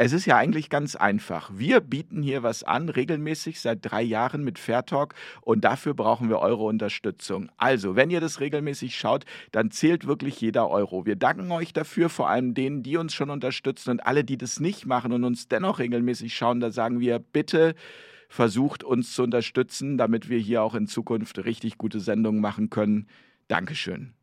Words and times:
Es 0.00 0.12
ist 0.12 0.26
ja 0.26 0.36
eigentlich 0.36 0.70
ganz 0.70 0.94
einfach. 0.94 1.50
Wir 1.52 1.80
bieten 1.80 2.22
hier 2.22 2.44
was 2.44 2.62
an, 2.62 2.88
regelmäßig 2.88 3.60
seit 3.60 3.80
drei 3.82 4.00
Jahren 4.00 4.44
mit 4.44 4.60
Fairtalk 4.60 5.12
und 5.40 5.64
dafür 5.64 5.92
brauchen 5.92 6.28
wir 6.28 6.38
eure 6.38 6.62
Unterstützung. 6.62 7.50
Also, 7.56 7.96
wenn 7.96 8.08
ihr 8.08 8.20
das 8.20 8.38
regelmäßig 8.38 8.96
schaut, 8.96 9.24
dann 9.50 9.72
zählt 9.72 10.06
wirklich 10.06 10.40
jeder 10.40 10.70
Euro. 10.70 11.04
Wir 11.04 11.16
danken 11.16 11.50
euch 11.50 11.72
dafür, 11.72 12.10
vor 12.10 12.28
allem 12.28 12.54
denen, 12.54 12.84
die 12.84 12.96
uns 12.96 13.12
schon 13.12 13.28
unterstützen 13.28 13.90
und 13.90 14.06
alle, 14.06 14.22
die 14.22 14.38
das 14.38 14.60
nicht 14.60 14.86
machen 14.86 15.12
und 15.12 15.24
uns 15.24 15.48
dennoch 15.48 15.80
regelmäßig 15.80 16.32
schauen, 16.32 16.60
da 16.60 16.70
sagen 16.70 17.00
wir 17.00 17.18
bitte 17.18 17.74
versucht 18.28 18.84
uns 18.84 19.14
zu 19.14 19.24
unterstützen, 19.24 19.98
damit 19.98 20.28
wir 20.28 20.38
hier 20.38 20.62
auch 20.62 20.76
in 20.76 20.86
Zukunft 20.86 21.44
richtig 21.44 21.76
gute 21.76 21.98
Sendungen 21.98 22.40
machen 22.40 22.70
können. 22.70 23.08
Dankeschön. 23.48 24.14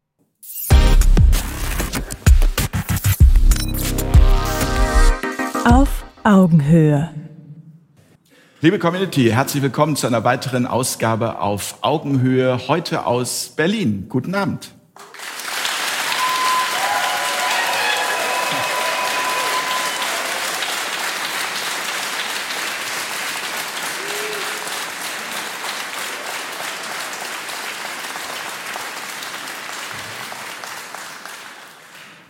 Auf 5.65 6.05
Augenhöhe. 6.23 7.09
Liebe 8.61 8.77
Community, 8.77 9.31
herzlich 9.31 9.63
willkommen 9.63 9.95
zu 9.95 10.05
einer 10.05 10.23
weiteren 10.23 10.67
Ausgabe 10.67 11.39
auf 11.39 11.79
Augenhöhe, 11.81 12.67
heute 12.67 13.07
aus 13.07 13.51
Berlin. 13.55 14.05
Guten 14.07 14.35
Abend. 14.35 14.74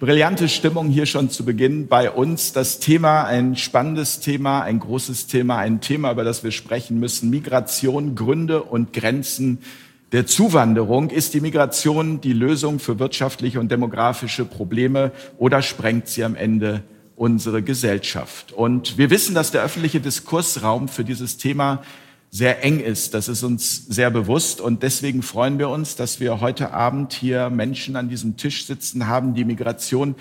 Brillante 0.05 0.50
Stimmung 0.50 0.90
hier 0.90 1.08
schon 1.08 1.32
zu 1.32 1.44
Beginn 1.45 1.88
bei 1.88 2.12
uns. 2.12 2.54
Das 2.54 2.77
Thema, 2.77 3.23
ein 3.23 3.55
spannendes 3.55 4.20
Thema, 4.20 4.62
ein 4.62 4.80
großes 4.80 5.26
Thema, 5.26 5.58
ein 5.58 5.81
Thema, 5.81 6.12
über 6.12 6.23
das 6.23 6.44
wir 6.44 6.52
sprechen 6.52 7.00
müssen. 7.00 7.31
Migration, 7.31 8.14
Gründe 8.14 8.61
und 8.61 8.94
Grenzen 8.94 9.64
der 10.11 10.28
Zuwanderung. 10.28 11.09
Ist 11.09 11.33
die 11.33 11.42
Migration 11.42 12.22
die 12.22 12.33
Lösung 12.33 12.78
für 12.78 13.00
wirtschaftliche 13.00 13.59
und 13.59 13.72
demografische 13.72 14.45
Probleme 14.45 15.11
oder 15.39 15.64
sprengt 15.64 16.08
sie 16.08 16.23
am 16.23 16.36
Ende 16.36 16.83
unsere 17.16 17.64
Gesellschaft? 17.64 18.52
Und 18.52 19.00
wir 19.00 19.09
wissen, 19.09 19.33
dass 19.33 19.50
der 19.50 19.64
öffentliche 19.64 20.02
Diskursraum 20.02 20.88
für 20.88 21.03
dieses 21.03 21.38
Thema 21.38 21.81
sehr 22.36 22.66
eng 22.66 22.81
ist. 22.81 23.14
Das 23.14 23.30
ist 23.30 23.44
uns 23.44 23.86
sehr 23.86 24.11
bewusst 24.11 24.59
und 24.59 24.83
deswegen 24.83 25.22
freuen 25.22 25.58
wir 25.58 25.69
uns, 25.69 25.95
dass 25.95 26.19
wir 26.19 26.42
heute 26.42 26.73
Abend 26.73 27.14
hier 27.14 27.50
Menschen 27.50 27.95
an 27.95 28.09
diesem 28.09 28.36
Tisch 28.36 28.66
sitzen 28.66 29.08
haben, 29.08 29.36
die 29.36 29.45
Migration 29.45 30.16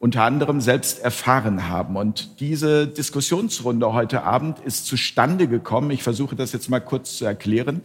unter 0.00 0.24
anderem 0.24 0.60
selbst 0.60 0.98
erfahren 0.98 1.68
haben. 1.68 1.94
Und 1.94 2.40
diese 2.40 2.88
Diskussionsrunde 2.88 3.92
heute 3.92 4.24
Abend 4.24 4.58
ist 4.58 4.86
zustande 4.86 5.46
gekommen. 5.46 5.92
Ich 5.92 6.02
versuche 6.02 6.34
das 6.34 6.52
jetzt 6.52 6.70
mal 6.70 6.80
kurz 6.80 7.18
zu 7.18 7.24
erklären. 7.24 7.82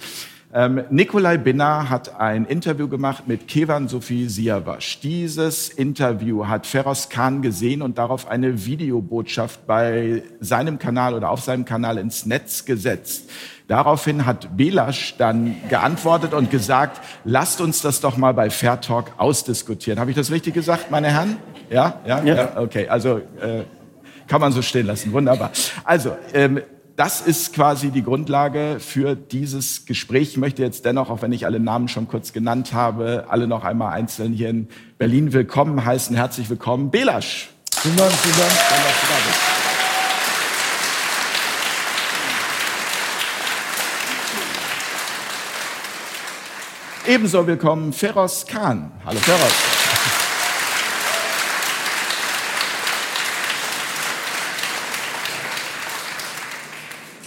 Ähm, 0.52 0.86
Nikolai 0.89 1.38
Binner 1.38 1.89
hat 1.89 2.20
ein 2.20 2.45
Interview 2.45 2.88
gemacht 2.88 3.27
mit 3.27 3.47
Kevan 3.47 3.88
Sophie 3.88 4.30
Siavash. 4.30 5.02
Dieses 5.02 5.70
Interview 5.70 6.47
hat 6.47 6.66
Feroz 6.66 7.09
Khan 7.09 7.42
gesehen 7.44 7.81
und 7.83 7.97
darauf 7.99 8.27
eine 8.27 8.66
Videobotschaft 8.66 9.67
bei 9.67 10.23
seinem 10.39 10.80
Kanal 10.80 11.14
oder 11.14 11.30
auf 11.30 11.42
seinem 11.42 11.66
Kanal 11.66 11.97
ins 11.97 12.25
Netz 12.25 12.66
gesetzt. 12.66 13.30
Daraufhin 13.67 14.27
hat 14.27 14.55
Belasch 14.55 15.16
dann 15.17 15.55
geantwortet 15.69 16.33
und 16.33 16.52
gesagt, 16.52 17.02
lasst 17.23 17.61
uns 17.61 17.81
das 17.81 17.99
doch 17.99 18.16
mal 18.16 18.33
bei 18.33 18.52
Fair 18.52 18.80
Talk 18.80 19.13
ausdiskutieren. 19.17 19.99
Habe 19.99 20.11
ich 20.11 20.16
das 20.16 20.30
richtig 20.30 20.53
gesagt, 20.53 20.91
meine 20.91 21.08
Herren? 21.11 21.38
Ja? 21.71 21.99
Ja? 22.05 22.23
ja. 22.23 22.36
ja 22.36 22.59
okay, 22.59 22.88
also 22.88 23.17
äh, 23.17 23.63
kann 24.27 24.39
man 24.39 24.52
so 24.52 24.61
stehen 24.61 24.86
lassen. 24.86 25.11
Wunderbar. 25.13 25.52
Also, 25.83 26.16
ähm, 26.33 26.61
das 26.95 27.21
ist 27.21 27.53
quasi 27.53 27.89
die 27.89 28.03
Grundlage 28.03 28.77
für 28.80 29.16
dieses 29.16 29.86
Gespräch. 29.86 30.30
Ich 30.30 30.38
möchte 30.38 30.61
jetzt 30.61 30.86
dennoch, 30.86 31.09
auch 31.09 31.21
wenn 31.21 31.33
ich 31.33 31.45
alle 31.45 31.59
Namen 31.59 31.88
schon 31.88 32.08
kurz 32.08 32.31
genannt 32.31 32.71
habe, 32.71 33.25
alle 33.27 33.48
noch 33.48 33.65
einmal 33.65 33.92
einzeln 33.92 34.31
hier 34.31 34.49
in 34.49 34.70
Berlin 34.98 35.33
willkommen 35.33 35.83
heißen. 35.83 36.15
Herzlich 36.15 36.49
willkommen, 36.49 36.92
Belasch. 36.92 37.49
Vielen 37.73 37.98
Dank, 37.98 38.11
vielen 38.11 38.37
Dank. 38.37 38.52
Schön, 38.52 38.77
dass 38.77 39.02
du 39.02 39.08
da 39.08 39.15
bist. 39.27 39.55
Ebenso 47.08 47.45
willkommen 47.45 47.93
Feroz 47.93 48.48
Khan. 48.48 48.92
Hallo 49.05 49.20
Feroz. 49.20 49.54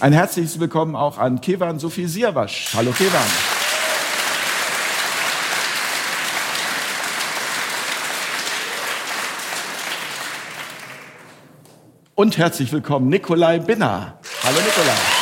Ein 0.01 0.11
herzliches 0.11 0.59
Willkommen 0.59 0.97
auch 0.97 1.17
an 1.17 1.39
Kevan 1.39 1.79
Sophie 1.79 2.07
Siavasch. 2.07 2.71
Hallo 2.75 2.91
Kevan. 2.91 3.21
Und 12.15 12.37
herzlich 12.37 12.73
willkommen 12.73 13.07
Nikolai 13.07 13.59
Binner. 13.59 14.19
Hallo 14.43 14.59
Nikolai. 14.59 15.18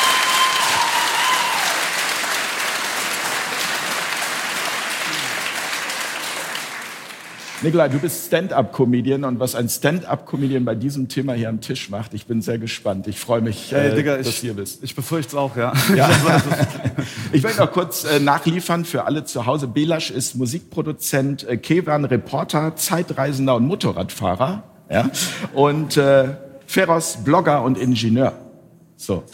Nikolai, 7.60 7.88
du 7.88 7.98
bist 7.98 8.26
Stand-up-Comedian 8.26 9.24
und 9.24 9.40
was 9.40 9.56
ein 9.56 9.68
Stand-up-Comedian 9.68 10.64
bei 10.64 10.76
diesem 10.76 11.08
Thema 11.08 11.32
hier 11.32 11.48
am 11.48 11.60
Tisch 11.60 11.90
macht, 11.90 12.14
ich 12.14 12.26
bin 12.26 12.40
sehr 12.40 12.58
gespannt. 12.58 13.08
Ich 13.08 13.18
freue 13.18 13.40
mich, 13.40 13.72
hey, 13.72 13.90
äh, 13.90 13.94
Digga, 13.96 14.16
dass 14.16 14.26
du 14.26 14.32
hier 14.32 14.54
bist. 14.54 14.84
Ich 14.84 14.94
befürchte 14.94 15.30
es 15.30 15.34
auch, 15.34 15.56
ja. 15.56 15.72
ja. 15.96 16.08
ich 17.32 17.42
möchte 17.42 17.58
noch 17.58 17.72
kurz 17.72 18.04
äh, 18.04 18.20
nachliefern 18.20 18.84
für 18.84 19.06
alle 19.06 19.24
zu 19.24 19.46
Hause. 19.46 19.66
Belasch 19.66 20.12
ist 20.12 20.36
Musikproduzent, 20.36 21.48
äh, 21.48 21.56
Kevan 21.56 22.04
Reporter, 22.04 22.76
Zeitreisender 22.76 23.56
und 23.56 23.66
Motorradfahrer. 23.66 24.62
Ja? 24.88 25.10
Und 25.52 25.96
äh, 25.96 26.36
Feroz 26.66 27.18
Blogger 27.24 27.62
und 27.62 27.76
Ingenieur. 27.76 28.34
So. 28.96 29.24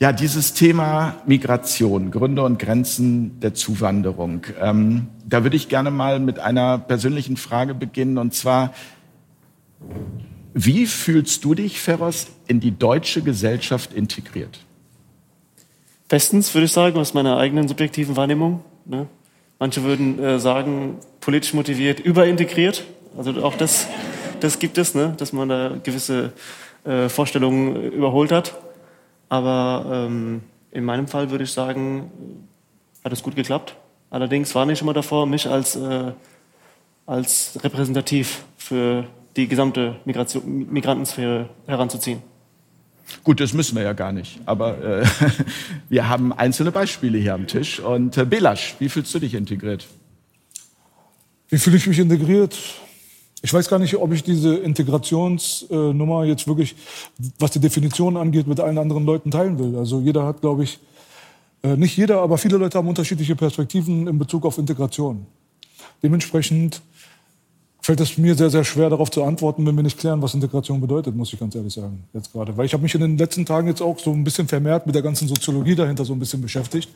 Ja, 0.00 0.12
dieses 0.12 0.54
Thema 0.54 1.14
Migration, 1.24 2.10
Gründe 2.10 2.42
und 2.42 2.58
Grenzen 2.58 3.38
der 3.38 3.54
Zuwanderung. 3.54 4.44
Ähm, 4.60 5.06
da 5.24 5.44
würde 5.44 5.54
ich 5.54 5.68
gerne 5.68 5.92
mal 5.92 6.18
mit 6.18 6.40
einer 6.40 6.78
persönlichen 6.78 7.36
Frage 7.36 7.74
beginnen. 7.74 8.18
Und 8.18 8.34
zwar, 8.34 8.74
wie 10.52 10.86
fühlst 10.86 11.44
du 11.44 11.54
dich, 11.54 11.80
Ferros, 11.80 12.26
in 12.48 12.58
die 12.58 12.72
deutsche 12.72 13.22
Gesellschaft 13.22 13.92
integriert? 13.94 14.58
Bestens, 16.08 16.52
würde 16.54 16.64
ich 16.64 16.72
sagen, 16.72 16.98
aus 16.98 17.14
meiner 17.14 17.36
eigenen 17.36 17.68
subjektiven 17.68 18.16
Wahrnehmung. 18.16 18.64
Ne? 18.86 19.06
Manche 19.60 19.84
würden 19.84 20.18
äh, 20.18 20.40
sagen, 20.40 20.98
politisch 21.20 21.54
motiviert, 21.54 22.00
überintegriert. 22.00 22.84
Also 23.16 23.30
auch 23.44 23.56
das, 23.56 23.86
das 24.40 24.58
gibt 24.58 24.76
es, 24.76 24.96
ne? 24.96 25.14
dass 25.16 25.32
man 25.32 25.48
da 25.48 25.76
gewisse 25.80 26.32
äh, 26.84 27.08
Vorstellungen 27.08 27.92
überholt 27.92 28.32
hat. 28.32 28.58
Aber 29.34 29.84
ähm, 30.06 30.42
in 30.70 30.84
meinem 30.84 31.08
Fall 31.08 31.28
würde 31.32 31.42
ich 31.42 31.50
sagen, 31.50 32.08
hat 33.02 33.12
es 33.12 33.20
gut 33.20 33.34
geklappt. 33.34 33.74
Allerdings 34.08 34.54
war 34.54 34.68
ich 34.68 34.80
immer 34.80 34.92
davor, 34.92 35.26
mich 35.26 35.48
als, 35.48 35.74
äh, 35.74 36.12
als 37.04 37.58
repräsentativ 37.60 38.44
für 38.56 39.08
die 39.34 39.48
gesamte 39.48 39.96
Migration, 40.04 40.72
Migrantensphäre 40.72 41.48
heranzuziehen. 41.66 42.22
Gut, 43.24 43.40
das 43.40 43.52
müssen 43.52 43.74
wir 43.74 43.82
ja 43.82 43.92
gar 43.92 44.12
nicht. 44.12 44.38
Aber 44.46 45.02
äh, 45.02 45.04
wir 45.88 46.08
haben 46.08 46.32
einzelne 46.32 46.70
Beispiele 46.70 47.18
hier 47.18 47.34
am 47.34 47.48
Tisch. 47.48 47.80
Und 47.80 48.16
äh, 48.16 48.24
Belasch, 48.24 48.76
wie 48.78 48.88
fühlst 48.88 49.12
du 49.16 49.18
dich 49.18 49.34
integriert? 49.34 49.88
Wie 51.48 51.58
fühle 51.58 51.76
ich 51.76 51.88
mich 51.88 51.98
integriert? 51.98 52.56
Ich 53.44 53.52
weiß 53.52 53.68
gar 53.68 53.78
nicht, 53.78 53.94
ob 53.96 54.10
ich 54.10 54.22
diese 54.22 54.56
Integrationsnummer 54.56 56.24
jetzt 56.24 56.48
wirklich, 56.48 56.74
was 57.38 57.50
die 57.50 57.58
Definition 57.58 58.16
angeht, 58.16 58.46
mit 58.46 58.58
allen 58.58 58.78
anderen 58.78 59.04
Leuten 59.04 59.30
teilen 59.30 59.58
will. 59.58 59.76
Also 59.76 60.00
jeder 60.00 60.24
hat, 60.24 60.40
glaube 60.40 60.64
ich, 60.64 60.78
äh, 61.62 61.76
nicht 61.76 61.94
jeder, 61.94 62.22
aber 62.22 62.38
viele 62.38 62.56
Leute 62.56 62.78
haben 62.78 62.88
unterschiedliche 62.88 63.36
Perspektiven 63.36 64.06
in 64.06 64.18
Bezug 64.18 64.46
auf 64.46 64.56
Integration. 64.56 65.26
Dementsprechend 66.02 66.80
fällt 67.84 68.00
es 68.00 68.16
mir 68.16 68.34
sehr, 68.34 68.48
sehr 68.48 68.64
schwer, 68.64 68.88
darauf 68.88 69.10
zu 69.10 69.22
antworten, 69.22 69.66
wenn 69.66 69.76
wir 69.76 69.82
nicht 69.82 69.98
klären, 69.98 70.22
was 70.22 70.32
Integration 70.32 70.80
bedeutet, 70.80 71.14
muss 71.14 71.30
ich 71.34 71.38
ganz 71.38 71.54
ehrlich 71.54 71.74
sagen, 71.74 72.02
jetzt 72.14 72.32
gerade. 72.32 72.56
Weil 72.56 72.64
ich 72.64 72.72
habe 72.72 72.82
mich 72.82 72.94
in 72.94 73.02
den 73.02 73.18
letzten 73.18 73.44
Tagen 73.44 73.68
jetzt 73.68 73.82
auch 73.82 73.98
so 73.98 74.10
ein 74.10 74.24
bisschen 74.24 74.48
vermehrt 74.48 74.86
mit 74.86 74.94
der 74.94 75.02
ganzen 75.02 75.28
Soziologie 75.28 75.74
dahinter 75.74 76.02
so 76.02 76.14
ein 76.14 76.18
bisschen 76.18 76.40
beschäftigt. 76.40 76.88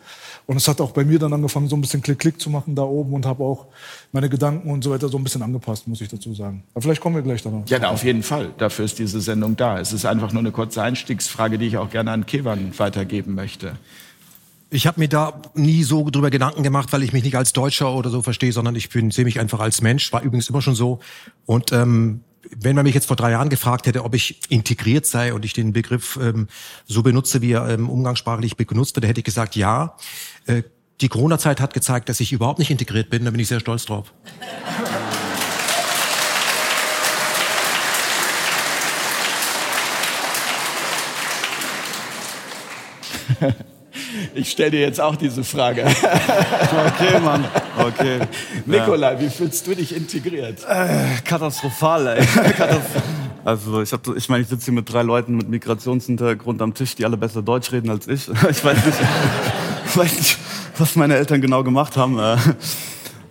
Und 0.46 0.56
es 0.56 0.66
hat 0.66 0.80
auch 0.80 0.92
bei 0.92 1.04
mir 1.04 1.18
dann 1.18 1.34
angefangen, 1.34 1.68
so 1.68 1.76
ein 1.76 1.82
bisschen 1.82 2.00
Klick-Klick 2.00 2.40
zu 2.40 2.48
machen 2.48 2.74
da 2.74 2.84
oben 2.84 3.12
und 3.12 3.26
habe 3.26 3.44
auch 3.44 3.66
meine 4.12 4.30
Gedanken 4.30 4.70
und 4.70 4.82
so 4.82 4.90
weiter 4.90 5.10
so 5.10 5.18
ein 5.18 5.24
bisschen 5.24 5.42
angepasst, 5.42 5.86
muss 5.86 6.00
ich 6.00 6.08
dazu 6.08 6.32
sagen. 6.32 6.62
Aber 6.72 6.80
vielleicht 6.80 7.02
kommen 7.02 7.16
wir 7.16 7.22
gleich 7.22 7.42
darauf. 7.42 7.68
Ja, 7.68 7.90
auf 7.90 8.02
jeden 8.02 8.22
Fall. 8.22 8.54
Dafür 8.56 8.86
ist 8.86 8.98
diese 8.98 9.20
Sendung 9.20 9.56
da. 9.56 9.78
Es 9.78 9.92
ist 9.92 10.06
einfach 10.06 10.32
nur 10.32 10.40
eine 10.40 10.52
kurze 10.52 10.80
Einstiegsfrage, 10.80 11.58
die 11.58 11.66
ich 11.66 11.76
auch 11.76 11.90
gerne 11.90 12.12
an 12.12 12.24
Kevan 12.24 12.72
weitergeben 12.78 13.34
möchte. 13.34 13.76
Ich 14.70 14.86
habe 14.86 15.00
mir 15.00 15.08
da 15.08 15.40
nie 15.54 15.82
so 15.82 16.10
drüber 16.10 16.28
Gedanken 16.28 16.62
gemacht, 16.62 16.92
weil 16.92 17.02
ich 17.02 17.14
mich 17.14 17.24
nicht 17.24 17.36
als 17.36 17.54
Deutscher 17.54 17.94
oder 17.94 18.10
so 18.10 18.20
verstehe, 18.20 18.52
sondern 18.52 18.76
ich 18.76 18.90
bin, 18.90 19.10
sehe 19.10 19.24
mich 19.24 19.40
einfach 19.40 19.60
als 19.60 19.80
Mensch. 19.80 20.12
War 20.12 20.20
übrigens 20.22 20.50
immer 20.50 20.60
schon 20.60 20.74
so. 20.74 21.00
Und 21.46 21.72
ähm, 21.72 22.20
wenn 22.54 22.76
man 22.76 22.84
mich 22.84 22.94
jetzt 22.94 23.06
vor 23.06 23.16
drei 23.16 23.30
Jahren 23.30 23.48
gefragt 23.48 23.86
hätte, 23.86 24.04
ob 24.04 24.14
ich 24.14 24.40
integriert 24.50 25.06
sei 25.06 25.32
und 25.32 25.46
ich 25.46 25.54
den 25.54 25.72
Begriff 25.72 26.18
ähm, 26.20 26.48
so 26.86 27.02
benutze, 27.02 27.40
wie 27.40 27.52
er 27.52 27.66
ähm, 27.68 27.88
umgangssprachlich 27.88 28.56
benutzt 28.56 28.94
wird, 28.96 29.06
hätte 29.06 29.20
ich 29.20 29.24
gesagt, 29.24 29.56
ja. 29.56 29.96
Äh, 30.46 30.64
die 31.00 31.08
Corona-Zeit 31.08 31.60
hat 31.60 31.72
gezeigt, 31.72 32.08
dass 32.10 32.20
ich 32.20 32.32
überhaupt 32.32 32.58
nicht 32.58 32.70
integriert 32.70 33.08
bin. 33.08 33.24
Da 33.24 33.30
bin 33.30 33.40
ich 33.40 33.48
sehr 33.48 33.60
stolz 33.60 33.86
drauf. 33.86 34.12
Ich 44.38 44.50
stelle 44.52 44.70
dir 44.70 44.80
jetzt 44.80 45.00
auch 45.00 45.16
diese 45.16 45.42
Frage. 45.44 45.84
Okay, 46.68 47.18
Mann. 47.20 47.44
Okay. 47.78 48.20
Nikolai, 48.66 49.18
wie 49.20 49.30
fühlst 49.30 49.66
du 49.66 49.74
dich 49.74 49.94
integriert? 49.94 50.64
Äh, 50.68 51.20
katastrophal, 51.24 52.06
ey. 52.06 52.26
Katastroph 52.56 53.02
also 53.44 53.80
ich, 53.80 53.92
hab, 53.92 54.06
ich 54.14 54.28
meine, 54.28 54.42
ich 54.42 54.48
sitze 54.48 54.66
hier 54.66 54.74
mit 54.74 54.92
drei 54.92 55.02
Leuten 55.02 55.36
mit 55.36 55.48
Migrationshintergrund 55.48 56.60
am 56.60 56.74
Tisch, 56.74 56.94
die 56.94 57.04
alle 57.04 57.16
besser 57.16 57.42
Deutsch 57.42 57.72
reden 57.72 57.90
als 57.90 58.06
ich. 58.06 58.28
Ich 58.50 58.64
weiß 58.64 58.84
nicht, 58.84 58.98
ich 59.86 59.96
weiß 59.96 60.16
nicht 60.16 60.38
was 60.76 60.96
meine 60.96 61.16
Eltern 61.16 61.40
genau 61.40 61.64
gemacht 61.64 61.96
haben. 61.96 62.18
Äh. 62.18 62.36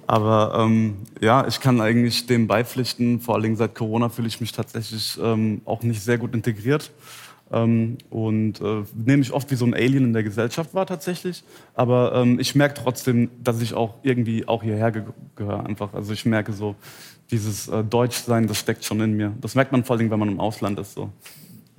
Aber 0.07 0.57
ähm, 0.59 0.97
ja, 1.21 1.47
ich 1.47 1.59
kann 1.59 1.79
eigentlich 1.81 2.25
dem 2.25 2.47
beipflichten. 2.47 3.19
Vor 3.21 3.35
allen 3.35 3.43
Dingen 3.43 3.55
seit 3.57 3.75
Corona 3.75 4.09
fühle 4.09 4.27
ich 4.27 4.41
mich 4.41 4.51
tatsächlich 4.51 5.17
ähm, 5.21 5.61
auch 5.65 5.83
nicht 5.83 6.01
sehr 6.01 6.17
gut 6.17 6.33
integriert. 6.33 6.91
Ähm, 7.51 7.97
und 8.09 8.59
äh, 8.61 8.83
nehme 8.93 9.21
ich 9.21 9.31
oft 9.31 9.49
wie 9.51 9.55
so 9.55 9.65
ein 9.65 9.73
Alien 9.73 10.05
in 10.05 10.13
der 10.13 10.23
Gesellschaft 10.23 10.73
war 10.73 10.85
tatsächlich. 10.85 11.43
Aber 11.73 12.13
ähm, 12.15 12.39
ich 12.39 12.55
merke 12.55 12.75
trotzdem, 12.75 13.29
dass 13.43 13.61
ich 13.61 13.73
auch 13.73 13.95
irgendwie 14.03 14.47
auch 14.47 14.63
hierher 14.63 14.91
ge 14.91 15.03
gehöre 15.35 15.65
einfach. 15.65 15.93
Also 15.93 16.13
ich 16.13 16.25
merke 16.25 16.51
so, 16.51 16.75
dieses 17.31 17.67
äh, 17.67 17.83
Deutschsein, 17.83 18.47
das 18.47 18.59
steckt 18.59 18.83
schon 18.83 19.01
in 19.01 19.13
mir. 19.13 19.33
Das 19.41 19.55
merkt 19.55 19.71
man 19.71 19.83
vor 19.83 19.97
Dingen, 19.97 20.11
wenn 20.11 20.19
man 20.19 20.29
im 20.29 20.39
Ausland 20.39 20.79
ist. 20.79 20.93
So. 20.93 21.09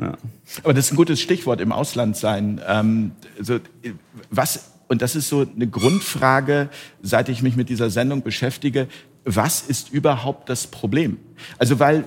Ja. 0.01 0.17
Aber 0.63 0.75
das 0.75 0.87
ist 0.87 0.93
ein 0.93 0.97
gutes 0.97 1.21
Stichwort, 1.21 1.61
im 1.61 1.73
Ausland 1.73 2.17
sein. 2.17 2.61
Ähm, 2.67 3.13
also, 3.39 3.59
was, 4.31 4.73
und 4.89 5.03
das 5.03 5.17
ist 5.17 5.29
so 5.29 5.47
eine 5.55 5.67
Grundfrage, 5.67 6.69
seit 7.03 7.29
ich 7.29 7.43
mich 7.43 7.57
mit 7.57 7.69
dieser 7.69 7.91
Sendung 7.91 8.23
beschäftige, 8.23 8.89
was 9.25 9.63
ist 9.63 9.93
überhaupt 9.93 10.49
das 10.49 10.67
Problem? 10.67 11.19
Also, 11.59 11.79
weil 11.79 12.05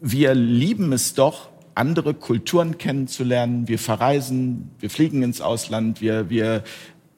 wir 0.00 0.34
lieben 0.34 0.92
es 0.92 1.14
doch, 1.14 1.51
andere 1.74 2.14
Kulturen 2.14 2.78
kennenzulernen. 2.78 3.68
Wir 3.68 3.78
verreisen, 3.78 4.70
wir 4.78 4.90
fliegen 4.90 5.22
ins 5.22 5.40
Ausland, 5.40 6.00
wir, 6.00 6.30
wir 6.30 6.64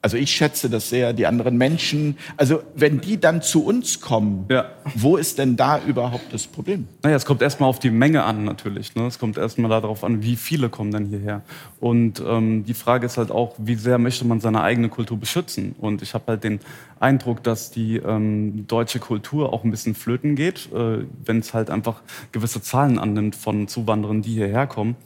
also 0.05 0.17
ich 0.17 0.29
schätze 0.29 0.69
das 0.69 0.89
sehr, 0.89 1.13
die 1.13 1.25
anderen 1.25 1.57
Menschen. 1.57 2.15
Also 2.37 2.61
wenn 2.75 3.01
die 3.01 3.19
dann 3.19 3.41
zu 3.41 3.65
uns 3.65 4.01
kommen, 4.01 4.45
ja. 4.51 4.69
wo 4.93 5.17
ist 5.17 5.39
denn 5.39 5.55
da 5.55 5.81
überhaupt 5.83 6.31
das 6.31 6.45
Problem? 6.45 6.87
Naja, 7.01 7.15
es 7.15 7.25
kommt 7.25 7.41
erstmal 7.41 7.67
auf 7.67 7.79
die 7.79 7.89
Menge 7.89 8.21
an 8.23 8.43
natürlich. 8.43 8.93
Ne? 8.93 9.07
Es 9.07 9.17
kommt 9.17 9.39
erstmal 9.39 9.71
darauf 9.71 10.03
an, 10.03 10.21
wie 10.21 10.35
viele 10.35 10.69
kommen 10.69 10.91
denn 10.91 11.07
hierher. 11.07 11.41
Und 11.79 12.21
ähm, 12.23 12.65
die 12.65 12.75
Frage 12.75 13.07
ist 13.07 13.17
halt 13.17 13.31
auch, 13.31 13.55
wie 13.57 13.73
sehr 13.73 13.97
möchte 13.97 14.25
man 14.25 14.41
seine 14.41 14.61
eigene 14.61 14.89
Kultur 14.89 15.17
beschützen? 15.17 15.73
Und 15.79 16.03
ich 16.03 16.13
habe 16.13 16.25
halt 16.27 16.43
den 16.43 16.59
Eindruck, 16.99 17.41
dass 17.41 17.71
die 17.71 17.97
ähm, 17.97 18.67
deutsche 18.67 18.99
Kultur 18.99 19.53
auch 19.53 19.63
ein 19.63 19.71
bisschen 19.71 19.95
flöten 19.95 20.35
geht, 20.35 20.69
äh, 20.71 20.99
wenn 21.25 21.39
es 21.39 21.55
halt 21.55 21.71
einfach 21.71 22.03
gewisse 22.31 22.61
Zahlen 22.61 22.99
annimmt 22.99 23.35
von 23.35 23.67
Zuwanderern, 23.67 24.21
die 24.21 24.33
hierher 24.33 24.67
kommen. 24.67 24.97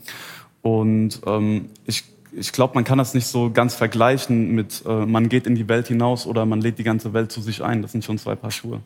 Und 0.62 1.22
ähm, 1.26 1.70
ich 1.86 2.04
ich 2.32 2.52
glaube, 2.52 2.76
man 2.76 2.84
kann 2.84 2.98
das 2.98 3.14
nicht 3.14 3.28
so 3.28 3.50
ganz 3.52 3.76
vergleichen 3.76 4.54
mit, 4.54 4.84
äh, 4.86 5.06
man 5.06 5.30
geht 5.30 5.48
in 5.48 5.56
die 5.56 5.68
Welt 5.68 5.88
hinaus 5.88 6.28
oder 6.28 6.46
man 6.46 6.62
lädt 6.62 6.80
die 6.80 6.84
ganze 6.84 7.14
Welt 7.14 7.32
zu 7.32 7.42
sich 7.42 7.64
ein. 7.64 7.82
Das 7.82 7.92
sind 7.92 8.04
schon 8.04 8.18
zwei 8.18 8.36
Paar 8.36 8.52
Schuhe. 8.52 8.82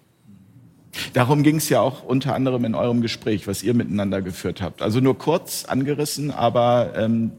Darum 1.14 1.44
ging 1.44 1.58
es 1.58 1.70
ja 1.70 1.82
auch 1.82 2.04
unter 2.04 2.36
anderem 2.36 2.66
in 2.66 2.76
eurem 2.76 3.02
Gespräch, 3.02 3.48
was 3.48 3.64
ihr 3.64 3.74
miteinander 3.74 4.22
geführt 4.22 4.62
habt. 4.62 4.82
Also 4.82 5.00
nur 5.00 5.18
kurz 5.18 5.66
angerissen, 5.66 6.30
aber 6.32 6.94
ähm, 6.96 7.32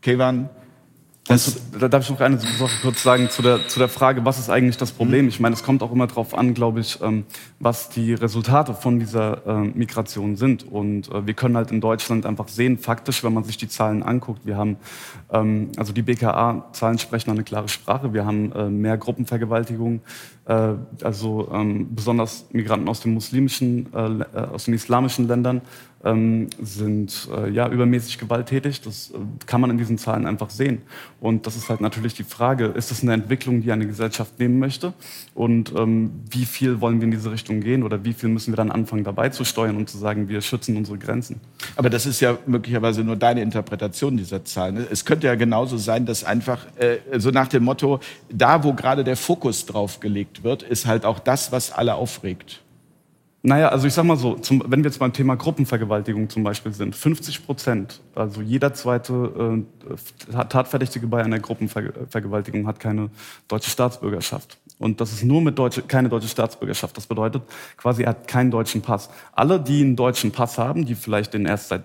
Kevan, 0.00 0.48
das, 1.28 1.60
da 1.78 1.88
darf 1.88 2.04
ich 2.04 2.10
noch 2.10 2.20
eine 2.20 2.38
Sache 2.38 2.78
kurz 2.82 3.02
sagen 3.02 3.28
zu 3.30 3.42
der, 3.42 3.66
zu 3.66 3.80
der 3.80 3.88
Frage, 3.88 4.24
was 4.24 4.38
ist 4.38 4.48
eigentlich 4.48 4.76
das 4.76 4.92
Problem? 4.92 5.24
Mhm. 5.24 5.28
Ich 5.28 5.40
meine, 5.40 5.54
es 5.54 5.64
kommt 5.64 5.82
auch 5.82 5.90
immer 5.90 6.06
darauf 6.06 6.38
an, 6.38 6.54
glaube 6.54 6.80
ich, 6.80 7.00
ähm, 7.02 7.24
was 7.58 7.88
die 7.88 8.14
Resultate 8.14 8.74
von 8.74 9.00
dieser 9.00 9.44
äh, 9.46 9.54
Migration 9.76 10.36
sind. 10.36 10.70
Und 10.70 11.10
äh, 11.10 11.26
wir 11.26 11.34
können 11.34 11.56
halt 11.56 11.72
in 11.72 11.80
Deutschland 11.80 12.26
einfach 12.26 12.46
sehen, 12.46 12.78
faktisch, 12.78 13.24
wenn 13.24 13.34
man 13.34 13.42
sich 13.42 13.56
die 13.56 13.68
Zahlen 13.68 14.04
anguckt, 14.04 14.46
wir 14.46 14.56
haben, 14.56 14.76
ähm, 15.32 15.70
also 15.76 15.92
die 15.92 16.02
BKA-Zahlen 16.02 16.98
sprechen 16.98 17.30
eine 17.30 17.42
klare 17.42 17.68
Sprache. 17.68 18.12
Wir 18.12 18.24
haben 18.24 18.52
äh, 18.52 18.68
mehr 18.68 18.96
Gruppenvergewaltigungen, 18.96 20.02
äh, 20.46 20.74
also 21.02 21.48
ähm, 21.52 21.92
besonders 21.92 22.46
Migranten 22.52 22.88
aus 22.88 23.00
den 23.00 23.14
muslimischen, 23.14 23.92
aus 23.92 24.64
den 24.66 24.74
islamischen 24.74 25.26
Ländern 25.26 25.62
ähm, 26.06 26.48
sind 26.62 27.28
äh, 27.36 27.50
ja 27.50 27.68
übermäßig 27.68 28.18
gewalttätig. 28.18 28.80
Das 28.80 29.10
äh, 29.10 29.18
kann 29.46 29.60
man 29.60 29.70
in 29.70 29.78
diesen 29.78 29.98
Zahlen 29.98 30.26
einfach 30.26 30.50
sehen. 30.50 30.82
Und 31.20 31.46
das 31.46 31.56
ist 31.56 31.68
halt 31.68 31.80
natürlich 31.80 32.14
die 32.14 32.24
Frage: 32.24 32.66
Ist 32.66 32.90
das 32.90 33.02
eine 33.02 33.12
Entwicklung, 33.12 33.62
die 33.62 33.72
eine 33.72 33.86
Gesellschaft 33.86 34.38
nehmen 34.38 34.58
möchte? 34.58 34.92
Und 35.34 35.74
ähm, 35.76 36.12
wie 36.30 36.44
viel 36.44 36.80
wollen 36.80 37.00
wir 37.00 37.04
in 37.04 37.10
diese 37.10 37.30
Richtung 37.30 37.60
gehen? 37.60 37.82
Oder 37.82 38.04
wie 38.04 38.12
viel 38.12 38.28
müssen 38.28 38.52
wir 38.52 38.56
dann 38.56 38.70
anfangen, 38.70 39.04
dabei 39.04 39.30
zu 39.30 39.44
steuern 39.44 39.76
und 39.76 39.90
zu 39.90 39.98
sagen, 39.98 40.28
wir 40.28 40.40
schützen 40.40 40.76
unsere 40.76 40.98
Grenzen? 40.98 41.40
Aber 41.74 41.90
das 41.90 42.06
ist 42.06 42.20
ja 42.20 42.38
möglicherweise 42.46 43.02
nur 43.02 43.16
deine 43.16 43.42
Interpretation 43.42 44.16
dieser 44.16 44.44
Zahlen. 44.44 44.86
Es 44.90 45.04
könnte 45.04 45.26
ja 45.26 45.34
genauso 45.34 45.76
sein, 45.76 46.06
dass 46.06 46.22
einfach 46.24 46.66
äh, 46.76 47.18
so 47.18 47.30
nach 47.30 47.48
dem 47.48 47.64
Motto: 47.64 48.00
Da, 48.30 48.62
wo 48.62 48.72
gerade 48.72 49.02
der 49.02 49.16
Fokus 49.16 49.66
drauf 49.66 49.98
gelegt 49.98 50.44
wird, 50.44 50.62
ist 50.62 50.86
halt 50.86 51.04
auch 51.04 51.18
das, 51.18 51.50
was 51.50 51.72
alle 51.72 51.94
aufregt. 51.94 52.62
Naja, 53.46 53.68
also 53.68 53.86
ich 53.86 53.94
sag 53.94 54.02
mal 54.02 54.16
so, 54.16 54.34
zum, 54.34 54.60
wenn 54.66 54.82
wir 54.82 54.90
jetzt 54.90 54.98
beim 54.98 55.12
Thema 55.12 55.36
Gruppenvergewaltigung 55.36 56.28
zum 56.28 56.42
Beispiel 56.42 56.72
sind, 56.72 56.96
50 56.96 57.46
Prozent, 57.46 58.00
also 58.12 58.42
jeder 58.42 58.74
zweite 58.74 59.64
äh, 59.88 60.44
Tatverdächtige 60.48 61.06
bei 61.06 61.22
einer 61.22 61.38
Gruppenvergewaltigung 61.38 62.66
hat 62.66 62.80
keine 62.80 63.08
deutsche 63.46 63.70
Staatsbürgerschaft. 63.70 64.58
Und 64.80 65.00
das 65.00 65.12
ist 65.12 65.22
nur 65.22 65.42
mit 65.42 65.56
deutsche, 65.60 65.82
keine 65.82 66.08
deutsche 66.08 66.26
Staatsbürgerschaft. 66.26 66.96
Das 66.96 67.06
bedeutet 67.06 67.44
quasi, 67.76 68.02
er 68.02 68.08
hat 68.08 68.26
keinen 68.26 68.50
deutschen 68.50 68.82
Pass. 68.82 69.10
Alle, 69.30 69.60
die 69.60 69.80
einen 69.80 69.94
deutschen 69.94 70.32
Pass 70.32 70.58
haben, 70.58 70.84
die 70.84 70.96
vielleicht 70.96 71.32
den 71.32 71.46
erst 71.46 71.68
seit 71.68 71.84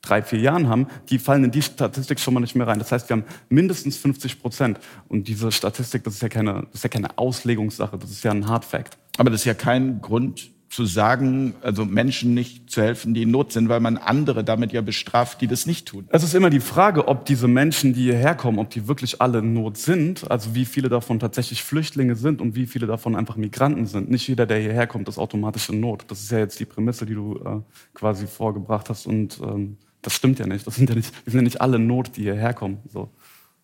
drei, 0.00 0.22
vier 0.22 0.40
Jahren 0.40 0.70
haben, 0.70 0.86
die 1.10 1.18
fallen 1.18 1.44
in 1.44 1.50
die 1.50 1.60
Statistik 1.60 2.20
schon 2.20 2.32
mal 2.32 2.40
nicht 2.40 2.54
mehr 2.54 2.66
rein. 2.66 2.78
Das 2.78 2.90
heißt, 2.90 3.10
wir 3.10 3.18
haben 3.18 3.24
mindestens 3.50 3.98
50 3.98 4.40
Prozent. 4.40 4.80
Und 5.08 5.28
diese 5.28 5.52
Statistik, 5.52 6.04
das 6.04 6.14
ist 6.14 6.22
ja 6.22 6.30
keine, 6.30 6.68
das 6.70 6.76
ist 6.76 6.84
ja 6.84 6.88
keine 6.88 7.18
Auslegungssache, 7.18 7.98
das 7.98 8.10
ist 8.10 8.24
ja 8.24 8.30
ein 8.30 8.48
Hard 8.48 8.64
Fact. 8.64 8.96
Aber 9.18 9.28
das 9.28 9.42
ist 9.42 9.44
ja 9.44 9.52
kein 9.52 10.00
Grund, 10.00 10.50
zu 10.72 10.86
sagen, 10.86 11.54
also 11.60 11.84
Menschen 11.84 12.32
nicht 12.32 12.70
zu 12.70 12.80
helfen, 12.80 13.12
die 13.12 13.24
in 13.24 13.30
Not 13.30 13.52
sind, 13.52 13.68
weil 13.68 13.80
man 13.80 13.98
andere 13.98 14.42
damit 14.42 14.72
ja 14.72 14.80
bestraft, 14.80 15.42
die 15.42 15.46
das 15.46 15.66
nicht 15.66 15.86
tun. 15.86 16.06
Es 16.08 16.22
ist 16.22 16.34
immer 16.34 16.48
die 16.48 16.60
Frage, 16.60 17.08
ob 17.08 17.26
diese 17.26 17.46
Menschen, 17.46 17.92
die 17.92 18.04
hierher 18.04 18.34
kommen, 18.34 18.58
ob 18.58 18.70
die 18.70 18.88
wirklich 18.88 19.20
alle 19.20 19.40
in 19.40 19.52
Not 19.52 19.76
sind, 19.76 20.30
also 20.30 20.54
wie 20.54 20.64
viele 20.64 20.88
davon 20.88 21.20
tatsächlich 21.20 21.62
Flüchtlinge 21.62 22.16
sind 22.16 22.40
und 22.40 22.54
wie 22.54 22.66
viele 22.66 22.86
davon 22.86 23.16
einfach 23.16 23.36
Migranten 23.36 23.84
sind. 23.84 24.10
Nicht 24.10 24.26
jeder, 24.26 24.46
der 24.46 24.60
hierher 24.60 24.86
kommt, 24.86 25.10
ist 25.10 25.18
automatisch 25.18 25.68
in 25.68 25.78
Not. 25.78 26.06
Das 26.08 26.22
ist 26.22 26.30
ja 26.30 26.38
jetzt 26.38 26.58
die 26.58 26.64
Prämisse, 26.64 27.04
die 27.04 27.14
du 27.14 27.36
äh, 27.44 27.60
quasi 27.92 28.26
vorgebracht 28.26 28.88
hast 28.88 29.06
und 29.06 29.38
ähm, 29.44 29.76
das 30.00 30.14
stimmt 30.14 30.38
ja 30.38 30.46
nicht. 30.46 30.66
Das 30.66 30.76
sind 30.76 30.88
ja 30.88 30.96
nicht. 30.96 31.12
Wir 31.26 31.32
sind 31.32 31.40
ja 31.40 31.44
nicht 31.44 31.60
alle 31.60 31.76
in 31.76 31.86
Not, 31.86 32.16
die 32.16 32.22
hierher 32.22 32.54
kommen. 32.54 32.78
So. 32.90 33.10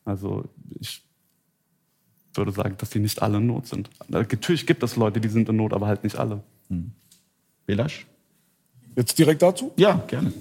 Also 0.05 0.45
ich 0.79 1.03
würde 2.35 2.53
sagen, 2.53 2.75
dass 2.77 2.91
die 2.91 2.99
nicht 3.01 3.23
alle 3.23 3.39
in 3.39 3.47
Not 3.47 3.67
sind. 3.67 3.89
Natürlich 4.09 4.67
gibt 4.67 4.83
es 4.83 4.97
Leute, 4.97 5.23
die 5.23 5.29
sind 5.29 5.49
in 5.49 5.57
Not, 5.57 5.73
aber 5.73 5.87
halt 5.87 6.05
nicht 6.05 6.17
alle. 6.17 6.43
Hm. 6.69 6.93
Belasch? 7.67 8.07
Jetzt 8.97 9.19
direkt 9.19 9.43
dazu? 9.43 9.73
Ja, 9.77 10.03
gerne. 10.07 10.33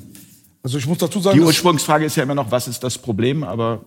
Also 0.63 0.77
ich 0.77 0.87
muss 0.87 0.97
dazu 0.97 1.19
sagen. 1.19 1.37
Die 1.37 1.43
Ursprungsfrage 1.43 2.05
ist 2.05 2.15
ja 2.15 2.23
immer 2.23 2.35
noch, 2.35 2.49
was 2.51 2.67
ist 2.67 2.83
das 2.83 2.97
Problem, 2.97 3.43
aber. 3.43 3.81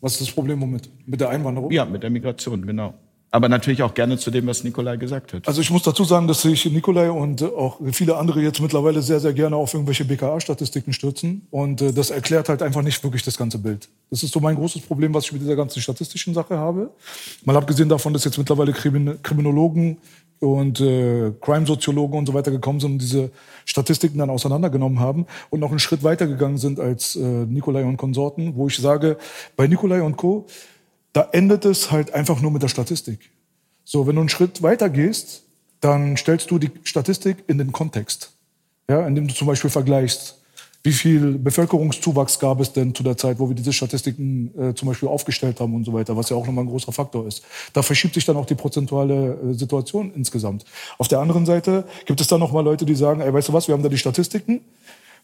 Was 0.00 0.12
ist 0.12 0.20
das 0.20 0.30
Problem 0.30 0.60
womit? 0.60 0.90
Mit 1.06 1.20
der 1.20 1.30
Einwanderung? 1.30 1.70
Ja, 1.70 1.84
mit 1.84 2.02
der 2.02 2.10
Migration, 2.10 2.66
genau. 2.66 2.94
Aber 3.34 3.48
natürlich 3.48 3.82
auch 3.82 3.94
gerne 3.94 4.16
zu 4.16 4.30
dem, 4.30 4.46
was 4.46 4.62
Nikolai 4.62 4.96
gesagt 4.96 5.32
hat. 5.32 5.48
Also 5.48 5.60
ich 5.60 5.68
muss 5.68 5.82
dazu 5.82 6.04
sagen, 6.04 6.28
dass 6.28 6.42
sich 6.42 6.66
Nikolai 6.66 7.10
und 7.10 7.42
auch 7.42 7.80
viele 7.90 8.16
andere 8.16 8.40
jetzt 8.40 8.60
mittlerweile 8.60 9.02
sehr, 9.02 9.18
sehr 9.18 9.32
gerne 9.32 9.56
auf 9.56 9.74
irgendwelche 9.74 10.04
BKA-Statistiken 10.04 10.92
stürzen. 10.92 11.48
Und 11.50 11.82
äh, 11.82 11.92
das 11.92 12.10
erklärt 12.10 12.48
halt 12.48 12.62
einfach 12.62 12.82
nicht 12.82 13.02
wirklich 13.02 13.24
das 13.24 13.36
ganze 13.36 13.58
Bild. 13.58 13.88
Das 14.08 14.22
ist 14.22 14.32
so 14.32 14.38
mein 14.38 14.54
großes 14.54 14.82
Problem, 14.82 15.12
was 15.14 15.24
ich 15.24 15.32
mit 15.32 15.42
dieser 15.42 15.56
ganzen 15.56 15.82
statistischen 15.82 16.32
Sache 16.32 16.56
habe. 16.56 16.90
Mal 17.44 17.56
abgesehen 17.56 17.88
davon, 17.88 18.12
dass 18.12 18.22
jetzt 18.22 18.38
mittlerweile 18.38 18.72
Krimin 18.72 19.20
Kriminologen 19.20 19.96
und 20.44 20.80
äh, 20.80 21.32
Crime-Soziologen 21.40 22.18
und 22.18 22.26
so 22.26 22.34
weiter 22.34 22.50
gekommen 22.50 22.80
sind 22.80 22.92
und 22.92 22.98
diese 22.98 23.30
Statistiken 23.64 24.18
dann 24.18 24.30
auseinandergenommen 24.30 25.00
haben 25.00 25.26
und 25.50 25.60
noch 25.60 25.70
einen 25.70 25.78
Schritt 25.78 26.02
weiter 26.02 26.26
gegangen 26.26 26.58
sind 26.58 26.78
als 26.78 27.16
äh, 27.16 27.20
Nikolai 27.20 27.84
und 27.84 27.96
Konsorten, 27.96 28.54
wo 28.56 28.68
ich 28.68 28.76
sage, 28.76 29.16
bei 29.56 29.66
Nikolai 29.66 30.02
und 30.02 30.16
Co., 30.16 30.46
da 31.12 31.28
endet 31.32 31.64
es 31.64 31.90
halt 31.90 32.12
einfach 32.12 32.40
nur 32.40 32.50
mit 32.50 32.62
der 32.62 32.68
Statistik. 32.68 33.30
So, 33.84 34.06
wenn 34.06 34.16
du 34.16 34.22
einen 34.22 34.28
Schritt 34.28 34.62
weiter 34.62 34.90
gehst, 34.90 35.44
dann 35.80 36.16
stellst 36.16 36.50
du 36.50 36.58
die 36.58 36.70
Statistik 36.82 37.44
in 37.46 37.58
den 37.58 37.72
Kontext. 37.72 38.32
Ja, 38.88 39.06
indem 39.06 39.28
du 39.28 39.34
zum 39.34 39.46
Beispiel 39.46 39.70
vergleichst 39.70 40.43
Wie 40.86 40.92
viel 40.92 41.38
Bevölkerungszuwachs 41.38 42.38
gab 42.38 42.60
es 42.60 42.74
denn 42.74 42.94
zu 42.94 43.02
der 43.02 43.16
Zeit, 43.16 43.38
wo 43.38 43.48
wir 43.48 43.56
diese 43.56 43.72
Statistiken 43.72 44.50
äh, 44.58 44.74
zum 44.74 44.86
Beispiel 44.88 45.08
aufgestellt 45.08 45.58
haben 45.58 45.74
und 45.74 45.84
so 45.84 45.94
weiter, 45.94 46.14
was 46.14 46.28
ja 46.28 46.36
auch 46.36 46.46
nochmal 46.46 46.64
ein 46.64 46.68
großer 46.68 46.92
Faktor 46.92 47.26
ist. 47.26 47.42
Da 47.72 47.80
verschiebt 47.80 48.12
sich 48.12 48.26
dann 48.26 48.36
auch 48.36 48.44
die 48.44 48.54
prozentuale 48.54 49.32
äh, 49.32 49.54
Situation 49.54 50.12
insgesamt. 50.14 50.66
Auf 50.98 51.08
der 51.08 51.20
anderen 51.20 51.46
Seite 51.46 51.84
gibt 52.04 52.20
es 52.20 52.26
dann 52.26 52.38
nochmal 52.38 52.62
Leute, 52.62 52.84
die 52.84 52.94
sagen, 52.94 53.22
ey, 53.22 53.32
weißt 53.32 53.48
du 53.48 53.54
was, 53.54 53.66
wir 53.66 53.72
haben 53.72 53.82
da 53.82 53.88
die 53.88 53.96
Statistiken, 53.96 54.60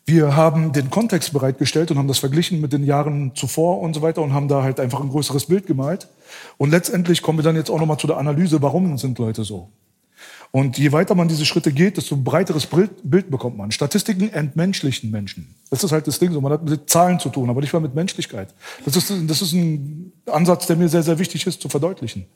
wir 0.07 0.35
haben 0.35 0.73
den 0.73 0.88
Kontext 0.88 1.35
bereitgestellt 1.35 1.90
und 1.90 1.99
haben 1.99 2.09
das 2.09 2.21
verglichen 2.21 2.62
mit 2.62 2.73
den 2.73 2.83
Jahren 2.83 3.33
zuvor 3.35 3.83
und 3.83 3.93
so 3.93 4.00
weiter 4.00 4.23
und 4.23 4.33
haben 4.33 4.49
da 4.49 4.62
halt 4.62 4.81
einfach 4.81 5.02
ein 5.02 5.11
größeres 5.11 5.45
Bild 5.45 5.67
gemalt. 5.67 6.09
Und 6.57 6.71
letztendlich 6.71 7.21
kommen 7.21 7.38
wir 7.38 7.43
dann 7.43 7.57
jetzt 7.57 7.69
auch 7.69 7.79
nochmal 7.79 7.99
zu 7.99 8.07
der 8.07 8.17
Analyse, 8.17 8.62
warum 8.62 8.97
sind 8.97 9.19
Leute 9.19 9.45
so? 9.45 9.69
Und 10.52 10.78
je 10.78 10.90
weiter 10.90 11.14
man 11.14 11.28
diese 11.28 11.47
Schritte 11.47 11.71
geht, 11.71 11.97
desto 11.97 12.16
breiteres 12.16 12.66
Bild 12.66 13.30
bekommt 13.30 13.57
man. 13.57 13.71
Statistiken 13.71 14.33
entmenschlichen 14.33 15.11
Menschen. 15.11 15.54
Das 15.71 15.85
ist 15.85 15.92
halt 15.92 16.09
das 16.09 16.19
Ding 16.19 16.33
so. 16.33 16.40
Man 16.40 16.52
hat 16.52 16.69
mit 16.69 16.90
Zahlen 16.90 17.21
zu 17.21 17.28
tun, 17.28 17.49
aber 17.49 17.61
nicht 17.61 17.73
mal 17.73 17.78
mit 17.78 17.95
Menschlichkeit. 17.95 18.52
Das 18.85 18.97
ist, 18.97 19.12
das 19.28 19.42
ist 19.42 19.52
ein 19.52 20.12
Ansatz, 20.26 20.66
der 20.66 20.75
mir 20.75 20.88
sehr, 20.88 21.04
sehr 21.04 21.21
wichtig 21.21 21.47
ist 21.47 21.62
zu 21.62 21.69
verdeutlichen. 21.69 22.26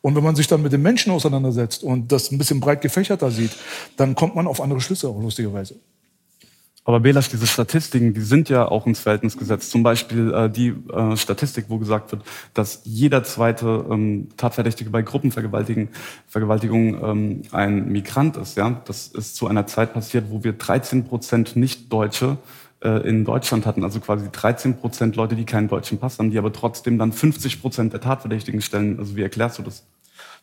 Und 0.00 0.16
wenn 0.16 0.24
man 0.24 0.34
sich 0.34 0.46
dann 0.46 0.62
mit 0.62 0.72
den 0.72 0.80
Menschen 0.80 1.12
auseinandersetzt 1.12 1.82
und 1.82 2.10
das 2.10 2.30
ein 2.30 2.38
bisschen 2.38 2.60
breit 2.60 2.80
gefächerter 2.80 3.30
sieht, 3.30 3.50
dann 3.98 4.14
kommt 4.14 4.34
man 4.34 4.46
auf 4.46 4.62
andere 4.62 4.80
Schlüsse 4.80 5.08
auch 5.08 5.20
lustigerweise. 5.20 5.74
Aber 6.88 7.00
Belasch, 7.00 7.28
diese 7.28 7.46
Statistiken, 7.46 8.14
die 8.14 8.22
sind 8.22 8.48
ja 8.48 8.66
auch 8.66 8.86
ins 8.86 9.00
Verhältnis 9.00 9.36
gesetzt. 9.36 9.70
Zum 9.70 9.82
Beispiel 9.82 10.32
äh, 10.32 10.48
die 10.48 10.68
äh, 10.90 11.18
Statistik, 11.18 11.66
wo 11.68 11.76
gesagt 11.76 12.12
wird, 12.12 12.22
dass 12.54 12.80
jeder 12.84 13.22
zweite 13.24 13.84
ähm, 13.90 14.28
Tatverdächtige 14.38 14.88
bei 14.88 15.02
Gruppenvergewaltigung 15.02 15.90
Vergewaltigung, 16.28 17.04
ähm, 17.04 17.42
ein 17.52 17.88
Migrant 17.92 18.38
ist. 18.38 18.56
Ja, 18.56 18.80
das 18.86 19.08
ist 19.08 19.36
zu 19.36 19.48
einer 19.48 19.66
Zeit 19.66 19.92
passiert, 19.92 20.30
wo 20.30 20.42
wir 20.44 20.54
13 20.54 21.04
Prozent 21.04 21.56
Nicht-Deutsche 21.56 22.38
äh, 22.80 23.06
in 23.06 23.26
Deutschland 23.26 23.66
hatten, 23.66 23.84
also 23.84 24.00
quasi 24.00 24.30
13 24.32 24.78
Prozent 24.78 25.14
Leute, 25.14 25.36
die 25.36 25.44
keinen 25.44 25.68
deutschen 25.68 25.98
Pass 25.98 26.18
haben, 26.18 26.30
die 26.30 26.38
aber 26.38 26.54
trotzdem 26.54 26.96
dann 26.96 27.12
50 27.12 27.60
Prozent 27.60 27.92
der 27.92 28.00
Tatverdächtigen 28.00 28.62
stellen. 28.62 28.98
Also 28.98 29.14
wie 29.14 29.22
erklärst 29.22 29.58
du 29.58 29.62
das? 29.62 29.84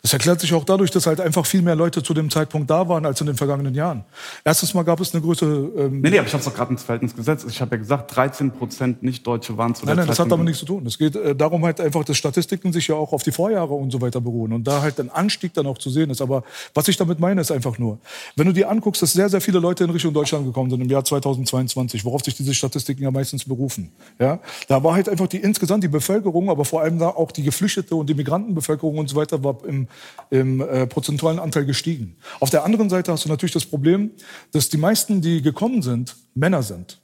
Das 0.05 0.13
erklärt 0.13 0.39
sich 0.39 0.53
auch 0.53 0.63
dadurch, 0.63 0.91
dass 0.91 1.07
halt 1.07 1.19
einfach 1.19 1.47
viel 1.47 1.63
mehr 1.63 1.75
Leute 1.75 2.03
zu 2.03 2.13
dem 2.13 2.29
Zeitpunkt 2.29 2.69
da 2.69 2.87
waren 2.87 3.07
als 3.07 3.21
in 3.21 3.25
den 3.25 3.35
vergangenen 3.35 3.73
Jahren. 3.73 4.03
Erstens 4.43 4.75
mal 4.75 4.83
gab 4.83 4.99
es 4.99 5.15
eine 5.15 5.23
größere... 5.23 5.71
Ähm 5.77 5.99
nee, 5.99 6.11
nee, 6.11 6.19
aber 6.19 6.27
ich 6.27 6.33
habe 6.33 6.41
es 6.41 6.45
doch 6.45 6.53
gerade 6.53 6.73
ins 6.73 6.83
Verhältnis 6.83 7.15
gesetzt. 7.15 7.47
Ich 7.49 7.59
habe 7.59 7.75
ja 7.75 7.79
gesagt, 7.79 8.15
13 8.15 8.51
Prozent 8.51 9.01
Nicht-Deutsche 9.01 9.57
waren 9.57 9.73
zu 9.73 9.83
der 9.83 9.95
Nein, 9.95 10.03
nein, 10.03 10.07
das 10.07 10.19
hat 10.19 10.31
damit 10.31 10.45
nichts 10.45 10.59
zu 10.59 10.67
tun. 10.67 10.85
Es 10.85 10.99
geht 10.99 11.15
äh, 11.15 11.35
darum 11.35 11.65
halt 11.65 11.81
einfach, 11.81 12.03
dass 12.03 12.17
Statistiken 12.17 12.71
sich 12.71 12.87
ja 12.87 12.93
auch 12.93 13.13
auf 13.13 13.23
die 13.23 13.31
Vorjahre 13.31 13.73
und 13.73 13.89
so 13.89 13.99
weiter 13.99 14.21
beruhen 14.21 14.53
und 14.53 14.67
da 14.67 14.83
halt 14.83 14.99
ein 14.99 15.09
Anstieg 15.09 15.55
dann 15.55 15.65
auch 15.65 15.79
zu 15.79 15.89
sehen 15.89 16.11
ist. 16.11 16.21
Aber 16.21 16.43
was 16.75 16.87
ich 16.87 16.97
damit 16.97 17.19
meine, 17.19 17.41
ist 17.41 17.51
einfach 17.51 17.79
nur, 17.79 17.97
wenn 18.35 18.45
du 18.45 18.53
dir 18.53 18.69
anguckst, 18.69 19.01
dass 19.01 19.11
sehr, 19.11 19.29
sehr 19.29 19.41
viele 19.41 19.57
Leute 19.57 19.85
in 19.85 19.89
Richtung 19.89 20.13
Deutschland 20.13 20.45
gekommen 20.45 20.69
sind 20.69 20.81
im 20.81 20.89
Jahr 20.91 21.03
2022, 21.03 22.05
worauf 22.05 22.21
sich 22.21 22.35
diese 22.35 22.53
Statistiken 22.53 23.01
ja 23.01 23.09
meistens 23.09 23.45
berufen. 23.45 23.91
Ja, 24.19 24.39
da 24.67 24.83
war 24.83 24.93
halt 24.93 25.09
einfach 25.09 25.25
die 25.25 25.37
insgesamt 25.37 25.83
die 25.83 25.87
Bevölkerung, 25.87 26.51
aber 26.51 26.63
vor 26.63 26.81
allem 26.83 26.99
da 26.99 27.07
auch 27.07 27.31
die 27.31 27.41
Geflüchtete 27.41 27.95
und 27.95 28.07
die 28.07 28.13
Migrantenbevölkerung 28.13 28.99
und 28.99 29.09
so 29.09 29.15
weiter 29.15 29.43
war 29.43 29.57
im, 29.65 29.87
im 30.29 30.61
äh, 30.61 30.87
prozentualen 30.87 31.39
Anteil 31.39 31.65
gestiegen. 31.65 32.15
Auf 32.39 32.49
der 32.49 32.63
anderen 32.63 32.89
Seite 32.89 33.11
hast 33.11 33.25
du 33.25 33.29
natürlich 33.29 33.53
das 33.53 33.65
Problem, 33.65 34.11
dass 34.51 34.69
die 34.69 34.77
meisten, 34.77 35.21
die 35.21 35.41
gekommen 35.41 35.81
sind, 35.81 36.15
Männer 36.33 36.63
sind. 36.63 36.99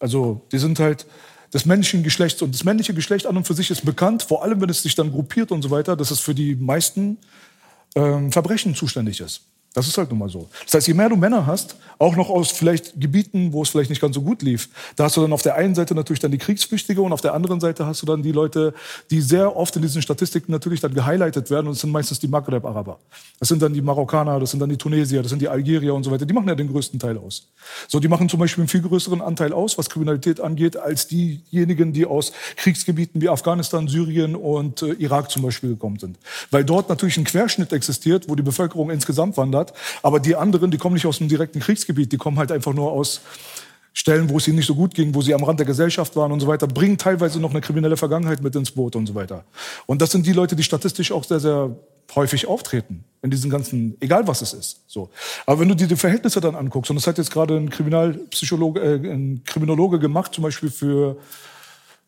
Also 0.00 0.42
die 0.50 0.58
sind 0.58 0.78
halt 0.78 1.06
des 1.52 1.66
männlichen 1.66 2.02
Geschlechts. 2.02 2.42
Und 2.42 2.54
das 2.54 2.64
männliche 2.64 2.94
Geschlecht 2.94 3.26
an 3.26 3.36
und 3.36 3.46
für 3.46 3.54
sich 3.54 3.70
ist 3.70 3.84
bekannt, 3.84 4.22
vor 4.22 4.42
allem 4.42 4.60
wenn 4.60 4.70
es 4.70 4.82
sich 4.82 4.94
dann 4.94 5.12
gruppiert 5.12 5.52
und 5.52 5.62
so 5.62 5.70
weiter, 5.70 5.96
dass 5.96 6.10
es 6.10 6.20
für 6.20 6.34
die 6.34 6.54
meisten 6.54 7.18
ähm, 7.94 8.32
Verbrechen 8.32 8.74
zuständig 8.74 9.20
ist. 9.20 9.42
Das 9.74 9.88
ist 9.88 9.96
halt 9.96 10.10
nun 10.10 10.18
mal 10.18 10.28
so. 10.28 10.48
Das 10.64 10.74
heißt, 10.74 10.88
je 10.88 10.94
mehr 10.94 11.08
du 11.08 11.16
Männer 11.16 11.46
hast, 11.46 11.76
auch 11.98 12.14
noch 12.14 12.28
aus 12.28 12.50
vielleicht 12.50 13.00
Gebieten, 13.00 13.52
wo 13.52 13.62
es 13.62 13.70
vielleicht 13.70 13.88
nicht 13.88 14.02
ganz 14.02 14.14
so 14.14 14.20
gut 14.20 14.42
lief, 14.42 14.68
da 14.96 15.04
hast 15.04 15.16
du 15.16 15.22
dann 15.22 15.32
auf 15.32 15.42
der 15.42 15.54
einen 15.54 15.74
Seite 15.74 15.94
natürlich 15.94 16.20
dann 16.20 16.30
die 16.30 16.38
Kriegsflüchtige 16.38 17.00
und 17.00 17.12
auf 17.12 17.22
der 17.22 17.32
anderen 17.32 17.58
Seite 17.60 17.86
hast 17.86 18.02
du 18.02 18.06
dann 18.06 18.22
die 18.22 18.32
Leute, 18.32 18.74
die 19.10 19.22
sehr 19.22 19.56
oft 19.56 19.74
in 19.76 19.82
diesen 19.82 20.02
Statistiken 20.02 20.52
natürlich 20.52 20.80
dann 20.80 20.92
gehighlightet 20.92 21.48
werden 21.50 21.68
und 21.68 21.74
das 21.74 21.80
sind 21.80 21.90
meistens 21.90 22.18
die 22.18 22.28
Maghreb-Araber. 22.28 22.98
Das 23.38 23.48
sind 23.48 23.62
dann 23.62 23.72
die 23.72 23.80
Marokkaner, 23.80 24.38
das 24.40 24.50
sind 24.50 24.60
dann 24.60 24.68
die 24.68 24.76
Tunesier, 24.76 25.22
das 25.22 25.30
sind 25.30 25.40
die 25.40 25.48
Algerier 25.48 25.94
und 25.94 26.02
so 26.04 26.10
weiter. 26.10 26.26
Die 26.26 26.34
machen 26.34 26.48
ja 26.48 26.54
den 26.54 26.68
größten 26.68 26.98
Teil 26.98 27.16
aus. 27.16 27.48
So, 27.88 27.98
die 27.98 28.08
machen 28.08 28.28
zum 28.28 28.40
Beispiel 28.40 28.62
einen 28.62 28.68
viel 28.68 28.82
größeren 28.82 29.22
Anteil 29.22 29.54
aus, 29.54 29.78
was 29.78 29.88
Kriminalität 29.88 30.40
angeht, 30.40 30.76
als 30.76 31.06
diejenigen, 31.06 31.94
die 31.94 32.04
aus 32.04 32.32
Kriegsgebieten 32.56 33.22
wie 33.22 33.28
Afghanistan, 33.30 33.88
Syrien 33.88 34.36
und 34.36 34.82
äh, 34.82 34.92
Irak 34.94 35.30
zum 35.30 35.42
Beispiel 35.42 35.70
gekommen 35.70 35.98
sind. 35.98 36.18
Weil 36.50 36.64
dort 36.64 36.88
natürlich 36.88 37.16
ein 37.16 37.24
Querschnitt 37.24 37.72
existiert, 37.72 38.28
wo 38.28 38.34
die 38.34 38.42
Bevölkerung 38.42 38.90
insgesamt 38.90 39.36
wandert 39.36 39.61
hat. 39.70 39.72
Aber 40.02 40.20
die 40.20 40.36
anderen, 40.36 40.70
die 40.70 40.78
kommen 40.78 40.94
nicht 40.94 41.06
aus 41.06 41.18
dem 41.18 41.28
direkten 41.28 41.60
Kriegsgebiet, 41.60 42.12
die 42.12 42.18
kommen 42.18 42.38
halt 42.38 42.52
einfach 42.52 42.74
nur 42.74 42.92
aus 42.92 43.20
Stellen, 43.94 44.30
wo 44.30 44.38
es 44.38 44.48
ihnen 44.48 44.56
nicht 44.56 44.66
so 44.66 44.74
gut 44.74 44.94
ging, 44.94 45.14
wo 45.14 45.20
sie 45.20 45.34
am 45.34 45.44
Rand 45.44 45.58
der 45.60 45.66
Gesellschaft 45.66 46.16
waren 46.16 46.32
und 46.32 46.40
so 46.40 46.46
weiter, 46.46 46.66
bringen 46.66 46.96
teilweise 46.96 47.38
noch 47.38 47.50
eine 47.50 47.60
kriminelle 47.60 47.96
Vergangenheit 47.96 48.42
mit 48.42 48.54
ins 48.56 48.70
Boot 48.70 48.96
und 48.96 49.06
so 49.06 49.14
weiter. 49.14 49.44
Und 49.86 50.00
das 50.00 50.10
sind 50.10 50.26
die 50.26 50.32
Leute, 50.32 50.56
die 50.56 50.62
statistisch 50.62 51.12
auch 51.12 51.24
sehr, 51.24 51.40
sehr 51.40 51.76
häufig 52.14 52.46
auftreten 52.46 53.04
in 53.22 53.30
diesen 53.30 53.50
ganzen, 53.50 53.96
egal 54.00 54.26
was 54.26 54.40
es 54.42 54.54
ist. 54.54 54.80
So. 54.86 55.10
Aber 55.46 55.60
wenn 55.60 55.68
du 55.68 55.76
dir 55.76 55.86
die 55.86 55.96
Verhältnisse 55.96 56.40
dann 56.40 56.54
anguckst, 56.54 56.90
und 56.90 56.96
das 56.96 57.06
hat 57.06 57.18
jetzt 57.18 57.30
gerade 57.30 57.56
ein 57.56 57.68
Kriminalpsychologe, 57.70 58.80
äh, 58.80 59.12
ein 59.12 59.42
Kriminologe 59.44 59.98
gemacht, 59.98 60.34
zum 60.34 60.42
Beispiel 60.42 60.70
für 60.70 61.16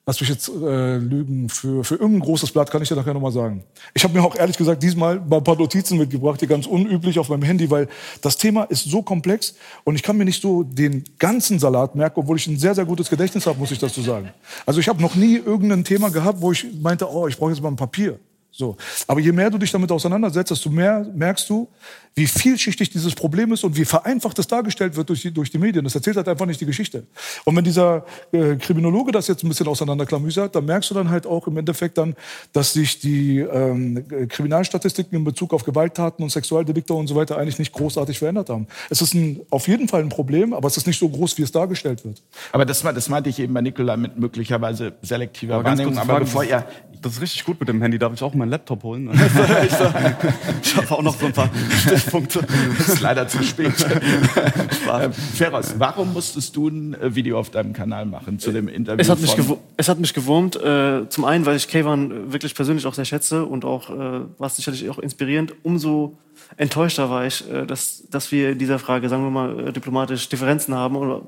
Lass 0.07 0.21
mich 0.21 0.29
jetzt 0.29 0.49
äh, 0.49 0.99
lügen, 0.99 1.49
für, 1.49 1.83
für 1.83 1.95
irgendein 1.95 2.21
großes 2.21 2.53
Blatt 2.53 2.71
kann 2.71 2.83
ich 2.83 2.89
dir 2.91 2.95
nachher 2.95 3.15
nochmal 3.15 3.33
sagen. 3.33 3.65
Ich 3.95 4.05
habe 4.05 4.13
mir 4.13 4.23
auch 4.23 4.37
ehrlich 4.37 4.59
gesagt 4.59 4.83
diesmal 4.83 5.19
mal 5.19 5.39
ein 5.39 5.45
paar 5.45 5.57
Notizen 5.57 5.97
mitgebracht, 5.97 6.39
die 6.43 6.47
ganz 6.47 6.67
unüblich 6.67 7.19
auf 7.19 7.31
meinem 7.31 7.43
Handy, 7.43 7.71
weil 7.71 7.89
das 8.21 8.37
Thema 8.37 8.65
ist 8.65 8.85
so 8.85 9.01
komplex 9.01 9.55
und 9.85 9.95
ich 9.95 10.03
kann 10.03 10.19
mir 10.19 10.27
nicht 10.27 10.43
so 10.43 10.63
den 10.63 11.05
ganzen 11.19 11.59
Salat 11.59 11.95
merken, 11.95 12.21
obwohl 12.21 12.37
ich 12.37 12.47
ein 12.47 12.59
sehr, 12.59 12.75
sehr 12.75 12.85
gutes 12.85 13.09
Gedächtnis 13.09 13.47
habe, 13.47 13.59
muss 13.59 13.71
ich 13.71 13.79
dazu 13.79 14.03
sagen. 14.03 14.29
Also 14.67 14.79
ich 14.79 14.89
habe 14.89 15.01
noch 15.01 15.15
nie 15.15 15.37
irgendein 15.37 15.85
Thema 15.85 16.11
gehabt, 16.11 16.43
wo 16.43 16.53
ich 16.53 16.67
meinte, 16.83 17.11
oh, 17.11 17.27
ich 17.27 17.39
brauche 17.39 17.53
jetzt 17.53 17.63
mal 17.63 17.71
ein 17.71 17.77
Papier. 17.77 18.19
So. 18.57 18.77
Aber 19.09 19.19
je 19.19 19.33
mehr 19.33 19.51
du 19.51 19.59
dich 19.59 19.73
damit 19.73 19.91
auseinandersetzt, 19.91 20.53
desto 20.53 20.71
mehr 20.71 21.05
merkst 21.13 21.51
du, 21.51 21.69
wie 22.15 22.29
vielschichtig 22.29 22.89
dieses 22.91 23.13
Problem 23.13 23.53
ist 23.53 23.65
und 23.65 23.77
wie 23.77 23.85
vereinfacht 23.85 24.39
es 24.39 24.47
dargestellt 24.47 24.95
wird 24.95 25.09
durch 25.09 25.23
die, 25.23 25.33
durch 25.33 25.51
die 25.51 25.59
Medien. 25.59 25.83
Das 25.83 25.97
erzählt 25.97 26.17
halt 26.17 26.29
einfach 26.29 26.47
nicht 26.47 26.61
die 26.61 26.67
Geschichte. 26.67 27.05
Und 27.45 27.57
wenn 27.57 27.65
dieser 27.65 28.05
äh, 28.31 28.55
Kriminologe 28.55 29.11
das 29.11 29.27
jetzt 29.27 29.43
ein 29.43 29.49
bisschen 29.49 29.67
auseinanderklamüsert, 29.67 30.55
dann 30.55 30.67
merkst 30.67 30.89
du 30.91 30.95
dann 30.95 31.11
halt 31.11 31.27
auch 31.27 31.49
im 31.49 31.57
Endeffekt 31.57 31.99
dann, 31.99 32.15
dass 32.53 32.75
sich 32.75 33.01
die 33.01 33.41
ähm, 33.41 34.05
Kriminalstatistiken 34.29 35.19
in 35.19 35.25
Bezug 35.25 35.53
auf 35.53 35.65
Gewalttaten 35.65 36.23
und 36.23 36.31
Sexualdelikte 36.31 36.95
und 36.95 37.09
so 37.09 37.17
weiter 37.17 37.37
eigentlich 37.37 37.59
nicht 37.59 37.73
großartig 37.73 38.21
verändert 38.21 38.51
haben. 38.51 38.69
Es 38.89 39.03
ist 39.03 39.15
ein, 39.15 39.41
auf 39.51 39.67
jeden 39.67 39.89
Fall 39.89 40.03
ein 40.03 40.11
Problem, 40.11 40.53
aber 40.53 40.69
es 40.69 40.77
ist 40.77 40.87
nicht 40.87 41.01
so 41.01 41.09
groß, 41.09 41.37
wie 41.39 41.43
es 41.43 41.51
dargestellt 41.51 42.05
wird. 42.05 42.23
Aber 42.53 42.65
das, 42.65 42.83
das 42.83 43.09
meinte 43.09 43.31
ich 43.31 43.41
eben 43.41 43.53
bei 43.53 43.63
Nikola 43.63 43.97
mit 43.97 44.17
möglicherweise 44.17 44.93
selektiver 45.03 45.57
aber 45.57 45.65
Wahrnehmung. 45.65 45.99
Aber 45.99 46.21
bevor 46.21 46.45
ihr 46.45 46.65
das 47.05 47.15
ist 47.15 47.21
richtig 47.21 47.45
gut 47.45 47.61
mit 47.61 47.69
dem 47.69 47.83
Handy. 47.83 47.99
Darf 47.99 48.15
ich 48.15 48.23
auch 48.23 48.35
meinen 48.35 48.51
Laptop 48.51 48.83
holen? 48.83 49.11
ich 50.63 50.77
habe 50.77 50.91
auch 50.91 51.03
noch 51.03 51.19
so 51.19 51.27
ein 51.27 51.33
paar 51.33 51.51
Stichpunkte. 51.87 52.45
Das 52.79 52.89
ist 52.89 53.01
leider 53.01 53.29
zu 53.29 53.43
spät. 53.43 53.75
äh, 53.85 55.11
Feros, 55.11 55.75
warum 55.79 56.13
musstest 56.13 56.57
du 56.57 56.69
ein 56.69 56.95
äh, 56.95 57.15
Video 57.15 57.39
auf 57.39 57.51
deinem 57.51 57.73
Kanal 57.73 58.07
machen 58.07 58.39
zu 58.39 58.53
dem 58.53 58.69
Interview? 58.69 59.01
Es 59.01 59.11
hat 59.11 59.21
mich, 59.21 59.37
es 59.77 59.89
hat 59.89 59.99
mich 59.99 60.15
gewurmt. 60.15 60.57
Äh, 60.57 61.09
zum 61.09 61.25
einen, 61.25 61.45
weil 61.45 61.57
ich 61.57 61.69
Kayvan 61.69 62.33
wirklich 62.33 62.55
persönlich 62.55 62.87
auch 62.87 62.95
sehr 62.95 63.05
schätze 63.05 63.45
und 63.45 63.65
auch 63.65 63.91
äh, 63.91 63.95
war 64.39 64.47
es 64.47 64.57
sicherlich 64.57 64.89
auch 64.89 64.99
inspirierend. 64.99 65.55
Umso 65.63 66.17
enttäuschter 66.57 67.11
war 67.11 67.27
ich, 67.27 67.51
äh, 67.51 67.67
dass, 67.67 68.05
dass 68.11 68.33
wir 68.33 68.51
in 68.51 68.59
dieser 68.59 68.79
Frage, 68.79 69.09
sagen 69.09 69.25
wir 69.25 69.31
mal, 69.31 69.69
äh, 69.69 69.73
diplomatisch 69.73 70.29
Differenzen 70.29 70.75
haben 70.75 70.97
oder 70.97 71.23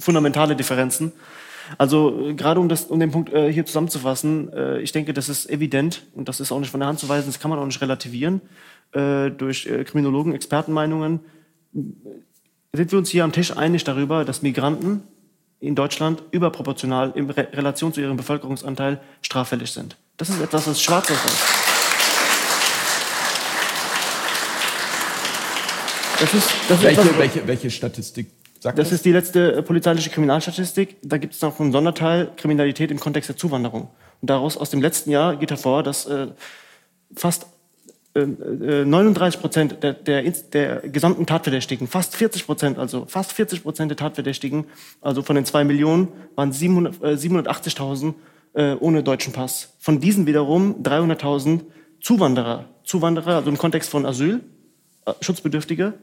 fundamentale 0.00 0.56
Differenzen. 0.56 1.12
Also 1.78 2.28
äh, 2.28 2.34
gerade 2.34 2.60
um, 2.60 2.68
das, 2.68 2.84
um 2.84 3.00
den 3.00 3.10
Punkt 3.10 3.32
äh, 3.32 3.52
hier 3.52 3.66
zusammenzufassen, 3.66 4.52
äh, 4.52 4.80
ich 4.80 4.92
denke, 4.92 5.12
das 5.12 5.28
ist 5.28 5.48
evident 5.48 6.02
und 6.14 6.28
das 6.28 6.40
ist 6.40 6.52
auch 6.52 6.60
nicht 6.60 6.70
von 6.70 6.80
der 6.80 6.88
Hand 6.88 6.98
zu 6.98 7.08
weisen, 7.08 7.26
das 7.26 7.40
kann 7.40 7.50
man 7.50 7.58
auch 7.58 7.66
nicht 7.66 7.80
relativieren 7.80 8.40
äh, 8.92 9.30
durch 9.30 9.66
äh, 9.66 9.84
Kriminologen, 9.84 10.34
Expertenmeinungen. 10.34 11.20
Sind 11.72 12.92
wir 12.92 12.98
uns 12.98 13.10
hier 13.10 13.24
am 13.24 13.32
Tisch 13.32 13.56
einig 13.56 13.84
darüber, 13.84 14.24
dass 14.24 14.42
Migranten 14.42 15.02
in 15.60 15.74
Deutschland 15.74 16.22
überproportional 16.30 17.12
in 17.14 17.28
Re 17.30 17.48
Relation 17.52 17.92
zu 17.92 18.00
ihrem 18.00 18.16
Bevölkerungsanteil 18.16 19.00
straffällig 19.22 19.70
sind? 19.70 19.96
Das 20.16 20.28
ist 20.28 20.40
etwas, 20.40 20.66
was 20.66 20.82
schwarz 20.82 21.10
weiß. 21.10 21.70
Das 26.20 26.34
ist, 26.34 26.50
das 26.68 26.78
ist 26.78 26.84
welche, 26.84 27.00
etwas, 27.00 27.18
welche, 27.18 27.46
welche 27.46 27.70
Statistik 27.70 28.39
Sagt 28.60 28.78
das, 28.78 28.92
ist 28.92 29.06
die 29.06 29.12
letzte 29.12 29.54
äh, 29.54 29.62
polizeiliche 29.62 30.10
Kriminalstatistik. 30.10 30.98
Da 31.02 31.16
gibt 31.16 31.32
es 31.32 31.40
noch 31.40 31.58
einen 31.58 31.72
Sonderteil 31.72 32.30
Kriminalität 32.36 32.90
im 32.90 33.00
Kontext 33.00 33.30
der 33.30 33.36
Zuwanderung. 33.36 33.88
Und 34.20 34.28
daraus 34.28 34.58
aus 34.58 34.68
dem 34.68 34.82
letzten 34.82 35.10
Jahr 35.10 35.36
geht 35.36 35.50
hervor, 35.50 35.82
dass 35.82 36.04
äh, 36.04 36.26
fast 37.16 37.46
äh, 38.14 38.26
39 38.26 39.38
äh, 39.38 39.40
Prozent 39.40 39.82
der, 39.82 39.94
der, 39.94 40.22
der 40.22 40.80
gesamten 40.80 41.24
Tatverdächtigen, 41.24 41.88
fast 41.88 42.14
40 42.16 42.44
Prozent, 42.44 42.78
also 42.78 43.06
fast 43.06 43.32
40 43.32 43.62
Prozent 43.62 43.90
der 43.90 43.96
Tatverdächtigen, 43.96 44.66
also 45.00 45.22
von 45.22 45.36
den 45.36 45.46
zwei 45.46 45.64
Millionen, 45.64 46.08
waren 46.34 46.52
700, 46.52 47.02
äh, 47.02 47.06
780.000 47.14 48.12
äh, 48.52 48.74
ohne 48.74 49.02
deutschen 49.02 49.32
Pass. 49.32 49.72
Von 49.78 50.00
diesen 50.00 50.26
wiederum 50.26 50.82
300.000 50.82 51.60
Zuwanderer, 52.02 52.66
Zuwanderer, 52.84 53.36
also 53.36 53.48
im 53.48 53.56
Kontext 53.56 53.88
von 53.88 54.04
Asyl, 54.04 54.42
äh, 55.06 55.12
Schutzbedürftige, 55.22 55.94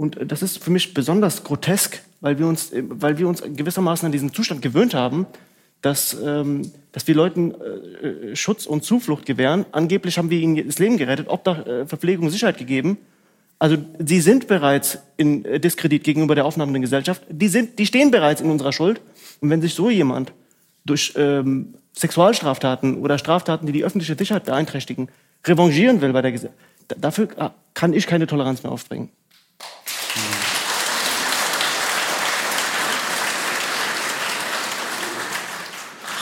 Und 0.00 0.18
das 0.32 0.40
ist 0.40 0.64
für 0.64 0.70
mich 0.70 0.94
besonders 0.94 1.44
grotesk, 1.44 2.00
weil 2.22 2.38
wir 2.38 2.46
uns, 2.46 2.72
weil 2.72 3.18
wir 3.18 3.28
uns 3.28 3.42
gewissermaßen 3.42 4.06
an 4.06 4.12
diesen 4.12 4.32
Zustand 4.32 4.62
gewöhnt 4.62 4.94
haben, 4.94 5.26
dass, 5.82 6.16
ähm, 6.24 6.72
dass 6.92 7.06
wir 7.06 7.14
Leuten 7.14 7.52
äh, 7.52 8.34
Schutz 8.34 8.64
und 8.64 8.82
Zuflucht 8.82 9.26
gewähren. 9.26 9.66
Angeblich 9.72 10.16
haben 10.16 10.30
wir 10.30 10.38
ihnen 10.38 10.66
das 10.66 10.78
Leben 10.78 10.96
gerettet, 10.96 11.28
Obdach, 11.28 11.66
äh, 11.66 11.86
Verpflegung, 11.86 12.30
Sicherheit 12.30 12.56
gegeben. 12.56 12.96
Also 13.58 13.76
sie 13.98 14.22
sind 14.22 14.48
bereits 14.48 15.00
in 15.18 15.44
äh, 15.44 15.60
Diskredit 15.60 16.02
gegenüber 16.02 16.34
der 16.34 16.46
aufnahmenden 16.46 16.80
Gesellschaft. 16.80 17.20
Die, 17.28 17.48
sind, 17.48 17.78
die 17.78 17.84
stehen 17.84 18.10
bereits 18.10 18.40
in 18.40 18.50
unserer 18.50 18.72
Schuld. 18.72 19.02
Und 19.42 19.50
wenn 19.50 19.60
sich 19.60 19.74
so 19.74 19.90
jemand 19.90 20.32
durch 20.86 21.12
ähm, 21.16 21.74
Sexualstraftaten 21.94 22.96
oder 23.02 23.18
Straftaten, 23.18 23.66
die 23.66 23.72
die 23.72 23.84
öffentliche 23.84 24.16
Sicherheit 24.16 24.46
beeinträchtigen, 24.46 25.10
revanchieren 25.46 26.00
will 26.00 26.14
bei 26.14 26.22
der 26.22 26.32
Gesellschaft, 26.32 26.58
dafür 26.96 27.28
ah, 27.36 27.50
kann 27.74 27.92
ich 27.92 28.06
keine 28.06 28.26
Toleranz 28.26 28.62
mehr 28.62 28.72
aufbringen. 28.72 29.10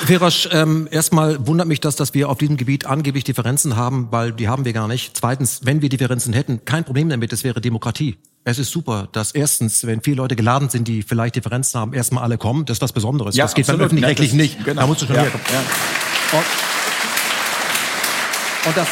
Ferosch, 0.07 0.49
ähm, 0.52 0.88
erstmal 0.90 1.47
wundert 1.47 1.67
mich 1.67 1.81
das, 1.81 1.97
dass 1.97 2.14
wir 2.14 2.28
auf 2.28 2.38
diesem 2.38 2.57
Gebiet 2.57 2.87
angeblich 2.87 3.25
Differenzen 3.25 3.76
haben, 3.76 4.09
weil 4.11 4.33
die 4.33 4.49
haben 4.49 4.64
wir 4.64 4.73
gar 4.73 4.87
nicht. 4.88 5.17
Zweitens, 5.17 5.61
wenn 5.64 5.83
wir 5.83 5.88
Differenzen 5.88 6.33
hätten, 6.33 6.64
kein 6.64 6.85
Problem 6.85 7.09
damit, 7.09 7.33
es 7.33 7.43
wäre 7.45 7.61
Demokratie. 7.61 8.17
Es 8.45 8.59
ist 8.59 8.71
super, 8.71 9.09
dass 9.12 9.33
erstens, 9.33 9.87
wenn 9.87 10.00
viele 10.00 10.17
Leute 10.19 10.37
geladen 10.37 10.69
sind, 10.71 10.88
die 10.88 11.02
vielleicht 11.02 11.37
Differenzen 11.37 11.78
haben, 11.81 11.93
erstmal 11.95 12.23
alle 12.23 12.38
kommen. 12.38 12.64
Das 12.64 12.78
ist 12.78 12.83
was 12.83 12.93
Besonderes. 12.93 13.37
Ja, 13.37 13.45
das 13.45 13.55
geht 13.55 13.64
absolut. 13.64 13.81
beim 13.81 13.87
Öffentlich-Rechtlichen 13.87 14.37
nicht. 14.37 14.64
genau. 14.64 14.81
Da 14.83 14.87
musst 14.87 15.02
du 15.02 15.07
schon 15.07 15.17
Ja, 15.17 15.23
herkommen. 15.23 15.45
ja. 15.52 16.38
Und, 16.38 16.45
und 18.69 18.76
das, 18.76 18.88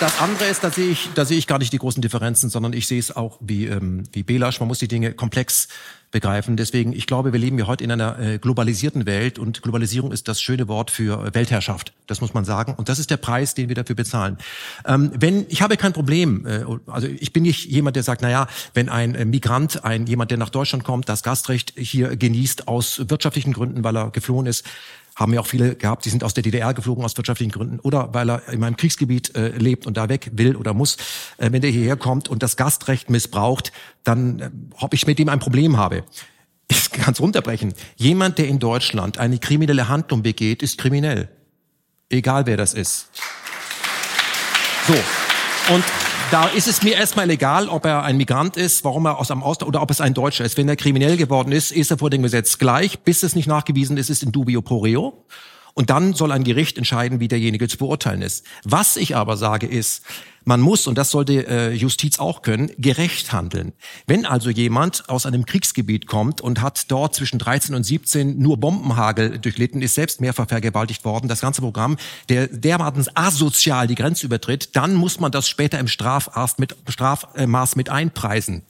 das 0.00 0.20
andere 0.20 0.46
ist, 0.48 0.64
da 0.64 0.70
sehe 0.70 0.90
ich, 0.90 1.08
da 1.14 1.24
sehe 1.24 1.38
ich 1.38 1.46
gar 1.46 1.58
nicht 1.58 1.72
die 1.72 1.78
großen 1.78 2.02
Differenzen, 2.02 2.50
sondern 2.50 2.72
ich 2.72 2.86
sehe 2.86 2.98
es 2.98 3.14
auch 3.14 3.38
wie, 3.40 3.66
ähm, 3.66 4.02
wie 4.12 4.22
Belasch. 4.22 4.58
Man 4.60 4.66
muss 4.68 4.78
die 4.80 4.88
Dinge 4.88 5.12
komplex 5.12 5.68
begreifen. 6.10 6.56
Deswegen, 6.56 6.92
ich 6.92 7.06
glaube, 7.06 7.32
wir 7.32 7.38
leben 7.38 7.58
ja 7.58 7.66
heute 7.66 7.84
in 7.84 7.92
einer 7.92 8.18
äh, 8.18 8.38
globalisierten 8.38 9.06
Welt 9.06 9.38
und 9.38 9.62
Globalisierung 9.62 10.10
ist 10.10 10.26
das 10.26 10.40
schöne 10.42 10.66
Wort 10.66 10.90
für 10.90 11.24
äh, 11.24 11.34
Weltherrschaft. 11.34 11.92
Das 12.06 12.20
muss 12.20 12.34
man 12.34 12.44
sagen. 12.44 12.74
Und 12.76 12.88
das 12.88 12.98
ist 12.98 13.10
der 13.10 13.16
Preis, 13.16 13.54
den 13.54 13.68
wir 13.68 13.76
dafür 13.76 13.94
bezahlen. 13.94 14.36
Ähm, 14.84 15.12
wenn, 15.14 15.46
ich 15.48 15.62
habe 15.62 15.76
kein 15.76 15.92
Problem, 15.92 16.46
äh, 16.46 16.64
also 16.86 17.06
ich 17.06 17.32
bin 17.32 17.44
nicht 17.44 17.70
jemand, 17.70 17.94
der 17.96 18.02
sagt, 18.02 18.22
na 18.22 18.30
ja, 18.30 18.48
wenn 18.74 18.88
ein 18.88 19.14
äh, 19.14 19.24
Migrant, 19.24 19.84
ein 19.84 20.06
jemand, 20.06 20.32
der 20.32 20.38
nach 20.38 20.50
Deutschland 20.50 20.82
kommt, 20.82 21.08
das 21.08 21.22
Gastrecht 21.22 21.74
hier 21.76 22.16
genießt 22.16 22.66
aus 22.66 23.08
wirtschaftlichen 23.08 23.52
Gründen, 23.52 23.84
weil 23.84 23.96
er 23.96 24.10
geflohen 24.10 24.46
ist, 24.46 24.64
haben 25.20 25.34
ja 25.34 25.40
auch 25.40 25.46
viele 25.46 25.76
gehabt, 25.76 26.06
die 26.06 26.10
sind 26.10 26.24
aus 26.24 26.32
der 26.32 26.42
DDR 26.42 26.72
geflogen 26.72 27.04
aus 27.04 27.16
wirtschaftlichen 27.16 27.52
Gründen 27.52 27.78
oder 27.80 28.14
weil 28.14 28.30
er 28.30 28.48
in 28.48 28.58
meinem 28.58 28.76
Kriegsgebiet 28.76 29.36
äh, 29.36 29.50
lebt 29.50 29.86
und 29.86 29.96
da 29.96 30.08
weg 30.08 30.30
will 30.32 30.56
oder 30.56 30.72
muss. 30.72 30.96
Äh, 31.36 31.52
wenn 31.52 31.60
der 31.60 31.70
hierher 31.70 31.96
kommt 31.96 32.28
und 32.28 32.42
das 32.42 32.56
Gastrecht 32.56 33.10
missbraucht, 33.10 33.70
dann 34.02 34.40
äh, 34.40 34.50
ob 34.80 34.94
ich 34.94 35.06
mit 35.06 35.18
dem 35.18 35.28
ein 35.28 35.38
Problem 35.38 35.76
habe. 35.76 36.04
Ich 36.68 36.90
kann 36.90 37.12
es 37.12 37.20
runterbrechen. 37.20 37.74
Jemand, 37.96 38.38
der 38.38 38.48
in 38.48 38.58
Deutschland 38.58 39.18
eine 39.18 39.38
kriminelle 39.38 39.88
Handlung 39.88 40.22
begeht, 40.22 40.62
ist 40.62 40.78
kriminell. 40.78 41.28
Egal 42.08 42.46
wer 42.46 42.56
das 42.56 42.74
ist. 42.74 43.08
So. 44.86 44.94
Und 45.74 45.84
da 46.30 46.46
ist 46.46 46.68
es 46.68 46.82
mir 46.82 46.94
erstmal 46.94 47.28
egal, 47.30 47.68
ob 47.68 47.84
er 47.84 48.04
ein 48.04 48.16
Migrant 48.16 48.56
ist, 48.56 48.84
warum 48.84 49.04
er 49.06 49.18
aus 49.18 49.30
einem 49.30 49.42
Ausland 49.42 49.68
oder 49.68 49.82
ob 49.82 49.90
es 49.90 50.00
ein 50.00 50.14
Deutscher 50.14 50.44
ist. 50.44 50.56
Wenn 50.56 50.68
er 50.68 50.76
kriminell 50.76 51.16
geworden 51.16 51.50
ist, 51.50 51.72
ist 51.72 51.90
er 51.90 51.98
vor 51.98 52.08
dem 52.08 52.22
Gesetz 52.22 52.58
gleich, 52.58 53.00
bis 53.00 53.24
es 53.24 53.34
nicht 53.34 53.48
nachgewiesen 53.48 53.96
ist, 53.96 54.10
ist 54.10 54.22
in 54.22 54.30
dubio 54.30 54.62
pro 54.62 54.78
reo. 54.78 55.24
Und 55.74 55.90
dann 55.90 56.14
soll 56.14 56.32
ein 56.32 56.44
Gericht 56.44 56.78
entscheiden, 56.78 57.20
wie 57.20 57.28
derjenige 57.28 57.68
zu 57.68 57.78
beurteilen 57.78 58.22
ist. 58.22 58.44
Was 58.64 58.96
ich 58.96 59.16
aber 59.16 59.36
sage 59.36 59.66
ist, 59.66 60.02
man 60.44 60.60
muss, 60.60 60.86
und 60.86 60.96
das 60.96 61.10
sollte 61.10 61.46
äh, 61.46 61.72
Justiz 61.72 62.18
auch 62.18 62.42
können, 62.42 62.70
gerecht 62.78 63.32
handeln. 63.32 63.72
Wenn 64.06 64.24
also 64.24 64.48
jemand 64.48 65.08
aus 65.08 65.26
einem 65.26 65.44
Kriegsgebiet 65.44 66.06
kommt 66.06 66.40
und 66.40 66.62
hat 66.62 66.90
dort 66.90 67.14
zwischen 67.14 67.38
13 67.38 67.74
und 67.74 67.84
17 67.84 68.38
nur 68.38 68.56
Bombenhagel 68.56 69.38
durchlitten, 69.38 69.82
ist 69.82 69.94
selbst 69.94 70.20
mehrfach 70.20 70.48
vergewaltigt 70.48 71.04
worden, 71.04 71.28
das 71.28 71.42
ganze 71.42 71.60
Programm, 71.60 71.98
der 72.30 72.46
dermaßen 72.46 73.08
asozial 73.14 73.86
die 73.86 73.94
Grenze 73.94 74.26
übertritt, 74.26 74.74
dann 74.76 74.94
muss 74.94 75.20
man 75.20 75.30
das 75.30 75.48
später 75.48 75.78
im 75.78 75.88
Strafmaß 75.88 76.58
mit, 76.58 76.74
Strafmaß 76.88 77.76
mit 77.76 77.88
einpreisen 77.90 78.62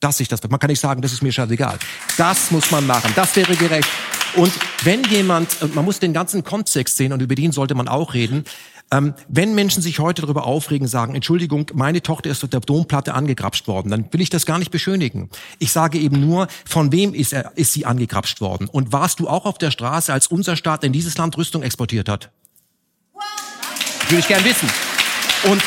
dass 0.00 0.20
ich 0.20 0.28
das, 0.28 0.42
man 0.50 0.60
kann 0.60 0.68
nicht 0.68 0.80
sagen, 0.80 1.00
das 1.00 1.14
ist 1.14 1.22
mir 1.22 1.32
scheißegal. 1.32 1.78
Das 2.18 2.50
muss 2.50 2.70
man 2.70 2.86
machen. 2.86 3.10
Das 3.16 3.34
wäre 3.36 3.56
gerecht. 3.56 3.88
Und 4.36 4.52
wenn 4.82 5.04
jemand, 5.04 5.62
und 5.62 5.74
man 5.74 5.84
muss 5.84 6.00
den 6.00 6.12
ganzen 6.12 6.42
Kontext 6.42 6.96
sehen 6.96 7.12
und 7.12 7.22
über 7.22 7.34
den 7.34 7.52
sollte 7.52 7.74
man 7.74 7.86
auch 7.86 8.14
reden, 8.14 8.44
ähm, 8.90 9.14
wenn 9.28 9.54
Menschen 9.54 9.82
sich 9.82 9.98
heute 9.98 10.22
darüber 10.22 10.44
aufregen, 10.44 10.88
sagen, 10.88 11.14
Entschuldigung, 11.14 11.70
meine 11.72 12.02
Tochter 12.02 12.30
ist 12.30 12.44
auf 12.44 12.50
der 12.50 12.60
Domplatte 12.60 13.14
angegrapscht 13.14 13.66
worden, 13.68 13.90
dann 13.90 14.12
will 14.12 14.20
ich 14.20 14.30
das 14.30 14.44
gar 14.44 14.58
nicht 14.58 14.70
beschönigen. 14.70 15.30
Ich 15.58 15.72
sage 15.72 15.98
eben 15.98 16.20
nur, 16.20 16.48
von 16.64 16.92
wem 16.92 17.14
ist, 17.14 17.32
er, 17.32 17.52
ist 17.56 17.72
sie 17.72 17.86
angegrapscht 17.86 18.40
worden? 18.40 18.68
Und 18.68 18.92
warst 18.92 19.20
du 19.20 19.28
auch 19.28 19.46
auf 19.46 19.58
der 19.58 19.70
Straße, 19.70 20.12
als 20.12 20.26
unser 20.26 20.56
Staat 20.56 20.84
in 20.84 20.92
dieses 20.92 21.16
Land 21.16 21.36
Rüstung 21.36 21.62
exportiert 21.62 22.08
hat? 22.08 22.30
Würde 24.08 24.20
ich 24.20 24.28
gern 24.28 24.44
wissen. 24.44 24.68
Und 25.44 25.62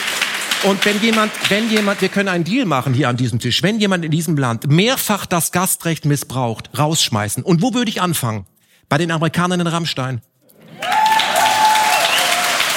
und 0.64 0.84
wenn 0.86 1.00
jemand, 1.02 1.32
wenn 1.50 1.70
jemand, 1.70 2.02
wir 2.02 2.10
können 2.10 2.30
einen 2.30 2.44
Deal 2.44 2.66
machen 2.66 2.96
hier 2.96 3.10
an 3.10 3.16
diesem 3.16 3.38
Tisch, 3.38 3.62
wenn 3.62 3.80
jemand 3.80 4.04
in 4.04 4.10
diesem 4.10 4.36
Land 4.38 4.68
mehrfach 4.68 5.28
das 5.28 5.52
Gastrecht 5.52 6.04
missbraucht, 6.06 6.72
rausschmeißen. 6.76 7.44
Und 7.44 7.62
wo 7.62 7.76
würde 7.76 7.92
ich 7.92 8.02
anfangen? 8.02 8.48
Bei 8.90 8.98
den 8.98 9.12
Amerikanern 9.12 9.60
in 9.60 9.68
Rammstein. 9.68 10.22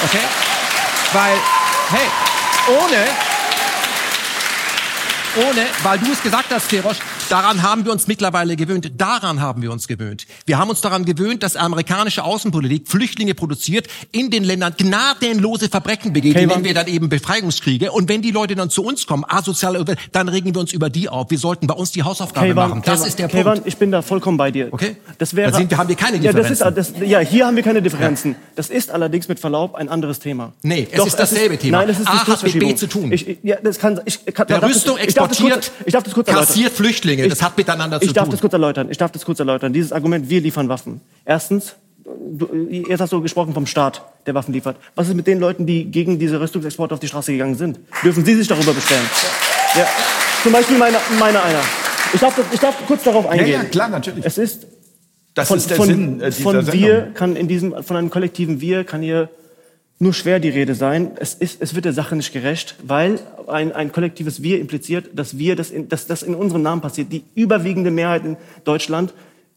Okay? 0.03 0.25
Weil, 1.13 1.37
hey, 1.89 2.07
ohne, 2.67 3.07
ohne, 5.47 5.65
weil 5.83 5.99
du 5.99 6.11
es 6.11 6.21
gesagt 6.21 6.51
hast, 6.51 6.67
Ferosch, 6.67 6.97
daran 7.31 7.61
haben 7.63 7.85
wir 7.85 7.91
uns 7.91 8.07
mittlerweile 8.07 8.55
gewöhnt. 8.55 8.91
Daran 8.97 9.39
haben 9.41 9.61
wir 9.61 9.71
uns 9.71 9.87
gewöhnt. 9.87 10.25
Wir 10.45 10.57
haben 10.57 10.69
uns 10.69 10.81
daran 10.81 11.05
gewöhnt, 11.05 11.43
dass 11.43 11.55
amerikanische 11.55 12.23
Außenpolitik 12.23 12.87
Flüchtlinge 12.87 13.33
produziert, 13.35 13.87
in 14.11 14.29
den 14.29 14.43
Ländern 14.43 14.73
gnadenlose 14.77 15.69
Verbrechen 15.69 16.13
begeht, 16.13 16.33
Kayvan. 16.33 16.49
indem 16.57 16.63
wir 16.65 16.73
dann 16.73 16.87
eben 16.87 17.09
Befreiungskriege. 17.09 17.91
Und 17.91 18.09
wenn 18.09 18.21
die 18.21 18.31
Leute 18.31 18.55
dann 18.55 18.69
zu 18.69 18.83
uns 18.83 19.07
kommen, 19.07 19.23
asozial, 19.27 19.83
dann 20.11 20.29
regen 20.29 20.53
wir 20.53 20.61
uns 20.61 20.73
über 20.73 20.89
die 20.89 21.09
auf. 21.09 21.31
Wir 21.31 21.37
sollten 21.37 21.67
bei 21.67 21.73
uns 21.73 21.91
die 21.91 22.03
Hausaufgabe 22.03 22.53
machen. 22.53 22.81
Das 22.85 22.95
Kayvan, 23.01 23.07
ist 23.07 23.19
der 23.19 23.27
Punkt. 23.27 23.61
ich 23.65 23.77
bin 23.77 23.91
da 23.91 24.01
vollkommen 24.01 24.37
bei 24.37 24.51
dir. 24.51 24.67
Okay. 24.71 24.97
Das 25.17 25.35
wäre, 25.35 25.53
sind 25.53 25.75
haben 25.77 25.87
wir 25.89 25.95
keine 25.95 26.17
Ja, 26.17 26.33
das 26.33 26.49
ist, 26.51 26.59
Differenzen. 26.61 26.95
das, 26.99 27.09
ja, 27.09 27.19
hier 27.19 27.47
haben 27.47 27.55
wir 27.55 27.63
keine 27.63 27.81
Differenzen. 27.81 28.35
Das 28.55 28.69
ist 28.69 28.91
allerdings 28.91 29.27
mit 29.27 29.39
Verlaub 29.39 29.75
ein 29.75 29.89
anderes 29.89 30.19
Thema. 30.19 30.53
Nee, 30.61 30.87
es 30.91 31.05
ist 31.05 31.15
dasselbe 31.17 31.57
Thema. 31.57 31.79
Nein, 31.79 31.89
es 31.89 31.99
ist 31.99 32.07
A 32.07 32.27
hat 32.27 32.43
mit. 32.43 32.59
B 32.59 32.75
zu 32.75 32.87
tun. 32.87 33.11
Ich, 33.11 33.37
ja, 33.43 33.57
das 33.63 33.79
kann, 33.79 33.99
ich, 34.05 34.25
kann, 34.25 34.45
Wer 34.49 34.59
das- 34.59 34.69
Rüstung 34.69 34.97
ich 35.03 35.13
darf 35.13 35.29
das 35.29 35.37
exportiert, 35.39 35.53
kurz, 35.53 35.71
ich 35.85 35.93
darf 35.93 36.03
das 36.03 36.13
kurz 36.13 36.27
erläutern. 36.27 36.47
kassiert 36.47 36.73
Flüchtlinge. 36.73 37.20
Das 37.29 37.41
hat 37.41 37.57
miteinander 37.57 37.99
zu 37.99 38.05
Ich 38.07 38.13
darf 38.13 38.25
tun. 38.25 38.31
das 38.31 38.41
kurz 38.41 38.53
erläutern. 38.53 38.87
Ich 38.89 38.97
darf 38.97 39.11
das 39.11 39.25
kurz 39.25 39.39
erläutern. 39.39 39.73
Dieses 39.73 39.91
Argument, 39.91 40.29
wir 40.29 40.41
liefern 40.41 40.69
Waffen. 40.69 41.01
Erstens, 41.25 41.75
du, 42.05 42.47
jetzt 42.69 42.99
hast 43.01 43.11
du 43.13 43.21
gesprochen 43.21 43.53
vom 43.53 43.65
Staat, 43.65 44.01
der 44.25 44.33
Waffen 44.33 44.53
liefert. 44.53 44.77
Was 44.95 45.07
ist 45.07 45.15
mit 45.15 45.27
den 45.27 45.39
Leuten, 45.39 45.65
die 45.65 45.85
gegen 45.85 46.19
diese 46.19 46.39
Rüstungsexporte 46.39 46.93
auf 46.93 46.99
die 46.99 47.07
Straße 47.07 47.31
gegangen 47.31 47.55
sind? 47.55 47.79
Dürfen 48.03 48.25
sie 48.25 48.35
sich 48.35 48.47
darüber 48.47 48.73
beschweren? 48.73 49.03
Ja. 49.75 49.85
Zum 50.43 50.51
Beispiel 50.51 50.77
meine, 50.77 50.97
meine 51.19 51.41
einer. 51.41 51.61
Ich 52.13 52.19
darf, 52.19 52.39
ich 52.51 52.59
darf 52.59 52.75
kurz 52.87 53.03
darauf 53.03 53.27
eingehen. 53.27 53.49
ja, 53.51 53.63
klar, 53.63 53.87
natürlich. 53.89 54.25
Es 54.25 54.37
ist 54.37 54.67
Das 55.33 55.47
von, 55.47 55.57
ist 55.57 55.69
der 55.69 55.77
von, 55.77 55.87
Sinn 55.87 56.19
äh, 56.21 56.29
dieser 56.29 56.41
von 56.43 56.65
Sendung. 56.65 56.73
wir 56.81 57.01
kann 57.13 57.35
in 57.35 57.47
diesem, 57.47 57.83
von 57.83 57.95
einem 57.95 58.09
kollektiven 58.09 58.59
Wir 58.59 58.83
kann 58.83 59.01
hier 59.01 59.29
nur 60.01 60.13
schwer 60.13 60.39
die 60.39 60.49
Rede 60.49 60.73
sein. 60.73 61.11
Es, 61.17 61.35
ist, 61.35 61.61
es 61.61 61.75
wird 61.75 61.85
der 61.85 61.93
Sache 61.93 62.15
nicht 62.15 62.33
gerecht, 62.33 62.75
weil 62.83 63.19
ein, 63.47 63.71
ein 63.71 63.91
kollektives 63.91 64.41
Wir 64.41 64.59
impliziert, 64.59 65.11
dass 65.13 65.37
wir, 65.37 65.55
das 65.55 65.69
in, 65.69 65.89
dass 65.89 66.07
das 66.07 66.23
in 66.23 66.33
unserem 66.33 66.63
Namen 66.63 66.81
passiert. 66.81 67.11
Die 67.13 67.23
überwiegende 67.35 67.91
Mehrheit 67.91 68.25
in 68.25 68.37
Deutschland 68.63 69.13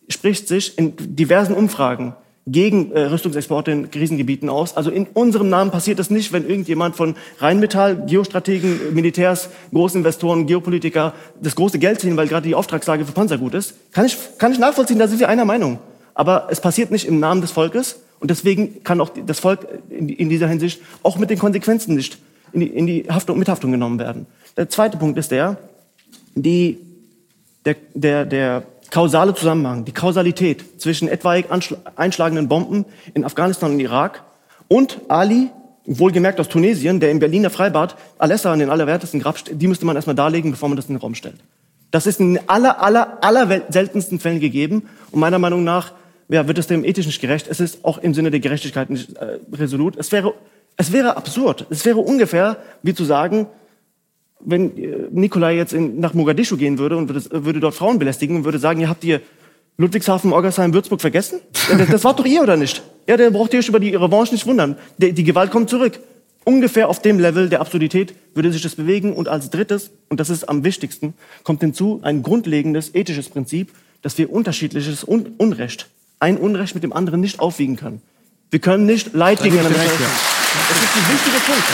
spricht 0.06 0.46
sich 0.46 0.78
in 0.78 0.92
diversen 0.98 1.54
Umfragen 1.54 2.14
gegen 2.46 2.92
äh, 2.92 3.04
Rüstungsexporte 3.04 3.70
in 3.70 3.90
Krisengebieten 3.90 4.50
aus. 4.50 4.76
Also 4.76 4.90
in 4.90 5.06
unserem 5.14 5.48
Namen 5.48 5.70
passiert 5.70 5.98
das 5.98 6.10
nicht, 6.10 6.30
wenn 6.34 6.46
irgendjemand 6.46 6.94
von 6.94 7.16
Rheinmetall, 7.38 8.04
Geostrategen, 8.06 8.92
Militärs, 8.92 9.48
Großinvestoren, 9.72 10.46
Geopolitiker 10.46 11.14
das 11.40 11.56
große 11.56 11.78
Geld 11.78 12.02
ziehen, 12.02 12.18
weil 12.18 12.28
gerade 12.28 12.46
die 12.46 12.54
Auftragslage 12.54 13.06
für 13.06 13.12
Panzer 13.12 13.38
gut 13.38 13.54
ist. 13.54 13.92
Kann 13.92 14.04
ich, 14.04 14.18
kann 14.36 14.52
ich 14.52 14.58
nachvollziehen, 14.58 14.98
da 14.98 15.08
sind 15.08 15.20
wir 15.20 15.30
einer 15.30 15.46
Meinung. 15.46 15.78
Aber 16.12 16.48
es 16.50 16.60
passiert 16.60 16.90
nicht 16.90 17.06
im 17.06 17.18
Namen 17.18 17.40
des 17.40 17.50
Volkes 17.50 18.03
und 18.20 18.30
deswegen 18.30 18.82
kann 18.84 19.00
auch 19.00 19.10
das 19.26 19.40
Volk 19.40 19.66
in, 19.90 20.28
dieser 20.28 20.48
Hinsicht 20.48 20.80
auch 21.02 21.18
mit 21.18 21.30
den 21.30 21.38
Konsequenzen 21.38 21.94
nicht 21.94 22.18
in 22.52 22.60
die, 22.60 22.66
in 22.66 22.86
die 22.86 23.06
Haftung, 23.08 23.38
Mithaftung 23.38 23.72
genommen 23.72 23.98
werden. 23.98 24.26
Der 24.56 24.68
zweite 24.68 24.96
Punkt 24.96 25.18
ist 25.18 25.30
der, 25.30 25.58
die, 26.34 26.78
der, 27.64 27.76
der, 27.94 28.24
der 28.24 28.62
kausale 28.90 29.34
Zusammenhang, 29.34 29.84
die 29.84 29.92
Kausalität 29.92 30.80
zwischen 30.80 31.08
etwaig 31.08 31.46
einschlagenden 31.96 32.48
Bomben 32.48 32.84
in 33.12 33.24
Afghanistan 33.24 33.72
und 33.72 33.80
Irak 33.80 34.22
und 34.68 35.00
Ali, 35.08 35.50
wohlgemerkt 35.86 36.40
aus 36.40 36.48
Tunesien, 36.48 37.00
der 37.00 37.10
im 37.10 37.18
Berliner 37.18 37.50
Freibad 37.50 37.96
Alessa 38.18 38.52
in 38.54 38.60
den 38.60 38.70
allerwertesten 38.70 39.20
Grab 39.20 39.36
die 39.50 39.68
müsste 39.68 39.84
man 39.84 39.96
erstmal 39.96 40.16
darlegen, 40.16 40.50
bevor 40.50 40.68
man 40.68 40.76
das 40.76 40.86
in 40.86 40.94
den 40.94 41.00
Raum 41.00 41.14
stellt. 41.14 41.40
Das 41.90 42.06
ist 42.06 42.20
in 42.20 42.40
aller, 42.48 42.82
aller, 42.82 43.18
aller 43.22 43.62
seltensten 43.68 44.18
Fällen 44.18 44.40
gegeben 44.40 44.88
und 45.10 45.20
meiner 45.20 45.38
Meinung 45.38 45.62
nach 45.62 45.92
ja, 46.28 46.46
wird 46.46 46.58
es 46.58 46.66
dem 46.66 46.84
ethisch 46.84 47.06
nicht 47.06 47.20
gerecht. 47.20 47.48
Es 47.48 47.60
ist 47.60 47.84
auch 47.84 47.98
im 47.98 48.14
Sinne 48.14 48.30
der 48.30 48.40
Gerechtigkeit 48.40 48.90
nicht 48.90 49.16
äh, 49.16 49.38
resolut. 49.52 49.96
Es 49.96 50.12
wäre, 50.12 50.34
es 50.76 50.92
wäre 50.92 51.16
absurd. 51.16 51.66
Es 51.70 51.84
wäre 51.84 51.98
ungefähr 51.98 52.58
wie 52.82 52.94
zu 52.94 53.04
sagen, 53.04 53.46
wenn 54.40 54.76
äh, 54.76 55.08
Nikolai 55.10 55.56
jetzt 55.56 55.72
in, 55.72 56.00
nach 56.00 56.14
Mogadischu 56.14 56.56
gehen 56.56 56.78
würde 56.78 56.96
und 56.96 57.08
würde, 57.08 57.44
würde 57.44 57.60
dort 57.60 57.74
Frauen 57.74 57.98
belästigen 57.98 58.36
und 58.36 58.44
würde 58.44 58.58
sagen, 58.58 58.80
ihr 58.80 58.88
habt 58.88 59.04
ihr 59.04 59.20
Ludwigshafen, 59.76 60.32
Orgersheim, 60.32 60.72
Würzburg 60.72 61.00
vergessen? 61.00 61.40
Das, 61.52 61.88
das 61.88 62.04
war 62.04 62.14
doch 62.14 62.26
ihr, 62.26 62.42
oder 62.42 62.56
nicht? 62.56 62.82
Ja, 63.08 63.16
dann 63.16 63.32
braucht 63.32 63.52
ihr 63.52 63.58
euch 63.58 63.68
über 63.68 63.80
die 63.80 63.94
Revanche 63.94 64.32
nicht 64.32 64.46
wundern. 64.46 64.76
Die, 64.98 65.12
die 65.12 65.24
Gewalt 65.24 65.50
kommt 65.50 65.68
zurück. 65.68 65.98
Ungefähr 66.44 66.88
auf 66.88 67.00
dem 67.00 67.18
Level 67.18 67.48
der 67.48 67.60
Absurdität 67.60 68.14
würde 68.34 68.52
sich 68.52 68.62
das 68.62 68.74
bewegen. 68.74 69.14
Und 69.14 69.28
als 69.28 69.50
drittes, 69.50 69.90
und 70.10 70.20
das 70.20 70.30
ist 70.30 70.48
am 70.48 70.62
wichtigsten, 70.62 71.14
kommt 71.42 71.60
hinzu 71.60 72.00
ein 72.02 72.22
grundlegendes 72.22 72.94
ethisches 72.94 73.30
Prinzip, 73.30 73.72
dass 74.02 74.18
wir 74.18 74.30
unterschiedliches 74.30 75.08
Un 75.08 75.34
Unrecht, 75.38 75.88
ein 76.24 76.38
Unrecht 76.38 76.74
mit 76.74 76.82
dem 76.82 76.94
anderen 76.94 77.20
nicht 77.20 77.38
aufwiegen 77.38 77.76
können. 77.76 78.00
Wir 78.50 78.58
können 78.58 78.86
nicht 78.86 79.12
Leid 79.12 79.42
gegeneinander 79.42 79.78
rechnen. 79.78 79.98
Das 80.68 80.76
ist 80.78 80.96
ein 80.96 81.12
wichtiger 81.12 81.38
Punkt. 81.44 81.64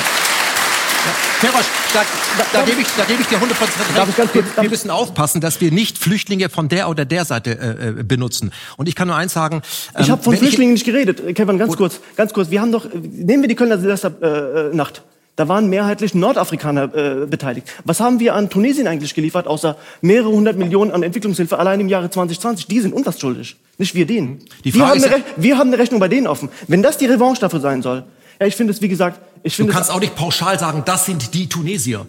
Ferosch, 1.39 1.67
da, 1.95 2.01
da, 2.37 2.45
da 2.53 2.65
gebe 2.65 2.81
ich, 2.81 2.87
da 2.97 3.05
gebe 3.05 3.23
ich 3.23 3.29
dir 3.29 3.37
100 3.37 3.57
Darf 3.95 4.09
ich 4.09 4.17
ganz 4.17 4.33
kurz- 4.33 4.45
wir, 4.57 4.63
wir 4.65 4.71
müssen 4.71 4.91
aufpassen, 4.91 5.41
dass 5.41 5.61
wir 5.61 5.71
nicht 5.71 5.97
Flüchtlinge 5.99 6.49
von 6.51 6.69
der 6.69 6.91
oder 6.91 7.05
der 7.05 7.25
Seite 7.25 7.53
äh, 7.53 8.01
äh, 8.01 8.03
benutzen. 8.03 8.53
Und 8.77 8.89
ich 8.89 8.95
kann 8.97 9.07
nur 9.09 9.17
eins 9.17 9.33
sagen. 9.33 9.63
Ich 9.99 10.07
ähm, 10.07 10.13
habe 10.13 10.23
von 10.23 10.37
Flüchtlingen 10.37 10.75
nicht 10.75 10.85
geredet. 10.85 11.21
Äh, 11.21 11.33
Kevin, 11.33 11.59
ganz 11.59 11.77
kurz, 11.77 12.01
ganz 12.17 12.35
kurz. 12.35 12.51
Wir 12.51 12.61
haben 12.61 12.73
doch, 12.73 12.85
äh, 12.87 12.99
nehmen 12.99 13.43
wir 13.45 13.49
die 13.49 13.55
Kölner 13.55 13.79
Silvesternacht. 13.79 15.03
Da 15.41 15.49
waren 15.49 15.71
mehrheitlich 15.71 16.15
Nordafrikaner 16.15 16.95
äh, 16.95 17.27
beteiligt. 17.27 17.67
Was 17.87 17.99
haben 17.99 18.21
wir 18.21 18.35
an 18.35 18.51
Tunesien 18.51 18.87
eigentlich 18.87 19.15
geliefert, 19.15 19.47
außer 19.47 19.79
mehrere 20.03 20.29
hundert 20.29 20.59
Millionen 20.59 20.91
an 20.91 21.03
Entwicklungshilfe 21.03 21.59
allein 21.59 21.81
im 21.81 21.89
Jahre 21.89 22.11
2020? 22.11 22.67
Die 22.67 22.79
sind 22.79 22.93
uns 22.93 23.19
schuldig, 23.19 23.57
nicht 23.79 23.95
wir 23.95 24.05
denen. 24.05 24.41
Die 24.65 24.75
wir, 24.75 24.83
Frage 24.83 24.91
haben 24.91 24.97
ist 24.99 25.15
eine 25.15 25.25
wir 25.39 25.57
haben 25.57 25.69
eine 25.69 25.79
Rechnung 25.79 25.99
bei 25.99 26.09
denen 26.09 26.27
offen. 26.27 26.51
Wenn 26.69 26.83
das 26.83 26.99
die 26.99 27.07
Revanche 27.07 27.41
dafür 27.41 27.61
sein 27.61 27.81
soll, 27.81 28.05
ja, 28.39 28.47
ich 28.47 28.55
finde 28.55 28.75
es, 28.75 28.83
wie 28.83 28.89
gesagt, 28.89 29.19
ich 29.43 29.55
Du 29.55 29.63
finde 29.63 29.71
es 29.71 29.77
kannst 29.77 29.91
auch 29.91 30.01
nicht 30.01 30.15
pauschal 30.15 30.59
sagen, 30.59 30.83
das 30.85 31.07
sind 31.07 31.33
die 31.33 31.49
Tunesier. 31.49 32.05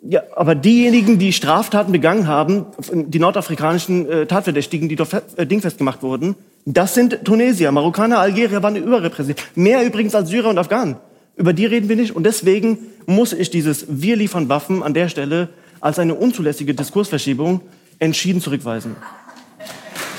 Ja, 0.00 0.22
aber 0.36 0.54
diejenigen, 0.54 1.18
die 1.18 1.32
Straftaten 1.32 1.90
begangen 1.90 2.28
haben, 2.28 2.66
die 2.92 3.18
nordafrikanischen 3.18 4.08
äh, 4.08 4.26
Tatverdächtigen, 4.26 4.88
die 4.88 4.94
dort 4.94 5.12
äh, 5.36 5.46
dingfest 5.48 5.78
gemacht 5.78 6.04
wurden, 6.04 6.36
das 6.64 6.94
sind 6.94 7.24
Tunesier. 7.24 7.72
Marokkaner, 7.72 8.20
Algerier 8.20 8.62
waren 8.62 8.76
überrepräsentiert. 8.76 9.44
Mehr 9.56 9.84
übrigens 9.84 10.14
als 10.14 10.28
Syrer 10.28 10.50
und 10.50 10.58
Afghanen. 10.58 10.94
Über 11.38 11.52
die 11.52 11.66
reden 11.66 11.88
wir 11.88 11.96
nicht. 11.96 12.14
Und 12.14 12.24
deswegen 12.24 12.78
muss 13.06 13.32
ich 13.32 13.48
dieses 13.48 13.86
Wir 13.88 14.16
liefern 14.16 14.48
Waffen 14.48 14.82
an 14.82 14.92
der 14.92 15.08
Stelle 15.08 15.48
als 15.80 16.00
eine 16.00 16.14
unzulässige 16.14 16.74
Diskursverschiebung 16.74 17.60
entschieden 18.00 18.40
zurückweisen. 18.40 18.96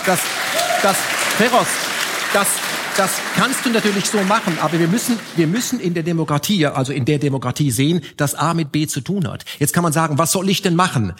Das, 0.05 0.21
das, 0.81 0.97
Feroz, 1.37 1.67
das, 2.33 2.47
das 2.95 3.11
kannst 3.35 3.65
du 3.65 3.69
natürlich 3.69 4.05
so 4.05 4.21
machen, 4.23 4.57
aber 4.61 4.79
wir 4.79 4.87
müssen, 4.87 5.19
wir 5.35 5.47
müssen 5.47 5.81
in 5.81 5.93
der 5.93 6.03
Demokratie, 6.03 6.65
also 6.65 6.93
in 6.93 7.03
der 7.03 7.19
Demokratie 7.19 7.71
sehen, 7.71 8.01
dass 8.15 8.33
A 8.33 8.53
mit 8.53 8.71
B 8.71 8.87
zu 8.87 9.01
tun 9.01 9.27
hat. 9.27 9.43
Jetzt 9.59 9.73
kann 9.73 9.83
man 9.83 9.91
sagen, 9.91 10.17
was 10.17 10.31
soll 10.31 10.49
ich 10.49 10.61
denn 10.61 10.75
machen? 10.75 11.13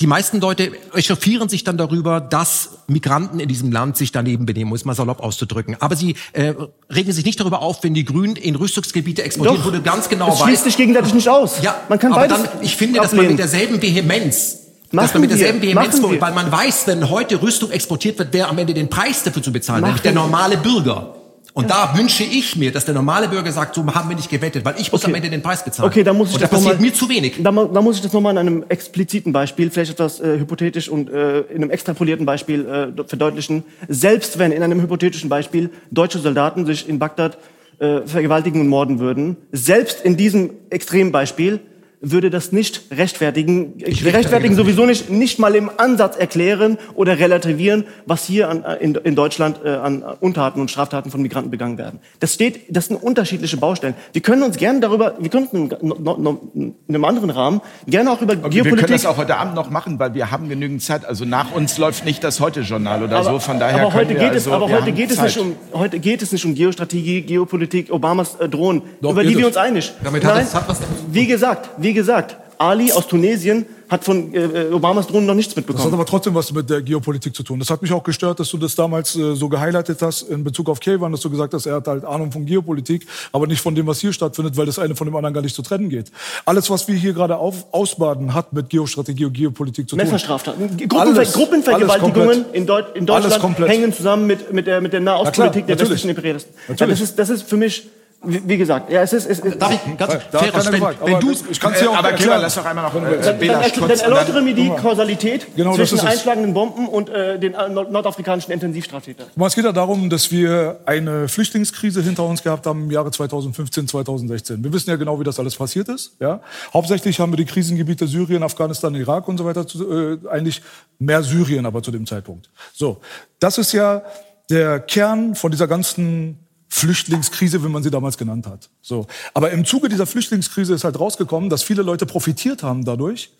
Die 0.00 0.06
meisten 0.06 0.40
Leute 0.40 0.70
echauffieren 0.94 1.48
sich 1.48 1.64
dann 1.64 1.76
darüber, 1.76 2.20
dass 2.20 2.78
Migranten 2.86 3.40
in 3.40 3.48
diesem 3.48 3.72
Land 3.72 3.96
sich 3.96 4.12
daneben 4.12 4.46
benehmen, 4.46 4.70
um 4.70 4.76
es 4.76 4.84
mal 4.84 4.94
salopp 4.94 5.20
auszudrücken. 5.20 5.76
Aber 5.80 5.96
sie 5.96 6.14
äh, 6.34 6.54
regen 6.88 7.10
sich 7.10 7.24
nicht 7.24 7.40
darüber 7.40 7.62
auf, 7.62 7.82
wenn 7.82 7.94
die 7.94 8.04
Grünen 8.04 8.36
in 8.36 8.54
Rüstungsgebiete 8.54 9.24
exportieren, 9.24 9.64
wo 9.64 9.70
du 9.70 9.82
ganz 9.82 10.08
genau 10.08 10.28
es 10.28 10.38
schließt 10.38 10.52
weißt, 10.52 10.64
sich 10.64 10.76
gegenseitig 10.76 11.14
nicht 11.14 11.28
aus. 11.28 11.60
ja, 11.62 11.80
man 11.88 11.98
kann 11.98 12.12
aber 12.12 12.28
beides 12.28 12.44
dann, 12.44 12.62
ich 12.62 12.76
finde, 12.76 13.00
dass 13.00 13.10
man 13.10 13.20
ablehnen. 13.20 13.32
mit 13.32 13.38
derselben 13.40 13.82
Vehemenz, 13.82 14.52
dass 14.52 14.92
Machen 14.92 15.10
man 15.14 15.20
mit 15.22 15.30
derselben 15.32 15.62
wir, 15.62 15.74
Vehemenz 15.74 15.98
vorgeht, 15.98 16.20
weil 16.20 16.32
man 16.32 16.52
weiß, 16.52 16.86
wenn 16.86 17.10
heute 17.10 17.42
Rüstung 17.42 17.72
exportiert 17.72 18.20
wird, 18.20 18.28
wer 18.30 18.48
am 18.48 18.56
Ende 18.56 18.74
den 18.74 18.88
Preis 18.88 19.24
dafür 19.24 19.42
zu 19.42 19.52
bezahlen, 19.52 19.82
nämlich 19.82 20.02
der 20.02 20.12
normale 20.12 20.58
Bürger. 20.58 21.17
Und 21.58 21.68
da 21.70 21.92
wünsche 21.96 22.22
ich 22.22 22.54
mir, 22.54 22.70
dass 22.70 22.84
der 22.84 22.94
normale 22.94 23.26
Bürger 23.26 23.50
sagt, 23.50 23.74
so 23.74 23.84
haben 23.92 24.08
wir 24.08 24.14
nicht 24.14 24.30
gewettet, 24.30 24.64
weil 24.64 24.76
ich 24.78 24.92
muss 24.92 25.02
Okay. 25.02 25.10
am 25.10 25.14
Ende 25.16 25.28
den 25.28 25.42
Preis 25.42 25.64
bezahlen. 25.64 25.90
Okay, 25.90 26.04
da 26.04 26.12
muss 26.12 26.28
ich 26.28 26.34
Und 26.34 26.42
das 26.42 26.50
das 26.50 26.60
passiert 26.60 26.78
mal- 26.80 26.86
mir 26.86 26.94
zu 26.94 27.08
wenig. 27.08 27.34
Da, 27.42 27.50
da 27.50 27.82
muss 27.82 27.96
ich 27.96 28.02
das 28.02 28.12
nochmal 28.12 28.32
in 28.34 28.38
einem 28.38 28.64
expliziten 28.68 29.32
Beispiel, 29.32 29.68
vielleicht 29.72 29.90
etwas 29.90 30.20
äh, 30.20 30.38
hypothetisch 30.38 30.88
und 30.88 31.10
äh, 31.10 31.40
in 31.40 31.56
einem 31.56 31.70
extrapolierten 31.70 32.24
Beispiel 32.26 32.64
äh, 32.96 33.04
verdeutlichen. 33.04 33.64
Selbst 33.88 34.38
wenn 34.38 34.52
in 34.52 34.62
einem 34.62 34.80
hypothetischen 34.80 35.28
Beispiel 35.28 35.70
deutsche 35.90 36.20
Soldaten 36.20 36.64
sich 36.64 36.88
in 36.88 37.00
Bagdad 37.00 37.38
äh, 37.80 38.02
vergewaltigen 38.06 38.60
und 38.60 38.68
morden 38.68 39.00
würden, 39.00 39.36
selbst 39.50 40.00
in 40.04 40.16
diesem 40.16 40.50
Extrembeispiel 40.70 41.58
würde 42.00 42.30
das 42.30 42.52
nicht 42.52 42.82
rechtfertigen, 42.92 43.74
rechtfertige 43.80 44.12
rechtfertigen 44.14 44.54
sowieso 44.54 44.86
nicht, 44.86 45.10
nicht 45.10 45.38
mal 45.38 45.54
im 45.56 45.70
Ansatz 45.78 46.16
erklären 46.16 46.78
oder 46.94 47.18
relativieren, 47.18 47.84
was 48.06 48.24
hier 48.24 48.48
an, 48.48 48.64
in, 48.80 48.94
in 48.94 49.14
Deutschland 49.16 49.60
äh, 49.64 49.70
an 49.70 50.04
Untaten 50.20 50.60
und 50.60 50.70
Straftaten 50.70 51.10
von 51.10 51.20
Migranten 51.22 51.50
begangen 51.50 51.76
werden. 51.78 51.98
Das 52.20 52.34
steht, 52.34 52.60
das 52.74 52.86
sind 52.86 52.96
unterschiedliche 53.02 53.56
Baustellen. 53.56 53.94
Wir 54.12 54.22
können 54.22 54.42
uns 54.44 54.56
gerne 54.58 54.80
darüber, 54.80 55.14
wir 55.18 55.28
können 55.28 55.46
uns 55.48 55.72
in, 55.82 55.88
no- 55.88 56.16
no- 56.18 56.40
in 56.54 56.74
einem 56.88 57.04
anderen 57.04 57.30
Rahmen 57.30 57.60
gerne 57.86 58.12
auch 58.12 58.22
über 58.22 58.34
Wir 58.34 58.40
können 58.42 58.52
Geopolitik. 58.52 58.88
das 58.88 59.06
auch 59.06 59.16
heute 59.16 59.36
Abend 59.36 59.54
noch 59.56 59.70
machen, 59.70 59.98
weil 59.98 60.14
wir 60.14 60.30
haben 60.30 60.48
genügend 60.48 60.82
Zeit. 60.82 61.04
Also 61.04 61.24
nach 61.24 61.52
uns 61.52 61.78
läuft 61.78 62.04
nicht 62.04 62.22
das 62.22 62.38
Heute-Journal 62.40 63.02
oder 63.02 63.24
so. 63.24 63.38
Von 63.40 63.58
daher 63.58 63.82
aber 63.82 63.94
heute 63.94 64.06
können 64.14 64.20
wir 64.20 64.26
geht 64.26 64.34
also, 64.34 64.50
es, 64.50 64.54
aber 64.56 64.68
heute 64.70 64.92
geht 64.92 65.10
es 65.10 65.16
Zeit. 65.16 65.24
nicht 65.26 65.38
um, 65.38 65.56
heute 65.72 65.98
geht 65.98 66.22
es 66.22 66.30
nicht 66.32 66.44
um 66.44 66.54
Geostrategie, 66.54 67.22
Geopolitik, 67.22 67.90
Obamas 67.92 68.36
äh, 68.36 68.48
Drohnen, 68.48 68.82
Doch, 69.00 69.10
über 69.12 69.24
die 69.24 69.30
wir 69.36 69.40
es. 69.40 69.46
uns 69.48 69.56
einig. 69.56 69.92
Damit 70.04 70.24
hat 70.24 70.42
es- 70.42 70.54
hat 70.54 70.68
was 70.68 70.78
damit 70.80 70.96
zu 70.98 71.04
tun. 71.04 71.14
wie 71.14 71.26
gesagt, 71.26 71.70
wie 71.78 71.87
gesagt, 71.92 72.36
Ali 72.60 72.90
aus 72.90 73.06
Tunesien 73.06 73.66
hat 73.88 74.04
von 74.04 74.34
äh, 74.34 74.66
Obamas 74.72 75.06
Drohnen 75.06 75.26
noch 75.26 75.34
nichts 75.34 75.54
Das 75.54 75.62
hat 75.62 75.68
mitbekommen. 75.68 75.94
aber 75.94 76.04
trotzdem 76.04 76.34
was 76.34 76.52
mit 76.52 76.68
der 76.68 76.82
Geopolitik 76.82 77.34
zu 77.34 77.42
tun. 77.44 77.58
Das 77.60 77.70
hat 77.70 77.80
mich 77.80 77.92
auch 77.92 78.02
gestört, 78.02 78.40
dass 78.40 78.50
du 78.50 78.58
das 78.58 78.74
damals 78.74 79.14
äh, 79.16 79.34
so 79.36 79.48
gehighlightet 79.48 80.02
hast 80.02 80.22
in 80.22 80.42
Bezug 80.42 80.68
auf 80.68 80.80
Kayvan, 80.80 81.12
dass 81.12 81.20
du 81.20 81.30
gesagt 81.30 81.54
hast, 81.54 81.66
er 81.66 81.76
hat 81.76 81.86
halt 81.86 82.04
Ahnung 82.04 82.32
von 82.32 82.44
Geopolitik, 82.44 83.06
aber 83.32 83.46
nicht 83.46 83.60
von 83.62 83.74
dem, 83.76 83.86
was 83.86 84.00
hier 84.00 84.12
stattfindet, 84.12 84.56
weil 84.56 84.66
das 84.66 84.78
eine 84.80 84.96
von 84.96 85.06
dem 85.06 85.14
anderen 85.14 85.32
gar 85.32 85.40
nicht 85.40 85.54
zu 85.54 85.62
trennen 85.62 85.88
geht. 85.88 86.10
Alles, 86.44 86.68
was 86.68 86.88
wir 86.88 86.96
hier 86.96 87.12
gerade 87.12 87.36
ausbaden, 87.38 88.34
hat 88.34 88.52
mit 88.52 88.68
Geostrategie 88.70 89.26
und 89.26 89.32
Geopolitik 89.34 89.88
zu 89.88 89.96
tun. 89.96 90.04
Messerstraftaten. 90.04 90.76
Gruppenver 90.76 91.00
Alles, 91.00 91.16
alles 91.18 91.32
Gruppenvergewaltigungen 91.32 92.28
komplett. 92.42 92.54
in, 92.56 92.66
Deut 92.66 92.96
in 92.96 93.08
Alles 93.08 93.38
Deutschland 93.38 93.58
hängen 93.68 93.92
zusammen 93.92 94.26
mit, 94.26 94.52
mit 94.52 94.66
der, 94.66 94.80
mit 94.80 94.92
der 94.92 95.00
Nahostpolitik 95.00 95.66
der 95.66 95.76
natürlich. 95.76 95.92
westlichen 95.92 96.10
Imperialisten. 96.10 96.52
Ja, 96.76 96.86
das, 96.86 97.00
ist, 97.00 97.18
das 97.18 97.30
ist 97.30 97.48
für 97.48 97.56
mich, 97.56 97.88
wie, 98.24 98.48
wie 98.48 98.56
gesagt, 98.58 98.90
ja, 98.90 99.02
es 99.02 99.12
ist, 99.12 99.26
es 99.26 99.38
ist 99.38 99.62
Darf 99.62 99.72
ich 99.72 99.96
ganz, 99.96 100.12
Da 100.32 100.38
keiner 100.40 100.64
wenn, 100.64 100.72
gefragt. 100.72 100.98
wenn 101.04 101.20
du, 101.20 101.30
ich 101.30 101.60
kann 101.60 101.72
es 101.72 101.78
dir 101.78 101.90
auch 101.90 101.96
Aber 101.96 102.10
erklären. 102.10 102.40
Lass 102.42 102.56
doch 102.56 102.64
einmal 102.64 102.84
noch 102.84 102.94
äh, 102.96 103.20
dann, 103.20 103.38
dann, 103.38 103.70
dann 103.70 103.82
und 103.82 103.90
erläutere 103.90 104.42
mir 104.42 104.54
die 104.54 104.70
Kausalität 104.70 105.46
Genau, 105.54 105.74
zwischen 105.76 106.00
einschlagenden 106.00 106.52
Bomben 106.52 106.88
und 106.88 107.08
äh, 107.10 107.38
den 107.38 107.54
äh, 107.54 107.68
nord 107.68 107.92
nordafrikanischen 107.92 108.52
Intensivstraftätern. 108.52 109.26
Guck 109.28 109.36
mal, 109.36 109.46
Es 109.46 109.54
geht 109.54 109.64
ja 109.64 109.70
darum, 109.70 110.10
dass 110.10 110.32
wir 110.32 110.80
eine 110.84 111.28
Flüchtlingskrise 111.28 112.02
hinter 112.02 112.24
uns 112.24 112.42
gehabt 112.42 112.66
haben 112.66 112.84
im 112.84 112.90
Jahre 112.90 113.12
2015, 113.12 113.86
2016. 113.86 114.64
Wir 114.64 114.72
wissen 114.72 114.90
ja 114.90 114.96
genau, 114.96 115.20
wie 115.20 115.24
das 115.24 115.38
alles 115.38 115.54
passiert 115.54 115.88
ist. 115.88 116.16
Ja? 116.18 116.40
Hauptsächlich 116.74 117.20
haben 117.20 117.30
wir 117.30 117.36
die 117.36 117.44
Krisengebiete 117.44 118.08
Syrien, 118.08 118.42
Afghanistan, 118.42 118.96
Irak 118.96 119.28
und 119.28 119.38
so 119.38 119.44
weiter, 119.44 119.64
zu, 119.64 119.92
äh, 119.92 120.18
eigentlich 120.28 120.60
mehr 120.98 121.22
Syrien 121.22 121.66
aber 121.66 121.84
zu 121.84 121.92
dem 121.92 122.04
Zeitpunkt. 122.04 122.50
So, 122.74 123.00
das 123.38 123.58
ist 123.58 123.72
ja 123.72 124.02
der 124.50 124.80
Kern 124.80 125.36
von 125.36 125.52
dieser 125.52 125.68
ganzen 125.68 126.47
Flüchtlingskrise, 126.68 127.64
wie 127.64 127.68
man 127.68 127.82
sie 127.82 127.90
damals 127.90 128.18
genannt 128.18 128.46
hat. 128.46 128.68
So. 128.82 129.06
Aber 129.34 129.50
im 129.50 129.64
Zuge 129.64 129.88
dieser 129.88 130.06
Flüchtlingskrise 130.06 130.74
ist 130.74 130.84
halt 130.84 131.00
rausgekommen, 131.00 131.48
dass 131.48 131.62
viele 131.62 131.82
Leute 131.82 132.04
profitiert 132.06 132.62
haben 132.62 132.84
dadurch, 132.84 133.30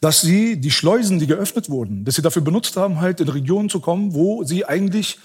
dass 0.00 0.22
sie 0.22 0.60
die 0.60 0.70
Schleusen, 0.70 1.18
die 1.18 1.26
geöffnet 1.26 1.68
wurden, 1.68 2.04
dass 2.04 2.14
sie 2.14 2.22
dafür 2.22 2.42
benutzt 2.42 2.76
haben, 2.76 3.00
halt 3.00 3.20
in 3.20 3.28
Regionen 3.28 3.68
zu 3.68 3.80
kommen, 3.80 4.14
wo 4.14 4.42
sie 4.42 4.64
eigentlich 4.64 5.18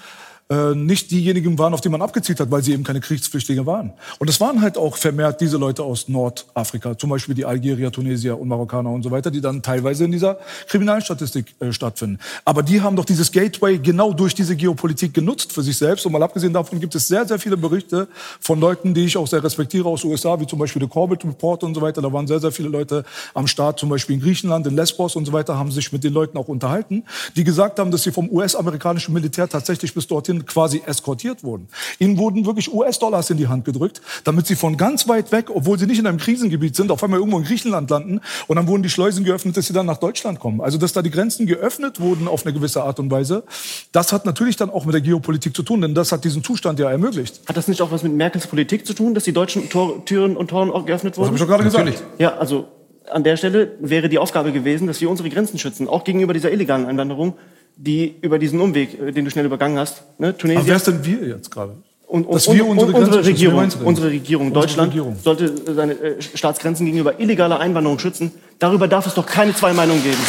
äh, 0.49 0.75
nicht 0.75 1.11
diejenigen 1.11 1.57
waren, 1.57 1.73
auf 1.73 1.81
die 1.81 1.89
man 1.89 2.01
abgezielt 2.01 2.39
hat, 2.39 2.51
weil 2.51 2.61
sie 2.61 2.73
eben 2.73 2.83
keine 2.83 2.99
Kriegsflüchtlinge 2.99 3.65
waren. 3.65 3.93
Und 4.19 4.29
es 4.29 4.41
waren 4.41 4.61
halt 4.61 4.77
auch 4.77 4.97
vermehrt 4.97 5.39
diese 5.39 5.57
Leute 5.57 5.83
aus 5.83 6.09
Nordafrika, 6.09 6.97
zum 6.97 7.09
Beispiel 7.09 7.33
die 7.33 7.45
Algerier, 7.45 7.91
Tunesier 7.91 8.37
und 8.37 8.49
Marokkaner 8.49 8.89
und 8.89 9.03
so 9.03 9.11
weiter, 9.11 9.31
die 9.31 9.41
dann 9.41 9.61
teilweise 9.61 10.05
in 10.05 10.11
dieser 10.11 10.37
Kriminalstatistik 10.67 11.55
äh, 11.59 11.71
stattfinden. 11.71 12.19
Aber 12.43 12.61
die 12.61 12.81
haben 12.81 12.95
doch 12.95 13.05
dieses 13.05 13.31
Gateway 13.31 13.77
genau 13.79 14.11
durch 14.11 14.35
diese 14.35 14.55
Geopolitik 14.55 15.13
genutzt 15.13 15.53
für 15.53 15.63
sich 15.63 15.77
selbst. 15.77 16.05
Und 16.05 16.11
mal 16.11 16.21
abgesehen 16.21 16.51
davon 16.51 16.79
gibt 16.79 16.93
es 16.95 17.07
sehr, 17.07 17.25
sehr 17.25 17.39
viele 17.39 17.55
Berichte 17.55 18.07
von 18.41 18.59
Leuten, 18.59 18.93
die 18.93 19.05
ich 19.05 19.15
auch 19.15 19.27
sehr 19.27 19.43
respektiere 19.43 19.87
aus 19.87 20.03
USA, 20.03 20.39
wie 20.39 20.47
zum 20.47 20.59
Beispiel 20.59 20.81
der 20.81 20.89
Corbett 20.89 21.23
Report 21.23 21.63
und 21.63 21.73
so 21.73 21.81
weiter. 21.81 22.01
Da 22.01 22.11
waren 22.11 22.27
sehr, 22.27 22.39
sehr 22.39 22.51
viele 22.51 22.69
Leute 22.69 23.05
am 23.33 23.47
Start, 23.47 23.79
zum 23.79 23.89
Beispiel 23.89 24.15
in 24.15 24.21
Griechenland, 24.21 24.67
in 24.67 24.75
Lesbos 24.75 25.15
und 25.15 25.25
so 25.25 25.31
weiter, 25.31 25.57
haben 25.57 25.71
sich 25.71 25.91
mit 25.93 26.03
den 26.03 26.13
Leuten 26.13 26.37
auch 26.37 26.47
unterhalten, 26.47 27.03
die 27.35 27.43
gesagt 27.43 27.79
haben, 27.79 27.91
dass 27.91 28.03
sie 28.03 28.11
vom 28.11 28.29
US-amerikanischen 28.29 29.13
Militär 29.13 29.47
tatsächlich 29.47 29.93
bis 29.93 30.07
dorthin 30.07 30.32
quasi 30.41 30.81
eskortiert 30.85 31.43
wurden. 31.43 31.67
Ihnen 31.99 32.17
wurden 32.17 32.45
wirklich 32.45 32.73
US-Dollars 32.73 33.29
in 33.29 33.37
die 33.37 33.47
Hand 33.47 33.65
gedrückt, 33.65 34.01
damit 34.23 34.47
sie 34.47 34.55
von 34.55 34.75
ganz 34.77 35.07
weit 35.07 35.31
weg, 35.31 35.49
obwohl 35.53 35.79
sie 35.79 35.85
nicht 35.85 35.99
in 35.99 36.07
einem 36.07 36.17
Krisengebiet 36.17 36.75
sind, 36.75 36.91
auf 36.91 37.03
einmal 37.03 37.19
irgendwo 37.19 37.37
in 37.39 37.45
Griechenland 37.45 37.89
landen 37.89 38.19
und 38.47 38.55
dann 38.55 38.67
wurden 38.67 38.83
die 38.83 38.89
Schleusen 38.89 39.23
geöffnet, 39.23 39.55
dass 39.57 39.67
sie 39.67 39.73
dann 39.73 39.85
nach 39.85 39.97
Deutschland 39.97 40.39
kommen. 40.39 40.59
Also, 40.61 40.77
dass 40.77 40.93
da 40.93 41.01
die 41.01 41.11
Grenzen 41.11 41.45
geöffnet 41.45 41.99
wurden 41.99 42.27
auf 42.27 42.45
eine 42.45 42.53
gewisse 42.53 42.83
Art 42.83 42.99
und 42.99 43.09
Weise, 43.11 43.43
das 43.91 44.11
hat 44.11 44.25
natürlich 44.25 44.55
dann 44.55 44.69
auch 44.69 44.85
mit 44.85 44.93
der 44.93 45.01
Geopolitik 45.01 45.55
zu 45.55 45.63
tun, 45.63 45.81
denn 45.81 45.95
das 45.95 46.11
hat 46.11 46.23
diesen 46.23 46.43
Zustand 46.43 46.79
ja 46.79 46.89
ermöglicht. 46.89 47.41
Hat 47.47 47.55
das 47.57 47.67
nicht 47.67 47.81
auch 47.81 47.91
was 47.91 48.03
mit 48.03 48.13
Merkels 48.13 48.47
Politik 48.47 48.85
zu 48.85 48.93
tun, 48.93 49.13
dass 49.13 49.23
die 49.23 49.33
deutschen 49.33 49.69
Tor 49.69 50.03
Türen 50.05 50.35
und 50.35 50.49
Toren 50.49 50.71
auch 50.71 50.85
geöffnet 50.85 51.13
Das 51.13 51.17
wurden? 51.19 51.27
habe 51.27 51.37
ich 51.37 51.41
doch 51.41 51.47
gerade 51.47 51.63
Natürlich. 51.63 51.93
gesagt. 51.95 52.19
Ja, 52.19 52.37
also 52.37 52.67
an 53.11 53.23
der 53.23 53.37
Stelle 53.37 53.73
wäre 53.79 54.09
die 54.09 54.17
Aufgabe 54.17 54.51
gewesen, 54.51 54.87
dass 54.87 55.01
wir 55.01 55.09
unsere 55.09 55.29
Grenzen 55.29 55.59
schützen, 55.59 55.87
auch 55.87 56.03
gegenüber 56.03 56.33
dieser 56.33 56.51
illegalen 56.51 56.85
Einwanderung, 56.85 57.33
die 57.75 58.15
über 58.21 58.39
diesen 58.39 58.59
Umweg, 58.59 58.99
äh, 58.99 59.11
den 59.11 59.25
du 59.25 59.31
schnell 59.31 59.45
übergangen 59.45 59.77
hast, 59.77 60.03
ne, 60.19 60.27
Aber 60.27 60.27
wer 60.27 60.37
Tunesien, 60.37 60.75
ist 60.75 60.87
denn 60.87 61.05
wir 61.05 61.27
jetzt 61.27 61.51
gerade? 61.51 61.73
Und, 62.07 62.27
und, 62.27 62.47
und, 62.47 62.61
unsere 62.61 62.91
unsere 62.91 63.25
Regierung, 63.25 63.71
unsere 63.83 64.09
Regierung 64.11 64.47
Unsere 64.47 64.65
Deutschland 64.65 64.89
Regierung. 64.91 65.17
sollte 65.23 65.51
seine 65.73 65.93
äh, 65.93 66.21
Staatsgrenzen 66.21 66.85
gegenüber 66.85 67.19
illegaler 67.19 67.59
Einwanderung 67.59 67.97
schützen. 67.97 68.31
Darüber 68.59 68.87
darf 68.87 69.07
es 69.07 69.15
doch 69.15 69.25
keine 69.25 69.55
zwei 69.55 69.73
Meinungen 69.73 70.03
geben. 70.03 70.19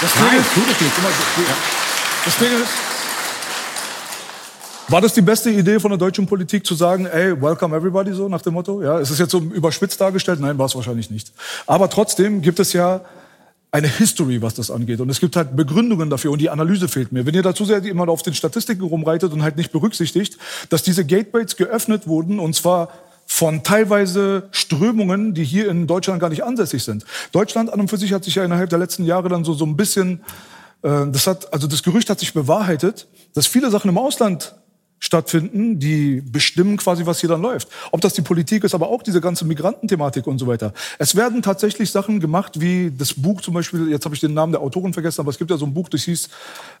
Das 0.00 0.12
Ding 0.14 0.38
ist, 0.38 0.48
das 2.24 2.38
Ding 2.38 2.48
ist, 2.48 2.68
war 4.88 5.00
das 5.00 5.12
die 5.14 5.20
beste 5.20 5.50
Idee 5.50 5.80
von 5.80 5.90
der 5.90 5.98
deutschen 5.98 6.26
Politik 6.26 6.64
zu 6.64 6.74
sagen, 6.74 7.06
ey, 7.06 7.40
welcome 7.42 7.76
everybody, 7.76 8.12
so 8.12 8.28
nach 8.28 8.40
dem 8.40 8.54
Motto? 8.54 8.82
Ja, 8.82 9.00
ist 9.00 9.10
es 9.10 9.18
jetzt 9.18 9.32
so 9.32 9.38
überspitzt 9.40 10.00
dargestellt? 10.00 10.38
Nein, 10.40 10.56
war 10.58 10.66
es 10.66 10.76
wahrscheinlich 10.76 11.10
nicht. 11.10 11.32
Aber 11.66 11.90
trotzdem 11.90 12.40
gibt 12.40 12.60
es 12.60 12.72
ja 12.72 13.00
eine 13.70 13.88
History, 13.88 14.40
was 14.42 14.54
das 14.54 14.70
angeht. 14.70 15.00
Und 15.00 15.10
es 15.10 15.20
gibt 15.20 15.36
halt 15.36 15.56
Begründungen 15.56 16.08
dafür 16.08 16.30
und 16.30 16.40
die 16.40 16.50
Analyse 16.50 16.88
fehlt 16.88 17.12
mir. 17.12 17.26
Wenn 17.26 17.34
ihr 17.34 17.42
dazu 17.42 17.64
sehr 17.64 17.84
immer 17.84 18.08
auf 18.08 18.22
den 18.22 18.34
Statistiken 18.34 18.82
rumreitet 18.82 19.32
und 19.32 19.42
halt 19.42 19.56
nicht 19.56 19.72
berücksichtigt, 19.72 20.38
dass 20.70 20.82
diese 20.82 21.04
Gateways 21.04 21.56
geöffnet 21.56 22.06
wurden 22.06 22.38
und 22.38 22.54
zwar 22.54 22.88
von 23.26 23.64
teilweise 23.64 24.48
Strömungen, 24.52 25.34
die 25.34 25.44
hier 25.44 25.68
in 25.68 25.86
Deutschland 25.86 26.20
gar 26.20 26.30
nicht 26.30 26.44
ansässig 26.44 26.84
sind. 26.84 27.04
Deutschland 27.32 27.70
an 27.72 27.80
und 27.80 27.88
für 27.88 27.98
sich 27.98 28.12
hat 28.12 28.24
sich 28.24 28.36
ja 28.36 28.44
innerhalb 28.44 28.70
der 28.70 28.78
letzten 28.78 29.04
Jahre 29.04 29.28
dann 29.28 29.44
so, 29.44 29.52
so 29.52 29.66
ein 29.66 29.76
bisschen, 29.76 30.20
äh, 30.82 31.06
das 31.08 31.26
hat, 31.26 31.52
also 31.52 31.66
das 31.66 31.82
Gerücht 31.82 32.08
hat 32.08 32.20
sich 32.20 32.32
bewahrheitet, 32.32 33.08
dass 33.34 33.46
viele 33.46 33.70
Sachen 33.70 33.90
im 33.90 33.98
Ausland 33.98 34.54
stattfinden, 34.98 35.78
die 35.78 36.22
bestimmen 36.22 36.76
quasi, 36.76 37.06
was 37.06 37.20
hier 37.20 37.28
dann 37.28 37.42
läuft. 37.42 37.68
Ob 37.92 38.00
das 38.00 38.14
die 38.14 38.22
Politik 38.22 38.64
ist, 38.64 38.74
aber 38.74 38.88
auch 38.88 39.02
diese 39.02 39.20
ganze 39.20 39.44
Migrantenthematik 39.44 40.26
und 40.26 40.38
so 40.38 40.46
weiter. 40.46 40.72
Es 40.98 41.16
werden 41.16 41.42
tatsächlich 41.42 41.90
Sachen 41.90 42.20
gemacht, 42.20 42.60
wie 42.60 42.90
das 42.96 43.14
Buch 43.14 43.40
zum 43.40 43.54
Beispiel, 43.54 43.90
jetzt 43.90 44.04
habe 44.04 44.14
ich 44.14 44.20
den 44.20 44.34
Namen 44.34 44.52
der 44.52 44.60
Autorin 44.60 44.92
vergessen, 44.92 45.20
aber 45.20 45.30
es 45.30 45.38
gibt 45.38 45.50
ja 45.50 45.56
so 45.56 45.66
ein 45.66 45.74
Buch, 45.74 45.88
das 45.88 46.02
hieß 46.02 46.28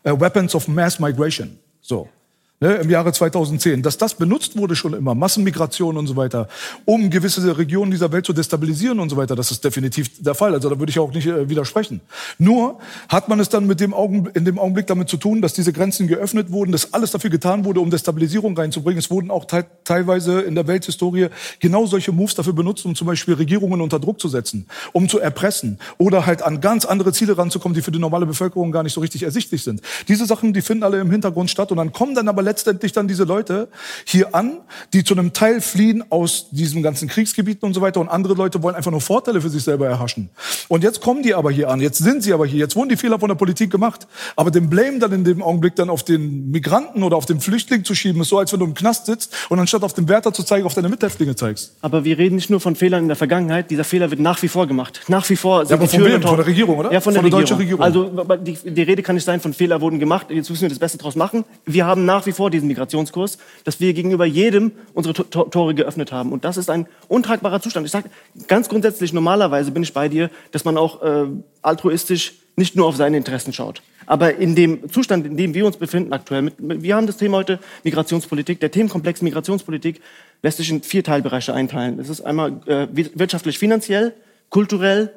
äh, 0.04 0.12
Weapons 0.12 0.54
of 0.54 0.68
Mass 0.68 0.98
Migration. 0.98 1.58
So. 1.80 2.08
Ne, 2.58 2.76
Im 2.76 2.88
Jahre 2.88 3.12
2010. 3.12 3.82
Dass 3.82 3.98
das 3.98 4.14
benutzt 4.14 4.56
wurde 4.56 4.74
schon 4.76 4.94
immer, 4.94 5.14
Massenmigration 5.14 5.98
und 5.98 6.06
so 6.06 6.16
weiter, 6.16 6.48
um 6.86 7.10
gewisse 7.10 7.58
Regionen 7.58 7.90
dieser 7.90 8.10
Welt 8.12 8.24
zu 8.24 8.32
destabilisieren 8.32 8.98
und 8.98 9.10
so 9.10 9.18
weiter, 9.18 9.36
das 9.36 9.50
ist 9.50 9.62
definitiv 9.62 10.08
der 10.22 10.34
Fall. 10.34 10.54
Also 10.54 10.70
da 10.70 10.78
würde 10.78 10.88
ich 10.88 10.98
auch 10.98 11.12
nicht 11.12 11.26
äh, 11.26 11.50
widersprechen. 11.50 12.00
Nur 12.38 12.78
hat 13.10 13.28
man 13.28 13.40
es 13.40 13.50
dann 13.50 13.66
mit 13.66 13.78
dem 13.80 13.92
Augen, 13.92 14.30
in 14.32 14.46
dem 14.46 14.58
Augenblick 14.58 14.86
damit 14.86 15.10
zu 15.10 15.18
tun, 15.18 15.42
dass 15.42 15.52
diese 15.52 15.70
Grenzen 15.74 16.08
geöffnet 16.08 16.50
wurden, 16.50 16.72
dass 16.72 16.94
alles 16.94 17.10
dafür 17.10 17.28
getan 17.28 17.66
wurde, 17.66 17.80
um 17.80 17.90
Destabilisierung 17.90 18.56
reinzubringen. 18.56 19.00
Es 19.00 19.10
wurden 19.10 19.30
auch 19.30 19.44
te 19.44 19.66
teilweise 19.84 20.40
in 20.40 20.54
der 20.54 20.66
Welthistorie 20.66 21.28
genau 21.60 21.84
solche 21.84 22.10
Moves 22.10 22.36
dafür 22.36 22.54
benutzt, 22.54 22.86
um 22.86 22.94
zum 22.94 23.06
Beispiel 23.06 23.34
Regierungen 23.34 23.82
unter 23.82 24.00
Druck 24.00 24.18
zu 24.18 24.28
setzen, 24.28 24.66
um 24.94 25.10
zu 25.10 25.18
erpressen 25.18 25.78
oder 25.98 26.24
halt 26.24 26.40
an 26.40 26.62
ganz 26.62 26.86
andere 26.86 27.12
Ziele 27.12 27.36
ranzukommen, 27.36 27.74
die 27.74 27.82
für 27.82 27.90
die 27.90 27.98
normale 27.98 28.24
Bevölkerung 28.24 28.72
gar 28.72 28.82
nicht 28.82 28.94
so 28.94 29.02
richtig 29.02 29.24
ersichtlich 29.24 29.62
sind. 29.62 29.82
Diese 30.08 30.24
Sachen, 30.24 30.54
die 30.54 30.62
finden 30.62 30.84
alle 30.84 31.00
im 31.00 31.10
Hintergrund 31.10 31.50
statt 31.50 31.70
und 31.70 31.76
dann 31.76 31.92
kommen 31.92 32.14
dann 32.14 32.28
aber 32.28 32.45
letztendlich 32.46 32.92
dann 32.92 33.06
diese 33.08 33.24
Leute 33.24 33.68
hier 34.06 34.34
an, 34.34 34.58
die 34.94 35.04
zu 35.04 35.12
einem 35.12 35.34
Teil 35.34 35.60
fliehen 35.60 36.02
aus 36.08 36.48
diesen 36.50 36.82
ganzen 36.82 37.08
Kriegsgebieten 37.08 37.66
und 37.66 37.74
so 37.74 37.82
weiter 37.82 38.00
und 38.00 38.08
andere 38.08 38.32
Leute 38.32 38.62
wollen 38.62 38.74
einfach 38.74 38.90
nur 38.90 39.02
Vorteile 39.02 39.40
für 39.42 39.50
sich 39.50 39.62
selber 39.62 39.86
erhaschen. 39.86 40.30
Und 40.68 40.82
jetzt 40.82 41.00
kommen 41.02 41.22
die 41.22 41.34
aber 41.34 41.50
hier 41.50 41.68
an, 41.68 41.80
jetzt 41.80 41.98
sind 41.98 42.22
sie 42.22 42.32
aber 42.32 42.46
hier, 42.46 42.60
jetzt 42.60 42.76
wurden 42.76 42.88
die 42.88 42.96
Fehler 42.96 43.18
von 43.18 43.28
der 43.28 43.36
Politik 43.36 43.70
gemacht, 43.70 44.06
aber 44.36 44.50
den 44.50 44.70
Blame 44.70 44.98
dann 44.98 45.12
in 45.12 45.24
dem 45.24 45.42
Augenblick 45.42 45.76
dann 45.76 45.90
auf 45.90 46.04
den 46.04 46.50
Migranten 46.50 47.02
oder 47.02 47.16
auf 47.16 47.26
den 47.26 47.40
Flüchtling 47.40 47.84
zu 47.84 47.94
schieben, 47.94 48.22
ist 48.22 48.28
so, 48.28 48.38
als 48.38 48.52
wenn 48.52 48.60
du 48.60 48.66
im 48.66 48.74
Knast 48.74 49.06
sitzt 49.06 49.34
und 49.50 49.58
anstatt 49.58 49.82
auf 49.82 49.92
den 49.92 50.08
Wärter 50.08 50.32
zu 50.32 50.42
zeigen, 50.42 50.64
auf 50.64 50.74
deine 50.74 50.88
Mithäftlinge 50.88 51.34
zeigst. 51.36 51.74
Aber 51.82 52.04
wir 52.04 52.16
reden 52.16 52.36
nicht 52.36 52.48
nur 52.48 52.60
von 52.60 52.76
Fehlern 52.76 53.02
in 53.02 53.08
der 53.08 53.16
Vergangenheit, 53.16 53.70
dieser 53.70 53.84
Fehler 53.84 54.10
wird 54.10 54.20
nach 54.20 54.40
wie 54.42 54.48
vor 54.48 54.66
gemacht. 54.66 55.00
Nach 55.08 55.28
wie 55.28 55.36
vor 55.36 55.66
sind 55.66 55.74
aber 55.74 55.86
die 55.86 55.96
von 55.96 56.04
wem? 56.06 56.22
Von 56.22 56.36
der 56.36 56.46
Regierung, 56.46 56.78
oder? 56.78 56.92
Ja, 56.92 57.00
von 57.00 57.12
der, 57.12 57.22
Von 57.22 57.30
der 57.30 57.38
Regierung. 57.38 57.40
deutschen 57.40 57.56
Regierung. 57.56 57.82
Also 57.82 58.10
aber 58.16 58.36
die, 58.36 58.54
die 58.64 58.82
Rede 58.82 59.02
kann 59.02 59.16
nicht 59.16 59.24
sein, 59.24 59.40
von 59.40 59.52
Fehler 59.52 59.80
wurden 59.80 59.98
gemacht, 59.98 60.28
jetzt 60.30 60.48
müssen 60.50 60.62
wir 60.62 60.68
das 60.68 60.78
Beste 60.78 60.98
draus 60.98 61.16
machen. 61.16 61.44
Wir 61.64 61.86
haben 61.86 62.04
nach 62.04 62.26
wie 62.26 62.32
vor 62.36 62.50
diesen 62.50 62.68
Migrationskurs, 62.68 63.38
dass 63.64 63.80
wir 63.80 63.92
gegenüber 63.94 64.24
jedem 64.26 64.72
unsere 64.94 65.14
To- 65.14 65.24
To- 65.24 65.44
Tore 65.44 65.74
geöffnet 65.74 66.12
haben. 66.12 66.32
Und 66.32 66.44
das 66.44 66.56
ist 66.56 66.70
ein 66.70 66.86
untragbarer 67.08 67.60
Zustand. 67.60 67.86
Ich 67.86 67.92
sage 67.92 68.10
ganz 68.46 68.68
grundsätzlich, 68.68 69.12
normalerweise 69.12 69.70
bin 69.72 69.82
ich 69.82 69.92
bei 69.92 70.08
dir, 70.08 70.30
dass 70.52 70.64
man 70.64 70.76
auch 70.76 71.02
äh, 71.02 71.26
altruistisch 71.62 72.34
nicht 72.58 72.76
nur 72.76 72.86
auf 72.86 72.96
seine 72.96 73.16
Interessen 73.18 73.52
schaut. 73.52 73.82
Aber 74.06 74.36
in 74.36 74.54
dem 74.54 74.90
Zustand, 74.90 75.26
in 75.26 75.36
dem 75.36 75.52
wir 75.52 75.66
uns 75.66 75.76
befinden 75.76 76.12
aktuell, 76.12 76.42
mit, 76.42 76.54
wir 76.58 76.94
haben 76.96 77.06
das 77.06 77.16
Thema 77.16 77.38
heute 77.38 77.58
Migrationspolitik. 77.84 78.60
Der 78.60 78.70
Themenkomplex 78.70 79.20
Migrationspolitik 79.20 80.00
lässt 80.42 80.58
sich 80.58 80.70
in 80.70 80.82
vier 80.82 81.02
Teilbereiche 81.04 81.52
einteilen. 81.52 81.98
Es 81.98 82.08
ist 82.08 82.20
einmal 82.20 82.60
äh, 82.66 82.86
wirtschaftlich, 82.92 83.58
finanziell, 83.58 84.14
kulturell, 84.48 85.10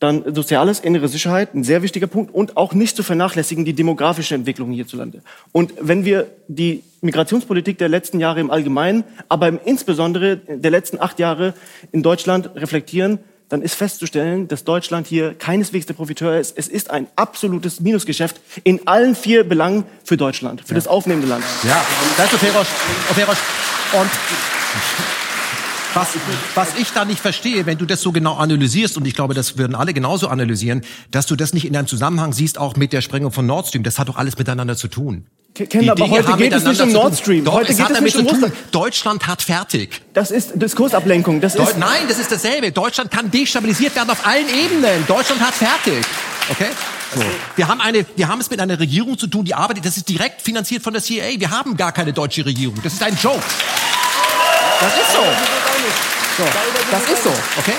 dann 0.00 0.34
Soziales, 0.34 0.80
innere 0.80 1.08
Sicherheit, 1.08 1.54
ein 1.54 1.62
sehr 1.62 1.82
wichtiger 1.82 2.06
Punkt 2.06 2.34
und 2.34 2.56
auch 2.56 2.72
nicht 2.72 2.96
zu 2.96 3.02
vernachlässigen 3.02 3.64
die 3.64 3.74
demografische 3.74 4.34
Entwicklung 4.34 4.72
hierzulande. 4.72 5.22
Und 5.52 5.74
wenn 5.80 6.04
wir 6.04 6.26
die 6.48 6.82
Migrationspolitik 7.02 7.78
der 7.78 7.88
letzten 7.88 8.18
Jahre 8.18 8.40
im 8.40 8.50
Allgemeinen, 8.50 9.04
aber 9.28 9.48
im 9.48 9.60
insbesondere 9.64 10.38
der 10.38 10.70
letzten 10.70 11.00
acht 11.00 11.18
Jahre 11.18 11.54
in 11.92 12.02
Deutschland 12.02 12.50
reflektieren, 12.56 13.18
dann 13.50 13.62
ist 13.62 13.74
festzustellen, 13.74 14.48
dass 14.48 14.64
Deutschland 14.64 15.06
hier 15.06 15.34
keineswegs 15.34 15.84
der 15.84 15.94
Profiteur 15.94 16.38
ist. 16.38 16.56
Es 16.56 16.68
ist 16.68 16.90
ein 16.90 17.08
absolutes 17.16 17.80
Minusgeschäft 17.80 18.40
in 18.64 18.86
allen 18.86 19.14
vier 19.14 19.44
Belangen 19.44 19.84
für 20.04 20.16
Deutschland, 20.16 20.62
für 20.64 20.74
das 20.74 20.86
aufnehmende 20.86 21.28
Land. 21.28 21.44
Ja, 21.64 21.84
Operosch. 22.16 22.68
Operosch. 23.10 23.38
Und 23.92 24.10
was, 25.94 26.08
was 26.54 26.68
ich 26.78 26.90
da 26.92 27.04
nicht 27.04 27.20
verstehe, 27.20 27.66
wenn 27.66 27.78
du 27.78 27.84
das 27.84 28.00
so 28.00 28.12
genau 28.12 28.34
analysierst, 28.36 28.96
und 28.96 29.06
ich 29.06 29.14
glaube, 29.14 29.34
das 29.34 29.58
würden 29.58 29.74
alle 29.74 29.92
genauso 29.92 30.28
analysieren, 30.28 30.82
dass 31.10 31.26
du 31.26 31.36
das 31.36 31.52
nicht 31.52 31.64
in 31.66 31.76
einem 31.76 31.86
Zusammenhang 31.88 32.32
siehst, 32.32 32.58
auch 32.58 32.76
mit 32.76 32.92
der 32.92 33.00
Sprengung 33.00 33.32
von 33.32 33.46
Nord 33.46 33.68
Stream. 33.68 33.82
Das 33.82 33.98
hat 33.98 34.08
doch 34.08 34.16
alles 34.16 34.38
miteinander 34.38 34.76
zu 34.76 34.88
tun. 34.88 35.26
Ke- 35.54 35.66
Ken, 35.66 35.90
aber 35.90 36.08
heute 36.08 36.32
geht 36.36 36.52
es 36.52 36.62
nicht 36.64 36.80
um. 36.80 36.92
Nord 36.92 37.16
Stream. 37.18 37.44
Doch, 37.44 37.54
Heute 37.54 37.72
es 37.72 37.78
geht 37.78 37.86
hat 37.86 37.92
es 37.96 38.00
nicht 38.00 38.16
um. 38.16 38.26
Russland. 38.26 38.54
Deutschland 38.70 39.26
hat 39.26 39.42
fertig. 39.42 40.00
Das 40.14 40.30
ist 40.30 40.52
Diskursablenkung. 40.54 41.40
Das 41.40 41.54
Deu 41.54 41.64
ist 41.64 41.76
Nein, 41.76 42.02
das 42.08 42.18
ist 42.20 42.30
dasselbe. 42.30 42.70
Deutschland 42.70 43.10
kann 43.10 43.30
destabilisiert 43.32 43.96
werden 43.96 44.10
auf 44.10 44.24
allen 44.26 44.46
Ebenen. 44.48 45.04
Deutschland 45.08 45.40
hat 45.40 45.54
fertig. 45.54 46.04
Okay? 46.50 46.68
So. 47.16 47.22
Wir 47.56 47.66
haben 47.66 47.80
eine, 47.80 48.06
wir 48.14 48.28
haben 48.28 48.40
es 48.40 48.48
mit 48.48 48.60
einer 48.60 48.78
Regierung 48.78 49.18
zu 49.18 49.26
tun, 49.26 49.44
die 49.44 49.54
arbeitet, 49.54 49.84
das 49.84 49.96
ist 49.96 50.08
direkt 50.08 50.40
finanziert 50.42 50.84
von 50.84 50.92
der 50.92 51.02
CIA. 51.02 51.40
Wir 51.40 51.50
haben 51.50 51.76
gar 51.76 51.90
keine 51.90 52.12
deutsche 52.12 52.46
Regierung. 52.46 52.76
Das 52.84 52.92
ist 52.92 53.02
ein 53.02 53.18
Joke. 53.20 53.42
Das 54.80 54.94
ist 54.96 55.12
so. 55.12 55.69
So. 56.40 56.90
Das 56.90 57.02
ist 57.10 57.24
so, 57.24 57.30
okay? 57.58 57.72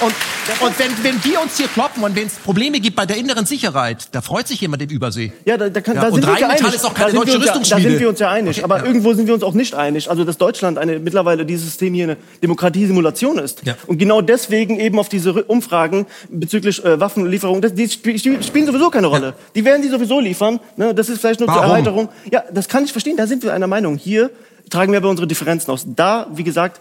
Und, 0.00 0.12
und 0.60 0.78
wenn, 0.78 1.04
wenn 1.04 1.24
wir 1.24 1.40
uns 1.40 1.56
hier 1.56 1.68
kloppen 1.68 2.02
und 2.02 2.16
wenn 2.16 2.26
es 2.26 2.34
Probleme 2.34 2.80
gibt 2.80 2.96
bei 2.96 3.06
der 3.06 3.16
inneren 3.16 3.46
Sicherheit, 3.46 4.08
da 4.10 4.20
freut 4.22 4.48
sich 4.48 4.60
jemand 4.60 4.82
im 4.82 4.90
Übersee. 4.90 5.32
Ja, 5.44 5.56
da, 5.56 5.68
da, 5.68 5.80
kann, 5.80 5.94
Ja, 5.94 6.02
da 6.02 6.10
sind 6.12 6.26
wir 6.26 6.32
uns 6.32 6.40
ja 6.40 6.48
einig. 6.48 6.74
ist 6.74 6.84
auch 6.84 6.92
Da 6.92 7.00
keine 7.04 7.12
wir 7.12 7.20
deutsche 7.20 7.38
ja- 7.46 7.54
Da 7.54 7.80
sind 7.80 8.00
wir 8.00 8.08
uns 8.08 8.18
ja 8.18 8.30
einig. 8.30 8.56
Okay, 8.58 8.64
aber 8.64 8.78
ja. 8.78 8.84
irgendwo 8.84 9.14
sind 9.14 9.28
wir 9.28 9.34
uns 9.34 9.44
auch 9.44 9.54
nicht 9.54 9.72
einig. 9.74 10.10
Also, 10.10 10.24
dass 10.24 10.36
Deutschland 10.36 10.78
eine, 10.78 10.98
mittlerweile 10.98 11.46
dieses 11.46 11.66
System 11.66 11.94
hier 11.94 12.04
eine 12.04 12.16
Demokratiesimulation 12.42 13.38
ist. 13.38 13.64
Ja. 13.64 13.76
Und 13.86 13.98
genau 13.98 14.20
deswegen 14.20 14.80
eben 14.80 14.98
auf 14.98 15.08
diese 15.08 15.32
Umfragen 15.44 16.06
bezüglich 16.28 16.84
äh, 16.84 16.98
Waffenlieferung, 16.98 17.62
das, 17.62 17.72
die 17.74 17.84
sp 17.86 18.18
sp- 18.18 18.42
spielen 18.42 18.66
sowieso 18.66 18.90
keine 18.90 19.06
Rolle. 19.06 19.34
Die 19.54 19.64
werden 19.64 19.80
die 19.80 19.88
sowieso 19.88 20.18
liefern. 20.18 20.58
Ne? 20.76 20.92
Das 20.92 21.08
ist 21.08 21.20
vielleicht 21.20 21.38
nur 21.40 21.48
zur 21.48 21.56
Warum? 21.56 21.70
Erweiterung. 21.70 22.08
Ja, 22.30 22.42
das 22.52 22.68
kann 22.68 22.84
ich 22.84 22.90
verstehen. 22.92 23.16
Da 23.16 23.26
sind 23.28 23.44
wir 23.44 23.54
einer 23.54 23.68
Meinung. 23.68 23.96
Hier 23.96 24.30
tragen 24.70 24.92
wir 24.92 24.98
aber 24.98 25.08
unsere 25.08 25.28
Differenzen 25.28 25.70
aus. 25.70 25.84
Da, 25.86 26.26
wie 26.34 26.42
gesagt, 26.44 26.80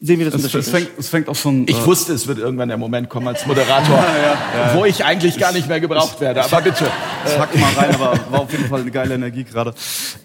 sehen 0.00 0.18
wir 0.18 0.30
das 0.30 0.42
Es, 0.42 0.54
es, 0.54 0.68
fängt, 0.68 0.90
es 0.98 1.08
fängt 1.08 1.28
auch 1.28 1.34
schon. 1.34 1.66
Ich 1.68 1.78
äh, 1.78 1.86
wusste, 1.86 2.12
es 2.12 2.26
wird 2.26 2.38
irgendwann 2.38 2.68
der 2.68 2.76
Moment 2.76 3.08
kommen 3.08 3.28
als 3.28 3.46
Moderator, 3.46 4.04
wo 4.74 4.84
ich 4.84 5.04
eigentlich 5.04 5.38
gar 5.38 5.52
nicht 5.52 5.68
mehr 5.68 5.80
gebraucht 5.80 6.20
werde. 6.20 6.44
Aber 6.44 6.60
bitte. 6.60 6.90
Ich 7.26 7.36
hack 7.36 7.58
mal 7.58 7.72
rein, 7.72 7.92
aber 7.92 8.12
war 8.30 8.40
auf 8.42 8.52
jeden 8.52 8.66
Fall 8.66 8.82
eine 8.82 8.90
geile 8.92 9.14
Energie 9.14 9.42
gerade. 9.42 9.74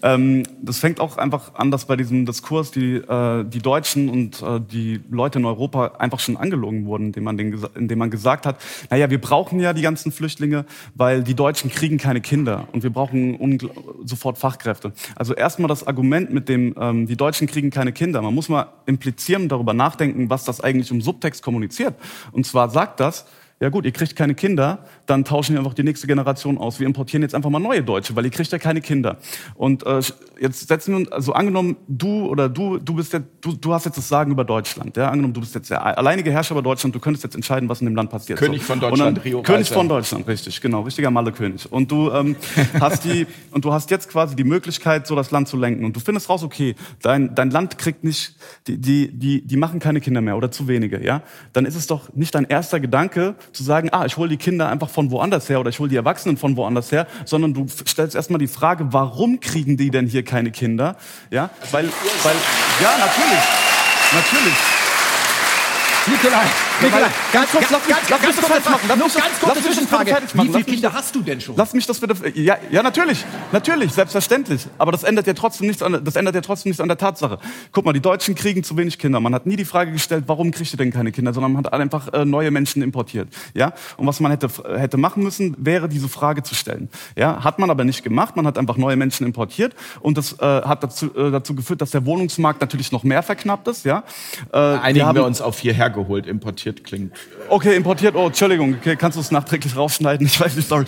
Ähm, 0.02 0.44
das 0.62 0.78
fängt 0.78 1.00
auch 1.00 1.16
einfach 1.16 1.56
an, 1.56 1.72
dass 1.72 1.86
bei 1.86 1.96
diesem 1.96 2.26
Diskurs 2.26 2.70
die, 2.70 2.94
äh, 2.94 3.44
die 3.44 3.58
Deutschen 3.58 4.08
und 4.08 4.40
äh, 4.40 4.60
die 4.60 5.00
Leute 5.10 5.40
in 5.40 5.44
Europa 5.44 5.94
einfach 5.98 6.20
schon 6.20 6.36
angelogen 6.36 6.86
wurden, 6.86 7.06
indem 7.06 7.24
man, 7.24 7.36
den, 7.36 7.60
indem 7.74 7.98
man 7.98 8.10
gesagt 8.10 8.46
hat, 8.46 8.56
naja, 8.88 9.10
wir 9.10 9.20
brauchen 9.20 9.58
ja 9.58 9.72
die 9.72 9.82
ganzen 9.82 10.12
Flüchtlinge, 10.12 10.64
weil 10.94 11.24
die 11.24 11.34
Deutschen 11.34 11.70
kriegen 11.72 11.98
keine 11.98 12.20
Kinder 12.20 12.68
und 12.70 12.84
wir 12.84 12.90
brauchen 12.90 13.58
sofort 14.04 14.38
Fachkräfte. 14.38 14.92
Also 15.16 15.34
erstmal 15.34 15.68
das 15.68 15.84
Argument 15.84 16.32
mit 16.32 16.48
dem, 16.48 16.72
ähm, 16.78 17.06
die 17.08 17.16
Deutschen 17.16 17.48
kriegen 17.48 17.70
keine 17.70 17.90
Kinder. 17.90 18.22
Man 18.22 18.32
muss 18.32 18.48
mal 18.48 18.66
implizieren 18.86 19.42
und 19.42 19.48
darüber 19.62 19.74
nachdenken, 19.74 20.28
was 20.28 20.44
das 20.44 20.60
eigentlich 20.60 20.90
im 20.90 21.00
Subtext 21.00 21.42
kommuniziert. 21.42 21.94
Und 22.32 22.46
zwar 22.46 22.68
sagt 22.70 23.00
das, 23.00 23.26
ja 23.62 23.68
gut, 23.68 23.84
ihr 23.84 23.92
kriegt 23.92 24.16
keine 24.16 24.34
Kinder, 24.34 24.80
dann 25.06 25.24
tauschen 25.24 25.52
wir 25.52 25.60
einfach 25.60 25.72
die 25.72 25.84
nächste 25.84 26.08
Generation 26.08 26.58
aus. 26.58 26.80
Wir 26.80 26.86
importieren 26.88 27.22
jetzt 27.22 27.32
einfach 27.32 27.48
mal 27.48 27.60
neue 27.60 27.80
Deutsche, 27.80 28.16
weil 28.16 28.24
ihr 28.24 28.32
kriegt 28.32 28.50
ja 28.50 28.58
keine 28.58 28.80
Kinder. 28.80 29.18
Und 29.54 29.86
äh, 29.86 30.00
jetzt 30.40 30.66
setzen 30.66 30.90
wir 30.90 30.96
uns, 30.96 31.12
also 31.12 31.32
angenommen, 31.32 31.76
du 31.86 32.26
oder 32.26 32.48
du, 32.48 32.78
du 32.78 32.94
bist 32.94 33.12
jetzt, 33.12 33.28
du, 33.40 33.52
du 33.52 33.72
hast 33.72 33.84
jetzt 33.84 33.98
das 33.98 34.08
Sagen 34.08 34.32
über 34.32 34.42
Deutschland. 34.42 34.96
Ja, 34.96 35.10
angenommen, 35.10 35.32
du 35.32 35.38
bist 35.38 35.54
jetzt 35.54 35.70
der 35.70 35.96
alleinige 35.96 36.32
Herrscher 36.32 36.56
über 36.56 36.62
Deutschland, 36.62 36.92
du 36.92 36.98
könntest 36.98 37.22
jetzt 37.22 37.36
entscheiden, 37.36 37.68
was 37.68 37.80
in 37.80 37.86
dem 37.86 37.94
Land 37.94 38.10
passiert. 38.10 38.36
König 38.36 38.64
von 38.64 38.80
Deutschland, 38.80 39.18
dann, 39.18 39.22
Rio 39.22 39.42
König 39.42 39.66
Reiser. 39.66 39.74
von 39.76 39.88
Deutschland, 39.88 40.26
richtig, 40.26 40.60
genau, 40.60 40.80
richtiger 40.80 41.12
Malle-König. 41.12 41.70
Und 41.70 41.88
du 41.92 42.10
ähm, 42.10 42.34
hast 42.80 43.04
die, 43.04 43.28
und 43.52 43.64
du 43.64 43.72
hast 43.72 43.92
jetzt 43.92 44.08
quasi 44.08 44.34
die 44.34 44.42
Möglichkeit, 44.42 45.06
so 45.06 45.14
das 45.14 45.30
Land 45.30 45.46
zu 45.46 45.56
lenken. 45.56 45.84
Und 45.84 45.94
du 45.94 46.00
findest 46.00 46.28
raus, 46.28 46.42
okay, 46.42 46.74
dein, 47.00 47.36
dein 47.36 47.50
Land 47.50 47.78
kriegt 47.78 48.02
nicht, 48.02 48.34
die, 48.66 48.76
die, 48.76 49.16
die, 49.16 49.46
die 49.46 49.56
machen 49.56 49.78
keine 49.78 50.00
Kinder 50.00 50.20
mehr 50.20 50.36
oder 50.36 50.50
zu 50.50 50.66
wenige, 50.66 51.00
ja? 51.00 51.22
Dann 51.52 51.64
ist 51.64 51.76
es 51.76 51.86
doch 51.86 52.12
nicht 52.14 52.34
dein 52.34 52.46
erster 52.46 52.80
Gedanke 52.80 53.36
zu 53.52 53.62
sagen, 53.62 53.90
ah, 53.92 54.04
ich 54.04 54.16
hole 54.16 54.28
die 54.28 54.36
Kinder 54.36 54.68
einfach 54.68 54.88
von 54.88 55.10
woanders 55.10 55.48
her 55.48 55.60
oder 55.60 55.70
ich 55.70 55.78
hole 55.78 55.88
die 55.88 55.96
Erwachsenen 55.96 56.36
von 56.36 56.56
woanders 56.56 56.92
her, 56.92 57.06
sondern 57.24 57.54
du 57.54 57.66
stellst 57.68 58.14
erstmal 58.14 58.38
die 58.38 58.48
Frage, 58.48 58.92
warum 58.92 59.40
kriegen 59.40 59.76
die 59.76 59.90
denn 59.90 60.06
hier 60.06 60.24
keine 60.24 60.50
Kinder? 60.50 60.96
Ja, 61.30 61.50
weil, 61.70 61.84
weil, 62.22 62.36
ja, 62.80 62.90
natürlich, 62.98 63.42
natürlich. 64.12 64.58
Nikolai, 66.06 66.46
Ganz 66.90 67.50
kurz, 67.50 67.70
lass 67.70 67.86
mich, 67.86 67.96
lass 67.96 68.00
mich 68.00 68.08
ganz 68.08 68.22
das 68.22 68.36
kurz, 68.36 68.46
fertig 68.48 68.70
machen. 68.70 68.80
Lass 68.88 68.98
mich- 68.98 69.14
ganz 69.14 69.14
lass 69.14 69.40
kurze 69.40 69.54
mich 69.54 69.64
das 69.64 69.74
Zwischenfrage. 69.76 70.10
fertig 70.10 70.34
machen. 70.34 70.48
Wie 70.48 70.52
viele 70.52 70.64
Kinder 70.64 70.92
hast 70.92 71.14
du 71.14 71.22
denn 71.22 71.40
schon? 71.40 71.54
Lass 71.56 71.72
mich 71.74 71.86
das 71.86 72.00
bitte. 72.00 72.14
Ja, 72.38 72.56
ja, 72.70 72.82
natürlich, 72.82 73.24
natürlich, 73.52 73.92
selbstverständlich. 73.92 74.66
Aber 74.78 74.92
das 74.92 75.02
ändert 75.04 75.26
ja 75.26 75.34
trotzdem 75.34 75.66
nichts 75.68 75.82
an, 75.82 76.00
das 76.04 76.16
ändert 76.16 76.34
ja 76.34 76.40
trotzdem 76.40 76.70
nichts 76.70 76.80
an 76.80 76.88
der 76.88 76.98
Tatsache. 76.98 77.38
Guck 77.72 77.84
mal, 77.84 77.92
die 77.92 78.00
Deutschen 78.00 78.34
kriegen 78.34 78.62
zu 78.64 78.76
wenig 78.76 78.98
Kinder. 78.98 79.20
Man 79.20 79.34
hat 79.34 79.46
nie 79.46 79.56
die 79.56 79.64
Frage 79.64 79.92
gestellt, 79.92 80.24
warum 80.26 80.50
kriegt 80.50 80.72
ihr 80.72 80.76
denn 80.76 80.92
keine 80.92 81.12
Kinder, 81.12 81.32
sondern 81.32 81.52
man 81.52 81.64
hat 81.64 81.72
einfach 81.72 82.12
äh, 82.12 82.24
neue 82.24 82.50
Menschen 82.50 82.82
importiert. 82.82 83.28
Ja, 83.54 83.72
und 83.96 84.06
was 84.06 84.20
man 84.20 84.30
hätte 84.32 84.48
hätte 84.76 84.96
machen 84.96 85.22
müssen, 85.22 85.54
wäre 85.58 85.88
diese 85.88 86.08
Frage 86.08 86.42
zu 86.42 86.54
stellen. 86.54 86.88
Ja, 87.16 87.44
hat 87.44 87.58
man 87.58 87.70
aber 87.70 87.84
nicht 87.84 88.02
gemacht. 88.02 88.36
Man 88.36 88.46
hat 88.46 88.58
einfach 88.58 88.76
neue 88.76 88.96
Menschen 88.96 89.26
importiert 89.26 89.74
und 90.00 90.18
das 90.18 90.32
äh, 90.40 90.44
hat 90.62 90.82
dazu 90.82 91.14
äh, 91.14 91.30
dazu 91.30 91.54
geführt, 91.54 91.80
dass 91.80 91.90
der 91.90 92.04
Wohnungsmarkt 92.06 92.60
natürlich 92.60 92.92
noch 92.92 93.04
mehr 93.04 93.22
verknappt 93.22 93.68
ist. 93.68 93.84
Ja, 93.84 94.04
äh, 94.52 94.56
Einigen 94.58 95.06
haben- 95.06 95.16
wir 95.16 95.24
uns 95.24 95.40
auf 95.40 95.58
hierher 95.60 95.90
geholt, 95.90 96.26
importiert 96.26 96.71
klingt. 96.72 97.12
Okay, 97.48 97.76
importiert. 97.76 98.14
Oh, 98.16 98.26
Entschuldigung. 98.26 98.74
Okay, 98.80 98.96
kannst 98.96 99.16
du 99.16 99.20
es 99.20 99.30
nachträglich 99.30 99.76
rausschneiden? 99.76 100.26
Ich 100.26 100.40
weiß 100.40 100.56
nicht, 100.56 100.68
sorry. 100.68 100.84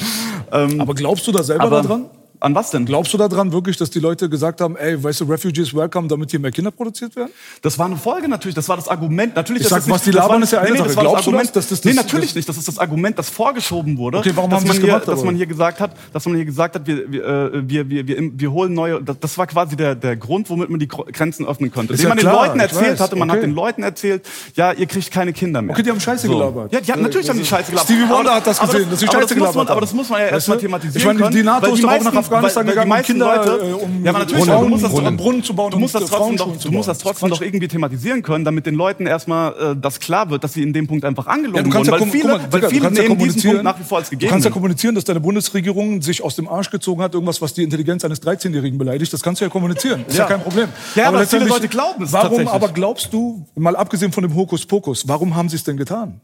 Ähm, 0.53 0.81
Aber 0.81 0.95
glaubst 0.95 1.27
du 1.27 1.33
da 1.33 1.43
selber 1.43 1.69
daran? 1.71 2.07
An 2.41 2.55
was 2.55 2.71
denn? 2.71 2.85
Glaubst 2.85 3.13
du 3.13 3.19
daran 3.19 3.53
wirklich, 3.53 3.77
dass 3.77 3.91
die 3.91 4.01
Leute 4.01 4.29
gesagt 4.29 4.61
haben, 4.61 4.77
ey, 4.77 5.03
weißt 5.03 5.21
du, 5.21 5.25
Refugees 5.25 5.75
welcome, 5.75 6.09
damit 6.09 6.31
hier 6.31 6.41
mehr 6.41 6.51
Kinder 6.51 6.71
produziert 6.71 7.17
werden? 7.17 7.31
Das 7.63 7.79
war 7.79 7.87
eine 7.87 7.97
Folge 7.97 8.29
natürlich, 8.29 8.55
das 8.55 8.69
war 8.69 8.77
das 8.77 8.89
Argument. 8.89 9.35
Natürlich, 9.35 9.63
Ich 9.63 9.69
das 9.69 9.71
sag, 9.71 9.79
ist 9.81 9.87
nicht, 9.87 9.95
was 9.95 10.03
die 10.03 10.11
das 10.11 10.21
war 10.21 10.29
labern, 10.29 10.41
nicht- 10.41 10.47
ist 10.49 10.53
ja 10.53 10.59
eine 10.61 10.69
nee, 10.71 10.73
nee, 10.73 10.79
Sache. 10.79 10.89
das 10.89 10.97
war 10.97 11.05
das 11.05 11.11
Glaubst 11.13 11.27
du 11.27 11.31
Argument, 11.31 11.57
das, 11.57 11.69
dass 11.69 11.69
das- 11.81 11.85
nee, 11.85 11.93
das- 11.95 12.05
natürlich 12.05 12.27
das- 12.31 12.35
nicht. 12.37 12.49
Das 12.49 12.57
ist 12.59 12.69
das 12.69 12.79
Argument, 12.79 13.19
das 13.19 13.31
vorgeschoben 13.31 13.97
wurde. 13.99 14.19
Okay, 14.19 14.33
warum 14.35 14.51
dass 14.51 14.61
haben 14.61 14.67
man 14.69 14.77
es 14.77 14.81
hier, 14.83 14.89
gemacht, 14.91 15.09
Dass 15.09 15.19
aber? 15.19 15.25
man 15.27 15.37
hier 15.37 15.47
gesagt 15.47 15.81
hat, 15.81 15.93
dass 16.13 16.27
man 16.27 16.35
hier 16.37 16.45
gesagt 16.45 16.75
hat, 16.75 16.87
wir, 16.87 17.11
wir, 17.13 17.25
äh, 17.25 17.51
wir, 17.69 17.89
wir, 17.91 18.07
wir, 18.07 18.31
wir 18.39 18.53
holen 18.53 18.75
neue. 18.75 19.03
Das, 19.03 19.39
war 19.39 19.47
quasi 19.47 19.77
der, 19.77 19.95
der 19.95 20.17
Grund, 20.17 20.51
womit 20.51 20.71
man 20.71 20.79
die 20.81 20.89
Grenzen 20.89 21.47
öffnen 21.47 21.71
konnte. 21.73 21.95
Ist 21.95 22.03
ja 22.03 22.09
man 22.09 22.19
klar, 22.19 22.35
den 22.43 22.47
Leuten 22.49 22.61
erzählt 22.61 22.93
weiß, 22.93 23.01
hatte, 23.01 23.17
man 23.17 23.31
okay. 23.31 23.39
hat 23.39 23.45
den 23.45 23.55
Leuten 23.55 23.83
erzählt, 23.83 24.27
ja, 24.55 24.73
ihr 24.73 24.87
kriegt 24.87 25.11
keine 25.11 25.33
Kinder 25.33 25.63
mehr. 25.63 25.75
Okay, 25.75 25.83
die 25.83 25.91
haben 25.91 26.01
Scheiße 26.01 26.29
gelabert. 26.29 26.73
Ja, 26.73 26.81
die 26.81 26.93
haben, 26.93 27.03
natürlich 27.03 27.29
haben 27.29 27.39
die 27.39 27.45
Scheiße 27.45 27.71
gelabert. 27.71 27.87
Stevie 27.91 28.03
Wonder 28.09 28.31
Aber- 28.31 28.35
hat 28.37 28.47
das 28.47 28.61
aber 28.61 28.73
gesehen, 28.73 28.91
dass 28.91 29.03
aber 29.03 29.13
Scheiße 29.13 29.21
das 29.21 29.37
muss 29.37 29.39
man, 29.39 29.39
gelabert 29.53 29.71
Aber 29.71 29.71
haben. 29.77 29.81
das 29.81 29.93
muss 29.95 30.09
man 30.11 30.21
ja 30.21 30.27
erstmal 30.29 30.59
thematisieren 30.59 31.17
Ich 31.17 31.21
meine, 31.21 31.31
die 31.35 31.43
NATO 31.43 31.75
ist 31.75 31.83
doch 31.85 31.91
auch 31.93 32.03
nach 32.05 32.13
Afghanistan 32.25 32.67
weil- 32.67 32.77
weil 32.77 32.85
gegangen, 32.85 33.03
Kinder, 33.05 33.37
Leute, 33.37 33.51
äh, 33.51 33.73
um 33.73 34.05
ja, 34.05 34.11
aber 34.11 34.19
natürlich, 34.21 34.45
Brunnen- 34.45 34.51
aber 34.55 34.63
du 34.65 34.69
musst 34.71 34.85
das, 34.85 34.91
Brunnen- 34.93 35.17
Brunnen 35.17 35.43
zu 35.45 35.55
bauen 35.55 35.71
du 35.71 35.79
musst 35.79 35.95
das 35.95 36.05
trotzdem 36.07 36.37
doch, 36.37 36.57
du 36.57 36.71
musst 36.71 36.89
das 36.89 36.99
trotzdem 36.99 37.31
doch 37.31 37.41
irgendwie 37.41 37.69
thematisieren 37.69 38.23
können, 38.23 38.45
damit 38.45 38.67
den 38.67 38.75
Leuten 38.75 39.07
erstmal 39.07 39.53
äh, 39.73 39.77
das 39.81 40.01
klar 40.01 40.31
wird, 40.31 40.43
dass 40.45 40.53
sie 40.55 40.63
in 40.63 40.73
dem 40.73 40.87
Punkt 40.87 41.05
einfach 41.05 41.27
angelogen 41.27 41.57
Ja, 41.57 41.63
du 41.63 41.71
kannst 41.71 41.91
wurden, 41.91 42.01
ja, 42.01 42.07
weil 42.07 42.11
viele, 42.13 42.29
mal, 42.39 42.53
weil 42.53 42.61
du 42.61 42.69
viele 42.69 42.83
nehmen 42.83 42.95
diesen 42.97 43.09
kommunizieren, 43.09 43.53
Punkt 43.57 43.65
nach 43.65 43.79
wie 43.81 43.85
vor 43.85 43.99
als 43.99 44.09
du 44.09 44.11
gegeben. 44.13 44.31
kannst 44.31 44.45
ja 44.45 44.51
kommunizieren, 44.51 44.95
dass 44.95 45.05
deine 45.05 45.21
Bundesregierung 45.21 46.03
sich 46.03 46.23
aus 46.23 46.37
dem 46.37 46.49
Arsch 46.49 46.71
gezogen 46.71 47.03
hat, 47.03 47.15
irgendwas, 47.15 47.41
was 47.43 47.55
die 47.55 47.63
Intelligenz 47.63 48.05
eines 48.05 48.21
13-Jährigen 48.23 48.79
beleidigt. 48.79 49.13
Das 49.13 49.23
kannst 49.23 49.41
du 49.41 49.45
ja 49.45 49.51
kommunizieren. 49.51 50.05
Ist 50.07 50.17
ja, 50.19 50.25
kein 50.27 50.41
Problem. 50.43 50.69
Ja, 50.95 51.05
aber 51.09 51.19
viele 51.19 51.21
letztendlich- 51.23 51.51
Leute 51.53 51.69
glauben 51.69 52.05
es 52.05 52.13
Warum 52.13 52.49
aber 52.49 52.69
glaubst 52.69 53.13
du, 53.13 53.47
mal 53.57 53.77
abgesehen 53.77 54.13
von 54.13 54.23
dem 54.23 54.35
Hokuspokus, 54.35 55.07
warum 55.09 55.35
haben 55.37 55.49
sie 55.49 55.57
es 55.57 55.65
denn 55.65 55.77
getan? 55.77 56.21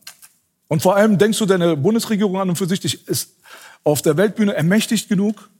Und 0.68 0.82
vor 0.82 0.94
allem 0.96 1.18
denkst 1.18 1.38
du, 1.38 1.46
deine 1.46 1.76
Bundesregierung 1.76 2.38
an 2.40 2.48
und 2.48 2.56
für 2.56 2.66
sich 2.66 3.08
ist 3.08 3.30
auf 3.82 4.02
der 4.02 4.16
Weltbühne 4.16 4.54
ermächtigt 4.54 5.08
genug, 5.08 5.50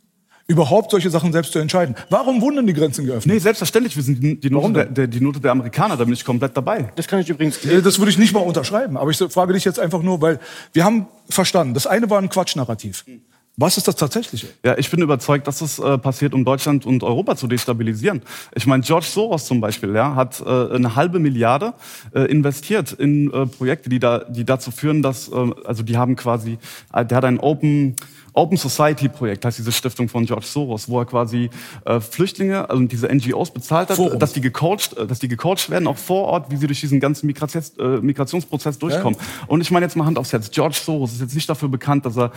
überhaupt 0.47 0.91
solche 0.91 1.11
Sachen 1.11 1.33
selbst 1.33 1.53
zu 1.53 1.59
entscheiden? 1.59 1.95
Warum 2.09 2.41
wurden 2.41 2.57
denn 2.57 2.67
die 2.67 2.75
Grenzen 2.75 3.07
geöffnet? 3.07 3.35
Nee, 3.35 3.41
selbstverständlich, 3.41 3.97
wir 3.97 4.03
sind 4.03 4.23
die, 4.23 4.39
die, 4.39 4.51
Note 4.51 4.73
der, 4.73 4.85
der, 4.87 5.07
die 5.07 5.21
Note 5.21 5.41
der 5.41 5.53
Amerikaner, 5.53 5.97
da 5.97 6.05
bin 6.05 6.15
ich 6.15 6.25
komplett 6.25 6.57
dabei. 6.57 6.91
Das 6.97 7.07
kann 7.07 7.21
ich 7.21 7.29
übrigens. 7.29 7.65
Äh, 7.65 7.83
Das 7.83 7.99
würde 7.99 8.11
ich 8.11 8.19
nicht 8.19 8.33
mal 8.33 8.41
unterschreiben. 8.41 8.97
Aber 8.97 9.11
ich 9.11 9.17
frage 9.17 9.53
dich 9.53 9.65
jetzt 9.65 9.79
einfach 9.79 10.03
nur, 10.03 10.21
weil 10.21 10.41
wir 10.73 10.85
haben 10.85 11.07
verstanden, 11.29 11.75
das 11.75 11.87
eine 11.87 12.11
war 12.11 12.19
ein 12.19 12.29
Quatschnarrativ. 12.29 13.05
Was 13.57 13.77
ist 13.77 13.87
das 13.89 13.97
tatsächliche? 13.97 14.47
Ja, 14.65 14.79
ich 14.79 14.91
bin 14.91 15.03
überzeugt, 15.03 15.47
dass 15.47 15.61
es 15.61 15.79
äh, 15.79 15.99
passiert, 15.99 16.33
um 16.33 16.45
Deutschland 16.45 16.87
und 16.87 17.03
Europa 17.03 17.37
zu 17.37 17.47
destabilisieren. 17.47 18.23
Ich 18.55 18.67
meine, 18.67 18.83
George 18.83 19.05
Soros 19.07 19.45
zum 19.45 19.61
Beispiel, 19.61 19.95
ja, 19.95 20.15
hat 20.15 20.41
äh, 20.41 20.75
eine 20.75 20.97
halbe 20.97 21.19
Milliarde 21.19 21.75
äh, 22.15 22.23
investiert 22.23 22.93
in 22.93 23.31
äh, 23.33 23.47
Projekte, 23.47 23.91
die 23.91 23.99
da, 23.99 24.21
die 24.21 24.45
dazu 24.45 24.71
führen, 24.71 25.03
dass, 25.03 25.29
äh, 25.29 25.51
also 25.67 25.83
die 25.83 25.99
haben 25.99 26.17
quasi, 26.17 26.59
äh, 26.95 27.05
der 27.05 27.19
hat 27.19 27.25
ein 27.25 27.39
Open 27.39 27.97
Open 28.33 28.57
Society 28.57 29.09
Projekt, 29.09 29.45
heißt 29.45 29.59
diese 29.59 29.73
Stiftung 29.73 30.09
von 30.09 30.25
George 30.25 30.47
Soros, 30.47 30.89
wo 30.89 31.01
er 31.01 31.07
quasi 31.07 31.51
äh, 31.85 32.01
Flüchtlinge, 32.01 32.69
also 32.71 32.83
diese 32.85 33.09
NGOs 33.09 33.51
bezahlt 33.51 33.89
hat, 33.91 33.97
Forum. 33.97 34.19
dass 34.19 34.33
die 34.33 34.41
gecoacht, 34.41 34.97
äh, 34.97 35.07
dass 35.07 35.19
die 35.19 35.29
gecoacht 35.29 35.71
werden, 35.71 35.87
auch 35.87 35.97
vor 35.97 36.27
Ort, 36.27 36.51
wie 36.51 36.57
sie 36.57 36.67
durch 36.67 36.81
diesen 36.81 37.01
ganzen 37.01 37.27
Migrations, 37.27 37.77
äh, 37.79 37.99
Migrationsprozess 38.01 38.79
durchkommen. 38.79 39.19
Und 39.47 39.61
ich 39.61 39.71
meine 39.71 39.87
jetzt 39.87 39.97
mal 39.97 40.05
Hand 40.07 40.19
aufs 40.19 40.33
Herz, 40.33 40.51
George 40.51 40.79
Soros 40.83 41.13
ist 41.13 41.21
jetzt 41.21 41.35
nicht 41.35 41.49
dafür 41.49 41.69
bekannt, 41.69 42.07
dass 42.07 42.17
er 42.17 42.33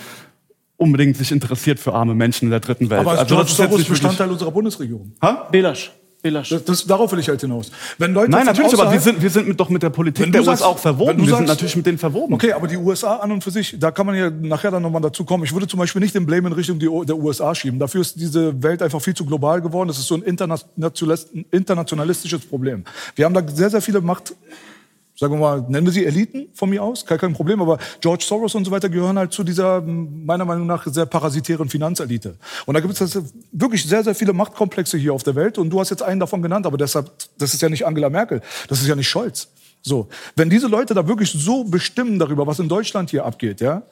unbedingt 0.77 1.15
sich 1.17 1.31
interessiert 1.31 1.79
für 1.79 1.93
arme 1.93 2.15
Menschen 2.15 2.45
in 2.45 2.51
der 2.51 2.59
dritten 2.59 2.89
Welt. 2.89 3.01
Aber 3.01 3.11
also 3.11 3.25
George 3.25 3.49
ist 3.49 3.57
Soros 3.57 3.71
wirklich- 3.71 3.89
Bestandteil 3.89 4.29
unserer 4.29 4.51
Bundesregierung. 4.51 5.13
Belasch. 5.19 5.51
Belasch. 5.51 5.91
Das, 6.23 6.47
das, 6.63 6.85
darauf 6.85 7.11
will 7.11 7.19
ich 7.19 7.27
halt 7.27 7.41
hinaus. 7.41 7.69
Wenn 7.97 8.13
Leute 8.13 8.31
Nein, 8.31 8.45
natürlich, 8.45 8.73
aber 8.73 8.89
wir 8.93 8.99
sind, 9.01 9.21
wir 9.21 9.29
sind 9.29 9.45
mit, 9.45 9.59
doch 9.59 9.67
mit 9.69 9.83
der 9.83 9.89
Politik 9.89 10.23
Wenn 10.23 10.31
der 10.31 10.39
du 10.39 10.45
sagst- 10.45 10.61
USA 10.61 10.71
auch 10.71 10.79
verwoben. 10.79 11.17
du 11.17 11.25
Wir 11.25 11.35
sind 11.35 11.47
sagst- 11.47 11.49
natürlich 11.49 11.75
mit 11.75 11.85
denen 11.85 11.97
verwoben. 11.97 12.33
Okay, 12.33 12.53
aber 12.53 12.65
die 12.69 12.77
USA 12.77 13.17
an 13.17 13.33
und 13.33 13.43
für 13.43 13.51
sich, 13.51 13.75
da 13.77 13.91
kann 13.91 14.05
man 14.05 14.15
ja 14.15 14.29
nachher 14.29 14.71
dann 14.71 14.81
nochmal 14.83 15.01
dazu 15.01 15.25
kommen. 15.25 15.43
Ich 15.43 15.51
würde 15.53 15.67
zum 15.67 15.79
Beispiel 15.79 16.01
nicht 16.01 16.15
den 16.15 16.25
Blame 16.25 16.47
in 16.47 16.53
Richtung 16.53 16.79
der 16.79 16.89
USA 17.17 17.53
schieben. 17.53 17.77
Dafür 17.77 17.99
ist 17.99 18.17
diese 18.17 18.63
Welt 18.63 18.81
einfach 18.81 19.01
viel 19.01 19.13
zu 19.13 19.25
global 19.25 19.59
geworden. 19.61 19.89
Das 19.89 19.97
ist 19.99 20.07
so 20.07 20.15
ein 20.15 20.21
internationalistisches 21.51 22.45
Problem. 22.45 22.85
Wir 23.15 23.25
haben 23.25 23.33
da 23.33 23.43
sehr, 23.45 23.69
sehr 23.69 23.81
viele 23.81 23.99
Macht, 23.99 24.33
sagen 25.15 25.33
wir 25.33 25.39
mal, 25.39 25.61
nennen 25.67 25.85
wir 25.85 25.93
sie 25.93 26.05
Eliten 26.05 26.47
von 26.53 26.69
mir 26.69 26.83
aus, 26.83 27.05
kein, 27.05 27.17
kein 27.17 27.33
Problem, 27.33 27.61
aber 27.61 27.77
George 28.01 28.23
Soros 28.27 28.55
und 28.55 28.65
so 28.65 28.71
weiter 28.71 28.89
gehören 28.89 29.17
halt 29.17 29.31
zu 29.31 29.43
dieser, 29.43 29.81
meiner 29.81 30.45
Meinung 30.45 30.65
nach, 30.65 30.85
sehr 30.87 31.05
parasitären 31.05 31.69
Finanzelite. 31.69 32.35
Und 32.65 32.73
da 32.73 32.79
gibt 32.79 32.99
es 32.99 33.19
wirklich 33.51 33.85
sehr, 33.85 34.03
sehr 34.03 34.15
viele 34.15 34.33
Machtkomplexe 34.33 34.97
hier 34.97 35.13
auf 35.13 35.23
der 35.23 35.35
Welt 35.35 35.57
und 35.57 35.69
du 35.69 35.79
hast 35.79 35.89
jetzt 35.89 36.03
einen 36.03 36.19
davon 36.19 36.41
genannt, 36.41 36.65
aber 36.65 36.77
deshalb, 36.77 37.11
das 37.37 37.53
ist 37.53 37.61
ja 37.61 37.69
nicht 37.69 37.85
Angela 37.85 38.09
Merkel, 38.09 38.41
das 38.67 38.81
ist 38.81 38.87
ja 38.87 38.95
nicht 38.95 39.09
Scholz. 39.09 39.49
So, 39.81 40.07
wenn 40.35 40.49
diese 40.49 40.67
Leute 40.67 40.93
da 40.93 41.07
wirklich 41.07 41.31
so 41.31 41.65
bestimmen 41.65 42.17
darüber, 42.17 42.47
was 42.47 42.59
in 42.59 42.69
Deutschland 42.69 43.09
hier 43.09 43.25
abgeht, 43.25 43.59
ja, 43.59 43.83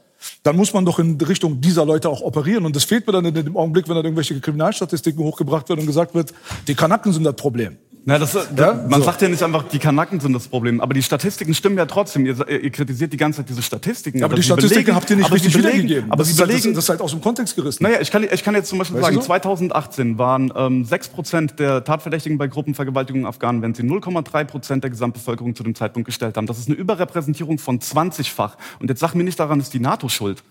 dann 0.43 0.55
muss 0.55 0.73
man 0.73 0.85
doch 0.85 0.99
in 0.99 1.19
Richtung 1.19 1.61
dieser 1.61 1.85
Leute 1.85 2.09
auch 2.09 2.21
operieren. 2.21 2.65
Und 2.65 2.75
das 2.75 2.83
fehlt 2.83 3.07
mir 3.07 3.13
dann 3.13 3.25
in 3.25 3.33
dem 3.33 3.57
Augenblick, 3.57 3.87
wenn 3.87 3.95
dann 3.95 4.05
irgendwelche 4.05 4.39
Kriminalstatistiken 4.39 5.23
hochgebracht 5.23 5.67
werden 5.67 5.81
und 5.81 5.87
gesagt 5.87 6.13
wird, 6.13 6.33
die 6.67 6.75
Kanaken 6.75 7.11
sind 7.11 7.23
das 7.23 7.35
Problem. 7.35 7.77
Na, 8.03 8.17
das, 8.17 8.31
das, 8.31 8.47
Ja, 8.57 8.73
man 8.89 8.99
so. 9.01 9.05
sagt 9.05 9.21
ja 9.21 9.29
nicht 9.29 9.43
einfach, 9.43 9.61
die 9.69 9.77
Kanaken 9.77 10.19
sind 10.19 10.33
das 10.33 10.47
Problem, 10.47 10.81
aber 10.81 10.95
die 10.95 11.03
Statistiken 11.03 11.53
stimmen 11.53 11.77
ja 11.77 11.85
trotzdem. 11.85 12.25
Ihr, 12.25 12.47
ihr 12.49 12.71
kritisiert 12.71 13.13
die 13.13 13.17
ganze 13.17 13.37
Zeit 13.41 13.49
diese 13.49 13.61
Statistiken. 13.61 14.23
aber 14.23 14.35
die 14.35 14.41
Statistiken 14.41 14.85
belegen- 14.85 14.95
habt 14.95 15.09
ihr 15.11 15.17
nicht 15.17 15.31
richtig 15.31 15.53
belegen, 15.53 15.73
wiedergegeben. 15.75 16.11
Aber 16.11 16.23
das 16.23 16.33
sie 16.33 16.39
halt, 16.39 16.49
belegen, 16.49 16.69
das, 16.69 16.75
das 16.77 16.83
ist 16.85 16.89
halt 16.89 17.01
aus 17.01 17.11
dem 17.11 17.21
Kontext 17.21 17.55
gerissen. 17.55 17.83
Naja, 17.83 17.99
ich 18.01 18.09
kann, 18.09 18.23
ich 18.23 18.43
kann 18.43 18.55
jetzt 18.55 18.69
zum 18.69 18.79
Beispiel 18.79 18.95
Weißt 18.97 19.05
sagen, 19.05 19.15
du 19.17 19.21
so? 19.21 19.27
2018 19.27 20.17
waren 20.17 20.51
ähm, 20.55 20.83
6% 20.83 21.55
der 21.57 21.83
Tatverdächtigen 21.83 22.39
bei 22.39 22.47
Gruppenvergewaltigung 22.47 23.21
in 23.21 23.27
Afghanen, 23.27 23.61
wenn 23.61 23.75
sie 23.75 23.83
0,3% 23.83 24.79
der 24.79 24.89
Gesamtbevölkerung 24.89 25.53
zu 25.53 25.61
dem 25.61 25.75
Zeitpunkt 25.75 26.07
gestellt 26.07 26.37
haben. 26.37 26.47
Das 26.47 26.57
ist 26.57 26.69
eine 26.69 26.77
Überrepräsentierung 26.77 27.59
von 27.59 27.79
20-fach. 27.79 28.57
Und 28.79 28.89
jetzt 28.89 28.99
sag 29.01 29.13
mir 29.13 29.23
nicht 29.23 29.39
daran, 29.39 29.59
ist 29.59 29.75
die 29.75 29.79
NATO 29.79 30.09
schuld. 30.09 30.41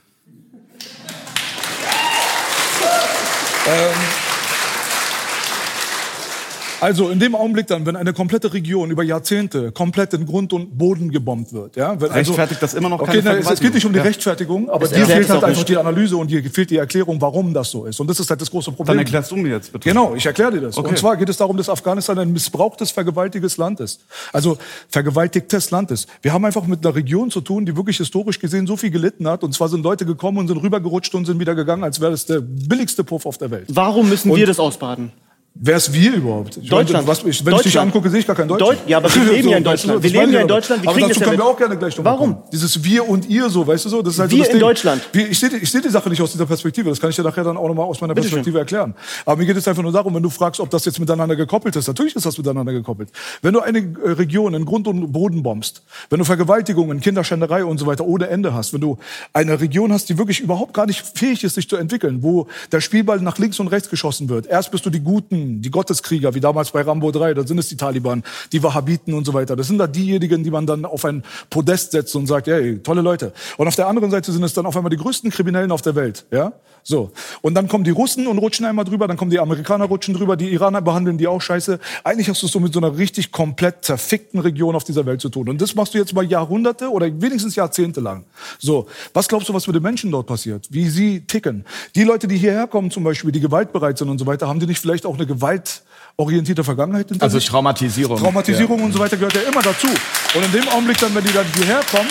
Also 6.81 7.11
in 7.11 7.19
dem 7.19 7.35
Augenblick 7.35 7.67
dann, 7.67 7.87
wenn 7.87 7.97
eine 7.97 8.13
komplette 8.13 8.53
Region 8.53 8.91
über 8.91 9.03
Jahrzehnte 9.03 9.73
komplett 9.73 10.15
in 10.15 10.27
Grund 10.27 10.53
und 10.53 10.79
Boden 10.79 11.11
gebombt 11.11 11.53
wird, 11.53 11.77
ja, 11.77 12.01
wenn 12.01 12.11
also, 12.11 12.33
Rechtfertigt 12.33 12.63
das 12.63 12.75
immer 12.75 12.89
noch 12.89 13.01
okay, 13.01 13.23
keine 13.23 13.23
na, 13.23 13.35
es, 13.37 13.51
es 13.51 13.61
geht 13.61 13.75
nicht 13.75 13.85
um 13.85 13.93
die. 13.93 13.99
Ja. 13.99 14.05
Rechtfertigung, 14.05 14.71
aber 14.71 14.89
dir 14.89 15.07
fehlt 15.07 15.29
halt 15.29 15.45
einfach 15.45 15.65
die 15.65 15.77
Analyse 15.77 16.17
und 16.17 16.31
dir 16.31 16.43
fehlt 16.51 16.71
die 16.71 16.77
Erklärung, 16.77 17.21
warum 17.21 17.53
das 17.53 17.71
so 17.71 17.85
ist. 17.85 18.01
Und 18.01 18.09
das 18.09 18.19
ist 18.21 18.31
halt 18.31 18.41
das 18.41 18.51
große 18.51 18.73
Problem. 18.73 18.97
Dann 18.97 18.99
erklärst 18.99 19.31
du 19.31 19.37
mir 19.37 19.51
jetzt 19.51 19.73
bitte. 19.73 19.89
Genau, 19.89 20.15
ich 20.15 20.25
erkläre 20.25 20.53
dir 20.53 20.61
das. 20.63 20.77
Okay. 20.77 20.89
Und 20.89 20.99
zwar 20.99 21.17
geht 21.17 21.29
es 21.29 21.37
darum, 21.37 21.57
dass 21.57 21.69
Afghanistan 21.69 22.19
ein 22.19 22.33
missbrauchtes, 22.33 22.91
vergewaltigtes 22.91 23.57
Land 23.57 23.81
ist. 23.81 24.05
Also 24.33 24.59
vergewaltigtes 24.89 25.71
Land 25.71 25.91
ist. 25.91 26.09
Wir 26.23 26.33
haben 26.33 26.45
einfach 26.45 26.67
mit 26.67 26.85
einer 26.85 26.95
Region 26.95 27.31
zu 27.31 27.41
tun, 27.41 27.67
die 27.67 27.77
wirklich 27.77 27.99
historisch 27.99 28.39
gesehen 28.39 28.67
so 28.67 28.77
viel 28.77 28.91
gelitten 28.91 29.29
hat. 29.29 29.45
Und 29.45 29.53
zwar 29.55 29.69
sind 29.69 29.83
Leute 29.83 30.07
gekommen 30.07 30.39
und 30.39 30.49
sind 30.49 30.59
rübergerutscht 30.63 31.15
und 31.15 31.27
sind 31.27 31.39
wieder 31.39 31.55
gegangen, 31.55 31.85
als 31.85 32.01
wäre 32.01 32.11
das 32.11 32.27
der 32.27 32.41
billigste 32.41 33.05
Puff 33.05 33.27
auf 33.27 33.39
der 33.39 33.51
Welt. 33.51 33.67
Warum 33.69 34.09
müssen 34.09 34.31
Und- 34.31 34.39
wir 34.39 34.47
das 34.47 34.59
ausbaden? 34.59 35.13
Wer 35.55 35.77
ist 35.77 35.93
wir 35.93 36.15
überhaupt? 36.15 36.57
Ich 36.57 36.69
Deutschland. 36.71 37.07
Was, 37.07 37.19
ich, 37.19 37.25
wenn 37.25 37.55
ich 37.55 37.63
dich 37.63 37.73
Deutschland. 37.75 37.89
angucke, 37.89 38.09
sehe 38.09 38.21
ich 38.21 38.27
gar 38.27 38.37
kein 38.37 38.49
Deutschland. 38.49 38.79
Deut- 38.81 38.89
ja, 38.89 38.97
aber 38.99 39.15
wir 39.15 39.25
leben 39.33 39.49
ja 39.49 39.57
in 39.59 39.65
Deutschland. 39.65 40.03
Wir 40.03 40.11
leben 40.11 40.23
meine 40.25 40.33
ja 40.35 40.41
in. 40.43 40.49
Deutschland. 40.49 40.83
Wir 40.83 40.89
Aber 40.89 40.97
kriegen 40.97 41.09
dazu 41.09 41.21
das 41.21 41.27
ja 41.27 41.31
können 41.33 41.39
wir 41.41 41.45
mit. 41.45 41.55
auch 41.55 41.59
gerne 41.59 41.77
gleich 41.77 41.99
noch 41.99 42.05
Warum? 42.05 42.33
kommen. 42.35 42.43
Dieses 42.53 42.83
Wir 42.85 43.07
und 43.07 43.29
Ihr 43.29 43.51
so, 43.51 43.67
weißt 43.67 43.85
du 43.85 43.89
so? 43.91 44.01
Das 44.01 44.15
ist 44.15 44.21
halt 44.21 44.31
so 44.31 44.37
Wir 44.37 44.45
das 44.45 44.49
in 44.53 44.59
Ding. 44.59 44.61
Deutschland. 44.67 45.03
Wir, 45.13 45.29
ich 45.29 45.39
sehe 45.39 45.51
ich 45.61 45.71
seh 45.71 45.81
die 45.83 45.89
Sache 45.91 46.09
nicht 46.09 46.23
aus 46.23 46.33
dieser 46.33 46.47
Perspektive. 46.47 46.89
Das 46.89 47.01
kann 47.01 47.11
ich 47.11 47.17
dir 47.17 47.25
nachher 47.25 47.45
dann 47.45 47.57
auch 47.59 47.67
nochmal 47.69 47.85
aus 47.87 48.01
meiner 48.01 48.15
Bitte 48.15 48.29
schön. 48.29 48.37
Perspektive 48.37 48.59
erklären. 48.61 48.95
Aber 49.27 49.37
mir 49.37 49.45
geht 49.47 49.57
es 49.57 49.67
einfach 49.69 49.83
nur 49.83 49.93
darum, 49.93 50.15
wenn 50.15 50.23
du 50.23 50.31
fragst, 50.31 50.61
ob 50.61 50.71
das 50.71 50.85
jetzt 50.87 50.99
miteinander 51.01 51.37
gekoppelt 51.37 51.75
ist. 51.77 51.89
Natürlich 51.89 52.15
ist 52.17 52.25
das 52.25 52.39
miteinander 52.39 52.73
gekoppelt. 52.73 53.11
Wenn 53.43 53.53
du 53.53 53.61
eine 53.61 53.79
äh, 53.81 54.11
Region 54.13 54.55
in 54.55 54.65
Grund 54.65 54.87
und 54.87 55.13
Boden 55.13 55.43
bombst, 55.43 55.83
wenn 56.09 56.21
du 56.21 56.25
Vergewaltigungen, 56.25 57.01
Kinderschänderei 57.01 57.65
und 57.65 57.77
so 57.79 57.87
weiter 57.87 58.07
ohne 58.07 58.29
Ende 58.29 58.55
hast, 58.55 58.73
wenn 58.73 58.81
du 58.81 58.99
eine 59.35 59.61
Region 59.61 59.93
hast, 59.93 60.09
die 60.09 60.17
wirklich 60.17 60.41
überhaupt 60.41 60.73
gar 60.73 60.87
nicht 60.87 61.05
fähig 61.19 61.45
ist, 61.45 61.57
sich 61.57 61.69
zu 61.69 61.77
entwickeln, 61.77 62.23
wo 62.23 62.47
der 62.73 62.81
Spielball 62.81 63.21
nach 63.21 63.37
links 63.39 63.61
und 63.61 63.67
rechts 63.69 63.91
geschossen 63.91 64.29
wird. 64.31 64.47
Erst 64.47 64.71
bist 64.71 64.87
du 64.87 64.91
die 64.91 65.01
Guten, 65.01 65.50
Regime, 65.51 65.61
die 65.61 65.71
Gotteskrieger, 65.71 66.35
wie 66.35 66.41
damals 66.41 66.71
bei 66.71 66.83
Rambo 66.83 67.11
3, 67.11 67.35
da 67.35 67.47
sind 67.47 67.59
es 67.59 67.69
die 67.69 67.77
Taliban, 67.77 68.23
die 68.53 68.63
Wahhabiten 68.63 69.15
und 69.15 69.25
so 69.25 69.35
weiter. 69.35 69.57
Das 69.57 69.67
sind 69.67 69.79
da 69.79 69.87
diejenigen, 69.87 70.45
die 70.45 70.51
man 70.51 70.67
dann 70.67 70.85
auf 70.85 71.05
ein 71.05 71.25
Podest 71.49 71.93
setzt 71.93 72.15
und 72.17 72.27
sagt, 72.27 72.47
hey, 72.47 72.79
tolle 72.79 73.03
Leute. 73.03 73.33
Und 73.57 73.69
auf 73.69 73.77
der 73.77 73.89
anderen 73.89 74.11
Seite 74.11 74.33
sind 74.33 74.43
es 74.43 74.55
dann 74.55 74.67
auf 74.67 74.77
einmal 74.77 74.91
die 74.91 74.97
größten 74.97 75.31
Kriminellen 75.31 75.73
auf 75.73 75.83
der 75.83 75.95
Welt, 75.95 76.27
ja? 76.31 76.53
So. 76.83 77.13
Und 77.43 77.55
dann 77.55 77.69
kommen 77.69 77.85
die 77.85 77.91
Russen 77.91 78.27
und 78.27 78.39
rutschen 78.39 78.67
einmal 78.67 78.85
drüber, 78.85 79.07
dann 79.09 79.17
kommen 79.17 79.31
die 79.31 79.39
Amerikaner 79.39 79.85
rutschen 79.87 80.15
drüber, 80.15 80.37
die 80.37 80.53
Iraner 80.53 80.83
behandeln 80.83 81.19
die 81.19 81.27
auch 81.27 81.41
scheiße. 81.41 81.79
Eigentlich 82.05 82.29
hast 82.29 82.43
du 82.43 82.47
es 82.47 82.53
so 82.53 82.61
mit 82.61 82.73
so 82.73 82.81
einer 82.81 82.97
richtig 82.97 83.33
komplett 83.33 83.85
zerfickten 83.85 84.41
Region 84.41 84.75
auf 84.75 84.85
dieser 84.85 85.07
Welt 85.07 85.21
zu 85.21 85.29
tun. 85.29 85.49
Und 85.49 85.61
das 85.61 85.75
machst 85.75 85.95
du 85.95 85.99
jetzt 85.99 86.13
mal 86.15 86.25
Jahrhunderte 86.25 86.91
oder 86.91 87.07
wenigstens 87.21 87.57
Jahrzehnte 87.57 88.01
lang. 88.01 88.25
So. 88.59 88.87
Was 89.13 89.29
glaubst 89.29 89.49
du, 89.49 89.55
was 89.55 89.67
mit 89.67 89.77
den 89.77 89.83
Menschen 89.83 90.11
dort 90.11 90.27
passiert? 90.27 90.67
Wie 90.71 90.89
sie 90.89 91.21
ticken? 91.21 91.65
Die 91.95 92.05
Leute, 92.05 92.29
die 92.29 92.37
hierher 92.37 92.67
kommen 92.67 92.91
zum 92.91 93.05
Beispiel, 93.05 93.33
die 93.33 93.41
gewaltbereit 93.41 93.99
sind 93.99 94.09
und 94.09 94.19
so 94.19 94.27
weiter, 94.27 94.49
haben 94.49 94.61
die 94.61 94.67
nicht 94.67 94.81
vielleicht 94.81 95.07
auch 95.07 95.17
eine 95.17 95.27
gewaltorientierte 95.27 96.65
Vergangenheit 96.65 97.09
hinter 97.09 97.25
Also 97.25 97.39
sich? 97.39 97.49
Traumatisierung. 97.49 98.19
Traumatisierung 98.19 98.83
und 98.83 98.93
so 98.93 98.99
weiter 98.99 99.17
gehört 99.17 99.35
ja 99.35 99.43
immer 99.43 99.63
dazu. 99.63 99.89
Und 100.35 100.45
in 100.45 100.53
dem 100.53 100.69
Augenblick 100.69 100.99
dann, 100.99 101.15
wenn 101.15 101.25
die 101.25 101.33
dann 101.33 101.47
hierher 101.55 101.81
kommen, 101.91 102.09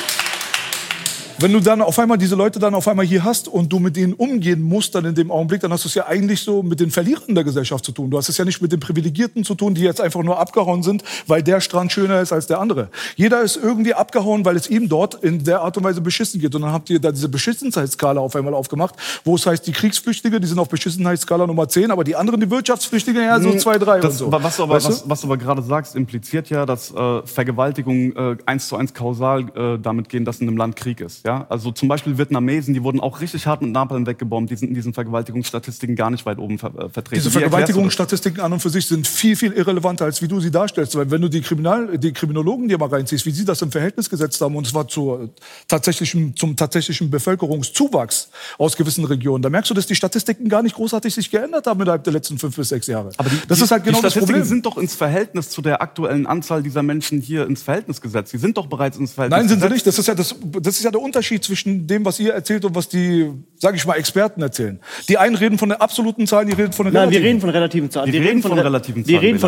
wenn 1.41 1.53
du 1.53 1.59
dann 1.59 1.81
auf 1.81 1.97
einmal 1.99 2.17
diese 2.17 2.35
Leute 2.35 2.59
dann 2.59 2.75
auf 2.75 2.87
einmal 2.87 3.05
hier 3.05 3.23
hast 3.23 3.47
und 3.47 3.71
du 3.71 3.79
mit 3.79 3.95
denen 3.95 4.13
umgehen 4.13 4.61
musst, 4.61 4.95
dann 4.95 5.05
in 5.05 5.15
dem 5.15 5.31
Augenblick, 5.31 5.61
dann 5.61 5.71
hast 5.71 5.85
du 5.85 5.87
es 5.87 5.95
ja 5.95 6.05
eigentlich 6.05 6.41
so 6.41 6.63
mit 6.63 6.79
den 6.79 6.91
Verlierern 6.91 7.33
der 7.33 7.43
Gesellschaft 7.43 7.85
zu 7.85 7.91
tun. 7.91 8.09
Du 8.09 8.17
hast 8.17 8.27
es 8.27 8.37
ja 8.37 8.45
nicht 8.45 8.61
mit 8.61 8.71
den 8.71 8.79
Privilegierten 8.79 9.43
zu 9.43 9.55
tun, 9.55 9.73
die 9.73 9.81
jetzt 9.81 10.01
einfach 10.01 10.21
nur 10.21 10.37
abgehauen 10.37 10.83
sind, 10.83 11.03
weil 11.27 11.41
der 11.41 11.61
Strand 11.61 11.91
schöner 11.91 12.21
ist 12.21 12.33
als 12.33 12.47
der 12.47 12.59
andere. 12.59 12.89
Jeder 13.15 13.41
ist 13.41 13.55
irgendwie 13.55 13.93
abgehauen, 13.93 14.43
weil 14.43 14.57
es 14.57 14.69
ihm 14.69 14.89
dort 14.89 15.15
in 15.15 15.43
der 15.43 15.61
Art 15.61 15.77
und 15.77 15.83
Weise 15.83 16.01
beschissen 16.01 16.41
geht. 16.41 16.53
Und 16.55 16.63
dann 16.63 16.73
habt 16.73 16.89
ihr 16.89 16.99
da 16.99 17.11
diese 17.11 17.29
Beschissenheitsskala 17.29 18.19
auf 18.19 18.35
einmal 18.35 18.53
aufgemacht, 18.53 18.95
wo 19.23 19.35
es 19.35 19.45
heißt, 19.45 19.65
die 19.65 19.71
Kriegsflüchtige, 19.71 20.39
die 20.39 20.47
sind 20.47 20.59
auf 20.59 20.67
Beschissenheitsskala 20.69 21.47
Nummer 21.47 21.69
10, 21.69 21.91
aber 21.91 22.03
die 22.03 22.15
anderen, 22.15 22.41
die 22.41 22.49
Wirtschaftsflüchtige, 22.49 23.21
ja, 23.21 23.39
so 23.39 23.55
2, 23.55 23.77
3 23.77 24.01
und 24.01 24.11
so. 24.11 24.31
was, 24.31 24.57
du 24.57 24.63
aber, 24.63 24.75
Weißt 24.75 24.87
du? 24.87 24.89
was, 24.91 25.09
was 25.09 25.21
du 25.21 25.27
aber 25.27 25.37
gerade 25.37 25.61
sagst, 25.61 25.95
impliziert 25.95 26.49
ja, 26.49 26.65
dass 26.65 26.91
äh, 26.91 27.21
Vergewaltigung 27.23 28.15
äh, 28.15 28.37
eins 28.45 28.67
zu 28.67 28.75
eins 28.75 28.93
kausal 28.93 29.45
äh, 29.55 29.79
damit 29.79 30.09
gehen, 30.09 30.25
dass 30.25 30.41
in 30.41 30.47
einem 30.47 30.57
Land 30.57 30.75
Krieg 30.75 30.99
ist. 30.99 31.25
Ja? 31.25 31.28
Also 31.49 31.71
zum 31.71 31.87
Beispiel 31.87 32.17
Vietnamesen, 32.17 32.73
die 32.73 32.83
wurden 32.83 32.99
auch 32.99 33.21
richtig 33.21 33.45
hart 33.47 33.61
mit 33.61 33.71
Napalm 33.71 34.05
weggebombt, 34.05 34.51
die 34.51 34.55
sind 34.55 34.69
in 34.69 34.75
diesen 34.75 34.93
Vergewaltigungsstatistiken 34.93 35.95
gar 35.95 36.09
nicht 36.09 36.25
weit 36.25 36.37
oben 36.39 36.57
ver 36.57 36.69
äh, 36.69 36.89
vertreten. 36.89 37.23
Diese? 37.23 37.31
Vergewaltigungsstatistiken 37.31 38.41
an 38.41 38.53
und 38.53 38.59
für 38.59 38.69
sich 38.69 38.85
sind 38.85 39.07
viel, 39.07 39.35
viel 39.35 39.51
irrelevanter, 39.53 40.05
als 40.05 40.21
wie 40.21 40.27
du 40.27 40.39
sie 40.39 40.51
darstellst. 40.51 40.95
Weil 40.95 41.11
wenn 41.11 41.21
du 41.21 41.29
die, 41.29 41.41
Kriminal 41.41 41.97
die 41.97 42.11
Kriminologen 42.13 42.67
dir 42.67 42.77
mal 42.77 42.89
reinziehst, 42.89 43.25
wie 43.25 43.31
sie 43.31 43.45
das 43.45 43.61
im 43.61 43.71
Verhältnis 43.71 44.09
gesetzt 44.09 44.41
haben, 44.41 44.55
und 44.55 44.67
zwar 44.67 44.87
zur 44.87 45.29
tatsächlichen, 45.67 46.35
zum 46.35 46.55
tatsächlichen 46.55 47.09
Bevölkerungszuwachs 47.09 48.29
aus 48.57 48.75
gewissen 48.75 49.05
Regionen, 49.05 49.41
da 49.41 49.49
merkst 49.49 49.69
du, 49.69 49.73
dass 49.73 49.85
die 49.85 49.95
Statistiken 49.95 50.49
gar 50.49 50.63
nicht 50.63 50.75
großartig 50.75 51.13
sich 51.13 51.31
geändert 51.31 51.67
haben 51.67 51.81
innerhalb 51.81 52.03
der 52.03 52.13
letzten 52.13 52.37
fünf 52.37 52.55
bis 52.55 52.69
sechs 52.69 52.87
Jahre. 52.87 53.11
Aber 53.17 53.29
die, 53.29 53.37
das 53.47 53.59
die, 53.59 53.63
ist 53.63 53.71
halt 53.71 53.83
genau 53.83 53.99
die 53.99 54.03
das 54.03 54.13
Statistiken 54.13 54.39
Problem. 54.39 54.49
sind 54.49 54.65
doch 54.65 54.77
ins 54.77 54.95
Verhältnis 54.95 55.49
zu 55.49 55.61
der 55.61 55.81
aktuellen 55.81 56.25
Anzahl 56.25 56.63
dieser 56.63 56.83
Menschen 56.83 57.21
hier 57.21 57.45
ins 57.47 57.61
Verhältnis 57.61 58.01
gesetzt. 58.01 58.33
Die 58.33 58.37
sind 58.37 58.57
doch 58.57 58.67
bereits 58.67 58.97
ins 58.97 59.13
Verhältnis 59.13 59.39
Nein, 59.39 59.47
sind 59.47 59.59
sie 59.59 59.67
gesetzt. 59.67 59.73
nicht. 59.73 59.87
Das 59.87 59.99
ist 59.99 60.07
ja 60.07 60.15
das, 60.15 60.35
das 60.61 60.77
ist 60.77 60.83
ja 60.83 60.91
der 60.91 61.01
Unterschied 61.01 61.18
zwischen 61.41 61.87
dem, 61.87 62.05
was 62.05 62.19
ihr 62.19 62.33
erzählt 62.33 62.65
und 62.65 62.75
was 62.75 62.89
die, 62.89 63.31
sage 63.55 63.77
ich 63.77 63.85
mal, 63.85 63.95
Experten 63.95 64.41
erzählen. 64.41 64.79
Die 65.07 65.17
einen 65.17 65.35
reden 65.35 65.57
von 65.57 65.69
den 65.69 65.79
absoluten 65.79 66.25
Zahlen, 66.27 66.47
die 66.47 66.53
reden 66.53 66.73
von 66.73 66.85
den 66.85 66.93
Nein, 66.93 67.09
wir 67.11 67.19
relativen. 67.19 67.27
reden 67.27 67.41
von 67.41 67.49
relativen 67.49 67.91
Zahlen. 67.91 68.13
Wir 68.13 68.21
reden 68.21 68.41
von 68.41 68.51
re- 68.53 68.63
relativen 68.65 69.05
Wir 69.07 69.19
Zahlen, 69.19 69.25
reden 69.25 69.39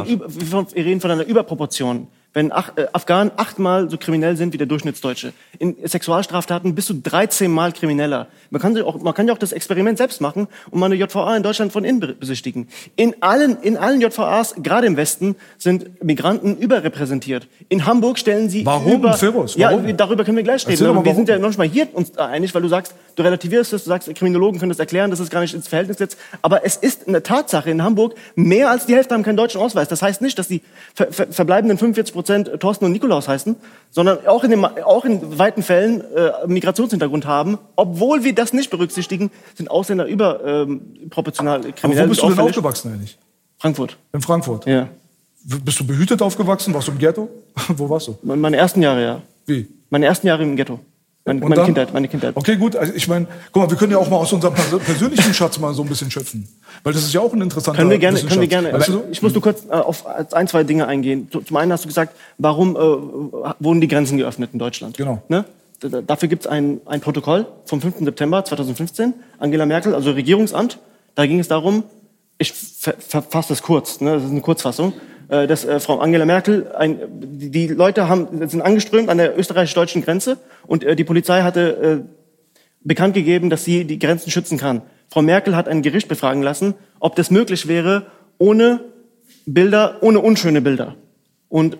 von, 0.49 0.67
wir 0.73 0.85
reden 0.85 1.01
von 1.01 1.11
einer 1.11 1.25
Überproportion. 1.25 2.07
Wenn 2.33 2.53
ach, 2.53 2.71
äh, 2.77 2.87
Afghanen 2.93 3.31
achtmal 3.35 3.89
so 3.89 3.97
kriminell 3.97 4.37
sind 4.37 4.53
wie 4.53 4.57
der 4.57 4.67
Durchschnittsdeutsche. 4.67 5.33
In 5.59 5.75
Sexualstraftaten 5.83 6.73
bist 6.75 6.89
du 6.89 6.93
13 6.93 7.51
Mal 7.51 7.73
krimineller. 7.73 8.27
Man 8.51 8.61
kann, 8.61 8.73
sich 8.73 8.83
auch, 8.83 9.01
man 9.01 9.13
kann 9.13 9.27
ja 9.27 9.33
auch 9.33 9.37
das 9.37 9.51
Experiment 9.51 9.97
selbst 9.97 10.21
machen 10.21 10.47
und 10.69 10.79
mal 10.79 10.85
eine 10.85 10.95
JVA 10.95 11.35
in 11.35 11.43
Deutschland 11.43 11.73
von 11.73 11.83
innen 11.83 11.99
be- 11.99 12.13
besichtigen. 12.13 12.69
In 12.95 13.15
allen, 13.21 13.57
in 13.61 13.75
allen 13.75 13.99
JVAs, 13.99 14.55
gerade 14.63 14.87
im 14.87 14.95
Westen, 14.95 15.35
sind 15.57 16.01
Migranten 16.03 16.55
überrepräsentiert. 16.57 17.47
In 17.67 17.85
Hamburg 17.85 18.17
stellen 18.17 18.49
sie 18.49 18.65
Warum, 18.65 18.93
über... 18.93 19.17
Ja, 19.55 19.71
Warum? 19.71 19.97
darüber 19.97 20.23
können 20.23 20.37
wir 20.37 20.43
gleich 20.43 20.65
reden. 20.65 20.85
Aber 20.85 21.03
wir 21.03 21.13
sind 21.15 21.27
ja 21.27 21.37
noch 21.37 21.49
nicht 21.49 21.57
mal 21.57 21.67
hier 21.67 21.89
uns 21.93 22.17
einig, 22.17 22.55
weil 22.55 22.61
du 22.61 22.69
sagst, 22.69 22.95
du 23.15 23.23
relativierst 23.23 23.73
es, 23.73 23.83
du 23.83 23.89
sagst, 23.89 24.13
Kriminologen 24.15 24.57
können 24.57 24.69
das 24.69 24.79
erklären, 24.79 25.11
das 25.11 25.19
ist 25.19 25.31
gar 25.31 25.41
nicht 25.41 25.53
ins 25.53 25.67
Verhältnis 25.67 25.97
gesetzt. 25.97 26.17
Aber 26.41 26.65
es 26.65 26.77
ist 26.77 27.09
eine 27.09 27.23
Tatsache 27.23 27.69
in 27.69 27.83
Hamburg, 27.83 28.15
mehr 28.35 28.69
als 28.71 28.85
die 28.85 28.95
Hälfte 28.95 29.13
haben 29.15 29.23
keinen 29.23 29.35
deutschen 29.37 29.59
Ausweis. 29.59 29.89
Das 29.89 30.01
heißt 30.01 30.21
nicht, 30.21 30.39
dass 30.39 30.47
die 30.47 30.61
ver 30.93 31.11
ver 31.11 31.27
verbleibenden 31.27 31.77
45 31.77 32.20
Prozent 32.21 32.51
Thorsten 32.59 32.85
und 32.85 32.91
Nikolaus 32.91 33.27
heißen, 33.27 33.55
sondern 33.89 34.27
auch 34.27 34.43
in, 34.43 34.51
dem, 34.51 34.63
auch 34.63 35.05
in 35.05 35.39
weiten 35.39 35.63
Fällen 35.63 36.01
äh, 36.15 36.31
Migrationshintergrund 36.45 37.25
haben. 37.25 37.57
Obwohl 37.75 38.23
wir 38.23 38.35
das 38.35 38.53
nicht 38.53 38.69
berücksichtigen, 38.69 39.31
sind 39.55 39.71
Ausländer 39.71 40.05
überproportional 40.05 41.61
ähm, 41.61 41.65
Aber 41.65 41.73
kriminell. 41.73 42.05
wo 42.05 42.09
bist 42.09 42.21
du 42.21 42.29
denn 42.29 42.39
aufgewachsen 42.39 42.93
eigentlich? 42.93 43.17
Frankfurt. 43.57 43.97
In 44.13 44.21
Frankfurt. 44.21 44.67
Ja. 44.67 44.87
Bist 45.43 45.79
du 45.79 45.87
behütet 45.87 46.21
aufgewachsen? 46.21 46.75
Warst 46.75 46.89
du 46.89 46.91
im 46.91 46.99
Ghetto? 46.99 47.27
Wo 47.69 47.89
warst 47.89 48.07
du? 48.07 48.17
Meine 48.21 48.57
ersten 48.57 48.83
Jahre, 48.83 49.01
ja. 49.03 49.21
Wie? 49.47 49.67
Meine 49.89 50.05
ersten 50.05 50.27
Jahre 50.27 50.43
im 50.43 50.55
Ghetto. 50.55 50.79
Meine, 51.23 51.39
meine 51.41 51.55
dann? 51.55 51.65
Kindheit, 51.65 51.93
meine 51.93 52.07
Kindheit. 52.07 52.35
Okay, 52.35 52.55
gut. 52.57 52.75
Also 52.75 52.93
ich 52.95 53.07
meine, 53.07 53.27
guck 53.51 53.61
mal, 53.63 53.69
wir 53.69 53.77
können 53.77 53.91
ja 53.91 53.99
auch 53.99 54.09
mal 54.09 54.17
aus 54.17 54.33
unserem 54.33 54.55
pers 54.55 54.69
persönlichen 54.79 55.33
Schatz 55.35 55.59
mal 55.59 55.71
so 55.73 55.83
ein 55.83 55.87
bisschen 55.87 56.09
schöpfen. 56.09 56.47
Weil 56.83 56.93
das 56.93 57.03
ist 57.03 57.13
ja 57.13 57.21
auch 57.21 57.31
ein 57.33 57.41
interessanter 57.41 57.77
Können 57.77 57.91
wir 57.91 57.99
gerne, 57.99 58.19
können 58.21 58.41
wir 58.41 58.47
gerne. 58.47 58.73
Weißt 58.73 58.87
du? 58.87 58.99
Aber 58.99 59.09
ich 59.11 59.21
muss 59.21 59.31
nur 59.33 59.41
kurz 59.43 59.65
äh, 59.69 59.73
auf 59.73 60.05
ein, 60.33 60.47
zwei 60.47 60.63
Dinge 60.63 60.87
eingehen. 60.87 61.27
Zu- 61.31 61.41
Zum 61.41 61.57
einen 61.57 61.71
hast 61.71 61.83
du 61.83 61.87
gesagt, 61.89 62.15
warum 62.39 62.75
äh, 62.75 62.79
wurden 63.59 63.81
die 63.81 63.87
Grenzen 63.87 64.17
geöffnet 64.17 64.49
in 64.53 64.59
Deutschland? 64.59 64.97
Genau. 64.97 65.21
Ne? 65.29 65.45
Dafür 66.07 66.27
gibt 66.27 66.45
es 66.45 66.47
ein, 66.51 66.79
ein 66.85 67.01
Protokoll 67.01 67.45
vom 67.65 67.81
5. 67.81 67.99
September 67.99 68.43
2015, 68.43 69.13
Angela 69.39 69.65
Merkel, 69.65 69.93
also 69.95 70.11
Regierungsamt. 70.11 70.79
Da 71.15 71.25
ging 71.25 71.39
es 71.39 71.47
darum, 71.47 71.83
ich 72.37 72.51
ver 72.53 72.93
verfasse 72.99 73.49
das 73.49 73.61
kurz, 73.61 73.99
ne? 74.01 74.13
das 74.13 74.23
ist 74.23 74.31
eine 74.31 74.41
Kurzfassung, 74.41 74.93
äh, 75.31 75.47
dass 75.47 75.63
äh, 75.63 75.79
Frau 75.79 75.99
Angela 75.99 76.25
Merkel, 76.25 76.71
ein, 76.75 76.99
die, 77.09 77.67
Leute 77.67 78.09
haben, 78.09 78.47
sind 78.49 78.61
angeströmt 78.61 79.07
an 79.07 79.17
der 79.17 79.39
österreichisch-deutschen 79.39 80.03
Grenze 80.03 80.37
und 80.67 80.83
äh, 80.83 80.93
die 80.95 81.05
Polizei 81.05 81.41
hatte 81.41 82.03
äh, 82.05 82.37
bekannt 82.83 83.13
gegeben, 83.13 83.49
dass 83.49 83.63
sie 83.63 83.85
die 83.85 83.97
Grenzen 83.97 84.29
schützen 84.29 84.57
kann. 84.57 84.81
Frau 85.09 85.21
Merkel 85.21 85.55
hat 85.55 85.69
ein 85.69 85.83
Gericht 85.83 86.09
befragen 86.09 86.41
lassen, 86.41 86.73
ob 86.99 87.15
das 87.15 87.31
möglich 87.31 87.69
wäre, 87.69 88.07
ohne 88.39 88.81
Bilder, 89.45 89.99
ohne 90.01 90.19
unschöne 90.19 90.61
Bilder. 90.61 90.95
Und 91.47 91.77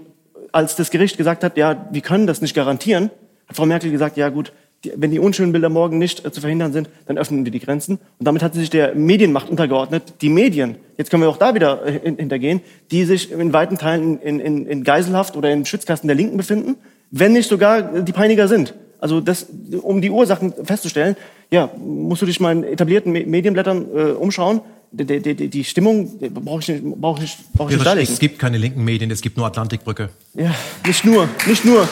als 0.53 0.77
das 0.77 0.89
Gericht 0.89 1.17
gesagt 1.17 1.43
hat, 1.43 1.57
ja, 1.57 1.87
wir 1.91 2.01
können 2.01 2.27
das 2.27 2.41
nicht 2.41 2.55
garantieren, 2.55 3.11
hat 3.47 3.57
Frau 3.57 3.65
Merkel 3.65 3.91
gesagt, 3.91 4.15
ja 4.15 4.29
gut, 4.29 4.53
die, 4.83 4.91
wenn 4.95 5.11
die 5.11 5.19
unschönen 5.19 5.51
Bilder 5.51 5.69
morgen 5.69 5.97
nicht 5.97 6.25
äh, 6.25 6.31
zu 6.31 6.41
verhindern 6.41 6.73
sind, 6.73 6.89
dann 7.07 7.17
öffnen 7.17 7.45
wir 7.45 7.51
die 7.51 7.59
Grenzen. 7.59 7.99
Und 8.19 8.25
damit 8.27 8.41
hat 8.43 8.53
sie 8.53 8.59
sich 8.61 8.69
der 8.69 8.95
Medienmacht 8.95 9.49
untergeordnet. 9.49 10.13
Die 10.21 10.29
Medien, 10.29 10.75
jetzt 10.97 11.09
können 11.11 11.23
wir 11.23 11.29
auch 11.29 11.37
da 11.37 11.53
wieder 11.53 11.85
äh, 11.85 11.99
hin- 11.99 12.17
hintergehen, 12.17 12.61
die 12.91 13.05
sich 13.05 13.31
in 13.31 13.53
weiten 13.53 13.77
Teilen 13.77 14.19
in, 14.21 14.39
in, 14.39 14.65
in 14.65 14.83
Geiselhaft 14.83 15.35
oder 15.35 15.51
in 15.51 15.65
Schützkasten 15.65 16.07
der 16.07 16.15
Linken 16.15 16.37
befinden, 16.37 16.75
wenn 17.11 17.33
nicht 17.33 17.49
sogar 17.49 17.81
die 18.01 18.11
Peiniger 18.11 18.47
sind. 18.47 18.73
Also 18.99 19.19
das, 19.19 19.47
um 19.81 19.99
die 20.01 20.09
Ursachen 20.11 20.53
festzustellen, 20.63 21.15
ja, 21.49 21.69
musst 21.77 22.21
du 22.21 22.25
dich 22.25 22.39
mal 22.39 22.51
in 22.51 22.63
etablierten 22.63 23.11
Me- 23.11 23.25
Medienblättern 23.25 23.85
äh, 23.95 24.01
umschauen. 24.11 24.61
Die, 24.93 25.05
die, 25.05 25.49
die, 25.49 25.63
Stimmung 25.63 26.19
brauche 26.19 26.59
ich 26.59 26.67
nicht, 26.67 26.83
brauch 26.83 27.15
ich 27.17 27.21
nicht, 27.23 27.53
brauch 27.53 27.69
ich 27.69 27.75
nicht 27.77 27.85
darlegen. 27.85 28.11
Es 28.11 28.19
gibt 28.19 28.39
keine 28.39 28.57
linken 28.57 28.83
Medien, 28.83 29.09
es 29.09 29.21
gibt 29.21 29.37
nur 29.37 29.45
Atlantikbrücke. 29.45 30.09
Ja, 30.33 30.53
nicht 30.85 31.05
nur, 31.05 31.29
nicht 31.47 31.63
nur, 31.63 31.87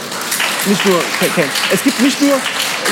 nicht 0.67 0.85
nur, 0.85 0.95
es 1.73 1.83
gibt 1.83 2.01
nicht 2.01 2.21
nur, 2.21 2.33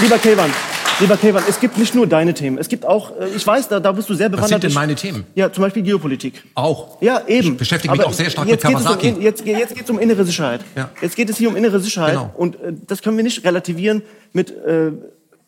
lieber 0.01 0.17
Kelvan, 0.17 0.51
lieber 0.99 1.17
Kelvan, 1.17 1.43
es 1.49 1.59
gibt 1.59 1.77
nicht 1.77 1.95
nur 1.95 2.07
deine 2.07 2.33
Themen. 2.33 2.57
Es 2.57 2.67
gibt 2.67 2.85
auch, 2.85 3.11
äh, 3.19 3.27
ich 3.35 3.45
weiß, 3.45 3.67
da, 3.69 3.79
da 3.79 3.91
bist 3.91 4.09
du 4.09 4.13
sehr 4.13 4.29
bewandert. 4.29 4.43
Was 4.43 4.49
sind 4.49 4.63
denn 4.63 4.69
Ich- 4.69 4.75
meine 4.75 4.95
Themen? 4.95 5.25
Ja, 5.35 5.51
zum 5.51 5.61
Beispiel 5.63 5.83
Geopolitik. 5.83 6.43
Auch. 6.55 7.01
Ja, 7.01 7.21
eben. 7.27 7.51
Ich 7.53 7.57
beschäftige 7.57 7.91
mich 7.91 8.01
Aber 8.01 8.09
auch 8.09 8.13
sehr 8.13 8.29
stark 8.29 8.47
jetzt 8.47 8.63
mit 8.63 8.71
geht 8.71 8.79
es 8.79 8.85
Kawasaki. 8.85 9.11
Um, 9.13 9.21
jetzt 9.21 9.45
jetzt 9.45 9.75
geht 9.75 9.83
es 9.83 9.89
um 9.89 9.99
innere 9.99 10.23
Sicherheit. 10.25 10.61
Ja. 10.75 10.89
Jetzt 11.01 11.15
geht 11.15 11.29
es 11.29 11.37
hier 11.37 11.49
um 11.49 11.55
innere 11.55 11.79
Sicherheit. 11.79 12.13
Genau. 12.13 12.31
Und 12.35 12.55
äh, 12.61 12.73
das 12.87 13.01
können 13.01 13.17
wir 13.17 13.23
nicht 13.23 13.43
relativieren 13.43 14.01
mit, 14.33 14.51
äh, 14.51 14.91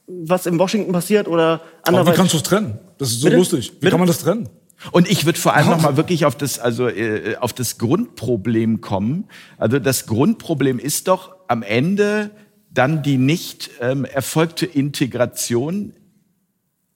was 0.07 0.45
in 0.45 0.57
Washington 0.57 0.91
passiert 0.91 1.27
oder 1.27 1.43
Aber 1.43 1.61
wie 1.61 1.87
anderweitig. 1.89 2.17
kannst 2.17 2.33
du 2.33 2.37
es 2.37 2.43
trennen? 2.43 2.79
Das 2.97 3.09
ist 3.09 3.21
so 3.21 3.25
Bitte? 3.27 3.37
lustig. 3.37 3.69
Wie 3.73 3.79
Bitte? 3.79 3.91
kann 3.91 3.99
man 3.99 4.07
das 4.07 4.19
trennen? 4.19 4.49
Und 4.91 5.09
ich 5.11 5.25
würde 5.25 5.37
vor 5.37 5.55
allem 5.55 5.69
noch 5.69 5.81
mal 5.81 5.97
wirklich 5.97 6.25
auf 6.25 6.35
das, 6.35 6.57
also 6.57 6.87
äh, 6.87 7.35
auf 7.41 7.51
das 7.51 7.77
Grundproblem 7.77 8.79
kommen. 8.79 9.25
Also 9.57 9.77
das 9.77 10.05
Grundproblem 10.05 10.79
ist 10.79 11.09
doch 11.09 11.35
am 11.49 11.63
Ende 11.63 12.31
dann 12.79 13.03
die 13.03 13.17
nicht 13.17 13.71
ähm, 13.81 14.05
erfolgte 14.05 14.65
Integration 14.65 15.91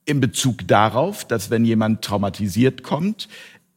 in 0.06 0.22
Bezug 0.22 0.66
darauf, 0.66 1.26
dass 1.26 1.50
wenn 1.50 1.66
jemand 1.66 2.02
traumatisiert 2.02 2.84
kommt, 2.84 3.28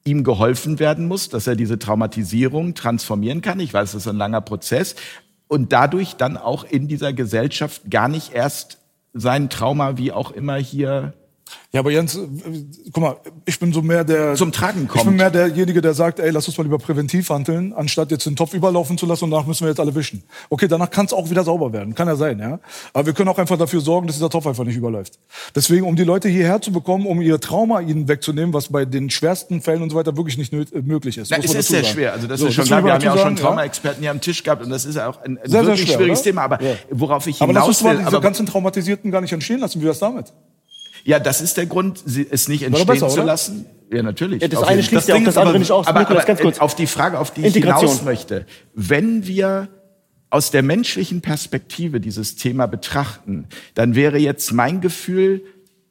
ihm 0.05 0.23
geholfen 0.23 0.79
werden 0.79 1.09
muss, 1.09 1.31
dass 1.31 1.49
er 1.49 1.57
diese 1.57 1.81
Traumatisierung 1.81 2.75
transformieren 2.75 3.41
kann. 3.41 3.59
Ich 3.59 3.75
weiß, 3.75 3.91
das 3.91 4.03
ist 4.03 4.09
ein 4.09 4.19
langer 4.19 4.41
Prozess 4.41 4.95
und 5.49 5.73
dadurch 5.73 6.15
dann 6.15 6.37
auch 6.37 6.63
in 6.63 6.87
dieser 6.87 7.13
Gesellschaft 7.13 7.91
gar 7.91 8.07
nicht 8.07 8.33
erst 8.33 8.79
sein 9.13 9.51
Trauma 9.51 9.99
wie 9.99 10.13
auch 10.13 10.31
immer 10.31 10.55
hier 10.55 11.13
Ja, 11.73 11.81
aber 11.81 11.91
Jens, 11.91 12.19
guck 12.93 13.03
mal, 13.03 13.17
ich 13.45 13.59
bin 13.61 13.73
so 13.73 13.83
mehr 13.83 14.03
der 14.03 14.35
Zum 14.35 14.51
Tragen 14.51 14.83
Ich 14.85 14.89
kommt. 14.89 15.05
bin 15.05 15.17
mehr 15.17 15.31
derjenige, 15.31 15.81
der 15.81 15.95
sagt, 15.95 16.19
ey, 16.19 16.31
lass 16.31 16.49
uns 16.49 16.57
mal 16.59 16.65
lieber 16.65 16.79
präventiv 16.79 17.29
handeln, 17.31 17.73
anstatt 17.73 18.11
jetzt 18.11 18.27
den 18.27 18.35
Topf 18.35 18.55
überlaufen 18.55 18.97
zu 18.99 19.07
lassen 19.07 19.25
und 19.25 19.31
danach 19.31 19.47
müssen 19.47 19.65
wir 19.65 19.69
jetzt 19.69 19.79
alle 19.81 19.95
wischen. 19.95 20.23
Okay, 20.51 20.69
danach 20.69 20.91
kann 20.91 21.07
es 21.07 21.13
auch 21.13 21.29
wieder 21.31 21.45
sauber 21.45 21.73
werden, 21.73 21.95
kann 21.95 22.09
ja 22.09 22.17
sein, 22.17 22.39
ja. 22.39 22.59
Aber 22.93 23.07
wir 23.07 23.13
können 23.13 23.29
auch 23.29 23.39
einfach 23.39 23.59
dafür 23.59 23.81
sorgen, 23.81 24.07
dass 24.07 24.17
dieser 24.17 24.31
Topf 24.31 24.47
einfach 24.47 24.65
nicht 24.65 24.77
überläuft. 24.77 25.19
Deswegen, 25.55 25.87
um 25.87 25.95
die 25.97 26.05
Leute 26.05 26.29
hierher 26.29 26.61
zu 26.61 26.73
bekommen, 26.73 27.07
um 27.07 27.21
ihr 27.21 27.39
Trauma 27.41 27.81
ihnen 27.81 28.09
wegzunehmen, 28.09 28.53
was 28.55 28.69
bei 28.69 28.85
den 28.85 29.11
schwersten 29.11 29.61
Fällen 29.61 29.83
und 29.83 29.91
so 29.91 29.97
weiter 29.97 30.17
wirklich 30.17 30.39
nicht 30.39 30.53
äh, 30.53 30.67
möglich 30.83 31.19
ist. 31.19 31.31
Na, 31.31 31.37
es 31.39 31.53
ist 31.55 31.69
sehr 31.69 31.83
sagen. 31.83 31.93
schwer. 31.95 32.13
Also 32.13 32.27
das 32.27 32.41
So, 32.41 32.47
ist 32.47 32.55
schon 32.55 32.63
will 32.65 32.69
klar. 32.69 32.81
ich 32.81 32.87
Wir 32.87 32.93
haben 32.95 33.03
ja 33.03 33.13
auch 33.13 33.19
schon 33.27 33.37
Traumaexperten 33.37 34.01
hier 34.03 34.11
am 34.11 34.21
Tisch 34.21 34.43
gehabt 34.43 34.63
und 34.65 34.71
das 34.71 34.85
ist 34.85 34.95
ja 34.97 35.09
auch 35.09 35.21
ein, 35.23 35.39
ein 35.39 35.49
Sehr, 35.49 35.61
sehr 35.61 35.67
wirklich 35.67 35.83
schwer, 35.87 35.97
schwieriges 35.97 36.21
oder? 36.21 36.25
Thema. 36.25 36.43
Aber 36.43 36.63
Ja. 36.63 36.75
worauf 36.91 37.27
ich 37.27 37.41
Aber 37.43 37.53
lass 37.53 37.63
hinaus 37.65 37.69
uns 37.77 37.83
mal 37.85 37.91
will, 37.91 37.97
diese 38.05 38.09
aber, 38.09 38.21
ganzen 38.21 38.47
Traumatisierten 38.47 39.11
gar 39.11 39.21
nicht 39.21 39.33
entstehen 39.33 39.61
lassen. 39.61 39.81
Wie 39.81 39.85
wär's 39.85 39.99
damit? 39.99 40.33
Ja, 41.07 41.19
das 41.21 41.41
ist 41.41 41.57
der 41.57 41.67
Grund, 41.67 42.03
es 42.05 42.49
nicht 42.49 42.63
entstehen 42.65 42.87
besser, 42.87 43.09
zu 43.09 43.23
lassen. 43.23 43.67
Ja, 43.93 44.03
natürlich. 44.03 44.43
Ja, 44.43 44.49
das 44.49 44.59
Auf 44.59 44.67
eine 44.67 44.77
jeden- 44.81 44.89
schließt 44.89 45.09
ja 45.09 45.15
auch 45.15 45.25
das 45.25 45.37
andere 45.37 45.51
aber- 45.51 45.59
nicht 45.61 45.71
aus. 45.71 45.87
aber, 45.87 46.01
Nikolas, 46.01 46.25
aber 46.25 46.27
ganz 46.27 46.41
kurz. 46.41 46.59
auf 46.59 46.75
die 46.75 46.87
Frage, 46.89 47.19
auf 47.21 47.31
die 47.33 47.47
ich 47.47 47.55
hinaus 47.55 48.03
möchte, 48.03 48.45
wenn 48.75 49.27
wir 49.27 49.69
aus 50.29 50.51
der 50.51 50.63
menschlichen 50.65 51.21
Perspektive 51.21 52.01
dieses 52.01 52.35
Thema 52.35 52.67
betrachten, 52.67 53.47
dann 53.75 53.95
wäre 53.95 54.19
jetzt 54.19 54.53
mein 54.53 54.81
Gefühl, 54.81 55.43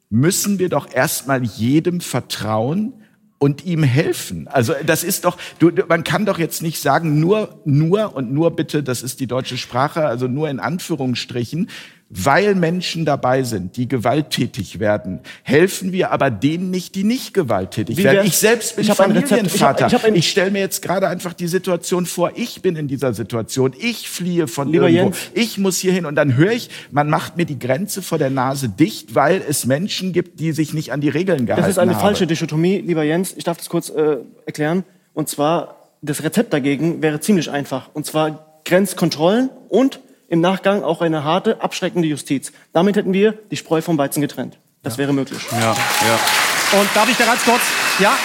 müssen 0.10 0.60
wir 0.60 0.68
doch 0.70 0.94
erstmal 0.94 1.42
jedem 1.44 2.02
vertrauen 2.02 2.94
und 3.40 3.66
ihm 3.66 3.84
helfen. 3.84 4.48
Also 4.50 4.74
das 4.86 5.04
ist 5.06 5.24
doch, 5.24 5.38
du, 5.60 5.72
du- 5.72 5.86
man 5.88 6.04
kann 6.04 6.26
doch 6.26 6.38
jetzt 6.38 6.62
nicht 6.62 6.82
sagen, 6.82 7.20
nur, 7.22 7.62
nur 7.64 8.16
und 8.16 8.32
nur 8.34 8.56
bitte, 8.56 8.84
das 8.84 9.04
ist 9.04 9.20
die 9.22 9.28
deutsche 9.28 9.58
Sprache, 9.58 10.06
also 10.06 10.28
nur 10.28 10.50
in 10.50 10.60
Anführungsstrichen, 10.60 11.70
weil 12.10 12.54
Menschen 12.54 13.04
dabei 13.04 13.42
sind, 13.44 13.78
die 13.78 13.88
gewalttätig 13.88 14.80
werden, 14.80 15.22
helfen 15.42 15.92
wir 15.92 16.12
aber 16.12 16.30
denen 16.30 16.70
nicht, 16.70 16.94
die 16.94 17.04
nicht 17.04 17.34
gewalttätig 17.34 17.98
Wie 17.98 18.04
werden. 18.04 18.28
Ich 18.28 18.38
selbst 18.38 18.76
bin 18.76 18.86
Ich. 18.86 18.94
Familienvater. 18.94 19.88
Ich 19.88 19.94
ich 19.94 20.16
ich 20.16 20.30
stelle 20.30 20.52
mir 20.52 20.60
jetzt 20.60 20.82
gerade 20.82 21.08
einfach 21.08 21.34
die 21.34 21.48
Situation 21.48 22.06
vor, 22.06 22.32
ich 22.36 22.62
bin 22.62 22.76
in 22.76 22.88
dieser 22.88 23.14
Situation, 23.14 23.74
ich 23.80 24.08
fliehe 24.08 24.48
von 24.48 24.72
Lieber 24.72 24.88
irgendwo, 24.88 25.18
Jens. 25.18 25.32
ich 25.34 25.58
muss 25.58 25.78
hier 25.78 25.94
hin 25.94 26.06
und 26.06 26.16
dann 26.16 26.36
höre 26.36 26.52
ich, 26.52 26.70
man 26.92 27.10
macht 27.10 27.38
mir 27.38 27.46
die 27.46 27.58
Grenze 27.58 28.04
vor 28.04 28.20
der 28.20 28.30
Nase 28.30 28.70
dicht, 28.70 29.16
weil 29.16 29.42
es 29.48 29.66
Menschen 29.66 30.14
gibt, 30.14 30.40
die 30.40 30.52
sich 30.52 30.74
nicht 30.74 30.92
an 30.92 31.02
die 31.02 31.10
Regeln 31.10 31.48
gehalten 31.48 31.64
Das 31.64 31.72
ist 31.72 31.80
eine 31.80 31.96
haben. 31.96 32.02
falsche 32.02 32.28
Dichotomie, 32.28 32.82
lieber 32.82 33.04
Jens. 33.04 33.34
Ich 33.36 33.44
darf 33.44 33.58
das 33.58 33.70
kurz 33.70 33.90
äh, 33.90 34.18
erklären. 34.46 34.84
Und 35.14 35.28
zwar, 35.28 35.90
das 36.02 36.24
Rezept 36.24 36.54
dagegen 36.54 37.02
wäre 37.02 37.20
ziemlich 37.20 37.50
einfach. 37.50 37.90
Und 37.94 38.06
zwar 38.06 38.62
Grenzkontrollen 38.66 39.50
und 39.70 40.00
im 40.36 40.42
Nachgang 40.42 40.84
auch 40.84 41.02
eine 41.02 41.24
harte, 41.24 41.62
abschreckende 41.64 42.08
Justiz. 42.08 42.52
Damit 42.74 42.96
hätten 42.98 43.14
wir 43.14 43.34
die 43.52 43.58
Spreu 43.58 43.82
vom 43.82 43.98
Weizen 43.98 44.22
getrennt. 44.22 44.58
Das 44.84 44.98
wäre 45.00 45.14
möglich. 45.14 45.40
Ja, 45.52 45.60
ja. 45.72 46.80
Und 46.80 46.88
darf 46.94 47.10
ich 47.10 47.18
da 47.18 47.26
ganz 47.26 47.44
kurz? 47.44 47.62
Ja. 48.00 48.16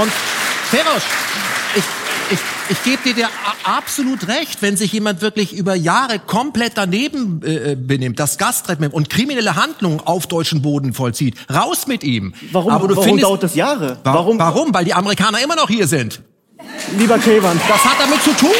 Und 0.00 0.12
Ferosch, 0.70 1.02
ich, 1.74 1.84
ich, 2.30 2.38
ich 2.68 2.82
gebe 2.84 3.02
dir 3.02 3.14
der 3.14 3.26
a- 3.28 3.76
absolut 3.78 4.28
recht, 4.28 4.60
wenn 4.62 4.76
sich 4.76 4.92
jemand 4.92 5.22
wirklich 5.22 5.52
über 5.54 5.74
Jahre 5.74 6.18
komplett 6.18 6.72
daneben 6.76 7.40
äh, 7.44 7.74
benimmt, 7.76 8.20
das 8.20 8.36
Gastrecht 8.38 8.80
und 8.92 9.08
kriminelle 9.10 9.56
Handlungen 9.56 10.00
auf 10.00 10.26
deutschem 10.26 10.62
Boden 10.62 10.92
vollzieht. 10.92 11.36
Raus 11.52 11.86
mit 11.86 12.04
ihm. 12.04 12.34
Warum, 12.52 12.72
Aber 12.72 12.86
du 12.88 12.94
warum 12.96 13.08
findest, 13.08 13.24
dauert 13.28 13.42
das 13.42 13.54
Jahre? 13.54 13.98
Wa- 14.04 14.14
Warum, 14.14 14.38
Warum? 14.38 14.72
Weil 14.74 14.84
die 14.84 14.94
Amerikaner 14.94 15.42
immer 15.42 15.56
noch 15.56 15.68
hier 15.68 15.86
sind. 15.88 16.20
Lieber 16.98 17.18
Kevan? 17.18 17.60
Das 17.68 17.84
hat 17.84 18.00
damit 18.00 18.22
zu 18.22 18.32
tun. 18.32 18.50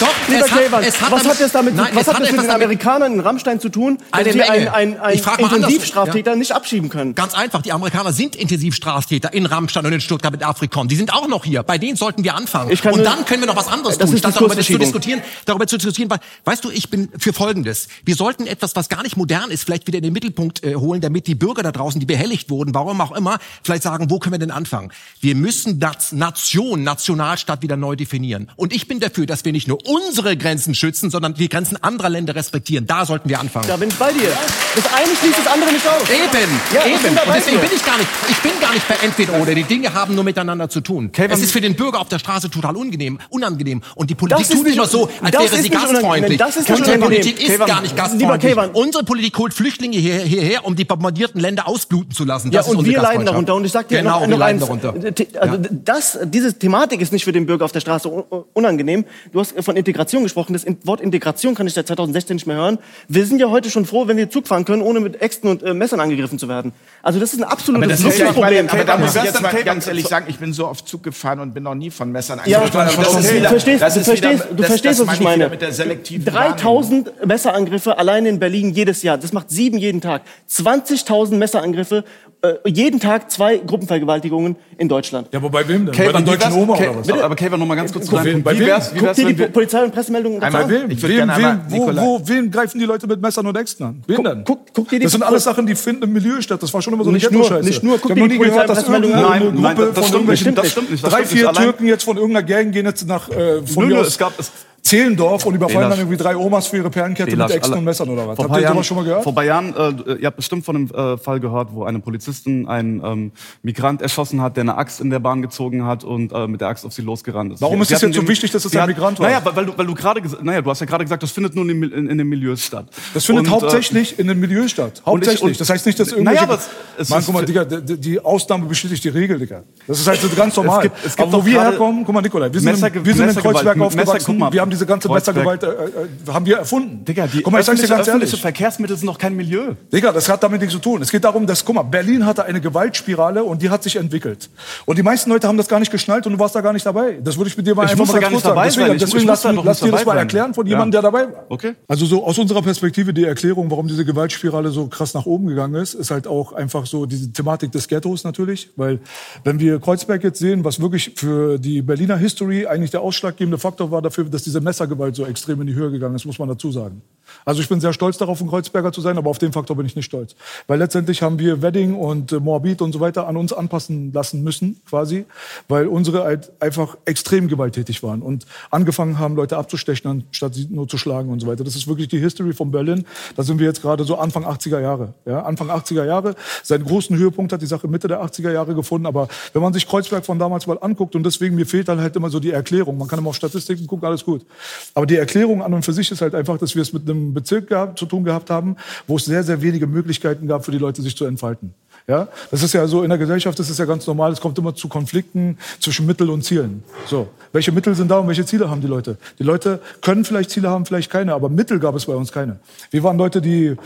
Doch, 0.00 0.06
Lieber 0.28 0.44
es 0.44 0.52
hat, 0.52 0.60
Kevan, 0.60 0.84
es 0.84 1.00
hat 1.00 1.10
was 1.10 1.26
hat 1.26 1.40
das 1.40 1.52
damit, 1.52 1.74
Nein, 1.74 1.90
was 1.92 2.02
es 2.02 2.08
hat 2.08 2.14
hat 2.16 2.22
das 2.22 2.32
mit 2.32 2.42
den 2.42 2.50
Amerikanern 2.50 3.14
in 3.14 3.20
Rammstein 3.20 3.58
zu 3.58 3.68
tun, 3.68 3.98
dass 4.12 4.32
sie 4.32 4.42
einen, 4.42 4.68
einen, 4.68 4.98
einen. 5.00 5.18
Intensivstraftäter 5.18 6.36
nicht 6.36 6.52
abschieben 6.52 6.88
können? 6.88 7.16
Ganz 7.16 7.34
einfach, 7.34 7.62
die 7.62 7.72
Amerikaner 7.72 8.12
sind 8.12 8.36
Intensivstraftäter 8.36 9.32
in 9.32 9.46
Rammstein 9.46 9.84
und 9.86 9.92
in 9.92 10.00
Stuttgart 10.00 10.30
mit 10.30 10.44
Afrikon. 10.44 10.86
Die 10.86 10.94
sind 10.94 11.12
auch 11.12 11.26
noch 11.26 11.44
hier. 11.44 11.64
Bei 11.64 11.78
denen 11.78 11.96
sollten 11.96 12.22
wir 12.22 12.36
anfangen. 12.36 12.70
Ich 12.70 12.82
kann 12.82 12.92
und 12.92 13.00
nur- 13.00 13.06
dann 13.06 13.24
können 13.24 13.42
wir 13.42 13.48
noch 13.48 13.56
was 13.56 13.66
anderes 13.66 13.98
tun, 13.98 14.16
statt 14.16 14.36
darüber 14.36 14.56
zu 14.56 14.78
diskutieren. 14.78 15.20
Darüber 15.46 15.66
zu 15.66 15.78
diskutieren, 15.78 16.10
weil, 16.10 16.20
weißt 16.44 16.64
du, 16.64 16.70
ich 16.70 16.90
bin 16.90 17.08
für 17.18 17.32
Folgendes. 17.32 17.88
Wir 18.04 18.14
sollten 18.14 18.46
etwas, 18.46 18.76
was 18.76 18.88
gar 18.88 19.02
nicht 19.02 19.16
modern 19.16 19.50
ist, 19.50 19.64
vielleicht 19.64 19.88
wieder 19.88 19.98
in 19.98 20.04
den 20.04 20.12
Mittelpunkt 20.12 20.62
äh, 20.62 20.76
holen, 20.76 21.00
damit 21.00 21.26
die 21.26 21.34
Bürger 21.34 21.64
da 21.64 21.72
draußen, 21.72 21.98
die 21.98 22.06
behelligt 22.06 22.50
wurden, 22.50 22.72
warum 22.72 23.00
auch 23.00 23.12
immer, 23.12 23.38
vielleicht 23.64 23.82
sagen, 23.82 24.10
wo 24.10 24.20
können 24.20 24.34
wir 24.34 24.38
denn 24.38 24.52
anfangen? 24.52 24.92
Wir 25.20 25.34
müssen 25.34 25.80
das 25.80 26.12
Nation, 26.12 26.84
Nationalstaat 27.28 27.62
wieder 27.62 27.76
neu 27.76 27.94
definieren. 27.96 28.48
Und 28.56 28.72
ich 28.72 28.88
bin 28.88 29.00
dafür, 29.00 29.26
dass 29.26 29.44
wir 29.44 29.52
nicht 29.52 29.68
nur 29.68 29.78
unsere 29.86 30.36
Grenzen 30.36 30.74
schützen, 30.74 31.10
sondern 31.10 31.34
die 31.34 31.48
Grenzen 31.48 31.76
anderer 31.82 32.08
Länder 32.08 32.34
respektieren. 32.34 32.86
Da 32.86 33.04
sollten 33.04 33.28
wir 33.28 33.38
anfangen. 33.38 33.68
Da 33.68 33.76
bin 33.76 33.88
ich 33.90 33.94
bei 33.96 34.12
dir. 34.12 34.30
Das 34.74 34.86
eine 34.94 35.14
schließt 35.14 35.38
das 35.38 35.46
andere 35.46 35.72
nicht 35.72 35.86
aus. 35.86 36.08
Eben, 36.08 36.60
Ja, 36.72 36.80
ich 36.86 37.02
bin 37.02 37.12
eben. 37.12 37.18
Und 37.28 37.34
deswegen 37.36 37.60
bin 37.60 37.70
ich 37.74 37.84
gar 37.84 37.98
nicht, 37.98 38.08
ich 38.30 38.36
bin 38.38 38.52
gar 38.60 38.72
nicht 38.72 38.88
bei 38.88 38.94
entweder 39.02 39.34
oder. 39.40 39.54
Die 39.54 39.64
Dinge 39.64 39.92
haben 39.92 40.14
nur 40.14 40.24
miteinander 40.24 40.68
zu 40.68 40.80
tun. 40.80 41.12
Kevin- 41.12 41.30
es 41.32 41.42
ist 41.42 41.52
für 41.52 41.60
den 41.60 41.74
Bürger 41.74 42.00
auf 42.00 42.08
der 42.08 42.18
Straße 42.18 42.48
total 42.50 42.76
unangenehm, 42.76 43.18
unangenehm. 43.28 43.82
Und 43.94 44.08
die 44.10 44.14
Politik 44.14 44.48
tut 44.48 44.64
nicht- 44.64 44.76
immer 44.76 44.86
so, 44.86 45.08
als 45.22 45.32
wäre 45.38 45.62
sie 45.62 45.68
gastfreundlich. 45.70 46.38
Das 46.38 46.56
ist 46.56 46.70
Unsere. 46.70 46.98
Politik 46.98 47.40
ist 47.42 47.58
gar 47.66 47.82
nicht 47.82 47.96
gastfreundlich. 47.96 48.56
Unsere 48.72 49.04
Politik 49.04 49.36
holt 49.38 49.52
Flüchtlinge 49.54 49.98
hier, 49.98 50.18
hierher, 50.20 50.64
um 50.64 50.74
die 50.76 50.84
bombardierten 50.84 51.40
Länder 51.40 51.68
ausbluten 51.68 52.12
zu 52.12 52.24
lassen. 52.24 52.50
Ja, 52.52 52.60
Das 52.60 52.68
ist 52.68 52.74
und 52.76 52.84
wir 52.86 53.00
leiden 53.00 53.26
darunter. 53.26 53.54
Und 53.54 53.64
ich 53.64 53.72
sag 53.72 53.88
dir 53.88 53.98
genau, 53.98 54.14
noch, 54.14 54.20
wir 54.22 54.28
noch 54.28 54.38
leiden 54.38 54.62
eins. 54.62 55.36
Also 55.38 55.58
das, 55.70 56.18
diese 56.24 56.58
Thematik 56.58 57.00
ist 57.00 57.12
nicht 57.12 57.17
für 57.24 57.32
den 57.32 57.46
Bürger 57.46 57.64
auf 57.64 57.72
der 57.72 57.80
Straße 57.80 58.08
un- 58.08 58.24
unangenehm. 58.52 59.04
Du 59.32 59.40
hast 59.40 59.54
von 59.62 59.76
Integration 59.76 60.22
gesprochen. 60.22 60.52
Das 60.52 60.64
Wort 60.84 61.00
Integration 61.00 61.54
kann 61.54 61.66
ich 61.66 61.74
seit 61.74 61.86
2016 61.86 62.36
nicht 62.36 62.46
mehr 62.46 62.56
hören. 62.56 62.78
Wir 63.08 63.24
sind 63.26 63.40
ja 63.40 63.48
heute 63.50 63.70
schon 63.70 63.84
froh, 63.84 64.06
wenn 64.08 64.16
wir 64.16 64.30
Zug 64.30 64.46
fahren 64.48 64.64
können, 64.64 64.82
ohne 64.82 65.00
mit 65.00 65.20
Äxten 65.22 65.50
und 65.50 65.62
äh, 65.62 65.74
Messern 65.74 66.00
angegriffen 66.00 66.38
zu 66.38 66.48
werden. 66.48 66.72
Also 67.02 67.20
das 67.20 67.32
ist 67.32 67.40
ein 67.40 67.44
absolutes 67.44 67.88
Das 67.88 68.00
ist 68.00 68.04
ja, 68.04 68.10
ich 68.10 68.18
Luxusproblem. 68.36 68.66
meine, 68.66 68.70
aber 68.72 68.84
da 68.84 68.96
muss 68.98 69.16
ich 69.16 69.22
jetzt 69.22 69.40
mal 69.42 69.52
ganz 69.64 69.86
ehrlich 69.86 70.06
sagen, 70.06 70.26
ich 70.28 70.38
bin 70.38 70.52
so 70.52 70.66
oft 70.68 70.86
Zug 70.88 71.02
gefahren 71.02 71.40
und 71.40 71.54
bin 71.54 71.62
noch 71.62 71.74
nie 71.74 71.90
von 71.90 72.10
Messern 72.10 72.40
Ja, 72.46 72.58
angegriffen 72.58 72.78
worden. 72.96 72.96
du 72.96 73.02
Das 73.12 73.24
ist 73.24 73.34
wieder- 73.34 73.48
verstehst, 73.48 73.82
das 73.82 73.94
du 73.94 74.00
ist 74.00 74.06
verstehst, 74.06 74.32
wieder- 74.34 74.44
du 74.50 74.54
das- 74.56 74.66
verstehst, 74.66 75.00
das 75.00 75.06
was 75.06 75.14
ich 75.14 75.20
meine 75.20 75.48
Mit 75.48 75.62
der 75.62 75.72
selektiven 75.72 76.26
Wahrnehmung. 76.26 76.56
3000 76.56 77.26
Messerangriffe 77.26 77.98
allein 77.98 78.26
in 78.26 78.38
Berlin 78.38 78.72
jedes 78.72 79.02
Jahr. 79.02 79.18
Das 79.18 79.32
macht 79.32 79.50
sieben 79.50 79.78
jeden 79.78 80.00
Tag. 80.00 80.22
20.000 80.46 81.38
Messerangriffe, 81.38 82.04
äh, 82.42 82.54
jeden 82.70 83.00
Tag 83.00 83.30
zwei 83.30 83.56
Gruppenvergewaltigungen 83.58 84.56
in 84.76 84.88
Deutschland. 84.88 85.28
Ja, 85.32 85.38
aber 85.40 85.50
bei 85.50 85.66
wem 85.66 85.86
denn? 85.86 85.94
Kevin, 85.94 86.12
bei 86.12 86.20
der 86.22 86.36
deutschen 86.36 86.52
Oma 86.52 86.76
Ke- 86.76 86.90
oder 86.90 86.98
was? 87.00 87.08
Aber, 87.10 87.24
aber 87.24 87.34
Kevin, 87.36 87.58
noch 87.58 87.66
mal 87.66 87.74
ganz 87.74 87.92
kurz 87.92 88.06
zu 88.06 88.12
Bei 88.12 88.18
deinem 88.18 88.26
wem? 88.26 88.32
Punkt. 88.34 88.44
Bei 88.44 88.54
Wie 88.54 88.60
wem? 88.60 88.66
wär's, 88.68 88.94
wie 88.94 88.98
Guck 88.98 89.06
wär's, 89.08 89.16
dir 89.16 89.26
die. 89.34 89.46
Polizei- 89.46 89.82
und 89.84 89.92
Pressemeldungen 89.92 90.42
Einmal 90.42 90.62
an. 90.64 90.70
Wem, 90.70 90.90
Ich 90.90 91.02
wem, 91.02 91.10
gerne 91.16 91.32
einmal- 91.34 91.60
wem, 91.68 91.80
wo, 91.80 91.96
wo, 91.96 92.20
wen 92.28 92.50
greifen 92.50 92.78
die 92.78 92.84
Leute 92.84 93.06
mit 93.06 93.20
Messern 93.20 93.46
und 93.46 93.56
Äxten 93.56 93.86
an? 93.86 94.02
Wen 94.06 94.16
Guck- 94.16 94.24
denn? 94.24 94.44
guck- 94.44 94.60
guck 94.72 94.88
dir 94.88 94.98
die- 94.98 95.04
das 95.04 95.12
sind 95.12 95.22
alles 95.24 95.44
Sachen, 95.44 95.66
die 95.66 95.74
finden 95.74 96.04
im 96.04 96.12
Milieu 96.12 96.40
statt. 96.40 96.62
Das 96.62 96.72
war 96.72 96.80
schon 96.80 96.92
immer 96.94 97.02
so 97.04 97.10
eine 97.10 97.16
Nicht 97.18 97.30
nur- 97.30 97.42
Ghetto-Scheiße. 97.42 97.68
nicht 97.68 97.82
nur, 97.82 97.98
guck 97.98 98.10
ich 98.10 98.14
dir 98.16 98.28
die 98.28 98.38
nie 98.38 98.44
gehört, 98.44 98.68
dass 98.68 98.88
irgendeine 98.88 99.14
an. 99.26 99.40
Gruppe 99.40 99.60
Nein, 99.60 99.62
nein, 99.62 99.76
das 99.76 99.86
von 99.86 99.92
stimmt 99.94 100.12
irgendwelchen 100.12 100.46
nicht, 100.48 100.58
das 100.58 100.70
stimmt 100.70 100.90
nicht, 100.92 101.04
das 101.04 101.12
drei, 101.12 101.24
vier 101.24 101.52
Türken 101.52 101.86
jetzt 101.86 102.04
von 102.04 102.16
irgendeiner 102.16 102.46
Gang 102.46 102.72
gehen 102.72 102.86
jetzt 102.86 103.06
nach 103.06 103.28
äh, 103.30 103.62
von 103.66 103.82
Nö, 103.84 103.88
mir 103.88 103.94
nö, 103.96 104.00
aus 104.02 104.06
es 104.08 104.18
gab... 104.18 104.32
Es, 104.38 104.52
Zehlendorf 104.88 105.46
und 105.46 105.54
überfallen 105.54 105.78
Belasch. 105.80 105.90
dann 105.90 105.98
irgendwie 106.00 106.16
drei 106.22 106.36
Omas 106.36 106.66
für 106.66 106.78
ihre 106.78 106.90
Perlenkette 106.90 107.30
Belasch, 107.30 107.48
mit 107.50 107.56
Äxten 107.58 107.78
und 107.78 107.84
Messern 107.84 108.08
oder 108.08 108.26
was. 108.28 108.36
Vor 108.36 108.48
Habt 108.48 108.60
ihr 108.60 108.68
sowas 108.68 108.86
schon 108.86 108.96
mal 108.96 109.04
gehört? 109.04 109.22
Vor 109.24 109.34
paar 109.34 109.44
Jahren, 109.44 109.74
äh, 109.76 110.12
ihr 110.14 110.26
habt 110.26 110.36
bestimmt 110.36 110.64
von 110.64 110.76
einem 110.76 110.90
äh, 110.90 111.16
Fall 111.18 111.40
gehört, 111.40 111.68
wo 111.72 111.84
eine 111.84 112.00
Polizistin 112.00 112.66
einen 112.68 113.02
ähm, 113.04 113.32
Migrant 113.62 114.02
erschossen 114.02 114.40
hat, 114.42 114.56
der 114.56 114.62
eine 114.62 114.76
Axt 114.76 115.00
in 115.00 115.10
der 115.10 115.18
Bahn 115.18 115.42
gezogen 115.42 115.84
hat 115.84 116.04
und 116.04 116.32
äh, 116.32 116.46
mit 116.46 116.60
der 116.60 116.68
Axt 116.68 116.84
auf 116.86 116.92
sie 116.92 117.02
losgerannt 117.02 117.52
ist. 117.52 117.60
Warum 117.60 117.76
Sie- 117.78 117.82
ist 117.94 118.02
es 118.02 118.02
jetzt 118.02 118.14
so 118.16 118.26
wichtig, 118.28 118.50
dass 118.50 118.64
es 118.64 118.74
ein 118.76 118.86
Migrant 118.86 119.18
war? 119.20 119.26
Naja, 119.28 119.40
weil, 119.44 119.56
weil 119.56 119.66
du, 119.66 119.72
weil 119.78 119.86
du 119.86 119.94
gerade 119.94 120.22
naja, 120.42 120.62
du 120.62 120.70
hast 120.70 120.80
ja 120.80 120.86
gerade 120.86 121.04
gesagt, 121.04 121.22
das 121.22 121.30
findet 121.30 121.54
nur 121.54 121.68
in, 121.68 121.82
in, 121.82 122.08
in 122.08 122.18
den 122.18 122.26
Milieus 122.28 122.64
statt. 122.64 122.86
Das 123.14 123.24
findet 123.24 123.46
Und, 123.46 123.50
äh, 123.50 123.52
hauptsächlich 123.52 124.18
in 124.18 124.26
den 124.26 124.40
Milieu 124.40 124.66
statt. 124.68 125.02
und 125.04 125.22
ich- 125.22 125.28
Hauptsächlich. 125.28 125.42
und- 125.42 125.60
das 125.60 125.70
heißt 125.70 125.86
nicht, 125.86 125.98
dass 126.00 126.08
Naja, 126.12 126.18
irgendwelche... 126.18 126.42
aber 126.44 126.54
es- 126.54 126.68
es 126.98 127.08
Mann, 127.10 127.22
guck 127.24 127.34
mal, 127.34 127.44
Digga, 127.44 127.64
die, 127.64 127.96
die 128.00 128.20
Ausnahme 128.20 128.66
bestätigt 128.66 129.04
die 129.04 129.08
Regel, 129.10 129.38
Digga. 129.38 129.62
Das 129.86 130.00
ist 130.00 130.06
halt 130.06 130.20
so 130.20 130.28
ganz 130.36 130.56
normal. 130.56 130.82
gibt- 130.82 130.96
es 131.04 131.16
gibt 131.16 131.28
aber 131.28 131.42
wo 131.42 131.46
wir 131.46 131.60
herkommen, 131.60 132.04
guck 132.04 132.14
mal, 132.14 132.20
Nikolai, 132.22 132.52
wir 132.52 132.60
sind, 132.60 133.04
wir 133.04 133.14
sind 133.14 133.28
in 133.28 133.34
Kreuzberg 133.36 133.76
Messer- 133.76 133.86
aufgewachsen, 133.86 134.52
wir 134.52 134.60
haben 134.60 134.70
diese 134.78 134.86
ganze 134.86 135.08
Messergewalt, 135.10 135.62
äh, 135.62 135.66
äh, 135.66 136.32
haben 136.32 136.46
wir 136.46 136.58
erfunden. 136.58 137.04
Digga, 137.04 137.26
die 137.26 137.42
guck 137.42 137.52
mal, 137.52 137.60
ich 137.60 137.66
sag's 137.66 137.80
dir 137.80 137.88
ganz 137.88 138.08
öffentliche 138.08 138.32
ehrlich. 138.32 138.40
Verkehrsmittel 138.40 138.96
sind 138.96 139.06
noch 139.06 139.18
kein 139.18 139.34
Milieu. 139.36 139.74
Digga, 139.92 140.12
das 140.12 140.28
hat 140.28 140.42
damit 140.42 140.60
nichts 140.60 140.74
zu 140.74 140.80
tun. 140.80 141.02
Es 141.02 141.10
geht 141.10 141.24
darum, 141.24 141.46
dass, 141.46 141.64
guck 141.64 141.74
mal, 141.74 141.82
Berlin 141.82 142.24
hatte 142.26 142.44
eine 142.44 142.60
Gewaltspirale 142.60 143.42
und 143.44 143.60
die 143.62 143.70
hat 143.70 143.82
sich 143.82 143.96
entwickelt. 143.96 144.48
Und 144.86 144.96
die 144.98 145.02
meisten 145.02 145.30
Leute 145.30 145.48
haben 145.48 145.56
das 145.58 145.68
gar 145.68 145.80
nicht 145.80 145.90
geschnallt 145.90 146.26
und 146.26 146.34
du 146.34 146.38
warst 146.38 146.54
da 146.54 146.60
gar 146.60 146.72
nicht 146.72 146.86
dabei. 146.86 147.18
Das 147.22 147.36
würde 147.36 147.50
ich 147.50 147.56
mit 147.56 147.66
dir 147.66 147.74
mal 147.74 147.84
Ich 147.86 147.92
einfach 147.92 148.06
mal 148.06 148.20
ganz 148.20 148.32
kurz 148.32 148.44
sagen. 148.44 148.60
Deswegen. 148.64 148.92
Ich- 148.92 149.00
deswegen 149.00 149.18
ich 149.20 149.24
lass, 149.26 149.44
lass 149.44 149.80
dir 149.80 149.90
das 149.90 150.04
mal 150.04 150.16
erklären 150.16 150.54
von 150.54 150.66
Ja. 150.66 150.70
jemandem, 150.72 150.92
der 150.92 151.02
dabei 151.02 151.24
war. 151.32 151.44
Okay. 151.48 151.74
Also 151.88 152.06
so 152.06 152.24
aus 152.24 152.38
unserer 152.38 152.62
Perspektive 152.62 153.12
die 153.12 153.24
Erklärung, 153.24 153.70
warum 153.70 153.88
diese 153.88 154.04
Gewaltspirale 154.04 154.70
so 154.70 154.86
krass 154.86 155.14
nach 155.14 155.26
oben 155.26 155.46
gegangen 155.48 155.74
ist, 155.74 155.94
ist 155.94 156.10
halt 156.10 156.26
auch 156.26 156.52
einfach 156.52 156.86
so 156.86 157.06
diese 157.06 157.32
Thematik 157.32 157.72
des 157.72 157.88
Ghettos 157.88 158.24
natürlich. 158.24 158.70
Weil 158.76 159.00
wenn 159.44 159.58
wir 159.60 159.80
Kreuzberg 159.80 160.22
jetzt 160.22 160.38
sehen, 160.38 160.64
was 160.64 160.80
wirklich 160.80 161.12
für 161.16 161.58
die 161.58 161.82
Berliner 161.82 162.16
History 162.16 162.66
eigentlich 162.66 162.90
der 162.90 163.00
ausschlaggebende 163.00 163.58
Faktor 163.58 163.90
war 163.90 164.02
dafür, 164.02 164.24
dass 164.24 164.42
diese 164.42 164.60
Messergewalt 164.68 165.16
so 165.16 165.24
extrem 165.24 165.60
in 165.62 165.66
die 165.66 165.74
Höhe 165.74 165.90
gegangen 165.90 166.14
ist, 166.14 166.26
muss 166.26 166.38
man 166.38 166.48
dazu 166.48 166.70
sagen. 166.70 167.00
Also 167.48 167.62
ich 167.62 167.68
bin 167.70 167.80
sehr 167.80 167.94
stolz 167.94 168.18
darauf, 168.18 168.42
ein 168.42 168.46
Kreuzberger 168.46 168.92
zu 168.92 169.00
sein, 169.00 169.16
aber 169.16 169.30
auf 169.30 169.38
den 169.38 169.52
Faktor 169.52 169.74
bin 169.74 169.86
ich 169.86 169.96
nicht 169.96 170.04
stolz. 170.04 170.36
Weil 170.66 170.80
letztendlich 170.80 171.22
haben 171.22 171.38
wir 171.38 171.62
Wedding 171.62 171.94
und 171.94 172.30
äh, 172.30 172.40
Moabit 172.40 172.82
und 172.82 172.92
so 172.92 173.00
weiter 173.00 173.26
an 173.26 173.38
uns 173.38 173.54
anpassen 173.54 174.12
lassen 174.12 174.42
müssen, 174.44 174.82
quasi, 174.86 175.24
weil 175.66 175.86
unsere 175.86 176.24
halt 176.24 176.52
einfach 176.60 176.98
extrem 177.06 177.48
gewalttätig 177.48 178.02
waren 178.02 178.20
und 178.20 178.44
angefangen 178.70 179.18
haben, 179.18 179.34
Leute 179.34 179.56
abzustechen, 179.56 180.24
anstatt 180.26 180.56
sie 180.56 180.66
nur 180.68 180.88
zu 180.88 180.98
schlagen 180.98 181.30
und 181.30 181.40
so 181.40 181.46
weiter. 181.46 181.64
Das 181.64 181.74
ist 181.74 181.88
wirklich 181.88 182.08
die 182.08 182.18
History 182.18 182.52
von 182.52 182.70
Berlin. 182.70 183.06
Da 183.34 183.42
sind 183.42 183.58
wir 183.58 183.66
jetzt 183.66 183.80
gerade 183.80 184.04
so 184.04 184.18
Anfang 184.18 184.44
80er 184.44 184.80
Jahre. 184.82 185.14
Ja, 185.24 185.40
Anfang 185.40 185.70
80er 185.70 186.04
Jahre. 186.04 186.34
Seinen 186.62 186.84
großen 186.84 187.16
Höhepunkt 187.16 187.54
hat 187.54 187.62
die 187.62 187.66
Sache 187.66 187.88
Mitte 187.88 188.08
der 188.08 188.22
80er 188.22 188.52
Jahre 188.52 188.74
gefunden. 188.74 189.06
Aber 189.06 189.26
wenn 189.54 189.62
man 189.62 189.72
sich 189.72 189.88
Kreuzberg 189.88 190.26
von 190.26 190.38
damals 190.38 190.66
mal 190.66 190.76
anguckt 190.82 191.16
und 191.16 191.24
deswegen 191.24 191.54
mir 191.54 191.64
fehlt 191.64 191.88
dann 191.88 191.98
halt 191.98 192.14
immer 192.14 192.28
so 192.28 192.40
die 192.40 192.50
Erklärung. 192.50 192.98
Man 192.98 193.08
kann 193.08 193.18
immer 193.18 193.30
auf 193.30 193.36
Statistiken 193.36 193.86
gucken, 193.86 194.06
alles 194.06 194.22
gut. 194.22 194.44
Aber 194.92 195.06
die 195.06 195.16
Erklärung 195.16 195.62
an 195.62 195.72
und 195.72 195.82
für 195.82 195.94
sich 195.94 196.10
ist 196.10 196.20
halt 196.20 196.34
einfach, 196.34 196.58
dass 196.58 196.74
wir 196.74 196.82
es 196.82 196.92
mit 196.92 197.08
einem 197.08 197.37
Bezirk 197.38 197.68
gehabt, 197.68 197.98
zu 197.98 198.06
tun 198.06 198.24
gehabt 198.24 198.50
haben, 198.50 198.76
wo 199.06 199.16
es 199.16 199.24
sehr, 199.24 199.42
sehr 199.42 199.62
wenige 199.62 199.86
Möglichkeiten 199.86 200.46
gab 200.48 200.64
für 200.64 200.72
die 200.72 200.78
Leute, 200.78 201.02
sich 201.02 201.16
zu 201.16 201.24
entfalten. 201.24 201.72
Ja, 202.08 202.26
das 202.50 202.62
ist 202.62 202.72
ja 202.72 202.86
so 202.86 203.02
in 203.02 203.10
der 203.10 203.18
Gesellschaft, 203.18 203.58
das 203.58 203.68
ist 203.68 203.78
ja 203.78 203.84
ganz 203.84 204.06
normal. 204.06 204.32
Es 204.32 204.40
kommt 204.40 204.56
immer 204.56 204.74
zu 204.74 204.88
Konflikten 204.88 205.58
zwischen 205.78 206.06
Mittel 206.06 206.30
und 206.30 206.42
Zielen. 206.42 206.82
So, 207.06 207.28
welche 207.52 207.70
Mittel 207.70 207.94
sind 207.94 208.10
da 208.10 208.18
und 208.18 208.28
welche 208.28 208.46
Ziele 208.46 208.70
haben 208.70 208.80
die 208.80 208.86
Leute? 208.86 209.18
Die 209.38 209.42
Leute 209.42 209.78
können 210.00 210.24
vielleicht 210.24 210.50
Ziele 210.50 210.70
haben, 210.70 210.86
vielleicht 210.86 211.10
keine, 211.10 211.34
aber 211.34 211.50
Mittel 211.50 211.78
gab 211.78 211.94
es 211.94 212.06
bei 212.06 212.14
uns 212.14 212.32
keine. 212.32 212.60
Wir 212.90 213.02
waren 213.02 213.18
Leute, 213.18 213.42
die 213.42 213.76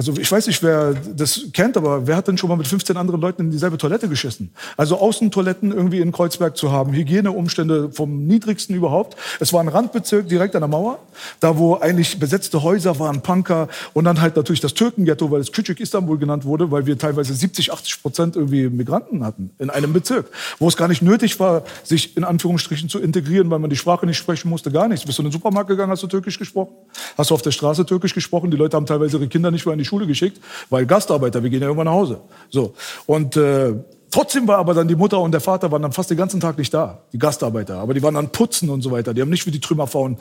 also 0.00 0.16
ich 0.16 0.32
weiß 0.32 0.46
nicht, 0.46 0.62
wer 0.62 0.94
das 1.14 1.48
kennt, 1.52 1.76
aber 1.76 2.06
wer 2.06 2.16
hat 2.16 2.26
denn 2.26 2.38
schon 2.38 2.48
mal 2.48 2.56
mit 2.56 2.66
15 2.66 2.96
anderen 2.96 3.20
Leuten 3.20 3.42
in 3.42 3.50
dieselbe 3.50 3.76
Toilette 3.76 4.08
geschissen? 4.08 4.50
Also 4.78 4.98
Außentoiletten 4.98 5.72
irgendwie 5.72 6.00
in 6.00 6.10
Kreuzberg 6.10 6.56
zu 6.56 6.72
haben, 6.72 6.94
Hygieneumstände 6.94 7.90
vom 7.92 8.26
niedrigsten 8.26 8.74
überhaupt. 8.74 9.18
Es 9.40 9.52
war 9.52 9.60
ein 9.60 9.68
Randbezirk 9.68 10.26
direkt 10.26 10.56
an 10.56 10.62
der 10.62 10.68
Mauer, 10.68 11.00
da 11.40 11.58
wo 11.58 11.74
eigentlich 11.74 12.18
besetzte 12.18 12.62
Häuser 12.62 12.98
waren, 12.98 13.20
Punker 13.20 13.68
und 13.92 14.04
dann 14.04 14.22
halt 14.22 14.36
natürlich 14.36 14.60
das 14.60 14.72
Türkenghetto, 14.72 15.30
weil 15.30 15.42
es 15.42 15.52
Küçük 15.52 15.80
Istanbul 15.80 16.16
genannt 16.16 16.46
wurde, 16.46 16.70
weil 16.70 16.86
wir 16.86 16.96
teilweise 16.96 17.34
70, 17.34 17.70
80 17.70 18.00
Prozent 18.00 18.36
irgendwie 18.36 18.70
Migranten 18.70 19.22
hatten 19.22 19.50
in 19.58 19.68
einem 19.68 19.92
Bezirk, 19.92 20.30
wo 20.58 20.66
es 20.66 20.78
gar 20.78 20.88
nicht 20.88 21.02
nötig 21.02 21.38
war, 21.40 21.62
sich 21.84 22.16
in 22.16 22.24
Anführungsstrichen 22.24 22.88
zu 22.88 23.00
integrieren, 23.00 23.50
weil 23.50 23.58
man 23.58 23.68
die 23.68 23.76
Sprache 23.76 24.06
nicht 24.06 24.16
sprechen 24.16 24.48
musste, 24.48 24.70
gar 24.70 24.88
nichts. 24.88 25.04
Bist 25.04 25.18
du 25.18 25.22
in 25.22 25.28
den 25.28 25.32
Supermarkt 25.32 25.68
gegangen, 25.68 25.92
hast 25.92 26.02
du 26.02 26.06
Türkisch 26.06 26.38
gesprochen? 26.38 26.72
Hast 27.18 27.28
du 27.28 27.34
auf 27.34 27.42
der 27.42 27.50
Straße 27.50 27.84
Türkisch 27.84 28.14
gesprochen? 28.14 28.50
Die 28.50 28.56
Leute 28.56 28.78
haben 28.78 28.86
teilweise 28.86 29.18
ihre 29.18 29.28
Kinder 29.28 29.50
nicht 29.50 29.66
mehr 29.66 29.74
in 29.74 29.78
die 29.78 29.89
Schule 29.90 30.06
geschickt, 30.06 30.40
weil 30.70 30.86
Gastarbeiter, 30.86 31.42
wir 31.42 31.50
gehen 31.50 31.60
ja 31.60 31.66
irgendwann 31.66 31.86
nach 31.86 31.92
Hause. 31.92 32.20
So. 32.48 32.74
Und 33.06 33.36
äh, 33.36 33.74
trotzdem 34.10 34.46
war 34.48 34.58
aber 34.58 34.74
dann 34.74 34.88
die 34.88 34.94
Mutter 34.94 35.20
und 35.20 35.32
der 35.32 35.40
Vater 35.40 35.70
waren 35.70 35.82
dann 35.82 35.92
fast 35.92 36.10
den 36.10 36.16
ganzen 36.16 36.40
Tag 36.40 36.56
nicht 36.56 36.72
da, 36.72 37.02
die 37.12 37.18
Gastarbeiter. 37.18 37.78
Aber 37.78 37.94
die 37.94 38.02
waren 38.02 38.14
dann 38.14 38.30
putzen 38.30 38.70
und 38.70 38.82
so 38.82 38.90
weiter. 38.90 39.12
Die 39.14 39.20
haben 39.20 39.30
nicht 39.30 39.46
wie 39.46 39.50
die 39.50 39.60
Trümmerfrauen 39.60 40.18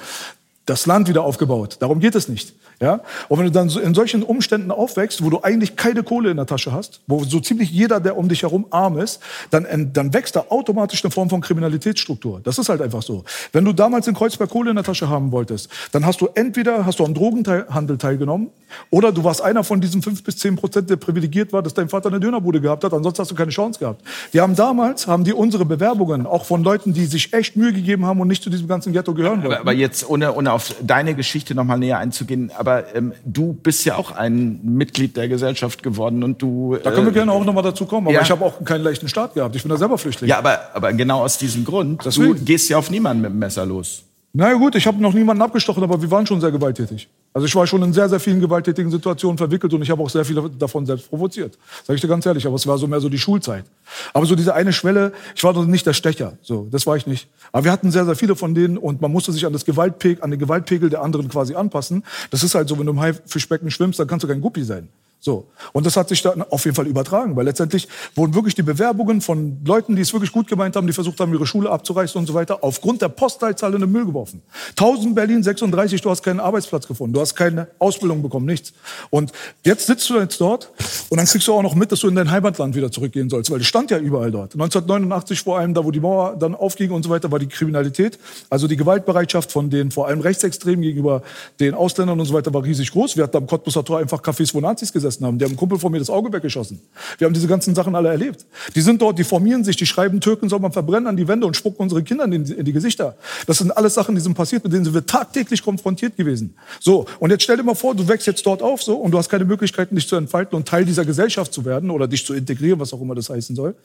das 0.70 0.86
Land 0.86 1.08
wieder 1.08 1.24
aufgebaut. 1.24 1.78
Darum 1.80 2.00
geht 2.00 2.16
es 2.16 2.30
nicht. 2.30 2.54
Ja? 2.82 3.02
Und 3.28 3.40
wenn 3.40 3.46
du 3.46 3.52
dann 3.52 3.70
in 3.70 3.94
solchen 3.94 4.24
Umständen 4.24 4.72
aufwächst, 4.72 5.24
wo 5.24 5.30
du 5.30 5.42
eigentlich 5.42 5.76
keine 5.76 6.04
Kohle 6.04 6.30
in 6.30 6.38
der 6.38 6.46
Tasche 6.46 6.72
hast, 6.72 7.02
wo 7.08 7.24
so 7.24 7.40
ziemlich 7.40 7.72
jeder, 7.72 8.00
der 8.00 8.18
um 8.18 8.30
dich 8.30 8.44
herum 8.44 8.68
arm 8.70 8.98
ist, 8.98 9.20
dann, 9.50 9.92
dann 9.94 10.14
wächst 10.14 10.36
da 10.36 10.46
automatisch 10.50 11.04
eine 11.04 11.12
Form 11.12 11.30
von 11.30 11.42
Kriminalitätsstruktur. 11.42 12.42
Das 12.44 12.58
ist 12.58 12.70
halt 12.70 12.82
einfach 12.82 13.02
so. 13.02 13.24
Wenn 13.52 13.66
du 13.66 13.74
damals 13.74 14.08
in 14.08 14.14
Kreuzberg 14.14 14.50
Kohle 14.50 14.70
in 14.70 14.76
der 14.76 14.86
Tasche 14.86 15.10
haben 15.10 15.32
wolltest, 15.32 15.70
dann 15.92 16.06
hast 16.06 16.22
du 16.22 16.30
entweder 16.36 16.86
hast 16.86 17.00
du 17.00 17.06
am 17.06 17.14
Drogenhandel 17.14 17.98
teilgenommen 17.98 18.50
oder 18.92 19.12
du 19.12 19.24
warst 19.24 19.42
einer 19.42 19.64
von 19.64 19.82
diesen 19.82 20.02
fünf 20.02 20.24
bis 20.24 20.38
zehn 20.38 20.56
Prozent, 20.56 20.90
der 20.90 20.96
privilegiert 20.96 21.52
war, 21.52 21.64
dass 21.64 21.74
dein 21.74 21.90
Vater 21.90 22.10
eine 22.10 22.20
Dönerbude 22.20 22.62
gehabt 22.62 22.84
hat, 22.84 22.94
ansonsten 22.94 23.22
hast 23.22 23.32
du 23.32 23.36
keine 23.36 23.52
Chance 23.52 23.80
gehabt. 23.80 24.04
Die 24.34 24.40
haben 24.40 24.56
damals, 24.56 25.08
haben 25.08 25.24
die 25.24 25.34
unsere 25.34 25.66
Bewerbungen, 25.66 26.26
auch 26.26 26.46
von 26.46 26.64
Leuten, 26.64 26.94
die 26.94 27.06
sich 27.06 27.34
echt 27.34 27.56
Mühe 27.56 27.74
gegeben 27.74 28.06
haben 28.06 28.22
und 28.22 28.28
nicht 28.28 28.44
zu 28.44 28.50
diesem 28.50 28.68
ganzen 28.68 28.94
Ghetto 28.94 29.14
gehören 29.14 29.44
wollten. 29.44 29.54
Aber, 29.54 29.60
aber 29.62 29.74
jetzt, 29.74 30.08
ohne, 30.08 30.34
ohne 30.34 30.52
auf 30.60 30.76
deine 30.82 31.16
Geschichte 31.16 31.56
noch 31.56 31.64
mal 31.64 31.78
näher 31.78 31.98
einzugehen, 32.00 32.52
aber 32.58 32.94
ähm, 32.94 33.14
du 33.24 33.54
bist 33.54 33.86
ja 33.86 33.96
auch 33.96 34.12
ein 34.12 34.60
Mitglied 34.64 35.16
der 35.16 35.30
Gesellschaft 35.30 35.84
geworden 35.84 36.22
und 36.22 36.42
du. 36.42 36.78
Da 36.84 36.92
können 36.92 37.06
wir 37.06 37.12
äh, 37.12 37.16
gerne 37.16 37.32
auch 37.32 37.46
noch 37.46 37.54
mal 37.54 37.62
dazu 37.62 37.86
kommen. 37.86 38.08
Aber 38.08 38.16
ja. 38.16 38.22
ich 38.22 38.30
habe 38.30 38.44
auch 38.44 38.64
keinen 38.66 38.84
leichten 38.84 39.08
Start 39.08 39.36
gehabt. 39.36 39.56
Ich 39.56 39.64
bin 39.64 39.70
da 39.70 39.78
selber 39.78 39.98
Flüchtling. 39.98 40.30
Ja, 40.30 40.40
aber, 40.40 40.60
aber 40.74 40.92
genau 40.92 41.22
aus 41.24 41.38
diesem 41.38 41.64
Grund. 41.64 42.04
Deswegen. 42.04 42.36
Du 42.36 42.44
gehst 42.44 42.70
ja 42.70 42.78
auf 42.78 42.92
niemanden 42.92 43.22
mit 43.22 43.32
dem 43.32 43.40
Messer 43.40 43.66
los. 43.66 44.04
Na 44.32 44.50
ja, 44.50 44.54
gut, 44.54 44.76
ich 44.76 44.86
habe 44.86 45.02
noch 45.02 45.14
niemanden 45.14 45.42
abgestochen, 45.42 45.82
aber 45.82 46.00
wir 46.00 46.12
waren 46.12 46.28
schon 46.28 46.40
sehr 46.40 46.52
gewalttätig. 46.52 47.10
Also 47.34 47.48
ich 47.48 47.56
war 47.56 47.66
schon 47.66 47.82
in 47.82 47.94
sehr, 47.94 48.08
sehr 48.10 48.20
vielen 48.20 48.40
gewalttätigen 48.40 48.92
Situationen 48.92 49.40
verwickelt 49.40 49.74
und 49.74 49.82
ich 49.82 49.90
habe 49.90 50.04
auch 50.04 50.10
sehr 50.10 50.24
viele 50.24 50.48
davon 50.52 50.86
selbst 50.86 51.10
provoziert. 51.10 51.58
Sag 51.84 51.96
ich 51.96 52.02
dir 52.02 52.08
ganz 52.08 52.28
ehrlich, 52.28 52.46
aber 52.46 52.56
es 52.56 52.68
war 52.68 52.78
so 52.78 52.86
mehr 52.86 53.00
so 53.00 53.10
die 53.10 53.18
Schulzeit. 53.18 53.66
Aber 54.14 54.28
so 54.28 54.36
diese 54.36 54.54
eine 54.54 54.72
Schwelle, 54.72 55.14
ich 55.36 55.44
war 55.44 55.54
doch 55.54 55.66
nicht 55.66 55.86
der 55.88 55.94
Stecher, 55.94 56.38
so, 56.44 56.68
das 56.70 56.86
war 56.86 56.96
ich 56.96 57.08
nicht. 57.08 57.28
Aber 57.52 57.64
wir 57.64 57.72
hatten 57.72 57.90
sehr, 57.90 58.06
sehr 58.06 58.16
viele 58.16 58.36
von 58.36 58.54
denen 58.54 58.78
und 58.78 59.02
man 59.02 59.12
musste 59.12 59.32
sich 59.32 59.48
an 59.48 59.54
das 59.54 59.66
Gewaltpegel, 59.66 60.24
an 60.24 60.30
den 60.30 60.40
Gewaltpegel 60.40 60.92
der 60.92 61.02
anderen 61.02 61.28
quasi 61.28 61.56
anpassen. 61.56 62.04
Das 62.30 62.44
ist 62.44 62.54
halt 62.54 62.70
so, 62.70 62.78
wenn 62.78 62.86
du 62.86 62.92
im 62.92 63.00
Haifischbecken 63.00 63.72
schwimmst, 63.72 64.00
dann 64.00 64.08
kannst 64.08 64.24
du 64.24 64.28
kein 64.28 64.42
Guppi 64.42 64.64
sein. 64.64 64.90
So. 65.22 65.48
Und 65.74 65.86
das 65.86 65.98
hat 65.98 66.08
sich 66.08 66.22
dann 66.22 66.42
auf 66.44 66.64
jeden 66.64 66.76
Fall 66.76 66.88
übertragen, 66.88 67.36
weil 67.36 67.44
letztendlich 67.44 67.90
wurden 68.16 68.34
wirklich 68.34 68.56
die 68.56 68.64
Bewerbungen 68.64 69.20
von 69.20 69.58
Leuten, 69.66 69.98
die 69.98 70.02
es 70.02 70.14
wirklich 70.14 70.32
gut 70.32 70.48
gemeint 70.48 70.78
haben, 70.78 70.88
die 70.88 70.94
versucht 70.94 71.20
haben, 71.20 71.34
ihre 71.34 71.46
Schule 71.46 71.70
abzureißen 71.70 72.18
und 72.18 72.26
so 72.26 72.34
weiter, 72.34 72.60
aufgrund 72.62 73.02
der 73.02 73.10
Postleitzahl 73.10 73.74
in 73.74 73.82
den 73.82 73.92
Müll 73.92 74.06
geworfen. 74.06 74.42
1000 74.70 75.14
Berlin, 75.14 75.44
36, 75.44 76.00
du 76.02 76.10
hast 76.10 76.24
keinen 76.24 76.40
Arbeitsplatz 76.40 76.88
gefunden, 76.88 77.14
du 77.14 77.20
hast 77.20 77.36
keine 77.36 77.68
Ausbildung 77.80 78.22
bekommen, 78.22 78.46
nichts. 78.46 78.72
Und 79.10 79.34
jetzt 79.66 79.88
sitzt 79.88 80.10
du 80.10 80.18
jetzt 80.18 80.40
dort 80.40 80.72
und 81.10 81.18
dann 81.18 81.26
kriegst 81.26 81.46
du 81.50 81.54
auch 81.54 81.64
noch 81.64 81.76
mit, 81.76 81.92
dass 81.92 82.00
du 82.00 82.08
in 82.08 82.16
dein 82.16 82.32
Heimatland 82.32 82.76
wieder 82.76 82.90
zurückgehen 82.90 83.30
sollst, 83.30 83.52
weil 83.52 83.60
es 83.60 83.68
stand 83.68 83.92
ja 83.92 83.98
überall 83.98 84.32
dort. 84.32 84.54
1989 84.54 85.42
vor 85.42 85.60
allem, 85.60 85.74
da 85.74 85.84
wo 85.84 85.92
die 85.92 86.00
Mauer 86.00 86.38
dann 86.38 86.56
aufging 86.56 86.92
und 86.92 87.04
so 87.04 87.10
weiter, 87.10 87.30
war 87.30 87.40
die 87.40 87.48
Kriminalität, 87.48 88.18
also 88.50 88.70
die 88.70 88.78
Gewaltbereitschaft 88.78 89.52
von 89.52 89.70
den 89.70 89.92
vor 89.92 90.08
allem 90.08 90.22
Rechtsextremen 90.22 90.82
gegenüber 90.82 91.24
den 91.60 91.74
Ausländern 91.74 92.18
und 92.18 92.26
so 92.26 92.34
weiter 92.34 92.54
war 92.54 92.64
riesig 92.64 92.92
groß. 92.92 93.18
Wir 93.18 93.26
hatten 93.26 93.36
am 93.36 93.48
Cottbuser 93.48 93.84
Tor 93.84 94.00
einfach 94.00 94.22
Cafés, 94.22 94.54
wo 94.54 94.62
Nazis 94.62 94.94
gesessen 94.94 95.09
gesessen 95.10 95.26
haben. 95.26 95.38
Die 95.38 95.46
haben 95.46 95.52
einen 95.52 95.58
Kumpel 95.58 95.80
von 95.80 95.92
mir 95.92 96.00
das 96.00 96.10
Auge 96.10 96.32
weggeschossen. 96.32 96.80
Wir 97.18 97.26
haben 97.26 97.34
diese 97.34 97.48
ganzen 97.48 97.76
Sachen 97.76 97.96
alle 97.96 98.10
erlebt. 98.10 98.46
Die 98.76 98.82
sind 98.82 99.02
dort, 99.02 99.18
die 99.20 99.24
formieren 99.24 99.64
sich, 99.64 99.76
die 99.76 99.86
schreiben, 99.86 100.22
Türken 100.22 100.50
soll 100.50 100.60
man 100.60 100.72
verbrennen 100.72 101.08
an 101.08 101.18
die 101.18 101.28
Wände 101.28 101.46
und 101.48 101.56
spucken 101.56 101.84
unseren 101.84 102.04
Kindern 102.04 102.32
in 102.32 102.44
die, 102.44 102.54
in 102.54 102.66
die 102.66 102.74
Gesichter. 102.74 103.16
Das 103.48 103.58
sind 103.58 103.76
alles 103.76 103.94
Sachen, 103.94 104.16
die 104.16 104.22
sind 104.22 104.34
passiert, 104.36 104.64
mit 104.64 104.74
denen 104.74 104.86
sind 104.86 104.94
wir 104.94 105.06
tagtäglich 105.06 105.62
konfrontiert 105.64 106.16
gewesen. 106.16 106.56
So, 106.80 107.06
und 107.20 107.32
jetzt 107.32 107.44
stell 107.44 107.58
dir 107.58 107.64
mal 107.64 107.76
vor, 107.76 107.96
du 107.96 108.08
wächst 108.08 108.28
jetzt 108.28 108.46
dort 108.46 108.62
auf 108.62 108.82
so 108.82 108.96
und 108.96 109.12
du 109.12 109.18
hast 109.18 109.30
keine 109.30 109.46
Möglichkeiten, 109.46 109.96
dich 109.96 110.08
zu 110.08 110.16
entfalten 110.16 110.56
und 110.56 110.68
Teil 110.68 110.86
dieser 110.86 111.06
Gesellschaft 111.06 111.54
zu 111.54 111.66
werden 111.66 111.90
oder 111.90 112.08
dich 112.08 112.26
zu 112.26 112.34
integrieren, 112.34 112.80
was 112.80 112.94
auch 112.94 113.02
immer 113.02 113.16
das 113.16 113.30
heißen 113.30 113.56
soll. 113.56 113.76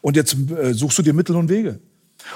Und 0.00 0.16
jetzt 0.16 0.36
äh, 0.50 0.74
suchst 0.74 0.98
du 0.98 1.02
dir 1.02 1.14
Mittel 1.14 1.36
und 1.36 1.48
Wege. 1.48 1.78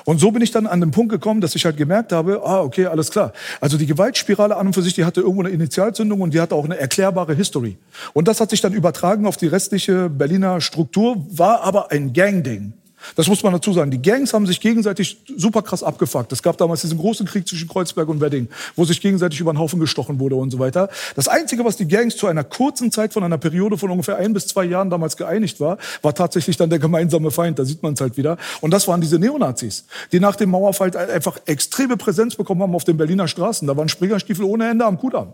Und 0.04 0.18
so 0.18 0.30
bin 0.30 0.42
ich 0.42 0.50
dann 0.50 0.66
an 0.66 0.80
den 0.80 0.90
Punkt 0.90 1.12
gekommen, 1.12 1.40
dass 1.40 1.54
ich 1.54 1.64
halt 1.64 1.76
gemerkt 1.76 2.12
habe, 2.12 2.42
ah, 2.44 2.60
okay, 2.60 2.86
alles 2.86 3.10
klar. 3.10 3.32
Also 3.60 3.78
die 3.78 3.86
Gewaltspirale 3.86 4.56
an 4.56 4.68
und 4.68 4.72
für 4.74 4.82
sich, 4.82 4.94
die 4.94 5.04
hatte 5.04 5.20
irgendwo 5.20 5.42
eine 5.42 5.50
Initialzündung 5.50 6.20
und 6.20 6.34
die 6.34 6.40
hatte 6.40 6.54
auch 6.54 6.64
eine 6.64 6.78
erklärbare 6.78 7.34
History. 7.34 7.76
Und 8.12 8.28
das 8.28 8.40
hat 8.40 8.50
sich 8.50 8.60
dann 8.60 8.72
übertragen 8.72 9.26
auf 9.26 9.36
die 9.36 9.46
restliche 9.46 10.08
Berliner 10.08 10.60
Struktur, 10.60 11.26
war 11.30 11.62
aber 11.62 11.90
ein 11.90 12.12
Gang-Ding. 12.12 12.72
Das 13.14 13.28
muss 13.28 13.42
man 13.42 13.52
dazu 13.52 13.72
sagen. 13.72 13.90
Die 13.90 14.02
Gangs 14.02 14.32
haben 14.34 14.46
sich 14.46 14.60
gegenseitig 14.60 15.18
super 15.36 15.62
krass 15.62 15.82
abgefuckt. 15.82 16.32
Es 16.32 16.42
gab 16.42 16.58
damals 16.58 16.80
diesen 16.80 16.98
großen 16.98 17.26
Krieg 17.26 17.46
zwischen 17.48 17.68
Kreuzberg 17.68 18.08
und 18.08 18.20
Wedding, 18.20 18.48
wo 18.74 18.84
sich 18.84 19.00
gegenseitig 19.00 19.40
über 19.40 19.52
den 19.52 19.58
Haufen 19.58 19.80
gestochen 19.80 20.18
wurde 20.18 20.36
und 20.36 20.50
so 20.50 20.58
weiter. 20.58 20.88
Das 21.14 21.28
Einzige, 21.28 21.64
was 21.64 21.76
die 21.76 21.86
Gangs 21.86 22.16
zu 22.16 22.26
einer 22.26 22.44
kurzen 22.44 22.90
Zeit 22.90 23.12
von 23.12 23.22
einer 23.22 23.38
Periode 23.38 23.78
von 23.78 23.90
ungefähr 23.90 24.16
ein 24.16 24.32
bis 24.32 24.46
zwei 24.46 24.64
Jahren 24.64 24.90
damals 24.90 25.16
geeinigt 25.16 25.60
war, 25.60 25.78
war 26.02 26.14
tatsächlich 26.14 26.56
dann 26.56 26.70
der 26.70 26.78
gemeinsame 26.78 27.30
Feind. 27.30 27.58
Da 27.58 27.64
sieht 27.64 27.82
man 27.82 27.94
es 27.94 28.00
halt 28.00 28.16
wieder. 28.16 28.36
Und 28.60 28.72
das 28.72 28.88
waren 28.88 29.00
diese 29.00 29.18
Neonazis, 29.18 29.84
die 30.12 30.20
nach 30.20 30.36
dem 30.36 30.50
Mauerfall 30.50 30.96
einfach 30.96 31.38
extreme 31.46 31.96
Präsenz 31.96 32.36
bekommen 32.36 32.62
haben 32.62 32.74
auf 32.74 32.84
den 32.84 32.96
Berliner 32.96 33.28
Straßen. 33.28 33.66
Da 33.68 33.76
waren 33.76 33.88
Springerstiefel 33.88 34.44
ohne 34.44 34.68
Ende 34.68 34.84
am 34.84 34.98
Kudamm. 34.98 35.32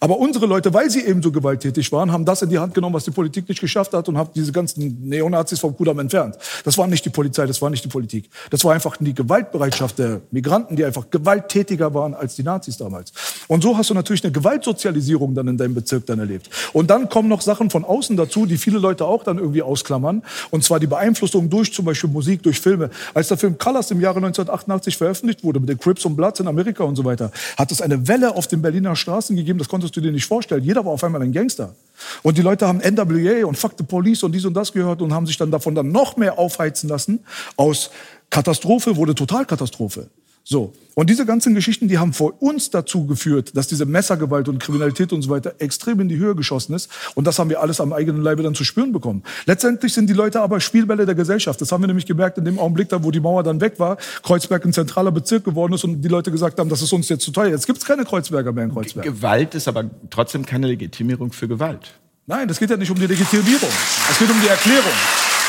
Aber 0.00 0.18
unsere 0.18 0.46
Leute, 0.46 0.72
weil 0.72 0.90
sie 0.90 1.04
eben 1.04 1.22
so 1.22 1.32
gewalttätig 1.32 1.90
waren, 1.92 2.12
haben 2.12 2.24
das 2.24 2.42
in 2.42 2.50
die 2.50 2.58
Hand 2.58 2.74
genommen, 2.74 2.94
was 2.94 3.04
die 3.04 3.10
Politik 3.10 3.48
nicht 3.48 3.60
geschafft 3.60 3.92
hat 3.92 4.08
und 4.08 4.16
haben 4.16 4.30
diese 4.34 4.52
ganzen 4.52 5.08
Neonazis 5.08 5.60
vom 5.60 5.76
Kudamm 5.76 5.98
entfernt. 5.98 6.36
Das 6.64 6.78
war 6.78 6.86
nicht 6.86 7.04
die 7.04 7.10
Polizei, 7.10 7.46
das 7.46 7.60
war 7.62 7.70
nicht 7.70 7.84
die 7.84 7.88
Politik. 7.88 8.28
Das 8.50 8.64
war 8.64 8.74
einfach 8.74 8.96
die 8.98 9.14
Gewaltbereitschaft 9.14 9.98
der 9.98 10.20
Migranten, 10.30 10.76
die 10.76 10.84
einfach 10.84 11.10
gewalttätiger 11.10 11.94
waren 11.94 12.14
als 12.14 12.36
die 12.36 12.42
Nazis 12.42 12.76
damals. 12.76 13.12
Und 13.48 13.62
so 13.62 13.76
hast 13.76 13.90
du 13.90 13.94
natürlich 13.94 14.24
eine 14.24 14.32
Gewaltsozialisierung 14.32 15.34
dann 15.34 15.48
in 15.48 15.56
deinem 15.56 15.74
Bezirk 15.74 16.06
dann 16.06 16.18
erlebt. 16.18 16.50
Und 16.72 16.90
dann 16.90 17.08
kommen 17.08 17.28
noch 17.28 17.40
Sachen 17.40 17.70
von 17.70 17.84
außen 17.84 18.16
dazu, 18.16 18.46
die 18.46 18.56
viele 18.56 18.78
Leute 18.78 19.04
auch 19.04 19.24
dann 19.24 19.38
irgendwie 19.38 19.62
ausklammern. 19.62 20.22
Und 20.50 20.64
zwar 20.64 20.80
die 20.80 20.86
Beeinflussung 20.86 21.50
durch 21.50 21.72
zum 21.72 21.84
Beispiel 21.84 22.10
Musik, 22.10 22.42
durch 22.42 22.60
Filme. 22.60 22.90
Als 23.12 23.28
der 23.28 23.36
Film 23.36 23.58
Colors 23.58 23.90
im 23.90 24.00
Jahre 24.00 24.16
1988 24.16 24.96
veröffentlicht 24.96 25.44
wurde 25.44 25.60
mit 25.60 25.68
den 25.68 25.78
Crips 25.78 26.04
und 26.04 26.16
Bloods 26.16 26.40
in 26.40 26.48
Amerika 26.48 26.84
und 26.84 26.96
so 26.96 27.04
weiter, 27.04 27.30
hat 27.56 27.70
es 27.70 27.80
eine 27.80 28.08
Welle 28.08 28.34
auf 28.34 28.46
den 28.46 28.62
Berliner 28.62 28.96
Straßen 28.96 29.36
gegeben, 29.36 29.58
das 29.58 29.68
konntest 29.74 29.96
du 29.96 30.00
dir 30.00 30.12
nicht 30.12 30.26
vorstellen. 30.26 30.62
Jeder 30.62 30.84
war 30.84 30.92
auf 30.92 31.02
einmal 31.02 31.20
ein 31.20 31.32
Gangster. 31.32 31.74
Und 32.22 32.38
die 32.38 32.42
Leute 32.42 32.68
haben 32.68 32.78
NWA 32.78 33.44
und 33.44 33.58
Fuck 33.58 33.72
the 33.76 33.82
Police 33.82 34.22
und 34.22 34.30
dies 34.30 34.44
und 34.44 34.54
das 34.54 34.72
gehört 34.72 35.02
und 35.02 35.12
haben 35.12 35.26
sich 35.26 35.36
dann 35.36 35.50
davon 35.50 35.74
dann 35.74 35.90
noch 35.90 36.16
mehr 36.16 36.38
aufheizen 36.38 36.88
lassen. 36.88 37.24
Aus 37.56 37.90
Katastrophe 38.30 38.94
wurde 38.94 39.16
Totalkatastrophe. 39.16 40.06
So. 40.46 40.74
Und 40.94 41.08
diese 41.08 41.24
ganzen 41.24 41.54
Geschichten, 41.54 41.88
die 41.88 41.98
haben 41.98 42.12
vor 42.12 42.40
uns 42.40 42.70
dazu 42.70 43.06
geführt, 43.06 43.56
dass 43.56 43.66
diese 43.66 43.86
Messergewalt 43.86 44.46
und 44.48 44.58
Kriminalität 44.58 45.12
und 45.12 45.22
so 45.22 45.30
weiter 45.30 45.54
extrem 45.58 45.98
in 46.00 46.08
die 46.08 46.18
Höhe 46.18 46.34
geschossen 46.34 46.74
ist. 46.74 46.90
Und 47.14 47.26
das 47.26 47.38
haben 47.38 47.48
wir 47.48 47.60
alles 47.62 47.80
am 47.80 47.94
eigenen 47.94 48.22
Leibe 48.22 48.42
dann 48.42 48.54
zu 48.54 48.62
spüren 48.62 48.92
bekommen. 48.92 49.22
Letztendlich 49.46 49.94
sind 49.94 50.08
die 50.08 50.12
Leute 50.12 50.42
aber 50.42 50.60
Spielbälle 50.60 51.06
der 51.06 51.14
Gesellschaft. 51.14 51.60
Das 51.60 51.72
haben 51.72 51.82
wir 51.82 51.86
nämlich 51.88 52.04
gemerkt 52.04 52.36
in 52.36 52.44
dem 52.44 52.58
Augenblick, 52.58 52.90
da 52.90 53.02
wo 53.02 53.10
die 53.10 53.20
Mauer 53.20 53.42
dann 53.42 53.60
weg 53.62 53.78
war, 53.78 53.96
Kreuzberg 54.22 54.64
ein 54.66 54.72
zentraler 54.74 55.10
Bezirk 55.10 55.44
geworden 55.44 55.72
ist 55.72 55.82
und 55.82 56.02
die 56.02 56.08
Leute 56.08 56.30
gesagt 56.30 56.60
haben, 56.60 56.68
das 56.68 56.82
ist 56.82 56.92
uns 56.92 57.08
jetzt 57.08 57.24
zu 57.24 57.32
teuer. 57.32 57.48
Jetzt 57.48 57.66
gibt's 57.66 57.84
keine 57.84 58.04
Kreuzberger 58.04 58.52
mehr 58.52 58.64
in 58.64 58.72
Kreuzberg. 58.72 59.04
Gewalt 59.04 59.54
ist 59.54 59.66
aber 59.66 59.90
trotzdem 60.10 60.44
keine 60.44 60.66
Legitimierung 60.66 61.32
für 61.32 61.48
Gewalt. 61.48 61.94
Nein, 62.26 62.48
das 62.48 62.58
geht 62.58 62.70
ja 62.70 62.76
nicht 62.76 62.90
um 62.90 62.98
die 62.98 63.06
Legitimierung. 63.06 63.70
Es 64.10 64.18
geht 64.18 64.30
um 64.30 64.40
die 64.40 64.48
Erklärung. 64.48 64.92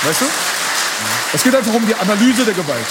Weißt 0.03 0.21
du? 0.21 0.25
Es 1.33 1.43
geht 1.43 1.53
einfach 1.53 1.73
um 1.73 1.85
die 1.85 1.95
Analyse 1.95 2.45
der 2.45 2.53
Gewalt. 2.53 2.85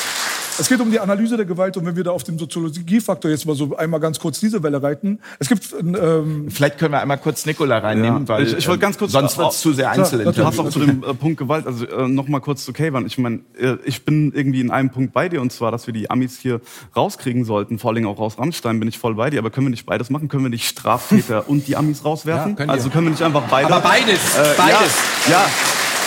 Es 0.57 0.68
geht 0.68 0.80
um 0.80 0.90
die 0.90 1.00
Analyse 1.00 1.36
der 1.36 1.46
Gewalt 1.46 1.76
und 1.76 1.84
wenn 1.84 1.96
wir 1.96 2.05
da 2.05 2.12
auf 2.12 2.22
dem 2.22 2.38
Soziologiefaktor 2.38 3.30
jetzt 3.30 3.44
mal 3.44 3.57
so 3.57 3.76
einmal 3.76 3.98
ganz 3.98 4.20
kurz 4.20 4.38
diese 4.38 4.62
Welle 4.62 4.80
reiten. 4.82 5.18
Es 5.40 5.48
gibt 5.48 5.72
ähm, 5.72 6.48
Vielleicht 6.48 6.78
können 6.78 6.92
wir 6.92 7.00
einmal 7.00 7.18
kurz 7.18 7.44
Nikola 7.44 7.78
reinnehmen, 7.78 8.28
weil 8.28 8.46
ich, 8.46 8.57
ich 8.57 8.68
wollte 8.68 8.80
ganz 8.80 8.96
kurz 8.96 9.12
sonst 9.12 9.36
wird's 9.36 9.61
zu 9.61 9.72
sehr 9.72 9.92
Du 9.94 10.44
hast 10.44 10.59
auch 10.61 10.70
zu 10.70 10.78
dem 10.78 11.02
äh, 11.02 11.14
Punkt 11.14 11.38
Gewalt, 11.38 11.66
also 11.66 11.86
äh, 11.86 12.07
noch 12.09 12.28
mal 12.28 12.40
kurz 12.40 12.64
zu 12.64 12.72
Kayvan. 12.72 13.05
Ich 13.07 13.18
meine, 13.18 13.40
äh, 13.59 13.76
ich 13.84 14.05
bin 14.05 14.32
irgendwie 14.32 14.61
in 14.61 14.70
einem 14.70 14.90
Punkt 14.90 15.12
bei 15.12 15.28
dir 15.28 15.40
und 15.42 15.52
zwar, 15.52 15.72
dass 15.72 15.86
wir 15.88 15.94
die 15.94 16.09
Amis 16.09 16.38
hier 16.38 16.61
rauskriegen 16.94 17.44
sollten, 17.44 17.78
vor 17.80 17.90
allem 17.92 18.07
auch 18.07 18.18
aus 18.20 18.38
Rammstein 18.38 18.78
bin 18.78 18.88
ich 18.88 18.98
voll 18.98 19.14
bei 19.16 19.30
dir. 19.30 19.40
Aber 19.40 19.50
können 19.50 19.66
wir 19.66 19.70
nicht 19.72 19.86
beides 19.86 20.09
machen? 20.11 20.28
Können 20.28 20.44
wir 20.44 20.50
nicht 20.50 20.68
Straftäter 20.68 21.48
und 21.48 21.66
die 21.66 21.76
Amis 21.76 22.05
rauswerfen? 22.05 22.52
Ja, 22.52 22.57
können 22.57 22.70
also 22.70 22.90
können 22.90 23.07
wir 23.07 23.11
nicht 23.11 23.22
einfach 23.22 23.42
beide? 23.50 23.72
Aber 23.72 23.80
beides, 23.80 24.36
Äh, 24.36 24.55
beides. 24.57 24.94
Ja, 25.26 25.32
ja, 25.32 25.46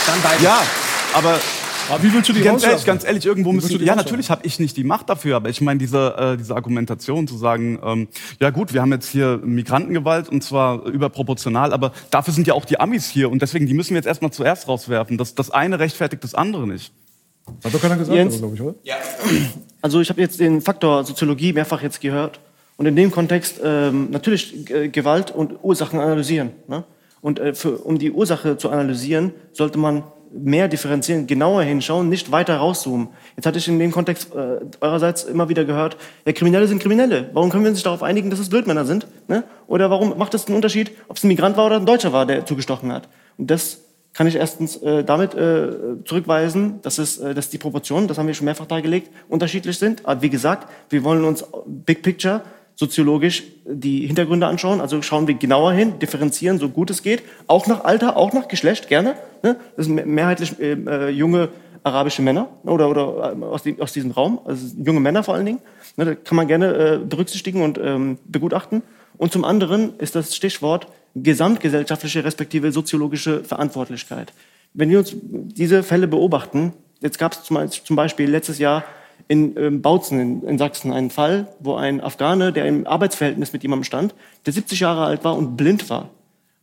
Dann 0.08 0.22
beides. 0.22 0.42
ja, 0.42 0.62
aber 1.14 1.38
aber 1.90 2.04
wie 2.04 2.14
willst 2.14 2.30
du 2.30 2.34
die 2.34 2.42
ganz 2.42 2.64
ehrlich, 2.64 2.86
ganz 2.86 3.04
ehrlich, 3.04 3.26
irgendwo 3.26 3.52
müssen 3.52 3.72
du 3.72 3.78
die 3.78 3.86
ja 3.86 3.96
natürlich 3.96 4.30
habe 4.30 4.46
ich 4.46 4.60
nicht 4.60 4.78
die 4.78 4.84
Macht 4.84 5.10
dafür, 5.10 5.38
aber 5.38 5.50
ich 5.50 5.62
meine 5.62 5.80
diese 5.80 6.16
äh, 6.18 6.38
diese 6.38 6.56
Argumentation 6.56 7.28
zu 7.28 7.38
sagen, 7.38 7.80
ähm, 7.84 8.08
ja 8.40 8.50
gut, 8.50 8.74
wir 8.74 8.82
haben 8.82 8.92
jetzt 8.92 9.10
hier 9.10 9.40
Migrantengewalt 9.44 10.30
und 10.30 10.44
zwar 10.44 10.86
überproportional, 10.86 11.74
aber 11.74 11.92
dafür 12.12 12.34
sind 12.34 12.48
ja 12.48 12.54
auch 12.54 12.66
die 12.66 12.80
Amis 12.80 13.10
hier 13.10 13.30
und 13.32 13.42
deswegen 13.42 13.68
die 13.68 13.74
müssen 13.74 13.92
wir 13.92 13.98
jetzt 13.98 14.08
erstmal 14.08 14.32
zuerst 14.32 14.68
rauswerfen. 14.68 15.18
Das 15.18 15.36
das 15.36 15.52
eine 15.52 15.80
rechtfertigt 15.80 16.24
das 16.24 16.36
andere 16.36 16.68
nicht. 16.68 16.94
Hat 17.64 17.74
doch 17.74 17.82
keiner 17.82 17.98
gesagt, 17.98 18.16
Jens? 18.16 18.38
glaube 18.40 18.56
ich, 18.56 18.62
oder? 18.62 18.76
Also 19.82 20.02
ich 20.02 20.10
habe 20.10 20.22
jetzt 20.22 20.40
den 20.40 20.62
Faktor 20.62 21.06
Soziologie 21.06 21.54
mehrfach 21.54 21.82
jetzt 21.82 22.02
gehört 22.02 22.40
und 22.78 22.86
in 22.86 22.96
dem 22.96 23.12
Kontext 23.12 23.60
ähm, 23.64 24.10
natürlich 24.12 24.70
äh, 24.70 24.90
Gewalt 24.90 25.32
und 25.32 25.64
Ursachen 25.64 26.00
analysieren. 26.00 26.52
Ne? 26.68 26.84
Und 27.22 27.40
äh, 27.40 27.54
für, 27.54 27.78
um 27.78 27.98
die 27.98 28.12
Ursache 28.12 28.58
zu 28.58 28.70
analysieren, 28.70 29.34
sollte 29.54 29.80
man 29.80 30.04
mehr 30.32 30.68
differenzieren, 30.68 31.28
genauer 31.28 31.64
hinschauen, 31.64 32.10
nicht 32.10 32.32
weiter 32.32 32.58
rauszoomen. 32.58 33.10
Jetzt 33.36 33.46
hatte 33.46 33.58
ich 33.58 33.68
in 33.68 33.80
dem 33.80 33.92
Kontext 33.92 34.34
äh, 34.36 34.60
eurerseits 34.82 35.24
immer 35.24 35.50
wieder 35.50 35.66
gehört, 35.66 35.98
ja, 36.26 36.34
Kriminelle 36.34 36.68
sind 36.68 36.80
Kriminelle. 36.80 37.30
Warum 37.34 37.50
können 37.50 37.64
wir 37.64 37.72
uns 37.72 37.84
darauf 37.84 38.04
einigen, 38.04 38.30
dass 38.30 38.40
es 38.40 38.50
Blödmänner 38.50 38.86
sind? 38.86 39.08
Ne? 39.28 39.44
Oder 39.68 39.90
warum 39.90 40.18
macht 40.18 40.34
es 40.34 40.48
einen 40.48 40.56
Unterschied, 40.56 40.92
ob 41.08 41.18
es 41.18 41.24
ein 41.24 41.28
Migrant 41.28 41.58
war 41.58 41.66
oder 41.66 41.78
ein 41.78 41.86
Deutscher 41.86 42.14
war, 42.14 42.26
der 42.26 42.46
zugestochen 42.46 42.92
hat? 42.92 43.10
Und 43.38 43.50
das 43.52 43.80
kann 44.14 44.26
ich 44.26 44.36
erstens 44.36 44.78
äh, 44.78 45.04
damit 45.04 45.36
äh, 45.36 46.04
zurückweisen, 46.04 46.82
dass, 46.82 46.98
es, 46.98 47.20
äh, 47.20 47.36
dass 47.36 47.52
die 47.52 47.60
Proportionen, 47.60 48.08
das 48.08 48.18
haben 48.18 48.26
wir 48.26 48.34
schon 48.34 48.46
mehrfach 48.46 48.66
dargelegt, 48.66 49.12
unterschiedlich 49.30 49.78
sind. 49.78 50.08
Aber 50.08 50.24
wie 50.24 50.32
gesagt, 50.32 50.68
wir 50.90 51.04
wollen 51.04 51.24
uns 51.24 51.46
Big 51.68 52.02
Picture 52.02 52.42
soziologisch 52.78 53.44
die 53.66 54.08
Hintergründe 54.08 54.48
anschauen. 54.48 54.80
Also 54.80 55.02
schauen 55.02 55.28
wir 55.28 55.34
genauer 55.34 55.74
hin, 55.74 56.00
differenzieren, 56.00 56.60
so 56.60 56.70
gut 56.70 56.90
es 56.92 57.02
geht. 57.02 57.24
Auch 57.48 57.68
nach 57.68 57.84
Alter, 57.84 58.16
auch 58.16 58.32
nach 58.34 58.48
Geschlecht, 58.48 58.88
gerne. 58.88 59.16
Ne? 59.44 59.58
Das 59.76 59.88
sind 59.88 59.96
me- 59.96 60.06
mehrheitlich 60.06 60.58
äh, 60.60 60.74
äh, 60.74 61.10
junge 61.10 61.50
arabische 61.84 62.22
Männer 62.22 62.50
oder, 62.64 62.88
oder 62.90 63.36
äh, 63.36 63.44
aus, 63.44 63.64
die, 63.64 63.82
aus 63.82 63.94
diesem 63.94 64.12
Raum, 64.12 64.40
also 64.46 64.64
junge 64.78 65.00
Männer 65.00 65.24
vor 65.24 65.34
allen 65.34 65.46
Dingen. 65.48 65.60
Ne? 65.98 66.06
Da 66.06 66.16
kann 66.16 66.36
man 66.36 66.48
gerne 66.48 67.00
berücksichtigen 67.00 67.64
und 67.64 67.80
ähm, 67.80 68.20
begutachten. 68.26 68.84
Und 69.18 69.32
zum 69.32 69.44
anderen 69.44 69.98
ist 69.98 70.16
das 70.16 70.36
Stichwort 70.36 70.88
gesamtgesellschaftliche 71.16 72.24
respektive 72.24 72.72
soziologische 72.72 73.44
Verantwortlichkeit. 73.44 74.34
Wenn 74.76 74.92
wir 74.92 75.00
uns 75.00 75.16
diese 75.24 75.82
Fälle 75.82 76.08
beobachten, 76.08 76.74
jetzt 77.02 77.18
gab 77.18 77.34
es 77.34 77.42
zum 77.42 77.96
Beispiel 77.96 78.30
letztes 78.30 78.60
Jahr 78.60 78.84
in 79.28 79.58
ähm, 79.58 79.82
Bautzen 79.82 80.44
in, 80.44 80.58
Sachsen 80.58 80.92
einen 80.94 81.10
Fall, 81.10 81.48
wo 81.60 81.76
ein 81.76 82.02
Afghane, 82.02 82.54
der 82.54 82.66
im 82.66 82.88
Arbeitsverhältnis 82.88 83.54
mit 83.54 83.64
jemandem 83.64 83.84
stand, 83.84 84.16
der 84.46 84.54
70 84.54 84.80
Jahre 84.80 85.06
alt 85.06 85.24
war 85.24 85.36
und 85.36 85.58
blind 85.58 85.90
war. 85.90 86.10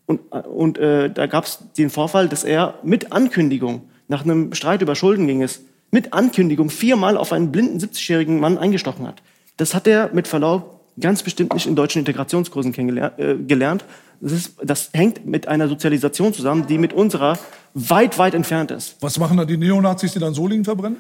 Und, 0.07 0.21
äh, 0.33 0.39
und 0.39 0.79
äh, 0.79 1.11
da 1.11 1.27
gab 1.27 1.45
es 1.45 1.59
den 1.77 1.91
Vorfall, 1.91 2.29
dass 2.29 2.45
er 2.45 2.79
mit 2.83 3.13
Ankündigung, 3.13 3.83
nach 4.09 4.25
einem 4.25 4.55
Streit 4.55 4.83
über 4.83 4.95
Schulden 4.95 5.27
ging 5.27 5.43
es, 5.43 5.63
mit 5.91 6.13
Ankündigung 6.13 6.71
viermal 6.71 7.17
auf 7.17 7.33
einen 7.33 7.53
blinden 7.53 7.79
70-jährigen 7.79 8.41
Mann 8.41 8.59
eingestochen 8.59 9.07
hat. 9.07 9.23
Das 9.57 9.75
hat 9.75 9.87
er 9.87 10.11
mit 10.13 10.27
Verlaub 10.27 10.81
ganz 10.99 11.23
bestimmt 11.23 11.55
nicht 11.55 11.67
in 11.67 11.77
deutschen 11.77 12.01
Integrationskursen 12.01 12.75
äh, 13.19 13.37
gelernt. 13.47 13.85
Das, 14.21 14.53
das 14.63 14.91
hängt 14.93 15.27
mit 15.27 15.49
einer 15.49 15.69
Sozialisation 15.69 16.33
zusammen, 16.33 16.67
die 16.67 16.79
mit 16.79 16.93
unserer 16.93 17.39
weit, 17.75 18.19
weit 18.19 18.35
entfernt 18.35 18.71
ist. 18.71 18.97
Was 19.01 19.19
machen 19.19 19.37
da 19.37 19.45
die 19.45 19.57
Neonazis, 19.57 20.13
die 20.13 20.19
dann 20.19 20.35
Solingen 20.35 20.65
verbrennen? 20.65 20.97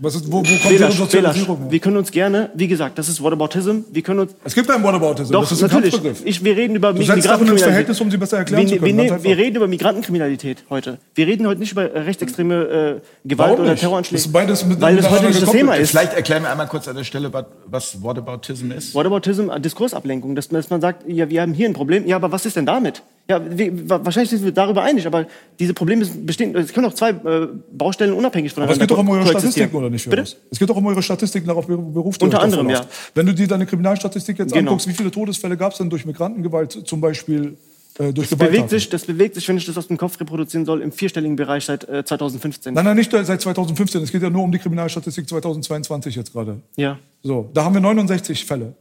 Was 0.00 0.14
ist, 0.16 0.26
wo, 0.30 0.38
wo 0.38 0.42
kommt 0.42 0.46
Belasch, 0.46 0.68
Belasch, 0.78 0.94
Sozialisierung 0.96 1.58
her? 1.58 1.70
wir 1.70 1.78
können 1.78 1.96
uns 1.96 2.10
gerne, 2.10 2.50
wie 2.54 2.68
gesagt, 2.68 2.98
das 2.98 3.08
ist 3.08 3.22
Whataboutism, 3.22 3.78
wir 3.92 4.02
können 4.02 4.20
uns 4.20 4.34
Es 4.44 4.54
gibt 4.54 4.68
keinen 4.68 4.82
Whataboutism, 4.84 5.32
Doch, 5.32 5.42
das 5.42 5.52
ist 5.52 5.62
ein 5.64 5.70
natürlich. 5.82 6.24
Ich, 6.24 6.44
wir 6.44 6.56
reden 6.56 6.76
über 6.76 6.92
Du 6.92 7.02
setzt 7.02 7.22
Sachen 7.24 7.46
ins 7.48 7.62
Verhältnis, 7.62 8.00
um 8.00 8.10
sie 8.10 8.16
besser 8.16 8.38
erklären 8.38 8.62
wir, 8.62 8.68
zu 8.68 8.74
können. 8.76 8.86
Wir, 8.86 8.94
ne- 9.04 9.12
einfach. 9.12 9.24
wir 9.24 9.36
reden 9.38 9.56
über 9.56 9.66
Migrantenkriminalität 9.68 10.64
heute. 10.70 10.98
Wir 11.14 11.26
reden 11.26 11.46
heute 11.46 11.60
nicht 11.60 11.72
über 11.72 11.92
rechtsextreme 11.94 12.54
äh, 12.54 13.00
Gewalt 13.28 13.50
Warum 13.50 13.60
oder 13.62 13.70
nicht? 13.72 13.80
Terroranschläge. 13.80 14.16
Das 14.18 14.26
ist 14.26 14.32
beides 14.32 14.64
mit- 14.64 14.80
weil 14.80 14.96
das 14.96 15.10
heute 15.10 15.26
nicht 15.26 15.42
das. 15.42 15.50
Thema 15.50 15.74
ist. 15.74 15.90
Vielleicht 15.90 16.14
erklären 16.14 16.42
wir 16.42 16.50
einmal 16.50 16.66
kurz 16.68 16.88
an 16.88 16.96
der 16.96 17.04
Stelle, 17.04 17.32
was- 17.32 17.44
was 17.66 18.02
Whataboutism 18.02 18.70
ist. 18.72 18.94
Whataboutism, 18.94 19.50
äh, 19.50 19.60
Diskursablenkung, 19.60 20.34
dass, 20.34 20.48
dass 20.48 20.70
man 20.70 20.80
sagt, 20.80 21.08
ja, 21.08 21.28
wir 21.30 21.42
haben 21.42 21.52
hier 21.54 21.68
ein 21.68 21.74
Problem. 21.74 22.06
Ja, 22.06 22.16
aber 22.16 22.32
was 22.32 22.46
ist 22.46 22.56
denn 22.56 22.66
damit? 22.66 23.02
Ja, 23.26 23.40
wir, 23.58 23.88
wa- 23.88 24.00
wahrscheinlich 24.04 24.28
sind 24.30 24.44
wir 24.44 24.52
darüber 24.52 24.82
einig, 24.82 25.06
aber 25.06 25.26
diese 25.58 25.72
Probleme 25.72 26.04
bestehen. 26.04 26.54
Es 26.56 26.72
können 26.74 26.86
auch 26.86 26.92
zwei 26.94 27.10
äh, 27.10 27.48
Baustellen 27.72 28.12
unabhängig 28.12 28.52
Aber 28.52 28.66
voneinander 28.66 28.74
es 28.74 28.78
geht 28.80 28.90
doch 28.90 28.98
um 28.98 29.08
eure. 29.08 29.26
Statistiken, 29.26 29.76
oder 29.76 29.88
nicht? 29.88 30.10
Bitte? 30.10 30.22
Es 30.50 30.58
geht 30.58 30.68
doch 30.68 30.76
um 30.76 30.86
eure 30.86 31.02
Statistiken, 31.02 31.46
darauf 31.46 31.66
beruft 31.66 32.22
Unter 32.22 32.42
anderem, 32.42 32.68
ja. 32.68 32.84
Wenn 33.14 33.24
du 33.24 33.32
dir 33.34 33.46
deine 33.48 33.64
Kriminalstatistik 33.64 34.38
jetzt 34.38 34.52
Genau. 34.52 34.72
anguckst, 34.72 34.86
wie 34.88 34.92
viele 34.92 35.10
Todesfälle 35.10 35.56
gab 35.56 35.72
es 35.72 35.78
denn 35.78 35.88
durch 35.88 36.04
Migrantengewalt, 36.04 36.72
zum 36.86 37.00
Beispiel 37.00 37.56
äh, 37.98 38.12
durch 38.12 38.28
Das 38.28 38.38
bewegt, 38.38 38.68
sich, 38.68 38.90
das 38.90 39.06
bewegt 39.06 39.36
sich, 39.36 39.48
wenn 39.48 39.56
ich 39.56 39.64
das 39.64 39.78
aus 39.78 39.86
dem 39.88 39.96
Kopf 39.96 40.20
reproduzieren 40.20 40.66
soll, 40.66 40.82
im 40.82 40.92
vierstelligen 40.92 41.36
Bereich 41.36 41.64
seit 41.64 41.88
äh, 41.88 42.04
2015. 42.04 42.74
Nein, 42.74 42.84
nein, 42.84 42.96
nicht 42.96 43.10
seit 43.10 43.40
2015. 43.40 44.02
Es 44.02 44.12
geht 44.12 44.20
ja 44.22 44.28
nur 44.28 44.42
um 44.42 44.52
die 44.52 44.58
Kriminalstatistik 44.58 45.26
2022 45.26 46.14
jetzt 46.14 46.32
gerade. 46.34 46.60
Ja. 46.76 46.98
So, 47.22 47.48
da 47.54 47.64
haben 47.64 47.72
wir 47.74 47.80
69 47.80 48.44
Fälle. 48.44 48.74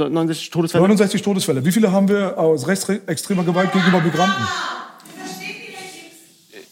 So, 0.00 0.08
69 0.08 0.50
Todesfälle. 0.50 0.82
69 0.82 1.22
Todesfälle. 1.22 1.64
Wie 1.64 1.72
viele 1.72 1.92
haben 1.92 2.08
wir 2.08 2.38
aus 2.38 2.66
rechtsextremer 2.66 3.44
Gewalt 3.44 3.70
gegenüber 3.70 4.00
Migranten? 4.00 4.42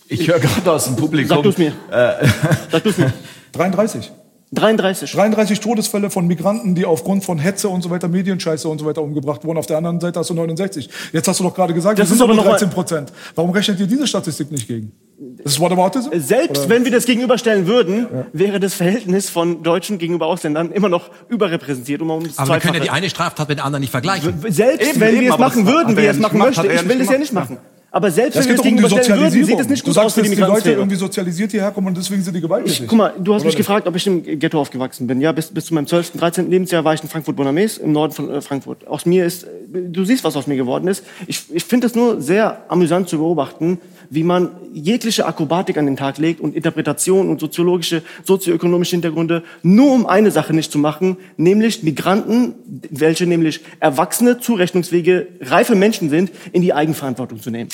Ich 0.08 0.26
höre 0.26 0.38
gerade 0.38 0.72
aus 0.72 0.86
dem 0.86 0.96
Publikum. 0.96 1.36
Sag 1.36 1.42
du 1.42 1.50
es 1.50 1.58
mir. 1.58 1.72
Sag 2.72 2.82
du 2.82 2.88
es 2.88 2.96
mir. 2.96 3.12
33. 3.52 4.10
33. 4.52 5.12
33 5.12 5.60
Todesfälle 5.60 6.08
von 6.08 6.26
Migranten, 6.26 6.74
die 6.74 6.86
aufgrund 6.86 7.22
von 7.22 7.38
Hetze 7.38 7.68
und 7.68 7.82
so 7.82 7.90
weiter, 7.90 8.08
Medienscheiße 8.08 8.66
und 8.66 8.78
so 8.78 8.86
weiter 8.86 9.02
umgebracht 9.02 9.44
wurden. 9.44 9.58
Auf 9.58 9.66
der 9.66 9.76
anderen 9.76 10.00
Seite 10.00 10.18
hast 10.20 10.30
du 10.30 10.34
69. 10.34 10.88
Jetzt 11.12 11.28
hast 11.28 11.38
du 11.40 11.44
doch 11.44 11.54
gerade 11.54 11.74
gesagt, 11.74 11.98
Das 11.98 12.08
sind 12.08 12.22
aber 12.22 12.32
aber 12.32 12.36
noch 12.36 12.44
mal- 12.46 12.52
13 12.52 12.70
Prozent. 12.70 13.12
Warum 13.34 13.50
rechnet 13.50 13.78
ihr 13.78 13.86
diese 13.86 14.06
Statistik 14.06 14.50
nicht 14.50 14.66
gegen? 14.66 14.92
Das 15.20 15.54
ist 15.54 15.60
Whataboutism? 15.60 16.10
Selbst 16.14 16.66
Oder? 16.66 16.68
wenn 16.68 16.84
wir 16.84 16.92
das 16.92 17.04
gegenüberstellen 17.04 17.66
würden, 17.66 18.06
wäre 18.32 18.60
das 18.60 18.74
Verhältnis 18.74 19.28
von 19.28 19.64
Deutschen 19.64 19.98
gegenüber 19.98 20.26
Ausländern 20.26 20.70
immer 20.70 20.88
noch 20.88 21.10
überrepräsentiert. 21.28 22.00
Um 22.02 22.10
Aber 22.10 22.22
wir 22.54 22.60
können 22.60 22.74
ja 22.74 22.80
die 22.80 22.90
eine 22.90 23.10
Straftat 23.10 23.48
mit 23.48 23.58
der 23.58 23.64
anderen 23.64 23.80
nicht 23.80 23.90
vergleichen. 23.90 24.34
Selbst 24.48 24.88
Eben, 24.88 25.00
wenn 25.00 25.14
eben, 25.14 25.20
wir 25.22 25.32
es 25.32 25.38
machen 25.38 25.64
das 25.64 25.74
würden, 25.74 25.96
wie 25.96 26.02
er 26.02 26.10
es 26.12 26.16
ja 26.18 26.22
machen 26.22 26.38
möchte, 26.38 26.66
ich 26.68 26.82
ja 26.82 26.88
will 26.88 27.00
es 27.00 27.10
ja 27.10 27.18
nicht 27.18 27.32
machen. 27.32 27.58
Aber 27.90 28.10
selbst 28.10 28.36
Es 28.36 28.46
wenn 28.46 28.50
wir 28.50 28.54
es 28.54 28.58
doch 28.58 28.64
um 28.64 28.70
die 28.70 28.82
gegenüberstellen 28.82 29.20
würden, 29.22 29.44
sieht 29.44 29.60
es 29.60 29.68
nicht 29.68 29.82
Du 29.82 29.90
gut 29.90 29.98
aus 29.98 30.14
sagst, 30.14 30.14
für 30.16 30.20
dass 30.20 30.30
die 30.30 30.36
die 30.36 30.42
Leute 30.42 30.72
irgendwie 30.72 30.96
sozialisiert 30.96 31.50
hierher 31.52 31.70
kommen 31.70 31.86
und 31.86 31.96
deswegen 31.96 32.22
sind 32.22 32.34
die 32.34 32.40
gewalttätig. 32.42 32.86
Guck 32.86 32.98
mal, 32.98 33.14
du 33.18 33.18
hast 33.18 33.24
Oder 33.24 33.34
mich 33.36 33.44
nicht? 33.44 33.56
gefragt, 33.56 33.88
ob 33.88 33.96
ich 33.96 34.06
im 34.06 34.22
Ghetto 34.22 34.60
aufgewachsen 34.60 35.06
bin. 35.06 35.22
Ja, 35.22 35.32
bis, 35.32 35.48
bis 35.48 35.66
zu 35.66 35.74
meinem 35.74 35.86
12., 35.86 36.12
13. 36.12 36.50
Lebensjahr 36.50 36.84
war 36.84 36.92
ich 36.92 37.02
in 37.02 37.08
Frankfurt-Bonames, 37.08 37.78
im 37.78 37.92
Norden 37.92 38.12
von 38.12 38.30
äh, 38.30 38.40
Frankfurt. 38.42 38.86
Aus 38.86 39.06
mir 39.06 39.24
ist, 39.24 39.46
du 39.72 40.04
siehst, 40.04 40.22
was 40.22 40.36
aus 40.36 40.46
mir 40.46 40.56
geworden 40.56 40.86
ist. 40.86 41.02
Ich, 41.26 41.44
ich 41.50 41.64
finde 41.64 41.86
es 41.86 41.94
nur 41.94 42.20
sehr 42.20 42.62
amüsant 42.68 43.08
zu 43.08 43.16
beobachten, 43.16 43.80
wie 44.11 44.22
man 44.22 44.50
jegliche 44.72 45.26
Akrobatik 45.26 45.76
an 45.76 45.86
den 45.86 45.96
Tag 45.96 46.18
legt 46.18 46.40
und 46.40 46.54
Interpretation 46.54 47.28
und 47.28 47.40
soziologische, 47.40 48.02
sozioökonomische 48.24 48.92
Hintergründe, 48.92 49.42
nur 49.62 49.92
um 49.92 50.06
eine 50.06 50.30
Sache 50.30 50.54
nicht 50.54 50.72
zu 50.72 50.78
machen, 50.78 51.16
nämlich 51.36 51.82
Migranten, 51.82 52.54
welche 52.90 53.26
nämlich 53.26 53.61
erwachsene, 53.80 54.38
zurechnungsfähige, 54.40 55.28
reife 55.42 55.74
Menschen 55.74 56.11
sind, 56.11 56.30
in 56.52 56.62
die 56.62 56.72
Eigenverantwortung 56.72 57.42
zu 57.42 57.50
nehmen. 57.50 57.70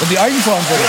Und 0.00 0.10
die 0.10 0.18
Eigenverantwortung. 0.18 0.86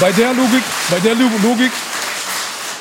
Bei 0.00 0.10
der 0.12 0.34
Logik, 0.34 0.62
bei 0.90 1.00
der 1.00 1.14
Lo- 1.14 1.30
Logik 1.42 1.70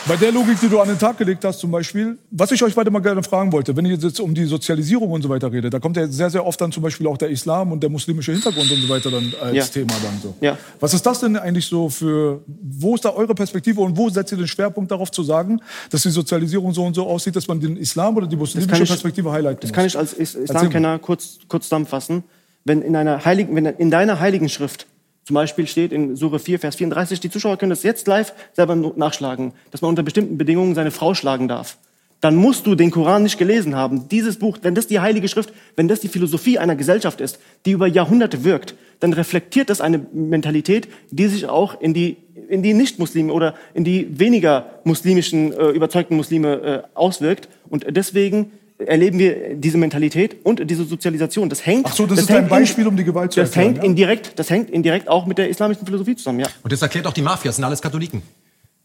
Bei 0.06 0.18
der 0.18 0.34
Logik, 0.34 0.60
die 0.60 0.68
du 0.68 0.82
an 0.82 0.90
den 0.90 1.00
Tag 1.00 1.18
gelegt 1.18 1.46
hast, 1.46 1.60
zum 1.60 1.72
Beispiel, 1.72 2.18
was 2.30 2.52
ich 2.52 2.62
euch 2.62 2.76
beide 2.76 2.92
mal 2.92 3.00
gerne 3.00 3.24
fragen 3.24 3.54
wollte, 3.54 3.76
wenn 3.78 3.86
ich 3.86 4.02
jetzt 4.02 4.20
um 4.20 4.36
die 4.36 4.44
Sozialisierung 4.44 5.10
und 5.12 5.22
so 5.22 5.30
weiter 5.30 5.50
rede, 5.50 5.70
da 5.70 5.80
kommt 5.80 5.96
ja 5.96 6.08
sehr, 6.08 6.30
sehr 6.30 6.46
oft 6.46 6.60
dann 6.60 6.74
zum 6.74 6.84
Beispiel 6.84 7.08
auch 7.08 7.18
der 7.18 7.30
Islam 7.30 7.72
und 7.72 7.82
der 7.82 7.90
muslimische 7.90 8.34
Hintergrund 8.34 8.70
und 8.70 8.82
so 8.82 8.90
weiter 8.90 9.10
dann 9.12 9.34
als 9.42 9.56
Ja. 9.56 9.64
Thema 9.64 9.94
dann 10.04 10.20
so. 10.22 10.36
Ja. 10.42 10.58
Was 10.82 10.94
ist 10.94 11.06
das 11.06 11.22
denn 11.22 11.38
eigentlich 11.38 11.66
so 11.68 11.88
für, 11.88 12.42
wo 12.48 12.96
ist 12.96 13.06
da 13.06 13.12
eure 13.12 13.34
Perspektive 13.34 13.80
und 13.80 13.96
wo 13.96 14.10
setzt 14.10 14.34
ihr 14.34 14.38
den 14.38 14.48
Schwerpunkt 14.48 14.92
darauf 14.92 15.10
zu 15.10 15.24
sagen, 15.24 15.62
dass 15.90 16.02
die 16.04 16.10
Sozialisierung 16.10 16.74
so 16.74 16.84
und 16.84 16.96
so 16.96 17.08
aussieht, 17.08 17.38
dass 17.38 17.48
man 17.48 17.62
den 17.62 17.78
Islam 17.78 18.18
oder 18.18 18.28
die 18.28 18.36
muslimische 18.36 18.84
ich- 18.84 18.90
Perspektive 18.90 19.32
highlighten 19.32 19.62
Das 19.62 19.70
muss? 19.70 19.76
kann 19.76 19.86
ich 19.86 19.98
als 19.98 20.12
Islamkenner 20.12 21.00
kurz, 21.00 21.40
kurz 21.48 21.64
zusammenfassen. 21.66 22.24
Wenn 22.66 22.82
in, 22.82 22.96
einer 22.98 23.24
heiligen, 23.24 23.56
wenn 23.56 23.66
in 23.66 23.90
deiner 23.90 24.20
heiligen 24.20 24.50
Schrift 24.50 24.86
zum 25.24 25.36
Beispiel 25.36 25.68
steht 25.68 25.94
in 25.94 26.16
Sure 26.16 26.40
4, 26.40 26.60
Vers 26.60 26.76
34, 26.76 27.20
die 27.20 27.30
Zuschauer 27.30 27.58
können 27.58 27.70
das 27.70 27.84
jetzt 27.84 28.08
live 28.08 28.34
selber 28.54 28.76
nachschlagen, 28.76 29.54
dass 29.72 29.82
man 29.82 29.90
unter 29.90 30.04
bestimmten 30.04 30.38
Bedingungen 30.38 30.76
seine 30.76 30.92
Frau 30.92 31.14
schlagen 31.14 31.48
darf. 31.48 31.78
Dann 32.20 32.36
musst 32.36 32.68
du 32.68 32.76
den 32.76 32.90
Koran 32.90 33.24
nicht 33.24 33.38
gelesen 33.38 33.76
haben. 33.76 34.08
Dieses 34.08 34.38
Buch, 34.38 34.58
wenn 34.62 34.76
das 34.76 34.88
die 34.88 35.02
heilige 35.02 35.28
Schrift, 35.28 35.54
wenn 35.76 35.90
das 35.90 36.00
die 36.00 36.08
Philosophie 36.08 36.58
einer 36.58 36.78
Gesellschaft 36.78 37.20
ist, 37.20 37.40
die 37.66 37.72
über 37.72 37.86
Jahrhunderte 37.86 38.46
wirkt, 38.46 38.76
dann 39.02 39.12
reflektiert 39.12 39.70
das 39.70 39.82
eine 39.82 40.00
Mentalität, 40.14 40.88
die 41.12 41.28
sich 41.28 41.48
auch 41.48 41.82
in 41.82 41.94
die, 41.94 42.16
in 42.48 42.64
die 42.64 42.74
Nicht-Muslime 42.74 43.32
oder 43.32 43.56
in 43.74 43.84
die 43.84 44.08
weniger 44.18 44.80
muslimischen, 44.86 45.52
äh, 45.52 45.72
überzeugten 45.72 46.16
Muslime 46.16 46.54
äh, 46.54 46.84
auswirkt. 46.94 47.50
Und 47.68 47.86
deswegen 47.90 48.54
erleben 48.88 49.20
wir 49.20 49.56
diese 49.56 49.78
Mentalität 49.78 50.38
und 50.44 50.70
diese 50.70 50.84
Sozialisation. 50.86 51.50
Das 51.50 51.66
hängt. 51.66 51.86
Ach 51.86 51.94
so, 51.94 52.06
das 52.06 52.20
ist 52.20 52.30
hängt 52.30 52.44
ein 52.44 52.50
Beispiel, 52.50 52.88
um 52.88 52.96
die 52.96 53.04
Gewalt 53.04 53.32
zu 53.34 53.40
Das 53.40 53.50
erklären, 53.50 53.68
hängt 53.68 53.78
ja? 53.78 53.84
indirekt, 53.84 54.40
das 54.40 54.50
hängt 54.50 54.70
indirekt 54.70 55.08
auch 55.08 55.26
mit 55.26 55.38
der 55.38 55.50
islamischen 55.50 55.86
Philosophie 55.86 56.16
zusammen. 56.16 56.40
Ja. 56.42 56.48
Und 56.62 56.72
das 56.72 56.82
erklärt 56.82 57.08
auch 57.08 57.14
die 57.14 57.22
Mafia, 57.22 57.50
das 57.50 57.56
sind 57.58 57.66
alles 57.66 57.82
Katholiken. 57.82 58.22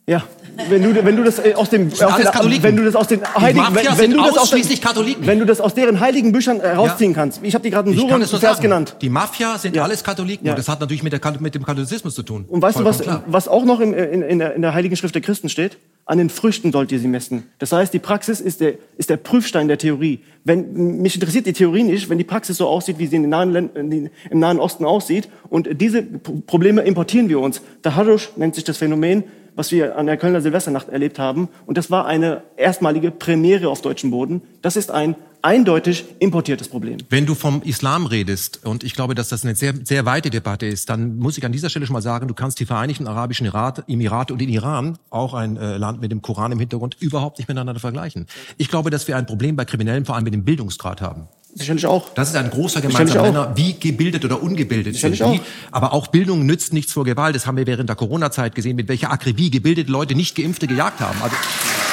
Ja, 0.09 0.25
wenn 0.71 0.83
du, 0.83 1.05
wenn 1.05 1.15
du 1.17 1.23
das 1.23 1.39
äh, 1.39 1.55
aus 1.55 1.71
dem, 1.71 1.89
aus 1.93 1.99
den, 2.17 2.63
wenn 2.65 2.75
du 2.77 2.85
das 2.85 2.97
aus 2.97 3.07
den 3.07 3.21
heiligen, 3.39 3.65
wenn, 3.75 3.99
wenn 3.99 4.11
du 4.11 4.17
das 4.17 4.39
aus 4.39 4.51
den, 4.51 4.81
Katholiken. 4.81 5.27
wenn 5.27 5.39
du 5.39 5.45
das 5.45 5.61
aus 5.61 5.75
deren 5.75 6.01
heiligen 6.01 6.33
Büchern 6.33 6.59
äh, 6.61 6.71
rausziehen 6.71 7.15
kannst. 7.15 7.41
Ich 7.45 7.55
habe 7.55 7.63
dir 7.63 7.71
gerade 7.71 7.91
einen 7.91 7.99
Vers 8.27 8.31
sagen. 8.41 8.61
genannt. 8.63 8.97
Die 9.01 9.09
Mafia 9.09 9.57
sind 9.59 9.77
Ja. 9.77 9.85
alles 9.85 10.03
Katholiken 10.03 10.45
Ja. 10.47 10.55
und 10.55 10.59
das 10.59 10.69
hat 10.69 10.81
natürlich 10.81 11.05
mit, 11.05 11.13
der, 11.13 11.21
mit 11.39 11.55
dem 11.55 11.65
Katholizismus 11.65 12.15
zu 12.15 12.25
tun. 12.25 12.45
Und 12.49 12.61
weißt 12.61 12.81
du, 12.81 12.85
was, 12.85 12.97
Vollkommen 12.97 13.19
klar. 13.23 13.33
was 13.33 13.47
auch 13.47 13.65
noch 13.65 13.79
im, 13.81 13.95
in, 13.95 14.23
in, 14.23 14.39
der, 14.41 14.55
in 14.55 14.63
der 14.63 14.75
Heiligen 14.75 14.97
Schrift 14.97 15.15
der 15.15 15.23
Christen 15.23 15.49
steht? 15.49 15.77
An 16.07 16.17
den 16.17 16.31
Früchten 16.31 16.73
sollt 16.73 16.91
ihr 16.91 16.99
sie 16.99 17.07
messen. 17.07 17.45
Das 17.59 17.71
heißt, 17.71 17.93
die 17.93 17.99
Praxis 17.99 18.41
ist 18.41 18.61
der, 18.63 18.75
ist 18.97 19.11
der 19.11 19.19
Prüfstein 19.19 19.69
der 19.69 19.77
Theorie. 19.77 20.21
Wenn, 20.43 21.03
mich 21.03 21.15
interessiert 21.15 21.45
die 21.45 21.53
Theorie 21.53 21.83
nicht, 21.83 22.09
wenn 22.09 22.17
die 22.17 22.25
Praxis 22.25 22.57
so 22.57 22.67
aussieht, 22.67 22.99
wie 22.99 23.07
sie 23.07 23.17
in 23.17 23.23
den 23.25 23.31
nahen, 23.31 23.53
Län- 23.53 23.71
in 23.77 23.91
den, 23.91 24.11
im 24.31 24.39
Nahen 24.39 24.59
Osten 24.59 24.87
aussieht. 24.87 25.29
Und 25.51 25.69
diese 25.81 26.03
Probleme 26.03 26.81
importieren 26.81 27.29
wir 27.29 27.39
uns. 27.41 27.61
Taharrush 27.83 28.31
nennt 28.37 28.55
sich 28.55 28.65
das 28.65 28.79
Phänomen, 28.79 29.23
was 29.59 29.73
wir 29.73 29.99
an 29.99 30.07
der 30.07 30.17
Kölner 30.17 30.41
Silvesternacht 30.41 30.89
erlebt 30.89 31.19
haben. 31.19 31.49
Und 31.67 31.77
das 31.77 31.91
war 31.91 32.07
eine 32.07 32.43
erstmalige 32.57 33.11
Premiere 33.11 33.69
auf 33.69 33.83
deutschem 33.83 34.13
Boden. 34.13 34.41
Das 34.63 34.77
ist 34.77 34.93
ein 34.93 35.17
eindeutig 35.43 36.05
importiertes 36.21 36.69
Problem. 36.69 36.99
Wenn 37.11 37.27
du 37.27 37.35
vom 37.35 37.63
Islam 37.63 38.07
redest, 38.07 38.65
und 38.65 38.85
ich 38.85 38.95
glaube, 38.95 39.17
dass 39.17 39.29
das 39.29 39.45
eine 39.45 39.57
sehr, 39.57 39.75
sehr 39.83 40.07
weite 40.07 40.31
Debatte 40.31 40.67
ist, 40.67 40.89
dann 40.91 41.19
muss 41.19 41.39
ich 41.39 41.45
an 41.45 41.51
dieser 41.51 41.71
Stelle 41.71 41.87
schon 41.87 41.95
mal 41.95 42.03
sagen, 42.03 42.29
du 42.29 42.35
kannst 42.35 42.61
die 42.61 42.67
Vereinigten 42.67 43.09
Arabischen 43.09 43.47
Emirate, 43.47 44.33
und 44.33 44.41
den 44.41 44.49
Iran, 44.49 44.97
auch 45.11 45.35
ein 45.35 45.57
äh, 45.57 45.77
Land 45.77 46.01
mit 46.01 46.13
dem 46.13 46.23
Koran 46.23 46.53
im 46.53 46.61
Hintergrund, 46.61 46.97
überhaupt 47.01 47.39
nicht 47.39 47.49
miteinander 47.49 47.81
vergleichen. 47.81 48.27
Ich 48.59 48.69
glaube, 48.69 48.91
dass 48.91 49.09
wir 49.09 49.17
ein 49.17 49.27
Problem 49.27 49.57
bei 49.57 49.65
Kriminellen 49.65 50.05
vor 50.05 50.15
allem 50.15 50.25
mit 50.25 50.35
dem 50.35 50.45
Bildungsgrad 50.45 51.01
haben. 51.01 51.29
Sicherlich 51.59 51.87
auch. 51.87 52.11
Das 52.15 52.29
ist 52.29 52.37
ein 52.37 52.51
großer 52.51 52.81
gemeinsamer. 52.81 53.23
Nenner, 53.23 53.53
wie 53.57 53.75
gebildet 53.79 54.25
oder 54.25 54.43
ungebildet 54.43 54.95
sind 54.97 55.13
Sicherlich 55.13 55.41
die. 55.43 55.47
auch. 55.47 55.73
Aber 55.73 55.93
auch 55.93 56.07
Bildung 56.07 56.47
nützt 56.47 56.73
nichts 56.73 56.93
vor 56.93 57.05
Gewalt. 57.05 57.35
Das 57.35 57.47
haben 57.47 57.57
wir 57.57 57.67
während 57.67 57.89
der 57.89 57.97
Corona-Zeit 57.97 58.55
gesehen, 58.55 58.77
mit 58.77 58.89
welcher 58.89 59.11
Akribie 59.11 59.51
gebildete 59.51 59.91
Leute 59.91 60.15
nicht 60.15 60.37
Geimpfte 60.37 60.67
gejagt 60.67 61.01
haben. 61.01 61.21
Also, 61.21 61.35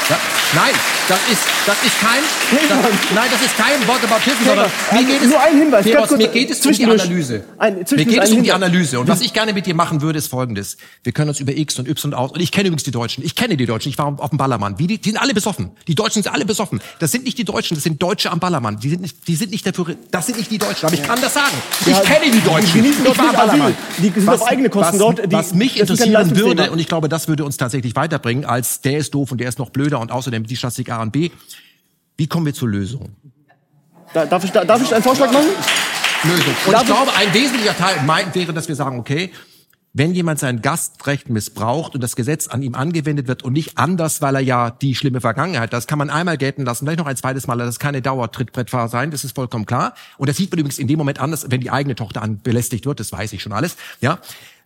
ja, 0.10 0.18
nein, 0.54 0.74
das 1.08 1.20
ist, 1.32 1.42
das 1.66 1.84
ist 1.84 2.00
kein, 2.00 2.22
das, 2.70 2.78
nein, 3.14 3.28
das 3.32 3.42
ist 3.42 3.58
kein 3.58 3.88
Whataboutism, 3.88 4.46
sondern 4.46 4.72
mir 4.92 5.04
geht 5.04 5.22
es, 5.22 5.30
nur 5.30 5.42
ein 5.42 5.58
Hinweis, 5.58 5.86
kurz, 5.86 6.12
mir 6.12 6.28
geht 6.28 6.52
es 6.52 6.66
um 6.66 6.72
die. 6.74 6.86
Analyse. 6.86 7.44
Ein- 7.58 7.76
mir 7.78 8.06
geht 8.06 8.24
es 8.24 8.32
um 8.32 8.44
die. 8.44 8.52
Analyse. 8.52 9.00
Und 9.00 9.08
was 9.08 9.22
ich 9.22 9.34
gerne 9.34 9.54
mit 9.54 9.66
dir 9.66 9.76
machen 9.76 10.02
würde, 10.02 10.20
ist 10.20 10.28
Folgendes. 10.28 10.78
Wir 11.04 11.12
können 11.12 11.30
uns 11.30 11.40
über 11.40 11.52
X 11.56 11.78
und 11.80 11.88
Y 11.88 12.14
aus, 12.14 12.32
und 12.32 12.40
ich 12.42 12.52
kenne 12.52 12.68
übrigens 12.68 12.84
die 12.84 12.92
Deutschen. 12.92 13.24
Ich 13.24 13.36
kenne 13.36 13.58
die 13.58 13.66
Deutschen. 13.66 13.90
Ich 13.90 13.98
war 13.98 14.08
auf 14.18 14.30
dem 14.30 14.38
Ballermann. 14.38 14.80
Wie 14.80 14.88
die, 14.88 14.98
die 15.00 15.10
sind 15.10 15.18
alle 15.22 15.34
besoffen. 15.34 15.72
Die 15.88 15.96
Deutschen 15.96 16.24
sind 16.24 16.32
alle 16.34 16.46
besoffen. 16.46 16.82
Das 17.00 17.12
sind 17.12 17.24
nicht 17.26 17.38
die 17.38 17.44
Deutschen, 17.46 17.76
das 17.76 17.84
sind 17.84 18.02
Deutsche 18.02 18.32
am 18.32 18.40
Ballermann. 18.40 18.80
Die 18.80 18.90
sind 18.90 19.02
nicht, 19.02 19.28
die 19.28 19.36
sind 19.36 19.52
nicht 19.52 19.66
dafür, 19.66 19.96
das 20.12 20.26
sind 20.28 20.38
nicht 20.38 20.52
die 20.52 20.58
Deutschen. 20.58 20.86
Aber 20.88 20.96
ich 20.96 21.04
kann 21.04 21.20
das 21.22 21.34
sagen. 21.34 21.54
Ich 21.82 21.88
Ja, 21.88 22.00
kenne 22.02 22.32
die 22.32 22.42
Deutschen. 22.42 22.84
die 22.84 22.90
ich 22.90 22.96
dort 23.04 23.18
nicht 23.18 23.38
Asyl. 23.38 23.74
Die 23.98 24.10
sind 24.10 24.30
auf 24.30 24.48
eigene 24.48 24.70
Kosten 24.70 24.94
was, 24.94 25.00
dort. 25.00 25.20
Die- 25.32 25.32
was 25.36 25.54
mich 25.54 25.80
interessieren 25.80 26.36
würde, 26.36 26.72
und 26.72 26.80
ich 26.80 26.88
glaube, 26.88 27.10
das 27.10 27.28
würde 27.28 27.46
uns 27.46 27.58
tatsächlich 27.58 27.96
weiterbringen, 27.96 28.46
als 28.46 28.82
der 28.82 28.98
ist 28.98 29.14
doof 29.14 29.32
und 29.32 29.40
der 29.40 29.50
ist 29.50 29.60
noch 29.60 29.70
blöder 29.70 30.00
und 30.00 30.12
außerdem 30.12 30.35
die 30.44 30.56
Statistik 30.56 30.92
A 30.92 31.02
und 31.02 31.12
B. 31.12 31.32
Wie 32.18 32.28
kommen 32.28 32.46
wir 32.46 32.54
zur 32.54 32.70
Lösung? 32.70 33.16
Da, 34.14 34.26
darf, 34.26 34.44
ich, 34.44 34.52
da, 34.52 34.64
darf 34.64 34.82
ich 34.82 34.94
einen 34.94 35.04
Vorschlag 35.04 35.32
machen? 35.32 35.48
Lösung. 36.24 36.54
Und 36.66 36.74
Darf 36.74 36.84
ich 36.84 36.88
glaube, 36.88 37.12
ein 37.16 37.34
wesentlicher 37.34 37.78
Teil 37.78 38.02
mein, 38.06 38.34
wäre, 38.34 38.54
dass 38.54 38.68
wir 38.68 38.76
sagen, 38.76 39.00
okay, 39.00 39.32
wenn 39.98 40.14
jemand 40.14 40.40
sein 40.40 40.62
Gastrecht 40.62 41.30
missbraucht 41.30 41.96
und 41.96 42.02
das 42.02 42.18
Gesetz 42.18 42.48
an 42.48 42.62
ihm 42.62 42.76
angewendet 42.76 43.30
wird 43.30 43.44
und 43.44 43.54
nicht 43.54 43.78
anders, 43.78 44.22
weil 44.22 44.36
er 44.36 44.42
ja 44.42 44.70
die 44.70 44.94
schlimme 44.94 45.22
Vergangenheit, 45.22 45.72
das 45.72 45.88
kann 45.88 45.98
man 45.98 46.10
einmal 46.10 46.38
gelten 46.38 46.66
lassen, 46.66 46.86
vielleicht 46.86 47.00
noch 47.00 47.06
ein 47.06 47.16
zweites 47.16 47.48
Mal, 47.48 47.58
das 47.58 47.70
ist 47.70 47.80
keine 47.80 48.02
Dauertrittbrettfahrer 48.02 48.90
sein, 48.90 49.10
das 49.12 49.24
ist 49.24 49.36
vollkommen 49.36 49.66
klar. 49.66 49.94
Und 50.18 50.28
das 50.28 50.36
sieht 50.36 50.52
man 50.52 50.60
übrigens 50.60 50.80
in 50.80 50.88
dem 50.88 50.98
Moment 50.98 51.22
anders, 51.22 51.46
wenn 51.50 51.62
die 51.62 51.72
eigene 51.72 51.96
Tochter 51.96 52.22
an 52.22 52.42
belästigt 52.42 52.86
wird, 52.86 53.00
das 53.00 53.14
weiß 53.14 53.32
ich 53.32 53.42
schon 53.42 53.54
alles, 53.54 53.78
ja. 54.02 54.20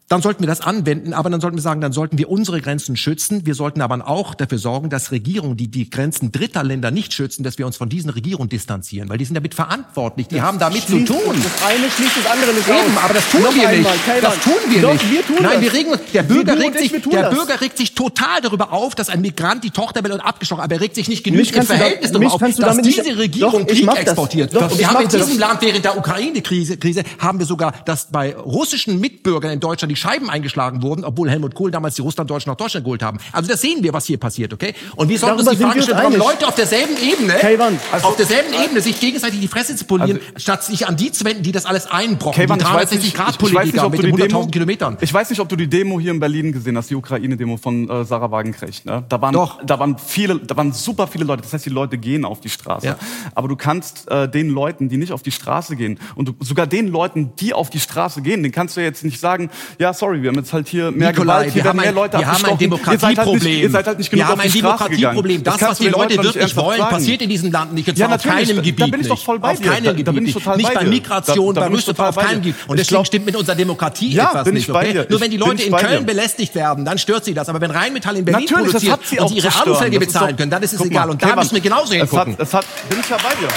Dann 0.09 0.23
sollten 0.23 0.41
wir 0.41 0.47
das 0.47 0.61
anwenden, 0.61 1.13
aber 1.13 1.29
dann 1.29 1.39
sollten 1.39 1.55
wir 1.55 1.61
sagen, 1.61 1.81
dann 1.81 1.91
sollten 1.93 2.17
wir 2.17 2.31
unsere 2.31 2.59
Grenzen 2.61 2.97
schützen. 2.97 3.45
Wir 3.45 3.53
sollten 3.53 3.79
aber 3.79 4.07
auch 4.07 4.33
dafür 4.33 4.57
sorgen, 4.57 4.89
dass 4.89 5.11
Regierungen, 5.11 5.55
die 5.55 5.67
die 5.69 5.87
Grenzen 5.87 6.31
dritter 6.31 6.63
Länder 6.63 6.89
nicht 6.89 7.13
schützen, 7.13 7.43
dass 7.43 7.59
wir 7.59 7.67
uns 7.67 7.77
von 7.77 7.89
diesen 7.89 8.09
Regierungen 8.09 8.49
distanzieren, 8.49 9.07
weil 9.07 9.19
die 9.19 9.25
sind 9.25 9.35
damit 9.35 9.53
verantwortlich, 9.53 10.27
die 10.27 10.41
haben 10.41 10.57
damit 10.57 10.81
zu 10.87 10.97
tun. 11.05 11.15
Das 11.43 11.63
eine 11.63 11.91
schließt 11.91 12.17
das 12.23 12.25
andere 12.31 12.53
nicht 12.55 12.67
Eben, 12.67 12.97
aus. 12.97 13.03
aber 13.03 13.13
das 13.13 13.29
tun 13.29 13.41
Noch 13.43 13.53
wir 13.53 13.69
einmal, 13.69 13.91
nicht. 13.93 14.23
Das 14.23 14.39
tun 14.39 14.53
wir 14.69 14.81
Doch, 14.81 14.93
nicht. 14.93 15.11
wir 15.11 15.25
tun 15.27 15.35
Nein, 15.41 15.51
das. 15.53 15.61
wir 15.61 15.73
regen 15.73 15.91
uns. 15.91 16.01
Der 16.11 16.23
Bürger 16.23 16.57
regt 16.57 16.81
ich, 16.81 16.91
sich, 16.91 17.01
tun 17.03 17.11
der 17.11 17.21
das. 17.29 17.35
Bürger 17.35 17.61
regt 17.61 17.77
sich 17.77 17.93
total 17.93 18.41
darüber 18.41 18.73
auf, 18.73 18.95
dass 18.95 19.09
ein 19.09 19.21
Migrant 19.21 19.63
die 19.63 19.69
Tochter 19.69 20.03
will 20.03 20.11
und 20.13 20.21
abgestochen, 20.21 20.63
aber 20.63 20.73
er 20.73 20.81
regt 20.81 20.95
sich 20.95 21.07
nicht 21.07 21.23
genügend 21.23 21.51
im 21.51 21.59
da- 21.59 21.75
Verhältnis 21.75 22.11
darüber 22.11 22.33
auf, 22.33 22.39
dass 22.41 22.81
diese 22.81 23.15
Regierung 23.15 23.61
ich 23.67 23.77
Krieg 23.77 23.85
das. 23.85 23.97
exportiert. 23.99 24.55
Doch, 24.55 24.63
und 24.63 24.71
ich 24.71 24.79
wir 24.79 24.89
haben 24.89 25.03
in 25.03 25.09
das. 25.09 25.23
diesem 25.27 25.39
Land 25.39 25.61
während 25.61 25.85
der 25.85 25.95
Ukraine-Krise 25.99 26.77
Krise, 26.77 27.03
haben 27.19 27.37
wir 27.37 27.45
sogar, 27.45 27.73
dass 27.85 28.09
bei 28.09 28.35
russischen 28.35 28.99
Mitbürgern 28.99 29.51
in 29.51 29.59
Deutschland 29.59 29.91
die 29.91 29.98
Scheiben 29.99 30.29
eingeschlagen 30.29 30.81
wurden, 30.81 31.03
obwohl 31.03 31.29
Helmut 31.29 31.53
Kohl 31.53 31.71
damals 31.71 31.95
die 31.95 32.01
Russlanddeutschen 32.01 32.49
nach 32.51 32.57
Deutschland 32.57 32.85
geholt 32.85 33.03
haben. 33.03 33.19
Also 33.31 33.49
das 33.49 33.61
sehen 33.61 33.83
wir, 33.83 33.93
was 33.93 34.05
hier 34.05 34.17
passiert, 34.17 34.53
okay? 34.53 34.73
Und 34.95 35.09
wir 35.09 35.19
sollten 35.19 35.39
uns 35.39 35.49
die 35.49 35.57
Frage 35.57 35.81
stellen, 35.81 35.97
warum. 35.97 36.15
Leute 36.15 36.47
auf 36.47 36.55
derselben 36.55 36.95
Ebene, 36.97 37.33
Kayvan, 37.33 37.79
also- 37.91 38.07
auf 38.07 38.15
derselben 38.15 38.53
Ebene 38.53 38.81
sich 38.81 38.99
gegenseitig 38.99 39.39
die 39.39 39.47
Fresse 39.47 39.75
zu 39.75 39.85
polieren, 39.85 40.19
statt 40.37 40.63
sich 40.63 40.87
an 40.87 40.95
die 40.95 41.11
zu 41.11 41.25
wenden, 41.25 41.43
die 41.43 41.51
das 41.51 41.65
alles 41.65 41.87
einbrochen, 41.87 42.35
Kayvan, 42.35 42.59
die 42.59 42.65
ich 42.65 42.73
weiß 42.73 42.91
nicht, 42.91 43.05
ich 43.05 43.17
weiß 43.17 43.35
360-Grad-Politiker 43.35 43.71
nicht, 43.73 43.83
ob 43.83 43.91
mit 43.91 43.99
du 43.99 44.05
den 44.07 44.15
die 44.15 44.21
100.000 44.23 44.27
Demo, 44.27 44.47
Kilometern. 44.47 44.97
Ich 45.01 45.13
weiß 45.13 45.29
nicht, 45.29 45.39
ob 45.39 45.49
du 45.49 45.55
die 45.55 45.67
Demo 45.67 45.99
hier 45.99 46.11
in 46.11 46.19
Berlin 46.19 46.51
gesehen 46.51 46.77
hast, 46.77 46.89
die 46.89 46.95
Ukraine-Demo 46.95 47.57
von 47.57 47.89
äh, 47.89 48.05
Sarah 48.05 48.31
Wagenknecht. 48.31 48.85
Ne? 48.85 49.03
Da 49.09 49.21
waren, 49.21 49.33
Doch. 49.33 49.59
da 49.65 49.79
waren 49.79 49.97
viele, 49.97 50.39
da 50.39 50.55
waren 50.55 50.71
super 50.71 51.07
viele 51.07 51.25
Leute. 51.25 51.41
Das 51.43 51.53
heißt, 51.53 51.65
die 51.65 51.69
Leute 51.69 51.97
gehen 51.97 52.25
auf 52.25 52.39
die 52.39 52.49
Straße. 52.49 52.85
Ja. 52.87 52.95
Aber 53.35 53.47
du 53.47 53.55
kannst 53.55 54.09
äh, 54.09 54.29
den 54.29 54.49
Leuten, 54.49 54.89
die 54.89 54.97
nicht 54.97 55.11
auf 55.11 55.23
die 55.23 55.31
Straße 55.31 55.75
gehen, 55.75 55.99
und 56.15 56.27
du, 56.29 56.35
sogar 56.39 56.67
den 56.67 56.87
Leuten, 56.87 57.31
die 57.39 57.53
auf 57.53 57.69
die 57.69 57.79
Straße 57.79 58.21
gehen, 58.21 58.43
den 58.43 58.51
kannst 58.51 58.77
du 58.77 58.81
jetzt 58.81 59.03
nicht 59.03 59.19
sagen, 59.19 59.49
ja, 59.77 59.88
sorry, 59.93 60.21
wir 60.21 60.29
haben 60.29 60.37
jetzt 60.37 60.51
halt 60.53 60.67
hier 60.67 60.91
mehr 60.91 61.09
Nikolai, 61.09 61.33
Gewalt, 61.33 61.45
hier 61.53 61.55
wir 61.55 61.63
werden 61.65 61.67
haben 61.69 61.77
mehr 61.77 61.89
ein, 61.89 61.95
Leute 61.95 62.17
wir 62.19 62.27
haben 62.27 62.45
ein 62.45 62.51
abgestochen. 62.53 62.91
Ihr 62.91 62.99
seid 62.99 63.17
halt 63.17 63.27
nicht, 63.29 63.41
Demokratieproblem. 63.41 63.61
ihr 63.61 63.69
seid 63.69 63.87
halt 63.87 63.97
nicht 63.99 64.11
wir 64.11 64.17
genug 64.17 64.29
haben 64.29 64.39
auf 64.39 64.45
ein 64.45 64.51
die 64.51 64.57
gegangen. 64.59 64.77
Demokratieproblem. 64.79 65.43
Das, 65.43 65.57
kannst 65.57 65.71
was 65.71 65.77
die 65.79 65.87
Leute 65.89 66.23
wirklich 66.23 66.55
wollen, 66.55 66.77
sagen. 66.79 66.89
passiert 66.95 67.21
in 67.21 67.29
diesem 67.29 67.51
Land 67.51 67.73
nicht. 67.73 67.87
Und 67.89 67.97
Ja, 67.97 68.07
auf 68.07 68.23
keinem 68.23 68.47
da- 68.47 68.53
Gebiet 68.61 68.79
da 68.81 68.87
bin 68.87 69.01
ich 69.01 69.07
doch 69.07 69.19
voll 69.23 69.39
bei 69.39 69.51
auf 69.51 69.59
dir. 69.59 69.69
keinem 69.71 69.83
Da- 69.85 69.91
Gebiet 69.93 70.21
nicht. 70.23 70.43
bei. 70.43 70.83
Migration, 70.85 71.53
bei 71.55 71.69
total 71.69 72.09
auf 72.09 72.15
keinem. 72.17 72.41
Gebiet. 72.41 72.55
Und 72.67 72.79
deswegen 72.79 73.05
stimmt 73.05 73.25
mit 73.25 73.35
unserer 73.35 73.55
Demokratie 73.55 74.13
Ja, 74.13 74.29
etwas 74.29 74.51
nicht. 74.53 74.67
Nur 74.67 75.21
wenn 75.21 75.31
die 75.31 75.37
Leute 75.37 75.63
in 75.63 75.75
Köln 75.75 76.05
belästigt 76.05 76.55
werden, 76.55 76.85
dann 76.85 76.97
stört 76.97 77.25
sie 77.25 77.33
das. 77.33 77.49
Aber 77.49 77.61
wenn 77.61 77.71
Rheinmetall 77.71 78.17
in 78.17 78.25
Berlin 78.25 78.47
das 78.49 78.57
produziert 78.61 79.21
und 79.21 79.29
sie 79.29 79.35
ihre. 79.37 79.49
Alufelge 79.59 79.99
Das 79.99 80.07
ist 80.07 80.13
bezahlen 80.13 80.35
können, 80.37 80.51
dann 80.51 80.63
ist 80.63 80.73
es 80.73 80.81
egal. 80.81 81.09
Und 81.09 81.21
da 81.21 81.35
müssen 81.35 81.53
wir 81.55 81.61
genauso 81.61 81.93
hingucken. 81.93 82.35
es 82.37 82.53
hat, 82.53 82.65
bin 82.89 82.99
ich 82.99 83.09
ja 83.09 83.17
bei 83.17 83.35
dir. 83.35 83.47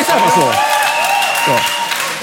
Ist 0.00 0.10
einfach. 0.10 0.36
So. 0.36 1.52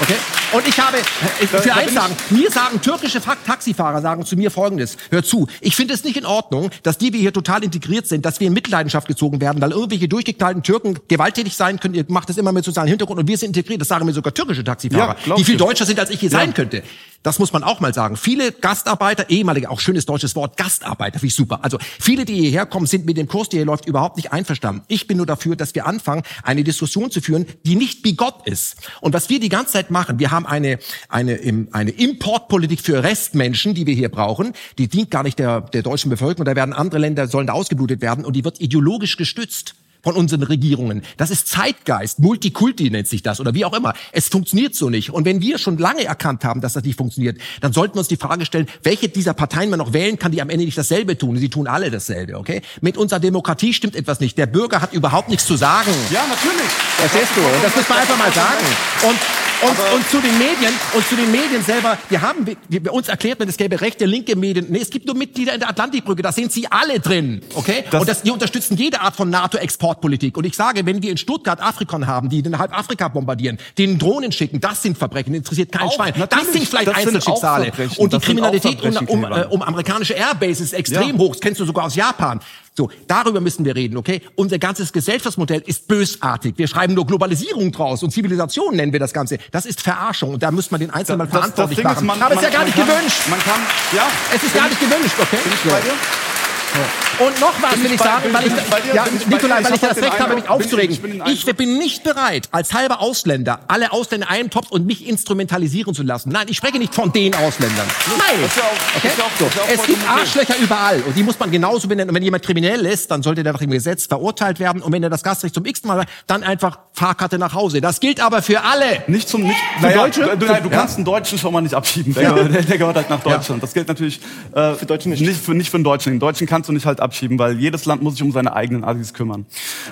Okay? 0.02 0.14
Und 0.50 0.66
ich 0.66 0.80
habe, 0.80 0.96
ich, 1.42 1.50
Da- 1.50 1.58
für 1.58 1.68
da 1.68 1.74
eins 1.76 1.92
sagen, 1.92 2.16
mir 2.30 2.50
sagen 2.50 2.80
türkische 2.80 3.20
Taxifahrer 3.20 4.00
sagen 4.00 4.24
zu 4.24 4.34
mir 4.34 4.50
Folgendes, 4.50 4.96
hör 5.10 5.22
zu, 5.22 5.46
ich 5.60 5.76
finde 5.76 5.92
es 5.92 6.04
nicht 6.04 6.16
in 6.16 6.24
Ordnung, 6.24 6.70
dass 6.82 6.96
die 6.96 7.12
wir 7.12 7.20
hier 7.20 7.34
total 7.34 7.62
integriert 7.62 8.06
sind, 8.06 8.24
dass 8.24 8.40
wir 8.40 8.46
in 8.46 8.54
Mitleidenschaft 8.54 9.06
gezogen 9.08 9.42
werden, 9.42 9.60
weil 9.60 9.72
irgendwelche 9.72 10.08
durchgeknallten 10.08 10.62
Türken 10.62 10.98
gewalttätig 11.06 11.54
sein 11.54 11.78
können, 11.78 11.92
ihr 11.94 12.06
macht 12.08 12.30
das 12.30 12.38
immer 12.38 12.52
mit 12.52 12.64
sozialen 12.64 12.88
Hintergrund 12.88 13.20
und 13.20 13.28
wir 13.28 13.36
sind 13.36 13.48
integriert, 13.56 13.80
das 13.82 13.88
sagen 13.88 14.06
mir 14.06 14.12
sogar 14.14 14.32
türkische 14.32 14.60
Ja, 14.62 14.64
Taxifahrer, 14.64 15.16
glaub 15.22 15.36
die 15.36 15.44
viel 15.44 15.54
ich. 15.56 15.60
deutscher 15.60 15.84
sind, 15.84 16.00
als 16.00 16.08
ich 16.08 16.20
hier 16.20 16.30
sein 16.30 16.54
könnte. 16.54 16.82
Das 17.24 17.40
muss 17.40 17.52
man 17.52 17.64
auch 17.64 17.80
mal 17.80 17.92
sagen. 17.92 18.16
Viele 18.16 18.52
Gastarbeiter, 18.52 19.28
ehemalige, 19.28 19.70
auch 19.70 19.80
schönes 19.80 20.06
deutsches 20.06 20.36
Wort, 20.36 20.56
Gastarbeiter, 20.56 21.18
finde 21.18 21.26
ich 21.26 21.34
super. 21.34 21.60
Also 21.62 21.78
viele, 21.98 22.24
die 22.24 22.34
hierher 22.34 22.64
kommen, 22.64 22.86
sind 22.86 23.06
mit 23.06 23.16
dem 23.16 23.26
Kurs, 23.26 23.48
der 23.48 23.58
hier 23.58 23.66
läuft, 23.66 23.86
überhaupt 23.86 24.16
nicht 24.16 24.32
einverstanden. 24.32 24.82
Ich 24.86 25.08
bin 25.08 25.16
nur 25.16 25.26
dafür, 25.26 25.56
dass 25.56 25.74
wir 25.74 25.86
anfangen, 25.86 26.22
eine 26.44 26.62
Diskussion 26.62 27.10
zu 27.10 27.20
führen, 27.20 27.46
die 27.66 27.74
nicht 27.74 28.02
bigott 28.02 28.46
ist. 28.46 28.76
Und 29.00 29.14
was 29.14 29.28
wir 29.30 29.40
die 29.40 29.48
ganze 29.48 29.72
Zeit 29.72 29.90
machen, 29.90 30.20
wir 30.20 30.30
haben 30.30 30.46
eine, 30.46 30.78
eine, 31.08 31.66
eine 31.72 31.90
Importpolitik 31.90 32.80
für 32.80 33.02
Restmenschen, 33.02 33.74
die 33.74 33.86
wir 33.86 33.94
hier 33.94 34.10
brauchen. 34.10 34.52
Die 34.78 34.86
dient 34.86 35.10
gar 35.10 35.24
nicht 35.24 35.40
der, 35.40 35.62
der 35.62 35.82
deutschen 35.82 36.10
Bevölkerung. 36.10 36.44
Da 36.44 36.54
werden 36.54 36.72
andere 36.72 37.00
Länder, 37.00 37.26
sollen 37.26 37.48
da 37.48 37.52
ausgeblutet 37.52 38.00
werden 38.00 38.24
und 38.24 38.36
die 38.36 38.44
wird 38.44 38.60
ideologisch 38.60 39.16
gestützt 39.16 39.74
von 40.08 40.16
unseren 40.16 40.42
Regierungen. 40.42 41.02
Das 41.18 41.28
ist 41.28 41.48
Zeitgeist, 41.48 42.18
Multikulti 42.18 42.88
nennt 42.88 43.06
sich 43.08 43.22
das 43.22 43.40
oder 43.40 43.52
wie 43.52 43.66
auch 43.66 43.74
immer. 43.74 43.92
Es 44.10 44.28
funktioniert 44.28 44.74
so 44.74 44.88
nicht. 44.88 45.10
Und 45.10 45.26
wenn 45.26 45.42
wir 45.42 45.58
schon 45.58 45.76
lange 45.76 46.02
erkannt 46.02 46.44
haben, 46.44 46.62
dass 46.62 46.72
das 46.72 46.82
nicht 46.82 46.96
funktioniert, 46.96 47.36
dann 47.60 47.74
sollten 47.74 47.96
wir 47.96 47.98
uns 47.98 48.08
die 48.08 48.16
Frage 48.16 48.46
stellen, 48.46 48.68
welche 48.82 49.10
dieser 49.10 49.34
Parteien 49.34 49.68
man 49.68 49.78
noch 49.78 49.92
wählen 49.92 50.18
kann, 50.18 50.32
die 50.32 50.40
am 50.40 50.48
Ende 50.48 50.64
nicht 50.64 50.78
dasselbe 50.78 51.18
tun. 51.18 51.36
Sie 51.36 51.50
tun 51.50 51.66
alle 51.66 51.90
dasselbe, 51.90 52.38
okay? 52.38 52.62
Mit 52.80 52.96
unserer 52.96 53.20
Demokratie 53.20 53.74
stimmt 53.74 53.96
etwas 53.96 54.18
nicht. 54.20 54.38
Der 54.38 54.46
Bürger 54.46 54.80
hat 54.80 54.94
überhaupt 54.94 55.28
nichts 55.28 55.44
zu 55.44 55.56
sagen. 55.56 55.90
Ja, 56.10 56.24
natürlich. 56.26 56.70
Verstehst 56.96 57.32
du? 57.36 57.40
Und 57.42 57.62
das 57.62 57.76
muss 57.76 57.86
man 57.86 57.98
einfach 57.98 58.16
mal 58.16 58.32
sagen. 58.32 58.64
Und 59.02 59.47
und, 59.62 59.94
und 59.94 60.08
zu 60.08 60.20
den 60.20 60.38
Medien 60.38 60.72
und 60.94 61.06
zu 61.06 61.16
den 61.16 61.30
Medien 61.30 61.62
selber, 61.64 61.98
wir 62.08 62.22
haben 62.22 62.46
wir, 62.46 62.56
wir 62.68 62.92
uns 62.92 63.08
erklärt 63.08 63.38
man, 63.38 63.48
es 63.48 63.56
gäbe 63.56 63.80
rechte, 63.80 64.04
linke 64.04 64.36
Medien. 64.36 64.66
Nee, 64.68 64.80
es 64.80 64.90
gibt 64.90 65.06
nur 65.06 65.16
Mitglieder 65.16 65.54
in 65.54 65.60
der 65.60 65.68
Atlantikbrücke, 65.68 66.22
da 66.22 66.32
sind 66.32 66.52
sie 66.52 66.66
alle 66.70 67.00
drin, 67.00 67.40
okay? 67.54 67.84
Das 67.90 68.00
und 68.00 68.08
das, 68.08 68.22
die 68.22 68.30
unterstützen 68.30 68.76
jede 68.76 69.00
Art 69.00 69.16
von 69.16 69.30
NATO-Exportpolitik. 69.30 70.36
Und 70.36 70.44
ich 70.44 70.54
sage, 70.54 70.86
wenn 70.86 71.02
wir 71.02 71.10
in 71.10 71.16
Stuttgart 71.16 71.60
Afrikon 71.60 72.06
haben, 72.06 72.28
die 72.28 72.42
den 72.42 72.58
halb 72.58 72.76
Afrika 72.76 73.08
bombardieren, 73.08 73.58
den 73.78 73.98
Drohnen 73.98 74.32
schicken, 74.32 74.60
das 74.60 74.82
sind 74.82 74.96
Verbrechen, 74.96 75.34
interessiert 75.34 75.72
kein 75.72 75.88
Auch, 75.88 75.92
Schwein. 75.94 76.14
Das 76.28 76.52
sind 76.52 76.68
vielleicht 76.68 76.88
das 76.88 76.96
sind 76.98 77.06
Einzelschicksale. 77.08 77.64
Verbrechen, 77.66 77.96
und 77.98 78.12
die 78.12 78.16
sind 78.16 78.24
Kriminalität 78.24 78.82
um, 78.82 79.24
um, 79.24 79.24
äh, 79.24 79.44
um 79.50 79.62
amerikanische 79.62 80.14
Airbases 80.14 80.60
ist 80.60 80.72
extrem 80.72 81.16
Ja. 81.16 81.18
hoch. 81.18 81.32
Das 81.32 81.40
kennst 81.40 81.60
du 81.60 81.64
sogar 81.64 81.86
aus 81.86 81.94
Japan. 81.94 82.40
So, 82.78 82.88
darüber 83.08 83.40
müssen 83.40 83.64
wir 83.64 83.74
reden, 83.74 83.96
okay? 83.96 84.22
Unser 84.36 84.60
ganzes 84.60 84.92
Gesellschaftsmodell 84.92 85.64
ist 85.66 85.88
bösartig. 85.88 86.54
Wir 86.58 86.68
schreiben 86.68 86.94
nur 86.94 87.08
Globalisierung 87.08 87.72
draus 87.72 88.04
und 88.04 88.12
Zivilisation 88.12 88.76
nennen 88.76 88.92
wir 88.92 89.00
das 89.00 89.12
Ganze. 89.12 89.38
Das 89.50 89.66
ist 89.66 89.80
Verarschung 89.80 90.34
und 90.34 90.44
da 90.44 90.52
muss 90.52 90.70
man 90.70 90.78
den 90.78 90.90
Einzelnen 90.90 91.18
mal 91.18 91.24
Das- 91.24 91.32
das 91.32 91.40
verantwortlich 91.40 91.78
Ding 91.78 91.86
ist, 91.88 91.94
machen. 91.94 92.06
man- 92.06 92.22
Aber 92.22 92.34
es 92.36 92.40
ist 92.40 92.44
ja 92.44 92.50
gar 92.56 92.64
nicht 92.64 92.76
kann- 92.76 92.86
gewünscht. 92.86 93.22
Man 93.28 93.40
kann, 93.40 93.60
ja. 93.96 94.06
Es 94.32 94.44
ist 94.44 94.54
gar 94.54 94.68
nicht 94.68 94.78
gewünscht, 94.78 95.16
okay? 95.20 95.38
Bin 95.42 95.52
ich 95.52 95.70
bei 95.72 95.80
dir? 95.80 97.07
Und 97.18 97.40
noch 97.40 97.54
was 97.60 97.82
will 97.82 97.92
ich 97.92 98.00
sagen, 98.00 98.32
weil 98.32 98.46
ich, 98.46 98.52
ja, 98.94 99.04
Nikolai, 99.28 99.64
weil 99.64 99.74
Ich 99.74 99.80
das 99.80 99.96
Recht 99.96 100.20
habe, 100.20 100.34
mich 100.36 100.48
aufzuregen. 100.48 100.96
ich- 101.26 101.44
bin 101.58 101.78
nicht 101.78 102.04
bereit, 102.04 102.48
als 102.52 102.72
halber 102.72 103.00
Ausländer, 103.00 103.60
alle 103.66 103.90
Ausländer 103.90 104.28
in 104.28 104.32
einen 104.32 104.50
Topf 104.50 104.70
und 104.70 104.86
mich 104.86 105.08
instrumentalisieren 105.08 105.92
zu 105.94 106.02
lassen. 106.04 106.28
Nein, 106.30 106.46
ich 106.48 106.56
spreche 106.58 106.78
nicht 106.78 106.94
von 106.94 107.10
den 107.10 107.34
Ausländern. 107.34 107.86
Nein. 108.16 108.48
Okay? 108.96 109.08
so. 109.16 109.46
Es 109.72 109.82
gibt. 109.86 109.98
Arschlöcher 110.08 110.54
überall 110.60 111.00
und 111.02 111.16
die 111.16 111.22
muss 111.22 111.38
man 111.38 111.50
genauso 111.50 111.88
benennen. 111.88 112.10
Und 112.10 112.14
wenn 112.14 112.22
jemand 112.22 112.44
kriminell 112.44 112.86
ist, 112.86 113.10
dann 113.10 113.22
sollte 113.22 113.42
der 113.42 113.52
nach 113.52 113.58
dem 113.60 113.70
Gesetz 113.70 114.06
verurteilt 114.06 114.60
werden. 114.60 114.82
Und 114.82 114.92
wenn 114.92 115.02
er 115.02 115.10
das 115.10 115.22
Gastrecht 115.22 115.54
zum 115.54 115.64
x 115.64 115.82
Mal 115.84 116.00
hat, 116.00 116.08
dann 116.26 116.42
einfach 116.44 116.78
Fahrkarte 116.92 117.38
nach 117.38 117.54
Hause. 117.54 117.80
Das 117.80 117.98
gilt 118.00 118.20
aber 118.20 118.42
für 118.42 118.62
alle. 118.62 119.02
Nicht 119.08 119.28
zum 119.28 119.42
nicht 119.42 119.56
für 119.80 119.86
Naja, 119.86 120.02
Deutsche. 120.02 120.36
Du, 120.38 120.46
nein, 120.46 120.62
du 120.62 120.70
kannst 120.70 120.96
einen 120.96 121.04
Deutschen 121.04 121.38
schon 121.38 121.52
mal 121.52 121.60
nicht 121.60 121.74
abschieben. 121.74 122.14
Der, 122.14 122.30
gehört, 122.30 122.54
der, 122.54 122.62
der 122.62 122.78
gehört 122.78 122.96
halt 122.96 123.10
nach 123.10 123.20
Deutschland. 123.20 123.62
Das 123.62 123.72
gilt 123.74 123.88
natürlich 123.88 124.20
äh, 124.54 124.74
für 124.74 124.86
Deutsche 124.86 125.08
nicht. 125.08 125.20
Nicht 125.20 125.42
für, 125.42 125.54
nicht 125.54 125.70
für 125.70 125.78
den 125.78 125.84
Deutschen. 125.84 126.12
Den 126.12 126.20
Deutschen 126.20 126.46
kannst 126.46 126.68
du 126.68 126.72
nicht 126.72 126.86
halt 126.86 127.00
abschieben, 127.00 127.07
weil 127.38 127.58
jedes 127.58 127.84
Land 127.84 128.02
muss 128.02 128.14
sich 128.14 128.22
um 128.22 128.32
seine 128.32 128.54
eigenen 128.54 128.84
Assis 128.84 129.14
kümmern. 129.14 129.46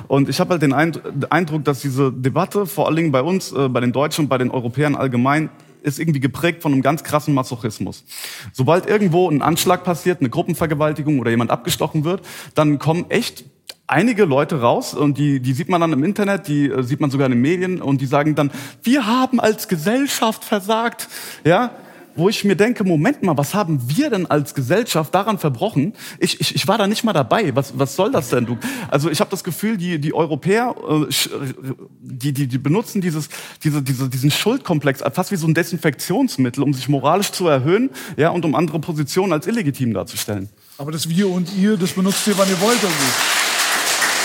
Und 0.09 0.29
ich 0.29 0.41
habe 0.41 0.51
halt 0.51 0.63
den 0.63 0.73
Eind- 0.73 1.01
Eindruck, 1.31 1.65
dass 1.65 1.81
diese 1.81 2.13
Debatte 2.13 2.67
vor 2.67 2.87
allen 2.87 2.97
Dingen 2.97 3.13
bei 3.13 3.23
uns, 3.23 3.53
äh, 3.53 3.69
bei 3.69 3.81
den 3.81 3.93
Deutschen 3.93 4.25
und 4.25 4.29
bei 4.29 4.39
den 4.39 4.51
Europäern 4.51 4.95
allgemein 4.95 5.51
ist 5.83 6.01
irgendwie 6.01 6.21
geprägt 6.21 6.63
von 6.63 6.73
einem 6.73 6.83
ganz 6.83 7.05
krassen 7.05 7.33
Masochismus. 7.33 8.05
Sobald 8.53 8.87
irgendwo 8.87 9.31
ein 9.31 9.41
Anschlag 9.41 9.85
passiert, 9.85 10.21
eine 10.21 10.31
Gruppenvergewaltigung 10.31 11.21
oder 11.21 11.31
jemand 11.31 11.51
abgestochen 11.51 12.05
wird, 12.05 12.23
dann 12.55 12.79
kommen 12.79 13.07
echt 13.09 13.45
einige 13.87 14.25
Leute 14.25 14.61
raus 14.61 14.95
und 14.95 15.17
die, 15.17 15.41
die 15.41 15.53
sieht 15.53 15.69
man 15.69 15.81
dann 15.81 15.93
im 15.93 16.03
Internet, 16.03 16.49
die 16.49 16.67
äh, 16.67 16.83
sieht 16.83 17.01
man 17.01 17.11
sogar 17.11 17.27
in 17.27 17.33
den 17.33 17.41
Medien 17.41 17.81
und 17.81 18.01
die 18.01 18.07
sagen 18.07 18.35
dann, 18.35 18.51
wir 18.83 19.07
haben 19.07 19.39
als 19.39 19.69
Gesellschaft 19.69 20.45
versagt, 20.45 21.09
ja, 21.45 21.71
wo 22.17 22.29
ich 22.29 22.45
mir 22.45 22.57
denke, 22.57 22.83
Moment 22.85 23.23
mal, 23.23 23.37
was 23.37 23.55
haben 23.55 23.81
wir 23.87 24.11
denn 24.11 24.27
als 24.27 24.55
Gesellschaft 24.55 25.15
daran 25.15 25.39
verbrochen? 25.39 25.93
Ich, 26.19 26.41
ich, 26.41 26.55
ich 26.55 26.67
war 26.67 26.79
da 26.79 26.87
nicht 26.87 27.05
mal 27.05 27.13
dabei. 27.13 27.55
Was, 27.55 27.79
was 27.79 27.95
soll 27.95 28.11
das 28.11 28.31
denn? 28.31 28.47
Du? 28.47 28.59
Also 28.89 29.11
ich 29.11 29.21
habe 29.21 29.31
das 29.31 29.45
Gefühl, 29.45 29.77
die, 29.77 29.99
die 30.01 30.15
Europäer, 30.15 30.75
äh, 30.79 30.93
sch- 31.13 31.31
die, 32.01 32.33
die, 32.33 32.47
die 32.47 32.59
benutzen 32.59 33.01
dieses, 33.01 33.29
diese, 33.63 33.83
diese, 33.83 34.09
diesen 34.09 34.31
Schuldkomplex 34.31 35.03
fast 35.13 35.31
wie 35.31 35.37
so 35.37 35.47
ein 35.47 35.55
Desinfektionsmittel, 35.55 36.63
um 36.63 36.73
sich 36.75 36.89
moralisch 36.89 37.33
zu 37.33 37.47
erhöhen, 37.47 37.91
ja, 38.17 38.31
und 38.31 38.45
um 38.45 38.55
andere 38.55 38.81
Positionen 38.81 39.33
als 39.33 39.47
illegitim 39.47 39.95
darzustellen. 39.95 40.49
Aber 40.79 40.93
das 40.93 41.09
Wir 41.09 41.29
und 41.29 41.55
Ihr, 41.57 41.77
das 41.77 41.93
benutzt 41.93 42.27
ihr, 42.27 42.37
wann 42.37 42.49
ihr 42.49 42.61
wollt. 42.61 42.83
Also. 42.83 43.46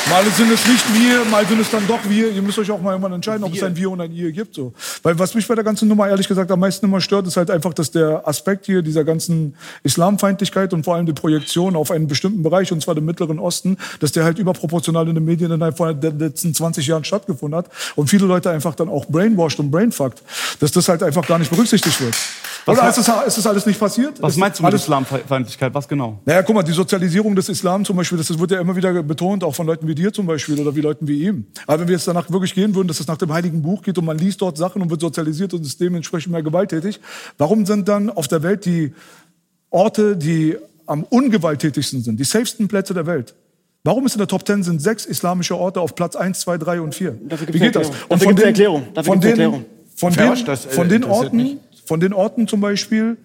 Mal 0.09 0.25
sind 0.25 0.51
es 0.51 0.67
nicht 0.67 0.85
wir, 0.93 1.23
mal 1.25 1.45
sind 1.45 1.59
es 1.59 1.69
dann 1.69 1.87
doch 1.87 1.99
wir. 2.07 2.31
Ihr 2.31 2.41
müsst 2.41 2.59
euch 2.59 2.69
auch 2.71 2.81
mal 2.81 2.91
irgendwann 2.91 3.13
entscheiden, 3.13 3.43
ob 3.43 3.53
es 3.53 3.63
ein 3.63 3.75
Wir 3.75 3.89
und 3.89 4.01
ein 4.01 4.11
Ihr 4.11 4.31
gibt. 4.31 4.55
So. 4.55 4.73
Weil 5.03 5.17
was 5.17 5.35
mich 5.35 5.47
bei 5.47 5.55
der 5.55 5.63
ganzen 5.63 5.87
Nummer 5.87 6.09
ehrlich 6.09 6.27
gesagt 6.27 6.51
am 6.51 6.59
meisten 6.59 6.85
immer 6.85 6.99
stört, 6.99 7.27
ist 7.27 7.37
halt 7.37 7.49
einfach, 7.51 7.73
dass 7.73 7.91
der 7.91 8.27
Aspekt 8.27 8.65
hier 8.65 8.81
dieser 8.81 9.03
ganzen 9.03 9.55
Islamfeindlichkeit 9.83 10.73
und 10.73 10.83
vor 10.83 10.95
allem 10.95 11.05
die 11.05 11.13
Projektion 11.13 11.75
auf 11.75 11.91
einen 11.91 12.07
bestimmten 12.07 12.43
Bereich, 12.43 12.71
und 12.71 12.81
zwar 12.81 12.95
den 12.95 13.05
Mittleren 13.05 13.39
Osten, 13.39 13.77
dass 13.99 14.11
der 14.11 14.23
halt 14.23 14.39
überproportional 14.39 15.07
in 15.07 15.15
den 15.15 15.23
Medien 15.23 15.51
innerhalb 15.51 15.77
von 15.77 15.99
den 15.99 16.19
letzten 16.19 16.53
20 16.53 16.87
Jahren 16.87 17.03
stattgefunden 17.03 17.57
hat. 17.57 17.69
Und 17.95 18.09
viele 18.09 18.25
Leute 18.25 18.49
einfach 18.49 18.75
dann 18.75 18.89
auch 18.89 19.05
brainwashed 19.05 19.59
und 19.59 19.71
brainfucked, 19.71 20.23
dass 20.59 20.71
das 20.71 20.89
halt 20.89 21.03
einfach 21.03 21.25
gar 21.25 21.39
nicht 21.39 21.51
berücksichtigt 21.51 22.01
wird. 22.01 22.15
Oder 22.67 22.89
ist 22.89 22.97
das, 22.97 23.27
ist 23.27 23.37
das 23.37 23.47
alles 23.47 23.65
nicht 23.65 23.79
passiert? 23.79 24.21
Was 24.21 24.33
Ist 24.33 24.39
meinst 24.39 24.59
du 24.59 24.63
mit 24.63 24.73
Islamfeindlichkeit? 24.73 25.73
Was 25.73 25.87
genau? 25.87 26.19
naja, 26.25 26.43
guck 26.43 26.55
mal, 26.55 26.63
die 26.63 26.71
Sozialisierung 26.71 27.35
des 27.35 27.49
Islam 27.49 27.83
zum 27.85 27.95
Beispiel, 27.97 28.17
das 28.17 28.37
wird 28.37 28.51
ja 28.51 28.59
immer 28.59 28.75
wieder 28.75 29.01
betont, 29.03 29.43
auch 29.43 29.55
von 29.55 29.65
Leuten 29.65 29.87
wie 29.87 29.90
dir 29.95 30.13
zum 30.13 30.25
Beispiel 30.25 30.59
oder 30.59 30.75
wie 30.75 30.81
Leuten 30.81 31.07
wie 31.07 31.23
ihm. 31.25 31.45
Aber 31.67 31.81
wenn 31.81 31.87
wir 31.87 31.95
jetzt 31.95 32.07
danach 32.07 32.29
wirklich 32.29 32.53
gehen 32.53 32.73
würden, 32.75 32.87
dass 32.87 32.99
es 32.99 33.07
nach 33.07 33.17
dem 33.17 33.31
Heiligen 33.31 33.61
Buch 33.61 33.81
geht 33.81 33.97
und 33.97 34.05
man 34.05 34.17
liest 34.17 34.41
dort 34.41 34.57
Sachen 34.57 34.81
und 34.81 34.89
wird 34.89 35.01
sozialisiert 35.01 35.53
und 35.53 35.65
ist 35.65 35.79
dementsprechend 35.79 36.31
mehr 36.31 36.43
gewalttätig, 36.43 36.99
warum 37.37 37.65
sind 37.65 37.87
dann 37.87 38.09
auf 38.09 38.27
der 38.27 38.43
Welt 38.43 38.65
die 38.65 38.93
Orte, 39.69 40.17
die 40.17 40.57
am 40.85 41.03
ungewalttätigsten 41.03 42.01
sind, 42.01 42.19
die 42.19 42.23
safesten 42.23 42.67
Plätze 42.67 42.93
der 42.93 43.05
Welt? 43.05 43.33
Warum 43.83 44.05
ist 44.05 44.13
in 44.13 44.19
der 44.19 44.27
Top 44.27 44.45
10 44.45 44.63
sind 44.63 44.81
sechs 44.81 45.05
islamische 45.05 45.57
Orte 45.57 45.81
auf 45.81 45.95
Platz 45.95 46.15
1, 46.15 46.39
2, 46.41 46.57
3 46.59 46.81
und 46.81 46.93
4? 46.93 47.11
Dafür 47.11 47.47
gibt's 47.47 47.53
Wie 47.53 47.63
geht 47.63 47.75
das? 47.75 47.89
Erklärung. 48.45 48.83
Dafür 48.93 49.15
Erklärung. 49.15 49.65
Von 49.95 50.13
den, 50.13 50.19
Erklärung. 50.19 50.45
von 50.45 50.47
den, 50.47 50.53
äh, 50.53 50.55
von 50.55 50.89
den 50.89 50.95
interessiert 50.97 51.23
Orten, 51.23 51.37
mich. 51.37 51.57
von 51.85 51.99
den 51.99 52.13
Orten 52.13 52.47
zum 52.47 52.61
Beispiel, 52.61 53.17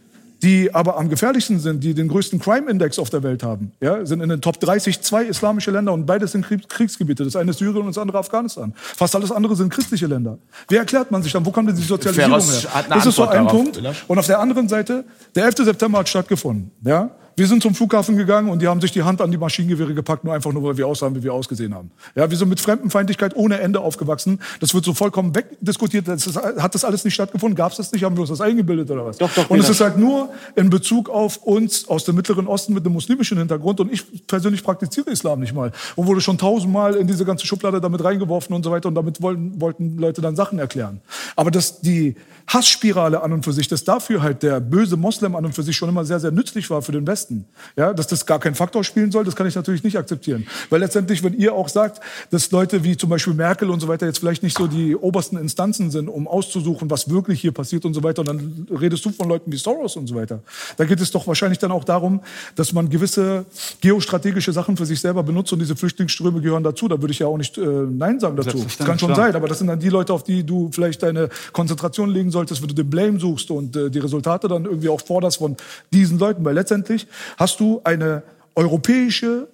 die 0.43 0.75
aber 0.75 0.99
am 0.99 1.09
gefährlichsten 1.09 1.59
sind, 1.59 1.83
die 1.83 1.95
den 1.95 2.09
größten 2.09 2.39
Crime-Index 2.39 2.99
auf 2.99 3.11
der 3.11 3.23
Welt 3.23 3.43
haben, 3.43 3.73
ja, 3.81 4.05
sind 4.05 4.21
in 4.21 4.29
den 4.29 4.41
Top 4.41 4.61
30 4.61 5.01
zwei 5.01 5.25
islamische 5.25 5.71
Länder 5.71 5.93
und 5.93 6.07
beides 6.07 6.33
sind 6.33 6.45
Krieg- 6.47 6.69
Kriegsgebiete. 6.69 7.25
Das 7.25 7.37
eine 7.37 7.51
ist 7.51 7.59
Syrien 7.59 7.83
und 7.83 7.89
das 7.89 7.99
andere 7.99 8.19
Afghanistan. 8.19 8.73
Fast 8.77 9.15
alles 9.17 9.33
andere 9.33 9.57
sind 9.57 9.71
christliche 9.71 10.07
Länder. 10.07 10.39
Wie 10.69 10.77
erklärt 10.77 11.11
man 11.11 11.23
sich 11.23 11.33
dann? 11.33 11.45
Wo 11.47 11.51
kommt 11.51 11.69
denn 11.69 11.77
die 11.77 11.83
Sozialisierung 11.83 12.31
Ferros 12.41 12.65
her? 12.65 12.85
Das 12.89 13.07
ist 13.07 13.15
so 13.15 13.25
ein 13.27 13.45
darauf, 13.47 13.53
Punkt. 13.53 13.81
Und 14.09 14.19
auf 14.19 14.27
der 14.27 14.39
anderen 14.39 14.69
Seite, 14.69 15.05
der 15.35 15.45
11. 15.47 15.57
September 15.59 15.99
hat 16.01 16.09
stattgefunden. 16.09 16.71
Ja? 16.85 17.11
Wir 17.39 17.47
sind 17.47 17.63
zum 17.63 17.75
Flughafen 17.75 18.17
gegangen 18.17 18.49
und 18.49 18.63
die 18.63 18.67
haben 18.67 18.81
sich 18.81 18.93
die 18.93 19.03
Hand 19.03 19.21
an 19.21 19.31
die 19.31 19.37
Maschinengewehre 19.37 19.93
gepackt, 19.93 20.25
nur 20.25 20.33
einfach 20.33 20.55
nur, 20.55 20.63
weil 20.63 20.79
wir 20.79 20.87
aussahen, 20.87 21.15
wie 21.15 21.23
wir 21.23 21.35
ausgesehen 21.35 21.75
haben. 21.75 21.91
Ja, 22.15 22.31
wir 22.31 22.39
sind 22.39 22.49
mit 22.49 22.61
Fremdenfeindlichkeit 22.61 23.37
ohne 23.37 23.61
Ende 23.61 23.81
aufgewachsen. 23.81 24.41
Das 24.61 24.73
wird 24.73 24.87
so 24.87 24.95
vollkommen 24.95 25.35
wegdiskutiert. 25.35 26.09
Das 26.09 26.27
ist, 26.27 26.37
hat 26.37 26.75
das 26.75 26.83
alles 26.83 27.05
nicht 27.05 27.13
stattgefunden? 27.13 27.55
Gab 27.55 27.73
es 27.73 27.77
das 27.77 27.93
nicht? 27.93 28.05
Haben 28.05 28.17
wir 28.17 28.23
uns 28.23 28.31
das 28.31 28.41
eingebildet 28.41 28.91
oder 28.91 29.05
was? 29.05 29.19
Doch, 29.19 29.31
doch, 29.35 29.51
und 29.51 29.59
es 29.59 29.67
Peter. 29.67 29.73
ist 29.73 29.81
halt 29.83 29.99
nur 29.99 30.31
in 30.55 30.71
Bezug 30.71 31.11
auf 31.11 31.37
uns 31.43 31.87
aus 31.89 32.05
dem 32.05 32.17
Mittleren 32.17 32.47
Osten 32.47 32.73
mit 32.73 32.87
einem 32.87 32.95
muslimischen 32.95 33.37
Hintergrund. 33.37 33.81
Und 33.81 33.93
ich 33.93 34.27
persönlich 34.27 34.65
praktiziere 34.65 35.11
Islam 35.11 35.41
nicht 35.41 35.55
mal. 35.55 35.73
Und 35.95 36.07
wurde 36.07 36.23
schon 36.23 36.39
tausendmal 36.39 36.95
in 36.95 37.07
diese 37.07 37.27
ganze 37.27 37.47
Schublade 37.47 37.83
damit 37.83 38.03
reingeworfen 38.03 38.57
und 38.57 38.63
so 38.63 38.71
weiter. 38.71 38.89
Und 38.89 38.95
damit 38.95 39.21
wollten, 39.21 39.61
wollten 39.61 39.99
Leute 39.99 40.23
dann 40.23 40.37
Sachen 40.37 40.59
erklären. 40.59 41.03
Aber 41.37 41.51
dass 41.51 41.83
die 41.83 42.17
Hassspirale 42.49 43.23
an 43.23 43.33
und 43.33 43.45
für 43.45 43.53
sich, 43.53 43.67
dass 43.67 43.83
dafür 43.83 44.23
halt 44.23 44.43
der 44.43 44.61
böse 44.61 44.97
Moslem 44.97 45.35
an 45.35 45.45
und 45.45 45.53
für 45.53 45.65
sich 45.65 45.77
schon 45.77 45.89
immer 45.89 46.05
sehr, 46.05 46.21
sehr 46.21 46.31
nützlich 46.31 46.71
war 46.71 46.81
für 46.81 46.93
den 46.93 47.07
Westen. 47.07 47.45
Ja, 47.77 47.93
dass 47.93 48.07
das 48.07 48.25
gar 48.25 48.39
kein 48.39 48.55
Faktor 48.55 48.85
spielen 48.85 49.11
soll, 49.11 49.25
das 49.25 49.35
kann 49.35 49.47
ich 49.49 49.55
natürlich 49.57 49.83
nicht 49.83 49.99
akzeptieren. 49.99 50.47
Weil 50.71 50.81
letztendlich, 50.81 51.25
wenn 51.25 51.35
ihr 51.35 51.55
auch 51.55 51.69
sagt, 51.69 52.01
dass 52.31 52.51
Leute 52.53 52.85
wie 52.85 52.97
zum 52.97 53.11
Beispiel 53.11 53.35
Merkel 53.35 53.69
und 53.69 53.81
so 53.81 53.89
weiter 53.89 54.07
jetzt 54.07 54.19
vielleicht 54.19 54.45
nicht 54.45 54.57
so 54.57 54.69
die 54.69 54.95
obersten 54.95 55.37
Instanzen 55.37 55.91
sind, 55.91 56.09
um 56.09 56.29
auszusuchen, 56.29 56.89
was 56.89 57.11
wirklich 57.11 57.41
hier 57.41 57.53
passiert 57.53 57.85
und 57.85 57.95
so 57.95 58.03
weiter, 58.05 58.21
und 58.21 58.29
dann 58.29 58.67
redest 58.71 59.05
du 59.05 59.11
von 59.11 59.29
Leuten 59.29 59.51
wie 59.51 59.57
Soros 59.57 59.97
und 59.97 60.07
so 60.07 60.15
weiter. 60.15 60.41
Da 60.77 60.85
geht 60.85 61.01
es 61.01 61.11
doch 61.11 61.27
wahrscheinlich 61.27 61.59
dann 61.59 61.73
auch 61.73 61.85
darum, 61.85 62.21
dass 62.55 62.73
man 62.73 62.89
gewisse 62.89 63.45
geostrategische 63.81 64.53
Sachen 64.53 64.77
für 64.77 64.87
sich 64.87 65.01
selber 65.01 65.25
benutzt 65.25 65.53
und 65.53 65.59
diese 65.59 65.75
Flüchtlingsströme 65.75 66.41
gehören 66.41 66.63
dazu. 66.63 66.87
Da 66.87 67.01
würde 67.01 67.13
ich 67.13 67.19
ja 67.19 67.27
auch 67.27 67.39
nicht 67.39 67.59
äh, 67.59 67.61
Nein 67.61 68.21
sagen 68.21 68.37
dazu. 68.37 68.65
Das 68.79 68.87
kann 68.87 68.99
schon 68.99 69.15
sein, 69.17 69.35
aber 69.35 69.49
das 69.49 69.59
sind 69.59 69.67
dann 69.67 69.81
die 69.81 69.89
Leute, 69.89 70.13
auf 70.13 70.23
die 70.23 70.45
du 70.45 70.71
vielleicht 70.73 71.03
deine 71.03 71.29
Konzentration 71.53 72.11
legen 72.11 72.31
solltest, 72.37 72.61
wenn 72.61 72.69
du 72.69 72.75
den 72.75 72.91
Blame 72.91 73.19
suchst 73.19 73.51
und 73.51 73.75
äh, 73.77 73.91
die 73.91 73.99
Resultate 73.99 74.47
dann 74.49 74.65
irgendwie 74.65 74.89
auch 74.89 75.01
forderst 75.01 75.39
von 75.39 75.57
diesen 75.93 76.19
Leuten. 76.19 76.45
Weil 76.45 76.55
letztendlich 76.55 77.07
hast 77.37 77.59
du 77.61 77.81
eine 77.85 78.23
europäische 78.55 79.49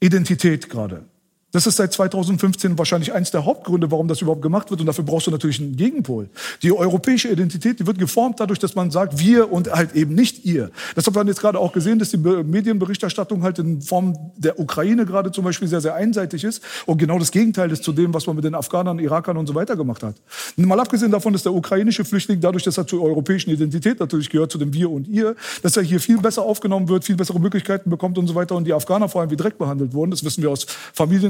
Identität 0.00 0.70
gerade. 0.70 1.04
Das 1.50 1.66
ist 1.66 1.76
seit 1.76 1.94
2015 1.94 2.76
wahrscheinlich 2.76 3.14
eins 3.14 3.30
der 3.30 3.46
Hauptgründe, 3.46 3.90
warum 3.90 4.06
das 4.06 4.20
überhaupt 4.20 4.42
gemacht 4.42 4.70
wird. 4.70 4.80
Und 4.80 4.86
dafür 4.86 5.04
brauchst 5.04 5.26
du 5.28 5.30
natürlich 5.30 5.58
einen 5.60 5.76
Gegenpol. 5.76 6.28
Die 6.62 6.72
europäische 6.72 7.28
Identität, 7.28 7.80
die 7.80 7.86
wird 7.86 7.98
geformt 7.98 8.38
dadurch, 8.38 8.58
dass 8.58 8.74
man 8.74 8.90
sagt, 8.90 9.18
wir 9.18 9.50
und 9.50 9.72
halt 9.72 9.94
eben 9.94 10.14
nicht 10.14 10.44
ihr. 10.44 10.70
Das 10.94 11.06
hat 11.06 11.14
man 11.14 11.26
jetzt 11.26 11.40
gerade 11.40 11.58
auch 11.58 11.72
gesehen, 11.72 11.98
dass 11.98 12.10
die 12.10 12.18
Be- 12.18 12.44
Medienberichterstattung 12.44 13.42
halt 13.42 13.58
in 13.58 13.80
Form 13.80 14.14
der 14.36 14.60
Ukraine 14.60 15.06
gerade 15.06 15.32
zum 15.32 15.42
Beispiel 15.42 15.68
sehr, 15.68 15.80
sehr 15.80 15.94
einseitig 15.94 16.44
ist. 16.44 16.62
Und 16.84 16.98
genau 16.98 17.18
das 17.18 17.30
Gegenteil 17.30 17.70
ist 17.72 17.82
zu 17.82 17.92
dem, 17.92 18.12
was 18.12 18.26
man 18.26 18.36
mit 18.36 18.44
den 18.44 18.54
Afghanern, 18.54 18.98
Irakern 18.98 19.38
und 19.38 19.46
so 19.46 19.54
weiter 19.54 19.74
gemacht 19.74 20.02
hat. 20.02 20.16
Mal 20.56 20.78
abgesehen 20.78 21.10
davon, 21.10 21.32
dass 21.32 21.44
der 21.44 21.54
ukrainische 21.54 22.04
Flüchtling 22.04 22.42
dadurch, 22.42 22.64
dass 22.64 22.76
er 22.76 22.86
zur 22.86 23.02
europäischen 23.02 23.48
Identität 23.48 24.00
natürlich 24.00 24.28
gehört, 24.28 24.52
zu 24.52 24.58
dem 24.58 24.74
wir 24.74 24.90
und 24.90 25.08
ihr, 25.08 25.34
dass 25.62 25.78
er 25.78 25.82
hier 25.82 26.00
viel 26.00 26.18
besser 26.18 26.42
aufgenommen 26.42 26.90
wird, 26.90 27.04
viel 27.04 27.16
bessere 27.16 27.40
Möglichkeiten 27.40 27.88
bekommt 27.88 28.18
und 28.18 28.26
so 28.26 28.34
weiter. 28.34 28.54
Und 28.54 28.64
die 28.64 28.74
Afghaner 28.74 29.08
vor 29.08 29.22
allem 29.22 29.30
wie 29.30 29.36
Dreck 29.36 29.56
behandelt 29.56 29.94
wurden. 29.94 30.10
Das 30.10 30.22
wissen 30.24 30.42
wir 30.42 30.50
aus 30.50 30.66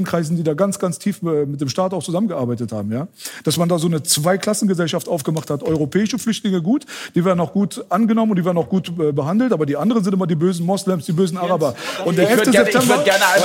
Familienkreisen, 0.09 0.35
die 0.37 0.43
da 0.43 0.53
ganz, 0.53 0.79
ganz 0.79 0.99
tief 0.99 1.21
äh, 1.23 1.45
mit 1.45 1.61
dem 1.61 1.69
Staat 1.69 1.93
auch 1.93 2.03
zusammengearbeitet 2.03 2.71
haben. 2.71 2.91
Ja? 2.91 3.07
Dass 3.43 3.57
man 3.57 3.69
da 3.69 3.77
so 3.79 3.87
eine 3.87 4.03
Zweiklassengesellschaft 4.03 5.07
aufgemacht 5.07 5.49
hat. 5.49 5.63
Europäische 5.63 6.19
Flüchtlinge 6.19 6.61
gut, 6.61 6.85
die 7.15 7.23
werden 7.23 7.39
auch 7.39 7.53
gut 7.53 7.83
angenommen 7.89 8.31
und 8.31 8.37
die 8.37 8.45
werden 8.45 8.57
auch 8.57 8.69
gut 8.69 8.89
äh, 8.99 9.11
behandelt, 9.11 9.53
aber 9.53 9.65
die 9.65 9.77
anderen 9.77 10.03
sind 10.03 10.13
immer 10.13 10.27
die 10.27 10.35
bösen 10.35 10.65
Moslems, 10.65 11.05
die 11.05 11.13
bösen 11.13 11.37
Araber. 11.37 11.75
Und 12.05 12.17
der 12.17 12.25
Ich 12.25 12.31
11. 12.31 12.39
würd 12.45 12.51
gerne- 12.51 12.69
ich 12.69 12.73
September, 12.75 13.03
der, 13.03 13.13
einmal 13.15 13.39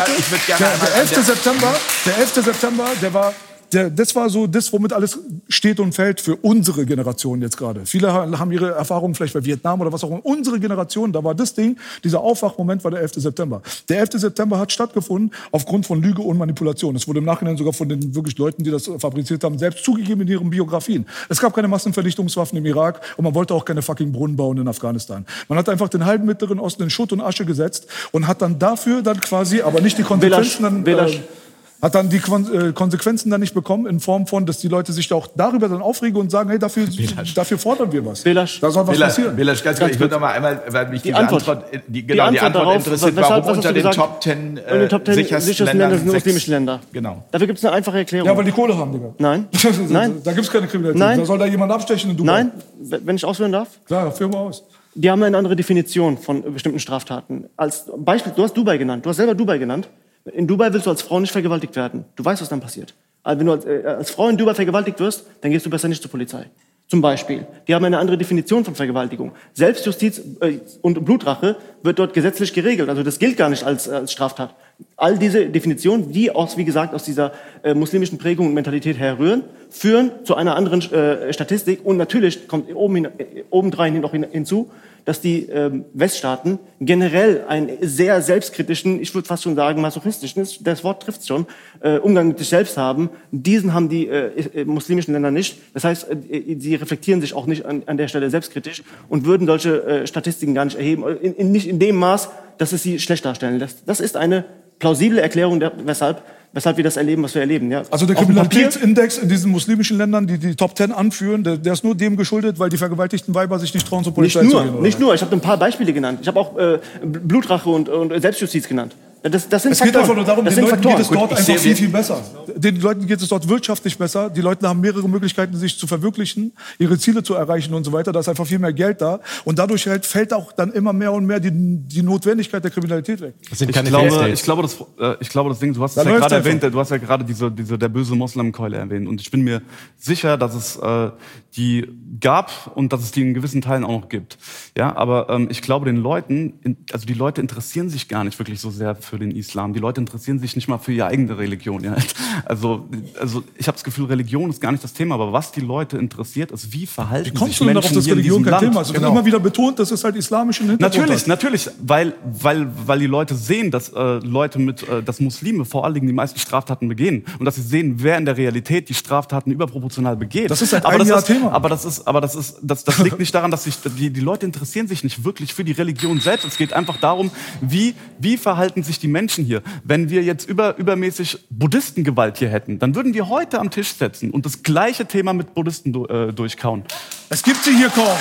der 0.49 0.57
an 0.57 0.99
11. 1.01 1.11
der- 1.15 1.23
September, 1.23 1.75
der 2.07 2.19
11. 2.19 2.35
September, 2.45 2.85
der 3.03 3.15
war 3.15 3.33
das 3.75 4.15
war 4.15 4.31
so 4.31 4.47
das, 4.47 4.73
womit 4.73 4.93
alles 4.93 5.19
steht 5.49 5.81
und 5.81 5.95
fällt 5.95 6.21
für 6.21 6.37
unsere 6.37 6.87
Generation 6.87 7.43
jetzt 7.43 7.57
gerade. 7.57 7.87
Viele 7.87 8.13
ha- 8.13 8.39
haben 8.39 8.53
ihre 8.53 8.71
Erfahrungen 8.73 9.15
vielleicht 9.15 9.35
bei 9.35 9.45
Vietnam 9.45 9.81
oder 9.81 9.93
was 9.93 10.05
auch 10.05 10.11
immer. 10.11 10.25
Unsere 10.25 10.61
Generation, 10.61 11.13
da 11.13 11.23
war 11.25 11.35
das 11.35 11.55
Ding, 11.55 11.77
dieser 12.03 12.21
Aufwachmoment 12.21 12.85
war 12.85 12.91
der 12.91 13.01
11. 13.01 13.15
September. 13.17 13.63
Der 13.89 13.99
11. 14.01 14.13
September 14.13 14.59
hat 14.59 14.73
stattgefunden 14.73 15.33
aufgrund 15.51 15.87
von 15.87 16.01
Lüge 16.03 16.23
und 16.23 16.39
Manipulation. 16.39 16.95
Es 16.97 17.07
wurde 17.09 17.19
im 17.19 17.25
Nachhinein 17.25 17.57
sogar 17.57 17.73
von 17.73 17.89
den 17.89 18.15
wirklich 18.15 18.39
Leuten, 18.39 18.63
die 18.65 18.71
das 18.71 18.91
fabriziert 18.99 19.43
haben, 19.45 19.59
selbst 19.59 19.85
zugegeben 19.85 20.21
in 20.23 20.29
ihren 20.29 20.51
Biografien. 20.51 21.07
Es 21.29 21.41
gab 21.41 21.55
keine 21.55 21.69
Massenvernichtungswaffen 21.69 22.57
im 22.59 22.67
Irak 22.67 23.01
und 23.17 23.25
man 23.25 23.35
wollte 23.35 23.55
auch 23.55 23.65
keine 23.65 23.83
fucking 23.83 24.13
Brunnen 24.13 24.37
bauen 24.37 24.59
in 24.59 24.69
Afghanistan. 24.69 25.25
Man 25.49 25.59
hat 25.59 25.69
einfach 25.69 25.89
den 25.89 26.05
halben 26.05 26.27
Mittleren 26.27 26.59
Osten 26.59 26.83
in 26.85 26.91
Schutt 26.91 27.13
und 27.13 27.21
Asche 27.21 27.45
gesetzt 27.45 27.87
und 28.13 28.27
hat 28.27 28.43
dann 28.43 28.59
dafür 28.59 29.03
dann 29.03 29.21
quasi, 29.21 29.63
aber 29.63 29.81
nicht 29.81 29.99
die 29.99 30.03
Konsequenzen 30.03 30.63
dann... 30.63 30.85
Belasch. 30.85 31.17
Äh, 31.17 31.44
hat 31.85 31.95
dann 31.95 32.09
die 32.09 32.17
äh, 32.17 32.73
Konsequenzen 32.73 33.29
dann 33.31 33.41
nicht 33.43 33.53
bekommen 33.53 33.85
in 33.87 34.01
Form 34.01 34.27
von, 34.27 34.47
dass 34.47 34.57
die 34.59 34.69
Leute 34.69 34.91
sich 34.95 35.07
da 35.07 35.17
auch 35.17 35.29
darüber 35.37 35.69
dann 35.69 35.83
aufregen 35.83 36.19
und 36.19 36.31
sagen, 36.31 36.49
hey, 36.49 36.59
dafür, 36.59 36.87
dafür 37.35 37.59
fordern 37.59 37.93
wir 37.93 38.07
was. 38.07 38.23
Belasch. 38.23 38.59
Da 38.61 38.71
soll 38.71 38.87
was 38.87 38.95
Belasch, 38.95 39.09
passieren. 39.11 39.37
Belasch, 39.37 39.63
ganz 39.63 39.79
kurz, 39.79 39.93
ich 39.93 40.01
würde 40.01 40.15
noch 40.15 40.21
mal 40.23 40.33
einmal, 40.33 40.63
weil 40.71 40.89
mich 40.89 41.03
die, 41.03 41.09
Die 41.09 41.15
Antwort. 41.15 41.47
Antwort, 41.47 41.73
die, 41.87 41.93
Die 41.93 42.07
genau, 42.07 42.31
die 42.31 42.41
Antwort 42.41 42.45
Antwort 42.47 42.65
darauf, 42.65 42.87
interessiert, 42.87 43.17
weshalb- 43.17 43.45
warum 43.45 43.57
unter 43.59 43.69
den 43.69 43.75
gesagt? 43.77 43.97
Top 43.97 44.21
Ten, 44.23 44.39
In 44.39 44.55
den 44.55 44.67
äh, 44.81 44.89
Top 44.89 45.05
10 45.05 45.15
sichersten, 45.15 45.47
sichersten 45.53 45.79
Ländern 45.79 45.99
sind 45.99 46.13
muslimische 46.15 46.51
Länder. 46.53 46.81
Genau. 46.91 47.23
Dafür 47.31 47.47
gibt 47.49 47.59
es 47.59 47.65
eine 47.67 47.75
einfache 47.75 47.99
Erklärung. 47.99 48.29
Ja, 48.31 48.37
weil 48.37 48.45
die 48.47 48.53
Kohle 48.53 48.79
haben, 48.79 48.93
Digga. 48.93 49.15
Nein. 49.19 49.47
Nein. 49.91 50.23
Da 50.25 50.33
gibt's 50.33 50.51
keine 50.51 50.67
Kriminalität. 50.67 50.99
Nein. 50.99 51.19
Da 51.19 51.27
soll 51.27 51.39
da 51.39 51.45
jemand 51.45 51.71
abstechen 51.71 52.13
in 52.13 52.17
Dubai. 52.17 52.33
Nein, 52.45 52.53
wenn 52.79 53.17
ich 53.17 53.27
ausführen 53.27 53.53
darf. 53.53 53.69
Klar, 53.87 54.11
führ 54.11 54.29
mal 54.29 54.39
aus. 54.39 54.65
Die 54.95 55.11
haben 55.11 55.23
eine 55.23 55.37
andere 55.37 55.55
Definition 55.55 56.17
von 56.17 56.55
bestimmten 56.55 56.79
Straftaten. 56.79 57.45
Als 57.59 57.85
Beispiel, 57.95 58.33
du 58.35 58.43
hast 58.43 58.55
Dubai 58.57 58.79
genannt. 58.79 59.05
Du 59.05 59.11
hast 59.11 59.17
selber 59.17 59.35
Dubai 59.35 59.59
genannt. 59.59 59.87
In 60.33 60.47
Dubai 60.47 60.73
willst 60.73 60.87
du 60.87 60.91
als 60.91 61.03
Frau 61.03 61.21
nicht 61.21 61.33
vergewaltigt 61.33 61.77
werden. 61.77 62.05
Du 62.17 62.25
weißt, 62.25 62.41
was 62.41 62.49
dann 62.49 62.61
passiert. 62.61 62.95
Also 63.23 63.41
wenn 63.41 63.47
du 63.47 63.53
als, 63.53 63.65
äh, 63.65 63.83
als 63.87 64.11
Frau 64.11 64.29
in 64.29 64.37
Dubai 64.37 64.55
vergewaltigt 64.55 65.01
wirst, 65.01 65.25
dann 65.41 65.51
gehst 65.51 65.67
du 65.67 65.71
besser 65.71 65.89
nicht 65.89 66.03
zur 66.03 66.11
Polizei. 66.11 66.47
Zum 66.87 67.01
Beispiel. 67.01 67.47
Die 67.67 67.75
haben 67.75 67.85
eine 67.85 67.99
andere 67.99 68.19
Definition 68.19 68.63
von 68.63 68.75
Vergewaltigung. 68.75 69.33
Selbstjustiz 69.55 70.21
äh, 70.41 70.59
und 70.83 71.03
Blutrache 71.05 71.57
wird 71.83 71.99
dort 71.99 72.13
gesetzlich 72.13 72.53
geregelt. 72.53 72.91
Also 72.91 73.03
das 73.03 73.19
gilt 73.19 73.39
gar 73.39 73.49
nicht 73.49 73.65
als, 73.65 73.87
äh, 73.87 73.93
als 73.93 74.13
Straftat. 74.13 74.55
All 74.97 75.19
diese 75.19 75.47
Definitionen, 75.47 76.13
die 76.13 76.31
aus, 76.31 76.59
wie 76.59 76.65
gesagt, 76.65 76.95
aus 76.95 77.05
dieser 77.05 77.33
äh, 77.63 77.73
muslimischen 77.73 78.19
Prägung 78.19 78.49
und 78.49 78.55
Mentalität 78.55 78.99
herrühren, 78.99 79.45
führen 79.71 80.11
zu 80.25 80.35
einer 80.35 80.57
anderen 80.57 80.83
äh, 80.93 81.33
Statistik. 81.33 81.81
Und 81.85 81.97
natürlich 81.97 82.49
kommt 82.49 82.75
oben 82.75 82.97
hin, 82.97 83.09
äh, 83.17 83.45
obendrein 83.49 83.99
noch 84.01 84.13
hin, 84.13 84.27
hinzu, 84.31 84.71
dass 85.05 85.21
die 85.21 85.47
ähm, 85.47 85.85
Weststaaten 85.93 86.59
generell 86.81 87.45
einen 87.49 87.71
sehr 87.81 88.23
selbstkritischen, 88.23 89.01
ich 89.01 89.15
würde 89.15 89.29
fast 89.29 89.43
schon 89.43 89.55
sagen 89.55 89.81
masochistischen, 89.81 90.47
das 90.61 90.85
Wort 90.85 91.03
trifft 91.03 91.27
schon, 91.27 91.47
äh, 91.81 91.99
Umgang 91.99 92.29
mit 92.29 92.39
sich 92.39 92.49
selbst 92.49 92.77
haben. 92.77 93.11
Diesen 93.31 93.75
haben 93.75 93.89
die 93.89 94.09
äh, 94.09 94.29
äh, 94.55 94.65
muslimischen 94.65 95.13
Länder 95.13 95.31
nicht. 95.31 95.59
Das 95.75 95.85
heißt, 95.85 96.09
äh, 96.11 96.57
sie 96.59 96.75
reflektieren 96.75 97.21
sich 97.21 97.35
auch 97.35 97.47
nicht 97.47 97.67
an, 97.67 97.83
an 97.87 97.97
der 97.97 98.09
Stelle 98.09 98.31
selbstkritisch 98.31 98.83
und 99.09 99.27
würden 99.27 99.47
solche 99.47 99.83
äh, 99.85 100.07
Statistiken 100.07 100.55
gar 100.55 100.65
nicht 100.65 100.77
erheben, 100.77 101.05
in, 101.21 101.35
in, 101.35 101.53
nicht 101.53 101.69
in 101.69 101.79
dem 101.79 101.97
Maß, 101.97 102.31
dass 102.59 102.73
es 102.73 102.83
sie 102.83 102.99
schlecht 102.99 103.25
darstellen 103.25 103.59
lässt. 103.59 103.83
Das 103.87 104.01
ist 104.01 104.17
eine 104.17 104.45
plausible 104.79 105.21
Erklärung, 105.21 105.61
der, 105.61 105.73
weshalb, 105.85 106.23
weshalb 106.55 106.77
wir 106.77 106.85
das 106.85 106.97
erleben, 106.97 107.23
was 107.23 107.35
wir 107.35 107.43
erleben. 107.43 107.71
Ja. 107.71 107.83
Also 107.91 108.07
der 108.07 108.17
Kriminalitätsindex 108.17 109.19
in 109.19 109.29
diesen 109.29 109.51
muslimischen 109.51 109.99
Ländern, 109.99 110.27
die 110.27 110.39
die 110.39 110.55
Top 110.55 110.75
Ten 110.75 110.93
anführen, 110.93 111.43
der, 111.45 111.57
der 111.59 111.73
ist 111.75 111.85
nur 111.85 111.95
dem 111.95 112.17
geschuldet, 112.17 112.59
weil 112.59 112.71
die 112.71 112.79
vergewaltigten 112.79 113.35
Weiber 113.35 113.59
sich 113.59 113.75
nicht 113.75 113.87
trauen, 113.87 114.05
zur 114.05 114.13
Nicht 114.13 114.35
Polizei 114.35 114.43
nur, 114.43 114.51
zu 114.53 114.59
gehen. 114.63 114.75
oder? 114.75 114.83
nicht 114.83 115.01
nur. 115.01 115.15
Ich 115.15 115.21
habe 115.21 115.35
ein 115.35 115.41
paar 115.41 115.59
Beispiele 115.59 115.93
genannt. 115.93 116.21
Ich 116.23 116.29
habe 116.29 116.39
auch 116.41 116.57
äh, 116.57 116.79
Blutrache 117.05 117.69
und, 117.69 117.89
und 117.89 118.19
Selbstjustiz 118.21 118.69
genannt. 118.69 118.95
Das, 119.27 119.49
das 119.49 119.63
sind 119.63 119.73
Es 119.73 119.79
geht 119.81 119.87
Faktoren. 119.95 120.03
einfach 120.03 120.17
nur 120.17 120.25
darum, 120.27 120.45
das 120.45 120.55
den 120.55 120.67
sind 120.67 120.71
Leuten 120.71 120.83
Faktoren. 120.83 120.97
geht 120.97 121.07
es 121.07 121.11
dort 121.11 121.33
ich 121.33 121.39
einfach 121.49 121.63
viel, 121.63 121.77
viel 121.77 121.89
besser. 121.89 122.21
Den 122.57 122.79
Leuten 122.83 123.07
geht 123.07 123.23
es 123.23 123.29
dort 123.29 123.49
wirtschaftlich 123.49 123.97
besser. 123.97 124.29
Die 124.29 124.43
Leute 124.43 124.69
haben 124.69 124.81
mehrere 124.83 125.09
Möglichkeiten, 125.09 125.57
sich 125.57 125.79
zu 125.79 125.87
verwirklichen, 125.87 126.53
ihre 126.79 126.99
Ziele 126.99 127.23
zu 127.23 127.33
erreichen 127.33 127.73
und 127.73 127.85
so 127.85 127.93
weiter. 127.93 128.13
Da 128.13 128.21
ist 128.21 128.29
einfach 128.29 128.47
viel 128.47 128.59
mehr 128.59 128.75
Geld 128.75 129.01
da. 129.01 129.21
Und 129.47 129.59
dadurch 129.59 129.87
halt 129.87 130.05
fällt 130.05 130.35
auch 130.35 130.53
dann 130.53 130.73
immer 130.73 130.93
mehr 130.93 131.11
und 131.11 131.25
mehr 131.25 131.41
die, 131.41 131.51
die 131.51 132.03
Notwendigkeit 132.03 132.63
der 132.63 132.71
Kriminalität 132.71 133.23
weg. 133.23 133.35
Das 133.49 133.59
sind 133.61 133.71
Ich 133.71 133.75
keine 133.75 133.89
glaube, 133.89 134.11
Fairstates. 134.11 134.41
ich 134.41 134.45
glaube, 134.45 134.63
das, 134.63 134.77
äh, 135.01 135.17
ich 135.21 135.29
glaube, 135.31 135.49
das 135.49 135.59
Ding, 135.59 135.73
du 135.73 135.83
hast 135.83 135.93
es 135.93 135.97
ja 135.97 136.03
gerade 136.05 136.23
einfach. 136.23 136.37
erwähnt, 136.37 136.63
du 136.63 136.79
hast 136.79 136.91
ja 136.91 136.99
gerade 136.99 137.25
diese, 137.25 137.51
diese, 137.51 137.79
der 137.79 137.89
böse 137.89 138.15
Moslem-Keule 138.15 138.77
erwähnt. 138.77 139.09
Und 139.09 139.23
ich 139.23 139.31
bin 139.31 139.41
mir 139.41 139.63
sicher, 139.97 140.37
dass 140.37 140.55
es 140.55 140.77
äh, 140.77 141.11
die 141.57 141.87
gab 142.21 142.73
und 142.75 142.93
dass 142.93 143.03
es 143.03 143.13
die 143.13 143.23
in 143.23 143.35
gewissen 143.35 143.61
Teilen 143.63 143.85
auch 143.85 144.01
noch 144.01 144.09
gibt. 144.09 144.39
Ja, 144.77 144.97
aber 144.97 145.29
ähm, 145.31 145.49
ich 145.51 145.63
glaube, 145.63 145.87
den 145.87 145.97
Leuten, 145.97 146.77
also 146.93 147.07
die 147.07 147.15
Leute 147.15 147.41
interessieren 147.41 147.91
sich 147.91 148.09
gar 148.09 148.25
nicht 148.25 148.39
wirklich 148.39 148.61
so 148.61 148.71
sehr 148.71 148.97
für 148.97 149.19
den 149.19 149.31
Islam. 149.31 149.73
Die 149.73 149.79
Leute 149.81 150.01
interessieren 150.01 150.39
sich 150.39 150.57
nicht 150.57 150.69
mal 150.69 150.79
für 150.79 150.93
ihre 150.93 151.07
eigene 151.07 151.39
Religion. 151.39 151.83
Ja? 151.85 151.97
Also, 152.47 152.89
also 153.21 153.45
ich 153.57 153.69
habe 153.69 153.77
das 153.77 153.85
Gefühl, 153.85 154.07
Religion 154.07 154.51
ist 154.51 154.61
gar 154.61 154.73
nicht 154.73 154.83
das 154.83 154.93
Thema, 154.93 155.15
aber 155.15 155.33
was 155.33 155.53
die 155.53 155.61
Leute 155.61 155.97
interessiert, 155.99 156.51
ist, 156.51 156.73
wie 156.73 156.85
verhalten 156.87 157.31
Wie 157.31 157.35
kommst 157.35 157.53
sich 157.53 157.59
du 157.59 157.65
denn 157.65 157.75
Menschen 157.75 157.95
darauf, 157.95 158.05
dass 158.05 158.13
Religion 158.13 158.43
kein 158.43 158.51
Land? 158.51 158.65
Thema 158.65 158.81
ist? 158.81 158.89
Es 158.89 158.95
Genau. 158.95 159.11
immer 159.13 159.25
wieder 159.25 159.41
betont, 159.41 159.79
dass 159.79 159.91
es 159.91 160.03
halt 160.05 160.17
islamischen 160.17 160.69
Hintergrund 160.69 160.97
Natürlich, 160.97 161.23
hat. 161.23 161.29
natürlich, 161.29 161.71
weil, 161.81 162.15
weil, 162.25 162.69
weil 162.87 162.99
die 162.99 163.07
Leute 163.07 163.35
sehen, 163.35 163.71
dass 163.71 163.89
äh, 163.91 164.19
Leute 164.19 164.59
mit, 164.59 164.87
äh, 164.89 165.03
dass 165.03 165.21
Muslime 165.21 165.65
vor 165.65 165.85
allen 165.85 165.95
Dingen 165.95 166.07
die 166.07 166.13
meisten 166.13 166.39
Straftaten 166.39 166.89
begehen 166.89 167.25
und 167.39 167.45
dass 167.45 167.55
sie 167.55 167.63
sehen, 167.63 167.97
wer 167.99 168.19
in 168.19 168.25
der 168.25 168.37
Realität 168.37 168.89
die 168.89 168.95
Straftaten 168.95 169.51
überproportional 169.51 170.17
begeht. 170.17 170.51
Das 170.51 170.61
ist 170.61 170.71
seit 170.71 170.85
aber 170.85 170.99
das 170.99 171.09
Jahr 171.09 171.19
ist, 171.19 171.29
Aber 171.51 171.69
das 171.69 171.85
ist, 171.85 172.07
aber 172.07 172.21
das 172.21 172.35
ist, 172.35 172.59
das, 172.63 172.85
das 172.85 172.99
liegt 172.99 173.19
nicht 173.19 173.35
daran, 173.35 173.51
dass 173.51 173.65
sich 173.65 173.77
die, 173.81 174.11
die 174.11 174.21
Leute 174.21 174.47
interessieren 174.47 174.89
sich 174.89 175.05
nicht 175.05 175.25
wirklich 175.25 175.55
für 175.55 175.65
die 175.65 175.73
Religion 175.73 176.21
selbst. 176.21 176.45
Es 176.47 176.57
geht 176.57 176.73
einfach 176.73 176.97
darum, 176.99 177.31
wie, 177.61 177.95
wie 178.19 178.37
verhalten 178.37 178.83
sich 178.83 178.99
die 178.99 179.09
Menschen 179.09 179.45
hier. 179.45 179.63
Wenn 179.85 180.11
wir 180.11 180.23
jetzt 180.23 180.49
über, 180.49 180.77
übermäßig 180.77 181.47
Buddhistengewalt 181.51 182.39
hier 182.39 182.49
hätten, 182.49 182.79
dann 182.79 182.95
würden 182.95 183.15
wir 183.15 183.29
heute 183.29 183.61
am 183.61 183.71
Tisch 183.71 183.95
setzen 183.95 184.31
und 184.31 184.47
das 184.47 184.63
gleiche 184.63 185.07
Thema 185.07 185.33
mit 185.33 185.55
Buddhisten 185.55 185.93
du, 185.93 186.07
äh, 186.07 186.33
durchkauen. 186.33 186.85
Es 187.29 187.43
gibt 187.43 187.63
sie 187.65 187.77
hier 187.77 187.89
kaum. 187.89 188.17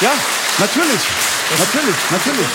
Ja, 0.00 0.12
natürlich, 0.58 1.00
natürlich, 1.58 1.96
natürlich. 2.10 2.46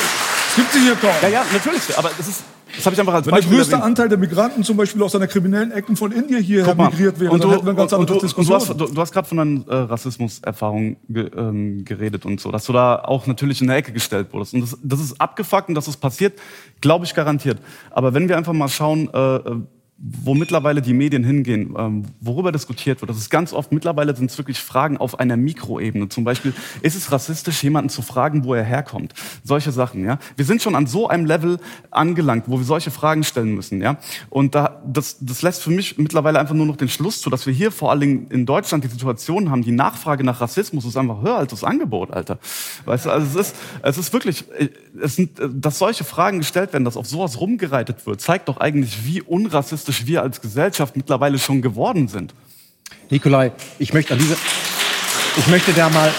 Es 0.49 0.56
gibt 0.56 0.74
sie 0.74 0.80
hier 0.80 0.95
kaum. 0.95 1.14
Ja, 1.22 1.28
ja, 1.28 1.45
natürlich. 1.51 1.97
Aber 1.97 2.12
das 2.18 2.28
ist, 2.28 2.43
das 2.76 2.86
habe 2.86 2.93
ich 2.93 2.99
einfach 2.99 3.13
als 3.13 3.26
Wenn 3.26 3.32
der 3.32 3.38
Beispiel 3.38 3.57
größte 3.57 3.73
erwähnt. 3.73 3.86
Anteil 3.86 4.09
der 4.09 4.17
Migranten 4.17 4.63
zum 4.63 4.78
Beispiel 4.78 5.01
aus 5.03 5.15
einer 5.15 5.28
kriminellen 5.28 5.71
Ecken 5.71 5.95
von 5.95 6.11
Indien 6.11 6.41
hierher 6.41 6.76
migriert 6.76 7.19
wäre, 7.19 7.32
und 7.32 7.43
dann 7.43 7.49
du, 7.49 7.55
hätten 7.55 7.65
wir 7.65 7.71
eine 7.71 7.78
ganz 7.78 7.93
andere 7.93 8.13
und, 8.13 8.21
du, 8.21 8.26
Diskussion. 8.26 8.55
hast, 8.55 8.69
du, 8.69 8.86
du 8.86 9.01
hast 9.01 9.11
gerade 9.11 9.28
von 9.28 9.38
deinen 9.38 9.67
äh, 9.67 9.76
Rassismuserfahrungen 9.76 10.97
ge, 11.09 11.30
ähm, 11.36 11.86
geredet 11.86 12.26
und 12.26 12.39
so, 12.39 12.51
dass 12.51 12.65
du 12.65 12.73
da 12.73 12.97
auch 12.97 13.28
natürlich 13.28 13.61
in 13.61 13.67
der 13.67 13.78
Ecke 13.78 13.91
gestellt 13.91 14.28
wurdest. 14.32 14.53
Und 14.53 14.61
das, 14.61 14.78
das 14.82 14.99
ist 14.99 15.19
abgefuckt 15.19 15.69
und 15.69 15.76
dass 15.76 15.88
es 15.88 15.97
passiert, 15.97 16.39
glaube 16.82 17.05
ich 17.05 17.13
garantiert. 17.13 17.59
Aber 17.91 18.13
wenn 18.13 18.28
wir 18.30 18.38
einfach 18.38 18.53
mal 18.53 18.69
schauen, 18.69 19.09
äh, 19.13 19.36
äh, 19.36 19.61
wo 19.97 20.33
mittlerweile 20.33 20.81
die 20.81 20.93
Medien 20.93 21.23
hingehen, 21.23 21.73
ähm, 21.77 22.03
worüber 22.19 22.51
diskutiert 22.51 23.01
wird, 23.01 23.09
das 23.09 23.17
ist 23.17 23.29
ganz 23.29 23.53
oft, 23.53 23.71
mittlerweile 23.71 24.13
sind 24.13 24.29
es 24.29 24.37
wirklich 24.37 24.59
Fragen 24.59 24.97
auf 24.97 25.19
einer 25.19 25.37
Mikroebene. 25.37 26.09
Zum 26.09 26.25
Beispiel, 26.25 26.53
ist 26.81 26.95
es 26.95 27.13
rassistisch, 27.13 27.63
jemanden 27.63 27.89
zu 27.89 28.01
fragen, 28.01 28.43
wo 28.43 28.53
er 28.53 28.63
herkommt? 28.63 29.13
Solche 29.43 29.71
Sachen, 29.71 30.03
ja. 30.03 30.19
Wir 30.35 30.43
sind 30.43 30.61
schon 30.61 30.75
an 30.75 30.85
so 30.85 31.07
einem 31.07 31.25
Level 31.25 31.59
angelangt, 31.91 32.45
wo 32.47 32.57
wir 32.57 32.65
solche 32.65 32.91
Fragen 32.91 33.23
stellen 33.23 33.55
müssen, 33.55 33.81
ja. 33.81 33.97
Und 34.29 34.53
da, 34.53 34.81
das, 34.85 35.17
das 35.21 35.41
lässt 35.41 35.63
für 35.63 35.71
mich 35.71 35.97
mittlerweile 35.97 36.39
einfach 36.39 36.55
nur 36.55 36.65
noch 36.65 36.75
den 36.75 36.89
Schluss 36.89 37.21
zu, 37.21 37.29
dass 37.29 37.45
wir 37.45 37.53
hier 37.53 37.71
vor 37.71 37.91
allen 37.91 38.01
Dingen 38.01 38.27
in 38.31 38.45
Deutschland 38.45 38.83
die 38.83 38.89
Situation 38.89 39.49
haben, 39.49 39.61
die 39.61 39.71
Nachfrage 39.71 40.25
nach 40.25 40.41
Rassismus 40.41 40.83
ist 40.83 40.97
einfach 40.97 41.21
höher 41.21 41.37
als 41.37 41.51
das 41.51 41.63
Angebot, 41.63 42.11
Alter. 42.11 42.37
Weißt 42.83 43.05
du, 43.05 43.11
also 43.11 43.39
es 43.39 43.47
ist, 43.47 43.55
es 43.81 43.97
ist 43.97 44.11
wirklich, 44.11 44.43
es 45.01 45.15
sind, 45.15 45.39
dass 45.53 45.79
solche 45.79 46.03
Fragen 46.03 46.39
gestellt 46.39 46.73
werden, 46.73 46.83
dass 46.83 46.97
auf 46.97 47.07
sowas 47.07 47.39
rumgereitet 47.39 48.05
wird, 48.05 48.19
zeigt 48.19 48.49
doch 48.49 48.57
eigentlich, 48.57 49.05
wie 49.05 49.21
unrassistisch 49.21 49.84
wir 50.05 50.21
als 50.21 50.41
Gesellschaft 50.41 50.95
mittlerweile 50.95 51.39
schon 51.39 51.61
geworden 51.61 52.07
sind. 52.07 52.33
Nikolai, 53.09 53.51
ich 53.79 53.93
möchte 53.93 54.13
an 54.13 54.19
dieser, 54.19 54.36
ich 55.38 55.47
möchte 55.47 55.73
da 55.73 55.89
mal, 55.89 56.11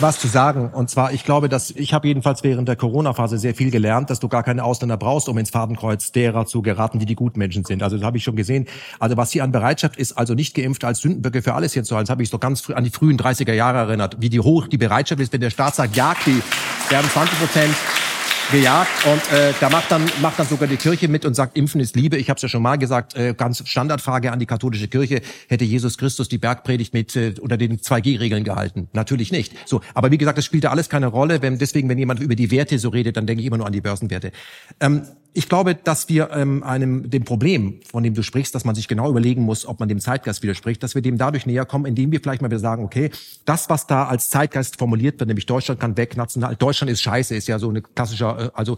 was 0.00 0.18
zu 0.18 0.28
sagen. 0.28 0.70
Und 0.72 0.90
zwar, 0.90 1.12
ich 1.12 1.24
glaube, 1.24 1.48
dass 1.48 1.70
ich 1.70 1.92
habe 1.92 2.08
jedenfalls 2.08 2.42
während 2.42 2.68
der 2.68 2.76
Corona-Phase 2.76 3.38
sehr 3.38 3.54
viel 3.54 3.70
gelernt, 3.70 4.10
dass 4.10 4.20
du 4.20 4.28
gar 4.28 4.42
keine 4.42 4.64
Ausländer 4.64 4.96
brauchst, 4.96 5.28
um 5.28 5.38
ins 5.38 5.50
Fadenkreuz 5.50 6.12
derer 6.12 6.46
zu 6.46 6.62
geraten, 6.62 6.98
die 6.98 7.06
die 7.06 7.14
guten 7.14 7.38
Menschen 7.38 7.64
sind. 7.64 7.82
Also 7.82 7.96
das 7.96 8.04
habe 8.04 8.16
ich 8.16 8.24
schon 8.24 8.36
gesehen. 8.36 8.66
Also 8.98 9.16
was 9.16 9.30
hier 9.30 9.44
an 9.44 9.52
Bereitschaft 9.52 9.96
ist, 9.96 10.12
also 10.12 10.34
nicht 10.34 10.54
geimpft 10.54 10.84
als 10.84 11.00
Sündenböcke 11.00 11.42
für 11.42 11.54
alles 11.54 11.72
hier 11.72 11.84
zu 11.84 11.94
halten, 11.94 12.06
das 12.06 12.10
habe 12.10 12.22
ich 12.22 12.30
doch 12.30 12.40
ganz 12.40 12.60
früh, 12.60 12.74
an 12.74 12.84
die 12.84 12.90
frühen 12.90 13.18
30er 13.18 13.52
Jahre 13.52 13.78
erinnert, 13.78 14.16
wie 14.20 14.30
die 14.30 14.40
hoch 14.40 14.68
die 14.68 14.78
Bereitschaft 14.78 15.20
ist, 15.20 15.32
wenn 15.32 15.40
der 15.40 15.50
Staat 15.50 15.74
sagt, 15.74 15.96
jagt 15.96 16.26
die, 16.26 16.42
werden 16.88 17.10
20 17.10 17.38
Prozent 17.38 17.74
gejagt 18.50 18.90
und 19.06 19.32
äh, 19.32 19.52
da 19.60 19.68
macht 19.68 19.90
dann 19.90 20.02
macht 20.20 20.38
dann 20.38 20.46
sogar 20.46 20.68
die 20.68 20.76
Kirche 20.76 21.08
mit 21.08 21.24
und 21.24 21.34
sagt 21.34 21.56
Impfen 21.56 21.80
ist 21.80 21.96
Liebe. 21.96 22.16
Ich 22.16 22.28
habe 22.28 22.36
es 22.36 22.42
ja 22.42 22.48
schon 22.48 22.62
mal 22.62 22.76
gesagt, 22.76 23.14
äh, 23.14 23.34
ganz 23.34 23.66
Standardfrage 23.66 24.32
an 24.32 24.38
die 24.38 24.46
katholische 24.46 24.88
Kirche: 24.88 25.22
Hätte 25.48 25.64
Jesus 25.64 25.98
Christus 25.98 26.28
die 26.28 26.38
Bergpredigt 26.38 26.92
mit 26.94 27.14
äh, 27.16 27.34
unter 27.40 27.56
den 27.56 27.78
2G-Regeln 27.78 28.44
gehalten? 28.44 28.88
Natürlich 28.92 29.32
nicht. 29.32 29.54
So, 29.66 29.80
aber 29.94 30.10
wie 30.10 30.18
gesagt, 30.18 30.38
das 30.38 30.44
spielt 30.44 30.64
da 30.64 30.70
alles 30.70 30.88
keine 30.88 31.06
Rolle. 31.06 31.42
Wenn 31.42 31.58
deswegen, 31.58 31.88
wenn 31.88 31.98
jemand 31.98 32.20
über 32.20 32.34
die 32.34 32.50
Werte 32.50 32.78
so 32.78 32.88
redet, 32.88 33.16
dann 33.16 33.26
denke 33.26 33.40
ich 33.40 33.46
immer 33.46 33.58
nur 33.58 33.66
an 33.66 33.72
die 33.72 33.80
Börsenwerte. 33.80 34.32
Ähm, 34.80 35.02
ich 35.32 35.48
glaube, 35.48 35.74
dass 35.74 36.08
wir 36.08 36.30
ähm, 36.32 36.62
einem 36.62 37.08
dem 37.08 37.24
Problem, 37.24 37.80
von 37.88 38.02
dem 38.02 38.14
du 38.14 38.22
sprichst, 38.22 38.54
dass 38.54 38.64
man 38.64 38.74
sich 38.74 38.88
genau 38.88 39.08
überlegen 39.08 39.42
muss, 39.42 39.64
ob 39.64 39.78
man 39.78 39.88
dem 39.88 40.00
Zeitgeist 40.00 40.42
widerspricht, 40.42 40.82
dass 40.82 40.94
wir 40.94 41.02
dem 41.02 41.18
dadurch 41.18 41.46
näher 41.46 41.64
kommen, 41.64 41.86
indem 41.86 42.10
wir 42.10 42.20
vielleicht 42.20 42.42
mal 42.42 42.50
wieder 42.50 42.58
sagen, 42.58 42.84
okay, 42.84 43.10
das, 43.44 43.68
was 43.68 43.86
da 43.86 44.06
als 44.06 44.28
Zeitgeist 44.28 44.78
formuliert 44.78 45.20
wird, 45.20 45.28
nämlich 45.28 45.46
Deutschland 45.46 45.80
kann 45.80 45.96
weg, 45.96 46.16
national, 46.16 46.56
Deutschland 46.56 46.90
ist 46.90 47.02
scheiße, 47.02 47.36
ist 47.36 47.46
ja 47.46 47.58
so 47.58 47.68
eine 47.68 47.80
klassischer, 47.82 48.46
äh, 48.46 48.50
also 48.54 48.76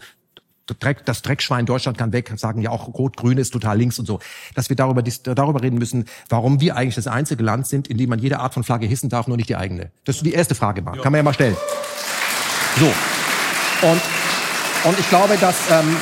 Dreck, 0.79 1.03
das 1.05 1.21
Dreckschwein 1.21 1.65
Deutschland 1.65 1.97
kann 1.97 2.13
weg, 2.13 2.31
sagen 2.37 2.61
ja 2.61 2.69
auch 2.69 2.87
Rot-Grün 2.87 3.37
ist 3.37 3.51
total 3.51 3.77
links 3.77 3.99
und 3.99 4.05
so. 4.05 4.19
Dass 4.55 4.69
wir 4.69 4.77
darüber, 4.77 5.01
darüber 5.01 5.61
reden 5.61 5.77
müssen, 5.77 6.05
warum 6.29 6.61
wir 6.61 6.77
eigentlich 6.77 6.95
das 6.95 7.07
einzige 7.07 7.43
Land 7.43 7.67
sind, 7.67 7.89
in 7.89 7.97
dem 7.97 8.09
man 8.09 8.19
jede 8.19 8.39
Art 8.39 8.53
von 8.53 8.63
Flagge 8.63 8.85
hissen 8.85 9.09
darf, 9.09 9.27
nur 9.27 9.35
nicht 9.35 9.49
die 9.49 9.57
eigene. 9.57 9.91
Das 10.05 10.17
ist 10.17 10.25
die 10.25 10.31
erste 10.31 10.55
Frage 10.55 10.81
mal. 10.81 10.97
Kann 11.01 11.11
man 11.11 11.19
ja 11.19 11.23
mal 11.23 11.33
stellen. 11.33 11.57
So. 12.79 12.85
Und, 13.85 14.01
und 14.85 14.99
ich 14.99 15.09
glaube, 15.09 15.37
dass 15.37 15.69
ähm, 15.69 15.97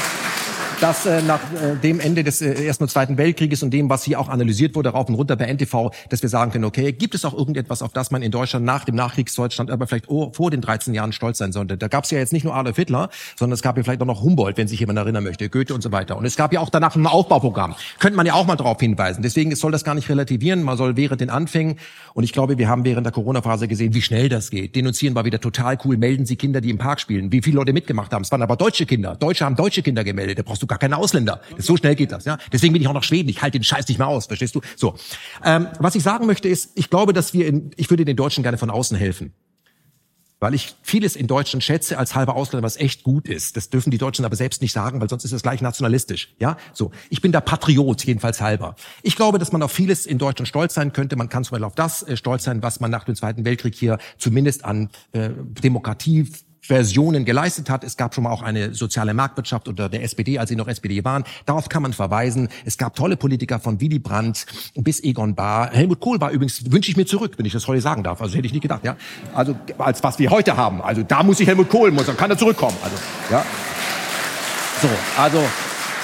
dass 0.81 1.05
äh, 1.05 1.21
nach 1.21 1.39
äh, 1.53 1.75
dem 1.75 1.99
Ende 1.99 2.23
des 2.23 2.41
äh, 2.41 2.65
Ersten 2.65 2.85
und 2.85 2.89
Zweiten 2.89 3.17
Weltkrieges 3.17 3.61
und 3.61 3.71
dem, 3.71 3.89
was 3.89 4.03
hier 4.03 4.19
auch 4.19 4.29
analysiert 4.29 4.75
wurde, 4.75 4.89
rauf 4.89 5.07
und 5.09 5.15
runter 5.15 5.35
bei 5.35 5.45
NTV, 5.45 5.91
dass 6.09 6.23
wir 6.23 6.29
sagen 6.29 6.51
können, 6.51 6.65
okay, 6.65 6.91
gibt 6.91 7.13
es 7.13 7.23
auch 7.23 7.35
irgendetwas, 7.37 7.83
auf 7.83 7.93
das 7.93 8.09
man 8.09 8.23
in 8.23 8.31
Deutschland 8.31 8.65
nach 8.65 8.83
dem 8.83 8.95
Nachkriegsdeutschland, 8.95 9.69
aber 9.69 9.85
vielleicht 9.85 10.09
oh, 10.09 10.31
vor 10.33 10.49
den 10.49 10.59
13 10.59 10.95
Jahren 10.95 11.13
stolz 11.13 11.37
sein 11.37 11.51
sollte? 11.51 11.77
Da 11.77 11.87
gab 11.87 12.05
es 12.05 12.11
ja 12.11 12.17
jetzt 12.17 12.33
nicht 12.33 12.43
nur 12.45 12.55
Adolf 12.55 12.75
Hitler, 12.77 13.09
sondern 13.37 13.53
es 13.53 13.61
gab 13.61 13.77
ja 13.77 13.83
vielleicht 13.83 14.01
auch 14.01 14.07
noch 14.07 14.23
Humboldt, 14.23 14.57
wenn 14.57 14.67
sich 14.67 14.79
jemand 14.79 14.97
erinnern 14.97 15.23
möchte, 15.23 15.49
Goethe 15.49 15.73
und 15.75 15.81
so 15.81 15.91
weiter. 15.91 16.17
Und 16.17 16.25
es 16.25 16.35
gab 16.35 16.51
ja 16.51 16.59
auch 16.59 16.69
danach 16.69 16.95
ein 16.95 17.05
Aufbauprogramm. 17.05 17.75
Könnte 17.99 18.17
man 18.17 18.25
ja 18.25 18.33
auch 18.33 18.47
mal 18.47 18.55
darauf 18.55 18.79
hinweisen. 18.79 19.21
Deswegen 19.21 19.55
soll 19.55 19.71
das 19.71 19.83
gar 19.83 19.93
nicht 19.93 20.09
relativieren. 20.09 20.63
Man 20.63 20.77
soll 20.77 20.97
während 20.97 21.21
den 21.21 21.29
Anfängen, 21.29 21.77
und 22.13 22.23
ich 22.23 22.33
glaube, 22.33 22.57
wir 22.57 22.67
haben 22.67 22.85
während 22.85 23.05
der 23.05 23.13
Corona-Phase 23.13 23.67
gesehen, 23.67 23.93
wie 23.93 24.01
schnell 24.01 24.29
das 24.29 24.49
geht. 24.49 24.75
Denunzieren 24.75 25.15
war 25.15 25.25
wieder 25.25 25.39
total 25.39 25.77
cool. 25.85 25.97
Melden 25.97 26.25
Sie 26.25 26.35
Kinder, 26.35 26.59
die 26.59 26.71
im 26.71 26.79
Park 26.79 26.99
spielen. 26.99 27.31
Wie 27.31 27.41
viele 27.41 27.57
Leute 27.57 27.71
mitgemacht 27.71 28.11
haben. 28.11 28.23
Es 28.23 28.31
waren 28.31 28.41
aber 28.41 28.55
deutsche 28.55 28.85
Kinder. 28.85 29.15
Deutsche 29.15 29.45
haben 29.45 29.55
deutsche 29.55 29.83
Kinder 29.83 30.03
gemeldet. 30.03 30.39
Da 30.39 30.43
brauchst 30.43 30.63
du 30.63 30.67
gar 30.71 30.79
keine 30.79 30.95
Ausländer. 30.95 31.41
So 31.57 31.75
schnell 31.75 31.95
geht 31.95 32.13
das, 32.13 32.23
ja. 32.23 32.37
Deswegen 32.53 32.71
bin 32.71 32.81
ich 32.81 32.87
auch 32.87 32.93
nach 32.93 33.03
Schweden. 33.03 33.27
Ich 33.27 33.41
halte 33.41 33.59
den 33.59 33.63
Scheiß 33.65 33.89
nicht 33.89 33.97
mehr 33.97 34.07
aus, 34.07 34.27
verstehst 34.27 34.55
du? 34.55 34.61
So. 34.77 34.95
Ähm, 35.43 35.67
was 35.79 35.95
ich 35.95 36.03
sagen 36.03 36.27
möchte 36.27 36.47
ist, 36.47 36.71
ich 36.75 36.89
glaube, 36.89 37.11
dass 37.11 37.33
wir 37.33 37.45
in, 37.45 37.71
ich 37.75 37.89
würde 37.89 38.05
den 38.05 38.15
Deutschen 38.15 38.41
gerne 38.41 38.57
von 38.57 38.69
außen 38.69 38.95
helfen. 38.95 39.33
Weil 40.39 40.53
ich 40.53 40.73
vieles 40.81 41.17
in 41.17 41.27
Deutschland 41.27 41.61
schätze 41.61 41.97
als 41.97 42.15
halber 42.15 42.37
Ausländer, 42.37 42.65
was 42.65 42.77
echt 42.77 43.03
gut 43.03 43.27
ist. 43.27 43.57
Das 43.57 43.69
dürfen 43.69 43.91
die 43.91 43.97
Deutschen 43.97 44.23
aber 44.23 44.37
selbst 44.37 44.61
nicht 44.61 44.71
sagen, 44.71 45.01
weil 45.01 45.09
sonst 45.09 45.25
ist 45.25 45.33
es 45.33 45.43
gleich 45.43 45.61
nationalistisch. 45.61 46.33
Ja, 46.39 46.55
so. 46.71 46.91
Ich 47.09 47.19
bin 47.19 47.33
der 47.33 47.41
Patriot, 47.41 48.05
jedenfalls 48.05 48.39
halber. 48.39 48.75
Ich 49.03 49.17
glaube, 49.17 49.39
dass 49.39 49.51
man 49.51 49.61
auf 49.61 49.73
vieles 49.73 50.05
in 50.05 50.19
Deutschland 50.19 50.47
stolz 50.47 50.73
sein 50.73 50.93
könnte. 50.93 51.17
Man 51.17 51.27
kann 51.27 51.43
zum 51.43 51.51
Beispiel 51.51 51.65
auf 51.65 51.75
das 51.75 52.01
äh, 52.03 52.15
stolz 52.15 52.45
sein, 52.45 52.63
was 52.63 52.79
man 52.79 52.89
nach 52.89 53.03
dem 53.03 53.15
Zweiten 53.15 53.43
Weltkrieg 53.43 53.75
hier 53.75 53.97
zumindest 54.17 54.63
an 54.63 54.89
äh, 55.11 55.31
Demokratie 55.63 56.31
Versionen 56.61 57.25
geleistet 57.25 57.69
hat. 57.69 57.83
Es 57.83 57.97
gab 57.97 58.13
schon 58.13 58.23
mal 58.23 58.31
auch 58.31 58.43
eine 58.43 58.73
soziale 58.73 59.13
Marktwirtschaft 59.13 59.67
unter 59.67 59.89
der 59.89 60.03
SPD, 60.03 60.37
als 60.37 60.49
sie 60.49 60.55
noch 60.55 60.67
SPD 60.67 61.03
waren. 61.03 61.23
Darauf 61.45 61.69
kann 61.69 61.81
man 61.81 61.93
verweisen. 61.93 62.49
Es 62.65 62.77
gab 62.77 62.95
tolle 62.95 63.17
Politiker 63.17 63.59
von 63.59 63.81
Willy 63.81 63.99
Brandt 63.99 64.45
bis 64.75 65.03
Egon 65.03 65.35
Bahr. 65.35 65.71
Helmut 65.71 65.99
Kohl 65.99 66.21
war 66.21 66.31
übrigens, 66.31 66.71
wünsche 66.71 66.91
ich 66.91 66.97
mir 66.97 67.05
zurück, 67.05 67.33
wenn 67.37 67.45
ich 67.45 67.53
das 67.53 67.67
heute 67.67 67.81
sagen 67.81 68.03
darf. 68.03 68.21
Also 68.21 68.35
hätte 68.35 68.45
ich 68.45 68.53
nicht 68.53 68.61
gedacht, 68.61 68.83
ja. 68.83 68.95
Also 69.33 69.55
als 69.77 70.03
was 70.03 70.19
wir 70.19 70.29
heute 70.29 70.55
haben. 70.55 70.81
Also 70.81 71.03
da 71.03 71.23
muss 71.23 71.39
ich 71.39 71.47
Helmut 71.47 71.69
Kohl, 71.69 71.91
muss, 71.91 72.05
dann 72.05 72.17
kann 72.17 72.29
er 72.29 72.37
zurückkommen. 72.37 72.77
Also, 72.83 72.95
ja. 73.31 73.45
So, 74.81 74.89
also 75.17 75.43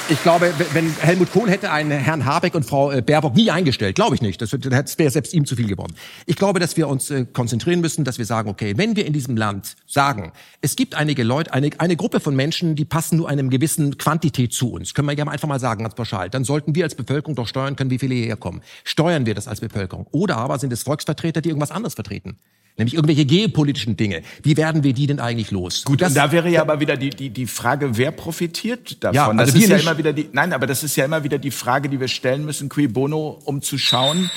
ich 0.09 0.21
glaube, 0.23 0.53
wenn 0.73 0.95
Helmut 0.99 1.31
Kohl 1.31 1.49
hätte 1.49 1.71
einen 1.71 1.91
Herrn 1.91 2.25
Habeck 2.25 2.55
und 2.55 2.63
Frau 2.63 2.91
äh, 2.91 3.01
Baerbock 3.01 3.35
nie 3.35 3.51
eingestellt, 3.51 3.95
glaube 3.95 4.15
ich 4.15 4.21
nicht. 4.21 4.41
Das 4.41 4.51
wäre 4.53 5.09
selbst 5.09 5.33
ihm 5.33 5.45
zu 5.45 5.55
viel 5.55 5.67
geworden. 5.67 5.93
Ich 6.25 6.35
glaube, 6.35 6.59
dass 6.59 6.77
wir 6.77 6.87
uns 6.87 7.09
äh, 7.09 7.25
konzentrieren 7.25 7.81
müssen, 7.81 8.03
dass 8.03 8.17
wir 8.17 8.25
sagen, 8.25 8.49
okay, 8.49 8.73
wenn 8.77 8.95
wir 8.95 9.05
in 9.05 9.13
diesem 9.13 9.35
Land 9.35 9.75
sagen, 9.85 10.31
es 10.61 10.75
gibt 10.75 10.95
einige 10.95 11.23
Leute, 11.23 11.53
eine, 11.53 11.71
eine 11.77 11.95
Gruppe 11.95 12.19
von 12.19 12.35
Menschen, 12.35 12.75
die 12.75 12.85
passen 12.85 13.17
nur 13.17 13.27
einem 13.27 13.49
gewissen 13.49 13.97
Quantität 13.97 14.53
zu 14.53 14.71
uns, 14.71 14.93
können 14.93 15.07
wir 15.07 15.15
ja 15.15 15.25
einfach 15.27 15.47
mal 15.47 15.59
sagen, 15.59 15.83
ganz 15.83 15.95
pauschal, 15.95 16.29
dann 16.29 16.43
sollten 16.43 16.75
wir 16.75 16.83
als 16.83 16.95
Bevölkerung 16.95 17.35
doch 17.35 17.47
steuern 17.47 17.75
können, 17.75 17.89
wie 17.89 17.99
viele 17.99 18.15
hierher 18.15 18.37
kommen. 18.37 18.61
Steuern 18.83 19.25
wir 19.25 19.35
das 19.35 19.47
als 19.47 19.59
Bevölkerung? 19.59 20.07
Oder 20.11 20.37
aber 20.37 20.59
sind 20.59 20.71
es 20.71 20.83
Volksvertreter, 20.83 21.41
die 21.41 21.49
irgendwas 21.49 21.71
anderes 21.71 21.95
vertreten? 21.95 22.37
Nämlich 22.77 22.93
irgendwelche 22.93 23.25
geopolitischen 23.25 23.97
Dinge. 23.97 24.21
Wie 24.43 24.55
werden 24.55 24.83
wir 24.83 24.93
die 24.93 25.07
denn 25.07 25.19
eigentlich 25.19 25.51
los? 25.51 25.83
Gut, 25.83 26.01
das, 26.01 26.13
da 26.13 26.31
wäre 26.31 26.49
ja 26.49 26.61
aber 26.61 26.79
wieder 26.79 26.95
die, 26.95 27.09
die, 27.09 27.29
die 27.29 27.47
Frage, 27.47 27.97
wer 27.97 28.11
profitiert 28.11 29.03
davon? 29.03 29.15
Ja, 29.15 29.27
also 29.27 29.53
das 29.53 29.55
ist 29.55 29.69
ja 29.69 29.77
immer 29.77 29.97
wieder 29.97 30.13
die, 30.13 30.29
nein, 30.31 30.53
aber 30.53 30.67
das 30.67 30.83
ist 30.83 30.95
ja 30.95 31.05
immer 31.05 31.23
wieder 31.23 31.37
die 31.37 31.51
Frage, 31.51 31.89
die 31.89 31.99
wir 31.99 32.07
stellen 32.07 32.45
müssen, 32.45 32.69
qui 32.69 32.87
bono, 32.87 33.39
um 33.45 33.61
zu 33.61 33.77
schauen, 33.77 34.29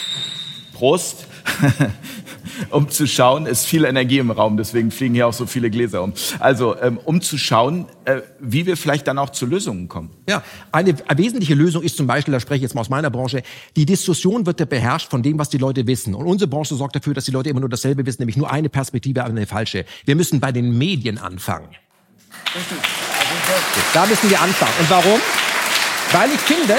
Prost, 0.72 1.26
um 2.70 2.88
zu 2.88 3.06
schauen, 3.06 3.46
ist 3.46 3.66
viel 3.66 3.84
Energie 3.84 4.18
im 4.18 4.30
Raum, 4.30 4.56
deswegen 4.56 4.90
fliegen 4.90 5.14
hier 5.14 5.26
auch 5.26 5.32
so 5.32 5.46
viele 5.46 5.70
Gläser 5.70 6.02
um. 6.02 6.12
Also, 6.38 6.76
ähm, 6.80 6.98
um 7.04 7.20
zu 7.20 7.38
schauen, 7.38 7.86
äh, 8.04 8.20
wie 8.38 8.66
wir 8.66 8.76
vielleicht 8.76 9.06
dann 9.06 9.18
auch 9.18 9.30
zu 9.30 9.46
Lösungen 9.46 9.88
kommen. 9.88 10.10
Ja, 10.28 10.42
eine, 10.72 10.94
eine 11.06 11.18
wesentliche 11.18 11.54
Lösung 11.54 11.82
ist 11.82 11.96
zum 11.96 12.06
Beispiel, 12.06 12.32
da 12.32 12.40
spreche 12.40 12.56
ich 12.56 12.62
jetzt 12.62 12.74
mal 12.74 12.82
aus 12.82 12.90
meiner 12.90 13.10
Branche, 13.10 13.42
die 13.76 13.86
Diskussion 13.86 14.46
wird 14.46 14.60
ja 14.60 14.66
beherrscht 14.66 15.10
von 15.10 15.22
dem, 15.22 15.38
was 15.38 15.48
die 15.48 15.58
Leute 15.58 15.86
wissen. 15.86 16.14
Und 16.14 16.26
unsere 16.26 16.48
Branche 16.48 16.74
sorgt 16.74 16.96
dafür, 16.96 17.14
dass 17.14 17.24
die 17.24 17.32
Leute 17.32 17.50
immer 17.50 17.60
nur 17.60 17.68
dasselbe 17.68 18.04
wissen, 18.06 18.22
nämlich 18.22 18.36
nur 18.36 18.50
eine 18.50 18.68
Perspektive, 18.68 19.22
aber 19.22 19.30
eine 19.30 19.46
falsche. 19.46 19.84
Wir 20.04 20.16
müssen 20.16 20.40
bei 20.40 20.52
den 20.52 20.76
Medien 20.76 21.18
anfangen. 21.18 21.68
Da 23.92 24.06
müssen 24.06 24.30
wir 24.30 24.40
anfangen. 24.40 24.72
Und 24.80 24.90
warum? 24.90 25.20
Weil 26.12 26.30
ich 26.32 26.40
finde, 26.40 26.76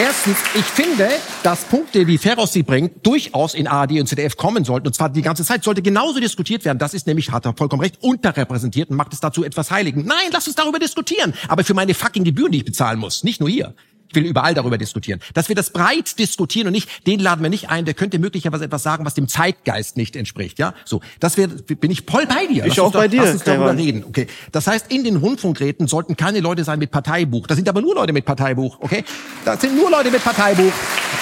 Erstens, 0.00 0.36
ich 0.54 0.64
finde, 0.64 1.08
dass 1.42 1.64
Punkte, 1.64 2.06
wie 2.06 2.18
Ferros 2.18 2.52
sie 2.52 2.62
bringt, 2.62 3.04
durchaus 3.04 3.54
in 3.54 3.66
ARD 3.66 3.98
und 3.98 4.06
ZDF 4.06 4.36
kommen 4.36 4.64
sollten. 4.64 4.86
Und 4.86 4.92
zwar 4.92 5.08
die 5.08 5.22
ganze 5.22 5.44
Zeit 5.44 5.64
sollte 5.64 5.82
genauso 5.82 6.20
diskutiert 6.20 6.64
werden. 6.64 6.78
Das 6.78 6.94
ist 6.94 7.08
nämlich, 7.08 7.32
hat 7.32 7.46
er 7.46 7.54
vollkommen 7.56 7.82
recht, 7.82 8.00
unterrepräsentiert 8.00 8.90
und 8.90 8.96
macht 8.96 9.12
es 9.12 9.18
dazu 9.18 9.42
etwas 9.42 9.72
Heiligen. 9.72 10.04
Nein, 10.04 10.28
lass 10.32 10.46
uns 10.46 10.54
darüber 10.54 10.78
diskutieren. 10.78 11.34
Aber 11.48 11.64
für 11.64 11.74
meine 11.74 11.94
fucking 11.94 12.22
Gebühren, 12.22 12.52
die 12.52 12.58
ich 12.58 12.64
bezahlen 12.64 13.00
muss. 13.00 13.24
Nicht 13.24 13.40
nur 13.40 13.48
hier. 13.48 13.74
Ich 14.08 14.14
will 14.14 14.24
überall 14.24 14.54
darüber 14.54 14.78
diskutieren. 14.78 15.20
Dass 15.34 15.48
wir 15.48 15.56
das 15.56 15.70
breit 15.70 16.18
diskutieren 16.18 16.66
und 16.66 16.72
nicht, 16.72 17.06
den 17.06 17.20
laden 17.20 17.42
wir 17.42 17.50
nicht 17.50 17.68
ein, 17.68 17.84
der 17.84 17.94
könnte 17.94 18.18
möglicherweise 18.18 18.64
etwas 18.64 18.82
sagen, 18.82 19.04
was 19.04 19.14
dem 19.14 19.28
Zeitgeist 19.28 19.96
nicht 19.96 20.16
entspricht. 20.16 20.58
Ja, 20.58 20.74
so. 20.84 21.00
Das 21.20 21.36
wäre, 21.36 21.48
bin 21.48 21.90
ich 21.90 22.02
voll 22.02 22.26
bei 22.26 22.46
dir. 22.46 22.64
Ich 22.64 22.76
lass 22.76 22.78
auch 22.78 22.92
bei 22.92 23.08
dir. 23.08 23.22
Lass 23.22 23.32
uns 23.32 23.44
darüber 23.44 23.76
reden. 23.76 24.04
Okay. 24.06 24.26
Das 24.52 24.66
heißt, 24.66 24.90
in 24.90 25.04
den 25.04 25.16
Rundfunkräten 25.16 25.86
sollten 25.88 26.16
keine 26.16 26.40
Leute 26.40 26.64
sein 26.64 26.78
mit 26.78 26.90
Parteibuch. 26.90 27.46
Da 27.46 27.54
sind 27.54 27.68
aber 27.68 27.82
nur 27.82 27.94
Leute 27.94 28.12
mit 28.12 28.24
Parteibuch. 28.24 28.78
Okay. 28.80 29.04
Da 29.44 29.56
sind 29.56 29.76
nur 29.76 29.90
Leute 29.90 30.10
mit 30.10 30.24
Parteibuch. 30.24 30.72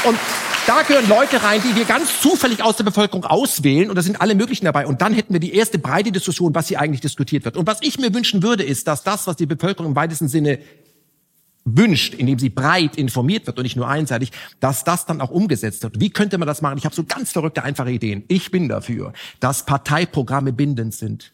Und 0.05 0.19
da 0.67 0.83
gehören 0.83 1.09
Leute 1.09 1.43
rein, 1.43 1.61
die 1.63 1.77
wir 1.77 1.85
ganz 1.85 2.21
zufällig 2.21 2.63
aus 2.63 2.77
der 2.77 2.83
Bevölkerung 2.83 3.25
auswählen 3.25 3.89
und 3.89 3.95
da 3.95 4.03
sind 4.03 4.21
alle 4.21 4.35
möglichen 4.35 4.65
dabei. 4.65 4.87
Und 4.87 5.01
dann 5.01 5.15
hätten 5.15 5.33
wir 5.33 5.39
die 5.39 5.55
erste 5.55 5.79
breite 5.79 6.11
Diskussion, 6.11 6.55
was 6.57 6.67
hier 6.67 6.81
eigentlich 6.81 7.01
diskutiert 7.01 7.45
wird. 7.45 7.57
Und 7.57 7.69
was 7.69 7.79
ich 7.83 7.99
mir 7.99 8.13
wünschen 8.13 8.43
würde, 8.43 8.65
ist, 8.65 8.89
dass 8.89 9.05
das, 9.05 9.29
was 9.29 9.37
die 9.37 9.47
Bevölkerung 9.47 9.93
im 9.93 9.97
weitesten 9.97 10.27
Sinne 10.27 10.59
wünscht, 11.67 12.15
indem 12.15 12.39
sie 12.39 12.49
breit 12.49 12.97
informiert 12.97 13.47
wird 13.47 13.59
und 13.59 13.65
nicht 13.65 13.77
nur 13.77 13.89
einseitig, 13.89 14.31
dass 14.61 14.85
das 14.85 15.05
dann 15.05 15.21
auch 15.21 15.31
umgesetzt 15.31 15.83
wird. 15.83 16.01
Wie 16.01 16.11
könnte 16.11 16.39
man 16.39 16.47
das 16.47 16.63
machen? 16.63 16.79
Ich 16.79 16.85
habe 16.85 16.95
so 16.95 17.05
ganz 17.05 17.33
verrückte, 17.33 17.65
einfache 17.65 17.91
Ideen. 17.91 18.25
Ich 18.29 18.51
bin 18.51 18.69
dafür, 18.69 19.13
dass 19.41 19.67
Parteiprogramme 19.67 20.53
bindend 20.53 20.95
sind. 20.95 21.33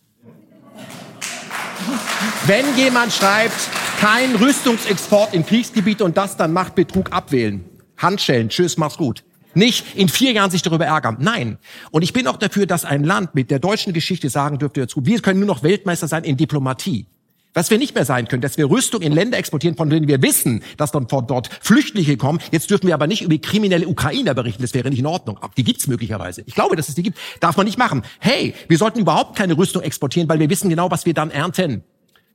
Wenn 2.46 2.64
jemand 2.76 3.12
schreibt, 3.12 3.54
kein 4.00 4.34
Rüstungsexport 4.34 5.34
in 5.34 5.46
Kriegsgebiete 5.46 6.04
und 6.04 6.16
das 6.16 6.36
dann 6.36 6.52
macht 6.52 6.74
Betrug 6.74 7.12
abwählen. 7.12 7.64
Handschellen, 7.98 8.48
tschüss, 8.48 8.76
mach's 8.76 8.96
gut. 8.96 9.22
Nicht 9.54 9.94
in 9.94 10.08
vier 10.08 10.32
Jahren 10.32 10.50
sich 10.50 10.62
darüber 10.62 10.86
ärgern. 10.86 11.18
Nein. 11.20 11.58
Und 11.90 12.02
ich 12.02 12.12
bin 12.12 12.26
auch 12.26 12.38
dafür, 12.38 12.66
dass 12.66 12.84
ein 12.84 13.04
Land 13.04 13.34
mit 13.34 13.50
der 13.50 13.58
deutschen 13.58 13.92
Geschichte 13.92 14.30
sagen 14.30 14.58
dürfte 14.58 14.80
dazu, 14.80 15.04
wir 15.04 15.20
können 15.20 15.40
nur 15.40 15.46
noch 15.46 15.62
Weltmeister 15.62 16.08
sein 16.08 16.24
in 16.24 16.36
Diplomatie. 16.36 17.06
Was 17.54 17.70
wir 17.70 17.76
nicht 17.76 17.94
mehr 17.94 18.06
sein 18.06 18.28
können, 18.28 18.40
dass 18.40 18.56
wir 18.56 18.70
Rüstung 18.70 19.02
in 19.02 19.12
Länder 19.12 19.36
exportieren, 19.36 19.76
von 19.76 19.90
denen 19.90 20.08
wir 20.08 20.22
wissen, 20.22 20.62
dass 20.78 20.90
dann 20.90 21.08
von 21.08 21.26
dort 21.26 21.50
Flüchtlinge 21.60 22.16
kommen. 22.16 22.38
Jetzt 22.50 22.70
dürfen 22.70 22.86
wir 22.86 22.94
aber 22.94 23.06
nicht 23.06 23.22
über 23.22 23.36
kriminelle 23.36 23.86
Ukrainer 23.86 24.32
berichten. 24.32 24.62
Das 24.62 24.72
wäre 24.72 24.88
nicht 24.88 25.00
in 25.00 25.06
Ordnung. 25.06 25.36
Aber 25.38 25.52
die 25.54 25.64
gibt's 25.64 25.86
möglicherweise. 25.86 26.42
Ich 26.46 26.54
glaube, 26.54 26.76
dass 26.76 26.88
es 26.88 26.94
die 26.94 27.02
gibt. 27.02 27.18
Darf 27.40 27.58
man 27.58 27.66
nicht 27.66 27.78
machen. 27.78 28.02
Hey, 28.20 28.54
wir 28.68 28.78
sollten 28.78 29.00
überhaupt 29.00 29.36
keine 29.36 29.56
Rüstung 29.58 29.82
exportieren, 29.82 30.28
weil 30.30 30.38
wir 30.38 30.48
wissen 30.48 30.70
genau, 30.70 30.90
was 30.90 31.04
wir 31.04 31.12
dann 31.12 31.30
ernten. 31.30 31.84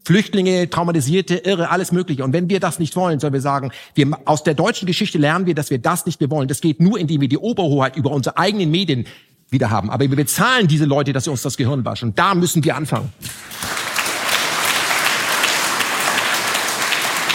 Flüchtlinge, 0.06 0.70
Traumatisierte, 0.70 1.36
Irre, 1.36 1.72
alles 1.72 1.92
Mögliche. 1.92 2.24
Und 2.24 2.32
wenn 2.32 2.50
wir 2.50 2.60
das 2.60 2.78
nicht 2.78 2.96
wollen, 2.96 3.20
sollen 3.20 3.34
wir 3.34 3.42
sagen, 3.42 3.72
wir, 3.96 4.08
aus 4.26 4.44
der 4.44 4.54
deutschen 4.54 4.86
Geschichte 4.86 5.18
lernen 5.18 5.48
wir, 5.48 5.56
dass 5.56 5.72
wir 5.72 5.80
das 5.80 6.06
nicht 6.06 6.22
mehr 6.22 6.30
wollen. 6.30 6.48
Das 6.48 6.62
geht 6.62 6.80
nur, 6.80 7.00
indem 7.00 7.22
wir 7.22 7.28
die 7.28 7.40
Oberhoheit 7.40 7.98
über 7.98 8.12
unsere 8.12 8.38
eigenen 8.38 8.70
Medien 8.70 9.08
wieder 9.50 9.72
haben. 9.72 9.90
Aber 9.90 10.08
wir 10.08 10.16
bezahlen 10.16 10.68
diese 10.68 10.86
Leute, 10.86 11.12
dass 11.12 11.24
sie 11.24 11.32
uns 11.32 11.42
das 11.42 11.58
Gehirn 11.58 11.84
waschen. 11.86 12.14
Da 12.14 12.36
müssen 12.36 12.64
wir 12.64 12.76
anfangen. 12.76 13.12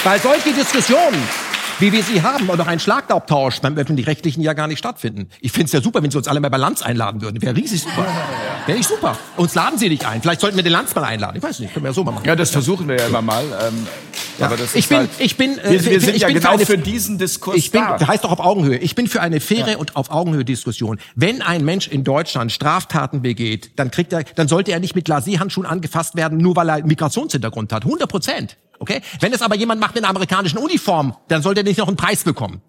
Weil 0.04 0.20
solche 0.20 0.52
Diskussionen, 0.52 1.16
wie 1.78 1.92
wir 1.92 2.02
sie 2.02 2.22
haben, 2.22 2.48
und 2.48 2.60
auch 2.60 2.66
ein 2.66 2.80
Schlagdaubtausch 2.80 3.60
beim 3.60 3.76
Öffentlich-Rechtlichen 3.76 4.42
ja 4.42 4.52
gar 4.52 4.66
nicht 4.66 4.78
stattfinden. 4.78 5.28
Ich 5.40 5.52
finde 5.52 5.66
es 5.66 5.72
ja 5.72 5.80
super, 5.80 6.02
wenn 6.02 6.10
Sie 6.10 6.18
uns 6.18 6.26
alle 6.28 6.40
mal 6.40 6.48
bei 6.50 6.56
Lanz 6.58 6.82
einladen 6.82 7.22
würden. 7.22 7.40
Wäre 7.40 7.54
riesig 7.56 7.82
super. 7.82 8.06
Wäre 8.66 8.78
nicht 8.78 8.88
super. 8.88 9.16
Uns 9.36 9.54
laden 9.54 9.78
Sie 9.78 9.88
nicht 9.88 10.04
ein. 10.04 10.20
Vielleicht 10.20 10.40
sollten 10.40 10.56
wir 10.56 10.64
den 10.64 10.72
Lanz 10.72 10.94
mal 10.94 11.04
einladen. 11.04 11.36
Ich 11.36 11.42
weiß 11.42 11.60
nicht, 11.60 11.72
können 11.72 11.84
wir 11.84 11.90
ja 11.90 11.94
so 11.94 12.02
mal 12.04 12.12
machen. 12.12 12.24
Ja, 12.26 12.34
das 12.34 12.50
versuchen 12.50 12.88
wir 12.88 12.96
ja 12.98 13.06
immer 13.06 13.22
mal. 13.22 13.44
Ähm, 13.68 13.86
Ja. 14.38 14.46
Aber 14.46 14.56
das 14.56 14.74
ich 14.74 14.88
bin, 14.88 14.96
halt, 14.98 15.10
ich 15.18 15.36
bin, 15.36 15.58
äh, 15.58 15.70
wir, 15.70 15.84
wir 15.84 16.00
sind 16.00 16.16
ich 16.16 16.22
ja 16.22 16.26
bin 16.28 16.36
genau 16.36 16.52
eine- 16.52 16.64
für 16.66 16.78
diesen 16.78 17.18
Diskurs 17.18 17.54
ich 17.56 17.70
bin, 17.70 17.82
da. 17.82 17.98
das 17.98 18.08
heißt 18.08 18.24
doch 18.24 18.32
auf 18.32 18.40
Augenhöhe. 18.40 18.78
Ich 18.78 18.94
bin 18.94 19.06
für 19.06 19.20
eine 19.20 19.40
faire 19.40 19.78
und 19.78 19.94
auf 19.94 20.10
Augenhöhe 20.10 20.44
Diskussion. 20.44 20.98
Wenn 21.14 21.42
ein 21.42 21.64
Mensch 21.64 21.86
in 21.86 22.02
Deutschland 22.02 22.50
Straftaten 22.50 23.20
begeht, 23.22 23.72
dann 23.76 23.90
kriegt 23.90 24.12
er, 24.12 24.24
dann 24.24 24.48
sollte 24.48 24.72
er 24.72 24.80
nicht 24.80 24.94
mit 24.96 25.06
Glacé-Handschuhen 25.06 25.66
angefasst 25.66 26.16
werden, 26.16 26.38
nur 26.38 26.56
weil 26.56 26.68
er 26.70 26.84
Migrationshintergrund 26.84 27.72
hat. 27.74 27.84
100 27.84 28.08
Prozent. 28.08 28.56
Okay? 28.82 29.00
Wenn 29.20 29.32
es 29.32 29.42
aber 29.42 29.54
jemand 29.54 29.80
macht 29.80 29.94
mit 29.94 30.02
einer 30.02 30.10
amerikanischen 30.10 30.58
Uniform, 30.58 31.14
dann 31.28 31.40
sollte 31.40 31.60
er 31.60 31.64
nicht 31.64 31.78
noch 31.78 31.86
einen 31.86 31.96
Preis 31.96 32.24
bekommen. 32.24 32.60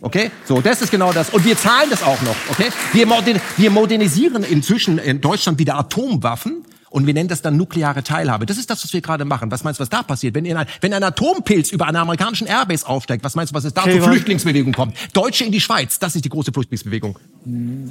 Okay? 0.00 0.30
So, 0.44 0.60
das 0.60 0.80
ist 0.80 0.92
genau 0.92 1.12
das. 1.12 1.30
Und 1.30 1.44
wir 1.44 1.56
zahlen 1.56 1.90
das 1.90 2.04
auch 2.04 2.22
noch. 2.22 2.36
Okay? 2.50 2.70
Wir, 2.92 3.04
modern, 3.04 3.40
wir 3.56 3.70
modernisieren 3.70 4.44
inzwischen 4.44 4.98
in 4.98 5.20
Deutschland 5.20 5.58
wieder 5.58 5.74
Atomwaffen. 5.74 6.64
Und 6.90 7.06
wir 7.06 7.14
nennen 7.14 7.28
das 7.28 7.42
dann 7.42 7.56
nukleare 7.56 8.02
Teilhabe. 8.02 8.46
Das 8.46 8.58
ist 8.58 8.70
das, 8.70 8.82
was 8.84 8.92
wir 8.92 9.00
gerade 9.00 9.24
machen. 9.24 9.50
Was 9.50 9.64
meinst 9.64 9.80
du, 9.80 9.82
was 9.82 9.88
da 9.88 10.02
passiert? 10.02 10.34
Wenn, 10.34 10.46
ein, 10.56 10.66
wenn 10.80 10.92
ein 10.92 11.02
Atompilz 11.02 11.70
über 11.70 11.86
einer 11.86 12.00
amerikanischen 12.00 12.46
Airbase 12.46 12.86
aufsteigt, 12.86 13.24
was 13.24 13.34
meinst 13.34 13.52
du, 13.52 13.56
was 13.56 13.64
es 13.64 13.74
da 13.74 13.84
zur 13.84 14.02
Flüchtlingsbewegung 14.02 14.72
kommt? 14.72 14.94
Deutsche 15.12 15.44
in 15.44 15.52
die 15.52 15.60
Schweiz, 15.60 15.98
das 15.98 16.14
ist 16.16 16.24
die 16.24 16.28
große 16.28 16.52
Flüchtlingsbewegung. 16.52 17.18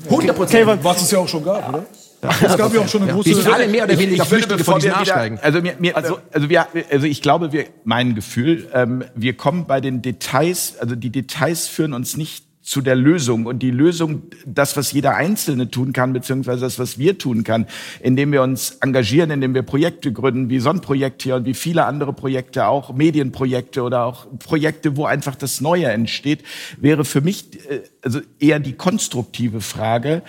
100 0.10 0.36
Prozent. 0.36 0.84
Was 0.84 1.02
es 1.02 1.12
ja 1.12 1.20
auch 1.20 1.28
schon 1.28 1.44
gab, 1.44 1.70
oder? 1.70 1.86
Es 2.22 2.58
gab 2.58 2.74
ja 2.74 2.82
auch 2.82 2.88
schon 2.88 3.02
eine 3.04 3.12
Ja. 3.12 3.16
große... 3.16 3.30
Die 3.30 3.36
sind 3.36 3.48
alle 3.48 3.68
mehr 3.68 3.84
oder 3.84 3.98
weniger 3.98 4.24
ich 4.24 4.30
Flüchtlinge 4.30 4.64
von 4.64 4.82
wir 4.82 4.90
wieder, 4.90 4.98
Nachsteigen. 4.98 5.40
also 5.40 5.62
mir, 5.62 5.76
mir, 5.78 5.96
also, 5.96 6.20
also 6.32 6.50
wir, 6.50 6.68
also 6.92 7.06
ich 7.06 7.22
glaube, 7.22 7.52
wir, 7.52 7.66
mein 7.84 8.16
Gefühl, 8.16 8.68
ähm, 8.74 9.04
wir 9.14 9.38
kommen 9.38 9.66
bei 9.68 9.82
den 9.82 10.02
Details, 10.02 10.78
also 10.80 10.96
die 10.96 11.12
Details 11.12 11.68
führen 11.68 11.94
uns 11.94 12.18
nicht 12.18 12.47
zu 12.68 12.82
der 12.82 12.96
Lösung 12.96 13.46
und 13.46 13.60
die 13.60 13.72
Lösung, 13.72 14.24
das, 14.46 14.76
was 14.76 14.92
jeder 14.92 15.16
Einzelne 15.16 15.72
tun 15.72 15.94
kann, 15.94 16.12
beziehungsweise 16.12 16.60
das, 16.60 16.78
was 16.80 16.98
wir 16.98 17.18
tun 17.18 17.46
kann, 17.46 17.66
indem 18.02 18.34
wir 18.34 18.42
uns 18.42 18.72
engagieren, 18.82 19.32
indem 19.32 19.54
wir 19.54 19.62
Projekte 19.62 20.12
gründen, 20.12 20.50
wie 20.50 20.60
so 20.60 20.70
ein 20.70 20.82
Projekt 20.82 21.24
hier 21.24 21.38
und 21.38 21.46
wie 21.46 21.54
viele 21.54 21.86
andere 21.86 22.12
Projekte, 22.12 22.68
auch 22.68 22.94
Medienprojekte 22.94 23.84
oder 23.84 24.04
auch 24.04 24.28
Projekte, 24.40 24.98
wo 24.98 25.06
einfach 25.06 25.36
das 25.36 25.62
Neue 25.62 25.86
entsteht, 25.86 26.44
wäre 26.78 27.06
für 27.06 27.22
mich 27.22 27.56
äh, 27.70 27.84
also 28.02 28.20
eher 28.38 28.60
die 28.60 28.74
konstruktive 28.74 29.62
Frage, 29.62 30.22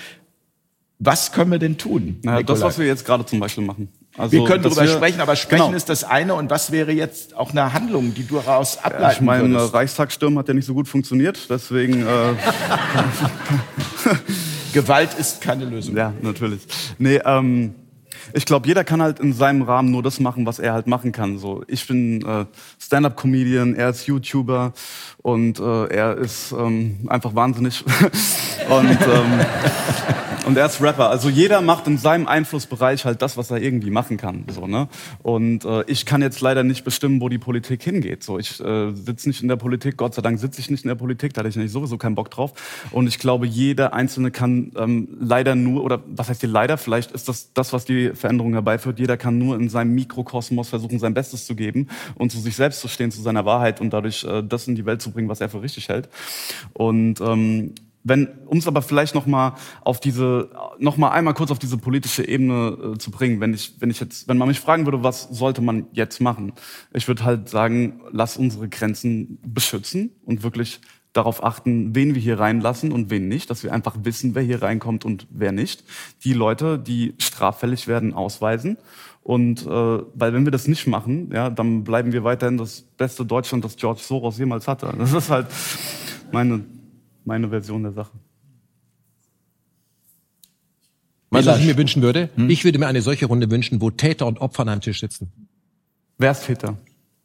was 1.01 1.33
können 1.33 1.51
wir 1.51 1.59
denn 1.59 1.77
tun? 1.77 2.21
Naja, 2.23 2.45
das, 2.45 2.61
was 2.61 2.79
wir 2.79 2.87
jetzt 2.87 3.05
gerade 3.05 3.27
zum 3.27 3.41
Beispiel 3.41 3.65
machen. 3.65 3.89
Also, 4.19 4.33
Wir 4.33 4.45
können 4.45 4.63
darüber 4.65 4.83
wir- 4.83 4.89
sprechen, 4.89 5.21
aber 5.21 5.37
sprechen 5.37 5.67
Genau. 5.67 5.77
ist 5.77 5.89
das 5.89 6.03
eine. 6.05 6.35
Und 6.35 6.51
was 6.51 6.73
wäre 6.73 6.91
jetzt 6.93 7.37
auch 7.37 7.51
eine 7.53 7.73
Handlung, 7.73 8.15
die 8.15 8.25
du 8.27 8.37
daraus 8.37 8.79
ableiten 8.79 9.13
Ich 9.15 9.21
meine, 9.21 9.49
würdest? 9.49 9.75
Reichstagssturm 9.75 10.37
hat 10.39 10.49
ja 10.49 10.55
nicht 10.55 10.67
so 10.67 10.75
gut 10.75 10.89
funktioniert, 10.89 11.39
deswegen 11.49 12.03
äh, 12.03 12.07
Gewalt 14.73 15.15
ist 15.19 15.41
keine 15.41 15.65
Lösung. 15.65 15.97
Ja, 15.97 16.13
natürlich. 16.21 16.61
Nee, 16.99 17.21
ähm, 17.25 17.75
ich 18.35 18.45
glaube, 18.45 18.69
jeder 18.69 18.85
kann 18.85 19.01
halt 19.01 19.21
in 19.21 19.33
seinem 19.33 19.63
Rahmen 19.63 19.91
nur 19.91 20.03
das 20.03 20.21
machen, 20.21 20.45
was 20.45 20.59
er 20.59 20.75
halt 20.75 20.87
machen 20.87 21.13
kann. 21.13 21.39
So, 21.39 21.63
ich 21.67 21.87
bin 21.87 22.21
äh, 22.27 22.45
Stand-up-Comedian, 22.79 23.75
er 23.75 23.89
ist 23.91 24.07
YouTuber 24.07 24.75
und 25.23 25.59
äh, 25.59 25.85
er 25.87 26.17
ist 26.19 26.53
ähm, 26.53 26.99
einfach 27.09 27.35
wahnsinnig 27.35 27.85
und 28.69 28.91
ähm, 28.91 29.47
und 30.49 30.57
er 30.57 30.65
ist 30.65 30.81
Rapper. 30.81 31.11
Also 31.11 31.29
jeder 31.29 31.61
macht 31.61 31.87
in 31.87 31.99
seinem 31.99 32.27
Einflussbereich 32.27 33.05
halt 33.05 33.21
das, 33.21 33.37
was 33.37 33.51
er 33.51 33.61
irgendwie 33.61 33.91
machen 33.91 34.17
kann. 34.17 34.45
So, 34.49 34.67
ne? 34.67 34.89
Und 35.23 35.67
äh, 35.67 35.85
ich 35.89 36.07
kann 36.07 36.23
jetzt 36.23 36.41
leider 36.41 36.65
nicht 36.65 36.85
bestimmen, 36.85 37.21
wo 37.21 37.29
die 37.29 37.37
Politik 37.37 37.83
hingeht. 37.83 38.25
So, 38.25 38.39
ich 38.39 38.59
äh, 38.59 38.93
sitze 38.95 39.29
nicht 39.29 39.43
in 39.43 39.49
der 39.49 39.57
Politik. 39.57 39.99
Gott 39.99 40.15
sei 40.15 40.23
Dank 40.23 40.39
sitze 40.39 40.63
ich 40.63 40.71
nicht 40.71 40.85
in 40.85 40.89
der 40.89 40.95
Politik. 40.95 41.35
Da 41.35 41.41
hatte 41.41 41.51
ich 41.51 41.57
nämlich 41.57 41.71
sowieso 41.71 41.99
keinen 41.99 42.15
Bock 42.15 42.31
drauf. 42.31 42.55
Und 42.93 43.09
ich 43.09 43.19
glaube, 43.19 43.47
jeder 43.47 43.93
Einzelne 43.93 44.31
kann 44.31 44.73
ähm, 44.79 45.19
leider 45.21 45.55
nur 45.55 45.85
oder 45.85 46.01
was 46.07 46.31
heißt 46.31 46.41
hier 46.41 46.49
leider? 46.49 46.79
Vielleicht 46.79 47.13
ist 47.13 47.29
das 47.29 47.53
das, 47.53 47.75
was 47.75 47.85
die 47.85 48.13
Veränderung 48.15 48.55
herbeiführt. 48.55 48.99
Jeder 48.99 49.19
kann 49.19 49.37
nur 49.37 49.55
in 49.55 49.69
seinem 49.69 49.95
Mikrokosmos 49.95 50.71
versuchen, 50.71 50.99
sein 50.99 51.13
Bestes 51.13 51.45
zu 51.45 51.57
geben 51.57 51.89
und 52.15 52.33
zu 52.33 52.41
sich 52.41 52.57
selbst 52.57 52.81
zu 52.81 52.89
stehen, 52.89 53.11
zu 53.11 53.21
seiner 53.21 53.45
Wahrheit 53.45 53.83
und 53.83 53.91
dadurch 53.93 54.25
äh, 54.25 54.43
das 54.43 54.67
in 54.67 54.77
die 54.77 54.87
Welt 54.87 55.03
zu 55.03 55.11
bringen, 55.11 55.29
was 55.29 55.43
er 55.43 55.51
für 55.51 55.61
richtig 55.61 55.91
hält. 55.91 56.09
Und 56.73 57.21
ähm, 57.21 57.75
wenn, 58.09 58.29
um 58.47 58.59
es 58.59 58.67
aber 58.67 58.83
vielleicht 58.83 59.15
noch 59.15 59.27
mal 59.27 59.55
auf 59.83 60.01
diese, 60.01 60.51
noch 60.79 60.97
mal 60.97 61.11
einmal 61.11 61.35
kurz 61.35 61.51
auf 61.51 61.59
diese 61.59 61.79
politische 61.79 62.27
Ebene 62.27 62.95
äh, 62.95 62.99
zu 62.99 63.11
bringen, 63.11 63.41
wenn 63.41 63.55
ich, 63.55 63.75
wenn 63.81 63.91
ich 63.91 64.01
jetzt, 64.01 64.29
wenn 64.29 64.39
man 64.39 64.49
mich 64.49 64.61
fragen 64.61 64.87
würde, 64.87 65.03
was 65.03 65.23
sollte 65.31 65.61
man 65.61 65.87
jetzt 65.93 66.21
machen? 66.21 66.53
Ich 66.93 67.09
würde 67.09 67.25
halt 67.25 67.49
sagen, 67.49 68.01
lass 68.11 68.37
unsere 68.37 68.69
Grenzen 68.69 69.39
beschützen 69.43 70.11
und 70.25 70.43
wirklich 70.43 70.81
darauf 71.13 71.43
achten, 71.43 71.95
wen 71.95 72.15
wir 72.15 72.23
hier 72.23 72.39
reinlassen 72.39 72.93
und 72.93 73.11
wen 73.11 73.29
nicht, 73.29 73.51
dass 73.51 73.65
wir 73.65 73.73
einfach 73.73 73.97
wissen, 74.03 74.35
wer 74.35 74.43
hier 74.43 74.63
reinkommt 74.63 75.05
und 75.05 75.27
wer 75.31 75.53
nicht. 75.53 75.85
Die 76.25 76.33
Leute, 76.33 76.79
die 76.79 77.15
straffällig 77.19 77.89
werden, 77.89 78.13
ausweisen. 78.13 78.79
Und 79.23 79.67
äh, 79.67 79.69
weil 79.69 80.33
wenn 80.33 80.47
wir 80.47 80.53
das 80.53 80.69
nicht 80.69 80.87
machen, 80.87 81.31
ja, 81.33 81.51
dann 81.51 81.85
bleiben 81.85 82.13
wir 82.13 82.25
weiterhin 82.25 82.57
das 82.57 82.83
beste 82.97 83.27
Deutschland, 83.27 83.65
das 83.65 83.77
George 83.77 84.01
Soros 84.03 84.39
jemals 84.39 84.69
hatte. 84.69 84.95
Das 84.97 85.13
ist 85.13 85.29
halt 85.29 85.49
meine 86.33 86.65
meine 87.29 87.49
Version 87.51 87.85
der 87.85 87.93
Sache. 87.93 88.11
Weißt 91.31 91.47
du, 91.47 91.51
was 91.53 91.61
ich 91.61 91.67
mir 91.67 91.77
wünschen 91.77 92.03
würde? 92.03 92.31
Ich 92.49 92.65
würde 92.65 92.79
mir 92.79 92.87
eine 92.87 93.03
solche 93.03 93.27
Runde 93.27 93.51
wünschen, 93.51 93.81
wo 93.83 93.91
Täter 93.91 94.27
und 94.27 94.41
Opfer 94.41 94.63
an 94.63 94.71
einem 94.71 94.81
Tisch 94.81 95.01
sitzen. 95.01 95.31
Wer 96.17 96.33
ist 96.33 96.47
Täter? 96.47 96.79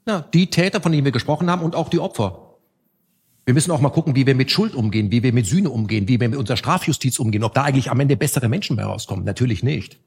Ja, 0.06 0.26
die 0.34 0.48
Täter, 0.48 0.82
von 0.82 0.92
denen 0.92 1.06
wir 1.06 1.14
gesprochen 1.14 1.50
haben, 1.50 1.64
und 1.64 1.74
auch 1.76 1.90
die 1.90 2.00
Opfer. 2.00 2.58
Wir 3.46 3.54
müssen 3.54 3.72
auch 3.72 3.80
mal 3.80 3.90
gucken, 3.90 4.16
wie 4.16 4.28
wir 4.28 4.36
mit 4.36 4.52
Schuld 4.52 4.76
umgehen, 4.76 5.10
wie 5.10 5.24
wir 5.24 5.32
mit 5.32 5.48
Sühne 5.48 5.70
umgehen, 5.70 6.08
wie 6.10 6.20
wir 6.20 6.28
mit 6.30 6.38
unserer 6.38 6.58
Strafjustiz 6.58 7.18
umgehen, 7.18 7.44
ob 7.44 7.54
da 7.54 7.64
eigentlich 7.64 7.90
am 7.90 8.00
Ende 8.00 8.18
bessere 8.18 8.50
Menschen 8.50 8.76
bei 8.76 8.84
rauskommen. 8.84 9.24
Natürlich 9.24 9.64
nicht. 9.64 10.00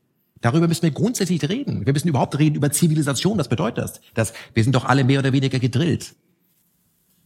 Darüber 0.43 0.69
müssen 0.69 0.83
wir 0.83 0.91
grundsätzlich 0.91 1.43
reden. 1.49 1.87
Wir 1.87 1.95
müssen 1.95 2.09
überhaupt 2.09 2.39
reden 2.39 2.57
über 2.57 2.71
Zivilisation. 2.71 3.39
Was 3.39 3.49
bedeutet 3.49 3.79
das? 3.79 4.01
das 4.13 4.35
wir 4.53 4.63
sind 4.63 4.75
doch 4.75 4.85
alle 4.85 5.05
mehr 5.05 5.21
oder 5.21 5.33
weniger 5.33 5.59
gedrillt. 5.59 6.15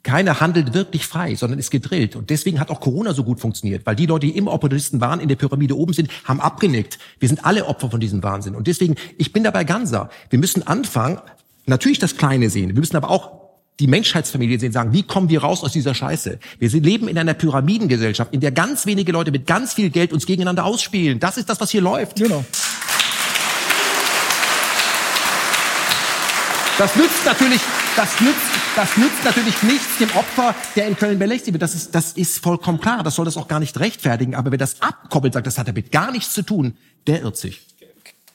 Keiner 0.02 0.40
handelt 0.40 0.72
wirklich 0.72 1.06
frei, 1.06 1.34
sondern 1.34 1.58
ist 1.58 1.70
gedrillt. 1.70 2.16
Und 2.16 2.30
deswegen 2.30 2.58
hat 2.58 2.70
auch 2.70 2.80
Corona 2.80 3.12
so 3.12 3.22
gut 3.22 3.38
funktioniert, 3.38 3.84
weil 3.84 3.96
die 3.96 4.06
Leute, 4.06 4.26
die 4.26 4.36
immer 4.36 4.52
Opportunisten 4.52 5.00
waren, 5.00 5.20
in 5.20 5.28
der 5.28 5.36
Pyramide 5.36 5.76
oben 5.76 5.92
sind, 5.92 6.10
haben 6.24 6.40
abgenickt. 6.40 6.98
Wir 7.18 7.28
sind 7.28 7.44
alle 7.44 7.66
Opfer 7.66 7.90
von 7.90 8.00
diesem 8.00 8.22
Wahnsinn. 8.22 8.54
Und 8.54 8.66
deswegen, 8.66 8.94
ich 9.18 9.32
bin 9.32 9.44
dabei 9.44 9.64
Ganser. 9.64 10.08
Wir 10.30 10.38
müssen 10.38 10.66
anfangen, 10.66 11.18
natürlich 11.66 11.98
das 11.98 12.16
Kleine 12.16 12.48
sehen. 12.48 12.68
Wir 12.68 12.80
müssen 12.80 12.96
aber 12.96 13.10
auch 13.10 13.40
die 13.78 13.86
Menschheitsfamilie 13.86 14.58
sehen, 14.58 14.72
sagen, 14.72 14.92
wie 14.92 15.02
kommen 15.02 15.28
wir 15.28 15.42
raus 15.42 15.62
aus 15.64 15.72
dieser 15.72 15.94
Scheiße? 15.94 16.38
Wir 16.58 16.68
leben 16.80 17.08
in 17.08 17.18
einer 17.18 17.34
Pyramidengesellschaft, 17.34 18.32
in 18.32 18.40
der 18.40 18.52
ganz 18.52 18.86
wenige 18.86 19.12
Leute 19.12 19.30
mit 19.30 19.46
ganz 19.46 19.74
viel 19.74 19.90
Geld 19.90 20.12
uns 20.12 20.26
gegeneinander 20.26 20.64
ausspielen. 20.64 21.18
Das 21.18 21.36
ist 21.36 21.48
das, 21.48 21.60
was 21.60 21.70
hier 21.70 21.80
läuft. 21.80 22.16
Genau. 22.16 22.44
Das 26.78 26.96
nützt 26.96 27.26
natürlich, 27.26 27.60
das 27.96 28.20
nützt, 28.20 28.38
das 28.76 28.96
nützt 28.96 29.24
natürlich 29.24 29.62
nichts 29.62 29.98
dem 29.98 30.10
Opfer, 30.10 30.54
der 30.76 30.86
in 30.86 30.96
Köln 30.96 31.18
belästigt 31.18 31.52
wird. 31.52 31.62
Das 31.62 31.74
ist, 31.74 31.94
das 31.94 32.12
ist 32.12 32.42
vollkommen 32.42 32.80
klar. 32.80 33.02
Das 33.02 33.14
soll 33.14 33.24
das 33.24 33.36
auch 33.36 33.48
gar 33.48 33.60
nicht 33.60 33.78
rechtfertigen. 33.78 34.34
Aber 34.34 34.50
wer 34.50 34.58
das 34.58 34.80
abkoppelt, 34.80 35.34
sagt, 35.34 35.46
das 35.46 35.58
hat 35.58 35.68
damit 35.68 35.92
gar 35.92 36.12
nichts 36.12 36.32
zu 36.32 36.42
tun, 36.42 36.76
der 37.06 37.22
irrt 37.22 37.36
sich. 37.36 37.62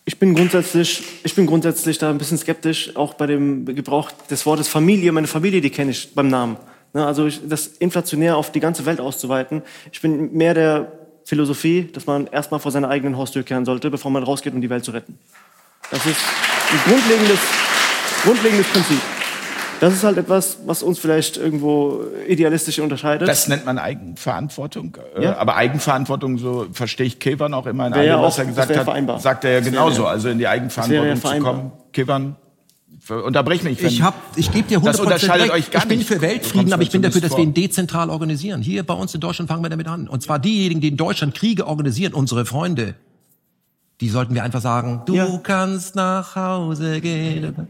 Ich 0.08 0.20
bin 0.20 0.36
grundsätzlich, 0.36 1.02
ich 1.24 1.34
bin 1.34 1.48
grundsätzlich 1.48 1.98
da 1.98 2.12
ein 2.12 2.20
bisschen 2.20 2.38
skeptisch, 2.38 2.96
auch 2.96 3.16
bei 3.16 3.26
dem 3.26 3.66
Gebrauch 3.66 4.12
des 4.30 4.46
Wortes 4.46 4.68
Familie. 4.68 5.12
Meine 5.12 5.26
Familie, 5.26 5.62
die 5.62 5.72
kenne 5.72 5.92
ich 5.92 6.14
beim 6.14 6.28
Namen. 6.28 6.58
Ne, 6.94 7.06
also 7.06 7.26
ich, 7.26 7.42
das 7.48 7.68
inflationär 7.68 8.38
auf 8.38 8.52
die 8.52 8.60
ganze 8.60 8.86
Welt 8.86 9.00
auszuweiten. 9.00 9.64
Ich 9.92 10.02
bin 10.02 10.32
mehr 10.34 10.54
der 10.54 10.92
Philosophie, 11.24 11.90
dass 11.92 12.06
man 12.06 12.28
erstmal 12.28 12.60
vor 12.60 12.72
seiner 12.72 12.90
eigenen 12.90 13.18
Haustür 13.18 13.42
kehren 13.42 13.66
sollte, 13.66 13.90
bevor 13.90 14.12
man 14.12 14.22
rausgeht, 14.22 14.54
um 14.54 14.62
die 14.62 14.70
Welt 14.70 14.86
zu 14.86 14.92
retten. 14.92 15.18
Das 15.90 16.06
ist 16.06 16.22
ein 16.72 16.80
grundlegendes, 16.92 17.40
grundlegendes 18.24 18.68
Prinzip. 18.68 19.15
Das 19.82 19.94
ist 19.94 20.04
halt 20.04 20.18
etwas, 20.18 20.60
was 20.66 20.82
uns 20.84 21.00
vielleicht 21.00 21.38
irgendwo 21.38 22.02
idealistisch 22.28 22.80
unterscheidet. 22.80 23.28
Das 23.28 23.48
nennt 23.48 23.66
man 23.66 23.78
Eigenverantwortung. 23.78 24.98
Äh, 25.18 25.24
Ja. 25.26 25.38
Aber 25.38 25.56
Eigenverantwortung, 25.58 26.38
so 26.38 26.68
verstehe 26.72 27.06
ich 27.08 27.20
Kevan 27.20 27.54
auch 27.54 27.66
immer 27.66 27.88
in 27.88 27.94
allem, 27.94 28.08
ja 28.08 28.22
was 28.22 28.36
auch- 28.36 28.40
er 28.40 28.46
das 28.46 28.54
gesagt 28.56 28.70
wäre 28.70 28.80
hat, 28.80 28.86
vereinbar. 28.86 29.20
sagt 29.20 29.44
er 29.44 29.52
ja 29.54 29.60
genauso. 29.60 30.04
ja- 30.04 30.10
also 30.10 30.30
in 30.30 30.38
die 30.38 30.44
wäre 30.46 30.56
ja 30.56 30.62
Eigenverantwortung 30.62 31.22
zu 31.22 31.40
kommen. 31.40 31.72
Kevan, 31.92 32.36
unterbrech 33.26 33.64
mich. 33.64 33.84
Ich 33.84 34.02
hab, 34.02 34.16
ich 34.36 34.52
gebe 34.52 34.68
dir 34.68 34.80
100% 34.80 34.86
Das 34.86 35.00
unterscheidet 35.00 35.52
euch 35.52 35.70
gar 35.72 35.82
Ich 35.84 35.88
bin 35.90 35.98
nicht. 36.00 36.08
für 36.08 36.22
Weltfrieden, 36.22 36.72
aber 36.74 36.82
ich 36.82 36.92
bin 36.92 37.02
dafür, 37.02 37.22
dass 37.22 37.32
zumindest 37.32 37.56
wir 37.58 37.64
ihn 37.64 37.68
dezentral 37.68 38.10
organisieren. 38.10 38.62
Hier 38.62 38.84
bei 38.84 38.94
uns 38.94 39.14
in 39.14 39.20
Deutschland 39.22 39.50
fangen 39.50 39.62
wir 39.64 39.70
damit 39.70 39.88
an. 39.88 40.08
Und 40.08 40.24
zwar 40.24 40.40
diejenigen, 40.40 40.80
die 40.82 40.88
in 40.88 40.98
Deutschland 40.98 41.36
Kriege 41.36 41.68
organisieren, 41.68 42.14
unsere 42.14 42.46
Freunde, 42.46 42.96
die 44.02 44.10
sollten 44.10 44.34
wir 44.34 44.44
einfach 44.44 44.62
sagen, 44.62 45.02
du 45.06 45.16
Ja. 45.16 45.40
kannst 45.44 45.96
nach 45.96 46.36
Hause 46.36 47.02
gehen. 47.02 47.68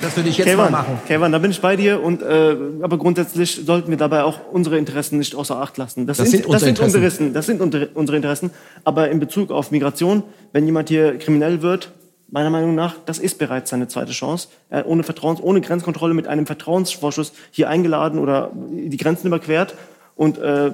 Das 0.00 0.16
würde 0.16 0.28
ich 0.28 0.38
jetzt 0.38 0.46
Kevan, 0.46 0.72
mal 0.72 0.82
machen. 0.82 1.00
Kevan, 1.06 1.32
da 1.32 1.38
bin 1.38 1.50
ich 1.50 1.60
bei 1.60 1.76
dir. 1.76 2.02
Und, 2.02 2.22
äh, 2.22 2.56
aber 2.82 2.98
grundsätzlich 2.98 3.62
sollten 3.64 3.90
wir 3.90 3.96
dabei 3.96 4.24
auch 4.24 4.38
unsere 4.52 4.78
Interessen 4.78 5.18
nicht 5.18 5.34
außer 5.34 5.56
Acht 5.56 5.76
lassen. 5.78 6.06
Das, 6.06 6.18
Das 6.18 6.30
sind 6.30 6.44
das 6.44 6.50
unsere 6.50 6.64
sind 6.66 6.80
unsere 6.80 7.04
Interessen. 7.04 7.32
Das 7.32 7.46
sind 7.46 7.60
unsere, 7.60 8.16
Interessen. 8.16 8.50
Aber 8.84 9.10
in 9.10 9.20
Bezug 9.20 9.50
auf 9.50 9.70
Migration, 9.70 10.22
wenn 10.52 10.66
jemand 10.66 10.88
hier 10.88 11.18
kriminell 11.18 11.62
wird, 11.62 11.92
meiner 12.30 12.50
Meinung 12.50 12.74
nach, 12.74 12.96
das 13.06 13.18
ist 13.18 13.38
bereits 13.38 13.70
seine 13.70 13.88
zweite 13.88 14.12
Chance. 14.12 14.48
Er 14.68 14.86
ohne 14.86 15.04
Vertrauens, 15.04 15.40
ohne 15.40 15.60
Grenzkontrolle 15.60 16.14
mit 16.14 16.26
einem 16.26 16.46
Vertrauensvorschuss 16.46 17.32
hier 17.50 17.68
eingeladen 17.68 18.18
oder 18.18 18.50
die 18.54 18.96
Grenzen 18.96 19.28
überquert 19.28 19.74
und 20.16 20.38
äh, 20.38 20.72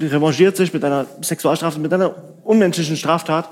revanchiert 0.00 0.56
sich 0.56 0.72
mit 0.72 0.84
einer 0.84 1.06
Sexualstraftat, 1.22 1.82
mit 1.82 1.92
einer 1.92 2.14
unmenschlichen 2.42 2.96
Straftat, 2.96 3.48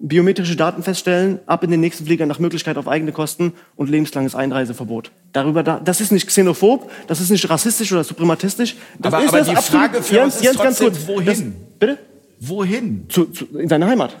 biometrische 0.00 0.54
Daten 0.56 0.82
feststellen, 0.82 1.40
ab 1.46 1.64
in 1.64 1.70
den 1.70 1.80
nächsten 1.80 2.06
Flieger 2.06 2.26
nach 2.26 2.38
Möglichkeit 2.38 2.76
auf 2.78 2.86
eigene 2.88 3.12
Kosten 3.12 3.52
und 3.76 3.90
lebenslanges 3.90 4.34
Einreiseverbot. 4.34 5.10
Darüber, 5.32 5.62
da, 5.62 5.80
das 5.80 6.00
ist 6.00 6.12
nicht 6.12 6.26
xenophob, 6.26 6.90
das 7.08 7.20
ist 7.20 7.30
nicht 7.30 7.48
rassistisch 7.50 7.92
oder 7.92 8.04
suprematistisch. 8.04 8.76
Das 8.98 9.12
Aber- 9.12 9.22
ist 9.24 9.28
aber 9.30 9.38
das 9.38 9.48
die 9.48 9.56
absolut- 9.56 9.82
Frage 9.86 10.02
für 10.02 10.14
Jens, 10.14 10.24
uns 10.26 10.34
ist 10.36 10.42
Jens, 10.44 10.58
ganz 10.58 10.78
trotzdem, 10.78 11.06
kurz. 11.06 11.08
wohin? 11.26 11.26
Das, 11.26 11.78
bitte? 11.80 11.98
Wohin? 12.40 13.06
Zu, 13.08 13.24
zu, 13.26 13.46
in 13.58 13.68
seine 13.68 13.86
Heimat. 13.86 14.16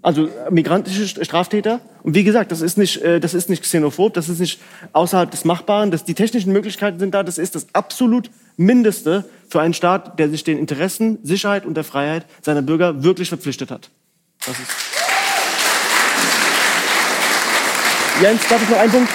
Also 0.00 0.26
äh, 0.26 0.30
migrantische 0.50 1.06
Straftäter. 1.24 1.80
Und 2.04 2.14
wie 2.14 2.24
gesagt, 2.24 2.52
das 2.52 2.60
ist 2.62 2.78
nicht, 2.78 3.02
äh, 3.02 3.20
das 3.20 3.34
ist 3.34 3.50
nicht 3.50 3.62
xenophob, 3.62 4.14
das 4.14 4.28
ist 4.28 4.38
nicht 4.38 4.60
außerhalb 4.92 5.30
des 5.30 5.44
Machbaren. 5.44 5.90
Das, 5.90 6.04
die 6.04 6.14
technischen 6.14 6.52
Möglichkeiten 6.52 6.98
sind 6.98 7.12
da. 7.14 7.22
Das 7.24 7.36
ist 7.36 7.54
das 7.56 7.66
absolut 7.74 8.30
Mindeste 8.56 9.24
für 9.48 9.60
einen 9.60 9.74
Staat, 9.74 10.18
der 10.18 10.30
sich 10.30 10.44
den 10.44 10.56
Interessen, 10.56 11.18
Sicherheit 11.24 11.66
und 11.66 11.74
der 11.74 11.84
Freiheit 11.84 12.24
seiner 12.42 12.62
Bürger 12.62 13.02
wirklich 13.02 13.28
verpflichtet 13.28 13.70
hat. 13.70 13.90
Das 14.48 14.58
ist 14.58 14.66
Jens, 18.22 18.48
darf 18.48 18.62
ich 18.62 18.68
noch 18.70 18.78
einen 18.78 18.90
Punkt? 18.90 19.10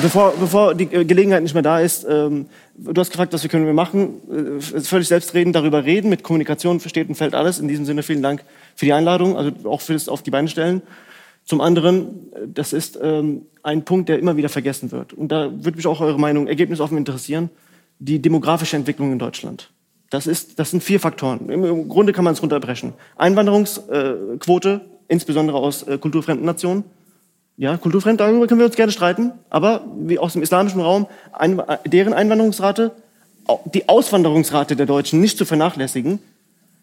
Bevor, 0.00 0.32
bevor 0.38 0.74
die 0.74 0.84
äh, 0.84 1.04
Gelegenheit 1.04 1.42
nicht 1.42 1.54
mehr 1.54 1.62
da 1.62 1.80
ist, 1.80 2.06
ähm, 2.08 2.46
du 2.76 3.00
hast 3.00 3.10
gefragt, 3.10 3.32
was 3.32 3.42
wir 3.42 3.50
können 3.50 3.66
wir 3.66 3.72
machen. 3.72 4.58
Äh, 4.58 4.80
völlig 4.80 5.08
selbstredend 5.08 5.56
darüber 5.56 5.84
reden. 5.84 6.08
Mit 6.08 6.22
Kommunikation 6.22 6.78
versteht 6.78 7.08
und 7.08 7.16
fällt 7.16 7.34
alles. 7.34 7.58
In 7.58 7.66
diesem 7.66 7.84
Sinne 7.84 8.04
vielen 8.04 8.22
Dank 8.22 8.44
für 8.76 8.86
die 8.86 8.92
Einladung, 8.92 9.36
also 9.36 9.50
auch 9.64 9.80
fürs 9.80 10.08
auf 10.08 10.22
die 10.22 10.30
Beine 10.30 10.48
stellen. 10.48 10.82
Zum 11.44 11.60
anderen, 11.60 12.32
äh, 12.32 12.46
das 12.46 12.72
ist 12.72 12.96
ähm, 13.02 13.42
ein 13.64 13.84
Punkt, 13.84 14.08
der 14.08 14.20
immer 14.20 14.36
wieder 14.36 14.48
vergessen 14.48 14.92
wird. 14.92 15.14
Und 15.14 15.32
da 15.32 15.50
würde 15.52 15.76
mich 15.76 15.86
auch 15.86 16.00
eure 16.00 16.20
Meinung 16.20 16.46
ergebnisoffen 16.46 16.96
interessieren. 16.96 17.50
Die 17.98 18.22
demografische 18.22 18.76
Entwicklung 18.76 19.10
in 19.12 19.18
Deutschland. 19.18 19.70
Das, 20.10 20.26
ist, 20.26 20.58
das 20.58 20.70
sind 20.70 20.82
vier 20.82 21.00
Faktoren. 21.00 21.50
Im, 21.50 21.88
Grunde 21.88 22.12
kann 22.12 22.24
man 22.24 22.32
es 22.32 22.42
runterbrechen. 22.42 22.94
Einwanderungsquote, 23.16 24.80
insbesondere 25.08 25.58
aus 25.58 25.82
äh, 25.82 25.98
kulturfremden 25.98 26.46
Nationen. 26.46 26.84
Ja, 27.56 27.76
kulturfremd, 27.76 28.20
darüber 28.20 28.46
können 28.46 28.60
wir 28.60 28.66
uns 28.66 28.76
gerne 28.76 28.92
streiten. 28.92 29.32
Aber 29.50 29.84
wie 29.98 30.18
aus 30.18 30.32
dem 30.32 30.42
islamischen 30.42 30.80
Raum, 30.80 31.06
ein, 31.32 31.60
deren 31.84 32.14
Einwanderungsrate, 32.14 32.92
die 33.66 33.88
Auswanderungsrate 33.88 34.76
der 34.76 34.86
Deutschen 34.86 35.20
nicht 35.20 35.36
zu 35.36 35.44
vernachlässigen. 35.44 36.20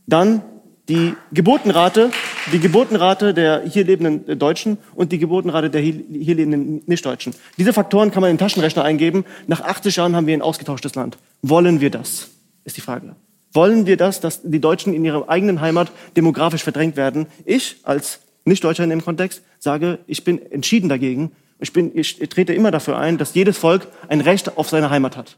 Dann 0.08 0.42
die 0.88 1.14
Geburtenrate, 1.32 2.12
die 2.52 2.60
Geburtenrate 2.60 3.34
der 3.34 3.64
hier 3.64 3.86
lebenden 3.86 4.28
äh, 4.28 4.36
Deutschen 4.36 4.78
und 4.94 5.12
die 5.12 5.18
Geburtenrate 5.18 5.72
der 5.72 5.82
hier 5.82 6.36
lebenden 6.36 6.84
Nichtdeutschen. 6.86 7.34
Diese 7.58 7.74
Faktoren 7.74 8.12
kann 8.12 8.22
man 8.22 8.30
in 8.30 8.36
den 8.36 8.40
Taschenrechner 8.40 8.84
eingeben. 8.84 9.26
Nach 9.48 9.62
80 9.62 9.96
Jahren 9.96 10.16
haben 10.16 10.28
wir 10.28 10.36
ein 10.36 10.44
ausgetauschtes 10.44 10.94
Land. 10.94 11.18
Wollen 11.42 11.82
wir 11.82 11.90
das? 11.90 12.30
Ist 12.66 12.78
die 12.78 12.82
Frage. 12.82 13.16
Wollen 13.54 13.86
wir 13.86 13.96
das, 13.96 14.20
dass 14.20 14.42
die 14.42 14.60
Deutschen 14.60 14.94
in 14.94 15.06
ihrer 15.06 15.30
eigenen 15.30 15.62
Heimat 15.62 15.92
demografisch 16.18 16.64
verdrängt 16.64 16.98
werden? 16.98 17.28
Ich 17.46 17.78
als 17.84 18.20
Nicht-Deutscher 18.44 18.84
in 18.84 18.90
dem 18.90 19.06
Kontext 19.06 19.44
sage, 19.60 20.00
ich 20.08 20.24
bin 20.24 20.42
entschieden 20.52 20.90
dagegen. 20.90 21.32
Ich, 21.60 21.72
bin, 21.72 21.92
ich 21.98 22.18
trete 22.18 22.54
immer 22.54 22.72
dafür 22.72 22.98
ein, 22.98 23.18
dass 23.20 23.36
jedes 23.36 23.58
Volk 23.58 23.88
ein 24.10 24.20
Recht 24.20 24.58
auf 24.58 24.68
seine 24.68 24.90
Heimat 24.90 25.16
hat. 25.16 25.38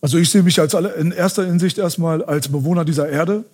Also 0.00 0.16
ich 0.16 0.30
sehe 0.30 0.42
mich 0.42 0.58
als 0.58 0.74
alle, 0.74 0.94
in 0.94 1.12
erster 1.12 1.44
Hinsicht 1.44 1.76
erstmal 1.76 2.24
als 2.24 2.48
Bewohner 2.48 2.86
dieser 2.86 3.08
Erde. 3.08 3.44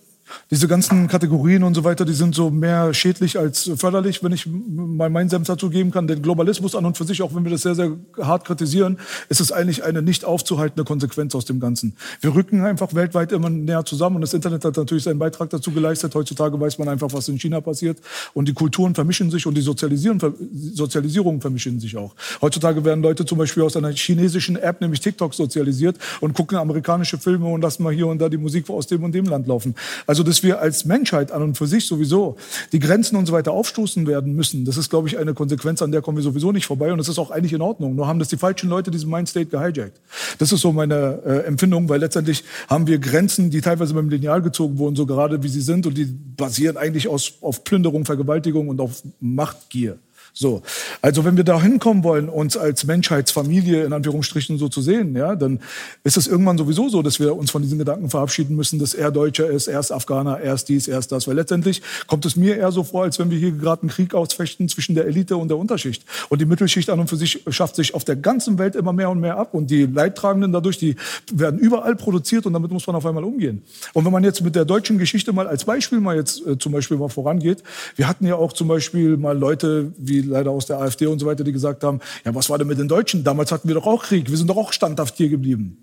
Diese 0.51 0.67
ganzen 0.67 1.07
Kategorien 1.07 1.63
und 1.63 1.73
so 1.73 1.83
weiter, 1.83 2.05
die 2.05 2.13
sind 2.13 2.35
so 2.35 2.49
mehr 2.49 2.93
schädlich 2.93 3.37
als 3.37 3.71
förderlich, 3.77 4.23
wenn 4.23 4.31
ich 4.31 4.47
mal 4.47 5.09
meinen 5.09 5.29
Senf 5.29 5.47
dazu 5.47 5.69
geben 5.69 5.91
kann. 5.91 6.07
Denn 6.07 6.21
Globalismus 6.21 6.75
an 6.75 6.85
und 6.85 6.97
für 6.97 7.03
sich, 7.03 7.21
auch 7.21 7.33
wenn 7.35 7.43
wir 7.43 7.51
das 7.51 7.61
sehr, 7.61 7.75
sehr 7.75 7.91
hart 8.21 8.45
kritisieren, 8.45 8.97
ist 9.29 9.41
es 9.41 9.51
eigentlich 9.51 9.83
eine 9.83 10.01
nicht 10.01 10.25
aufzuhaltende 10.25 10.83
Konsequenz 10.83 11.35
aus 11.35 11.45
dem 11.45 11.59
Ganzen. 11.59 11.95
Wir 12.21 12.33
rücken 12.35 12.61
einfach 12.65 12.93
weltweit 12.93 13.31
immer 13.31 13.49
näher 13.49 13.85
zusammen 13.85 14.17
und 14.17 14.21
das 14.21 14.33
Internet 14.33 14.65
hat 14.65 14.77
natürlich 14.77 15.03
seinen 15.03 15.19
Beitrag 15.19 15.49
dazu 15.49 15.71
geleistet. 15.71 16.13
Heutzutage 16.15 16.59
weiß 16.59 16.77
man 16.79 16.87
einfach, 16.89 17.11
was 17.13 17.27
in 17.27 17.39
China 17.39 17.61
passiert 17.61 17.99
und 18.33 18.47
die 18.47 18.53
Kulturen 18.53 18.95
vermischen 18.95 19.31
sich 19.31 19.45
und 19.45 19.55
die 19.55 19.61
Sozialisierungen 19.61 21.41
vermischen 21.41 21.79
sich 21.79 21.97
auch. 21.97 22.15
Heutzutage 22.41 22.83
werden 22.85 23.01
Leute 23.01 23.25
zum 23.25 23.37
Beispiel 23.37 23.63
aus 23.63 23.75
einer 23.75 23.91
chinesischen 23.91 24.55
App, 24.55 24.81
nämlich 24.81 24.99
TikTok, 24.99 25.33
sozialisiert 25.33 25.97
und 26.21 26.33
gucken 26.33 26.57
amerikanische 26.57 27.17
Filme 27.17 27.47
und 27.47 27.61
lassen 27.61 27.83
mal 27.83 27.93
hier 27.93 28.07
und 28.07 28.19
da 28.19 28.29
die 28.29 28.37
Musik 28.37 28.69
aus 28.69 28.87
dem 28.87 29.03
und 29.03 29.13
dem 29.13 29.25
Land 29.25 29.47
laufen. 29.47 29.75
Also, 30.05 30.16
dass 30.23 30.43
wir 30.43 30.59
als 30.59 30.85
Menschheit 30.85 31.31
an 31.31 31.41
und 31.41 31.57
für 31.57 31.67
sich 31.67 31.85
sowieso 31.87 32.37
die 32.71 32.79
Grenzen 32.79 33.15
und 33.15 33.25
so 33.25 33.33
weiter 33.33 33.51
aufstoßen 33.51 34.07
werden 34.07 34.35
müssen, 34.35 34.65
das 34.65 34.77
ist, 34.77 34.89
glaube 34.89 35.07
ich, 35.07 35.17
eine 35.17 35.33
Konsequenz, 35.33 35.81
an 35.81 35.91
der 35.91 36.01
kommen 36.01 36.17
wir 36.17 36.23
sowieso 36.23 36.51
nicht 36.51 36.65
vorbei. 36.65 36.91
Und 36.91 36.97
das 36.97 37.09
ist 37.09 37.19
auch 37.19 37.31
eigentlich 37.31 37.53
in 37.53 37.61
Ordnung. 37.61 37.95
Nur 37.95 38.07
haben 38.07 38.19
das 38.19 38.27
die 38.27 38.37
falschen 38.37 38.69
Leute 38.69 38.91
diesen 38.91 39.09
Mindstate 39.09 39.47
gehijackt. 39.47 39.99
Das 40.37 40.51
ist 40.51 40.61
so 40.61 40.71
meine 40.71 41.19
äh, 41.25 41.45
Empfindung, 41.45 41.89
weil 41.89 41.99
letztendlich 41.99 42.43
haben 42.69 42.87
wir 42.87 42.99
Grenzen, 42.99 43.49
die 43.49 43.61
teilweise 43.61 43.93
beim 43.93 44.09
Lineal 44.09 44.41
gezogen 44.41 44.77
wurden, 44.77 44.95
so 44.95 45.05
gerade 45.05 45.43
wie 45.43 45.49
sie 45.49 45.61
sind. 45.61 45.85
Und 45.85 45.97
die 45.97 46.05
basieren 46.05 46.77
eigentlich 46.77 47.07
aus, 47.07 47.33
auf 47.41 47.63
Plünderung, 47.63 48.05
Vergewaltigung 48.05 48.69
und 48.69 48.81
auf 48.81 49.03
Machtgier. 49.19 49.97
So, 50.39 50.61
also 51.01 51.25
wenn 51.25 51.35
wir 51.35 51.43
da 51.43 51.59
hinkommen 51.59 52.03
wollen, 52.03 52.29
uns 52.29 52.57
als 52.57 52.85
Menschheitsfamilie 52.85 53.83
in 53.83 53.91
Anführungsstrichen 53.91 54.59
so 54.59 54.69
zu 54.69 54.83
sehen, 54.83 55.15
ja, 55.15 55.35
dann 55.35 55.59
ist 56.03 56.15
es 56.15 56.27
irgendwann 56.27 56.59
sowieso 56.59 56.89
so, 56.89 57.01
dass 57.01 57.19
wir 57.19 57.35
uns 57.35 57.49
von 57.49 57.63
diesen 57.63 57.79
Gedanken 57.79 58.11
verabschieden 58.11 58.55
müssen, 58.55 58.77
dass 58.77 58.93
er 58.93 59.09
Deutscher 59.09 59.49
ist, 59.49 59.67
er 59.67 59.79
ist 59.79 59.91
Afghaner, 59.91 60.39
er 60.39 60.53
ist 60.53 60.69
dies, 60.69 60.87
er 60.87 60.99
ist 60.99 61.11
das. 61.11 61.27
Weil 61.27 61.37
letztendlich 61.37 61.81
kommt 62.05 62.23
es 62.27 62.35
mir 62.35 62.55
eher 62.55 62.71
so 62.71 62.83
vor, 62.83 63.03
als 63.03 63.17
wenn 63.17 63.31
wir 63.31 63.39
hier 63.39 63.51
gerade 63.51 63.81
einen 63.81 63.89
Krieg 63.89 64.13
ausfechten 64.13 64.69
zwischen 64.69 64.93
der 64.93 65.07
Elite 65.07 65.37
und 65.37 65.47
der 65.47 65.57
Unterschicht. 65.57 66.05
Und 66.29 66.39
die 66.39 66.45
Mittelschicht 66.45 66.91
an 66.91 66.99
und 66.99 67.09
für 67.09 67.17
sich 67.17 67.43
schafft 67.49 67.75
sich 67.75 67.95
auf 67.95 68.03
der 68.03 68.15
ganzen 68.15 68.59
Welt 68.59 68.75
immer 68.75 68.93
mehr 68.93 69.09
und 69.09 69.19
mehr 69.19 69.37
ab. 69.37 69.55
Und 69.55 69.71
die 69.71 69.87
Leidtragenden 69.87 70.51
dadurch, 70.51 70.77
die 70.77 70.97
werden 71.33 71.59
überall 71.59 71.95
produziert 71.95 72.45
und 72.45 72.53
damit 72.53 72.69
muss 72.69 72.85
man 72.85 72.95
auf 72.95 73.07
einmal 73.07 73.23
umgehen. 73.23 73.63
Und 73.93 74.05
wenn 74.05 74.11
man 74.11 74.23
jetzt 74.23 74.41
mit 74.41 74.55
der 74.55 74.65
deutschen 74.65 74.99
Geschichte 74.99 75.33
mal 75.33 75.47
als 75.47 75.65
Beispiel 75.65 75.99
mal 75.99 76.15
jetzt 76.15 76.45
äh, 76.45 76.59
zum 76.59 76.73
Beispiel 76.73 76.97
mal 76.97 77.09
vorangeht, 77.09 77.63
wir 77.95 78.07
hatten 78.07 78.27
ja 78.27 78.35
auch 78.35 78.53
zum 78.53 78.67
Beispiel 78.67 79.17
mal 79.17 79.35
Leute 79.35 79.91
wie 79.97 80.26
leider 80.27 80.51
aus 80.51 80.65
der 80.65 80.79
AfD 80.79 81.07
und 81.07 81.19
so 81.19 81.25
weiter, 81.25 81.43
die 81.43 81.51
gesagt 81.51 81.83
haben, 81.83 81.99
ja, 82.25 82.33
was 82.35 82.49
war 82.49 82.57
denn 82.57 82.67
mit 82.67 82.77
den 82.77 82.87
Deutschen? 82.87 83.23
Damals 83.23 83.51
hatten 83.51 83.67
wir 83.67 83.75
doch 83.75 83.87
auch 83.87 84.03
Krieg, 84.03 84.29
wir 84.29 84.37
sind 84.37 84.49
doch 84.49 84.57
auch 84.57 84.73
standhaft 84.73 85.17
hier 85.17 85.29
geblieben. 85.29 85.77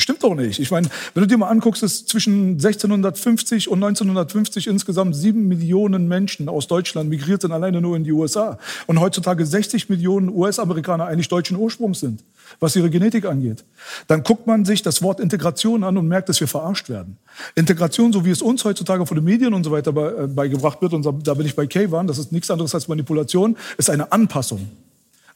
Stimmt 0.00 0.22
doch 0.24 0.34
nicht. 0.34 0.58
Ich 0.58 0.70
meine, 0.70 0.88
wenn 1.12 1.22
du 1.22 1.26
dir 1.26 1.36
mal 1.36 1.48
anguckst, 1.48 1.82
dass 1.82 2.06
zwischen 2.06 2.52
1650 2.52 3.68
und 3.68 3.82
1950 3.84 4.66
insgesamt 4.66 5.14
sieben 5.14 5.46
Millionen 5.46 6.08
Menschen 6.08 6.48
aus 6.48 6.66
Deutschland 6.68 7.10
migriert 7.10 7.42
sind, 7.42 7.52
alleine 7.52 7.82
nur 7.82 7.96
in 7.96 8.04
die 8.04 8.12
USA. 8.12 8.58
Und 8.86 8.98
heutzutage 8.98 9.44
60 9.44 9.90
Millionen 9.90 10.30
US-Amerikaner 10.30 11.04
eigentlich 11.04 11.28
deutschen 11.28 11.58
Ursprungs 11.58 12.00
sind, 12.00 12.24
was 12.58 12.74
ihre 12.76 12.90
Genetik 12.90 13.24
angeht. 13.26 13.64
Dann 14.08 14.22
guckt 14.22 14.46
man 14.46 14.64
sich 14.64 14.82
das 14.82 15.02
Wort 15.02 15.20
Integration 15.20 15.84
an 15.84 15.96
und 15.96 16.08
merkt, 16.08 16.28
dass 16.28 16.40
wir 16.40 16.48
verarscht 16.48 16.88
werden. 16.88 17.16
Integration, 17.54 18.12
so 18.12 18.24
wie 18.24 18.30
es 18.30 18.42
uns 18.42 18.64
heutzutage 18.64 19.06
von 19.06 19.16
den 19.16 19.24
Medien 19.24 19.54
und 19.54 19.62
so 19.64 19.70
weiter 19.70 19.90
äh, 20.24 20.26
beigebracht 20.26 20.82
wird, 20.82 20.92
und 20.94 21.04
da- 21.26 21.34
bin 21.34 21.46
ich 21.46 21.54
bei 21.54 21.66
Kayvan, 21.66 22.06
das 22.06 22.18
ist 22.18 22.32
nichts 22.32 22.50
anderes 22.50 22.74
als 22.74 22.88
Manipulation, 22.88 23.56
ist 23.78 23.88
eine 23.90 24.10
Anpassung. 24.10 24.68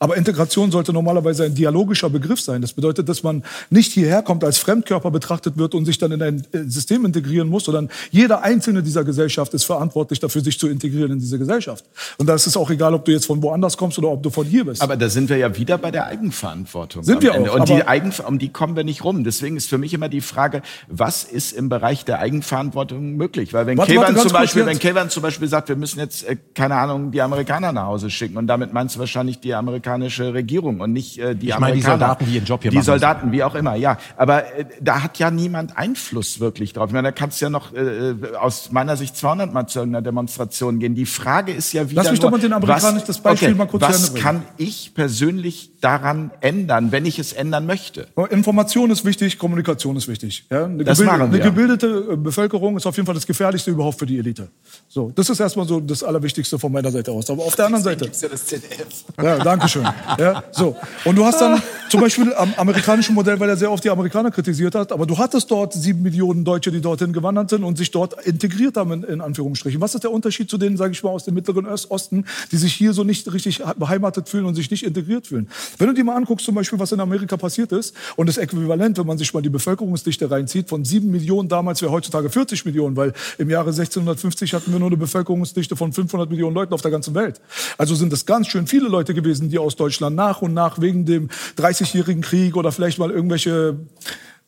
Aber 0.04 0.18
Integration 0.18 0.70
sollte 0.70 0.92
normalerweise 0.92 1.44
ein 1.44 1.54
dialogischer 1.54 2.10
Begriff 2.10 2.38
sein. 2.38 2.60
Das 2.60 2.74
bedeutet, 2.74 3.08
dass 3.08 3.22
man 3.22 3.42
nicht 3.70 3.90
hierher 3.90 4.20
kommt, 4.20 4.44
als 4.44 4.58
Fremdkörper 4.58 5.10
betrachtet 5.10 5.56
wird 5.56 5.74
und 5.74 5.86
sich 5.86 5.96
dann 5.96 6.12
in 6.12 6.20
ein 6.20 6.46
äh, 6.52 6.64
System 6.66 7.06
integrieren 7.06 7.48
muss, 7.48 7.64
sondern 7.64 7.88
jeder 8.10 8.42
Einzelne 8.42 8.82
dieser 8.82 9.02
Gesellschaft 9.02 9.54
ist 9.54 9.64
verantwortlich 9.64 10.20
dafür, 10.20 10.42
sich 10.42 10.58
zu 10.58 10.68
integrieren 10.68 11.12
in 11.12 11.20
diese 11.20 11.38
Gesellschaft. 11.38 11.86
Und 12.18 12.26
da 12.26 12.34
ist 12.34 12.46
es 12.46 12.54
auch 12.54 12.68
egal, 12.68 12.92
ob 12.92 13.06
du 13.06 13.12
jetzt 13.12 13.24
von 13.24 13.42
woanders 13.42 13.78
kommst 13.78 13.98
oder 13.98 14.10
ob 14.10 14.22
du 14.22 14.28
von 14.28 14.44
hier 14.44 14.66
bist. 14.66 14.82
Aber 14.82 14.94
da 14.98 15.08
sind 15.08 15.30
wir 15.30 15.38
ja 15.38 15.56
wieder 15.56 15.78
bei 15.78 15.90
der 15.90 16.04
Eigenverantwortung. 16.04 17.02
Sind 17.02 17.22
wir 17.22 17.32
Ende. 17.32 17.50
auch, 17.50 17.60
Und 17.60 17.70
die 17.70 17.88
Eigenver 17.88 18.28
um 18.28 18.38
die 18.38 18.50
kommen 18.50 18.76
wir 18.76 18.84
nicht 18.84 19.04
rum. 19.04 19.24
Deswegen 19.24 19.56
ist 19.56 19.70
für 19.70 19.78
mich 19.78 19.94
immer 19.94 20.10
die 20.10 20.20
Frage, 20.20 20.60
was 20.86 21.24
ist 21.24 21.52
im 21.52 21.70
Bereich 21.70 22.04
der 22.04 22.18
Eigenverantwortung 22.18 23.16
möglich? 23.16 23.54
Weil 23.54 23.64
wenn 23.64 23.78
Kevan 23.78 24.18
zum 24.18 24.32
Beispiel, 24.32 24.66
wenn. 24.66 24.78
Kevan 24.78 25.08
zum 25.08 25.22
Beispiel 25.22 25.48
sagt, 25.48 25.70
wir 25.70 25.76
müssen 25.76 25.98
jetzt, 25.98 26.28
äh, 26.28 26.36
keine 26.54 26.74
Ahnung, 26.74 27.10
die 27.10 27.22
Amerikaner 27.22 27.72
nach 27.72 27.86
Hause 27.86 28.10
schicken 28.10 28.36
und 28.36 28.48
damit 28.48 28.74
meinst 28.74 28.96
du 28.96 28.98
wahrscheinlich 29.00 29.40
die 29.40 29.54
Amerikaner 29.54 29.93
amerikanische 29.94 30.34
Regierung 30.34 30.80
und 30.80 30.92
nicht 30.92 31.18
äh, 31.18 31.34
die 31.34 31.48
Ich 31.48 31.58
meine 31.58 31.74
die 31.74 31.84
Amerikaner. 31.84 31.98
Soldaten, 31.98 32.26
die 32.26 32.34
ihren 32.34 32.44
Job 32.44 32.62
hier 32.62 32.70
Die 32.70 32.76
machen 32.76 32.86
Soldaten, 32.86 33.32
wie 33.32 33.42
auch 33.42 33.54
immer, 33.54 33.74
ja. 33.74 33.98
Aber 34.16 34.44
äh, 34.56 34.64
da 34.80 35.02
hat 35.02 35.18
ja 35.18 35.30
niemand 35.30 35.76
Einfluss 35.76 36.40
wirklich 36.40 36.72
drauf. 36.72 36.88
Ich 36.88 36.92
meine, 36.92 37.08
da 37.08 37.12
kannst 37.12 37.40
du 37.40 37.46
ja 37.46 37.50
noch 37.50 37.72
äh, 37.74 38.14
aus 38.40 38.72
meiner 38.72 38.96
Sicht 38.96 39.16
200 39.16 39.52
Mal 39.52 39.66
zu 39.66 39.80
irgendeiner 39.80 40.02
Demonstration 40.02 40.78
gehen. 40.78 40.94
Die 40.94 41.06
Frage 41.06 41.52
ist 41.52 41.72
ja 41.72 41.88
wieder 41.90 42.02
Lass 42.02 42.10
mich 42.10 42.20
nur, 42.20 42.30
doch 42.30 42.36
mal 42.36 42.42
den 42.42 42.52
Amerikanern 42.52 43.02
das 43.06 43.18
Beispiel 43.18 43.48
okay, 43.48 43.58
mal 43.58 43.66
kurz 43.66 43.82
Was 43.82 44.14
kann 44.14 44.42
ich 44.56 44.92
persönlich 44.94 45.70
daran 45.80 46.30
ändern, 46.40 46.92
wenn 46.92 47.06
ich 47.06 47.18
es 47.18 47.32
ändern 47.32 47.66
möchte? 47.66 48.08
Information 48.30 48.90
ist 48.90 49.04
wichtig, 49.04 49.38
Kommunikation 49.38 49.96
ist 49.96 50.08
wichtig. 50.08 50.46
Ja, 50.50 50.64
eine, 50.64 50.84
Das 50.84 51.00
machen 51.00 51.18
wir. 51.18 51.24
eine 51.26 51.40
gebildete 51.40 52.08
äh, 52.12 52.16
Bevölkerung 52.16 52.76
ist 52.76 52.86
auf 52.86 52.96
jeden 52.96 53.06
Fall 53.06 53.14
das 53.14 53.26
Gefährlichste 53.26 53.70
überhaupt 53.70 53.98
für 53.98 54.06
die 54.06 54.18
Elite. 54.18 54.48
So, 54.88 55.12
das 55.14 55.28
ist 55.30 55.40
erstmal 55.40 55.66
so 55.66 55.80
das 55.80 56.02
Allerwichtigste 56.02 56.58
von 56.58 56.72
meiner 56.72 56.90
Seite 56.90 57.12
aus. 57.12 57.28
Aber 57.30 57.44
auf 57.44 57.54
der 57.56 57.66
anderen 57.66 57.84
Seite. 57.84 58.06
ja 58.06 58.28
das 58.28 58.46
ZDF. 58.46 59.04
Ja, 59.22 59.38
danke 59.38 59.68
schön. 59.68 59.83
Ja, 60.18 60.44
so. 60.52 60.76
Und 61.04 61.16
du 61.16 61.24
hast 61.24 61.40
dann 61.40 61.60
zum 61.88 62.00
Beispiel 62.00 62.32
am 62.34 62.52
amerikanischen 62.56 63.14
Modell, 63.14 63.38
weil 63.38 63.48
er 63.48 63.56
sehr 63.56 63.70
oft 63.70 63.84
die 63.84 63.90
Amerikaner 63.90 64.30
kritisiert 64.30 64.74
hat, 64.74 64.90
aber 64.92 65.06
du 65.06 65.16
hattest 65.16 65.50
dort 65.50 65.72
sieben 65.72 66.02
Millionen 66.02 66.44
Deutsche, 66.44 66.72
die 66.72 66.80
dorthin 66.80 67.12
gewandert 67.12 67.50
sind 67.50 67.64
und 67.64 67.78
sich 67.78 67.90
dort 67.90 68.20
integriert 68.26 68.76
haben, 68.76 68.92
in, 68.92 69.02
in 69.04 69.20
Anführungsstrichen. 69.20 69.80
Was 69.80 69.94
ist 69.94 70.02
der 70.02 70.10
Unterschied 70.10 70.50
zu 70.50 70.58
denen, 70.58 70.76
sage 70.76 70.92
ich 70.92 71.02
mal, 71.02 71.10
aus 71.10 71.24
dem 71.24 71.34
Mittleren 71.34 71.66
Ost- 71.66 71.90
Osten, 71.90 72.24
die 72.50 72.56
sich 72.56 72.74
hier 72.74 72.92
so 72.92 73.04
nicht 73.04 73.32
richtig 73.32 73.62
beheimatet 73.76 74.28
fühlen 74.28 74.44
und 74.44 74.54
sich 74.54 74.70
nicht 74.70 74.84
integriert 74.84 75.26
fühlen? 75.26 75.48
Wenn 75.78 75.88
du 75.88 75.94
dir 75.94 76.04
mal 76.04 76.16
anguckst, 76.16 76.46
zum 76.46 76.54
Beispiel, 76.54 76.78
was 76.78 76.92
in 76.92 77.00
Amerika 77.00 77.36
passiert 77.36 77.72
ist, 77.72 77.94
und 78.16 78.28
das 78.28 78.38
Äquivalent, 78.38 78.98
wenn 78.98 79.06
man 79.06 79.18
sich 79.18 79.32
mal 79.32 79.42
die 79.42 79.50
Bevölkerungsdichte 79.50 80.30
reinzieht, 80.30 80.68
von 80.68 80.84
sieben 80.84 81.10
Millionen 81.10 81.48
damals 81.48 81.82
wäre 81.82 81.92
heutzutage 81.92 82.30
40 82.30 82.64
Millionen, 82.64 82.96
weil 82.96 83.12
im 83.38 83.50
Jahre 83.50 83.70
1650 83.70 84.54
hatten 84.54 84.72
wir 84.72 84.78
nur 84.78 84.88
eine 84.88 84.96
Bevölkerungsdichte 84.96 85.76
von 85.76 85.92
500 85.92 86.28
Millionen 86.30 86.54
Leuten 86.54 86.74
auf 86.74 86.82
der 86.82 86.90
ganzen 86.90 87.14
Welt. 87.14 87.40
Also 87.78 87.94
sind 87.94 88.12
es 88.12 88.26
ganz 88.26 88.48
schön 88.48 88.66
viele 88.66 88.88
Leute 88.88 89.14
gewesen, 89.14 89.48
die 89.48 89.58
aus 89.64 89.76
Deutschland 89.76 90.14
nach 90.14 90.42
und 90.42 90.54
nach 90.54 90.80
wegen 90.80 91.04
dem 91.04 91.28
30-jährigen 91.58 92.22
Krieg 92.22 92.56
oder 92.56 92.70
vielleicht 92.70 92.98
mal 92.98 93.10
irgendwelche 93.10 93.78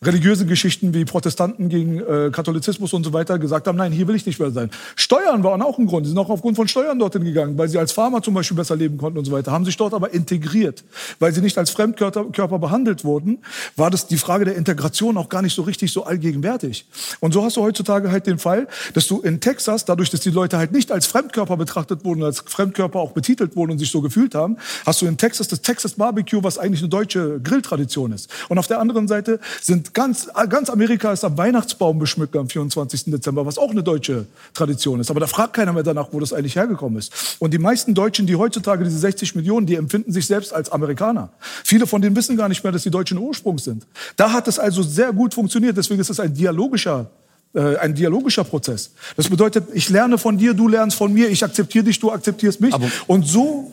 religiöse 0.02 0.44
Geschichten 0.44 0.93
wie 0.93 1.05
Protestanten 1.05 1.68
gegen 1.68 2.01
äh, 2.01 2.31
Katholizismus 2.31 2.93
und 2.93 3.05
so 3.05 3.12
weiter 3.14 3.39
gesagt 3.39 3.66
haben, 3.66 3.78
nein, 3.78 3.93
hier 3.93 4.06
will 4.06 4.14
ich 4.14 4.27
nicht 4.27 4.39
mehr 4.39 4.51
sein. 4.51 4.70
Steuern 4.94 5.43
waren 5.43 5.62
auch 5.62 5.78
ein 5.78 5.86
Grund. 5.86 6.05
Sie 6.05 6.10
sind 6.10 6.18
auch 6.18 6.28
aufgrund 6.28 6.56
von 6.56 6.68
Steuern 6.68 6.98
dorthin 6.98 7.24
gegangen, 7.24 7.56
weil 7.56 7.68
sie 7.68 7.78
als 7.78 7.93
Farmer 7.93 8.23
zum 8.23 8.35
Beispiel 8.35 8.56
besser 8.56 8.77
leben 8.77 8.98
konnten 8.98 9.18
und 9.18 9.24
so 9.24 9.32
weiter. 9.32 9.52
Haben 9.52 9.64
sich 9.64 9.77
dort 9.77 9.94
aber 9.94 10.12
integriert. 10.12 10.85
Weil 11.18 11.32
sie 11.32 11.40
nicht 11.40 11.56
als 11.56 11.70
Fremdkörper 11.70 12.27
Körper 12.27 12.59
behandelt 12.59 13.05
wurden, 13.05 13.39
war 13.74 13.90
das 13.90 14.06
die 14.06 14.18
Frage 14.18 14.44
der 14.44 14.56
Integration 14.56 15.16
auch 15.16 15.31
gar 15.31 15.40
nicht 15.40 15.55
so 15.55 15.62
richtig 15.62 15.93
so 15.93 16.05
allgegenwärtig. 16.05 16.86
Und 17.20 17.32
so 17.32 17.43
hast 17.43 17.56
du 17.56 17.62
heutzutage 17.62 18.10
halt 18.10 18.27
den 18.27 18.39
Fall, 18.39 18.68
dass 18.93 19.06
du 19.06 19.20
in 19.23 19.40
Texas, 19.40 19.86
dadurch, 19.86 20.10
dass 20.10 20.20
die 20.20 20.31
Leute 20.31 20.59
halt 20.59 20.73
nicht 20.73 20.93
als 20.93 21.06
Fremdkörper 21.06 21.56
betrachtet 21.56 22.05
wurden, 22.05 22.23
als 22.23 22.40
Fremdkörper 22.40 22.98
auch 22.98 23.12
betitelt 23.12 23.56
wurden 23.56 23.73
und 23.73 23.78
sich 23.78 23.90
so 23.90 24.02
gefühlt 24.02 24.35
haben, 24.35 24.59
hast 24.85 25.01
du 25.01 25.06
in 25.06 25.16
Texas 25.16 25.48
das 25.48 25.62
Texas 25.62 25.94
Barbecue, 25.94 26.43
was 26.43 26.59
eigentlich 26.59 26.81
eine 26.81 26.90
deutsche 26.90 27.40
Grilltradition 27.40 28.12
ist. 28.12 28.31
Und 28.48 28.59
auf 28.59 28.66
der 28.66 28.78
anderen 28.78 29.09
Seite 29.09 29.40
sind 29.62 29.86
ganz, 29.93 30.29
ganz 30.49 30.71
Amerika 30.71 31.13
ist 31.13 31.25
am 31.25 31.37
Weihnachtsbaum 31.37 31.99
beschmückt 31.99 32.37
am 32.37 32.49
24. 32.49 33.05
Dezember, 33.07 33.47
was 33.47 33.59
auch 33.59 33.71
eine 33.71 33.83
deutsche 33.83 34.27
Tradition 34.55 35.01
ist. 35.01 35.11
Aber 35.11 35.21
da 35.21 35.27
fragt 35.27 35.55
keiner 35.55 35.73
mehr 35.73 35.83
danach, 35.83 36.09
wo 36.13 36.21
das 36.21 36.33
eigentlich 36.33 36.57
hergekommen 36.57 36.99
ist. 36.99 37.37
Und 37.39 37.53
die 37.53 37.59
meisten 37.59 37.95
Deutschen, 37.95 38.27
die 38.27 38.37
heutzutage 38.37 38.85
diese 38.85 38.99
60 38.99 39.35
Millionen, 39.35 39.67
die 39.67 39.75
empfinden 39.75 40.13
sich 40.13 40.27
selbst 40.27 40.53
als 40.53 40.71
Amerikaner. 40.71 41.31
Viele 41.65 41.87
von 41.87 42.03
denen 42.03 42.17
wissen 42.17 42.37
gar 42.37 42.49
nicht 42.49 42.63
mehr, 42.63 42.73
dass 42.73 42.83
die 42.83 42.91
deutschen 42.91 43.19
Ursprungs 43.19 43.65
sind. 43.65 43.87
Da 44.17 44.33
hat 44.33 44.49
es 44.49 44.59
also 44.59 44.83
sehr 44.83 45.13
gut 45.13 45.35
funktioniert. 45.35 45.77
Deswegen 45.77 46.01
ist 46.01 46.11
es 46.11 46.21
ein 46.21 46.35
dialogischer 46.35 47.11
äh, 47.55 47.77
ein 47.77 47.95
dialogischer 47.95 48.45
Prozess. 48.45 48.91
Das 49.17 49.29
bedeutet, 49.29 49.69
ich 49.73 49.89
lerne 49.89 50.19
von 50.19 50.37
dir, 50.37 50.53
du 50.53 50.69
lernst 50.69 50.97
von 50.97 51.13
mir, 51.13 51.31
ich 51.31 51.43
akzeptiere 51.43 51.85
dich, 51.85 51.99
du 51.99 52.11
akzeptierst 52.11 52.61
mich. 52.61 52.75
und 53.07 53.27
so 53.27 53.73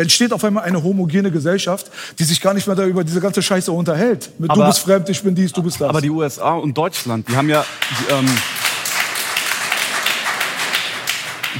entsteht 0.00 0.32
auf 0.32 0.42
einmal 0.44 0.64
eine 0.64 0.82
homogene 0.82 1.30
Gesellschaft, 1.30 1.86
die 2.18 2.24
sich 2.24 2.40
gar 2.40 2.54
nicht 2.54 2.66
mehr 2.66 2.76
da 2.76 2.84
über 2.84 3.04
diese 3.04 3.20
ganze 3.20 3.42
Scheiße 3.42 3.70
unterhält. 3.70 4.30
Mit 4.38 4.50
du 4.50 4.54
Aber- 4.54 4.66
bist 4.68 4.80
fremd, 4.80 5.08
ich 5.08 5.22
bin 5.22 5.34
dies, 5.34 5.52
du 5.52 5.62
bist 5.62 5.80
das. 5.80 5.88
Aber 5.88 6.00
die 6.00 6.10
USA 6.10 6.54
und 6.54 6.76
Deutschland, 6.76 7.28
die 7.28 7.36
haben 7.36 7.48
ja 7.48 7.64
die, 7.90 8.12
ähm, 8.12 8.26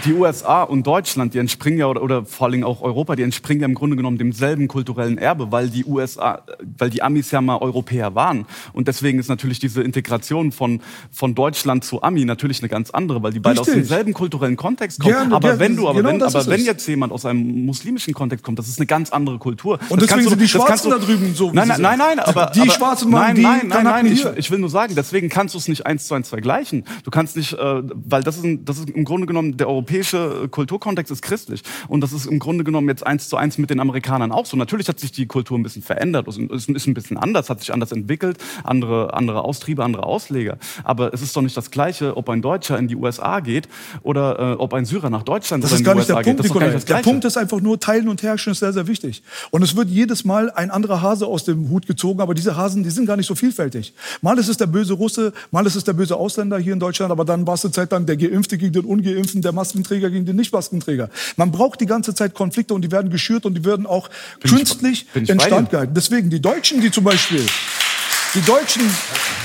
die 0.05 0.13
USA 0.15 0.63
und 0.63 0.87
Deutschland, 0.87 1.35
die 1.35 1.39
entspringen 1.39 1.79
ja 1.79 1.87
oder, 1.87 2.03
oder 2.03 2.25
vor 2.25 2.47
allem 2.49 2.65
auch 2.65 2.83
Europa, 2.83 3.17
die 3.17 3.23
entspringen 3.23 3.61
ja 3.63 3.67
im 3.69 3.75
Grunde 3.75 3.97
genommen 3.97 4.19
demselben 4.19 4.69
kulturellen 4.69 5.19
Erbe, 5.19 5.51
weil 5.53 5.69
die 5.69 5.85
USA, 5.85 6.43
weil 6.79 6.91
die 6.91 7.03
Amis 7.03 7.31
ja 7.31 7.41
mal 7.41 7.57
Europäer 7.59 8.15
waren 8.15 8.47
und 8.73 8.89
deswegen 8.89 9.19
ist 9.19 9.29
natürlich 9.29 9.59
diese 9.59 9.83
Integration 9.83 10.53
von 10.53 10.81
von 11.11 11.35
Deutschland 11.35 11.85
zu 11.85 12.03
Ami 12.03 12.25
natürlich 12.25 12.61
eine 12.61 12.69
ganz 12.69 12.91
andere, 12.91 13.23
weil 13.23 13.33
die 13.33 13.41
beide 13.41 13.61
aus 13.61 13.67
Richtig. 13.69 13.83
demselben 13.85 14.13
kulturellen 14.15 14.57
Kontext 14.57 15.01
kommen. 15.01 15.13
Gerne, 15.15 15.35
aber 15.35 15.59
wenn 15.59 15.77
du, 15.77 15.89
aber 15.89 15.99
genau 16.03 16.11
wenn, 16.11 16.23
aber 16.23 16.47
wenn 16.47 16.65
jetzt 16.65 16.87
jemand 16.89 17.13
aus 17.13 17.27
einem 17.27 17.65
muslimischen 17.67 18.15
Kontext 18.15 18.45
kommt, 18.45 18.59
das 18.59 18.69
ist 18.69 18.79
eine 18.79 18.87
ganz 18.87 19.11
andere 19.11 19.39
Kultur. 19.39 19.79
Und 19.89 20.01
Das 20.01 20.09
deswegen 20.09 20.25
du- 20.25 20.31
sind 20.31 20.41
die 20.43 20.49
Schwarzen 20.49 20.91
du- 20.91 20.97
da 20.99 21.05
drüben 21.05 21.35
so, 21.35 21.51
Nein, 21.53 21.69
nein, 21.69 21.81
nein, 21.83 21.99
nein, 21.99 22.19
aber 22.21 22.51
Die 22.55 22.61
aber, 22.63 22.71
Schwarzen 22.71 23.11
machen 23.11 23.25
nein, 23.27 23.37
die, 23.37 23.43
nein, 23.43 23.69
nein, 23.69 23.85
nein, 23.85 24.07
ich, 24.07 24.25
ich 24.37 24.51
will 24.51 24.59
nur 24.59 24.71
sagen, 24.71 24.95
deswegen 24.97 25.29
kannst 25.29 25.55
du 25.55 25.59
es 25.59 25.69
nicht 25.69 25.87
eins 25.87 26.07
zu 26.07 26.15
eins 26.15 26.29
vergleichen. 26.29 26.85
Du 27.05 27.11
kannst 27.11 27.37
nicht, 27.37 27.53
äh, 27.53 27.83
weil 28.09 28.23
das 28.23 28.37
ist, 28.39 28.45
ein, 28.45 28.65
das 28.65 28.79
ist 28.79 28.89
im 28.91 29.05
Grunde 29.05 29.27
genommen, 29.27 29.57
der 29.57 29.69
europäische 29.69 29.90
äh, 29.91 30.49
Kulturkontext 30.49 31.11
ist 31.11 31.23
christlich. 31.23 31.63
Und 31.89 32.01
das 32.01 32.13
ist 32.13 32.27
im 32.27 32.39
Grunde 32.39 32.65
genommen 32.65 32.89
jetzt 32.89 33.07
eins 33.07 33.29
zu 33.29 33.37
eins 33.37 33.59
mit 33.59 33.71
den 33.71 33.81
Amerikanern 33.81 34.33
auch 34.33 34.47
so. 34.47 34.57
Natürlich 34.57 34.89
hat 34.89 35.01
sich 35.01 35.13
die 35.13 35.27
Kultur 35.27 35.59
ein 35.59 35.63
bisschen 35.63 35.83
verändert, 35.83 36.27
es 36.29 36.69
ist 36.69 36.87
ein 36.87 36.95
bisschen 36.95 37.17
anders, 37.17 37.51
hat 37.51 37.61
sich 37.61 37.73
anders 37.73 37.93
entwickelt, 37.93 38.39
andere, 38.65 39.15
andere 39.15 39.45
Austriebe, 39.45 39.85
andere 39.85 40.05
Ausleger. 40.05 40.59
Aber 40.85 41.13
es 41.13 41.23
ist 41.23 41.37
doch 41.37 41.43
nicht 41.43 41.57
das 41.57 41.71
Gleiche, 41.71 42.17
ob 42.17 42.29
ein 42.29 42.43
Deutscher 42.43 42.79
in 42.79 42.89
die 42.89 42.97
USA 42.97 43.41
geht 43.41 43.69
oder 44.03 44.39
äh, 44.39 44.55
ob 44.55 44.75
ein 44.75 44.85
Syrer 44.85 45.11
nach 45.11 45.23
Deutschland 45.23 45.65
Das 45.65 45.71
oder 45.71 45.77
ist 45.77 45.81
in 45.81 45.85
gar 45.85 45.95
die 45.95 45.99
nicht 46.01 46.09
der 46.09 46.17
USA 46.17 46.23
Punkt, 46.25 46.37
geht. 46.37 46.39
Das 46.39 46.47
ist 46.47 46.61
gar 46.61 46.67
nicht 46.67 46.89
Der 46.89 46.95
Gleiche. 46.95 47.05
Punkt 47.05 47.25
ist 47.25 47.37
einfach 47.37 47.61
nur, 47.61 47.81
Teilen 47.81 48.09
und 48.09 48.23
Herrschen 48.23 48.53
ist 48.53 48.61
sehr, 48.61 48.73
sehr 48.73 48.87
wichtig. 48.87 49.23
Und 49.51 49.63
es 49.63 49.77
wird 49.77 49.89
jedes 49.89 50.25
Mal 50.25 50.51
ein 50.51 50.71
anderer 50.71 51.03
Hase 51.03 51.27
aus 51.27 51.45
dem 51.45 51.71
Hut 51.71 51.87
gezogen, 51.87 52.21
aber 52.21 52.35
diese 52.35 52.57
Hasen, 52.57 52.83
die 52.83 52.91
sind 52.91 53.07
gar 53.07 53.17
nicht 53.17 53.27
so 53.27 53.35
vielfältig. 53.35 53.95
Mal 54.21 54.39
ist 54.39 54.49
es 54.49 54.57
der 54.57 54.67
böse 54.67 54.95
Russe, 54.95 55.33
mal 55.51 55.67
ist 55.67 55.77
es 55.77 55.85
der 55.85 55.93
böse 55.93 56.17
Ausländer 56.17 56.59
hier 56.59 56.73
in 56.73 56.81
Deutschland, 56.81 57.11
aber 57.11 57.25
dann 57.25 57.47
war 57.47 57.55
es 57.55 57.65
eine 57.65 57.73
Zeit 57.73 57.91
lang 57.93 58.07
der 58.07 58.17
Geimpfte 58.17 58.59
gegen 58.59 58.73
den 58.73 58.85
Ungeimpften, 58.85 59.43
der 59.43 59.53
Maskenträger 59.81 60.11
gegen 60.11 60.27
den 60.27 60.37
Nicht-Maskenträger. 60.37 61.09
Man 61.37 61.51
braucht 61.51 61.81
die 61.81 61.87
ganze 61.87 62.15
Zeit 62.15 62.35
Konflikte 62.35 62.75
und 62.75 62.83
die 62.83 62.91
werden 62.91 63.11
geschürt 63.11 63.47
und 63.47 63.55
die 63.55 63.65
werden 63.65 63.87
auch 63.87 64.09
künstlich 64.47 65.07
bin 65.13 65.25
ich 65.25 65.31
in 65.31 65.39
bei 65.39 65.47
Stand 65.47 65.69
dir. 65.69 65.71
gehalten. 65.73 65.95
Deswegen 65.95 66.31
die 66.31 66.41
Deutschen, 66.41 66.81
die 66.81 66.91
zum 66.91 67.05
Beispiel 67.05 67.45
die 68.35 68.43
Deutschen, 68.43 68.83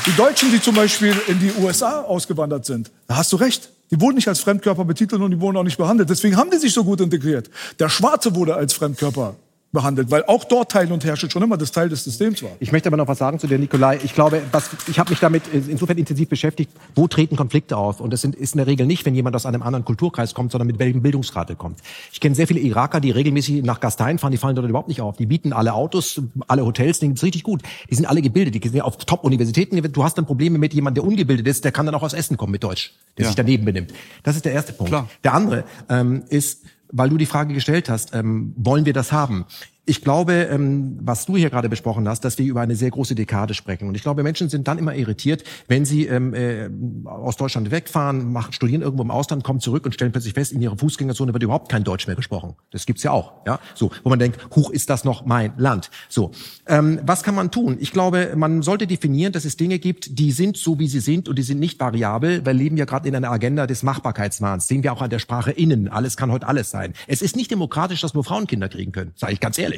die 0.06 0.16
Deutschen, 0.16 0.52
die 0.52 0.62
zum 0.62 0.76
Beispiel 0.76 1.16
in 1.28 1.40
die 1.40 1.52
USA 1.60 2.02
ausgewandert 2.02 2.66
sind, 2.66 2.92
da 3.08 3.18
hast 3.18 3.32
du 3.34 3.38
recht. 3.38 3.70
Die 3.92 4.02
wurden 4.02 4.16
nicht 4.16 4.28
als 4.28 4.40
Fremdkörper 4.40 4.84
betitelt 4.84 5.22
und 5.22 5.32
die 5.32 5.40
wurden 5.40 5.58
auch 5.58 5.64
nicht 5.64 5.78
behandelt. 5.78 6.10
Deswegen 6.10 6.38
haben 6.38 6.50
die 6.50 6.58
sich 6.58 6.74
so 6.74 6.84
gut 6.84 7.02
integriert. 7.02 7.50
Der 7.80 7.88
Schwarze 7.88 8.34
wurde 8.36 8.56
als 8.56 8.74
Fremdkörper 8.74 9.36
behandelt, 9.76 10.10
weil 10.10 10.24
auch 10.26 10.44
dort 10.44 10.72
Teilen 10.72 10.92
und 10.92 11.06
Herrsche 11.06 11.30
schon 11.30 11.44
immer 11.44 11.58
das 11.58 11.72
Teil 11.72 11.90
des 11.90 12.04
Systems 12.04 12.42
war. 12.42 12.50
Ich 12.60 12.72
möchte 12.72 12.90
aber 12.90 12.98
noch 12.98 13.08
was 13.08 13.20
sagen 13.20 13.38
zu 13.38 13.46
der 13.46 13.60
Nikolai. 13.60 14.00
Ich 14.04 14.16
glaube, 14.16 14.42
was, 14.52 14.72
ich 14.88 14.98
habe 14.98 15.12
mich 15.12 15.20
damit 15.20 15.44
insofern 15.54 15.98
intensiv 16.00 16.28
beschäftigt, 16.30 16.72
wo 16.96 17.08
treten 17.08 17.36
Konflikte 17.36 17.78
auf? 17.78 18.00
Und 18.00 18.12
das 18.12 18.22
sind, 18.22 18.34
ist 18.36 18.56
in 18.56 18.58
der 18.58 18.68
Regel 18.68 18.88
nicht, 18.88 19.06
wenn 19.06 19.14
jemand 19.14 19.36
aus 19.36 19.46
einem 19.46 19.62
anderen 19.62 19.86
Kulturkreis 19.86 20.34
kommt, 20.34 20.52
sondern 20.52 20.66
mit 20.66 20.80
welchem 20.80 21.04
Bildungsgrad 21.04 21.50
er 21.52 21.56
kommt. 21.56 21.80
Ich 22.12 22.20
kenne 22.20 22.34
sehr 22.34 22.48
viele 22.48 22.60
Iraker, 22.60 23.00
die 23.00 23.12
regelmäßig 23.12 23.64
nach 23.64 23.80
Gastein 23.80 24.18
fahren, 24.18 24.32
die 24.32 24.38
fallen 24.38 24.56
dort 24.56 24.68
überhaupt 24.68 24.88
nicht 24.88 25.02
auf. 25.02 25.18
Die 25.18 25.28
bieten 25.28 25.54
alle 25.54 25.74
Autos, 25.74 26.22
alle 26.48 26.66
Hotels, 26.66 27.00
denen 27.00 27.12
gibt's 27.12 27.24
richtig 27.24 27.44
gut. 27.44 27.62
Die 27.90 27.96
sind 27.96 28.06
alle 28.06 28.22
gebildet, 28.22 28.56
die 28.56 28.68
sind 28.68 28.82
auf 28.82 28.98
Top-Universitäten. 28.98 29.82
Du 29.92 30.04
hast 30.04 30.18
dann 30.18 30.26
Probleme 30.26 30.58
mit 30.58 30.74
jemandem, 30.74 31.04
der 31.04 31.10
ungebildet 31.12 31.48
ist, 31.48 31.64
der 31.66 31.72
kann 31.72 31.86
dann 31.86 31.94
auch 31.96 32.04
aus 32.04 32.14
Essen 32.14 32.38
kommen 32.38 32.52
mit 32.52 32.64
Deutsch, 32.64 32.94
der 33.18 33.24
Ja. 33.24 33.30
sich 33.30 33.36
daneben 33.36 33.66
benimmt. 33.66 33.94
Das 34.24 34.36
ist 34.36 34.46
der 34.46 34.54
erste 34.54 34.74
Punkt. 34.74 34.92
Klar. 34.92 35.10
Der 35.24 35.34
andere 35.34 35.64
ähm, 35.90 36.24
ist, 36.30 36.64
weil 36.92 37.10
du 37.10 37.18
die 37.18 37.26
Frage 37.26 37.54
gestellt 37.54 37.90
hast, 37.90 38.14
ähm, 38.14 38.54
wollen 38.58 38.86
wir 38.86 38.94
das 38.94 39.12
haben? 39.12 39.46
Ich 39.88 40.02
glaube, 40.02 40.34
ähm, 40.34 40.98
was 41.00 41.28
du 41.28 41.38
hier 41.38 41.52
gerade 41.52 41.70
besprochen 41.70 42.10
hast, 42.10 42.26
dass 42.26 42.40
wir 42.40 42.46
über 42.46 42.62
eine 42.62 42.76
sehr 42.76 42.90
große 42.90 43.14
Dekade 43.14 43.54
sprechen. 43.54 43.88
Und 43.88 43.94
ich 43.94 44.02
glaube, 44.02 44.24
Menschen 44.24 44.50
sind 44.50 44.68
dann 44.68 44.80
immer 44.80 44.96
irritiert, 44.96 45.44
wenn 45.68 45.86
sie 45.86 46.08
ähm, 46.08 46.34
äh, 46.34 46.70
aus 47.08 47.38
Deutschland 47.38 47.70
wegfahren, 47.70 48.32
machen, 48.34 48.52
studieren 48.52 48.82
irgendwo 48.82 49.04
im 49.04 49.12
Ausland, 49.12 49.44
kommen 49.44 49.60
zurück 49.60 49.86
und 49.86 49.94
stellen 49.94 50.12
plötzlich 50.12 50.34
fest, 50.34 50.54
in 50.54 50.62
ihrer 50.62 50.76
Fußgängerzone 50.76 51.34
wird 51.34 51.44
überhaupt 51.44 51.70
kein 51.70 51.84
Deutsch 51.84 52.08
mehr 52.08 52.16
gesprochen. 52.16 52.56
Das 52.72 52.88
gibt's 52.88 53.04
ja 53.04 53.12
auch, 53.12 53.34
ja. 53.46 53.60
So, 53.76 53.92
wo 54.04 54.10
man 54.10 54.18
denkt, 54.18 54.40
huch, 54.56 54.72
ist 54.72 54.90
das 54.90 55.04
noch 55.04 55.26
mein 55.26 55.54
Land? 55.58 55.92
So, 56.10 56.32
ähm, 56.66 57.00
was 57.04 57.22
kann 57.22 57.36
man 57.36 57.52
tun? 57.52 57.78
Ich 57.80 57.92
glaube, 57.92 58.34
man 58.36 58.64
sollte 58.64 58.88
definieren, 58.88 59.34
dass 59.34 59.46
es 59.46 59.56
Dinge 59.56 59.78
gibt, 59.78 60.18
die 60.18 60.32
sind 60.32 60.58
so, 60.58 60.80
wie 60.80 60.88
sie 60.88 61.00
sind 61.00 61.30
und 61.30 61.38
die 61.38 61.44
sind 61.44 61.60
nicht 61.60 61.80
variabel. 61.80 62.44
Wir 62.44 62.54
leben 62.54 62.78
ja 62.78 62.86
gerade 62.86 63.08
in 63.08 63.16
einer 63.16 63.30
Agenda 63.30 63.68
des 63.68 63.84
Machbarkeitswahns. 63.84 64.68
Sehen 64.68 64.82
wir 64.82 64.94
auch 64.94 65.04
an 65.04 65.12
der 65.12 65.20
Sprache 65.20 65.52
innen. 65.52 65.90
Alles 65.90 66.18
kann 66.18 66.32
heute 66.32 66.48
alles 66.48 66.72
sein. 66.72 66.94
Es 67.06 67.22
ist 67.22 67.36
nicht 67.36 67.52
demokratisch, 67.52 68.02
dass 68.02 68.16
nur 68.16 68.24
Frauen 68.24 68.48
Kinder 68.48 68.68
kriegen 68.68 68.92
können. 68.92 69.12
Sage 69.16 69.34
ich 69.34 69.40
ganz 69.40 69.60
ehrlich. 69.60 69.75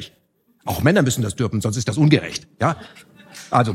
Auch 0.68 0.82
Männer 0.82 1.00
müssen 1.00 1.22
das 1.22 1.34
dürfen, 1.34 1.62
sonst 1.62 1.78
ist 1.78 1.88
das 1.88 1.96
ungerecht. 1.96 2.46
Ja, 2.60 2.76
also 3.50 3.74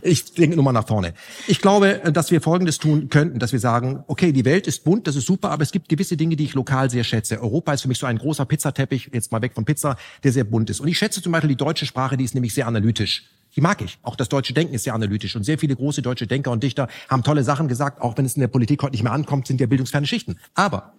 ich 0.00 0.34
denke 0.34 0.56
nur 0.56 0.64
mal 0.64 0.72
nach 0.72 0.88
vorne. 0.88 1.14
Ich 1.46 1.60
glaube, 1.60 2.00
dass 2.12 2.32
wir 2.32 2.40
Folgendes 2.40 2.78
tun 2.78 3.10
könnten, 3.10 3.38
dass 3.38 3.52
wir 3.52 3.60
sagen, 3.60 4.02
okay, 4.08 4.32
die 4.32 4.44
Welt 4.44 4.66
ist 4.66 4.82
bunt, 4.82 5.06
das 5.06 5.14
ist 5.14 5.26
super, 5.26 5.50
aber 5.50 5.62
es 5.62 5.70
gibt 5.70 5.88
gewisse 5.88 6.16
Dinge, 6.16 6.34
die 6.34 6.42
ich 6.42 6.54
lokal 6.54 6.90
sehr 6.90 7.04
schätze. 7.04 7.40
Europa 7.40 7.74
ist 7.74 7.82
für 7.82 7.88
mich 7.88 7.98
so 7.98 8.06
ein 8.06 8.18
großer 8.18 8.44
Pizzateppich, 8.44 9.10
jetzt 9.12 9.30
mal 9.30 9.40
weg 9.40 9.54
von 9.54 9.64
Pizza, 9.64 9.96
der 10.24 10.32
sehr 10.32 10.42
bunt 10.42 10.68
ist. 10.68 10.80
Und 10.80 10.88
ich 10.88 10.98
schätze 10.98 11.22
zum 11.22 11.30
Beispiel 11.30 11.50
die 11.50 11.56
deutsche 11.56 11.86
Sprache, 11.86 12.16
die 12.16 12.24
ist 12.24 12.34
nämlich 12.34 12.52
sehr 12.52 12.66
analytisch. 12.66 13.22
Die 13.54 13.60
mag 13.60 13.80
ich. 13.80 14.00
Auch 14.02 14.16
das 14.16 14.28
deutsche 14.28 14.52
Denken 14.52 14.74
ist 14.74 14.82
sehr 14.82 14.94
analytisch. 14.94 15.36
Und 15.36 15.44
sehr 15.44 15.58
viele 15.58 15.76
große 15.76 16.02
deutsche 16.02 16.26
Denker 16.26 16.50
und 16.50 16.64
Dichter 16.64 16.88
haben 17.08 17.22
tolle 17.22 17.44
Sachen 17.44 17.68
gesagt, 17.68 18.00
auch 18.00 18.18
wenn 18.18 18.24
es 18.24 18.34
in 18.34 18.40
der 18.40 18.48
Politik 18.48 18.82
heute 18.82 18.94
nicht 18.94 19.04
mehr 19.04 19.12
ankommt, 19.12 19.46
sind 19.46 19.60
ja 19.60 19.68
bildungsferne 19.68 20.08
Schichten. 20.08 20.38
Aber 20.54 20.94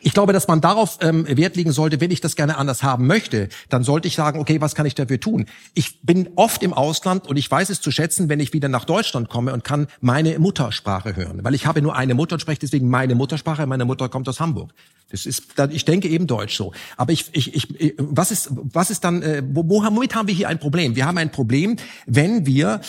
Ich 0.00 0.12
glaube, 0.12 0.32
dass 0.32 0.48
man 0.48 0.60
darauf 0.60 0.98
ähm, 1.00 1.26
Wert 1.28 1.56
legen 1.56 1.72
sollte, 1.72 2.00
wenn 2.00 2.10
ich 2.10 2.20
das 2.20 2.36
gerne 2.36 2.56
anders 2.58 2.82
haben 2.82 3.06
möchte, 3.06 3.48
dann 3.68 3.84
sollte 3.84 4.08
ich 4.08 4.14
sagen, 4.14 4.40
okay, 4.40 4.60
was 4.60 4.74
kann 4.74 4.86
ich 4.86 4.94
dafür 4.94 5.20
tun? 5.20 5.46
Ich 5.74 6.00
bin 6.02 6.28
oft 6.36 6.62
im 6.62 6.72
Ausland 6.72 7.26
und 7.26 7.36
ich 7.36 7.50
weiß 7.50 7.70
es 7.70 7.80
zu 7.80 7.90
schätzen, 7.90 8.28
wenn 8.28 8.40
ich 8.40 8.52
wieder 8.52 8.68
nach 8.68 8.84
Deutschland 8.84 9.28
komme 9.28 9.52
und 9.52 9.64
kann 9.64 9.86
meine 10.00 10.38
Muttersprache 10.38 11.16
hören. 11.16 11.42
Weil 11.42 11.54
ich 11.54 11.66
habe 11.66 11.82
nur 11.82 11.96
eine 11.96 12.14
Mutter 12.14 12.34
und 12.34 12.40
spreche 12.40 12.60
deswegen 12.60 12.88
meine 12.88 13.14
Muttersprache. 13.14 13.66
Meine 13.66 13.84
Mutter 13.84 14.08
kommt 14.08 14.28
aus 14.28 14.40
Hamburg. 14.40 14.72
Das 15.10 15.24
ist, 15.24 15.44
ich 15.70 15.84
denke 15.84 16.08
eben 16.08 16.26
Deutsch 16.26 16.56
so. 16.56 16.72
Aber 16.96 17.12
ich, 17.12 17.26
ich, 17.30 17.54
ich, 17.54 17.94
was 17.96 18.32
ist, 18.32 18.48
was 18.50 18.90
ist 18.90 19.04
dann, 19.04 19.22
äh, 19.22 19.40
wo, 19.46 19.62
womit 19.68 20.16
haben 20.16 20.26
wir 20.26 20.34
hier 20.34 20.48
ein 20.48 20.58
Problem? 20.58 20.96
Wir 20.96 21.06
haben 21.06 21.16
ein 21.16 21.30
Problem, 21.30 21.76
wenn 22.06 22.44
wir 22.44 22.80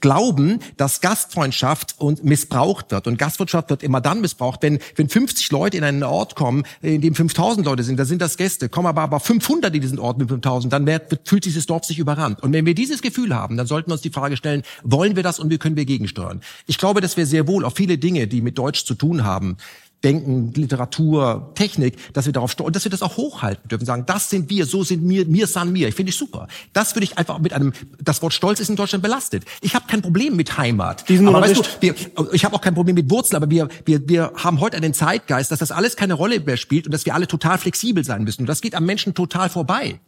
glauben, 0.00 0.58
dass 0.76 1.00
Gastfreundschaft 1.00 1.94
und 1.96 2.22
missbraucht 2.22 2.90
wird. 2.90 3.06
Und 3.06 3.18
Gastwirtschaft 3.18 3.70
wird 3.70 3.82
immer 3.82 4.02
dann 4.02 4.20
missbraucht, 4.20 4.62
wenn, 4.62 4.78
wenn 4.96 5.08
50 5.08 5.50
Leute 5.50 5.78
in 5.78 5.84
einen 5.84 6.02
Ort 6.02 6.36
kommen, 6.36 6.64
in 6.82 7.00
dem 7.00 7.14
5000 7.14 7.64
Leute 7.64 7.82
sind, 7.82 7.98
da 7.98 8.04
sind 8.04 8.20
das 8.20 8.36
Gäste, 8.36 8.68
kommen 8.68 8.86
aber, 8.86 9.00
aber 9.00 9.18
500 9.18 9.74
in 9.74 9.80
diesen 9.80 9.98
Ort 9.98 10.18
mit 10.18 10.28
5000, 10.28 10.70
dann 10.70 10.86
wird, 10.86 11.18
fühlt 11.26 11.46
dieses 11.46 11.64
Dorf 11.64 11.86
sich 11.86 11.98
überrannt. 11.98 12.42
Und 12.42 12.52
wenn 12.52 12.66
wir 12.66 12.74
dieses 12.74 13.00
Gefühl 13.00 13.34
haben, 13.34 13.56
dann 13.56 13.66
sollten 13.66 13.88
wir 13.88 13.94
uns 13.94 14.02
die 14.02 14.10
Frage 14.10 14.36
stellen, 14.36 14.64
wollen 14.82 15.16
wir 15.16 15.22
das 15.22 15.38
und 15.38 15.48
wie 15.48 15.56
können 15.56 15.76
wir 15.76 15.86
gegensteuern? 15.86 16.42
Ich 16.66 16.76
glaube, 16.76 17.00
dass 17.00 17.16
wir 17.16 17.24
sehr 17.24 17.48
wohl 17.48 17.64
auf 17.64 17.74
viele 17.74 17.96
Dinge, 17.96 18.26
die 18.26 18.42
mit 18.42 18.58
Deutsch 18.58 18.84
zu 18.84 18.94
tun 18.94 19.24
haben, 19.24 19.56
Denken, 20.04 20.52
Literatur, 20.54 21.50
Technik, 21.56 21.96
dass 22.12 22.26
wir 22.26 22.32
darauf 22.32 22.58
und 22.60 22.76
dass 22.76 22.84
wir 22.84 22.90
das 22.90 23.02
auch 23.02 23.16
hochhalten 23.16 23.68
dürfen, 23.68 23.84
sagen, 23.84 24.04
das 24.06 24.30
sind 24.30 24.48
wir, 24.48 24.64
so 24.64 24.84
sind 24.84 25.08
wir, 25.08 25.26
mir 25.26 25.48
san 25.48 25.72
mir. 25.72 25.88
Ich 25.88 25.94
finde 25.96 26.10
ich 26.10 26.16
super. 26.16 26.46
Das 26.72 26.94
würde 26.94 27.04
ich 27.04 27.18
einfach 27.18 27.40
mit 27.40 27.52
einem, 27.52 27.72
das 28.00 28.22
Wort 28.22 28.32
Stolz 28.32 28.60
ist 28.60 28.68
in 28.68 28.76
Deutschland 28.76 29.02
belastet. 29.02 29.44
Ich 29.60 29.74
habe 29.74 29.86
kein 29.88 30.00
Problem 30.00 30.36
mit 30.36 30.56
Heimat. 30.56 31.08
Diesen 31.08 31.26
aber 31.26 31.40
weißt 31.40 31.56
du, 31.56 31.62
wir, 31.80 31.94
ich 32.32 32.44
habe 32.44 32.54
auch 32.54 32.60
kein 32.60 32.74
Problem 32.74 32.94
mit 32.94 33.10
Wurzeln, 33.10 33.42
aber 33.42 33.50
wir, 33.50 33.68
wir, 33.86 34.08
wir 34.08 34.32
haben 34.36 34.60
heute 34.60 34.76
einen 34.76 34.94
Zeitgeist, 34.94 35.50
dass 35.50 35.58
das 35.58 35.72
alles 35.72 35.96
keine 35.96 36.14
Rolle 36.14 36.38
mehr 36.38 36.56
spielt 36.56 36.86
und 36.86 36.92
dass 36.92 37.04
wir 37.04 37.14
alle 37.14 37.26
total 37.26 37.58
flexibel 37.58 38.04
sein 38.04 38.22
müssen. 38.22 38.42
Und 38.42 38.46
das 38.46 38.60
geht 38.60 38.76
am 38.76 38.86
Menschen 38.86 39.14
total 39.14 39.48
vorbei. 39.48 39.98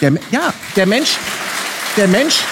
Der, 0.00 0.12
ja, 0.30 0.54
der 0.76 0.86
Mensch, 0.86 1.18
der 1.96 2.06
Mensch 2.06 2.44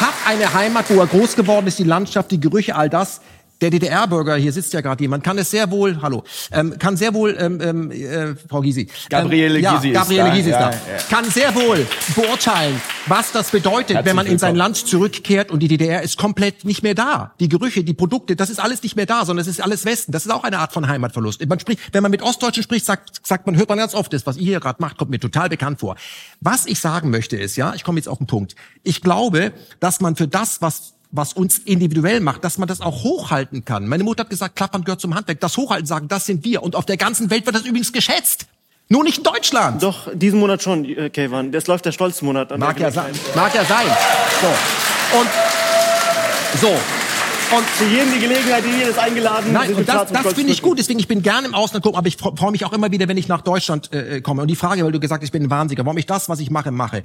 hat 0.00 0.14
eine 0.26 0.52
Heimat, 0.52 0.86
wo 0.90 1.00
er 1.00 1.06
groß 1.06 1.36
geworden 1.36 1.66
ist, 1.66 1.78
die 1.78 1.84
Landschaft, 1.84 2.30
die 2.30 2.40
Gerüche, 2.40 2.74
all 2.74 2.88
das 2.88 3.20
der 3.60 3.70
DDR-Bürger, 3.70 4.36
hier 4.36 4.52
sitzt 4.52 4.72
ja 4.72 4.80
gerade 4.80 5.02
jemand, 5.02 5.24
kann 5.24 5.38
es 5.38 5.50
sehr 5.50 5.70
wohl, 5.70 6.00
hallo, 6.00 6.24
ähm, 6.52 6.78
kann 6.78 6.96
sehr 6.96 7.14
wohl, 7.14 7.36
ähm, 7.38 7.60
ähm, 7.60 7.90
äh, 7.90 8.34
Frau 8.48 8.60
Gysi. 8.60 8.82
Ähm, 8.82 8.88
Gabriele 9.08 9.58
ja, 9.58 9.76
Gysi 9.76 9.90
Gabriele 9.90 10.28
ist 10.28 10.34
Gysi 10.36 10.50
da. 10.50 10.70
ist 10.70 10.74
Ja, 10.74 10.80
da. 10.86 10.92
ja. 10.92 11.02
Kann 11.10 11.30
sehr 11.30 11.54
wohl 11.54 11.86
beurteilen, 12.14 12.80
was 13.06 13.32
das 13.32 13.50
bedeutet, 13.50 13.96
Herzlich 13.96 14.06
wenn 14.06 14.16
man 14.16 14.26
in 14.26 14.38
sein. 14.38 14.54
Land 14.54 14.76
zurückkehrt 14.76 15.50
und 15.50 15.60
die 15.60 15.68
DDR 15.68 16.02
ist 16.02 16.16
komplett 16.18 16.64
nicht 16.64 16.82
mehr 16.82 16.94
da. 16.94 17.32
Die 17.40 17.48
Gerüche, 17.48 17.84
die 17.84 17.94
Produkte, 17.94 18.36
das 18.36 18.50
ist 18.50 18.60
alles 18.60 18.82
nicht 18.82 18.96
mehr 18.96 19.06
da, 19.06 19.24
sondern 19.24 19.42
es 19.42 19.48
ist 19.48 19.60
alles 19.60 19.84
Westen. 19.84 20.12
Das 20.12 20.24
ist 20.24 20.32
auch 20.32 20.44
eine 20.44 20.58
Art 20.58 20.72
von 20.72 20.88
Heimatverlust. 20.88 21.46
Man 21.46 21.58
spricht, 21.60 21.80
wenn 21.92 22.02
man 22.02 22.10
mit 22.10 22.22
Ostdeutschen 22.22 22.62
spricht, 22.62 22.86
sagt, 22.86 23.26
sagt 23.26 23.46
man, 23.46 23.56
hört 23.56 23.68
man 23.68 23.78
ganz 23.78 23.94
oft, 23.94 24.12
das, 24.12 24.26
was 24.26 24.36
ihr 24.36 24.44
hier 24.44 24.60
gerade 24.60 24.80
macht, 24.80 24.98
kommt 24.98 25.10
mir 25.10 25.20
total 25.20 25.48
bekannt 25.48 25.80
vor. 25.80 25.96
Was 26.40 26.66
ich 26.66 26.80
sagen 26.80 27.10
möchte 27.10 27.36
ist, 27.36 27.56
ja, 27.56 27.74
ich 27.74 27.84
komme 27.84 27.98
jetzt 27.98 28.08
auf 28.08 28.18
den 28.18 28.26
Punkt. 28.26 28.54
Ich 28.82 29.00
glaube, 29.00 29.52
dass 29.80 30.00
man 30.00 30.16
für 30.16 30.28
das, 30.28 30.62
was 30.62 30.94
was 31.10 31.32
uns 31.32 31.58
individuell 31.58 32.20
macht, 32.20 32.44
dass 32.44 32.58
man 32.58 32.68
das 32.68 32.80
auch 32.80 33.02
hochhalten 33.02 33.64
kann. 33.64 33.88
Meine 33.88 34.04
Mutter 34.04 34.24
hat 34.24 34.30
gesagt, 34.30 34.56
Klappern 34.56 34.84
gehört 34.84 35.00
zum 35.00 35.14
Handwerk. 35.14 35.40
Das 35.40 35.56
Hochhalten 35.56 35.86
sagen, 35.86 36.08
das 36.08 36.26
sind 36.26 36.44
wir. 36.44 36.62
Und 36.62 36.76
auf 36.76 36.84
der 36.84 36.96
ganzen 36.96 37.30
Welt 37.30 37.46
wird 37.46 37.56
das 37.56 37.62
übrigens 37.64 37.92
geschätzt. 37.92 38.46
Nur 38.90 39.04
nicht 39.04 39.18
in 39.18 39.24
Deutschland. 39.24 39.82
Doch, 39.82 40.08
diesen 40.14 40.38
Monat 40.38 40.62
schon, 40.62 40.84
äh, 40.84 41.10
Kayvan. 41.10 41.52
Das 41.52 41.66
läuft 41.66 41.84
der 41.84 41.92
Stolzmonat. 41.92 42.52
an 42.52 42.60
Mag 42.60 42.78
ja 42.80 42.90
sein. 42.90 43.12
Mag 43.34 43.54
ja 43.54 43.64
sein. 43.64 43.86
So. 44.40 45.18
Und 45.18 45.28
so. 46.60 46.68
Und 47.56 47.64
für 47.64 47.84
jeden 47.86 48.12
die 48.12 48.20
Gelegenheit, 48.20 48.62
die 48.64 48.70
hier 48.76 48.88
ist 48.90 48.98
eingeladen. 48.98 49.52
Nein, 49.52 49.74
und 49.74 49.88
das, 49.88 50.12
das 50.12 50.34
finde 50.34 50.52
ich 50.52 50.60
gut. 50.60 50.78
Deswegen, 50.78 50.98
ich 51.00 51.08
bin 51.08 51.22
gerne 51.22 51.46
im 51.46 51.54
Ausland 51.54 51.82
gucken, 51.82 51.98
aber 51.98 52.06
ich 52.08 52.16
fre- 52.16 52.36
freue 52.36 52.50
mich 52.52 52.64
auch 52.66 52.72
immer 52.74 52.90
wieder, 52.90 53.08
wenn 53.08 53.16
ich 53.16 53.28
nach 53.28 53.40
Deutschland 53.40 53.90
äh, 53.94 54.20
komme. 54.20 54.42
Und 54.42 54.48
die 54.48 54.56
Frage, 54.56 54.84
weil 54.84 54.92
du 54.92 55.00
gesagt 55.00 55.22
hast, 55.22 55.28
ich 55.28 55.32
bin 55.32 55.44
ein 55.44 55.50
Wahnsinniger, 55.50 55.84
warum 55.86 55.96
ich 55.96 56.04
das, 56.06 56.28
was 56.28 56.40
ich 56.40 56.50
mache, 56.50 56.70
mache. 56.70 57.02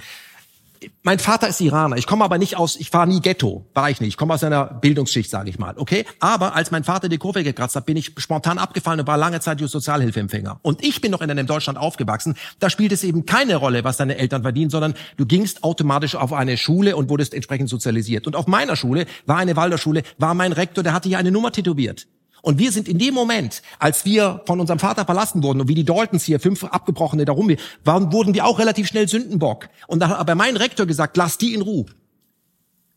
Mein 1.02 1.20
Vater 1.20 1.48
ist 1.48 1.62
Iraner. 1.62 1.98
Ich 1.98 2.08
komme 2.08 2.24
aber 2.24 2.38
nicht 2.38 2.58
aus, 2.58 2.76
ich 2.76 2.92
war 2.94 3.06
nie 3.06 3.22
Ghetto, 3.22 3.66
war 3.74 3.90
ich 3.90 4.02
nicht. 4.02 4.10
Ich 4.10 4.18
komme 4.18 4.34
aus 4.34 4.44
einer 4.44 4.66
Bildungsschicht, 4.66 5.30
sage 5.30 5.50
ich 5.50 5.60
mal, 5.60 5.76
okay? 5.78 6.06
Aber 6.20 6.56
als 6.56 6.72
mein 6.72 6.84
Vater 6.84 7.10
die 7.10 7.18
Kurve 7.18 7.44
gekratzt 7.44 7.76
hat, 7.76 7.86
bin 7.86 7.98
ich 7.98 8.14
spontan 8.18 8.58
abgefallen 8.58 9.00
und 9.00 9.08
war 9.08 9.18
lange 9.18 9.40
Zeit 9.40 9.60
Sozialhilfeempfänger. 9.60 10.60
Und 10.62 10.84
ich 10.84 11.02
bin 11.02 11.12
noch 11.12 11.22
in 11.22 11.32
einem 11.32 11.48
Deutschland 11.48 11.78
aufgewachsen. 11.78 12.36
Da 12.60 12.70
spielt 12.70 12.92
es 12.92 13.04
eben 13.04 13.26
keine 13.26 13.56
Rolle, 13.56 13.84
was 13.84 13.98
deine 13.98 14.18
Eltern 14.18 14.42
verdienen, 14.42 14.70
sondern 14.70 14.94
du 15.18 15.26
gingst 15.26 15.64
automatisch 15.64 16.16
auf 16.16 16.34
eine 16.34 16.58
Schule 16.58 16.96
und 16.96 17.10
wurdest 17.10 17.34
entsprechend 17.34 17.70
sozialisiert. 17.70 18.28
Und 18.28 18.36
auf 18.36 18.48
meiner 18.48 18.76
Schule 18.76 19.06
war 19.26 19.38
eine 19.38 19.56
Waldorfschule, 19.56 20.04
war 20.18 20.34
mein 20.34 20.52
Rektor, 20.52 20.84
der 20.84 20.94
hatte 20.94 21.10
hier 21.10 21.18
eine 21.18 21.32
Nummer 21.32 21.52
tätowiert. 21.52 22.08
Und 22.44 22.60
wir 22.60 22.74
sind 22.74 22.90
in 22.90 23.00
dem 23.00 23.14
Moment, 23.14 23.62
als 23.80 24.04
wir 24.04 24.42
von 24.46 24.60
unserem 24.60 24.78
Vater 24.78 25.06
verlassen 25.06 25.42
wurden 25.44 25.62
und 25.62 25.70
wie 25.70 25.76
die 25.76 25.86
Daltons 25.86 26.26
hier, 26.26 26.42
fünf 26.42 26.66
Abgebrochene 26.66 27.24
darum, 27.24 27.50
waren, 27.86 28.12
wurden 28.12 28.34
wir 28.34 28.46
auch 28.46 28.60
relativ 28.60 28.86
schnell 28.88 29.08
Sündenbock. 29.08 29.70
Und 29.88 30.02
da 30.02 30.10
hat 30.10 30.18
aber 30.18 30.36
mein 30.36 30.58
Rektor 30.58 30.86
gesagt, 30.86 31.16
lass 31.16 31.38
die 31.38 31.54
in 31.54 31.62
Ruhe. 31.62 31.86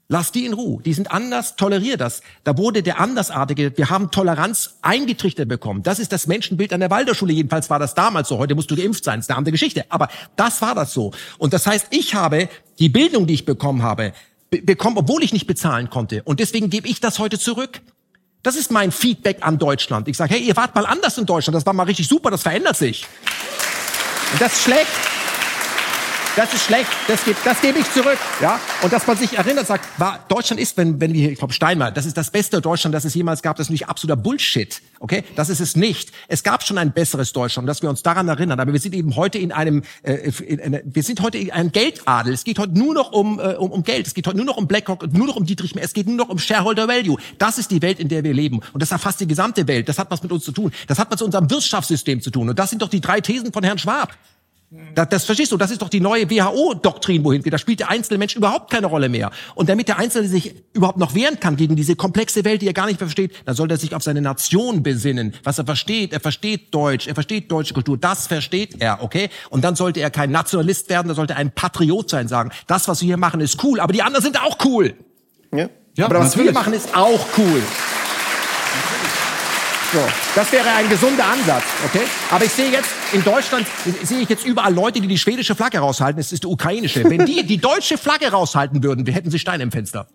Lass 0.08 0.32
die 0.32 0.46
in 0.46 0.52
Ruhe. 0.52 0.82
Die 0.82 0.92
sind 0.92 1.12
anders, 1.12 1.54
tolerier 1.54 1.96
das. 1.96 2.22
Da 2.42 2.58
wurde 2.58 2.82
der 2.82 2.98
Andersartige, 2.98 3.72
wir 3.78 3.88
haben 3.88 4.10
Toleranz 4.10 4.78
eingetrichtert 4.82 5.48
bekommen. 5.48 5.84
Das 5.84 6.00
ist 6.00 6.10
das 6.10 6.26
Menschenbild 6.26 6.72
an 6.72 6.80
der 6.80 6.90
Waldorfschule. 6.90 7.32
Jedenfalls 7.32 7.70
war 7.70 7.78
das 7.78 7.94
damals 7.94 8.28
so. 8.28 8.38
Heute 8.38 8.56
musst 8.56 8.72
du 8.72 8.74
geimpft 8.74 9.04
sein. 9.04 9.20
Das 9.20 9.26
ist 9.26 9.30
eine 9.30 9.38
andere 9.38 9.52
Geschichte. 9.52 9.84
Aber 9.90 10.08
das 10.34 10.60
war 10.60 10.74
das 10.74 10.92
so. 10.92 11.12
Und 11.38 11.52
das 11.52 11.68
heißt, 11.68 11.86
ich 11.90 12.16
habe 12.16 12.48
die 12.80 12.88
Bildung, 12.88 13.28
die 13.28 13.34
ich 13.34 13.44
bekommen 13.44 13.84
habe, 13.84 14.12
be 14.50 14.60
bekommen, 14.60 14.98
obwohl 14.98 15.22
ich 15.22 15.32
nicht 15.32 15.46
bezahlen 15.46 15.88
konnte. 15.88 16.24
Und 16.24 16.40
deswegen 16.40 16.68
gebe 16.68 16.88
ich 16.88 17.00
das 17.00 17.20
heute 17.20 17.38
zurück. 17.38 17.80
Das 18.42 18.56
ist 18.56 18.70
mein 18.70 18.92
Feedback 18.92 19.38
an 19.40 19.58
Deutschland. 19.58 20.08
Ich 20.08 20.16
sage, 20.16 20.34
hey, 20.34 20.42
ihr 20.42 20.56
wart 20.56 20.74
mal 20.74 20.86
anders 20.86 21.18
in 21.18 21.26
Deutschland. 21.26 21.56
Das 21.56 21.66
war 21.66 21.72
mal 21.72 21.84
richtig 21.84 22.06
super. 22.08 22.30
Das 22.30 22.42
verändert 22.42 22.76
sich. 22.76 23.06
Und 24.32 24.40
das 24.40 24.62
schlecht. 24.62 24.86
Das 26.36 26.52
ist 26.52 26.64
schlecht. 26.64 26.90
Das 27.08 27.24
gebe 27.24 27.38
das 27.42 27.62
gebe 27.62 27.78
ich 27.78 27.90
zurück. 27.92 28.18
Ja. 28.42 28.60
Und 28.82 28.92
dass 28.92 29.06
man 29.06 29.16
sich 29.16 29.38
erinnert, 29.38 29.66
sagt, 29.66 29.86
war, 29.98 30.22
Deutschland 30.28 30.60
ist, 30.60 30.76
wenn, 30.76 31.00
wenn 31.00 31.14
wir 31.14 31.20
hier, 31.22 31.32
ich 31.32 31.38
glaube, 31.38 31.54
Steinmeier, 31.54 31.92
das 31.92 32.04
ist 32.04 32.14
das 32.14 32.30
beste 32.30 32.60
Deutschland, 32.60 32.94
das 32.94 33.06
es 33.06 33.14
jemals 33.14 33.40
gab. 33.40 33.56
Das 33.56 33.68
ist 33.68 33.70
nicht 33.70 33.88
absoluter 33.88 34.20
Bullshit. 34.20 34.82
Okay. 35.00 35.24
Das 35.34 35.48
ist 35.48 35.60
es 35.60 35.76
nicht. 35.76 36.12
Es 36.28 36.42
gab 36.42 36.62
schon 36.62 36.76
ein 36.76 36.92
besseres 36.92 37.32
Deutschland, 37.32 37.66
dass 37.66 37.80
wir 37.80 37.88
uns 37.88 38.02
daran 38.02 38.28
erinnern. 38.28 38.60
Aber 38.60 38.70
wir 38.70 38.80
sind 38.80 38.94
eben 38.94 39.16
heute 39.16 39.38
in 39.38 39.50
einem, 39.50 39.82
äh, 40.02 40.30
in, 40.42 40.58
in, 40.58 40.80
wir 40.84 41.02
sind 41.02 41.22
heute 41.22 41.38
in 41.38 41.50
einem 41.52 41.72
Geldadel. 41.72 42.34
Es 42.34 42.44
geht 42.44 42.58
heute 42.58 42.78
nur 42.78 42.92
noch 42.92 43.12
um, 43.12 43.40
äh, 43.40 43.54
um, 43.54 43.70
um 43.70 43.82
Geld. 43.82 44.06
Es 44.06 44.12
geht 44.12 44.26
heute 44.26 44.36
nur 44.36 44.44
noch 44.44 44.58
um 44.58 44.68
BlackRock, 44.68 45.10
nur 45.10 45.26
noch 45.26 45.36
um 45.36 45.46
Dietrich 45.46 45.74
Mehr. 45.74 45.84
Es 45.84 45.94
geht 45.94 46.06
nur 46.06 46.16
noch 46.16 46.28
um 46.28 46.38
Shareholder 46.38 46.86
Value. 46.86 47.16
Das 47.38 47.56
ist 47.56 47.70
die 47.70 47.80
Welt, 47.80 47.98
in 47.98 48.08
der 48.08 48.24
wir 48.24 48.34
leben. 48.34 48.60
Und 48.74 48.82
das 48.82 48.90
erfasst 48.90 49.20
die 49.20 49.26
gesamte 49.26 49.66
Welt. 49.68 49.88
Das 49.88 49.98
hat 49.98 50.10
was 50.10 50.22
mit 50.22 50.32
uns 50.32 50.44
zu 50.44 50.52
tun. 50.52 50.70
Das 50.86 50.98
hat 50.98 51.10
was 51.10 51.20
mit 51.20 51.26
unserem 51.28 51.48
Wirtschaftssystem 51.48 52.20
zu 52.20 52.30
tun. 52.30 52.50
Und 52.50 52.58
das 52.58 52.68
sind 52.68 52.82
doch 52.82 52.90
die 52.90 53.00
drei 53.00 53.22
Thesen 53.22 53.54
von 53.54 53.64
Herrn 53.64 53.78
Schwab. 53.78 54.14
Das, 54.94 55.08
das 55.08 55.24
verstehst 55.24 55.52
du, 55.52 55.56
das 55.56 55.70
ist 55.70 55.80
doch 55.80 55.88
die 55.88 56.00
neue 56.00 56.28
WHO-Doktrin, 56.28 57.22
wohin 57.24 57.42
geht. 57.42 57.52
Da 57.52 57.58
spielt 57.58 57.78
der 57.78 57.88
einzelne 57.88 58.18
Mensch 58.18 58.34
überhaupt 58.34 58.70
keine 58.70 58.88
Rolle 58.88 59.08
mehr. 59.08 59.30
Und 59.54 59.68
damit 59.68 59.86
der 59.86 59.98
Einzelne 59.98 60.26
sich 60.26 60.54
überhaupt 60.72 60.98
noch 60.98 61.14
wehren 61.14 61.38
kann 61.38 61.56
gegen 61.56 61.76
diese 61.76 61.94
komplexe 61.94 62.44
Welt, 62.44 62.62
die 62.62 62.66
er 62.66 62.72
gar 62.72 62.86
nicht 62.86 62.98
mehr 62.98 63.06
versteht, 63.06 63.32
dann 63.44 63.54
sollte 63.54 63.74
er 63.74 63.78
sich 63.78 63.94
auf 63.94 64.02
seine 64.02 64.20
Nation 64.20 64.82
besinnen, 64.82 65.34
was 65.44 65.58
er 65.58 65.66
versteht. 65.66 66.12
Er 66.12 66.20
versteht 66.20 66.74
Deutsch, 66.74 67.06
er 67.06 67.14
versteht 67.14 67.50
deutsche 67.52 67.74
Kultur, 67.74 67.96
das 67.96 68.26
versteht 68.26 68.80
er, 68.80 69.02
okay? 69.02 69.30
Und 69.50 69.62
dann 69.62 69.76
sollte 69.76 70.00
er 70.00 70.10
kein 70.10 70.32
Nationalist 70.32 70.90
werden, 70.90 71.08
dann 71.08 71.16
sollte 71.16 71.34
er 71.34 71.38
ein 71.38 71.52
Patriot 71.52 72.10
sein, 72.10 72.26
sagen, 72.26 72.50
das, 72.66 72.88
was 72.88 73.00
wir 73.02 73.06
hier 73.06 73.16
machen, 73.16 73.40
ist 73.40 73.62
cool, 73.62 73.78
aber 73.78 73.92
die 73.92 74.02
anderen 74.02 74.24
sind 74.24 74.42
auch 74.42 74.58
cool. 74.64 74.94
Ja. 75.54 75.68
Ja, 75.96 76.06
aber 76.06 76.20
was 76.20 76.36
wir 76.36 76.52
machen, 76.52 76.74
ist 76.74 76.94
auch 76.94 77.24
cool. 77.38 77.62
So, 79.96 80.02
das 80.34 80.52
wäre 80.52 80.68
ein 80.74 80.90
gesunder 80.90 81.24
Ansatz, 81.24 81.62
okay? 81.86 82.02
Aber 82.30 82.44
ich 82.44 82.52
sehe 82.52 82.70
jetzt, 82.70 82.90
in 83.14 83.24
Deutschland 83.24 83.66
sehe 84.02 84.20
ich 84.20 84.28
jetzt 84.28 84.44
überall 84.44 84.74
Leute, 84.74 85.00
die 85.00 85.08
die 85.08 85.16
schwedische 85.16 85.54
Flagge 85.54 85.78
raushalten. 85.78 86.20
Es 86.20 86.32
ist 86.32 86.42
die 86.42 86.48
ukrainische. 86.48 87.02
Wenn 87.08 87.24
die 87.24 87.46
die 87.46 87.56
deutsche 87.56 87.96
Flagge 87.96 88.30
raushalten 88.30 88.82
würden, 88.82 89.06
wir 89.06 89.14
hätten 89.14 89.30
sie 89.30 89.38
Steine 89.38 89.62
im 89.62 89.72
Fenster. 89.72 90.06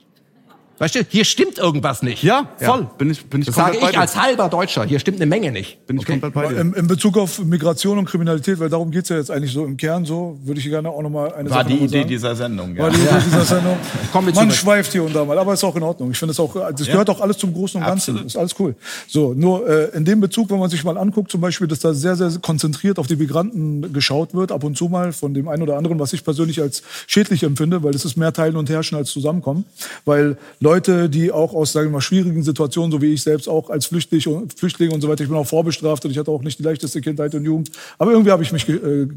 Weißt 0.82 0.96
du, 0.96 1.06
hier 1.08 1.26
stimmt 1.26 1.60
irgendwas 1.60 2.02
nicht. 2.02 2.24
Ja, 2.24 2.48
voll. 2.58 2.88
Bin 2.98 3.12
ich, 3.12 3.24
bin 3.28 3.42
ich 3.42 3.46
Das 3.46 3.54
komplett 3.54 3.82
sage 3.82 3.92
ich 3.94 4.00
als 4.00 4.16
halber 4.16 4.50
Deutscher. 4.50 4.84
Hier 4.84 4.98
stimmt 4.98 5.18
eine 5.18 5.28
Menge 5.28 5.52
nicht. 5.52 5.86
Bin 5.86 6.00
ich 6.00 6.08
komplett 6.08 6.34
bei 6.34 6.48
dir. 6.48 6.60
In, 6.60 6.74
in 6.74 6.88
Bezug 6.88 7.20
auf 7.20 7.38
Migration 7.38 8.00
und 8.00 8.06
Kriminalität, 8.06 8.60
weil 8.60 8.68
darum 8.68 8.90
geht's 8.90 9.10
ja 9.10 9.18
jetzt 9.18 9.30
eigentlich 9.30 9.54
so 9.54 9.64
im 9.64 9.78
Kern 9.78 10.06
so, 10.06 10.40
würde 10.44 10.60
ich 10.60 10.66
gerne 10.66 10.90
auch 10.90 11.04
nochmal 11.04 11.36
eine 11.36 11.52
War 11.52 11.60
Sache 11.60 11.68
die 11.68 11.84
Idee 11.84 11.98
sagen. 12.00 12.08
dieser 12.10 12.36
Sendung. 12.36 12.76
Ja. 12.76 12.82
War 12.82 12.90
die 12.90 13.00
Idee 13.00 13.10
dieser 13.24 13.46
Sendung. 13.46 13.78
Man 14.14 14.34
zurück. 14.34 14.54
schweift 14.54 14.92
hier 14.92 15.04
und 15.04 15.16
da 15.16 15.24
mal, 15.24 15.38
aber 15.38 15.54
ist 15.54 15.64
auch 15.64 15.76
in 15.76 15.84
Ordnung. 15.84 16.10
Ich 16.10 16.18
finde 16.18 16.32
es 16.32 16.40
auch, 16.40 16.56
das 16.56 16.88
gehört 16.88 17.12
auch 17.12 17.22
alles 17.22 17.38
zum 17.38 17.54
Großen 17.54 17.80
und 17.80 17.86
Ganzen. 17.86 18.14
Absolut. 18.16 18.26
Ist 18.26 18.38
alles 18.38 18.56
cool. 18.58 18.76
So, 19.08 19.36
nur 19.36 19.70
äh, 19.70 19.96
in 19.96 20.04
dem 20.04 20.20
Bezug, 20.20 20.50
wenn 20.50 20.58
man 20.58 20.72
sich 20.72 20.84
mal 20.84 20.98
anguckt, 20.98 21.30
zum 21.30 21.42
Beispiel, 21.42 21.68
dass 21.68 21.78
da 21.78 21.94
sehr, 21.94 22.16
sehr 22.16 22.32
konzentriert 22.42 22.98
auf 22.98 23.06
die 23.06 23.18
Migranten 23.18 23.94
geschaut 23.94 24.34
wird, 24.34 24.52
ab 24.52 24.64
und 24.64 24.76
zu 24.76 24.86
mal 24.86 25.14
von 25.14 25.36
dem 25.36 25.48
einen 25.48 25.62
oder 25.62 25.78
anderen, 25.78 26.00
was 26.00 26.12
ich 26.14 26.24
persönlich 26.24 26.60
als 26.60 26.82
schädlich 27.06 27.44
empfinde, 27.44 27.84
weil 27.84 27.94
es 27.94 28.04
ist 28.04 28.18
mehr 28.18 28.34
Teilen 28.34 28.56
und 28.56 28.68
Herrschen 28.68 28.98
als 28.98 29.12
Zusammenkommen. 29.12 29.66
Weil 30.06 30.38
Leute, 30.60 30.71
die 30.80 31.32
auch 31.32 31.54
aus, 31.54 31.72
sagen 31.72 31.88
wir 31.88 31.94
mal, 31.94 32.02
schwierigen 32.02 32.44
Situationen, 32.44 32.92
so 32.92 33.02
wie 33.02 33.14
ich 33.14 33.22
selbst 33.22 33.48
auch 33.48 33.70
als 33.70 33.88
Flüchtling 33.88 34.36
und, 34.36 34.58
Flüchtling 34.58 34.92
und 34.92 35.02
so 35.02 35.10
weiter, 35.10 35.24
ich 35.24 35.30
bin 35.30 35.38
auch 35.38 35.48
vorbestraft 35.48 36.06
und 36.06 36.12
ich 36.12 36.18
hatte 36.18 36.32
auch 36.32 36.42
nicht 36.42 36.60
die 36.60 36.64
leichteste 36.64 37.02
Kindheit 37.02 37.36
und 37.36 37.46
Jugend, 37.46 37.72
aber 37.98 38.12
irgendwie 38.12 38.32
habe 38.32 38.44
ich 38.44 38.52
mich 38.52 38.68
äh, 38.70 39.08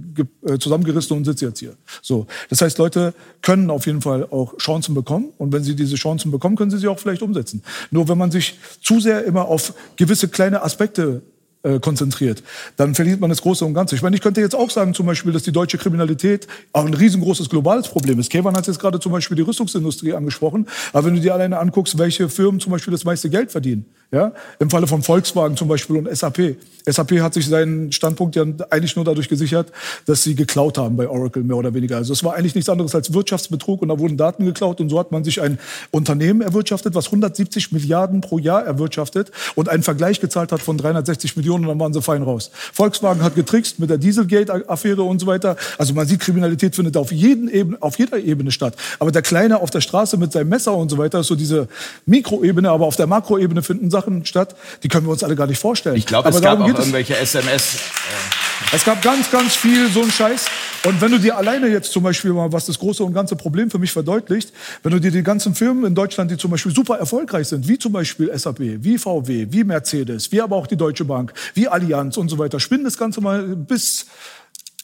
äh, 0.47 0.59
zusammengerissen 0.59 1.16
und 1.16 1.24
sitze 1.24 1.47
jetzt 1.47 1.60
hier. 1.60 1.74
So, 2.02 2.26
das 2.51 2.60
heißt, 2.60 2.78
Leute 2.78 3.14
können 3.43 3.70
auf 3.70 3.86
jeden 3.86 4.01
Fall 4.01 4.26
auch 4.31 4.56
Chancen 4.59 4.94
bekommen 4.94 5.32
und 5.39 5.52
wenn 5.52 5.62
sie 5.62 5.76
diese 5.76 5.97
Chancen 5.97 6.31
bekommen, 6.31 6.56
können 6.56 6.70
sie 6.70 6.78
sie 6.78 6.89
auch 6.89 6.98
vielleicht 6.98 7.22
umsetzen. 7.22 7.62
Nur 7.90 8.09
wenn 8.09 8.18
man 8.18 8.31
sich 8.31 8.59
zu 8.82 9.01
sehr 9.01 9.24
immer 9.24 9.47
auf 9.47 9.74
gewisse 9.97 10.28
kleine 10.28 10.62
Aspekte 10.62 11.22
äh, 11.65 11.81
konzentriert, 11.81 12.43
dann 12.77 12.95
verliert 12.95 13.20
man 13.20 13.31
das 13.31 13.43
Große 13.43 13.65
und 13.65 13.74
Ganze. 13.74 13.97
Ich 13.97 14.03
meine, 14.03 14.15
ich 14.15 14.23
könnte 14.23 14.41
jetzt 14.41 14.55
auch 14.55 14.70
sagen 14.70 14.95
zum 14.95 15.07
Beispiel, 15.07 15.32
dass 15.32 15.43
die 15.43 15.53
deutsche 15.53 15.78
Kriminalität 15.78 16.47
auch 16.73 16.85
ein 16.85 16.95
riesengroßes 16.95 17.49
globales 17.49 17.89
Problem 17.89 18.20
ist. 18.20 18.31
Kevan 18.31 18.57
hat 18.57 18.66
jetzt 18.66 18.78
gerade 18.78 19.01
zum 19.01 19.12
Beispiel 19.12 19.36
die 19.36 19.43
Rüstungsindustrie 19.43 20.12
angesprochen, 20.12 20.66
aber 20.93 21.07
wenn 21.07 21.15
du 21.15 21.20
dir 21.20 21.35
alleine 21.35 21.59
anguckst, 21.59 21.99
welche 21.99 22.28
Firmen 22.28 22.61
zum 22.61 22.73
Beispiel 22.73 22.93
das 22.93 23.05
meiste 23.05 23.31
Geld 23.31 23.51
verdienen, 23.51 23.86
ja, 24.15 24.32
im 24.61 24.70
Falle 24.70 24.86
von 24.86 25.03
Volkswagen 25.03 25.57
zum 25.57 25.66
Beispiel 25.66 25.97
und 25.97 26.16
SAP. 26.16 26.57
SAP 26.86 27.20
hat 27.20 27.35
sich 27.35 27.47
seinen 27.47 27.91
Standpunkt 27.91 28.36
ja 28.36 28.45
eigentlich 28.70 28.95
nur 28.95 29.05
dadurch 29.05 29.28
gesichert, 29.28 29.73
dass 30.07 30.23
sie 30.23 30.35
geklaut 30.35 30.78
haben 30.78 30.97
bei 30.97 31.09
Oracle 31.09 31.43
mehr 31.43 31.57
oder 31.57 31.74
weniger. 31.74 31.97
Also 31.97 32.12
es 32.12 32.23
war 32.23 32.35
eigentlich 32.35 32.55
nichts 32.55 32.69
anderes 32.69 32.95
als 32.95 33.12
Wirtschaftsbetrug 33.12 33.82
und 33.82 33.89
da 33.89 33.99
wurden 33.99 34.16
Daten 34.16 34.45
geklaut 34.45 34.81
und 34.81 34.89
so 34.89 34.99
hat 34.99 35.11
man 35.11 35.24
sich 35.24 35.41
ein 35.41 35.59
Unternehmen 35.91 36.43
erwirtschaftet, 36.43 36.95
was 36.95 37.07
170 37.07 37.73
Milliarden 37.73 38.20
pro 38.20 38.39
Jahr 38.39 38.62
erwirtschaftet 38.65 39.32
und 39.57 39.69
einen 39.69 39.82
Vergleich 39.82 40.20
gezahlt 40.20 40.53
hat 40.53 40.61
von 40.61 40.78
360 40.78 41.36
Millionen 41.36 41.65
und 41.65 41.70
dann 41.70 41.81
waren 41.81 41.93
sie 41.93 42.03
fein 42.03 42.23
raus. 42.23 42.51
Volkswagen 42.73 43.23
hat 43.23 43.35
getrickst 43.35 43.81
mit 43.81 43.91
der 43.91 43.99
Dieselgate-Affäre 43.99 45.03
und 45.03 45.20
so 45.20 45.27
weiter. 45.27 45.57
Also 45.78 45.95
man 45.95 46.07
sieht, 46.07 46.20
Kriminalität 46.20 46.77
findet 46.77 46.97
auf, 46.97 47.11
jeden 47.11 47.49
Ebene, 47.49 47.78
auf 47.81 47.99
jeder 47.99 48.19
Ebene 48.19 48.53
statt. 48.53 48.77
Aber 49.01 49.11
der 49.11 49.23
Kleine 49.23 49.61
auf 49.61 49.70
der 49.70 49.81
Straße 49.81 50.16
mit 50.19 50.32
seinem 50.32 50.51
Messer 50.51 50.77
und 50.77 50.91
so 50.91 50.99
weiter 50.99 51.20
ist 51.20 51.27
so 51.27 51.35
diese 51.35 51.66
Mikroebene, 52.07 52.70
aber 52.70 52.86
auf 52.86 52.97
der 52.97 53.07
Makroebene 53.07 53.62
finden 53.62 53.91
Sachen 53.91 54.03
statt, 54.24 54.55
die 54.82 54.89
können 54.89 55.06
wir 55.06 55.12
uns 55.12 55.22
alle 55.22 55.36
gar 55.36 55.47
nicht 55.47 55.59
vorstellen. 55.59 55.97
Ich 55.97 56.06
glaube, 56.06 56.28
es 56.28 56.40
gab 56.40 56.60
auch 56.60 56.66
irgendwelche 56.66 57.16
SMS. 57.16 57.74
Äh 57.74 58.44
es 58.72 58.85
gab 58.85 59.02
ganz, 59.02 59.31
ganz 59.31 59.55
viel 59.55 59.89
so 59.89 60.02
ein 60.02 60.10
Scheiß. 60.10 60.47
Und 60.85 61.01
wenn 61.01 61.10
du 61.10 61.18
dir 61.18 61.36
alleine 61.36 61.68
jetzt 61.68 61.93
zum 61.93 62.02
Beispiel 62.02 62.32
mal, 62.32 62.52
was 62.52 62.66
das 62.66 62.78
große 62.78 63.05
und 63.05 63.14
ganze 63.14 63.36
Problem 63.36 63.70
für 63.70 63.78
mich 63.78 63.93
verdeutlicht, 63.93 64.52
wenn 64.82 64.93
du 64.93 65.01
dir 65.01 65.10
die 65.10 65.22
ganzen 65.22 65.55
Firmen 65.55 65.85
in 65.85 65.94
Deutschland, 65.94 66.31
die 66.31 66.36
zum 66.36 66.51
Beispiel 66.51 66.74
super 66.74 66.98
erfolgreich 66.98 67.48
sind, 67.48 67.68
wie 67.68 67.78
zum 67.78 67.93
Beispiel 67.93 68.36
SAP, 68.36 68.59
wie 68.59 68.98
VW, 68.98 69.47
wie 69.51 69.64
Mercedes, 69.64 70.31
wie 70.32 70.40
aber 70.40 70.56
auch 70.56 70.66
die 70.66 70.76
Deutsche 70.76 71.05
Bank, 71.05 71.32
wie 71.55 71.68
Allianz 71.68 72.16
und 72.16 72.28
so 72.28 72.39
weiter, 72.39 72.60
spinnen 72.60 72.85
das 72.85 72.98
Ganze 72.98 73.20
mal 73.20 73.43
bis 73.43 74.06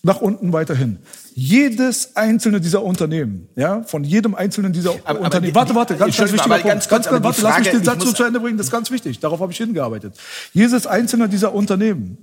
nach 0.03 0.21
unten 0.21 0.53
weiterhin. 0.53 0.99
Jedes 1.35 2.17
einzelne 2.17 2.61
dieser 2.61 2.83
Unternehmen, 2.83 3.49
ja, 3.57 3.83
von 3.83 4.03
jedem 4.05 4.35
einzelnen 4.35 4.73
dieser 4.73 4.95
Aber- 5.05 5.21
Unternehmen. 5.21 5.55
warte, 5.55 5.75
warte, 5.75 5.97
ganz, 5.97 6.17
ganz 6.17 6.33
wichtiger 6.33 6.55
Punkt. 6.55 6.67
ganz 6.69 6.89
ganz, 6.89 7.07
die 7.07 7.13
warte, 7.13 7.25
lass 7.43 7.59
mich 7.59 7.69
Frage- 7.69 7.71
den 7.71 7.85
Satz 7.85 8.05
so 8.05 8.13
zu 8.13 8.25
Ende 8.25 8.41
bringen, 8.41 8.57
das 8.57 8.67
ist 8.69 8.73
ganz 8.73 8.91
wichtig. 8.91 9.19
Darauf 9.21 9.41
habe 9.41 9.53
ich 9.53 9.59
hingearbeitet. 9.59 10.15
Jedes 10.53 10.87
einzelne 10.87 11.29
dieser 11.29 11.55
Unternehmen, 11.55 12.19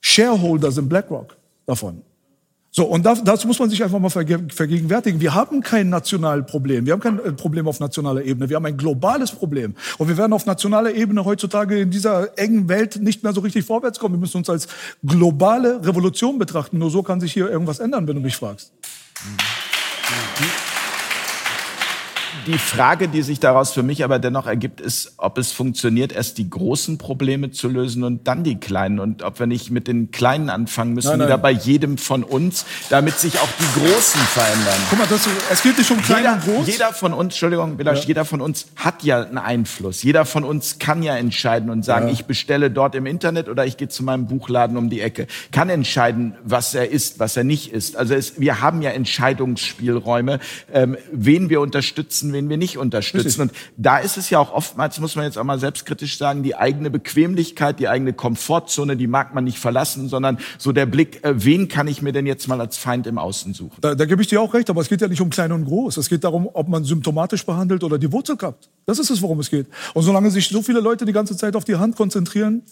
Shareholder 0.00 0.70
sind 0.70 0.88
BlackRock 0.88 1.36
davon. 1.66 2.02
So, 2.76 2.86
und 2.86 3.06
das, 3.06 3.22
das 3.22 3.44
muss 3.44 3.60
man 3.60 3.70
sich 3.70 3.84
einfach 3.84 4.00
mal 4.00 4.10
verge 4.10 4.48
vergegenwärtigen. 4.52 5.20
Wir 5.20 5.32
haben 5.32 5.60
kein 5.60 5.90
nationales 5.90 6.44
Problem. 6.46 6.86
Wir 6.86 6.92
haben 6.94 7.00
kein 7.00 7.20
äh, 7.20 7.30
Problem 7.30 7.68
auf 7.68 7.78
nationaler 7.78 8.24
Ebene. 8.24 8.48
Wir 8.48 8.56
haben 8.56 8.66
ein 8.66 8.76
globales 8.76 9.30
Problem. 9.30 9.76
Und 9.96 10.08
wir 10.08 10.16
werden 10.16 10.32
auf 10.32 10.44
nationaler 10.44 10.92
Ebene 10.92 11.24
heutzutage 11.24 11.78
in 11.78 11.92
dieser 11.92 12.36
engen 12.36 12.68
Welt 12.68 12.96
nicht 12.96 13.22
mehr 13.22 13.32
so 13.32 13.42
richtig 13.42 13.64
vorwärts 13.64 14.00
kommen. 14.00 14.16
Wir 14.16 14.18
müssen 14.18 14.38
uns 14.38 14.50
als 14.50 14.66
globale 15.04 15.86
Revolution 15.86 16.36
betrachten. 16.36 16.78
Nur 16.78 16.90
so 16.90 17.04
kann 17.04 17.20
sich 17.20 17.32
hier 17.32 17.48
irgendwas 17.48 17.78
ändern, 17.78 18.08
wenn 18.08 18.16
du 18.16 18.22
mich 18.22 18.34
fragst. 18.34 18.72
Die 22.46 22.58
Frage, 22.58 23.08
die 23.08 23.22
sich 23.22 23.40
daraus 23.40 23.72
für 23.72 23.82
mich 23.82 24.04
aber 24.04 24.18
dennoch 24.18 24.46
ergibt, 24.46 24.80
ist, 24.80 25.14
ob 25.16 25.38
es 25.38 25.52
funktioniert, 25.52 26.12
erst 26.12 26.36
die 26.36 26.50
großen 26.50 26.98
Probleme 26.98 27.50
zu 27.50 27.68
lösen 27.68 28.04
und 28.04 28.28
dann 28.28 28.44
die 28.44 28.56
kleinen. 28.56 28.98
Und 28.98 29.22
ob 29.22 29.38
wir 29.38 29.46
nicht 29.46 29.70
mit 29.70 29.88
den 29.88 30.10
kleinen 30.10 30.50
anfangen 30.50 30.92
müssen, 30.92 31.08
Nein, 31.08 31.20
nein. 31.20 31.28
wieder 31.28 31.38
bei 31.38 31.52
jedem 31.52 31.96
von 31.96 32.22
uns, 32.22 32.66
damit 32.90 33.18
sich 33.18 33.38
auch 33.38 33.48
die 33.58 33.80
großen 33.80 34.20
verändern. 34.20 34.74
Guck 34.90 34.98
mal, 34.98 35.06
das, 35.08 35.26
es 35.50 35.62
geht 35.62 35.78
nicht 35.78 35.90
um 35.90 36.02
klein 36.02 36.18
Jeder, 36.18 36.32
und 36.34 36.44
groß. 36.44 36.66
jeder 36.66 36.92
von 36.92 37.12
uns, 37.14 37.34
Entschuldigung, 37.34 37.76
Belasch, 37.76 38.04
jeder 38.04 38.24
von 38.26 38.40
uns 38.42 38.66
hat 38.76 39.02
ja 39.04 39.22
einen 39.22 39.38
Einfluss. 39.38 40.02
Jeder 40.02 40.26
von 40.26 40.44
uns 40.44 40.78
kann 40.78 41.02
ja 41.02 41.16
entscheiden 41.16 41.70
und 41.70 41.82
sagen, 41.84 42.08
ich 42.08 42.26
bestelle 42.26 42.70
dort 42.70 42.94
im 42.94 43.06
Internet 43.06 43.48
oder 43.48 43.64
ich 43.64 43.76
gehe 43.78 43.88
zu 43.88 44.02
meinem 44.02 44.26
Buchladen 44.26 44.76
um 44.76 44.90
die 44.90 45.00
Ecke. 45.00 45.28
Kann 45.50 45.70
entscheiden, 45.70 46.34
was 46.44 46.74
er 46.74 46.90
isst, 46.90 47.18
was 47.18 47.36
er 47.36 47.44
nicht 47.44 47.72
isst. 47.72 47.96
Also 47.96 48.14
es, 48.14 48.38
wir 48.38 48.60
haben 48.60 48.82
ja 48.82 48.90
Entscheidungsspielräume, 48.90 50.40
ähm, 50.72 50.96
wen 51.10 51.48
wir 51.48 51.60
unterstützen, 51.62 52.33
wen 52.34 52.50
wir 52.50 52.58
nicht 52.58 52.76
unterstützen. 52.76 53.40
Und 53.40 53.52
da 53.78 53.96
ist 53.96 54.18
es 54.18 54.28
ja 54.28 54.38
auch 54.38 54.52
oftmals, 54.52 55.00
muss 55.00 55.16
man 55.16 55.24
jetzt 55.24 55.38
auch 55.38 55.44
mal 55.44 55.58
selbstkritisch 55.58 56.18
sagen, 56.18 56.42
die 56.42 56.54
eigene 56.54 56.90
Bequemlichkeit, 56.90 57.80
die 57.80 57.88
eigene 57.88 58.12
Komfortzone, 58.12 58.98
die 58.98 59.06
mag 59.06 59.34
man 59.34 59.44
nicht 59.44 59.58
verlassen, 59.58 60.08
sondern 60.10 60.38
so 60.58 60.72
der 60.72 60.84
Blick, 60.84 61.24
äh, 61.24 61.32
wen 61.42 61.68
kann 61.68 61.88
ich 61.88 62.02
mir 62.02 62.12
denn 62.12 62.26
jetzt 62.26 62.46
mal 62.48 62.60
als 62.60 62.76
Feind 62.76 63.06
im 63.06 63.16
Außen 63.16 63.54
suchen? 63.54 63.78
Da, 63.80 63.94
da 63.94 64.04
gebe 64.04 64.20
ich 64.20 64.28
dir 64.28 64.42
auch 64.42 64.52
recht, 64.52 64.68
aber 64.68 64.82
es 64.82 64.88
geht 64.90 65.00
ja 65.00 65.08
nicht 65.08 65.22
um 65.22 65.30
klein 65.30 65.52
und 65.52 65.64
groß. 65.64 65.96
Es 65.96 66.10
geht 66.10 66.24
darum, 66.24 66.48
ob 66.52 66.68
man 66.68 66.84
symptomatisch 66.84 67.46
behandelt 67.46 67.82
oder 67.82 67.96
die 67.96 68.12
Wurzel 68.12 68.36
kappt. 68.36 68.68
Das 68.84 68.98
ist 68.98 69.08
es, 69.08 69.22
worum 69.22 69.40
es 69.40 69.48
geht. 69.48 69.66
Und 69.94 70.02
solange 70.02 70.30
sich 70.30 70.48
so 70.48 70.60
viele 70.60 70.80
Leute 70.80 71.06
die 71.06 71.12
ganze 71.12 71.36
Zeit 71.36 71.56
auf 71.56 71.64
die 71.64 71.76
Hand 71.76 71.96
konzentrieren, 71.96 72.62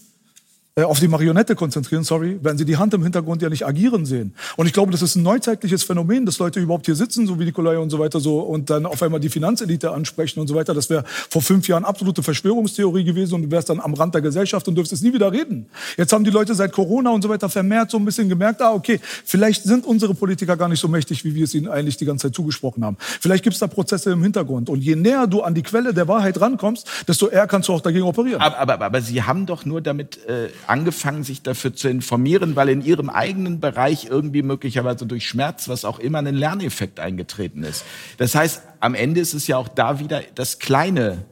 äh, 0.75 0.85
auf 0.85 1.01
die 1.01 1.09
Marionette 1.09 1.55
konzentrieren, 1.55 2.03
sorry, 2.03 2.43
werden 2.43 2.57
sie 2.57 2.65
die 2.65 2.79
Hand 2.79 2.95
im 2.95 3.03
Hintergrund 3.03 3.43
ja 3.43 3.51
nicht 3.51 3.67
agieren 3.67 4.07
sehen. 4.07 4.35
Und 4.57 4.67
ich 4.67 4.73
glaube, 4.73 4.91
das 4.91 5.03
ist 5.03 5.17
ein 5.17 5.23
neuzeitliches 5.23 5.83
Phänomen, 5.83 6.25
dass 6.25 6.39
Leute 6.39 6.61
überhaupt 6.61 6.87
hier 6.87 6.95
sitzen, 6.95 7.27
so 7.27 7.39
wie 7.39 7.45
Nikolai 7.45 7.77
und 7.77 7.91
so 7.91 7.99
weiter, 7.99 8.21
so, 8.21 8.41
und 8.41 8.71
dann 8.71 8.87
auf 8.87 9.03
einmal 9.03 9.21
die 9.21 9.29
Finanzelite 9.29 9.91
ansprechen 9.91 10.41
und 10.41 10.49
so 10.49 10.55
weiter. 10.55 10.73
Das 10.73 10.89
wäre 10.89 11.05
vor 11.29 11.43
fünf 11.43 11.69
Jahren 11.69 11.85
absolute 11.85 12.23
Verschwörungstheorie 12.23 13.05
gewesen 13.05 13.35
und 13.35 13.43
du 13.43 13.51
wärst 13.51 13.69
dann 13.69 13.81
am 13.81 13.93
Rand 13.93 14.15
der 14.15 14.23
Gesellschaft 14.23 14.67
und 14.67 14.75
dürftest 14.75 15.03
nie 15.03 15.13
wieder 15.13 15.31
reden. 15.31 15.67
Jetzt 15.99 16.11
haben 16.15 16.25
die 16.25 16.31
Leute 16.31 16.55
seit 16.55 16.73
Corona 16.73 17.11
und 17.11 17.21
so 17.21 17.29
weiter 17.29 17.51
vermehrt 17.51 17.91
so 17.91 17.99
ein 17.99 18.07
bisschen 18.07 18.31
gemerkt, 18.31 18.63
ah, 18.63 18.73
okay, 18.73 18.99
vielleicht 19.27 19.65
sind 19.65 19.85
unsere 19.85 20.15
Politiker 20.15 20.57
gar 20.57 20.71
nicht 20.71 20.81
so 20.81 20.89
mächtig, 20.89 21.23
wie 21.23 21.35
wir 21.35 21.45
es 21.45 21.55
ihnen 21.55 21.69
eigentlich 21.69 21.99
die 21.99 22.07
ganze 22.07 22.29
Zeit 22.29 22.35
zugesprochen 22.35 22.83
haben. 22.83 22.97
Vielleicht 22.99 23.45
gibt 23.45 23.53
es 23.53 23.61
da 23.61 23.67
Prozesse 23.67 24.11
im 24.11 24.23
Hintergrund. 24.23 24.71
Und 24.71 24.81
je 24.81 24.97
näher 24.97 25.27
du 25.27 25.43
an 25.43 25.55
die 25.55 25.63
Quelle 25.63 25.93
der 25.93 26.09
Wahrheit 26.09 26.41
rankommst, 26.41 26.89
desto 27.07 27.29
eher 27.29 27.47
kannst 27.47 27.69
du 27.69 27.75
auch 27.75 27.83
dagegen 27.83 28.07
operieren. 28.07 28.41
Aber, 28.41 28.57
aber, 28.57 28.81
aber 28.81 29.03
Sie 29.03 29.23
haben 29.23 29.45
doch 29.45 29.67
nur 29.67 29.83
damit 29.83 30.25
äh, 30.27 30.49
angefangen, 30.69 31.25
sich 31.25 31.43
dafür 31.43 31.75
zu 31.75 31.89
informieren, 31.89 32.57
weil 32.57 32.69
in 32.69 32.85
Ihrem 32.85 33.11
eigenen 33.11 33.61
Bereich 33.61 34.07
irgendwie 34.07 34.43
möglicherweise 34.43 35.07
durch 35.07 35.27
Schmerz, 35.27 35.69
was 35.69 35.85
auch 35.85 35.99
immer, 35.99 36.19
ein 36.19 36.35
Lerneffekt 36.35 37.01
eingetreten 37.01 37.63
ist. 37.63 37.85
Das 38.19 38.35
heißt, 38.35 38.63
am 38.81 38.95
Ende 38.95 39.21
ist 39.21 39.35
es 39.35 39.47
ja 39.47 39.57
auch 39.57 39.69
da 39.69 39.99
wieder 39.99 40.23
das 40.35 40.59
Kleine 40.59 41.25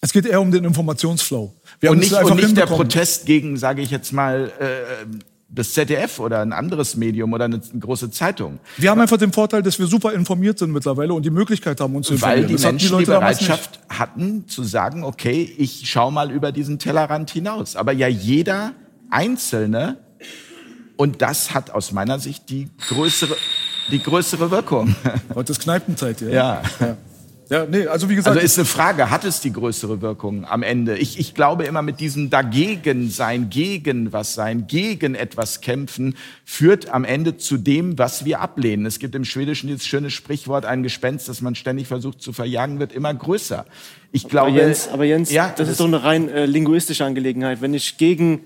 Es 0.00 0.12
geht 0.12 0.26
eher 0.26 0.40
um 0.40 0.50
den 0.50 0.64
Informationsflow. 0.64 1.52
Wir 1.80 1.90
und 1.90 1.98
nicht, 1.98 2.12
und 2.12 2.36
nicht 2.36 2.56
der. 2.56 2.66
Protest 2.66 3.26
gegen, 3.26 3.56
sage 3.56 3.82
ich 3.82 3.90
jetzt 3.90 4.12
mal, 4.12 4.52
äh, 4.58 5.06
das 5.54 5.72
ZDF 5.72 6.18
oder 6.18 6.40
ein 6.40 6.52
anderes 6.52 6.96
Medium 6.96 7.32
oder 7.32 7.44
eine 7.44 7.58
große 7.58 8.10
Zeitung. 8.10 8.58
Wir 8.76 8.90
haben 8.90 9.00
einfach 9.00 9.16
den 9.16 9.32
Vorteil, 9.32 9.62
dass 9.62 9.78
wir 9.78 9.86
super 9.86 10.12
informiert 10.12 10.58
sind 10.58 10.72
mittlerweile 10.72 11.14
und 11.14 11.24
die 11.24 11.30
Möglichkeit 11.30 11.80
haben, 11.80 11.94
uns 11.94 12.08
zu 12.08 12.14
informieren. 12.14 12.42
Weil 12.42 12.48
die 12.48 12.54
Das 12.54 12.64
Menschen 12.64 12.88
die, 12.88 12.96
nicht. 12.96 13.06
Bereitschaft 13.06 13.80
hatten, 13.88 14.48
zu 14.48 14.64
sagen, 14.64 15.04
okay, 15.04 15.42
ich 15.58 15.82
schau 15.90 16.10
mal 16.10 16.30
über 16.30 16.52
diesen 16.52 16.78
Tellerrand 16.78 17.30
hinaus. 17.30 17.76
Aber 17.76 17.92
ja 17.92 18.08
jeder 18.08 18.72
Einzelne, 19.10 19.98
und 20.96 21.22
das 21.22 21.54
hat 21.54 21.70
aus 21.70 21.92
meiner 21.92 22.18
Sicht 22.18 22.48
die 22.50 22.68
größere, 22.88 23.36
die 23.90 24.02
größere 24.02 24.50
Wirkung. 24.50 24.94
Heute 25.34 25.52
ist 25.52 25.60
Kneipenzeit, 25.60 26.20
ja. 26.20 26.28
Ja. 26.28 26.62
ja. 26.80 26.96
Ja, 27.50 27.66
nee, 27.66 27.86
also 27.86 28.08
wie 28.08 28.14
gesagt, 28.14 28.36
Also 28.36 28.44
ist 28.44 28.58
eine 28.58 28.64
Frage, 28.64 29.10
hat 29.10 29.24
es 29.24 29.40
die 29.40 29.52
größere 29.52 30.00
Wirkung 30.00 30.46
am 30.46 30.62
Ende? 30.62 30.96
Ich, 30.96 31.18
ich 31.18 31.34
glaube 31.34 31.64
immer 31.64 31.82
mit 31.82 32.00
diesem 32.00 32.30
dagegen 32.30 33.10
sein, 33.10 33.50
gegen 33.50 34.12
was 34.12 34.34
sein, 34.34 34.66
gegen 34.66 35.14
etwas 35.14 35.60
kämpfen, 35.60 36.16
führt 36.44 36.88
am 36.88 37.04
Ende 37.04 37.36
zu 37.36 37.58
dem, 37.58 37.98
was 37.98 38.24
wir 38.24 38.40
ablehnen. 38.40 38.86
Es 38.86 38.98
gibt 38.98 39.14
im 39.14 39.24
Schwedischen 39.24 39.66
dieses 39.66 39.86
schöne 39.86 40.10
Sprichwort, 40.10 40.64
ein 40.64 40.82
Gespenst, 40.82 41.28
das 41.28 41.42
man 41.42 41.54
ständig 41.54 41.86
versucht 41.86 42.22
zu 42.22 42.32
verjagen, 42.32 42.78
wird 42.78 42.92
immer 42.92 43.12
größer. 43.12 43.66
Ich 44.10 44.28
glaube, 44.28 44.52
aber 44.52 44.60
Jens, 44.60 44.88
aber 44.88 45.04
Jens 45.04 45.30
ja, 45.30 45.52
das 45.56 45.68
ist 45.68 45.80
doch 45.80 45.86
eine 45.86 46.02
rein 46.02 46.28
äh, 46.28 46.46
linguistische 46.46 47.04
Angelegenheit. 47.04 47.60
Wenn 47.60 47.74
ich 47.74 47.98
gegen, 47.98 48.40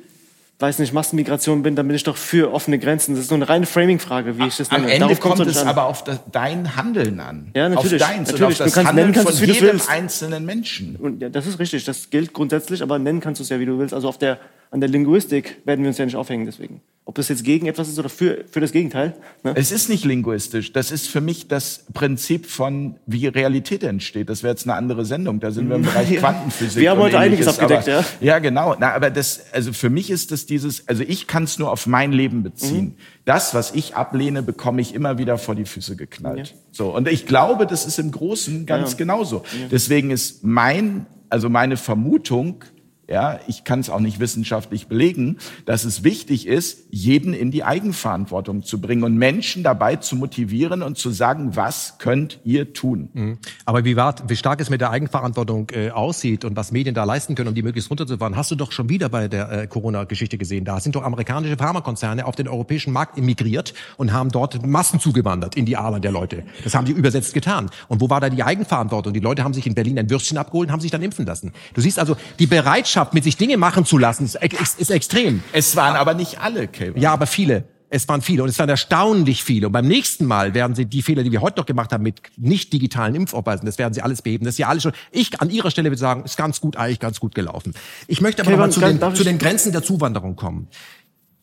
weiß 0.61 0.81
nicht, 0.81 0.93
Massenmigration 0.93 1.63
bin, 1.63 1.77
dann 1.77 1.87
bin 1.87 1.95
ich 1.95 2.03
doch 2.03 2.17
für 2.17 2.53
offene 2.53 2.79
Grenzen. 2.81 3.15
Das 3.15 3.25
ist 3.25 3.31
nur 3.31 3.37
eine 3.37 3.49
reine 3.49 3.67
Framing-Frage, 3.67 4.39
wie 4.39 4.47
ich 4.49 4.57
das 4.57 4.71
Am 4.71 4.81
nenne. 4.81 4.93
Ende 4.95 5.07
Darauf 5.07 5.21
kommt 5.21 5.39
doch 5.39 5.47
es 5.47 5.59
aber 5.65 5.85
auf 5.87 6.03
das, 6.03 6.19
dein 6.33 6.75
Handeln 6.75 7.21
an. 7.21 7.51
Ja, 7.55 7.69
natürlich, 7.69 8.03
Auf 8.03 8.09
deins 8.09 8.33
natürlich. 8.33 8.43
auf 8.45 8.59
das 8.59 8.69
Du 8.69 8.75
kannst 8.75 8.89
Handeln 8.89 9.11
nennen, 9.13 9.25
kannst 9.25 9.39
von 9.39 9.49
jedem 9.49 9.69
willst. 9.69 9.89
einzelnen 9.89 10.45
Menschen. 10.45 10.97
Und 10.97 11.23
ja, 11.23 11.29
das 11.29 11.47
ist 11.47 11.61
richtig, 11.61 11.85
das 11.85 12.11
gilt 12.11 12.33
grundsätzlich, 12.33 12.83
aber 12.83 12.99
nennen 12.99 13.21
kannst 13.21 13.39
du 13.39 13.45
es 13.45 13.51
ja, 13.51 13.61
wie 13.61 13.67
du 13.67 13.79
willst. 13.79 13.95
Also 13.95 14.09
auf 14.09 14.19
der, 14.19 14.39
an 14.71 14.81
der 14.81 14.89
Linguistik 14.91 15.57
werden 15.65 15.83
wir 15.83 15.89
uns 15.89 15.99
ja 15.99 16.05
nicht 16.05 16.17
aufhängen 16.17 16.47
deswegen. 16.47 16.81
Ob 17.05 17.15
das 17.15 17.31
jetzt 17.31 17.43
gegen 17.43 17.67
etwas 17.67 17.89
ist 17.89 17.99
oder 17.99 18.11
für, 18.11 18.45
für 18.51 18.61
das 18.61 18.71
Gegenteil. 18.71 19.15
Ne? 19.43 19.55
Es 19.57 19.73
ist 19.73 19.89
nicht 19.89 20.05
linguistisch. 20.05 20.75
Das 20.75 20.91
ist 20.91 21.09
für 21.09 21.23
mich 21.23 21.49
das 21.49 21.87
Prinzip 21.95 22.45
von, 22.45 22.97
wie 23.07 23.27
Realität 23.29 23.83
entsteht. 23.83 24.29
Das 24.29 24.43
wäre 24.43 24.53
jetzt 24.53 24.67
eine 24.67 24.75
andere 24.75 25.07
Sendung. 25.07 25.41
Da 25.41 25.51
sind 25.51 25.71
wir 25.71 25.77
im 25.77 25.83
Bereich 25.83 26.11
Ja. 26.11 26.21
Quantenphysik. 26.21 26.83
Wir 26.83 26.91
haben 26.91 27.01
heute 27.01 27.19
einiges 27.19 27.49
abgedeckt, 27.49 27.89
aber, 27.89 28.01
ja. 28.01 28.05
Ja, 28.21 28.39
genau. 28.41 28.77
Na, 28.79 28.93
aber 28.93 29.09
das, 29.09 29.41
also 29.55 29.73
für 29.73 29.89
mich 29.89 30.11
ist 30.11 30.33
das 30.33 30.45
dieses, 30.45 30.87
also 30.87 31.03
ich 31.03 31.27
kann 31.27 31.45
es 31.45 31.59
nur 31.59 31.73
auf 31.73 31.87
mein 31.87 32.13
Leben 32.13 32.43
beziehen. 32.43 32.85
Mhm. 32.85 32.95
Das, 33.25 33.55
was 33.55 33.75
ich 33.75 33.97
ablehne, 33.97 34.43
bekomme 34.43 34.83
ich 34.83 34.95
immer 34.95 35.17
wieder 35.17 35.39
vor 35.39 35.55
die 35.55 35.65
Füße 35.65 35.97
geknallt. 35.97 36.55
So. 36.73 36.95
Und 36.95 37.09
ich 37.09 37.25
glaube, 37.25 37.67
das 37.67 37.87
ist 37.87 37.99
im 37.99 38.11
Großen 38.11 38.67
ganz 38.67 38.91
Ja. 38.93 38.97
genauso. 38.99 39.45
Deswegen 39.71 40.11
ist 40.11 40.45
mein, 40.45 41.07
also 41.31 41.49
meine 41.49 41.79
Vermutung, 41.79 42.65
ja, 43.09 43.41
ich 43.47 43.65
kann 43.65 43.81
es 43.81 43.89
auch 43.89 44.01
nicht 44.01 44.21
wissenschaftlich 44.21 44.87
belegen, 44.87 45.39
dass 45.65 45.85
es 45.85 46.05
wichtig 46.05 46.47
ist, 46.47 46.85
jeden 46.91 47.33
in 47.33 47.51
die 47.51 47.65
Eigenverantwortung 47.65 48.63
zu 48.63 48.81
bringen 48.81 49.03
und 49.03 49.17
Menschen 49.17 49.63
dabei 49.63 49.97
zu 49.97 50.15
motivieren 50.15 50.83
und 50.83 50.99
zu 50.99 51.11
sagen, 51.11 51.57
was 51.57 51.97
könnt 51.99 52.39
ihr 52.45 52.75
tun? 52.75 53.09
Mhm. 53.15 53.39
Aber 53.65 53.85
wie, 53.85 53.97
wart, 53.97 54.29
wie 54.29 54.37
stark 54.37 54.61
es 54.61 54.69
mit 54.69 54.83
der 54.83 54.91
Eigenverantwortung 54.91 55.69
äh, 55.73 55.91
aussieht 55.91 56.45
und 56.45 56.55
was 56.55 56.71
Medien 56.71 56.95
da 56.95 57.05
leisten 57.05 57.35
können, 57.35 57.49
um 57.49 57.55
die 57.55 57.63
möglichst 57.63 57.91
runterzufahren, 57.91 58.37
hast 58.37 58.51
du 58.51 58.57
doch 58.57 58.73
schon 58.73 58.91
wieder 58.91 59.09
bei 59.09 59.29
der 59.29 59.51
äh, 59.51 59.67
Corona-Geschichte 59.67 60.37
gesehen. 60.37 60.67
Da 60.67 60.79
sind 60.81 60.95
doch 60.95 61.03
amerikanische 61.03 61.57
Pharmakonzerne 61.57 62.27
auf 62.27 62.37
den 62.37 62.47
europäischen 62.47 62.93
Markt 62.93 63.17
emigriert 63.17 63.73
und 63.97 64.13
haben 64.13 64.31
dort 64.31 64.67
Massen 64.67 65.01
zugewandert 65.01 65.57
in 65.57 65.65
die 65.65 65.79
Arme 65.79 66.01
der 66.01 66.13
Leute. 66.13 66.45
Das 66.63 66.75
haben 66.75 66.85
die 66.85 66.93
übersetzt 66.93 67.33
getan. 67.33 67.71
Und 67.89 68.03
wo 68.03 68.11
war 68.11 68.21
da 68.21 68.29
die 68.29 68.43
Eigenverantwortung? 68.43 69.15
Die 69.15 69.21
Leute 69.21 69.45
haben 69.45 69.55
sich 69.55 69.67
in 69.67 69.75
Berlin 69.75 69.99
ein 69.99 70.11
Würstchen 70.11 70.37
abgeholt 70.37 70.69
und 70.69 70.73
haben 70.73 70.81
sich 70.81 70.91
dann 70.91 71.03
impfen 71.03 71.25
lassen. 71.25 71.53
Du 71.73 71.81
siehst 71.81 71.99
also, 71.99 72.17
die 72.39 72.47
Bereitschaft, 72.47 72.98
Bereitschaft, 72.99 73.15
mit 73.15 73.25
sich 73.25 73.37
Dinge 73.37 73.57
machen 73.57 73.85
zu 73.85 73.99
lassen, 73.99 74.25
ist, 74.25 74.37
ist, 74.37 74.81
ist 74.81 74.91
extrem. 74.91 75.43
Es 75.53 75.77
waren 75.77 75.97
aber 75.97 76.15
nicht 76.15 76.41
alle, 76.41 76.69
Kevin. 76.69 77.01
Ja, 77.01 77.13
aber 77.13 77.27
viele. 77.27 77.65
Es 77.91 78.07
waren 78.07 78.21
viele 78.21 78.43
und 78.43 78.51
es 78.51 78.59
waren 78.59 78.69
erstaunlich 78.69 79.43
viele. 79.43 79.69
Und 79.69 79.73
beim 79.73 79.87
nächsten 79.87 80.27
Mal 80.27 80.53
werden 80.53 80.75
sie 80.75 80.85
die 80.85 81.01
Fehler, 81.01 81.23
die 81.23 81.33
wir 81.33 81.41
heute 81.41 81.59
noch 81.59 81.65
gemacht 81.65 81.91
haben 81.93 82.03
mit 82.03 82.21
nicht 82.37 82.73
digitalen 82.73 83.15
Impfausweisen, 83.15 83.65
das 83.65 83.79
werden 83.79 83.95
sie 83.95 84.03
alles 84.03 84.21
beheben. 84.21 84.45
Das 84.45 84.55
ist 84.55 84.59
ja 84.59 84.69
alles 84.69 84.83
schon. 84.83 84.93
Ich 85.11 85.41
an 85.41 85.49
ihrer 85.49 85.71
Stelle 85.71 85.89
würde 85.89 85.99
sagen, 85.99 86.25
ist 86.25 86.37
ganz 86.37 86.61
gut, 86.61 86.77
eigentlich 86.77 87.01
ganz 87.01 87.19
gut 87.19 87.35
gelaufen. 87.35 87.73
Ich 88.07 88.21
möchte 88.21 88.43
aber 88.43 88.51
okay, 88.51 88.59
noch 88.59 88.67
mal 88.67 88.73
zu 88.73 88.81
den, 88.81 89.15
zu 89.15 89.25
den 89.25 89.39
Grenzen 89.39 89.73
der 89.73 89.83
Zuwanderung 89.83 90.37
kommen. 90.37 90.69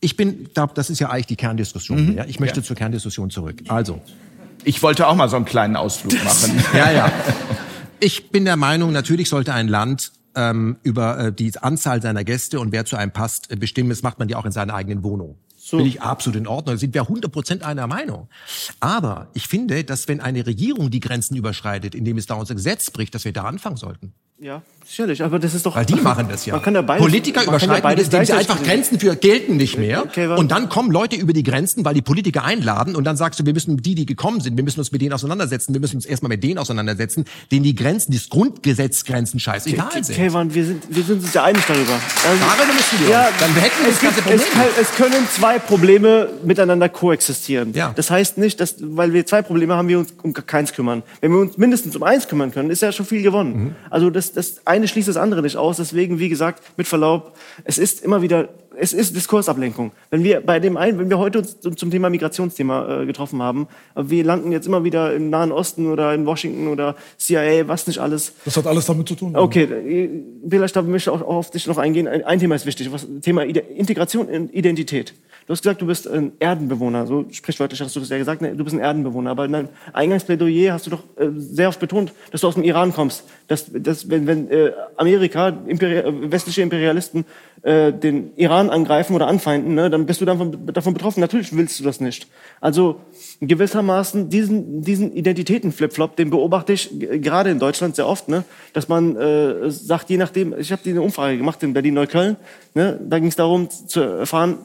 Ich 0.01 0.17
bin, 0.17 0.49
das 0.53 0.91
ist 0.91 0.99
ja 0.99 1.09
eigentlich 1.09 1.25
die 1.25 1.35
Kerndiskussion. 1.35 2.11
Mhm. 2.11 2.17
Ja? 2.17 2.25
Ich 2.25 2.39
möchte 2.39 2.59
ja. 2.59 2.63
zur 2.63 2.75
Kerndiskussion 2.75 3.31
zurück. 3.31 3.63
Also. 3.69 4.01
Ich 4.63 4.83
wollte 4.83 5.07
auch 5.07 5.15
mal 5.15 5.29
so 5.29 5.37
einen 5.37 5.45
kleinen 5.45 5.75
Ausflug 5.75 6.23
machen. 6.23 6.63
ja, 6.75 6.91
ja. 6.91 7.11
Ich 7.99 8.29
bin 8.29 8.45
der 8.45 8.55
Meinung, 8.55 8.91
natürlich 8.91 9.29
sollte 9.29 9.53
ein 9.53 9.67
Land 9.67 10.11
ähm, 10.35 10.77
über 10.83 11.19
äh, 11.19 11.33
die 11.33 11.57
Anzahl 11.57 12.01
seiner 12.01 12.23
Gäste 12.23 12.59
und 12.59 12.71
wer 12.71 12.85
zu 12.85 12.95
einem 12.95 13.11
passt 13.11 13.51
äh, 13.51 13.55
bestimmen. 13.55 13.89
Das 13.89 14.03
macht 14.03 14.19
man 14.19 14.29
ja 14.29 14.37
auch 14.37 14.45
in 14.45 14.51
seiner 14.51 14.73
eigenen 14.73 15.03
Wohnung. 15.03 15.37
So. 15.57 15.77
Bin 15.77 15.87
ich 15.87 16.01
absolut 16.01 16.37
in 16.37 16.45
Ordnung. 16.45 16.75
Da 16.75 16.79
sind 16.79 16.93
wir 16.93 17.01
100 17.01 17.31
Prozent 17.31 17.63
einer 17.63 17.87
Meinung. 17.87 18.29
Aber 18.79 19.29
ich 19.33 19.47
finde, 19.47 19.83
dass 19.83 20.07
wenn 20.07 20.21
eine 20.21 20.45
Regierung 20.45 20.91
die 20.91 20.99
Grenzen 20.99 21.35
überschreitet, 21.35 21.95
indem 21.95 22.17
es 22.17 22.27
da 22.27 22.35
unser 22.35 22.53
Gesetz 22.53 22.91
bricht, 22.91 23.15
dass 23.15 23.25
wir 23.25 23.33
da 23.33 23.45
anfangen 23.45 23.77
sollten. 23.77 24.13
Ja, 24.37 24.61
sicherlich, 24.85 25.23
aber 25.23 25.39
das 25.39 25.53
ist 25.53 25.65
doch. 25.65 25.75
Weil 25.75 25.85
die 25.85 25.95
machen 25.95 26.27
das 26.29 26.45
ja. 26.45 26.55
Man 26.55 26.63
kann 26.63 26.75
ja 26.75 26.81
beides, 26.81 27.05
Politiker 27.05 27.43
überschreiten 27.43 27.75
ja 27.75 27.81
beides 27.81 28.05
indem 28.05 28.25
sie 28.25 28.33
einfach 28.33 28.61
Grenzen 28.63 28.99
für 28.99 29.15
gelten 29.15 29.57
nicht 29.57 29.77
mehr. 29.77 30.03
Okay, 30.03 30.27
und 30.27 30.51
dann 30.51 30.69
kommen 30.69 30.91
Leute 30.91 31.15
über 31.15 31.33
die 31.33 31.43
Grenzen, 31.43 31.85
weil 31.85 31.93
die 31.93 32.01
Politiker 32.01 32.43
einladen 32.43 32.95
und 32.95 33.03
dann 33.03 33.17
sagst 33.17 33.39
du, 33.39 33.45
wir 33.45 33.53
müssen 33.53 33.77
die, 33.77 33.95
die 33.95 34.05
gekommen 34.05 34.41
sind, 34.41 34.57
wir 34.57 34.63
müssen 34.63 34.79
uns 34.79 34.91
mit 34.91 35.01
denen 35.01 35.13
auseinandersetzen, 35.13 35.73
wir 35.73 35.81
müssen 35.81 35.97
uns 35.97 36.05
erstmal 36.05 36.29
mit 36.29 36.43
denen 36.43 36.57
auseinandersetzen, 36.57 37.25
denen 37.51 37.63
die 37.63 37.75
Grenzen, 37.75 38.13
das 38.13 38.29
Grundgesetzgrenzen 38.29 39.39
scheißegal 39.39 39.87
okay, 39.87 40.03
sind. 40.03 40.15
Kevan, 40.15 40.53
wir 40.53 40.65
sind, 40.65 40.83
wir 40.89 41.03
sind 41.03 41.23
uns 41.23 41.33
ja 41.33 41.43
einig 41.43 41.63
darüber. 41.67 41.93
Also, 41.93 42.45
Darüber 42.45 42.73
müssen 42.73 42.99
wir. 42.99 43.09
Ja, 43.09 43.29
dann 43.39 43.53
hätten 43.55 43.83
wir 43.83 43.91
das 43.91 44.01
ganze 44.01 44.21
Problem. 44.21 44.41
Es, 44.79 44.89
es 44.89 44.95
können 44.95 45.27
zwei 45.29 45.59
Probleme 45.59 46.29
miteinander 46.43 46.89
koexistieren. 46.89 47.73
Ja. 47.73 47.93
Das 47.95 48.09
heißt 48.11 48.37
nicht, 48.37 48.59
dass, 48.59 48.75
weil 48.79 49.13
wir 49.13 49.25
zwei 49.25 49.41
Probleme 49.41 49.75
haben, 49.75 49.87
wir 49.87 49.99
uns 49.99 50.13
um 50.21 50.33
keins 50.33 50.73
kümmern. 50.73 51.03
Wenn 51.21 51.31
wir 51.31 51.39
uns 51.39 51.57
mindestens 51.57 51.95
um 51.95 52.03
eins 52.03 52.27
kümmern 52.27 52.51
können, 52.51 52.69
ist 52.69 52.81
ja 52.81 52.91
schon 52.91 53.05
viel 53.05 53.21
gewonnen. 53.21 53.55
Mhm. 53.55 53.75
Also 53.89 54.09
das, 54.09 54.33
das 54.33 54.65
eine 54.75 54.87
schließt 54.87 55.07
das 55.07 55.17
andere 55.17 55.41
nicht 55.41 55.55
aus. 55.55 55.77
Deswegen, 55.77 56.19
wie 56.19 56.29
gesagt, 56.29 56.61
mit 56.75 56.87
Verlaub, 56.87 57.37
es 57.63 57.77
ist 57.77 58.03
immer 58.03 58.21
wieder, 58.21 58.49
es 58.77 58.91
ist 58.91 59.15
Diskursablenkung. 59.15 59.91
Wenn 60.09 60.23
wir 60.23 60.41
bei 60.41 60.59
dem 60.59 60.75
einen, 60.75 60.99
wenn 60.99 61.09
wir 61.09 61.17
heute 61.17 61.39
uns 61.39 61.57
zum 61.61 61.91
Thema 61.91 62.09
Migrationsthema 62.09 63.01
äh, 63.01 63.05
getroffen 63.05 63.41
haben, 63.41 63.67
wir 63.95 64.23
landen 64.25 64.51
jetzt 64.51 64.67
immer 64.67 64.83
wieder 64.83 65.13
im 65.13 65.29
Nahen 65.29 65.53
Osten 65.53 65.87
oder 65.87 66.13
in 66.13 66.25
Washington 66.25 66.67
oder 66.67 66.95
CIA, 67.17 67.69
was 67.69 67.87
nicht 67.87 67.99
alles. 67.99 68.33
Das 68.43 68.57
hat 68.57 68.67
alles 68.67 68.85
damit 68.85 69.07
zu 69.07 69.15
tun. 69.15 69.35
Okay, 69.35 70.09
vielleicht 70.47 70.75
da 70.75 70.81
möchte 70.81 71.09
ich 71.09 71.15
auch 71.15 71.25
auf 71.25 71.51
dich 71.51 71.67
noch 71.67 71.77
eingehen. 71.77 72.07
Ein 72.07 72.39
Thema 72.39 72.55
ist 72.55 72.65
wichtig, 72.65 72.91
was 72.91 73.07
Thema 73.21 73.43
Integration 73.43 74.27
und 74.27 74.53
Identität. 74.53 75.13
Du 75.47 75.51
hast 75.51 75.61
gesagt, 75.61 75.79
du 75.79 75.85
bist 75.85 76.07
ein 76.07 76.31
Erdenbewohner. 76.39 77.05
So 77.05 77.27
sprichwörtlich 77.29 77.79
hast 77.79 77.95
du 77.95 77.99
das 77.99 78.09
ja 78.09 78.17
gesagt. 78.17 78.41
Ne? 78.41 78.55
Du 78.55 78.63
bist 78.63 78.75
ein 78.75 78.79
Erdenbewohner. 78.79 79.29
Aber 79.29 79.45
in 79.45 79.51
deinem 79.51 79.69
Eingangsplädoyer 79.93 80.73
hast 80.73 80.87
du 80.87 80.89
doch 80.89 81.03
äh, 81.17 81.29
sehr 81.37 81.69
oft 81.69 81.79
betont, 81.79 82.13
dass 82.31 82.41
du 82.41 82.47
aus 82.47 82.55
dem 82.55 82.63
Iran 82.63 82.93
kommst. 82.93 83.25
Dass, 83.47 83.71
dass 83.71 84.09
wenn, 84.09 84.25
wenn 84.25 84.49
äh, 84.49 84.71
Amerika, 84.97 85.49
Imperi 85.49 85.97
äh, 85.97 86.31
westliche 86.31 86.63
Imperialisten 86.63 87.25
äh, 87.61 87.93
den 87.93 88.35
Iran 88.37 88.71
angreifen 88.71 89.15
oder 89.15 89.27
anfeinden, 89.27 89.75
ne, 89.75 89.91
dann 89.91 90.07
bist 90.07 90.19
du 90.19 90.25
davon, 90.25 90.65
davon 90.65 90.95
betroffen. 90.95 91.19
Natürlich 91.19 91.55
willst 91.55 91.79
du 91.79 91.83
das 91.83 91.99
nicht. 91.99 92.27
Also 92.59 93.01
gewissermaßen 93.39 94.31
diesen, 94.31 94.81
diesen 94.81 95.13
Identitäten-Flipflop, 95.13 96.15
den 96.15 96.31
beobachte 96.31 96.73
ich 96.73 96.89
gerade 96.99 97.51
in 97.51 97.59
Deutschland 97.59 97.95
sehr 97.95 98.07
oft, 98.07 98.29
ne, 98.29 98.45
dass 98.73 98.87
man 98.87 99.15
äh, 99.15 99.69
sagt, 99.69 100.09
je 100.09 100.17
nachdem, 100.17 100.57
ich 100.57 100.71
habe 100.71 100.81
eine 100.89 101.03
Umfrage 101.03 101.37
gemacht 101.37 101.61
in 101.61 101.73
Berlin-Neukölln, 101.73 102.35
ne, 102.73 102.99
da 102.99 103.19
ging 103.19 103.27
es 103.27 103.35
darum 103.35 103.69
zu 103.69 104.01
erfahren, 104.01 104.57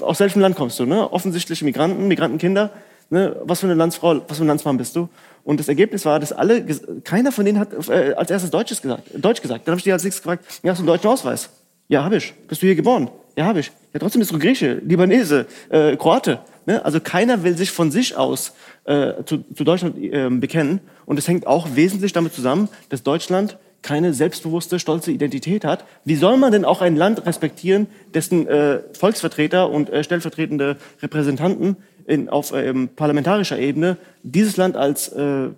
aus 0.00 0.20
welchem 0.20 0.40
Land 0.40 0.56
kommst 0.56 0.78
du? 0.78 0.86
Ne? 0.86 1.12
Offensichtliche 1.12 1.64
Migranten, 1.64 2.08
Migrantenkinder. 2.08 2.72
Ne? 3.10 3.36
Was 3.44 3.60
für 3.60 3.66
eine 3.66 3.74
Landsfrau, 3.74 4.20
was 4.26 4.38
für 4.38 4.44
ein 4.44 4.48
Landsmann 4.48 4.76
bist 4.76 4.96
du? 4.96 5.08
Und 5.44 5.60
das 5.60 5.68
Ergebnis 5.68 6.04
war, 6.04 6.18
dass 6.18 6.32
alle, 6.32 6.64
keiner 7.04 7.30
von 7.30 7.44
denen 7.44 7.58
hat 7.58 7.88
äh, 7.88 8.14
als 8.14 8.30
erstes 8.30 8.50
Deutsches 8.50 8.82
gesagt, 8.82 9.08
Deutsch 9.14 9.42
gesagt. 9.42 9.66
Dann 9.66 9.72
habe 9.72 9.78
ich 9.78 9.84
die 9.84 9.92
als 9.92 10.02
nächstes 10.02 10.22
gefragt, 10.22 10.44
ja, 10.62 10.72
hast 10.72 10.78
du 10.78 10.82
einen 10.82 10.88
deutschen 10.88 11.08
Ausweis? 11.08 11.50
Ja, 11.88 12.02
habe 12.02 12.16
ich. 12.16 12.34
Bist 12.48 12.62
du 12.62 12.66
hier 12.66 12.74
geboren? 12.74 13.10
Ja, 13.36 13.44
habe 13.44 13.60
ich. 13.60 13.70
Ja, 13.92 14.00
trotzdem 14.00 14.20
bist 14.20 14.32
du 14.32 14.38
Grieche, 14.38 14.80
Libanese, 14.84 15.46
äh, 15.68 15.96
Kroate. 15.96 16.40
Ne? 16.64 16.84
Also 16.84 17.00
keiner 17.00 17.44
will 17.44 17.56
sich 17.56 17.70
von 17.70 17.92
sich 17.92 18.16
aus 18.16 18.54
äh, 18.84 19.22
zu, 19.24 19.44
zu 19.54 19.62
Deutschland 19.62 19.96
äh, 19.98 20.28
bekennen. 20.30 20.80
Und 21.04 21.18
es 21.18 21.28
hängt 21.28 21.46
auch 21.46 21.68
wesentlich 21.76 22.12
damit 22.12 22.34
zusammen, 22.34 22.68
dass 22.88 23.04
Deutschland 23.04 23.56
keine 23.82 24.12
selbstbewusste, 24.12 24.78
stolze 24.78 25.12
Identität 25.12 25.64
hat, 25.64 25.84
wie 26.04 26.16
soll 26.16 26.36
man 26.36 26.52
denn 26.52 26.64
auch 26.64 26.80
ein 26.80 26.96
Land 26.96 27.24
respektieren, 27.26 27.86
dessen 28.14 28.46
äh, 28.48 28.80
Volksvertreter 28.92 29.70
und 29.70 29.90
äh, 29.90 30.02
stellvertretende 30.02 30.76
Repräsentanten 31.02 31.76
in, 32.06 32.28
auf 32.28 32.52
äh, 32.52 32.72
parlamentarischer 32.88 33.58
Ebene 33.58 33.96
dieses 34.22 34.56
Land 34.56 34.76
als, 34.76 35.08
äh, 35.08 35.48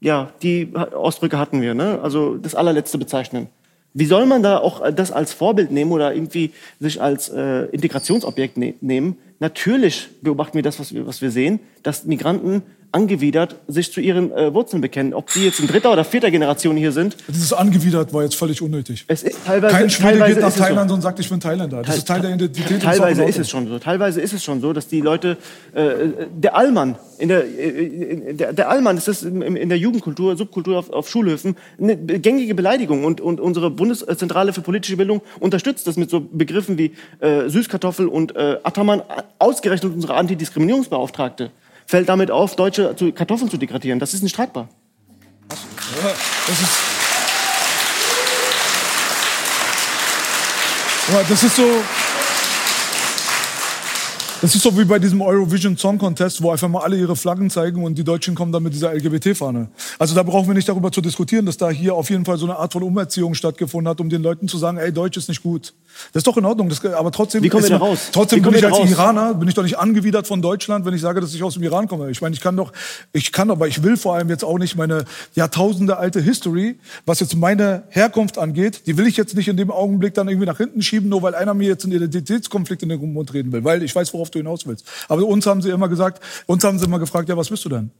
ja, 0.00 0.32
die 0.42 0.72
Ausdrücke 0.74 1.38
hatten 1.38 1.62
wir, 1.62 1.74
ne? 1.74 2.00
also 2.02 2.36
das 2.36 2.54
allerletzte 2.54 2.98
bezeichnen. 2.98 3.48
Wie 3.92 4.06
soll 4.06 4.26
man 4.26 4.42
da 4.42 4.58
auch 4.58 4.88
das 4.92 5.10
als 5.10 5.32
Vorbild 5.32 5.72
nehmen 5.72 5.90
oder 5.90 6.14
irgendwie 6.14 6.52
sich 6.78 7.02
als 7.02 7.28
äh, 7.28 7.64
Integrationsobjekt 7.66 8.56
ne 8.56 8.74
nehmen? 8.80 9.16
Natürlich 9.40 10.08
beobachten 10.22 10.54
wir 10.54 10.62
das, 10.62 10.78
was 10.78 10.94
wir, 10.94 11.06
was 11.06 11.22
wir 11.22 11.32
sehen, 11.32 11.58
dass 11.82 12.04
Migranten 12.04 12.62
angewidert 12.92 13.56
sich 13.68 13.92
zu 13.92 14.00
ihren 14.00 14.32
äh, 14.32 14.52
Wurzeln 14.52 14.80
bekennen. 14.80 15.14
Ob 15.14 15.32
die 15.32 15.44
jetzt 15.44 15.60
in 15.60 15.66
dritter 15.68 15.92
oder 15.92 16.04
vierter 16.04 16.30
Generation 16.30 16.76
hier 16.76 16.92
sind. 16.92 17.16
Dieses 17.28 17.52
angewidert 17.52 18.12
war 18.12 18.22
jetzt 18.22 18.34
völlig 18.34 18.60
unnötig. 18.62 19.04
Es 19.06 19.22
ist 19.22 19.38
teilweise, 19.46 19.74
Kein 19.74 19.90
Schwede 19.90 20.24
geht 20.24 20.40
nach 20.40 20.52
Thailand 20.52 20.88
so. 20.90 20.94
und 20.96 21.02
sagt, 21.02 21.20
ich 21.20 21.28
bin 21.28 21.38
Thailänder. 21.38 21.82
Das 21.82 21.98
ist 21.98 22.08
Teil 22.08 22.20
der 22.20 22.34
Identität. 22.34 22.82
Teilweise 22.82 23.24
ist 23.24 23.38
es 23.38 23.48
schon 23.48 23.68
so. 23.68 23.78
Teilweise 23.78 24.20
ist 24.20 24.32
es 24.32 24.42
schon 24.42 24.60
so, 24.60 24.72
dass 24.72 24.88
die 24.88 25.00
Leute, 25.00 25.36
äh, 25.72 25.90
der 26.34 26.56
Allmann, 26.56 26.96
in 27.18 27.28
der, 27.28 27.44
äh, 27.44 28.34
der, 28.34 28.52
der 28.52 28.68
Allmann 28.68 28.96
ist 28.96 29.06
das 29.06 29.22
in 29.22 29.68
der 29.68 29.78
Jugendkultur, 29.78 30.36
Subkultur 30.36 30.78
auf, 30.78 30.90
auf 30.90 31.08
Schulhöfen, 31.08 31.56
eine 31.80 31.96
gängige 31.96 32.54
Beleidigung. 32.54 33.04
Und, 33.04 33.20
und 33.20 33.40
unsere 33.40 33.70
Bundeszentrale 33.70 34.52
für 34.52 34.62
politische 34.62 34.96
Bildung 34.96 35.22
unterstützt 35.38 35.86
das 35.86 35.96
mit 35.96 36.10
so 36.10 36.20
Begriffen 36.20 36.76
wie 36.76 36.92
äh, 37.20 37.48
Süßkartoffel 37.48 38.08
und 38.08 38.34
äh, 38.34 38.56
Ataman, 38.64 39.02
ausgerechnet 39.38 39.94
unsere 39.94 40.14
Antidiskriminierungsbeauftragte 40.14 41.50
fällt 41.90 42.08
damit 42.08 42.30
auf, 42.30 42.54
Deutsche 42.54 42.94
Kartoffeln 43.16 43.50
zu 43.50 43.56
degradieren. 43.56 43.98
Das 43.98 44.14
ist 44.14 44.22
nicht 44.22 44.32
streitbar. 44.32 44.68
Das 45.48 45.58
ist, 46.60 46.78
das 51.28 51.42
ist 51.42 51.56
so, 51.56 51.66
das 54.40 54.54
ist 54.54 54.62
so 54.62 54.76
wie 54.78 54.84
bei 54.84 54.98
diesem 54.98 55.20
Eurovision 55.20 55.76
Song 55.76 55.98
Contest, 55.98 56.42
wo 56.42 56.50
einfach 56.50 56.68
mal 56.68 56.82
alle 56.82 56.96
ihre 56.96 57.16
Flaggen 57.16 57.50
zeigen 57.50 57.84
und 57.84 57.96
die 57.96 58.04
Deutschen 58.04 58.34
kommen 58.34 58.52
dann 58.52 58.62
mit 58.62 58.72
dieser 58.72 58.94
LGBT-Fahne. 58.94 59.68
Also 59.98 60.14
da 60.14 60.22
brauchen 60.22 60.46
wir 60.46 60.54
nicht 60.54 60.68
darüber 60.68 60.90
zu 60.92 61.00
diskutieren, 61.00 61.46
dass 61.46 61.56
da 61.56 61.70
hier 61.70 61.94
auf 61.94 62.10
jeden 62.10 62.24
Fall 62.24 62.38
so 62.38 62.46
eine 62.46 62.56
Art 62.56 62.72
von 62.72 62.82
Umerziehung 62.82 63.34
stattgefunden 63.34 63.88
hat, 63.88 64.00
um 64.00 64.08
den 64.08 64.22
Leuten 64.22 64.48
zu 64.48 64.58
sagen, 64.58 64.78
ey, 64.78 64.92
Deutsch 64.92 65.16
ist 65.16 65.28
nicht 65.28 65.42
gut. 65.42 65.74
Das 66.12 66.20
ist 66.20 66.26
doch 66.26 66.36
in 66.36 66.44
Ordnung. 66.44 66.68
Das, 66.68 66.84
aber 66.84 67.12
trotzdem, 67.12 67.42
Wie 67.42 67.48
kommen 67.48 67.64
wir 67.64 67.70
da 67.70 67.76
raus? 67.78 68.10
Trotzdem 68.12 68.42
bin 68.42 68.54
ich 68.54 68.64
als 68.64 68.78
raus? 68.78 68.90
Iraner, 68.90 69.34
bin 69.34 69.48
ich 69.48 69.54
doch 69.54 69.62
nicht 69.62 69.78
angewidert 69.78 70.26
von 70.26 70.40
Deutschland, 70.40 70.86
wenn 70.86 70.94
ich 70.94 71.00
sage, 71.00 71.20
dass 71.20 71.34
ich 71.34 71.42
aus 71.42 71.54
dem 71.54 71.62
Iran 71.62 71.88
komme. 71.88 72.10
Ich 72.10 72.20
meine, 72.20 72.34
ich 72.34 72.40
kann 72.40 72.56
doch, 72.56 72.72
ich 73.12 73.32
kann, 73.32 73.50
aber 73.50 73.68
ich 73.68 73.82
will 73.82 73.96
vor 73.96 74.14
allem 74.14 74.28
jetzt 74.28 74.44
auch 74.44 74.58
nicht 74.58 74.76
meine 74.76 75.04
Jahrtausende 75.34 75.98
alte 75.98 76.20
History, 76.20 76.78
was 77.06 77.20
jetzt 77.20 77.36
meine 77.36 77.82
Herkunft 77.90 78.38
angeht, 78.38 78.86
die 78.86 78.96
will 78.96 79.06
ich 79.06 79.16
jetzt 79.16 79.34
nicht 79.34 79.48
in 79.48 79.56
dem 79.56 79.70
Augenblick 79.70 80.14
dann 80.14 80.28
irgendwie 80.28 80.46
nach 80.46 80.58
hinten 80.58 80.82
schieben, 80.82 81.08
nur 81.08 81.22
weil 81.22 81.34
einer 81.34 81.54
mir 81.54 81.68
jetzt 81.68 81.84
einen 81.84 81.92
Identitätskonflikt 81.92 82.82
in 82.82 82.88
den 82.88 83.12
Mund 83.12 83.34
reden 83.34 83.52
will, 83.52 83.64
weil 83.64 83.82
ich 83.82 83.94
weiß, 83.94 84.12
worauf 84.14 84.29
du 84.34 84.38
hinaus 84.38 84.66
willst. 84.66 84.86
Aber 85.08 85.24
uns 85.24 85.46
haben 85.46 85.62
sie 85.62 85.70
immer 85.70 85.88
gesagt, 85.88 86.22
uns 86.46 86.64
haben 86.64 86.78
sie 86.78 86.84
immer 86.84 86.98
gefragt, 86.98 87.28
ja, 87.28 87.36
was 87.36 87.48
bist 87.48 87.64
du 87.64 87.68
denn? 87.68 87.90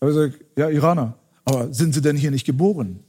Da 0.00 0.06
habe 0.06 0.12
ich 0.12 0.32
gesagt, 0.32 0.44
ja, 0.56 0.68
Iraner. 0.68 1.14
Aber 1.44 1.72
sind 1.72 1.94
sie 1.94 2.02
denn 2.02 2.16
hier 2.16 2.30
nicht 2.30 2.44
geboren? 2.44 3.00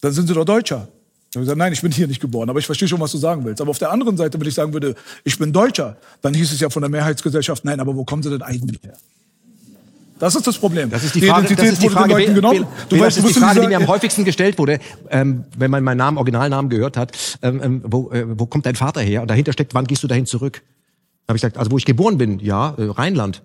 Dann 0.00 0.12
sind 0.12 0.28
sie 0.28 0.34
doch 0.34 0.44
Deutscher. 0.44 0.88
Da 1.36 1.38
habe 1.38 1.42
ich 1.42 1.48
gesagt, 1.48 1.58
nein, 1.58 1.72
ich 1.72 1.82
bin 1.82 1.92
hier 1.92 2.06
nicht 2.06 2.20
geboren, 2.20 2.48
aber 2.48 2.58
ich 2.58 2.66
verstehe 2.66 2.88
schon, 2.88 3.00
was 3.00 3.12
du 3.12 3.18
sagen 3.18 3.44
willst. 3.44 3.60
Aber 3.60 3.70
auf 3.70 3.78
der 3.78 3.90
anderen 3.90 4.16
Seite, 4.16 4.40
wenn 4.40 4.46
ich 4.46 4.54
sagen 4.54 4.72
würde, 4.72 4.94
ich 5.24 5.38
bin 5.38 5.52
Deutscher, 5.52 5.96
dann 6.22 6.32
hieß 6.32 6.52
es 6.52 6.60
ja 6.60 6.70
von 6.70 6.82
der 6.82 6.90
Mehrheitsgesellschaft, 6.90 7.64
nein, 7.64 7.80
aber 7.80 7.94
wo 7.96 8.04
kommen 8.04 8.22
sie 8.22 8.30
denn 8.30 8.42
eigentlich 8.42 8.82
her? 8.82 8.96
Das 10.18 10.34
ist 10.34 10.46
das 10.46 10.56
Problem. 10.56 10.88
Das 10.88 11.04
ist 11.04 11.14
die 11.14 11.20
Frage, 11.20 11.54
das 11.54 11.72
ist 11.72 11.82
die 11.82 11.90
Frage, 11.90 12.14
wurde 12.14 12.24
den 12.24 12.34
Leuten 12.34 12.34
genommen. 12.34 12.66
Du 12.88 12.98
weißt, 12.98 13.18
das 13.18 13.24
ist 13.24 13.36
die 13.36 13.40
Frage, 13.40 13.60
die 13.60 13.66
mir 13.66 13.76
am 13.76 13.86
häufigsten 13.86 14.24
gestellt 14.24 14.56
wurde, 14.58 14.78
ähm, 15.10 15.44
wenn 15.58 15.70
man 15.70 15.84
meinen 15.84 15.98
Namen, 15.98 16.16
Originalnamen 16.16 16.70
gehört 16.70 16.96
hat. 16.96 17.12
Ähm, 17.42 17.60
ähm, 17.62 17.82
wo, 17.84 18.10
äh, 18.10 18.24
wo 18.38 18.46
kommt 18.46 18.64
dein 18.64 18.76
Vater 18.76 19.02
her? 19.02 19.20
Und 19.20 19.28
dahinter 19.28 19.52
steckt, 19.52 19.74
wann 19.74 19.86
gehst 19.86 20.02
du 20.02 20.06
dahin 20.06 20.24
zurück? 20.24 20.62
Da 21.26 21.32
habe 21.32 21.36
ich 21.38 21.42
gesagt, 21.42 21.58
also 21.58 21.70
wo 21.70 21.78
ich 21.78 21.84
geboren 21.84 22.18
bin, 22.18 22.38
ja, 22.38 22.74
äh, 22.78 22.84
Rheinland. 22.84 23.42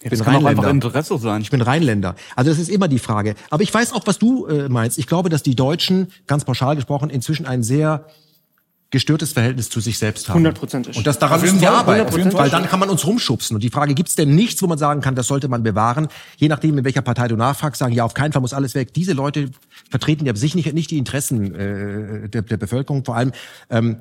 Ich 0.00 0.10
bin 0.10 0.18
kann 0.18 0.34
Rheinländer. 0.34 0.60
auch 0.60 0.64
einfach 0.66 0.70
Interesse 0.70 1.18
sein. 1.18 1.40
Ich 1.40 1.50
bin 1.50 1.62
Rheinländer. 1.62 2.14
Also 2.36 2.50
das 2.50 2.58
ist 2.58 2.68
immer 2.68 2.88
die 2.88 2.98
Frage. 2.98 3.34
Aber 3.50 3.62
ich 3.62 3.72
weiß 3.72 3.92
auch, 3.94 4.06
was 4.06 4.18
du 4.18 4.46
äh, 4.46 4.68
meinst. 4.68 4.98
Ich 4.98 5.06
glaube, 5.06 5.28
dass 5.28 5.42
die 5.42 5.56
Deutschen, 5.56 6.08
ganz 6.26 6.44
pauschal 6.44 6.76
gesprochen, 6.76 7.10
inzwischen 7.10 7.46
ein 7.46 7.62
sehr 7.62 8.06
gestörtes 8.90 9.32
Verhältnis 9.32 9.70
zu 9.70 9.80
sich 9.80 9.98
selbst 9.98 10.28
haben. 10.28 10.36
Hundertprozentig. 10.36 10.96
Und 10.96 11.04
das 11.04 11.18
daran 11.18 11.40
müssen 11.40 11.60
wir 11.60 11.72
arbeiten, 11.72 12.32
weil 12.32 12.48
dann 12.48 12.66
kann 12.66 12.78
man 12.78 12.90
uns 12.90 13.04
rumschubsen. 13.04 13.56
Und 13.56 13.64
die 13.64 13.70
Frage, 13.70 13.92
gibt 13.94 14.08
es 14.08 14.14
denn 14.14 14.36
nichts, 14.36 14.62
wo 14.62 14.68
man 14.68 14.78
sagen 14.78 15.00
kann, 15.00 15.16
das 15.16 15.26
sollte 15.26 15.48
man 15.48 15.64
bewahren? 15.64 16.06
Je 16.36 16.46
nachdem, 16.46 16.78
in 16.78 16.84
welcher 16.84 17.02
Partei 17.02 17.26
du 17.26 17.34
nachfragst, 17.34 17.80
sagen, 17.80 17.92
ja, 17.92 18.04
auf 18.04 18.14
keinen 18.14 18.32
Fall 18.32 18.40
muss 18.40 18.52
alles 18.54 18.76
weg. 18.76 18.94
Diese 18.94 19.12
Leute 19.12 19.50
vertreten 19.90 20.26
ja 20.26 20.36
sicher 20.36 20.54
nicht, 20.54 20.72
nicht 20.74 20.90
die 20.92 20.98
Interessen 20.98 21.54
äh, 21.56 22.28
der, 22.28 22.42
der 22.42 22.56
Bevölkerung. 22.56 23.04
Vor 23.04 23.16
allem 23.16 23.32
ähm, 23.68 23.96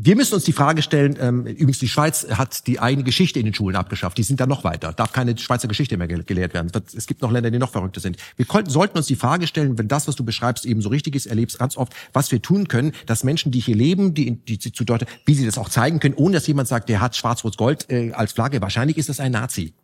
wir 0.00 0.14
müssen 0.14 0.34
uns 0.34 0.44
die 0.44 0.52
Frage 0.52 0.80
stellen, 0.80 1.16
ähm, 1.20 1.44
übrigens 1.44 1.80
die 1.80 1.88
Schweiz 1.88 2.28
hat 2.30 2.68
die 2.68 2.78
eigene 2.78 3.02
Geschichte 3.02 3.40
in 3.40 3.46
den 3.46 3.52
Schulen 3.52 3.74
abgeschafft. 3.74 4.16
Die 4.16 4.22
sind 4.22 4.38
da 4.38 4.46
noch 4.46 4.62
weiter. 4.62 4.92
Darf 4.92 5.12
keine 5.12 5.36
Schweizer 5.36 5.66
Geschichte 5.66 5.96
mehr 5.96 6.06
gelehrt 6.06 6.54
werden. 6.54 6.70
Es 6.96 7.08
gibt 7.08 7.20
noch 7.20 7.32
Länder, 7.32 7.50
die 7.50 7.58
noch 7.58 7.72
verrückter 7.72 8.00
sind. 8.00 8.16
Wir 8.36 8.46
sollten 8.68 8.96
uns 8.96 9.08
die 9.08 9.16
Frage 9.16 9.48
stellen, 9.48 9.76
wenn 9.76 9.88
das, 9.88 10.06
was 10.06 10.14
du 10.14 10.24
beschreibst, 10.24 10.66
eben 10.66 10.80
so 10.82 10.88
richtig 10.88 11.16
ist, 11.16 11.26
erlebst 11.26 11.58
ganz 11.58 11.76
oft, 11.76 11.94
was 12.12 12.30
wir 12.30 12.40
tun 12.40 12.68
können, 12.68 12.92
dass 13.06 13.24
Menschen, 13.24 13.50
die 13.50 13.58
hier 13.58 13.74
leben, 13.74 14.14
die, 14.14 14.36
die, 14.36 14.58
die 14.58 14.70
zu 14.70 14.84
dort, 14.84 15.04
wie 15.26 15.34
sie 15.34 15.44
das 15.44 15.58
auch 15.58 15.68
zeigen 15.68 15.98
können, 15.98 16.14
ohne 16.14 16.34
dass 16.34 16.46
jemand 16.46 16.68
sagt, 16.68 16.88
der 16.88 17.00
hat 17.00 17.16
Schwarz-Rot-Gold 17.16 17.90
äh, 17.90 18.12
als 18.12 18.30
Flagge. 18.30 18.62
Wahrscheinlich 18.62 18.98
ist 18.98 19.08
das 19.08 19.18
ein 19.18 19.32
Nazi. 19.32 19.74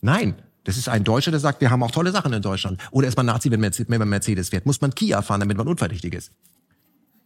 Nein, 0.00 0.36
das 0.62 0.76
ist 0.76 0.88
ein 0.88 1.02
Deutscher, 1.02 1.32
der 1.32 1.40
sagt, 1.40 1.60
wir 1.60 1.72
haben 1.72 1.82
auch 1.82 1.90
tolle 1.90 2.12
Sachen 2.12 2.32
in 2.32 2.40
Deutschland. 2.40 2.80
Oder 2.92 3.08
ist 3.08 3.16
man 3.16 3.26
Nazi, 3.26 3.50
wenn 3.50 3.98
man 3.98 4.08
Mercedes 4.08 4.50
fährt? 4.50 4.64
Muss 4.64 4.80
man 4.80 4.94
Kia 4.94 5.22
fahren, 5.22 5.40
damit 5.40 5.56
man 5.56 5.66
unverdächtig 5.66 6.14
ist? 6.14 6.30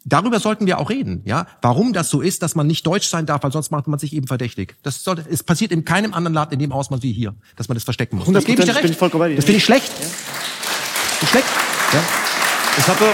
Darüber 0.05 0.39
sollten 0.39 0.67
wir 0.67 0.79
auch 0.79 0.91
reden, 0.91 1.23
ja. 1.25 1.47
Warum 1.63 1.95
das 1.95 2.11
so 2.11 2.21
ist, 2.21 2.43
dass 2.43 2.55
man 2.55 2.67
nicht 2.67 2.87
deutsch 2.87 3.09
sein 3.09 3.25
darf, 3.25 3.43
weil 3.43 3.53
sonst 3.53 3.71
macht 3.71 3.87
man 3.89 3.99
sich 3.99 4.13
eben 4.13 4.27
verdächtig. 4.27 4.77
Das 4.83 5.03
sollte, 5.03 5.25
es 5.31 5.43
passiert 5.43 5.73
in 5.73 5.85
keinem 5.85 6.13
anderen 6.13 6.35
Land 6.35 6.53
in 6.53 6.59
dem 6.59 6.73
Ausmaß 6.73 7.03
wie 7.03 7.13
hier, 7.13 7.35
dass 7.57 7.69
man 7.69 7.75
das 7.75 7.85
verstecken 7.85 8.19
muss. 8.19 8.31
Das 8.31 8.45
gebe 8.45 8.63
ich 8.63 8.69
dir 8.69 8.77
recht. 8.77 9.01
Das 9.01 9.45
finde 9.45 9.53
ich 9.53 9.65
schlecht. 9.65 9.89
Ja. 9.89 10.07
Das 11.21 11.31
schlecht. 11.31 11.47
Ja. 11.93 12.01
Ich 12.77 12.87
hatte 12.87 13.05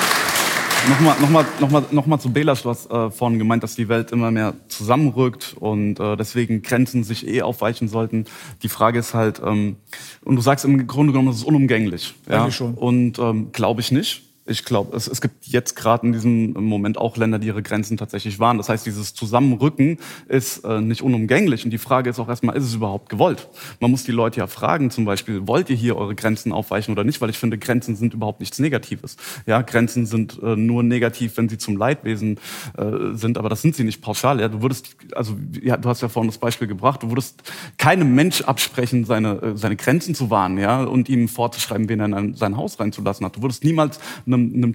Nochmal, 0.89 1.21
nochmal, 1.21 1.47
nochmal, 1.61 1.85
nochmal 1.91 2.21
zu 2.21 2.33
Belas. 2.33 2.63
Du 2.63 2.71
hast 2.71 2.91
äh, 2.91 3.11
vorhin 3.11 3.39
gemeint, 3.39 3.63
dass 3.63 3.75
die 3.75 3.89
Welt 3.89 4.13
immer 4.13 4.31
mehr 4.31 4.55
zusammenrückt 4.69 5.55
und 5.61 6.01
äh, 6.01 6.17
deswegen 6.17 6.63
Grenzen 6.63 7.05
sich 7.05 7.29
eh 7.29 7.43
aufweichen 7.43 7.87
sollten. 7.87 8.25
Die 8.63 8.71
Frage 8.71 8.99
ist 8.99 9.13
halt, 9.13 9.43
ähm, 9.45 9.77
und 10.25 10.37
du 10.37 10.43
sagst 10.43 10.65
im 10.65 10.87
Grunde 10.87 11.13
genommen, 11.13 11.29
das 11.29 11.37
ist 11.37 11.45
unumgänglich. 11.45 12.15
Ja? 12.29 12.51
Schon. 12.51 12.75
Und 12.75 13.19
ähm, 13.19 13.53
glaube 13.53 13.83
ich 13.83 13.93
nicht 13.93 14.23
ich 14.51 14.65
glaube, 14.65 14.97
es, 14.97 15.07
es 15.07 15.21
gibt 15.21 15.47
jetzt 15.47 15.77
gerade 15.77 16.07
in 16.07 16.13
diesem 16.13 16.53
Moment 16.53 16.99
auch 16.99 17.17
Länder, 17.17 17.39
die 17.39 17.47
ihre 17.47 17.63
Grenzen 17.63 17.97
tatsächlich 17.97 18.39
wahren. 18.39 18.59
Das 18.59 18.69
heißt, 18.69 18.85
dieses 18.85 19.15
Zusammenrücken 19.15 19.99
ist 20.29 20.65
äh, 20.65 20.81
nicht 20.81 21.03
unumgänglich. 21.03 21.65
Und 21.65 21.71
die 21.71 21.79
Frage 21.79 22.11
ist 22.11 22.19
auch 22.19 22.29
erstmal, 22.29 22.57
ist 22.57 22.65
es 22.65 22.75
überhaupt 22.75 23.09
gewollt? 23.09 23.49
Man 23.79 23.91
muss 23.91 24.05
die 24.05 24.13
Leute 24.13 24.41
ja 24.41 24.47
fragen, 24.47 24.91
zum 24.91 25.05
Beispiel, 25.05 25.47
wollt 25.47 25.71
ihr 25.71 25.77
hier 25.77 25.97
eure 25.97 26.15
Grenzen 26.15 26.53
aufweichen 26.53 26.93
oder 26.93 27.05
nicht? 27.05 27.21
Weil 27.21 27.31
ich 27.31 27.39
finde, 27.39 27.59
Grenzen 27.59 27.95
sind 27.95 28.13
überhaupt 28.13 28.41
nichts 28.41 28.59
Negatives. 28.59 29.17
Ja, 29.47 29.63
Grenzen 29.63 30.07
sind 30.07 30.39
äh, 30.43 30.57
nur 30.57 30.83
negativ, 30.83 31.37
wenn 31.37 31.49
sie 31.49 31.59
zum 31.59 31.77
Leidwesen 31.77 32.39
äh, 32.77 33.15
sind, 33.15 33.39
aber 33.39 33.49
das 33.49 33.63
sind 33.63 33.77
sie 33.77 33.85
nicht 33.85 34.03
pauschal. 34.03 34.41
Ja, 34.41 34.49
du 34.49 34.63
würdest, 34.63 34.97
also 35.15 35.37
ja, 35.63 35.77
du 35.77 35.89
hast 35.89 36.03
ja 36.03 36.09
vorhin 36.09 36.29
das 36.29 36.39
Beispiel 36.39 36.67
gebracht, 36.67 37.03
du 37.03 37.11
würdest 37.11 37.43
keinem 37.79 38.15
Mensch 38.15 38.43
absprechen, 38.43 39.05
seine, 39.05 39.43
äh, 39.43 39.57
seine 39.57 39.77
Grenzen 39.77 40.15
zu 40.15 40.31
wahren, 40.31 40.59
ja, 40.59 40.83
und 40.83 41.09
ihm 41.09 41.29
vorzuschreiben, 41.29 41.89
wen 41.89 42.01
er 42.01 42.19
in 42.19 42.35
sein 42.35 42.57
Haus 42.57 42.81
reinzulassen 42.81 43.25
hat. 43.25 43.37
Du 43.37 43.43
würdest 43.43 43.65
niemals 43.65 44.01
einem 44.27 44.40
einem, 44.41 44.75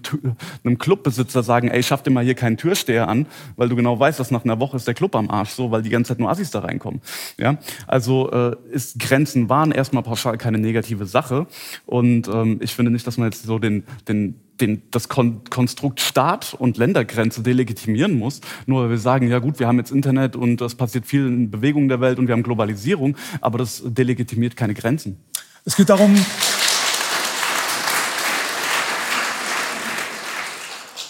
einem 0.63 0.77
Clubbesitzer 0.77 1.43
sagen, 1.43 1.69
ey, 1.69 1.83
schaff 1.83 2.03
dir 2.03 2.11
mal 2.11 2.23
hier 2.23 2.35
keinen 2.35 2.57
Türsteher 2.57 3.07
an, 3.07 3.25
weil 3.55 3.69
du 3.69 3.75
genau 3.75 3.99
weißt, 3.99 4.19
dass 4.19 4.31
nach 4.31 4.43
einer 4.43 4.59
Woche 4.59 4.77
ist 4.77 4.87
der 4.87 4.93
Club 4.93 5.15
am 5.15 5.29
Arsch, 5.29 5.51
so, 5.51 5.71
weil 5.71 5.81
die 5.81 5.89
ganze 5.89 6.09
Zeit 6.09 6.19
nur 6.19 6.29
Assis 6.29 6.51
da 6.51 6.59
reinkommen. 6.59 7.01
Ja, 7.37 7.57
also 7.87 8.31
äh, 8.31 8.55
ist 8.71 8.99
Grenzen 8.99 9.49
wahren 9.49 9.71
erstmal 9.71 10.03
pauschal 10.03 10.37
keine 10.37 10.57
negative 10.57 11.05
Sache 11.05 11.47
und 11.85 12.27
ähm, 12.27 12.59
ich 12.61 12.73
finde 12.73 12.91
nicht, 12.91 13.05
dass 13.07 13.17
man 13.17 13.27
jetzt 13.27 13.43
so 13.43 13.59
den 13.59 13.83
den 14.07 14.39
den, 14.61 14.83
das 14.91 15.09
Kon 15.09 15.43
Konstrukt 15.49 15.99
Staat 15.99 16.53
und 16.53 16.77
Ländergrenze 16.77 17.41
delegitimieren 17.41 18.17
muss, 18.17 18.41
nur 18.65 18.83
weil 18.83 18.89
wir 18.91 18.97
sagen, 18.97 19.29
ja 19.29 19.39
gut, 19.39 19.59
wir 19.59 19.67
haben 19.67 19.77
jetzt 19.77 19.91
Internet 19.91 20.35
und 20.35 20.61
es 20.61 20.75
passiert 20.75 21.05
viel 21.05 21.27
in 21.27 21.51
Bewegung 21.51 21.89
der 21.89 22.01
Welt 22.01 22.19
und 22.19 22.27
wir 22.27 22.33
haben 22.33 22.43
Globalisierung, 22.43 23.17
aber 23.41 23.57
das 23.57 23.83
delegitimiert 23.85 24.55
keine 24.55 24.73
Grenzen. 24.73 25.17
Es 25.65 25.75
geht 25.75 25.89
darum, 25.89 26.15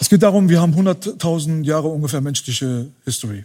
Es 0.00 0.08
geht 0.08 0.22
darum, 0.22 0.48
wir 0.48 0.60
haben 0.60 0.74
100.000 0.74 1.64
Jahre 1.64 1.88
ungefähr 1.88 2.20
menschliche 2.20 2.88
History. 3.04 3.44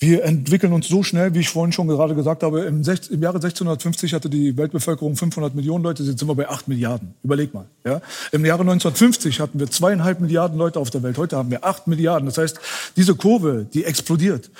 Wir 0.00 0.22
entwickeln 0.22 0.72
uns 0.72 0.86
so 0.86 1.02
schnell, 1.02 1.34
wie 1.34 1.40
ich 1.40 1.48
vorhin 1.48 1.72
schon 1.72 1.88
gerade 1.88 2.14
gesagt 2.14 2.44
habe. 2.44 2.60
Im, 2.60 2.84
16, 2.84 3.14
im 3.16 3.20
Jahre 3.20 3.38
1650 3.38 4.14
hatte 4.14 4.30
die 4.30 4.56
Weltbevölkerung 4.56 5.16
500 5.16 5.56
Millionen 5.56 5.82
Leute, 5.82 6.04
jetzt 6.04 6.20
sind 6.20 6.28
wir 6.28 6.36
bei 6.36 6.48
8 6.48 6.68
Milliarden. 6.68 7.14
Überleg 7.24 7.52
mal. 7.52 7.66
Ja? 7.84 8.00
Im 8.30 8.44
Jahre 8.44 8.60
1950 8.60 9.40
hatten 9.40 9.58
wir 9.58 9.68
zweieinhalb 9.68 10.20
Milliarden 10.20 10.56
Leute 10.56 10.78
auf 10.78 10.90
der 10.90 11.02
Welt. 11.02 11.18
Heute 11.18 11.36
haben 11.36 11.50
wir 11.50 11.64
8 11.64 11.88
Milliarden. 11.88 12.26
Das 12.26 12.38
heißt, 12.38 12.60
diese 12.96 13.16
Kurve, 13.16 13.66
die 13.74 13.82
explodiert. 13.82 14.50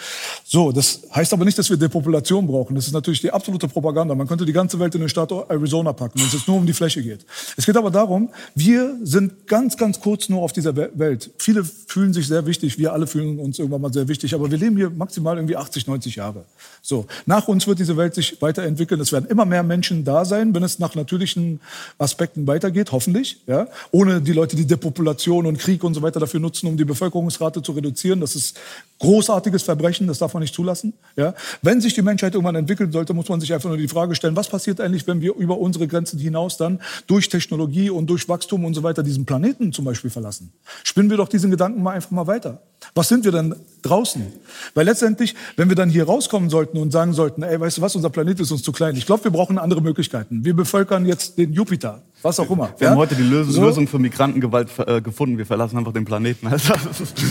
So, 0.45 0.73
das 0.73 1.03
heißt 1.15 1.33
aber 1.33 1.45
nicht, 1.45 1.57
dass 1.57 1.71
wir 1.71 1.77
Depopulation 1.77 2.49
brauchen. 2.49 2.75
Das 2.75 2.89
ist 2.89 2.93
natürlich 2.93 3.21
die 3.21 3.31
absolute 3.31 3.69
Propaganda. 3.69 4.17
Man 4.17 4.27
könnte 4.27 4.45
die 4.45 4.53
ganze 4.53 4.81
Welt 4.81 4.97
in 4.97 5.03
den 5.03 5.09
Staat 5.09 5.31
Arizona 5.31 5.93
packen, 5.93 6.19
wenn 6.19 6.27
es 6.27 6.33
jetzt 6.33 6.49
nur 6.49 6.57
um 6.57 6.67
die 6.67 6.73
Fläche 6.73 7.01
geht. 7.01 7.25
Es 7.57 7.65
geht 7.65 7.77
aber 7.77 7.93
darum, 7.93 8.31
wir 8.57 8.97
sind 9.05 9.47
ganz, 9.47 9.77
ganz 9.77 10.01
kurz 10.01 10.29
nur 10.29 10.43
auf 10.43 10.53
dieser 10.53 10.75
Welt. 10.75 11.31
Viele 11.39 11.63
fühlen 11.65 12.13
sich 12.13 12.27
sehr 12.27 12.45
wichtig. 12.45 12.77
Wir 12.77 12.93
alle 12.93 13.07
fühlen 13.07 13.39
uns 13.39 13.61
irgendwann 13.61 13.83
mal 13.83 13.93
sehr 13.93 14.09
wichtig. 14.09 14.35
Aber 14.35 14.51
wir 14.51 14.59
leben 14.59 14.77
hier 14.77 14.91
maximal 14.91 15.28
maximal 15.29 15.37
irgendwie 15.37 15.57
80, 15.57 15.87
90 15.87 16.17
Jahre. 16.17 16.45
So. 16.83 17.07
Nach 17.27 17.49
uns 17.49 17.67
wird 17.67 17.79
diese 17.79 17.97
Welt 17.97 18.15
sich 18.15 18.41
weiterentwickeln. 18.41 19.01
Es 19.01 19.13
werden 19.13 19.27
immer 19.29 19.45
mehr 19.45 19.63
Menschen 19.63 20.05
da 20.05 20.25
sein, 20.25 20.55
wenn 20.55 20.63
es 20.63 20.79
nach 20.79 20.95
natürlichen 20.95 21.61
Aspekten 21.99 22.47
weitergeht, 22.47 22.93
hoffentlich, 22.93 23.41
ja. 23.47 23.69
Ohne 23.91 24.21
die 24.21 24.33
Leute, 24.33 24.57
die 24.57 24.67
Depopulation 24.67 25.47
und 25.47 25.59
Krieg 25.59 25.85
und 25.85 25.95
so 25.95 26.03
weiter 26.03 26.21
dafür 26.21 26.41
nutzen, 26.41 26.67
um 26.67 26.77
die 26.77 26.85
Bevölkerungsrate 26.85 27.63
zu 27.63 27.73
reduzieren. 27.73 28.21
Das 28.21 28.35
ist 28.35 28.59
großartiges 28.99 29.63
Verbrechen. 29.63 30.07
Das 30.07 30.19
darf 30.19 30.35
man 30.35 30.43
nicht 30.43 30.55
zulassen, 30.55 30.93
ja. 31.17 31.35
Wenn 31.63 31.81
sich 31.81 31.95
die 31.95 32.03
Menschheit 32.03 32.35
irgendwann 32.35 32.57
entwickeln 32.57 32.93
sollte, 32.93 33.15
muss 33.15 33.29
man 33.29 33.41
sich 33.41 33.53
einfach 33.53 33.69
nur 33.69 33.79
die 33.79 33.89
Frage 33.89 34.15
stellen, 34.15 34.37
was 34.37 34.49
passiert 34.49 34.81
eigentlich, 34.81 35.07
wenn 35.07 35.21
wir 35.21 35.35
über 35.35 35.59
unsere 35.59 35.87
Grenzen 35.87 36.19
hinaus 36.19 36.57
dann 36.57 36.81
durch 37.07 37.29
Technologie 37.29 37.91
und 37.91 38.09
durch 38.09 38.29
Wachstum 38.29 38.65
und 38.65 38.75
so 38.75 38.83
weiter 38.83 39.03
diesen 39.03 39.25
Planeten 39.25 39.73
zum 39.73 39.85
Beispiel 39.85 40.11
verlassen? 40.11 40.53
Spinnen 40.83 41.11
wir 41.11 41.17
doch 41.17 41.29
diesen 41.29 41.51
Gedanken 41.51 41.83
mal 41.83 41.93
einfach 41.93 42.11
mal 42.11 42.27
weiter. 42.27 42.63
Was 42.95 43.09
sind 43.09 43.25
wir 43.25 43.33
denn 43.33 43.55
draußen? 43.83 44.27
Weil 44.75 44.85
letztendlich, 44.87 45.35
wenn 45.57 45.69
wir 45.69 45.77
dann 45.77 45.91
hier 45.91 46.05
rauskommen 46.05 46.51
sollten 46.51 46.79
und 46.79 46.93
sagen 46.93 47.13
sollten, 47.13 47.43
ey, 47.43 47.59
weißt 47.59 47.79
du 47.79 47.83
was, 47.83 47.97
unser 47.97 48.11
Planet 48.11 48.41
ist 48.41 48.51
uns 48.51 48.63
zu 48.63 48.73
klein. 48.73 48.97
Ich 48.97 49.07
glaube, 49.07 49.25
wir 49.25 49.31
brauchen 49.31 49.59
andere 49.59 49.81
Möglichkeiten. 49.81 50.45
Wir 50.45 50.55
bevölkern 50.55 51.07
jetzt 51.07 51.39
den 51.39 51.53
Jupiter, 51.53 52.03
was 52.23 52.41
auch 52.41 52.51
immer. 52.51 52.75
Wir 52.79 52.87
ja? 52.87 52.91
haben 52.91 52.99
heute 52.99 53.15
die 53.15 53.23
Lösung, 53.23 53.53
so. 53.53 53.63
Lösung 53.63 53.87
für 53.87 53.99
Migrantengewalt 53.99 54.69
äh, 54.87 55.01
gefunden. 55.01 55.39
Wir 55.39 55.47
verlassen 55.47 55.79
einfach 55.79 55.93
den 55.93 56.05
Planeten. 56.05 56.47
Also, 56.47 56.75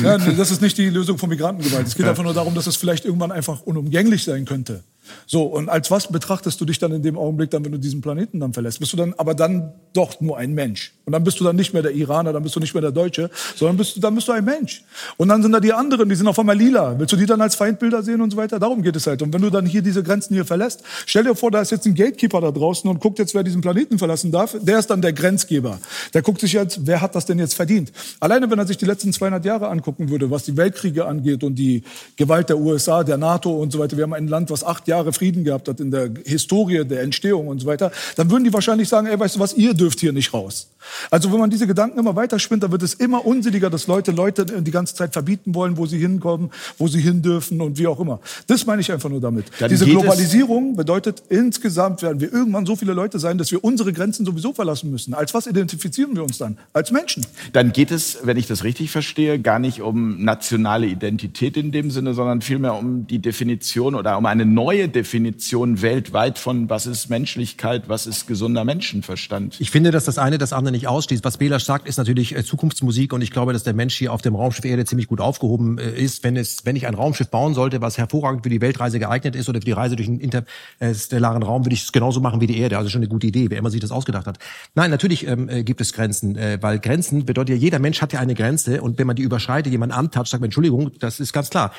ja, 0.04 0.18
das 0.18 0.52
ist 0.52 0.62
nicht 0.62 0.78
die 0.78 0.90
Lösung 0.90 1.18
von 1.18 1.30
Migrantengewalt. 1.30 1.88
Es 1.88 1.96
geht 1.96 2.06
ja. 2.06 2.12
einfach 2.12 2.24
nur 2.24 2.34
darum, 2.34 2.56
dass 2.56 2.68
es 2.68 2.76
vielleicht 2.76 3.06
irgendwann 3.06 3.32
einfach 3.32 3.62
unumgänglich 3.62 4.24
sein 4.24 4.46
könnte. 4.46 4.84
So, 5.26 5.44
und 5.44 5.70
als 5.70 5.92
was 5.92 6.12
betrachtest 6.12 6.60
du 6.60 6.66
dich 6.66 6.80
dann 6.80 6.92
in 6.92 7.04
dem 7.04 7.18
Augenblick 7.18 7.50
dann, 7.52 7.64
wenn 7.66 7.72
du 7.72 7.80
diesen 7.80 8.02
Planeten 8.02 8.40
dann 8.40 8.54
verlässt? 8.54 8.80
Bist 8.80 8.94
du 8.94 8.98
dann 8.98 9.14
aber 9.18 9.34
dann 9.34 9.74
doch 9.94 10.22
nur 10.22 10.38
ein 10.38 10.54
Mensch. 10.54 10.94
Und 11.06 11.14
dann 11.14 11.24
bist 11.24 11.40
du 11.40 11.44
dann 11.44 11.56
nicht 11.56 11.74
mehr 11.74 11.82
der 11.82 11.94
Iraner, 11.94 12.34
dann 12.34 12.44
bist 12.44 12.56
du 12.56 12.60
nicht 12.60 12.74
mehr 12.74 12.82
der 12.82 12.92
Deutsche, 12.92 13.30
sondern 13.56 13.78
bist 13.78 13.96
du, 13.96 14.00
dann 14.00 14.14
bist 14.14 14.28
du 14.28 14.32
ein 14.32 14.46
Mensch. 14.46 14.84
Und 15.18 15.30
dann 15.30 15.42
sind 15.42 15.52
da 15.52 15.60
die 15.60 15.74
anderen, 15.74 16.10
die 16.10 16.16
sind 16.16 16.28
auf 16.28 16.38
einmal 16.38 16.58
lila. 16.58 17.00
Willst 17.00 17.14
du 17.14 17.18
die 17.18 17.26
dann 17.26 17.42
als 17.42 17.56
Feindbilder 17.56 18.04
sehen 18.04 18.22
und 18.22 18.32
so 18.32 18.38
weiter? 18.38 18.60
Darum 18.60 18.82
geht 18.82 18.96
es 18.96 19.08
halt. 19.08 19.22
Und 19.22 19.34
wenn 19.34 19.42
du 19.42 19.50
dann 19.50 19.66
hier 19.66 19.82
diese 19.82 20.04
Grenzen 20.04 20.34
hier 20.34 20.46
verlässt, 20.46 20.84
stell 21.06 21.24
dir 21.24 21.36
vor, 21.36 21.52
da 21.52 21.62
ist 21.62 21.72
jetzt 21.72 21.86
ein 21.86 21.96
Gatekeeper 21.96 22.42
da 22.42 22.52
draußen 22.52 22.90
und 22.90 23.00
guckt 23.00 23.20
jetzt, 23.20 23.34
wer 23.34 23.44
diesen 23.44 23.62
Planeten 23.62 23.98
verlassen 23.98 24.32
darf. 24.32 24.56
Der 24.62 24.80
ist 24.80 24.90
dann 24.90 25.02
der 25.02 25.14
Grenzgeber. 25.14 25.80
Der 26.14 26.22
guckt 26.22 26.42
sich 26.42 26.54
jetzt, 26.54 26.86
wer 26.86 27.02
hat 27.02 27.16
das 27.16 27.26
denn 27.26 27.40
jetzt 27.40 27.54
verdient? 27.54 27.92
Alleine, 28.20 28.50
wenn 28.50 28.60
er 28.60 28.68
sich 28.68 28.78
die 28.78 28.86
letzten 28.86 29.14
200 29.14 29.46
Jahre 29.46 29.70
angucken 29.70 30.10
würde, 30.10 30.30
was 30.30 30.44
die 30.44 30.58
Weltkriege 30.58 31.06
angeht 31.06 31.44
und 31.44 31.56
die 31.56 31.84
Gewalt 32.18 32.50
der 32.50 32.58
USA, 32.58 33.04
der 33.04 33.18
NATO 33.18 33.52
und 33.52 33.72
so 33.72 33.80
weiter. 33.80 33.98
Wir 33.98 34.04
haben 34.04 34.14
ein 34.14 34.28
Land, 34.28 34.50
was 34.50 34.64
acht 34.64 34.88
Jahre 34.88 34.97
Frieden 35.14 35.44
gehabt 35.44 35.68
hat 35.68 35.80
in 35.80 35.92
der 35.92 36.10
Historie 36.26 36.86
der 36.86 37.02
Entstehung 37.02 37.48
und 37.48 37.60
so 37.60 37.68
weiter. 37.68 37.92
Dann 38.16 38.30
würden 38.30 38.44
die 38.44 38.54
wahrscheinlich 38.54 38.90
sagen, 38.90 39.08
ey, 39.08 39.20
weißt 39.20 39.36
du 39.36 39.40
was, 39.40 39.54
ihr 39.54 39.74
dürft 39.74 40.00
hier 40.00 40.14
nicht 40.14 40.34
raus. 40.34 40.70
Also 41.12 41.32
wenn 41.32 41.40
man 41.40 41.50
diese 41.50 41.68
Gedanken 41.68 42.00
immer 42.00 42.16
weiterspinnt, 42.16 42.64
dann 42.64 42.72
wird 42.72 42.84
es 42.84 42.94
immer 42.94 43.26
unsinniger, 43.26 43.70
dass 43.70 43.88
Leute 43.88 44.12
Leute 44.12 44.46
die 44.46 44.72
ganze 44.72 44.96
Zeit 44.96 45.14
verbieten 45.14 45.54
wollen, 45.56 45.78
wo 45.78 45.86
sie 45.86 46.00
hinkommen, 46.00 46.52
wo 46.78 46.88
sie 46.88 47.02
hin 47.02 47.22
dürfen 47.22 47.62
und 47.62 47.78
wie 47.78 47.88
auch 47.88 48.00
immer. 48.00 48.20
Das 48.48 48.66
meine 48.66 48.82
ich 48.82 48.92
einfach 48.92 49.10
nur 49.10 49.22
damit. 49.22 49.46
Dann 49.60 49.70
diese 49.70 49.86
Globalisierung 49.86 50.76
bedeutet, 50.76 51.24
insgesamt 51.30 52.02
werden 52.02 52.22
wir 52.22 52.32
irgendwann 52.32 52.66
so 52.66 52.76
viele 52.76 52.94
Leute 52.94 53.20
sein, 53.20 53.38
dass 53.38 53.52
wir 53.52 53.64
unsere 53.64 53.94
Grenzen 53.94 54.26
sowieso 54.26 54.54
verlassen 54.54 54.92
müssen. 54.92 55.14
Als 55.14 55.34
was 55.34 55.48
identifizieren 55.48 56.16
wir 56.16 56.24
uns 56.24 56.38
dann? 56.38 56.58
Als 56.74 56.92
Menschen. 56.92 57.26
Dann 57.54 57.74
geht 57.74 57.92
es, 57.92 58.20
wenn 58.24 58.38
ich 58.38 58.48
das 58.48 58.64
richtig 58.64 58.92
verstehe, 58.92 59.40
gar 59.40 59.60
nicht 59.60 59.82
um 59.82 60.24
nationale 60.24 60.88
Identität 60.88 61.58
in 61.58 61.72
dem 61.72 61.92
Sinne, 61.92 62.14
sondern 62.14 62.42
vielmehr 62.42 62.76
um 62.76 63.08
die 63.08 63.20
Definition 63.20 63.96
oder 63.96 64.18
um 64.18 64.26
eine 64.26 64.46
neue 64.46 64.78
neue 64.78 64.90
Definition 64.90 65.82
weltweit 65.82 66.38
von 66.38 66.70
was 66.70 66.86
ist 66.86 67.10
Menschlichkeit, 67.10 67.90
was 67.90 68.06
ist 68.06 68.28
gesunder 68.28 68.64
Menschenverstand. 68.64 69.56
Ich 69.60 69.72
finde, 69.72 69.92
dass 69.92 70.06
das 70.06 70.18
eine 70.18 70.38
das 70.38 70.54
andere 70.54 70.72
nicht 70.72 70.77
ausschließt. 70.86 71.24
Was 71.24 71.38
Bela 71.38 71.58
sagt, 71.60 71.88
ist 71.88 71.98
natürlich 71.98 72.36
äh, 72.36 72.44
Zukunftsmusik 72.44 73.14
und 73.14 73.22
ich 73.22 73.32
glaube, 73.32 73.54
dass 73.54 73.64
der 73.64 73.74
Mensch 73.74 73.96
hier 73.96 74.14
auf 74.14 74.22
dem 74.22 74.36
Raumschiff 74.36 74.66
Erde 74.66 74.86
ziemlich 74.86 75.08
gut 75.08 75.20
aufgehoben 75.20 75.80
äh, 75.80 75.90
ist. 75.90 76.24
Wenn 76.24 76.36
es, 76.36 76.66
wenn 76.66 76.76
ich 76.76 76.86
ein 76.86 76.94
Raumschiff 76.94 77.30
bauen 77.30 77.56
sollte, 77.56 77.82
was 77.82 77.98
hervorragend 77.98 78.44
für 78.44 78.50
die 78.50 78.62
Weltreise 78.62 79.00
geeignet 79.00 79.36
ist 79.36 79.50
oder 79.50 79.60
für 79.60 79.66
die 79.66 79.72
Reise 79.72 79.96
durch 79.96 80.08
den 80.08 80.20
interstellaren 80.20 81.42
Raum, 81.42 81.66
würde 81.66 81.74
ich 81.74 81.84
es 81.84 81.92
genauso 81.92 82.20
machen 82.20 82.42
wie 82.42 82.48
die 82.48 82.60
Erde. 82.60 82.78
Also 82.78 82.90
schon 82.90 83.00
eine 83.00 83.08
gute 83.08 83.28
Idee, 83.28 83.50
wer 83.50 83.58
immer 83.58 83.72
sich 83.72 83.82
das 83.82 83.92
ausgedacht 83.92 84.28
hat. 84.28 84.38
Nein, 84.76 84.92
natürlich 84.92 85.26
ähm, 85.26 85.50
äh, 85.50 85.64
gibt 85.64 85.82
es 85.82 85.94
Grenzen, 85.94 86.36
äh, 86.36 86.60
weil 86.62 86.80
Grenzen 86.80 87.26
bedeutet 87.26 87.56
ja, 87.56 87.62
jeder 87.62 87.80
Mensch 87.80 88.02
hat 88.02 88.14
ja 88.14 88.20
eine 88.20 88.36
Grenze 88.36 88.82
und 88.82 89.00
wenn 89.00 89.08
man 89.08 89.16
die 89.16 89.24
überschreitet, 89.24 89.72
jemand 89.72 89.94
antatscht, 89.94 90.32
sagt 90.32 90.42
man, 90.42 90.50
Entschuldigung, 90.50 90.92
das 91.00 91.20
ist 91.20 91.34
ganz 91.34 91.50
klar. 91.50 91.72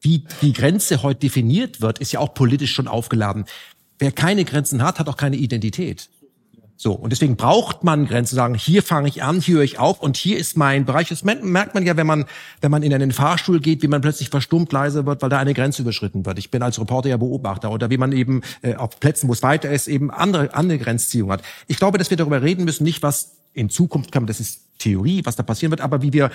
Wie 0.00 0.24
die 0.42 0.52
Grenze 0.52 1.02
heute 1.02 1.20
definiert 1.20 1.80
wird, 1.80 1.98
ist 1.98 2.12
ja 2.12 2.20
auch 2.20 2.34
politisch 2.34 2.72
schon 2.72 2.88
aufgeladen. 2.88 3.46
Wer 3.98 4.12
keine 4.12 4.44
Grenzen 4.44 4.82
hat, 4.82 4.98
hat 4.98 5.08
auch 5.08 5.16
keine 5.16 5.36
Identität. 5.36 6.08
So, 6.82 6.94
und 6.94 7.10
deswegen 7.10 7.36
braucht 7.36 7.84
man 7.84 8.08
Grenzen, 8.08 8.34
sagen, 8.34 8.56
hier 8.56 8.82
fange 8.82 9.06
ich 9.06 9.22
an, 9.22 9.40
hier 9.40 9.58
höre 9.58 9.62
ich 9.62 9.78
auf 9.78 10.02
und 10.02 10.16
hier 10.16 10.36
ist 10.36 10.56
mein 10.56 10.84
Bereich. 10.84 11.10
Das 11.10 11.22
merkt 11.22 11.74
man 11.74 11.86
ja, 11.86 11.96
wenn 11.96 12.08
man, 12.08 12.24
wenn 12.60 12.72
man 12.72 12.82
in 12.82 12.92
einen 12.92 13.12
Fahrstuhl 13.12 13.60
geht, 13.60 13.84
wie 13.84 13.86
man 13.86 14.00
plötzlich 14.00 14.30
verstummt 14.30 14.72
leise 14.72 15.06
wird, 15.06 15.22
weil 15.22 15.28
da 15.28 15.38
eine 15.38 15.54
Grenze 15.54 15.82
überschritten 15.82 16.26
wird. 16.26 16.40
Ich 16.40 16.50
bin 16.50 16.60
als 16.60 16.80
Reporter 16.80 17.08
ja 17.08 17.18
Beobachter 17.18 17.70
oder 17.70 17.88
wie 17.90 17.98
man 17.98 18.10
eben 18.10 18.40
äh, 18.62 18.74
auf 18.74 18.98
Plätzen, 18.98 19.28
wo 19.28 19.32
es 19.32 19.44
weiter 19.44 19.70
ist, 19.70 19.86
eben 19.86 20.10
andere, 20.10 20.54
andere 20.54 20.78
Grenzziehung 20.78 21.30
hat. 21.30 21.42
Ich 21.68 21.76
glaube, 21.76 21.98
dass 21.98 22.10
wir 22.10 22.16
darüber 22.16 22.42
reden 22.42 22.64
müssen, 22.64 22.82
nicht 22.82 23.04
was 23.04 23.36
in 23.52 23.70
Zukunft 23.70 24.10
kann, 24.10 24.26
das 24.26 24.40
ist 24.40 24.62
Theorie, 24.78 25.20
was 25.24 25.36
da 25.36 25.44
passieren 25.44 25.70
wird, 25.70 25.82
aber 25.82 26.02
wie 26.02 26.12
wir 26.12 26.32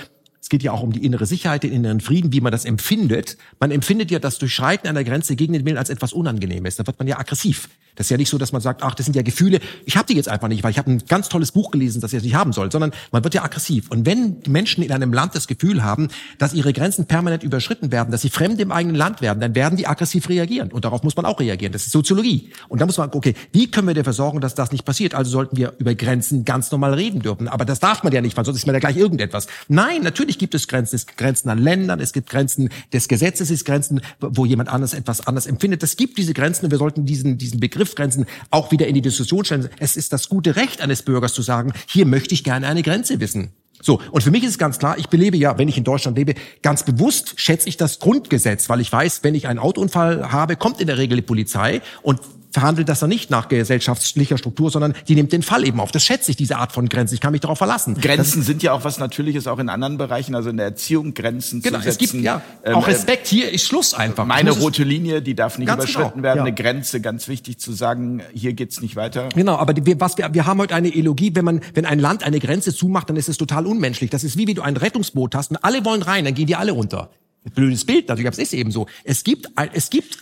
es 0.48 0.49
geht 0.49 0.64
ja 0.64 0.72
auch 0.72 0.82
um 0.82 0.94
die 0.94 1.03
innere 1.03 1.26
Sicherheit, 1.26 1.64
den 1.64 1.74
inneren 1.74 1.99
Frieden, 1.99 2.32
wie 2.32 2.40
man 2.40 2.53
das 2.53 2.64
empfindet. 2.64 3.36
Man 3.60 3.69
empfindet 3.69 4.11
ja 4.11 4.19
das 4.19 4.40
Durchschreiten 4.40 4.88
einer 4.88 5.03
Grenze 5.03 5.36
gegen 5.36 5.52
den 5.52 5.65
Willen 5.65 5.78
als 5.78 5.90
etwas 5.90 6.14
Unangenehmes. 6.14 6.78
Da 6.78 6.88
wird 6.88 6.98
man 6.99 7.06
ja 7.06 7.19
aggressiv. 7.19 7.68
Das 7.98 8.06
ist 8.06 8.11
ja 8.11 8.18
nicht 8.18 8.30
so, 8.30 8.38
dass 8.38 8.52
man 8.52 8.61
sagt, 8.61 8.84
ach, 8.84 8.94
das 8.94 9.07
sind 9.07 9.15
ja 9.15 9.24
Gefühle, 9.24 9.60
ich 9.86 9.98
habe 9.98 10.06
die 10.07 10.14
jetzt 10.14 10.30
einfach 10.30 10.48
nicht, 10.48 10.64
weil 10.64 10.72
ich 10.72 10.78
habe 10.78 10.91
ein 10.91 11.02
ganz 11.07 11.30
tolles 11.30 11.52
Buch 11.52 11.72
gelesen, 11.72 11.99
das 11.99 12.14
ihr 12.14 12.22
nicht 12.22 12.36
haben 12.36 12.53
sollt, 12.53 12.72
sondern 12.72 12.91
man 13.11 13.24
wird 13.24 13.34
ja 13.34 13.44
aggressiv. 13.44 13.90
Und 13.90 14.06
wenn 14.06 14.38
Menschen 14.48 14.84
in 14.84 14.91
einem 14.91 15.11
Land 15.11 15.36
das 15.36 15.48
Gefühl 15.48 15.84
haben, 15.84 16.07
dass 16.38 16.53
ihre 16.53 16.74
Grenzen 16.74 17.07
permanent 17.07 17.44
überschritten 17.44 17.91
werden, 17.91 18.11
dass 18.11 18.22
sie 18.22 18.30
fremd 18.30 18.61
im 18.61 18.72
eigenen 18.72 18.95
Land 18.95 19.22
werden, 19.22 19.40
dann 19.40 19.56
werden 19.56 19.78
die 19.78 19.88
aggressiv 19.88 20.30
reagieren. 20.30 20.72
Und 20.72 20.86
darauf 20.86 21.02
muss 21.02 21.15
man 21.15 21.26
auch 21.26 21.40
reagieren. 21.40 21.74
Das 21.74 21.88
ist 21.88 21.91
Soziologie. 21.91 22.52
Und 22.69 22.80
da 22.82 22.86
muss 22.86 22.98
man, 22.98 23.10
okay, 23.14 23.34
wie 23.52 23.69
können 23.69 23.88
wir 23.88 23.95
dafür 23.95 24.14
sorgen, 24.14 24.41
dass 24.41 24.53
das 24.53 24.72
nicht 24.72 24.86
passiert? 24.86 25.15
Also 25.15 25.32
sollten 25.32 25.57
wir 25.57 25.74
über 25.80 25.95
Grenzen 25.95 26.45
ganz 26.45 26.72
normal 26.72 26.94
reden 26.94 27.22
dürfen. 27.22 27.48
Aber 27.48 27.65
das 27.65 27.80
darf 27.80 28.03
man 28.03 28.14
ja 28.14 28.22
nicht, 28.22 28.38
weil 28.38 28.45
sonst 28.45 28.60
ist 28.60 28.68
man 28.68 28.76
ja 28.76 28.80
gleich 28.80 28.95
irgendetwas. 28.95 29.48
Nein, 29.69 30.03
natürlich 30.03 30.36
gibt 30.39 30.55
es 30.55 30.68
Grenzen. 30.68 30.95
Es 30.95 31.05
gibt 31.05 31.18
Grenzen 31.18 31.49
an 31.49 31.57
Ländern, 31.57 31.99
es 31.99 32.14
gibt 32.14 32.30
Grenzen 32.30 32.69
des 32.93 33.07
Gesetzes, 33.07 33.49
es 33.49 33.59
gibt 33.59 33.68
Grenzen, 33.68 34.01
wo 34.19 34.45
jemand 34.45 34.69
anders 34.69 34.93
etwas 34.93 35.26
anders 35.27 35.45
empfindet. 35.45 35.84
Es 35.84 35.97
gibt 35.97 36.18
diese 36.18 36.34
Grenzen 36.34 36.65
und 36.65 36.72
wir 36.72 36.77
sollten 36.77 37.05
diesen, 37.05 37.38
diesen 37.38 37.59
Begriff 37.59 37.95
Grenzen 37.95 38.26
auch 38.51 38.72
wieder 38.72 38.88
in 38.88 38.95
die 38.95 39.01
Diskussion 39.01 39.45
stellen. 39.45 39.69
Es 39.80 39.97
ist 39.97 40.14
das 40.14 40.30
gute 40.30 40.55
Recht 40.55 40.81
eines 40.81 41.01
Bürgers 41.01 41.34
zu 41.34 41.41
sagen, 41.41 41.73
hier 41.88 42.05
möchte 42.05 42.34
ich 42.34 42.43
gerne 42.43 42.68
eine 42.68 42.84
Grenze 42.84 43.19
wissen. 43.19 43.51
So, 43.81 44.01
und 44.11 44.23
für 44.23 44.31
mich 44.31 44.43
ist 44.43 44.51
es 44.51 44.57
ganz 44.57 44.80
klar, 44.80 44.97
ich 44.97 45.07
belebe 45.07 45.38
ja, 45.38 45.57
wenn 45.57 45.68
ich 45.68 45.77
in 45.77 45.84
Deutschland 45.84 46.18
lebe, 46.18 46.34
ganz 46.64 46.84
bewusst 46.84 47.39
schätze 47.39 47.69
ich 47.69 47.77
das 47.77 47.99
Grundgesetz, 47.99 48.69
weil 48.69 48.81
ich 48.81 48.91
weiß, 48.91 49.23
wenn 49.23 49.35
ich 49.35 49.47
einen 49.47 49.59
Autounfall 49.59 50.31
habe, 50.31 50.55
kommt 50.55 50.81
in 50.81 50.88
der 50.88 50.97
Regel 50.97 51.18
die 51.18 51.22
Polizei 51.22 51.81
und 52.01 52.19
verhandelt 52.57 52.89
das 52.89 52.99
dann 52.99 53.09
nicht 53.09 53.29
nach 53.29 53.49
gesellschaftlicher 53.49 54.39
Struktur, 54.39 54.71
sondern 54.71 54.95
die 55.07 55.13
nimmt 55.13 55.31
den 55.31 55.43
Fall 55.43 55.63
eben 55.67 55.79
auf. 55.79 55.91
Das 55.91 56.03
schätze 56.03 56.31
ich, 56.31 56.38
diese 56.38 56.57
Art 56.57 56.71
von 56.71 56.89
Grenzen. 56.89 57.13
Ich 57.13 57.21
kann 57.21 57.31
mich 57.31 57.41
darauf 57.41 57.59
verlassen. 57.59 57.93
Grenzen 58.01 58.41
sind 58.41 58.63
ja 58.63 58.71
auch 58.73 58.84
was 58.84 58.97
Natürliches, 58.97 59.45
auch 59.45 59.59
in 59.59 59.69
anderen 59.69 59.99
Bereichen, 59.99 60.34
also 60.34 60.49
in 60.49 60.57
der 60.57 60.65
Erziehung 60.65 61.13
Grenzen 61.13 61.61
genau, 61.61 61.77
zu 61.77 61.84
setzen. 61.84 62.03
Es 62.03 62.11
gibt, 62.11 62.23
ja, 62.23 62.41
ähm, 62.63 62.73
auch 62.75 62.88
Respekt, 62.88 63.27
hier 63.27 63.51
ist 63.51 63.65
Schluss 63.67 63.93
einfach. 63.93 64.25
Meine 64.25 64.49
rote 64.51 64.84
Linie, 64.84 65.21
die 65.21 65.35
darf 65.35 65.59
nicht 65.59 65.67
Ganz 65.67 65.84
überschritten 65.84 66.13
genau, 66.15 66.23
werden. 66.23 66.38
ja. 66.39 66.43
Eine 66.45 66.55
Grenze, 66.55 66.99
ganz 66.99 67.27
wichtig 67.27 67.59
zu 67.59 67.73
sagen, 67.73 68.23
hier 68.34 68.53
geht's 68.53 68.81
nicht 68.81 68.95
weiter. 68.95 69.29
Genau, 69.35 69.57
aber 69.57 69.75
die, 69.75 69.99
was 69.99 70.17
wir, 70.17 70.34
wir 70.34 70.47
haben 70.47 70.59
heute 70.59 70.73
eine 70.73 70.93
Elogie, 70.95 71.31
wenn 71.35 71.45
man, 71.45 71.61
wenn 71.75 71.85
ein 71.85 71.99
Land 71.99 72.23
eine 72.23 72.39
Grenze 72.39 72.73
zumacht, 72.73 73.09
dann 73.09 73.17
ist 73.17 73.29
es 73.29 73.38
total 73.38 73.67
unmenschlich. 73.67 74.09
Das 74.09 74.23
ist 74.23 74.35
wie, 74.35 74.47
wie 74.47 74.55
du 74.55 74.63
ein 74.63 74.77
Rettungsboot 74.77 75.35
hast 75.35 75.51
und 75.51 75.57
alle 75.63 75.85
wollen 75.85 76.01
rein, 76.01 76.25
dann 76.25 76.34
gehen 76.34 76.47
die 76.47 76.55
alle 76.55 76.73
unter. 76.73 77.11
Blödes 77.55 77.85
Bild, 77.85 78.09
natürlich, 78.09 78.27
aber 78.27 78.34
es 78.34 78.39
ist 78.39 78.53
eben 78.53 78.71
so. 78.71 78.88
Es 79.03 79.23
gibt, 79.23 79.57
ein- 79.57 79.69
es 79.73 79.89
gibt 79.89 80.17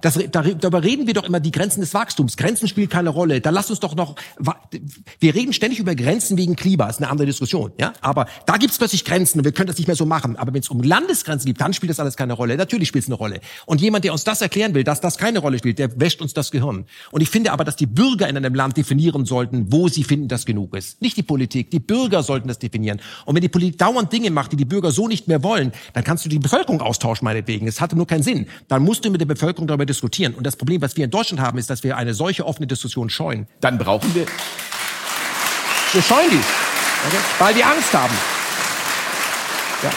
das, 0.00 0.18
darüber 0.30 0.82
reden 0.82 1.06
wir 1.06 1.14
doch 1.14 1.24
immer 1.24 1.40
die 1.40 1.50
Grenzen 1.50 1.80
des 1.80 1.94
Wachstums. 1.94 2.36
Grenzen 2.36 2.68
spielen 2.68 2.88
keine 2.88 3.10
Rolle. 3.10 3.40
Da 3.40 3.50
lass 3.50 3.70
uns 3.70 3.80
doch 3.80 3.94
noch. 3.94 4.16
Wir 5.20 5.34
reden 5.34 5.52
ständig 5.52 5.78
über 5.78 5.94
Grenzen 5.94 6.36
wegen 6.36 6.56
Klima, 6.56 6.88
ist 6.88 7.00
eine 7.00 7.10
andere 7.10 7.26
Diskussion, 7.26 7.72
ja. 7.78 7.92
Aber 8.00 8.26
da 8.46 8.56
gibt's 8.56 8.78
plötzlich 8.78 9.04
Grenzen 9.04 9.38
und 9.38 9.44
wir 9.44 9.52
können 9.52 9.68
das 9.68 9.78
nicht 9.78 9.86
mehr 9.86 9.96
so 9.96 10.06
machen. 10.06 10.36
Aber 10.36 10.52
wenn 10.52 10.60
es 10.60 10.68
um 10.68 10.82
Landesgrenzen 10.82 11.46
geht, 11.46 11.60
dann 11.60 11.72
spielt 11.72 11.90
das 11.90 12.00
alles 12.00 12.16
keine 12.16 12.34
Rolle. 12.34 12.56
Natürlich 12.56 12.88
spielt 12.88 13.04
es 13.04 13.08
eine 13.08 13.16
Rolle. 13.16 13.40
Und 13.66 13.80
jemand, 13.80 14.04
der 14.04 14.12
uns 14.12 14.24
das 14.24 14.42
erklären 14.42 14.74
will, 14.74 14.84
dass 14.84 15.00
das 15.00 15.18
keine 15.18 15.38
Rolle 15.38 15.58
spielt, 15.58 15.78
der 15.78 15.98
wäscht 15.98 16.20
uns 16.20 16.34
das 16.34 16.50
Gehirn. 16.50 16.84
Und 17.10 17.20
ich 17.20 17.30
finde 17.30 17.52
aber, 17.52 17.64
dass 17.64 17.76
die 17.76 17.86
Bürger 17.86 18.28
in 18.28 18.36
einem 18.36 18.54
Land 18.54 18.76
definieren 18.76 19.24
sollten, 19.24 19.72
wo 19.72 19.88
sie 19.88 20.04
finden, 20.04 20.28
dass 20.28 20.44
genug 20.44 20.76
ist. 20.76 21.00
Nicht 21.00 21.16
die 21.16 21.22
Politik. 21.22 21.70
Die 21.70 21.80
Bürger 21.80 22.22
sollten 22.22 22.48
das 22.48 22.58
definieren. 22.58 23.00
Und 23.24 23.34
wenn 23.34 23.42
die 23.42 23.48
Politik 23.48 23.78
dauernd 23.78 24.12
Dinge 24.12 24.30
macht, 24.30 24.52
die 24.52 24.56
die 24.56 24.64
Bürger 24.64 24.90
so 24.90 25.08
nicht 25.08 25.28
mehr 25.28 25.42
wollen, 25.42 25.72
dann 25.94 26.04
kannst 26.04 26.24
du 26.24 26.28
die 26.28 26.38
Bevölkerung 26.38 26.80
austauschen, 26.80 27.24
meinetwegen. 27.24 27.66
Es 27.66 27.80
hatte 27.80 27.96
nur 27.96 28.06
keinen 28.06 28.22
Sinn. 28.22 28.46
Dann 28.68 28.82
musst 28.82 29.04
du 29.04 29.10
mit 29.10 29.20
der 29.20 29.26
Bevölkerung 29.26 29.53
darüber 29.54 29.86
diskutieren. 29.86 30.34
Und 30.34 30.44
das 30.44 30.56
Problem, 30.56 30.82
was 30.82 30.96
wir 30.96 31.04
in 31.04 31.10
Deutschland 31.10 31.40
haben, 31.40 31.58
ist, 31.58 31.70
dass 31.70 31.82
wir 31.82 31.96
eine 31.96 32.14
solche 32.14 32.46
offene 32.46 32.66
Diskussion 32.66 33.10
scheuen. 33.10 33.46
Dann 33.60 33.78
brauchen 33.78 34.14
wir, 34.14 34.26
Wir 35.92 36.02
scheuen 36.02 36.28
die. 36.30 36.36
Okay? 36.36 37.22
Weil 37.38 37.54
wir 37.54 37.66
Angst 37.66 37.94
haben. 37.94 38.14
Ja. 39.82 39.90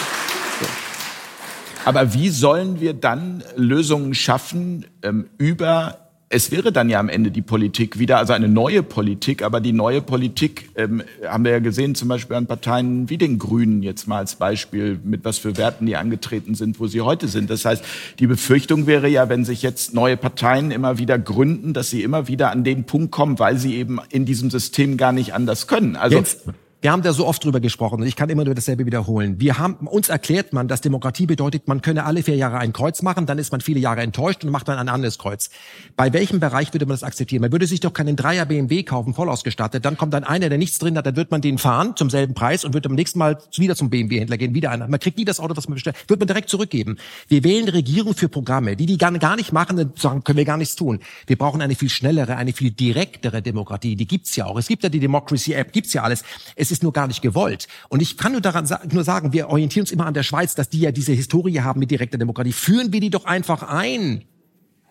aber 1.85 2.13
wie 2.13 2.27
sollen 2.29 2.81
wir 2.81 2.93
dann 2.93 3.41
Lösungen 3.55 4.13
schaffen 4.13 4.85
ähm, 5.01 5.29
über 5.37 6.06
es 6.29 6.51
wäre 6.51 6.73
dann 6.73 6.89
ja 6.89 6.99
am 6.99 7.07
Ende 7.07 7.31
die 7.31 7.41
Politik 7.41 7.99
wieder, 7.99 8.17
also 8.17 8.33
eine 8.33 8.49
neue 8.49 8.83
Politik, 8.83 9.43
aber 9.43 9.61
die 9.61 9.71
neue 9.71 10.01
Politik 10.01 10.69
ähm, 10.75 11.01
haben 11.25 11.45
wir 11.45 11.51
ja 11.51 11.59
gesehen, 11.59 11.95
zum 11.95 12.09
Beispiel 12.09 12.35
an 12.35 12.47
Parteien 12.47 13.09
wie 13.09 13.17
den 13.17 13.39
Grünen 13.39 13.81
jetzt 13.81 14.07
mal 14.07 14.17
als 14.17 14.35
Beispiel, 14.35 14.99
mit 15.03 15.23
was 15.23 15.37
für 15.37 15.55
Werten 15.55 15.85
die 15.85 15.95
angetreten 15.95 16.53
sind, 16.53 16.81
wo 16.81 16.87
sie 16.87 16.99
heute 16.99 17.29
sind. 17.29 17.49
Das 17.49 17.63
heißt, 17.63 17.83
die 18.19 18.27
Befürchtung 18.27 18.87
wäre 18.87 19.07
ja, 19.07 19.29
wenn 19.29 19.45
sich 19.45 19.61
jetzt 19.61 19.93
neue 19.93 20.17
Parteien 20.17 20.71
immer 20.71 20.97
wieder 20.97 21.17
gründen, 21.17 21.73
dass 21.73 21.89
sie 21.89 22.03
immer 22.03 22.27
wieder 22.27 22.51
an 22.51 22.65
den 22.65 22.83
Punkt 22.83 23.11
kommen, 23.11 23.39
weil 23.39 23.57
sie 23.57 23.75
eben 23.75 23.99
in 24.09 24.25
diesem 24.25 24.49
System 24.49 24.97
gar 24.97 25.13
nicht 25.13 25.33
anders 25.33 25.67
können. 25.67 25.95
Also 25.95 26.17
Jens, 26.17 26.39
wir 26.81 26.91
haben 26.91 27.01
da 27.01 27.11
so 27.11 27.25
oft 27.25 27.43
drüber 27.43 27.59
gesprochen 27.59 28.01
und 28.01 28.07
ich 28.07 28.15
kann 28.15 28.29
immer 28.29 28.45
nur 28.45 28.53
dasselbe 28.53 28.85
wiederholen. 28.85 29.39
Wir 29.39 29.57
haben, 29.57 29.87
uns 29.87 30.09
erklärt 30.09 30.53
man, 30.53 30.67
dass 30.67 30.81
Demokratie 30.81 31.25
bedeutet, 31.25 31.67
man 31.67 31.81
könne 31.81 32.05
alle 32.05 32.21
vier 32.21 32.35
Jahre 32.35 32.59
ein 32.59 32.71
Kreuz 32.71 33.01
machen, 33.01 33.25
dann 33.25 33.39
ist 33.39 33.51
man 33.51 33.61
viele 33.61 33.79
Jahre 33.79 34.01
enttäuscht 34.01 34.43
und 34.43 34.51
macht 34.51 34.67
dann 34.67 34.77
ein 34.77 34.87
anderes 34.87 35.17
Kreuz. 35.17 35.49
Bei 35.95 36.13
welchem 36.13 36.39
Bereich 36.39 36.73
würde 36.73 36.85
man 36.85 36.93
das 36.93 37.01
akzeptieren? 37.01 37.41
Man 37.41 37.51
würde 37.51 37.65
sich 37.65 37.79
doch 37.79 37.93
keinen 37.93 38.15
Dreier 38.15 38.45
BMW 38.45 38.83
kaufen, 38.83 39.15
voll 39.15 39.27
ausgestattet, 39.27 39.85
dann 39.85 39.97
kommt 39.97 40.13
dann 40.13 40.23
einer, 40.23 40.49
der 40.49 40.59
nichts 40.59 40.77
drin 40.77 40.97
hat, 40.97 41.05
dann 41.07 41.15
wird 41.15 41.31
man 41.31 41.41
den 41.41 41.57
fahren 41.57 41.95
zum 41.95 42.11
selben 42.11 42.35
Preis 42.35 42.63
und 42.63 42.73
wird 42.75 42.85
am 42.85 42.93
nächsten 42.93 43.17
Mal 43.17 43.39
wieder 43.55 43.75
zum 43.75 43.89
BMW-Händler 43.89 44.37
gehen, 44.37 44.53
wieder 44.53 44.69
einer. 44.69 44.87
Man 44.87 44.99
kriegt 44.99 45.17
nie 45.17 45.25
das 45.25 45.39
Auto, 45.39 45.57
was 45.57 45.67
man 45.67 45.75
bestellt, 45.75 45.95
wird 46.07 46.19
man 46.19 46.27
direkt 46.27 46.49
zurückgeben. 46.49 46.97
Wir 47.27 47.43
wählen 47.43 47.67
Regierung 47.67 48.13
für 48.13 48.29
Programme. 48.29 48.75
Die, 48.75 48.85
die 48.85 48.97
gar, 48.97 49.11
nicht 49.35 49.51
machen, 49.51 49.77
dann 49.77 49.93
sagen, 49.95 50.23
können 50.23 50.37
wir 50.37 50.45
gar 50.45 50.57
nichts 50.57 50.75
tun. 50.75 50.99
Wir 51.25 51.37
brauchen 51.37 51.61
eine 51.61 51.75
viel 51.75 51.89
schnellere, 51.89 52.35
eine 52.35 52.53
viel 52.53 52.69
direktere 52.69 53.41
Demokratie. 53.41 53.95
Die 53.95 54.05
gibt's 54.05 54.35
ja 54.35 54.45
auch. 54.45 54.57
Es 54.57 54.67
gibt 54.67 54.83
ja 54.83 54.89
die 54.89 54.99
Democracy-App, 54.99 55.71
gibt's 55.71 55.93
ja 55.93 56.03
alles. 56.03 56.23
Es 56.55 56.66
ist 56.71 56.83
nur 56.83 56.93
gar 56.93 57.07
nicht 57.07 57.21
gewollt. 57.21 57.67
Und 57.89 58.01
ich 58.01 58.17
kann 58.17 58.31
nur 58.31 58.41
daran 58.41 58.65
sa- 58.65 58.81
nur 58.91 59.03
sagen, 59.03 59.33
wir 59.33 59.49
orientieren 59.49 59.83
uns 59.83 59.91
immer 59.91 60.05
an 60.05 60.13
der 60.13 60.23
Schweiz, 60.23 60.55
dass 60.55 60.69
die 60.69 60.79
ja 60.79 60.91
diese 60.91 61.13
Historie 61.13 61.61
haben 61.61 61.79
mit 61.79 61.91
direkter 61.91 62.17
Demokratie. 62.17 62.53
Führen 62.53 62.93
wir 62.93 62.99
die 62.99 63.09
doch 63.09 63.25
einfach 63.25 63.63
ein. 63.63 64.23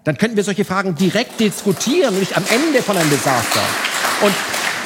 Dann 0.05 0.19
könnten 0.19 0.37
wir 0.37 0.45
solche 0.45 0.65
Fragen 0.65 0.95
direkt 0.95 1.41
diskutieren 1.41 2.19
nicht 2.19 2.37
am 2.37 2.45
Ende 2.49 2.83
von 2.83 2.97
einem 2.97 3.11
Desaster. 3.11 3.63
Und 4.23 4.35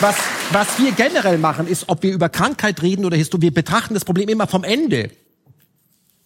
was, 0.01 0.17
was 0.51 0.79
wir 0.79 0.93
generell 0.93 1.37
machen, 1.37 1.67
ist, 1.67 1.89
ob 1.89 2.03
wir 2.03 2.13
über 2.13 2.29
Krankheit 2.31 2.81
reden 2.81 3.05
oder 3.05 3.17
Historie, 3.19 3.43
wir 3.43 3.55
betrachten 3.55 3.93
das 3.95 4.05
Problem 4.05 4.29
immer 4.31 4.47
vom 4.47 4.65
Ende. 4.65 5.11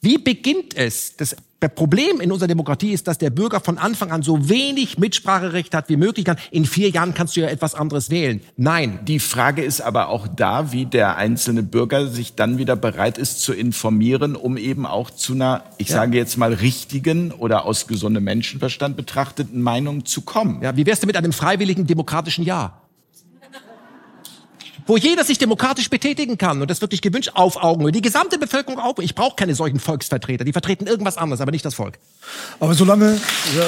Wie 0.04 0.18
beginnt 0.18 0.76
es? 0.76 1.16
Das 1.16 1.34
Problem 1.74 2.20
in 2.20 2.30
unserer 2.30 2.46
Demokratie 2.46 2.92
ist, 2.92 3.08
dass 3.08 3.16
der 3.16 3.30
Bürger 3.30 3.58
von 3.58 3.78
Anfang 3.78 4.10
an 4.10 4.22
so 4.22 4.50
wenig 4.50 4.98
Mitspracherecht 4.98 5.74
hat 5.74 5.88
wie 5.88 5.96
möglich. 5.96 6.26
In 6.50 6.66
vier 6.66 6.90
Jahren 6.90 7.14
kannst 7.14 7.36
du 7.36 7.40
ja 7.40 7.48
etwas 7.48 7.74
anderes 7.74 8.10
wählen. 8.10 8.42
Nein. 8.58 8.98
Die 9.06 9.18
Frage 9.18 9.64
ist 9.64 9.80
aber 9.80 10.10
auch 10.10 10.28
da, 10.28 10.72
wie 10.72 10.84
der 10.84 11.16
einzelne 11.16 11.62
Bürger 11.62 12.08
sich 12.08 12.34
dann 12.34 12.58
wieder 12.58 12.76
bereit 12.76 13.16
ist 13.16 13.40
zu 13.40 13.54
informieren, 13.54 14.36
um 14.36 14.58
eben 14.58 14.84
auch 14.84 15.10
zu 15.10 15.32
einer, 15.32 15.64
ich 15.78 15.88
Ja. 15.88 15.96
sage 15.96 16.18
jetzt 16.18 16.36
mal, 16.36 16.52
richtigen 16.52 17.32
oder 17.32 17.64
aus 17.64 17.86
gesundem 17.86 18.24
Menschenverstand 18.24 18.98
betrachteten 18.98 19.62
Meinung 19.62 20.04
zu 20.04 20.20
kommen. 20.20 20.60
Ja, 20.62 20.76
wie 20.76 20.84
wär's 20.84 21.00
denn 21.00 21.06
mit 21.06 21.16
einem 21.16 21.32
freiwilligen 21.32 21.86
demokratischen 21.86 22.44
Ja? 22.44 22.78
Wo 24.86 24.96
jeder 24.96 25.24
sich 25.24 25.38
demokratisch 25.38 25.88
betätigen 25.88 26.36
kann 26.36 26.60
und 26.60 26.70
das 26.70 26.80
wirklich 26.80 27.00
gewünscht 27.00 27.30
auf 27.34 27.62
Augenhöhe. 27.62 27.92
Die 27.92 28.02
gesamte 28.02 28.38
Bevölkerung 28.38 28.78
auf. 28.78 28.98
Ich 28.98 29.14
brauche 29.14 29.36
keine 29.36 29.54
solchen 29.54 29.80
Volksvertreter. 29.80 30.44
Die 30.44 30.52
vertreten 30.52 30.86
irgendwas 30.86 31.16
anderes, 31.16 31.40
aber 31.40 31.52
nicht 31.52 31.64
das 31.64 31.74
Volk. 31.74 31.98
Aber 32.60 32.74
solange, 32.74 33.18
ja, 33.56 33.66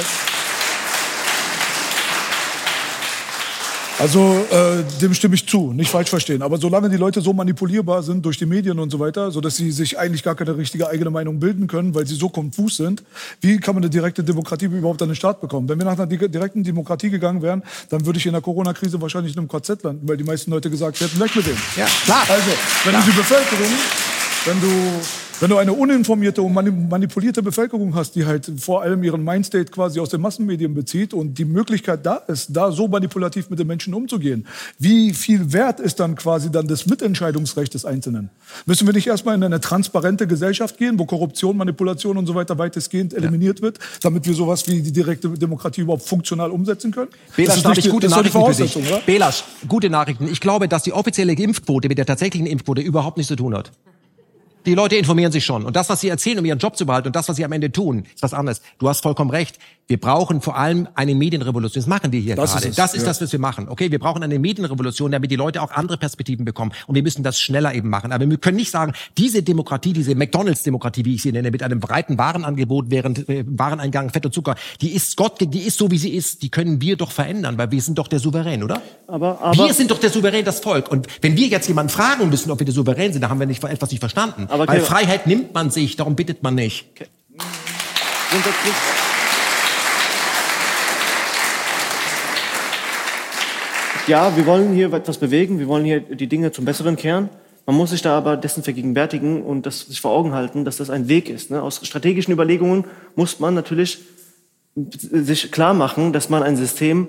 Also 3.98 4.44
äh, 4.50 4.82
dem 5.00 5.14
stimme 5.14 5.34
ich 5.36 5.46
zu, 5.48 5.72
nicht 5.72 5.90
falsch 5.90 6.10
verstehen. 6.10 6.42
Aber 6.42 6.58
solange 6.58 6.90
die 6.90 6.98
Leute 6.98 7.22
so 7.22 7.32
manipulierbar 7.32 8.02
sind 8.02 8.24
durch 8.26 8.36
die 8.36 8.44
Medien 8.44 8.78
und 8.78 8.90
so 8.90 8.98
weiter, 9.00 9.30
so 9.30 9.40
dass 9.40 9.56
sie 9.56 9.70
sich 9.72 9.98
eigentlich 9.98 10.22
gar 10.22 10.34
keine 10.34 10.56
richtige 10.56 10.88
eigene 10.88 11.08
Meinung 11.10 11.40
bilden 11.40 11.66
können, 11.66 11.94
weil 11.94 12.06
sie 12.06 12.14
so 12.14 12.28
konfus 12.28 12.76
sind, 12.76 13.02
wie 13.40 13.58
kann 13.58 13.74
man 13.74 13.82
eine 13.84 13.90
direkte 13.90 14.22
Demokratie 14.22 14.66
überhaupt 14.66 15.00
an 15.00 15.08
den 15.08 15.16
Start 15.16 15.40
bekommen? 15.40 15.66
Wenn 15.68 15.78
wir 15.78 15.86
nach 15.86 15.94
einer 15.94 16.06
di- 16.06 16.28
direkten 16.28 16.62
Demokratie 16.62 17.08
gegangen 17.08 17.40
wären, 17.40 17.62
dann 17.88 18.04
würde 18.04 18.18
ich 18.18 18.26
in 18.26 18.32
der 18.32 18.42
Corona-Krise 18.42 19.00
wahrscheinlich 19.00 19.32
in 19.32 19.38
einem 19.38 19.48
KZ 19.48 19.82
landen, 19.82 20.06
weil 20.06 20.18
die 20.18 20.24
meisten 20.24 20.50
Leute 20.50 20.68
gesagt 20.68 21.00
hätten, 21.00 21.18
weg 21.18 21.34
mit 21.34 21.46
dem. 21.46 21.56
Ja, 21.76 21.86
klar. 22.04 22.24
Also, 22.28 22.50
wenn 22.84 22.94
du 22.94 23.00
die 23.00 23.16
Bevölkerung, 23.16 23.72
wenn 24.44 24.60
du, 24.60 24.68
wenn 25.40 25.50
du 25.50 25.56
eine 25.58 25.72
uninformierte 25.72 26.40
und 26.42 26.52
mani- 26.54 26.70
manipulierte 26.70 27.42
Bevölkerung 27.42 27.94
hast, 27.94 28.14
die 28.16 28.24
halt 28.24 28.50
vor 28.58 28.82
allem 28.82 29.02
ihren 29.02 29.22
Mindstate 29.22 29.66
quasi 29.70 30.00
aus 30.00 30.08
den 30.08 30.20
Massenmedien 30.20 30.74
bezieht 30.74 31.12
und 31.12 31.36
die 31.38 31.44
Möglichkeit 31.44 32.04
da 32.06 32.16
ist, 32.16 32.48
da 32.56 32.72
so 32.72 32.88
manipulativ 32.88 33.50
mit 33.50 33.58
den 33.58 33.66
Menschen 33.66 33.92
umzugehen, 33.94 34.46
wie 34.78 35.12
viel 35.12 35.52
wert 35.52 35.80
ist 35.80 36.00
dann 36.00 36.14
quasi 36.16 36.50
dann 36.50 36.66
das 36.68 36.86
Mitentscheidungsrecht 36.86 37.74
des 37.74 37.84
Einzelnen? 37.84 38.30
Müssen 38.64 38.86
wir 38.86 38.94
nicht 38.94 39.06
erstmal 39.06 39.34
in 39.34 39.42
eine 39.42 39.60
transparente 39.60 40.26
Gesellschaft 40.26 40.78
gehen, 40.78 40.98
wo 40.98 41.04
Korruption, 41.04 41.56
Manipulation 41.56 42.16
und 42.16 42.26
so 42.26 42.34
weiter 42.34 42.56
weitestgehend 42.58 43.12
eliminiert 43.14 43.60
wird, 43.62 43.78
damit 44.02 44.26
wir 44.26 44.34
sowas 44.34 44.66
wie 44.68 44.80
die 44.80 44.92
direkte 44.92 45.28
Demokratie 45.28 45.82
überhaupt 45.82 46.04
funktional 46.04 46.50
umsetzen 46.50 46.92
können? 46.92 47.08
Belasch, 47.36 47.56
ist 47.56 47.84
die- 47.84 47.88
gute 47.90 48.08
das 48.08 48.16
ist 48.18 48.32
die 48.32 48.38
Nachrichten 48.38 48.54
für 48.54 48.80
dich. 48.80 48.88
Oder? 48.88 49.00
Belasch, 49.04 49.44
gute 49.68 49.90
Nachrichten. 49.90 50.28
Ich 50.28 50.40
glaube, 50.40 50.68
dass 50.68 50.82
die 50.82 50.92
offizielle 50.92 51.32
Impfquote 51.34 51.88
mit 51.88 51.98
der 51.98 52.06
tatsächlichen 52.06 52.46
Impfquote 52.46 52.80
überhaupt 52.80 53.16
nichts 53.18 53.28
zu 53.28 53.36
tun 53.36 53.54
hat. 53.54 53.70
Die 54.66 54.74
Leute 54.74 54.96
informieren 54.96 55.30
sich 55.30 55.44
schon. 55.44 55.64
Und 55.64 55.76
das, 55.76 55.88
was 55.88 56.00
sie 56.00 56.08
erzählen, 56.08 56.40
um 56.40 56.44
ihren 56.44 56.58
Job 56.58 56.76
zu 56.76 56.86
behalten 56.86 57.06
und 57.06 57.16
das, 57.16 57.28
was 57.28 57.36
sie 57.36 57.44
am 57.44 57.52
Ende 57.52 57.70
tun, 57.70 58.04
ist 58.14 58.22
was 58.22 58.34
anderes. 58.34 58.60
Du 58.78 58.88
hast 58.88 59.00
vollkommen 59.00 59.30
recht. 59.30 59.58
Wir 59.88 60.00
brauchen 60.00 60.40
vor 60.40 60.56
allem 60.56 60.88
eine 60.94 61.14
Medienrevolution. 61.14 61.80
Das 61.80 61.86
machen 61.86 62.10
wir 62.10 62.18
hier 62.18 62.34
Das 62.34 62.52
gerade. 62.52 62.64
ist 62.64 62.70
es, 62.70 62.76
das 62.76 62.94
ist 62.94 63.02
ja. 63.02 63.06
das, 63.06 63.20
was 63.20 63.30
wir 63.30 63.38
machen. 63.38 63.68
Okay, 63.68 63.92
wir 63.92 64.00
brauchen 64.00 64.20
eine 64.22 64.36
Medienrevolution, 64.40 65.12
damit 65.12 65.30
die 65.30 65.36
Leute 65.36 65.62
auch 65.62 65.70
andere 65.70 65.96
Perspektiven 65.96 66.44
bekommen. 66.44 66.72
Und 66.88 66.96
wir 66.96 67.04
müssen 67.04 67.22
das 67.22 67.40
schneller 67.40 67.72
eben 67.72 67.88
machen. 67.88 68.10
Aber 68.10 68.28
wir 68.28 68.36
können 68.38 68.56
nicht 68.56 68.72
sagen, 68.72 68.94
diese 69.16 69.44
Demokratie, 69.44 69.92
diese 69.92 70.16
McDonalds-Demokratie, 70.16 71.04
wie 71.04 71.14
ich 71.14 71.22
sie 71.22 71.30
nenne, 71.30 71.52
mit 71.52 71.62
einem 71.62 71.78
breiten 71.78 72.18
Warenangebot 72.18 72.86
während 72.90 73.28
äh, 73.28 73.44
Wareneingang 73.46 74.10
Fett 74.10 74.26
und 74.26 74.32
Zucker, 74.32 74.56
die 74.80 74.90
ist 74.90 75.16
Gott, 75.16 75.34
die 75.40 75.60
ist 75.60 75.78
so, 75.78 75.88
wie 75.92 75.98
sie 75.98 76.10
ist. 76.10 76.42
Die 76.42 76.48
können 76.48 76.80
wir 76.80 76.96
doch 76.96 77.12
verändern, 77.12 77.56
weil 77.56 77.70
wir 77.70 77.80
sind 77.80 77.96
doch 77.98 78.08
der 78.08 78.18
Souverän, 78.18 78.64
oder? 78.64 78.82
Aber, 79.06 79.40
aber, 79.40 79.66
wir 79.66 79.74
sind 79.74 79.92
doch 79.92 80.00
der 80.00 80.10
Souverän, 80.10 80.44
das 80.44 80.58
Volk. 80.58 80.90
Und 80.90 81.06
wenn 81.22 81.36
wir 81.36 81.46
jetzt 81.46 81.68
jemanden 81.68 81.90
fragen 81.90 82.28
müssen, 82.28 82.50
ob 82.50 82.58
wir 82.58 82.66
der 82.66 82.74
Souverän 82.74 83.12
sind, 83.12 83.22
dann 83.22 83.30
haben 83.30 83.38
wir 83.38 83.46
nicht, 83.46 83.62
etwas 83.62 83.92
nicht 83.92 84.00
verstanden. 84.00 84.48
Aber 84.50 84.66
Weil 84.66 84.80
Freiheit 84.80 85.28
nimmt 85.28 85.54
man 85.54 85.70
sich, 85.70 85.94
darum 85.94 86.16
bittet 86.16 86.42
man 86.42 86.56
nicht. 86.56 86.86
grundsätzlich, 88.30 88.74
ja, 94.06 94.36
wir 94.36 94.46
wollen 94.46 94.72
hier 94.72 94.92
etwas 94.92 95.18
bewegen, 95.18 95.58
wir 95.58 95.68
wollen 95.68 95.84
hier 95.84 96.00
die 96.00 96.26
Dinge 96.26 96.52
zum 96.52 96.64
Besseren 96.64 96.96
kehren. 96.96 97.28
Man 97.66 97.76
muss 97.76 97.90
sich 97.90 98.02
da 98.02 98.16
aber 98.16 98.36
dessen 98.36 98.62
vergegenwärtigen 98.62 99.42
und 99.42 99.66
das 99.66 99.80
sich 99.80 100.00
vor 100.00 100.12
Augen 100.12 100.32
halten, 100.32 100.64
dass 100.64 100.76
das 100.76 100.88
ein 100.88 101.08
Weg 101.08 101.28
ist. 101.28 101.50
Ne? 101.50 101.60
Aus 101.60 101.84
strategischen 101.84 102.32
Überlegungen 102.32 102.84
muss 103.16 103.40
man 103.40 103.54
natürlich 103.54 103.98
sich 104.76 105.50
klar 105.50 105.74
machen, 105.74 106.12
dass 106.12 106.28
man 106.28 106.42
ein 106.42 106.56
System 106.56 107.08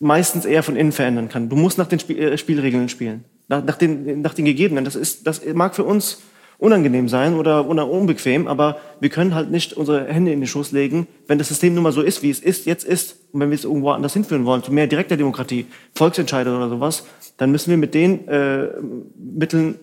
meistens 0.00 0.46
eher 0.46 0.62
von 0.62 0.74
innen 0.74 0.92
verändern 0.92 1.28
kann. 1.28 1.48
Du 1.48 1.56
musst 1.56 1.78
nach 1.78 1.86
den 1.86 2.00
äh, 2.10 2.36
Spielregeln 2.36 2.88
spielen, 2.88 3.24
nach, 3.48 3.62
nach, 3.62 3.76
den, 3.76 4.22
nach 4.22 4.34
den 4.34 4.46
gegebenen. 4.46 4.84
Das, 4.84 4.96
ist, 4.96 5.26
das 5.26 5.42
mag 5.52 5.76
für 5.76 5.84
uns 5.84 6.22
unangenehm 6.60 7.08
sein 7.08 7.34
oder, 7.34 7.66
unbequem, 7.66 8.46
aber 8.46 8.76
wir 9.00 9.08
können 9.08 9.34
halt 9.34 9.50
nicht 9.50 9.72
unsere 9.72 10.06
Hände 10.06 10.30
in 10.32 10.40
den 10.40 10.46
Schoß 10.46 10.72
legen, 10.72 11.06
wenn 11.26 11.38
das 11.38 11.48
System 11.48 11.74
nun 11.74 11.82
mal 11.82 11.92
so 11.92 12.02
ist, 12.02 12.22
wie 12.22 12.30
es 12.30 12.38
ist, 12.38 12.66
jetzt 12.66 12.84
ist. 12.84 13.16
Und 13.32 13.40
wenn 13.40 13.50
wir 13.50 13.54
es 13.54 13.64
irgendwo 13.64 13.90
anders 13.90 14.12
hinführen 14.12 14.44
wollen, 14.44 14.62
zu 14.62 14.72
mehr 14.72 14.86
direkter 14.86 15.16
Demokratie, 15.16 15.66
Volksentscheide 15.94 16.54
oder 16.54 16.68
sowas, 16.68 17.06
dann 17.38 17.50
müssen 17.50 17.70
wir 17.70 17.78
mit 17.78 17.94
den 17.94 18.28
äh, 18.28 18.68
Mitteln 19.16 19.76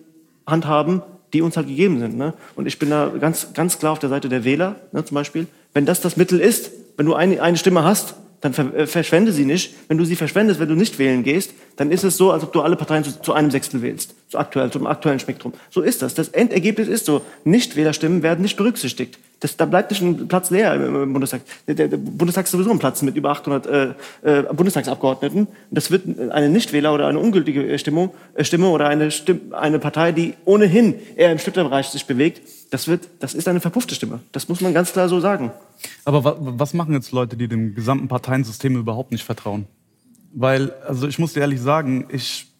handhaben, 0.46 1.02
die 1.32 1.42
uns 1.42 1.56
halt 1.56 1.66
gegeben 1.66 1.98
sind. 1.98 2.16
Ne? 2.16 2.34
Und 2.54 2.66
ich 2.66 2.78
bin 2.78 2.90
da 2.90 3.12
ganz, 3.20 3.52
ganz 3.52 3.78
klar 3.78 3.92
auf 3.92 3.98
der 3.98 4.08
Seite 4.08 4.28
der 4.28 4.44
Wähler, 4.44 4.76
ne, 4.92 5.04
zum 5.04 5.14
Beispiel. 5.16 5.46
Wenn 5.74 5.84
das 5.84 6.00
das 6.00 6.16
Mittel 6.16 6.40
ist, 6.40 6.70
wenn 6.96 7.06
du 7.06 7.14
eine, 7.14 7.42
eine 7.42 7.56
Stimme 7.56 7.84
hast, 7.84 8.14
dann 8.40 8.52
ver 8.52 8.74
äh, 8.74 8.86
verschwende 8.86 9.32
sie 9.32 9.44
nicht. 9.44 9.74
Wenn 9.88 9.98
du 9.98 10.04
sie 10.04 10.16
verschwendest, 10.16 10.60
wenn 10.60 10.68
du 10.68 10.74
nicht 10.74 10.98
wählen 10.98 11.22
gehst, 11.24 11.52
dann 11.76 11.90
ist 11.90 12.04
es 12.04 12.16
so, 12.16 12.30
als 12.30 12.42
ob 12.44 12.52
du 12.52 12.60
alle 12.60 12.76
Parteien 12.76 13.04
zu, 13.04 13.20
zu 13.20 13.32
einem 13.32 13.50
Sechstel 13.50 13.82
wählst. 13.82 14.14
Zu 14.28 14.38
aktuell, 14.38 14.70
zum 14.70 14.86
aktuellen 14.86 15.18
Spektrum. 15.18 15.52
So 15.70 15.80
ist 15.82 16.02
das. 16.02 16.14
Das 16.14 16.28
Endergebnis 16.28 16.88
ist 16.88 17.06
so. 17.06 17.22
Nichtwählerstimmen 17.44 18.22
werden 18.22 18.42
nicht 18.42 18.56
berücksichtigt. 18.56 19.18
Das, 19.40 19.56
da 19.56 19.66
bleibt 19.66 19.90
nicht 19.90 20.02
ein 20.02 20.26
Platz 20.26 20.50
leer 20.50 20.74
im, 20.74 21.12
Bundestag. 21.12 21.42
Der, 21.66 21.74
der, 21.74 21.88
der 21.88 21.96
Bundestag 21.96 22.44
ist 22.44 22.50
sowieso 22.50 22.70
ein 22.70 22.80
Platz 22.80 23.02
mit 23.02 23.16
über 23.16 23.30
800 23.30 23.66
äh, 23.66 23.88
äh, 24.22 24.42
Bundestagsabgeordneten. 24.52 25.42
Und 25.42 25.48
das 25.70 25.90
wird 25.90 26.02
eine 26.30 26.48
Nichtwähler 26.48 26.92
oder 26.92 27.06
eine 27.06 27.20
ungültige 27.20 27.64
äh, 27.66 27.78
Stimmung, 27.78 28.10
äh, 28.34 28.42
Stimme 28.42 28.68
oder 28.68 28.88
eine, 28.88 29.10
Stimme, 29.12 29.40
eine 29.52 29.78
Partei, 29.78 30.10
die 30.10 30.34
ohnehin 30.44 30.94
eher 31.14 31.30
im 31.30 31.38
Stifterbereich 31.38 31.86
sich 31.86 32.06
bewegt, 32.06 32.42
das, 32.70 32.88
wird, 32.88 33.08
das 33.20 33.34
ist 33.34 33.48
eine 33.48 33.60
verpuffte 33.60 33.94
Stimme. 33.94 34.20
Das 34.32 34.48
muss 34.48 34.60
man 34.60 34.74
ganz 34.74 34.92
klar 34.92 35.08
so 35.08 35.20
sagen. 35.20 35.52
Aber 36.04 36.24
wa 36.24 36.36
was 36.38 36.74
machen 36.74 36.94
jetzt 36.94 37.12
Leute, 37.12 37.36
die 37.36 37.48
dem 37.48 37.74
gesamten 37.74 38.08
Parteiensystem 38.08 38.76
überhaupt 38.76 39.12
nicht 39.12 39.24
vertrauen? 39.24 39.66
Weil, 40.32 40.72
also 40.86 41.08
ich 41.08 41.18
muss 41.18 41.32
dir 41.32 41.40
ehrlich 41.40 41.60
sagen, 41.60 42.06
ich, 42.10 42.52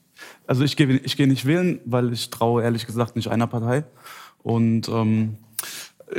also 0.46 0.64
ich 0.64 0.76
gehe 0.76 0.96
ich 0.96 1.16
geh 1.16 1.26
nicht 1.26 1.44
wählen, 1.44 1.80
weil 1.84 2.12
ich 2.12 2.30
traue 2.30 2.62
ehrlich 2.62 2.86
gesagt 2.86 3.16
nicht 3.16 3.28
einer 3.28 3.46
Partei. 3.46 3.84
Und 4.42 4.88
ähm, 4.88 5.36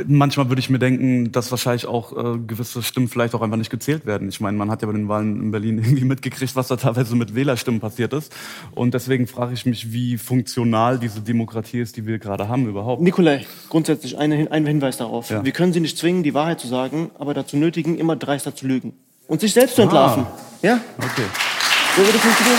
manchmal 0.06 0.48
würde 0.48 0.60
ich 0.60 0.70
mir 0.70 0.78
denken, 0.78 1.32
dass 1.32 1.50
wahrscheinlich 1.50 1.86
auch 1.86 2.12
äh, 2.16 2.38
gewisse 2.38 2.82
Stimmen 2.82 3.08
vielleicht 3.08 3.34
auch 3.34 3.42
einfach 3.42 3.56
nicht 3.56 3.70
gezählt 3.70 4.06
werden. 4.06 4.28
Ich 4.28 4.40
meine, 4.40 4.56
man 4.56 4.70
hat 4.70 4.82
ja 4.82 4.86
bei 4.86 4.92
den 4.92 5.08
Wahlen 5.08 5.40
in 5.42 5.50
Berlin 5.50 5.78
irgendwie 5.82 6.04
mitgekriegt, 6.04 6.54
was 6.56 6.68
da 6.68 6.76
teilweise 6.76 7.16
mit 7.16 7.34
Wählerstimmen 7.34 7.80
passiert 7.80 8.12
ist. 8.12 8.32
Und 8.74 8.94
deswegen 8.94 9.26
frage 9.26 9.54
ich 9.54 9.66
mich, 9.66 9.92
wie 9.92 10.18
funktional 10.18 10.98
diese 10.98 11.20
Demokratie 11.20 11.80
ist, 11.80 11.96
die 11.96 12.06
wir 12.06 12.18
gerade 12.18 12.48
haben 12.48 12.66
überhaupt. 12.68 13.02
Nikolai, 13.02 13.44
grundsätzlich 13.68 14.18
eine, 14.18 14.50
ein 14.50 14.66
Hinweis 14.66 14.96
darauf. 14.96 15.30
Ja. 15.30 15.44
Wir 15.44 15.52
können 15.52 15.72
Sie 15.72 15.80
nicht 15.80 15.98
zwingen, 15.98 16.22
die 16.22 16.34
Wahrheit 16.34 16.60
zu 16.60 16.68
sagen, 16.68 17.10
aber 17.18 17.34
dazu 17.34 17.56
nötigen, 17.56 17.98
immer 17.98 18.16
dreister 18.16 18.54
zu 18.54 18.66
lügen. 18.66 18.92
Und 19.26 19.40
sich 19.40 19.52
selbst 19.52 19.76
zu 19.76 19.82
entlarven. 19.82 20.26
Ja? 20.62 20.80
Okay. 20.98 21.22
So 21.96 22.02
würde 22.02 22.16
es 22.16 22.22
funktionieren. 22.22 22.58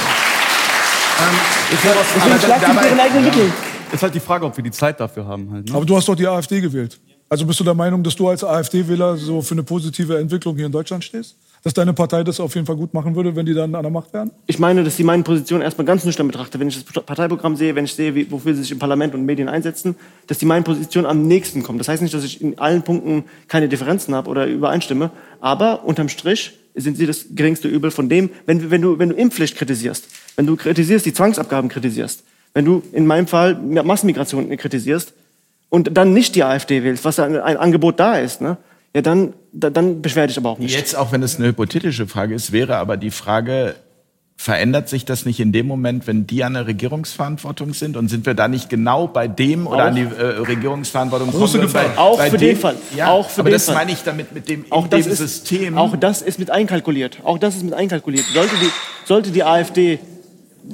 Deswegen 1.71 1.93
aber 1.93 2.39
schlagt 2.39 2.63
dabei- 2.63 2.81
sie 2.83 2.89
ihren 2.89 2.99
eigenen 2.99 3.23
Mitteln. 3.25 3.53
Ist 3.91 4.03
halt 4.03 4.15
die 4.15 4.19
Frage, 4.19 4.45
ob 4.45 4.55
wir 4.55 4.63
die 4.63 4.71
Zeit 4.71 4.99
dafür 4.99 5.25
haben 5.25 5.51
halt. 5.51 5.69
Ne? 5.69 5.75
Aber 5.75 5.85
du 5.85 5.95
hast 5.95 6.07
doch 6.07 6.15
die 6.15 6.25
AfD 6.27 6.61
gewählt. 6.61 6.99
Also 7.31 7.45
bist 7.45 7.61
du 7.61 7.63
der 7.63 7.75
Meinung, 7.75 8.03
dass 8.03 8.17
du 8.17 8.27
als 8.27 8.43
AfD-Wähler 8.43 9.15
so 9.15 9.41
für 9.41 9.53
eine 9.53 9.63
positive 9.63 10.17
Entwicklung 10.17 10.57
hier 10.57 10.65
in 10.65 10.71
Deutschland 10.73 11.01
stehst? 11.01 11.37
Dass 11.63 11.73
deine 11.73 11.93
Partei 11.93 12.25
das 12.25 12.41
auf 12.41 12.53
jeden 12.55 12.67
Fall 12.67 12.75
gut 12.75 12.93
machen 12.93 13.15
würde, 13.15 13.33
wenn 13.37 13.45
die 13.45 13.53
dann 13.53 13.73
an 13.73 13.83
der 13.83 13.89
Macht 13.89 14.13
wären? 14.13 14.31
Ich 14.47 14.59
meine, 14.59 14.83
dass 14.83 14.97
sie 14.97 15.05
meine 15.05 15.23
Position 15.23 15.61
erstmal 15.61 15.85
ganz 15.85 16.03
nüchtern 16.03 16.27
betrachte. 16.27 16.59
Wenn 16.59 16.67
ich 16.67 16.83
das 16.83 17.05
Parteiprogramm 17.05 17.55
sehe, 17.55 17.73
wenn 17.73 17.85
ich 17.85 17.93
sehe, 17.93 18.15
wie, 18.15 18.29
wofür 18.29 18.53
sie 18.53 18.63
sich 18.63 18.73
im 18.73 18.79
Parlament 18.79 19.15
und 19.15 19.23
Medien 19.25 19.47
einsetzen, 19.47 19.95
dass 20.27 20.39
die 20.39 20.45
meine 20.45 20.63
Position 20.63 21.05
am 21.05 21.25
nächsten 21.25 21.63
kommt. 21.63 21.79
Das 21.79 21.87
heißt 21.87 22.01
nicht, 22.01 22.13
dass 22.13 22.25
ich 22.25 22.41
in 22.41 22.59
allen 22.59 22.81
Punkten 22.81 23.23
keine 23.47 23.69
Differenzen 23.69 24.13
habe 24.13 24.29
oder 24.29 24.45
übereinstimme, 24.45 25.11
aber 25.39 25.85
unterm 25.85 26.09
Strich 26.09 26.59
sind 26.75 26.97
sie 26.97 27.05
das 27.05 27.27
geringste 27.33 27.69
Übel 27.69 27.91
von 27.91 28.09
dem, 28.09 28.29
wenn, 28.45 28.71
wenn, 28.71 28.81
du, 28.81 28.99
wenn 28.99 29.07
du 29.07 29.15
Impfpflicht 29.15 29.55
kritisierst, 29.55 30.05
wenn 30.35 30.47
du 30.47 30.57
kritisierst, 30.57 31.05
die 31.05 31.13
Zwangsabgaben 31.13 31.69
kritisierst, 31.69 32.25
wenn 32.53 32.65
du 32.65 32.83
in 32.91 33.07
meinem 33.07 33.27
Fall 33.27 33.55
Massenmigration 33.55 34.49
kritisierst 34.57 35.13
und 35.71 35.97
dann 35.97 36.13
nicht 36.13 36.35
die 36.35 36.43
AfD 36.43 36.83
wählst, 36.83 37.03
was 37.05 37.17
ein, 37.17 37.35
ein 37.37 37.57
Angebot 37.57 37.99
da 37.99 38.17
ist, 38.17 38.41
ne? 38.41 38.57
ja, 38.93 39.01
dann, 39.01 39.33
da, 39.53 39.69
dann 39.71 40.01
beschwer 40.03 40.27
dich 40.27 40.37
aber 40.37 40.49
auch 40.49 40.59
nicht. 40.59 40.75
Jetzt, 40.75 40.95
auch 40.95 41.11
wenn 41.13 41.23
es 41.23 41.37
eine 41.37 41.47
hypothetische 41.47 42.05
Frage 42.07 42.35
ist, 42.35 42.51
wäre 42.51 42.75
aber 42.75 42.97
die 42.97 43.09
Frage, 43.09 43.75
verändert 44.35 44.89
sich 44.89 45.05
das 45.05 45.25
nicht 45.25 45.39
in 45.39 45.51
dem 45.53 45.67
Moment, 45.67 46.07
wenn 46.07 46.27
die 46.27 46.43
an 46.43 46.55
der 46.55 46.67
Regierungsverantwortung 46.67 47.73
sind? 47.73 47.95
Und 47.95 48.09
sind 48.09 48.25
wir 48.25 48.33
da 48.33 48.49
nicht 48.49 48.69
genau 48.69 49.07
bei 49.07 49.29
dem 49.29 49.65
oder 49.65 49.83
Auch. 49.83 49.87
an 49.87 49.95
die 49.95 50.01
äh, 50.01 50.23
Regierungsverantwortung 50.45 51.31
Große 51.31 51.59
Gefahr. 51.59 51.85
bei, 51.85 51.97
Auch 51.97 52.17
bei 52.17 52.29
für 52.31 52.37
dem, 52.37 52.49
den 52.49 52.57
Fall. 52.57 52.75
Ja, 52.95 53.07
Auch 53.11 53.29
für 53.29 53.41
aber 53.41 53.49
den 53.49 53.53
das 53.53 53.65
Fall. 53.65 53.75
meine 53.75 53.91
ich 53.93 54.03
damit 54.03 54.33
mit 54.33 54.49
dem, 54.49 54.65
Auch 54.71 54.87
das, 54.89 55.03
dem 55.03 55.11
ist, 55.13 55.19
System. 55.19 55.77
auch 55.77 55.95
das 55.95 56.21
ist 56.21 56.37
mit 56.37 56.49
einkalkuliert. 56.49 57.19
Auch 57.23 57.37
das 57.37 57.55
ist 57.55 57.63
mit 57.63 57.73
einkalkuliert. 57.73 58.25
Sollte 58.33 58.55
die, 58.61 58.69
sollte 59.05 59.31
die 59.31 59.43
AfD, 59.45 59.99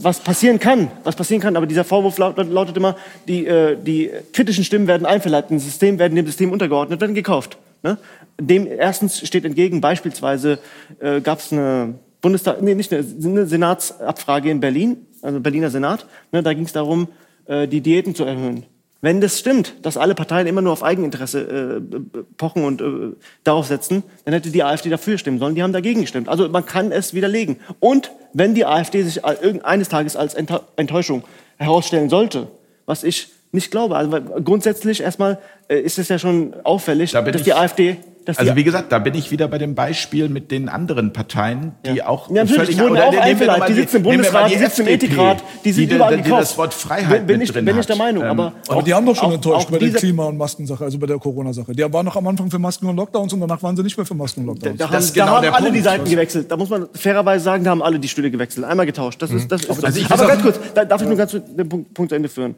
was 0.04 0.20
passieren 0.20 0.60
kann, 0.60 0.90
was 1.04 1.16
passieren 1.16 1.42
kann, 1.42 1.56
aber 1.56 1.66
dieser 1.66 1.84
Vorwurf 1.84 2.18
laut, 2.18 2.38
lautet 2.38 2.78
immer, 2.78 2.96
die, 3.28 3.46
äh, 3.46 3.78
die 3.82 4.12
kritischen 4.34 4.64
Stimmen 4.64 4.88
werden 4.88 5.06
einverleibt, 5.06 5.52
ein 5.52 5.60
System 5.60 6.00
werden 6.00 6.16
dem 6.16 6.26
System 6.26 6.52
untergeordnet, 6.52 7.02
werden 7.02 7.16
gekauft. 7.16 7.58
Ne? 7.84 7.98
Dem 8.40 8.68
erstens 8.68 9.26
steht 9.26 9.46
entgegen, 9.46 9.82
beispielsweise 9.82 10.60
äh, 11.00 11.22
gab 11.22 11.40
es 11.40 11.52
eine 11.52 11.96
Bundestag, 12.22 12.62
nee, 12.62 12.76
nicht 12.76 12.92
eine, 12.94 13.06
eine 13.24 13.46
Senatsabfrage 13.46 14.50
in 14.50 14.60
Berlin, 14.60 15.06
also 15.22 15.40
Berliner 15.40 15.70
Senat. 15.70 16.06
Ne, 16.32 16.44
da 16.44 16.54
ging 16.54 16.66
es 16.66 16.74
darum, 16.74 17.08
äh, 17.46 17.68
die 17.68 17.82
Diäten 17.82 18.16
zu 18.16 18.24
erhöhen. 18.24 18.66
Wenn 19.02 19.22
das 19.22 19.38
stimmt, 19.38 19.76
dass 19.84 19.96
alle 19.96 20.16
Parteien 20.16 20.48
immer 20.48 20.62
nur 20.62 20.74
auf 20.74 20.84
Eigeninteresse 20.84 21.82
äh, 21.82 22.00
pochen 22.38 22.64
und 22.64 22.82
äh, 22.82 23.16
darauf 23.44 23.68
setzen, 23.68 24.04
dann 24.26 24.34
hätte 24.34 24.50
die 24.50 24.64
AfD 24.64 24.90
dafür 24.90 25.18
stimmen 25.18 25.38
sollen. 25.38 25.54
Die 25.54 25.62
haben 25.62 25.74
dagegen 25.74 26.02
gestimmt. 26.02 26.30
Also 26.30 26.50
man 26.50 26.66
kann 26.66 26.92
es 26.92 27.14
widerlegen. 27.14 27.58
Und 27.80 28.12
wenn 28.34 28.56
die 28.56 28.66
AfD 28.66 29.04
sich 29.04 29.24
irgendeines 29.24 29.90
Tages 29.90 30.16
als 30.16 30.34
Enttäuschung 30.34 31.24
herausstellen 31.58 32.10
sollte, 32.10 32.48
was 32.86 33.04
ich 33.04 33.30
nicht 33.52 33.72
glaube, 33.72 33.96
also 33.96 34.20
grundsätzlich 34.44 35.02
erstmal 35.02 35.38
äh, 35.68 35.80
ist 35.80 36.00
es 36.00 36.10
ja 36.10 36.18
schon 36.18 36.56
auffällig, 36.64 37.12
Da 37.12 37.22
dass 37.22 37.44
die 37.44 37.54
AfD 37.54 37.98
Also 38.36 38.56
wie 38.56 38.64
gesagt, 38.64 38.92
da 38.92 39.00
bin 39.00 39.14
ich 39.16 39.32
wieder 39.32 39.48
bei 39.48 39.58
dem 39.58 39.76
Beispiel 39.76 40.28
mit 40.30 40.52
den 40.52 40.68
anderen 40.70 41.14
Parteien, 41.14 41.74
die 41.86 41.98
Ja. 41.98 42.08
auch 42.08 42.30
Ja, 42.30 42.44
natürlich, 42.44 42.76
die 42.76 42.80
wurden 42.82 42.98
auch 42.98 43.16
einverleibt. 43.18 43.70
Die 43.70 43.74
sitzen 43.74 43.98
im 43.98 44.04
Bundesrat, 44.04 44.52
die 44.52 44.56
sitzen 44.58 44.82
im 44.82 44.88
Ethikrat, 44.94 45.44
die 45.64 45.72
sind 45.72 45.90
die, 45.92 45.96
überall 45.96 46.12
die, 46.12 46.18
die 46.18 46.24
gekauft. 46.24 46.42
das 46.42 46.58
Wort 46.58 46.74
Freiheit 46.74 47.26
bin 47.28 47.42
ich, 47.42 47.52
drin 47.52 47.66
bin 47.66 47.80
ich 47.80 47.86
der 47.86 47.96
Meinung, 47.96 48.24
Ähm, 48.24 48.30
aber 48.32 48.54
Aber 48.68 48.82
die 48.84 48.94
haben 48.94 49.06
doch 49.06 49.16
schon 49.16 49.30
auch- 49.30 49.34
enttäuscht 49.34 49.68
auch 49.68 49.72
bei 49.72 49.78
der 49.80 49.92
Klima- 49.92 50.26
und 50.26 50.38
Maskensache, 50.38 50.84
also 50.84 50.98
bei 51.00 51.08
der 51.08 51.18
Corona-Sache. 51.20 51.72
Die 51.74 51.82
waren 51.94 52.06
noch 52.06 52.16
am 52.16 52.28
Anfang 52.28 52.50
für 52.52 52.60
Masken 52.60 52.88
und 52.88 52.96
Lockdowns 52.98 53.32
und 53.34 53.40
danach 53.42 53.62
waren 53.64 53.76
sie 53.78 53.84
nicht 53.84 53.96
mehr 53.98 54.06
für 54.06 54.16
Masken 54.16 54.42
und 54.42 54.48
Lockdowns. 54.48 54.78
Da 54.78 54.86
Das 54.86 54.94
haben, 54.94 55.00
ist 55.04 55.14
genau 55.14 55.26
da 55.28 55.32
haben 55.36 55.42
der 55.44 55.54
alle 55.56 55.64
Punkt. 55.66 55.78
die 55.78 55.82
Seiten 55.84 56.10
gewechselt. 56.10 56.52
Da 56.52 56.58
muss 56.58 56.70
man 56.70 56.88
fairerweise 56.94 57.44
sagen, 57.44 57.64
da 57.64 57.70
haben 57.72 57.82
alle 57.84 58.00
die 58.00 58.08
Stühle 58.08 58.32
gewechselt. 58.32 58.66
Einmal 58.66 58.86
getauscht. 58.86 59.22
Das 59.22 59.32
ist, 59.32 59.52
das 59.52 59.62
ist 59.64 59.70
also 59.84 60.00
so. 60.02 60.14
Aber 60.14 60.28
ganz 60.28 60.42
kurz, 60.42 60.60
da, 60.74 60.86
darf 60.86 61.02
ich 61.02 61.08
nur 61.08 61.18
ganz 61.18 61.32
den 61.32 61.70
Punkt, 61.70 61.94
Punkt 61.94 62.10
zu 62.10 62.16
Ende 62.16 62.30
führen. 62.30 62.56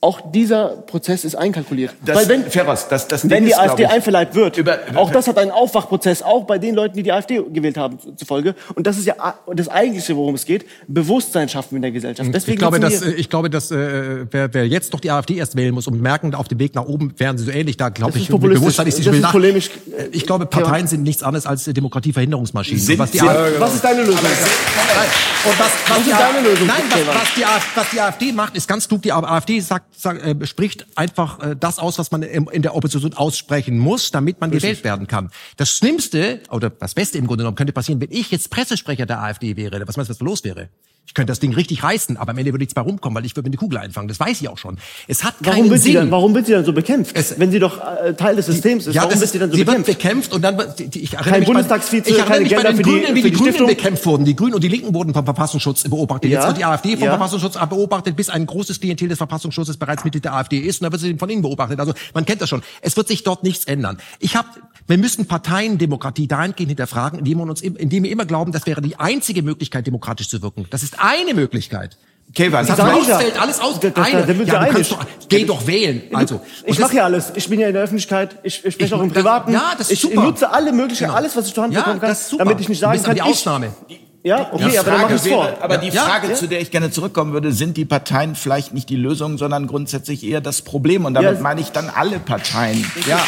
Auch 0.00 0.30
dieser 0.30 0.68
Prozess 0.86 1.24
ist 1.24 1.34
einkalkuliert. 1.34 1.92
Das, 2.04 2.16
Weil 2.16 2.28
wenn, 2.28 2.44
Ferros, 2.48 2.86
das, 2.88 3.08
das 3.08 3.28
wenn 3.28 3.44
die 3.44 3.50
ist, 3.50 3.58
AfD 3.58 3.82
ich, 3.82 3.88
einverleibt 3.88 4.36
wird, 4.36 4.56
über- 4.56 4.78
auch 4.94 5.10
das 5.10 5.26
hat 5.26 5.38
einen 5.38 5.50
Aufwachprozess, 5.50 6.22
auch 6.22 6.44
bei 6.44 6.58
den 6.58 6.76
Leuten, 6.76 6.94
die 6.96 7.02
die 7.02 7.10
AfD 7.10 7.42
gewählt 7.52 7.76
haben, 7.76 7.98
zu- 7.98 8.12
zufolge. 8.12 8.54
Und 8.76 8.86
das 8.86 8.96
ist 8.96 9.06
ja 9.06 9.16
das 9.52 9.68
Eigentliche, 9.68 10.14
worum 10.14 10.36
es 10.36 10.44
geht. 10.44 10.66
Bewusstsein 10.86 11.48
schaffen 11.48 11.74
in 11.74 11.82
der 11.82 11.90
Gesellschaft. 11.90 12.30
Deswegen 12.32 12.52
Ich 12.52 12.58
glaube, 12.60 12.78
dass, 12.78 13.02
äh, 13.02 13.10
ich 13.14 13.28
glaube, 13.28 13.50
dass 13.50 13.72
äh, 13.72 14.24
wer, 14.30 14.54
wer 14.54 14.68
jetzt 14.68 14.94
doch 14.94 15.00
die 15.00 15.10
AfD 15.10 15.34
erst 15.34 15.56
wählen 15.56 15.74
muss 15.74 15.88
und 15.88 16.00
merken, 16.00 16.32
auf 16.32 16.46
dem 16.46 16.60
Weg 16.60 16.76
nach 16.76 16.86
oben 16.86 17.12
wären 17.16 17.36
sie 17.36 17.46
so 17.46 17.50
ähnlich, 17.50 17.76
da 17.76 17.88
glaube 17.88 18.18
ich. 18.18 18.28
Bewusstsein 18.28 18.86
ist, 18.86 19.00
ist 19.00 19.20
nach- 19.20 19.32
polemisch. 19.32 19.68
Äh, 19.98 20.04
Ich 20.12 20.26
glaube, 20.26 20.46
Parteien 20.46 20.86
sind 20.86 21.02
nichts 21.02 21.24
anderes 21.24 21.44
als 21.44 21.66
äh, 21.66 21.72
Demokratieverhinderungsmaschinen. 21.74 22.80
Sind 22.80 23.00
was 23.00 23.10
die 23.10 23.18
sie- 23.18 23.28
AfD 23.28 23.58
Was 23.58 23.74
ist 23.74 23.82
deine 23.82 24.02
Lösung? 24.02 24.14
Und 24.18 25.58
was, 25.58 25.70
was, 25.88 25.98
ist 25.98 26.06
die, 26.06 26.10
deine 26.10 26.40
Lösung, 26.48 26.66
Nein, 26.68 26.82
was, 26.88 27.14
was, 27.16 27.34
die, 27.36 27.44
AfD 27.44 27.68
was 27.74 27.90
die 27.90 28.00
AfD 28.00 28.32
macht, 28.32 28.56
ist 28.56 28.68
ganz 28.68 28.86
klug. 28.88 29.02
Die 29.02 29.12
AfD 29.12 29.60
sagt, 29.60 29.86
sagt, 29.90 30.22
äh, 30.22 30.46
spricht 30.46 30.86
einfach 30.96 31.40
äh, 31.40 31.56
das 31.58 31.78
aus, 31.78 31.98
was 31.98 32.10
man 32.10 32.22
in 32.22 32.62
der 32.62 32.74
Opposition 32.74 33.14
aussprechen 33.14 33.78
muss, 33.78 34.10
damit 34.10 34.40
man 34.40 34.50
gewählt 34.50 34.84
werden 34.84 35.06
kann. 35.06 35.30
Das 35.56 35.70
Schlimmste 35.70 36.40
oder 36.50 36.70
das 36.70 36.94
Beste 36.94 37.18
im 37.18 37.26
Grunde 37.26 37.42
genommen 37.42 37.56
könnte 37.56 37.72
passieren, 37.72 38.00
wenn 38.00 38.12
ich 38.12 38.30
jetzt 38.30 38.50
Pressesprecher 38.50 39.06
der 39.06 39.22
AfD 39.22 39.56
wäre. 39.56 39.86
Was 39.86 39.96
meinst 39.96 40.10
du, 40.10 40.14
was 40.14 40.20
los 40.20 40.44
wäre? 40.44 40.68
Ich 41.08 41.14
könnte 41.14 41.30
das 41.30 41.40
Ding 41.40 41.54
richtig 41.54 41.82
reißen, 41.82 42.18
aber 42.18 42.32
am 42.32 42.38
Ende 42.38 42.52
würde 42.52 42.60
nichts 42.62 42.74
bei 42.74 42.82
rumkommen, 42.82 43.16
weil 43.16 43.24
ich 43.24 43.34
würde 43.34 43.48
mir 43.48 43.52
eine 43.54 43.56
Kugel 43.56 43.78
einfangen. 43.78 44.08
Das 44.08 44.20
weiß 44.20 44.42
ich 44.42 44.48
auch 44.50 44.58
schon. 44.58 44.76
Es 45.08 45.24
hat 45.24 45.34
keinen 45.42 45.54
Warum 45.56 45.70
wird, 45.70 45.80
sie 45.80 45.88
Sinn. 45.92 45.94
dann, 45.94 46.10
warum 46.10 46.34
wird 46.34 46.44
sie 46.46 46.52
dann 46.52 46.66
so 46.66 46.74
bekämpft? 46.74 47.16
Es- 47.16 47.40
wenn 47.40 47.50
sie 47.50 47.58
doch 47.58 47.80
äh, 48.04 48.12
Teil 48.12 48.36
des 48.36 48.44
Systems 48.44 48.86
ist, 48.86 48.94
Ja, 48.94 49.02
warum 49.02 49.14
wird 49.14 49.24
ist, 49.24 49.32
sie 49.32 49.38
dann 49.38 49.50
so 49.50 49.56
sie 49.56 49.66
wird 49.66 49.78
bekämpft? 49.78 49.98
bekämpft 50.02 50.32
und 50.34 50.42
dann 50.42 50.58
wird- 50.58 50.78
die- 50.94 51.00
ich 51.00 51.14
erinnere 51.14 51.30
Kein 51.30 51.40
mich 51.40 51.48
Bundestagsvize, 51.48 52.10
ich 52.10 52.18
erinnere 52.18 52.40
mich 52.42 52.54
bei 52.54 52.62
den 52.62 52.76
für 52.76 52.82
die- 52.82 52.90
Grünen, 52.90 53.14
wie 53.14 53.22
die, 53.22 53.30
die 53.30 53.36
Grünen 53.36 53.48
Stiftung. 53.54 53.66
bekämpft 53.68 54.04
wurden. 54.06 54.24
Die 54.26 54.36
Grünen 54.36 54.52
und 54.54 54.62
die 54.62 54.68
Linken 54.68 54.92
wurden 54.94 55.14
vom 55.14 55.24
Verfassungsschutz 55.24 55.84
beobachtet. 55.88 56.30
Jetzt 56.30 56.42
Ja, 56.42 56.48
wird 56.48 56.58
die 56.58 56.64
AfD 56.66 56.90
vom 56.96 57.04
ja. 57.06 57.10
Verfassungsschutz 57.16 57.54
beobachtet, 57.68 58.14
bis 58.14 58.28
ein 58.28 58.44
großes 58.44 58.78
Klientel 58.78 59.08
des 59.08 59.16
Verfassungsschutzes 59.16 59.78
bereits 59.78 60.04
Mitglied 60.04 60.24
der 60.26 60.34
AfD 60.34 60.58
ist 60.58 60.82
und 60.82 60.84
dann 60.84 60.92
wird 60.92 61.00
sie 61.00 61.14
von 61.16 61.30
ihnen 61.30 61.40
beobachtet. 61.40 61.80
Also 61.80 61.94
man 62.12 62.26
kennt 62.26 62.42
das 62.42 62.50
schon. 62.50 62.62
Es 62.82 62.98
wird 62.98 63.08
sich 63.08 63.24
dort 63.24 63.44
nichts 63.44 63.64
ändern. 63.64 63.96
Ich 64.20 64.36
habe 64.36 64.48
wir 64.88 64.98
müssen 64.98 65.26
Parteiendemokratie 65.26 66.26
dahingehend 66.26 66.70
hinterfragen, 66.70 67.20
indem 67.20 67.38
wir 67.38 67.44
uns, 67.44 67.60
im- 67.62 67.76
indem 67.76 68.02
wir 68.04 68.10
immer 68.10 68.24
glauben, 68.26 68.50
das 68.52 68.66
wäre 68.66 68.80
die 68.82 68.96
einzige 68.98 69.42
Möglichkeit, 69.42 69.86
demokratisch 69.86 70.28
zu 70.28 70.42
wirken. 70.42 70.66
Das 70.70 70.82
ist 70.82 70.96
eine 70.98 71.34
Möglichkeit. 71.34 71.96
Das 72.34 72.68
hat 72.68 72.78
ich 73.00 73.08
ja. 73.08 73.16
ausfällt 73.16 73.40
alles 73.40 73.58
aus. 73.58 73.80
Da- 73.80 73.88
da- 73.88 74.02
Eine. 74.02 74.26
da 74.26 74.32
ja, 74.34 74.64
du 74.66 74.72
kannst 74.72 74.92
doch, 74.92 75.06
geh 75.30 75.44
doch 75.46 75.66
wählen. 75.66 76.02
Also, 76.12 76.42
Ich 76.66 76.78
mache 76.78 76.90
das- 76.90 76.96
ja 76.96 77.04
alles. 77.04 77.32
Ich 77.36 77.48
bin 77.48 77.58
ja 77.58 77.68
in 77.68 77.72
der 77.72 77.82
Öffentlichkeit. 77.84 78.36
Ich, 78.42 78.62
ich 78.66 78.74
spreche 78.74 78.88
Ich- 78.88 78.92
auch 78.92 79.02
im 79.02 79.08
das- 79.08 79.16
Privaten. 79.16 79.50
ja, 79.52 79.72
das 79.78 79.86
ist 79.86 79.92
ich 79.92 80.00
super. 80.00 80.22
nutze 80.24 80.50
alle 80.50 80.72
Möglichkeiten, 80.72 81.08
Genau. 81.10 81.18
alles, 81.18 81.34
was 81.36 81.46
ich 81.46 81.54
zur 81.54 81.64
Hand 81.64 81.72
Ja, 81.72 81.80
bekommen 81.80 82.00
kann, 82.00 82.10
das 82.10 82.20
ist 82.22 82.28
super. 82.30 82.44
damit 82.44 82.60
ich 82.60 82.68
nicht 82.68 82.80
sagen 82.80 83.02
kann, 83.02 83.14
die 83.14 83.20
ich, 83.22 83.26
Ausnahme. 83.26 83.72
Ja, 84.24 84.48
okay, 84.52 84.68
Die 84.70 84.78
aber 84.78 84.90
dann 84.90 85.00
mach 85.02 85.08
Frage 85.10 85.30
vor. 85.30 85.48
aber 85.60 85.78
die 85.78 85.88
Ja, 85.90 86.02
Frage, 86.02 86.28
ja. 86.30 86.34
zu 86.34 86.48
der 86.48 86.60
ich 86.60 86.72
gerne 86.72 86.90
zurückkommen 86.90 87.32
würde, 87.32 87.52
sind 87.52 87.76
die 87.76 87.84
Parteien 87.84 88.34
vielleicht 88.34 88.74
nicht 88.74 88.88
die 88.90 88.96
Lösung, 88.96 89.38
sondern 89.38 89.68
grundsätzlich 89.68 90.24
eher 90.24 90.40
das 90.40 90.62
Problem? 90.62 91.04
Und 91.04 91.14
damit 91.14 91.34
Ja. 91.36 91.40
meine 91.40 91.60
ich 91.60 91.70
dann 91.70 91.88
alle 91.88 92.18
Parteien. 92.18 92.84
Ja. 93.06 93.18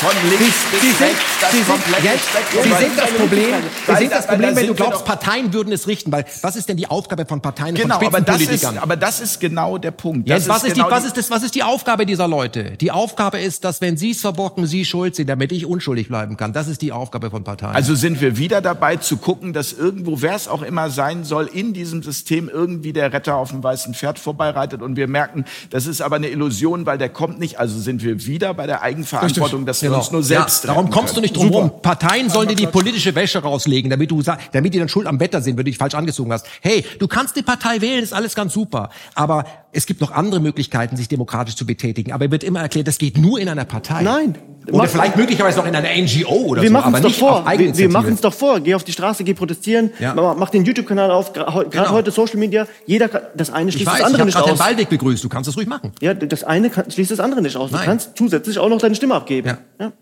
Von 0.00 0.10
links 0.28 0.56
bis 0.72 0.80
Sie 0.80 0.86
sind, 0.88 1.00
rechts, 1.06 1.20
das 1.40 1.50
Sie 1.52 1.56
sind, 1.58 1.66
komplette 1.68 2.18
Spektrum. 2.18 2.62
Sie 2.64 2.84
sind 2.84 2.98
das 2.98 3.10
Problem, 3.10 3.54
Sie 3.86 3.96
sind 3.96 4.10
da- 4.12 4.16
das 4.16 4.26
da 4.26 4.32
Problem, 4.32 4.56
wenn 4.56 4.66
du 4.66 4.74
glaubst, 4.74 5.04
Parteien 5.04 5.52
würden 5.52 5.72
es 5.72 5.86
richten, 5.86 6.10
weil 6.10 6.24
was 6.42 6.56
ist 6.56 6.68
denn 6.68 6.76
die 6.76 6.88
Aufgabe 6.88 7.24
von 7.24 7.40
Parteien, 7.40 7.76
Genau, 7.76 7.98
von 7.98 8.06
aber 8.08 8.20
das, 8.20 8.36
ist, 8.40 8.42
Spitzenpolitikern? 8.46 8.82
aber 8.82 8.96
das 8.96 9.20
ist 9.20 9.38
genau 9.40 9.78
der 9.78 9.92
Punkt. 9.92 10.28
Jetzt, 10.28 10.48
was, 10.48 10.64
ist 10.64 10.76
die, 10.76 10.80
genau 10.80 10.90
was, 10.90 11.04
ist 11.04 11.16
das, 11.16 11.30
was 11.30 11.44
ist 11.44 11.54
die 11.54 11.62
Aufgabe 11.62 12.04
dieser 12.04 12.26
Leute? 12.26 12.72
Die 12.80 12.90
Aufgabe 12.90 13.38
ist, 13.38 13.64
dass 13.64 13.80
wenn 13.80 13.96
sie 13.96 14.10
es 14.10 14.20
verbocken, 14.20 14.66
sie 14.66 14.84
schuld 14.84 15.14
sind, 15.14 15.28
damit 15.30 15.52
ich 15.52 15.66
unschuldig 15.66 16.08
bleiben 16.08 16.36
kann. 16.36 16.52
Das 16.52 16.66
ist 16.66 16.82
die 16.82 16.90
Aufgabe 16.90 17.30
von 17.30 17.44
Parteien. 17.44 17.74
Also 17.76 17.94
sind 17.94 18.20
wir 18.20 18.36
wieder 18.38 18.60
dabei 18.60 18.96
zu 18.96 19.16
gucken, 19.18 19.52
dass 19.52 19.72
irgendwo, 19.72 20.20
wer 20.32 20.36
es 20.36 20.48
auch 20.48 20.62
immer 20.62 20.88
sein 20.88 21.24
soll, 21.24 21.46
in 21.52 21.74
diesem 21.74 22.02
System 22.02 22.48
irgendwie 22.48 22.94
der 22.94 23.12
Retter 23.12 23.36
auf 23.36 23.50
dem 23.50 23.62
weißen 23.62 23.92
Pferd 23.92 24.18
vorbeireitet 24.18 24.80
und 24.80 24.96
wir 24.96 25.06
merken, 25.06 25.44
das 25.68 25.86
ist 25.86 26.00
aber 26.00 26.16
eine 26.16 26.28
Illusion, 26.28 26.86
weil 26.86 26.96
der 26.96 27.10
kommt 27.10 27.38
nicht. 27.38 27.58
Also 27.60 27.78
sind 27.78 28.02
wir 28.02 28.24
wieder 28.24 28.54
bei 28.54 28.66
der 28.66 28.80
Eigenverantwortung, 28.80 29.66
dass 29.66 29.82
wir 29.82 29.90
Genau. 29.90 29.98
uns 30.00 30.10
nur 30.10 30.22
selbst 30.22 30.64
ja, 30.64 30.68
darum 30.72 30.88
kommst 30.88 31.10
du 31.10 31.14
können. 31.16 31.22
nicht 31.24 31.36
drum 31.36 31.48
rum. 31.50 31.82
Parteien 31.82 32.30
sollen 32.30 32.48
dir 32.48 32.54
die 32.54 32.66
politische 32.66 33.14
Wäsche 33.14 33.40
rauslegen, 33.42 33.90
damit 33.90 34.10
du 34.10 34.22
damit 34.22 34.72
die 34.72 34.78
dann 34.78 34.88
Schuld 34.88 35.06
am 35.06 35.20
Wetter 35.20 35.42
sind, 35.42 35.58
wenn 35.58 35.64
du 35.66 35.70
dich 35.70 35.76
falsch 35.76 35.94
angezogen 35.94 36.32
hast. 36.32 36.46
Hey, 36.62 36.82
du 36.98 37.06
kannst 37.08 37.36
die 37.36 37.42
Partei 37.42 37.82
wählen, 37.82 38.02
ist 38.02 38.14
alles 38.14 38.34
ganz 38.34 38.54
super, 38.54 38.88
aber 39.14 39.44
es 39.72 39.84
gibt 39.84 40.00
noch 40.00 40.12
andere 40.12 40.40
Möglichkeiten, 40.40 40.96
sich 40.96 41.08
demokratisch 41.08 41.56
zu 41.56 41.66
betätigen. 41.66 42.12
Aber 42.12 42.30
wird 42.30 42.44
immer 42.44 42.60
erklärt, 42.60 42.88
das 42.88 42.96
geht 42.98 43.18
nur 43.18 43.38
in 43.38 43.48
einer 43.50 43.64
Partei. 43.66 44.02
Nein. 44.02 44.34
Oder 44.70 44.86
vielleicht 44.86 45.16
möglicherweise 45.16 45.58
noch 45.58 45.66
in 45.66 45.74
einer 45.74 45.88
NGO 45.88 46.34
oder 46.46 46.62
wir 46.62 46.68
so, 46.68 46.72
machen 46.72 46.94
aber 46.94 46.98
es 46.98 47.02
doch 47.02 47.08
nicht 47.08 47.18
vor. 47.18 47.46
auf 47.46 47.58
Wir, 47.58 47.76
wir 47.76 47.88
machen 47.88 48.12
es 48.14 48.20
doch 48.20 48.32
vor. 48.32 48.60
Geh 48.60 48.74
auf 48.74 48.84
die 48.84 48.92
Straße, 48.92 49.24
geh 49.24 49.34
protestieren, 49.34 49.90
Ja. 49.98 50.14
Mach 50.22 50.36
mach 50.36 50.50
den 50.50 50.64
YouTube-Kanal 50.64 51.10
auf. 51.10 51.32
Gerade 51.32 51.68
Genau. 51.70 51.90
heute 51.90 52.10
Social 52.10 52.36
Media. 52.36 52.66
Jeder 52.86 53.08
kann, 53.08 53.22
das 53.34 53.50
eine 53.50 53.68
Ich 53.68 53.74
schließt 53.74 53.86
weiß, 53.86 53.92
das 53.94 54.00
ich 54.00 54.06
andere 54.06 54.20
habe 54.20 54.26
nicht 54.26 54.34
gerade 54.36 54.48
den 54.50 54.52
aus. 54.54 54.58
Ballweg 54.58 54.88
begrüßt. 54.88 55.22
Du 55.24 55.28
kannst 55.28 55.48
das 55.48 55.56
ruhig 55.56 55.66
machen. 55.68 55.92
Ja, 56.00 56.14
das 56.14 56.44
eine 56.44 56.70
kann, 56.70 56.90
schließt 56.90 57.10
das 57.10 57.20
andere 57.20 57.42
nicht 57.42 57.56
aus. 57.56 57.70
Du 57.70 57.76
Nein. 57.76 57.84
kannst 57.86 58.12
zusätzlich 58.16 58.58
auch 58.58 58.68
noch 58.68 58.78
deine 58.78 58.94
Stimme 58.94 59.14
abgeben. 59.14 59.48
Ja. 59.48 59.58
Ja. 59.78 59.92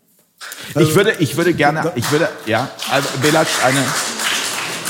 Ich 0.81 0.95
würde, 0.95 1.13
ich 1.19 1.37
würde 1.37 1.53
gerne, 1.53 1.93
ich 1.97 2.11
würde, 2.11 2.29
ja, 2.47 2.69
also 2.91 3.09
Belac, 3.21 3.47
eine, 3.65 3.79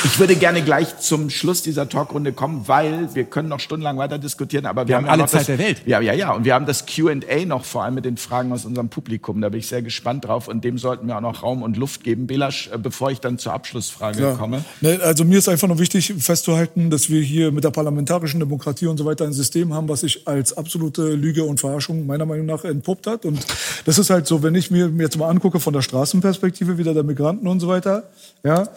ich 0.04 0.18
würde 0.18 0.36
gerne 0.36 0.62
gleich 0.62 0.98
zum 0.98 1.30
Schluss 1.30 1.62
dieser 1.62 1.88
Talkrunde 1.88 2.32
kommen, 2.32 2.66
weil 2.66 3.14
wir 3.14 3.24
können 3.24 3.48
noch 3.48 3.60
stundenlang 3.60 3.98
weiter 3.98 4.18
diskutieren, 4.18 4.66
aber 4.66 4.88
wir, 4.88 4.96
haben 4.96 5.06
ja 5.06 5.12
alle 5.12 5.22
noch 5.22 5.28
Zeit 5.28 5.40
das, 5.40 5.46
der 5.46 5.58
Welt. 5.58 5.82
Ja, 5.86 6.00
ja, 6.00 6.14
ja, 6.14 6.32
und 6.32 6.44
wir 6.44 6.54
haben 6.54 6.66
das 6.66 6.86
Q&A 6.86 7.44
noch 7.44 7.64
vor 7.64 7.84
allem 7.84 7.94
mit 7.94 8.04
den 8.04 8.16
Fragen 8.16 8.52
aus 8.52 8.64
unserem 8.64 8.88
Publikum. 8.88 9.40
Da 9.40 9.48
bin 9.50 9.60
ich 9.60 9.66
sehr 9.66 9.82
gespannt 9.82 10.24
drauf 10.24 10.48
und 10.48 10.64
dem 10.64 10.78
sollten 10.78 11.06
wir 11.06 11.16
auch 11.16 11.20
noch 11.20 11.42
Raum 11.42 11.62
und 11.62 11.76
Luft 11.76 12.02
geben. 12.04 12.26
Belasch, 12.26 12.70
äh, 12.72 12.78
bevor 12.78 13.10
ich 13.10 13.20
dann 13.20 13.38
zur 13.38 13.52
Abschlussfrage 13.52 14.20
Ja. 14.22 14.34
komme. 14.34 14.64
Also 15.02 15.24
mir 15.24 15.38
ist 15.38 15.48
einfach 15.48 15.68
nur 15.68 15.78
wichtig 15.78 16.14
festzuhalten, 16.18 16.90
dass 16.90 17.10
wir 17.10 17.20
hier 17.20 17.52
mit 17.52 17.64
der 17.64 17.70
parlamentarischen 17.70 18.40
Demokratie 18.40 18.86
und 18.86 18.96
so 18.96 19.04
weiter 19.04 19.24
ein 19.24 19.32
System 19.32 19.74
haben, 19.74 19.88
was 19.88 20.00
sich 20.00 20.26
als 20.26 20.56
absolute 20.56 21.12
Lüge 21.12 21.44
und 21.44 21.60
Verarschung 21.60 22.06
meiner 22.06 22.26
Meinung 22.26 22.46
nach 22.46 22.64
entpuppt 22.64 23.06
hat. 23.06 23.24
Und 23.24 23.46
das 23.84 23.98
ist 23.98 24.10
halt 24.10 24.26
so, 24.26 24.42
wenn 24.42 24.54
ich 24.54 24.70
mir 24.70 24.90
jetzt 24.98 25.18
mal 25.18 25.28
angucke 25.28 25.60
von 25.60 25.72
der 25.72 25.82
Straßenperspektive 25.82 26.78
wieder 26.78 26.94
der 26.94 27.02
Migranten 27.02 27.46
und 27.46 27.60
so 27.60 27.68
weiter, 27.68 28.04
ja, 28.42 28.68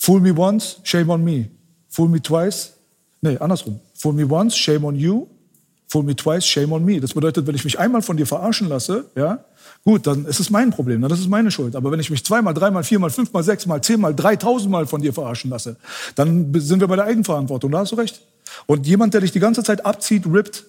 fool 0.00 0.20
me 0.20 0.32
once, 0.32 0.80
shame 0.82 1.10
on 1.10 1.22
me. 1.22 1.50
Fool 1.88 2.08
me 2.08 2.20
twice, 2.20 2.72
nee, 3.20 3.36
andersrum. 3.38 3.80
Fool 3.94 4.12
me 4.12 4.24
once, 4.24 4.56
shame 4.56 4.84
on 4.84 4.96
you. 4.96 5.28
Fool 5.88 6.04
me 6.04 6.14
twice, 6.14 6.44
shame 6.46 6.72
on 6.72 6.84
me. 6.84 7.00
Das 7.00 7.12
bedeutet, 7.12 7.46
wenn 7.46 7.54
ich 7.54 7.64
mich 7.64 7.78
einmal 7.78 8.00
von 8.00 8.16
dir 8.16 8.26
verarschen 8.26 8.68
lasse, 8.68 9.06
ja, 9.16 9.44
gut, 9.84 10.06
dann 10.06 10.24
ist 10.24 10.38
es 10.38 10.48
mein 10.48 10.70
Problem, 10.70 11.02
dann 11.02 11.10
ist 11.10 11.18
es 11.18 11.28
meine 11.28 11.50
Schuld. 11.50 11.74
Aber 11.74 11.90
wenn 11.90 11.98
ich 11.98 12.10
mich 12.10 12.24
zweimal, 12.24 12.54
dreimal, 12.54 12.84
viermal, 12.84 13.10
fünfmal, 13.10 13.42
sechsmal, 13.42 13.82
zehnmal, 13.82 14.14
dreitausendmal 14.14 14.86
von 14.86 15.02
dir 15.02 15.12
verarschen 15.12 15.50
lasse, 15.50 15.76
dann 16.14 16.52
sind 16.54 16.80
wir 16.80 16.86
bei 16.86 16.96
der 16.96 17.06
Eigenverantwortung. 17.06 17.72
Da 17.72 17.80
hast 17.80 17.92
du 17.92 17.96
recht. 17.96 18.20
Und 18.66 18.86
jemand, 18.86 19.14
der 19.14 19.20
dich 19.20 19.32
die 19.32 19.40
ganze 19.40 19.64
Zeit 19.64 19.84
abzieht, 19.84 20.26
rippt, 20.26 20.64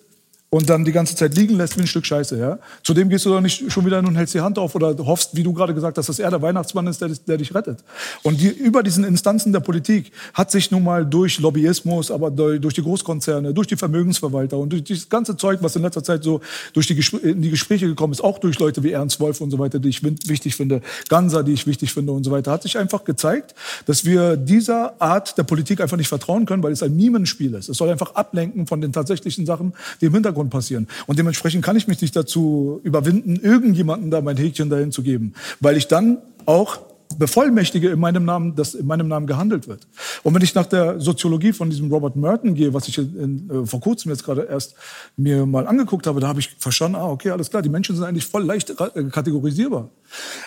und 0.54 0.70
dann 0.70 0.84
die 0.84 0.92
ganze 0.92 1.16
Zeit 1.16 1.34
liegen 1.38 1.56
lässt 1.56 1.78
wie 1.78 1.82
ein 1.82 1.88
Stück 1.88 2.06
Scheiße. 2.06 2.38
Ja? 2.38 2.60
Zudem 2.84 3.08
gehst 3.08 3.26
du 3.26 3.30
doch 3.30 3.40
nicht 3.40 3.72
schon 3.72 3.86
wieder 3.86 3.96
hin 3.96 4.06
und 4.06 4.18
hältst 4.18 4.34
die 4.34 4.42
Hand 4.42 4.60
auf 4.60 4.76
oder 4.76 4.94
hoffst, 4.98 5.34
wie 5.34 5.44
du 5.44 5.54
gerade 5.54 5.74
gesagt 5.74 5.98
hast, 5.98 6.10
dass 6.10 6.20
er 6.20 6.30
der 6.30 6.42
Weihnachtsmann 6.42 6.88
ist, 6.88 7.00
der, 7.00 7.08
der 7.08 7.38
dich 7.38 7.56
rettet. 7.56 7.82
Und 8.22 8.42
die, 8.42 8.50
über 8.50 8.84
diesen 8.84 9.06
Instanzen 9.06 9.54
der 9.54 9.62
Politik 9.62 10.12
hat 10.34 10.52
sich 10.52 10.70
nun 10.70 10.84
mal 10.84 11.06
durch 11.06 11.40
Lobbyismus, 11.40 12.12
aber 12.12 12.32
durch, 12.32 12.74
die 12.74 12.82
Großkonzerne, 12.82 13.54
durch 13.54 13.68
die 13.68 13.78
Vermögensverwalter 13.78 14.58
und 14.58 14.74
durch 14.74 14.84
dieses 14.84 15.08
ganze 15.08 15.38
Zeug, 15.38 15.60
was 15.62 15.78
in 15.78 15.84
letzter 15.84 16.04
Zeit 16.04 16.22
so 16.22 16.42
durch 16.74 16.86
die, 16.86 17.00
in 17.24 17.42
die 17.42 17.50
Gespräche 17.50 17.88
gekommen 17.88 18.12
ist, 18.12 18.22
auch 18.22 18.38
durch 18.38 18.60
Leute 18.60 18.84
wie 18.84 18.92
Ernst 18.92 19.22
Wolf 19.22 19.40
und 19.40 19.52
so 19.52 19.60
weiter, 19.60 19.80
die 19.80 19.88
ich 19.88 20.04
wichtig 20.04 20.58
finde, 20.58 20.82
Ganser, 21.08 21.44
die 21.44 21.54
ich 21.54 21.66
wichtig 21.66 21.94
finde 21.94 22.12
und 22.12 22.26
so 22.26 22.32
weiter, 22.32 22.52
hat 22.52 22.64
sich 22.64 22.78
einfach 22.78 23.06
gezeigt, 23.06 23.56
dass 23.86 24.04
wir 24.04 24.36
dieser 24.36 25.02
Art 25.02 25.38
der 25.38 25.44
Politik 25.44 25.80
einfach 25.80 25.96
nicht 25.96 26.10
vertrauen 26.10 26.46
können, 26.46 26.62
weil 26.62 26.74
es 26.74 26.84
ein 26.84 26.94
Mimenspiel 26.94 27.54
ist. 27.54 27.70
Es 27.70 27.78
soll 27.78 27.90
einfach 27.90 28.16
ablenken 28.16 28.68
von 28.68 28.82
den 28.82 28.92
tatsächlichen 28.92 29.46
Sachen, 29.46 29.72
die 30.02 30.08
im 30.08 30.14
Hintergrund 30.14 30.41
passieren. 30.50 30.88
Und 31.08 31.20
dementsprechend 31.20 31.64
kann 31.64 31.76
ich 31.76 31.88
mich 31.88 32.02
nicht 32.02 32.16
dazu 32.16 32.80
überwinden, 32.84 33.38
irgendjemanden 33.38 34.12
da 34.12 34.22
mein 34.22 34.38
Häkchen 34.38 34.70
dahin 34.70 34.92
zu 34.92 35.04
geben, 35.04 35.34
weil 35.60 35.78
ich 35.78 35.88
dann 35.88 36.20
auch 36.46 36.80
bevollmächtige 37.18 37.90
in 37.90 38.00
meinem 38.00 38.26
Namen, 38.26 38.56
dass 38.56 38.74
in 38.74 38.86
meinem 38.86 39.08
Namen 39.08 39.28
gehandelt 39.28 39.68
wird. 39.68 39.88
Und 40.24 40.34
wenn 40.34 40.42
ich 40.42 40.56
nach 40.56 40.66
der 40.66 41.00
Soziologie 41.00 41.54
von 41.54 41.70
diesem 41.70 41.92
Robert 41.92 42.16
Merton 42.16 42.56
gehe, 42.56 42.74
was 42.74 42.88
ich 42.88 42.98
in, 42.98 43.50
äh, 43.50 43.66
vor 43.66 43.80
kurzem 43.80 44.12
jetzt 44.12 44.24
gerade 44.24 44.44
erst 44.44 44.76
mir 45.18 45.46
mal 45.46 45.68
angeguckt 45.68 46.08
habe, 46.08 46.20
da 46.20 46.28
habe 46.28 46.40
ich 46.40 46.50
verstanden, 46.58 46.96
ah, 46.96 47.10
okay, 47.10 47.32
alles 47.32 47.50
klar, 47.50 47.62
die 47.62 47.70
Menschen 47.70 47.96
sind 47.96 48.06
eigentlich 48.06 48.26
voll 48.26 48.44
leicht 48.44 48.70
äh, 48.70 49.04
kategorisierbar. 49.06 49.90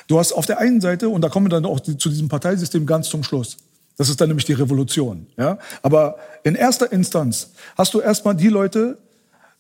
Du 0.09 0.19
hast 0.19 0.33
auf 0.33 0.47
der 0.47 0.59
einen 0.59 0.81
Seite, 0.81 1.09
und 1.09 1.23
da 1.23 1.29
kommen 1.29 1.47
wir 1.47 1.51
dann 1.51 1.65
auch 1.65 1.81
die, 1.81 1.97
zu 1.97 2.09
diesem 2.09 2.29
Parteisystem 2.29 2.87
ganz 2.87 3.09
zum 3.09 3.23
Schluss, 3.23 3.57
das 3.97 4.09
ist 4.09 4.21
dann 4.21 4.29
nämlich 4.29 4.45
die 4.45 4.55
Revolution. 4.55 5.27
Ja? 5.37 5.59
Aber 5.83 6.17
in 6.43 6.55
erster 6.55 6.91
Instanz 6.91 7.53
hast 7.77 7.95
du 7.95 8.01
erstmal 8.01 8.35
die 8.35 8.49
Leute, 8.49 8.99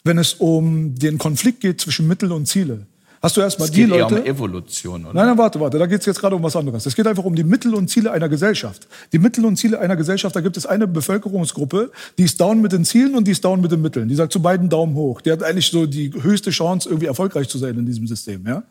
wenn 0.04 0.18
es 0.18 0.34
um 0.34 0.94
den 0.94 1.18
Konflikt 1.18 1.60
geht 1.60 1.80
zwischen 1.80 2.06
Mittel 2.06 2.30
und 2.30 2.46
Ziele, 2.46 2.86
hast 3.24 3.36
du 3.36 3.40
erstmal 3.40 3.66
Es 3.68 3.72
die 3.72 3.84
geht 3.84 3.92
eher 3.92 4.02
Leute. 4.02 4.20
um 4.20 4.26
Evolution, 4.26 5.04
oder? 5.06 5.14
Nein, 5.14 5.26
nein, 5.26 5.38
warte, 5.38 5.58
warte. 5.60 5.78
Da 5.78 5.86
geht 5.86 6.00
es 6.00 6.06
jetzt 6.06 6.20
gerade 6.20 6.36
um 6.36 6.42
was 6.42 6.54
anderes. 6.54 6.86
Es 6.86 6.94
geht 6.94 7.06
einfach 7.06 7.24
um 7.24 7.34
die 7.34 7.44
Mittel 7.44 7.74
und 7.74 7.88
Ziele 7.88 8.12
einer 8.12 8.28
Gesellschaft. 8.28 8.86
Die 9.12 9.18
Mittel 9.18 9.44
und 9.44 9.56
Ziele 9.56 9.78
einer 9.80 9.96
Gesellschaft, 9.96 10.36
da 10.36 10.40
gibt 10.40 10.56
es 10.56 10.66
eine 10.66 10.86
Bevölkerungsgruppe, 10.86 11.90
die 12.18 12.24
ist 12.24 12.40
down 12.40 12.60
mit 12.60 12.72
den 12.72 12.84
Zielen 12.84 13.14
und 13.14 13.26
die 13.26 13.32
ist 13.32 13.44
down 13.44 13.60
mit 13.60 13.72
den 13.72 13.82
Mitteln. 13.82 14.08
Die 14.08 14.14
sagt 14.14 14.32
zu 14.32 14.40
beiden 14.40 14.68
Daumen 14.68 14.94
hoch. 14.94 15.20
Die 15.20 15.32
hat 15.32 15.42
eigentlich 15.42 15.66
so 15.66 15.86
die 15.86 16.12
höchste 16.12 16.50
Chance, 16.50 16.88
irgendwie 16.88 17.06
erfolgreich 17.06 17.48
zu 17.48 17.58
sein 17.58 17.76
in 17.78 17.86
diesem 17.86 18.06
System. 18.06 18.44
Ja? 18.46 18.62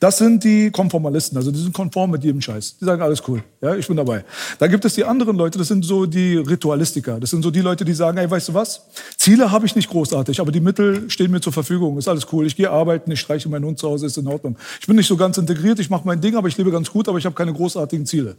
Das 0.00 0.18
sind 0.18 0.44
die 0.44 0.70
Konformalisten, 0.70 1.36
also 1.38 1.50
die 1.50 1.58
sind 1.60 1.72
konform 1.72 2.10
mit 2.10 2.22
jedem 2.24 2.40
Scheiß. 2.40 2.76
Die 2.80 2.84
sagen, 2.84 3.00
alles 3.02 3.22
cool, 3.26 3.42
ja, 3.62 3.74
ich 3.74 3.86
bin 3.86 3.96
dabei. 3.96 4.24
Da 4.58 4.66
gibt 4.66 4.84
es 4.84 4.94
die 4.94 5.04
anderen 5.04 5.36
Leute, 5.36 5.58
das 5.58 5.68
sind 5.68 5.84
so 5.84 6.04
die 6.06 6.36
Ritualistiker. 6.36 7.18
Das 7.20 7.30
sind 7.30 7.42
so 7.42 7.50
die 7.50 7.60
Leute, 7.60 7.84
die 7.84 7.94
sagen, 7.94 8.18
ey, 8.18 8.30
weißt 8.30 8.48
du 8.50 8.54
was? 8.54 8.82
Ziele 9.16 9.50
habe 9.50 9.64
ich 9.66 9.74
nicht 9.76 9.88
großartig, 9.88 10.40
aber 10.40 10.52
die 10.52 10.60
Mittel 10.60 11.08
stehen 11.10 11.30
mir 11.30 11.40
zur 11.40 11.52
Verfügung. 11.52 11.96
Ist 11.96 12.08
alles 12.08 12.26
cool. 12.32 12.46
Ich 12.46 12.56
gehe 12.56 12.70
arbeiten, 12.70 13.10
ich 13.10 13.20
streiche 13.20 13.48
meinen 13.48 13.64
Hund 13.64 13.78
zu 13.78 13.88
Hause, 13.88 13.93
ist 14.02 14.16
in 14.18 14.26
Ordnung. 14.26 14.56
Ich 14.80 14.86
bin 14.86 14.96
nicht 14.96 15.06
so 15.06 15.16
ganz 15.16 15.38
integriert, 15.38 15.78
ich 15.78 15.90
mache 15.90 16.02
mein 16.06 16.20
Ding, 16.20 16.36
aber 16.36 16.48
ich 16.48 16.56
lebe 16.56 16.70
ganz 16.70 16.90
gut, 16.90 17.08
aber 17.08 17.18
ich 17.18 17.26
habe 17.26 17.34
keine 17.34 17.52
großartigen 17.52 18.06
Ziele. 18.06 18.36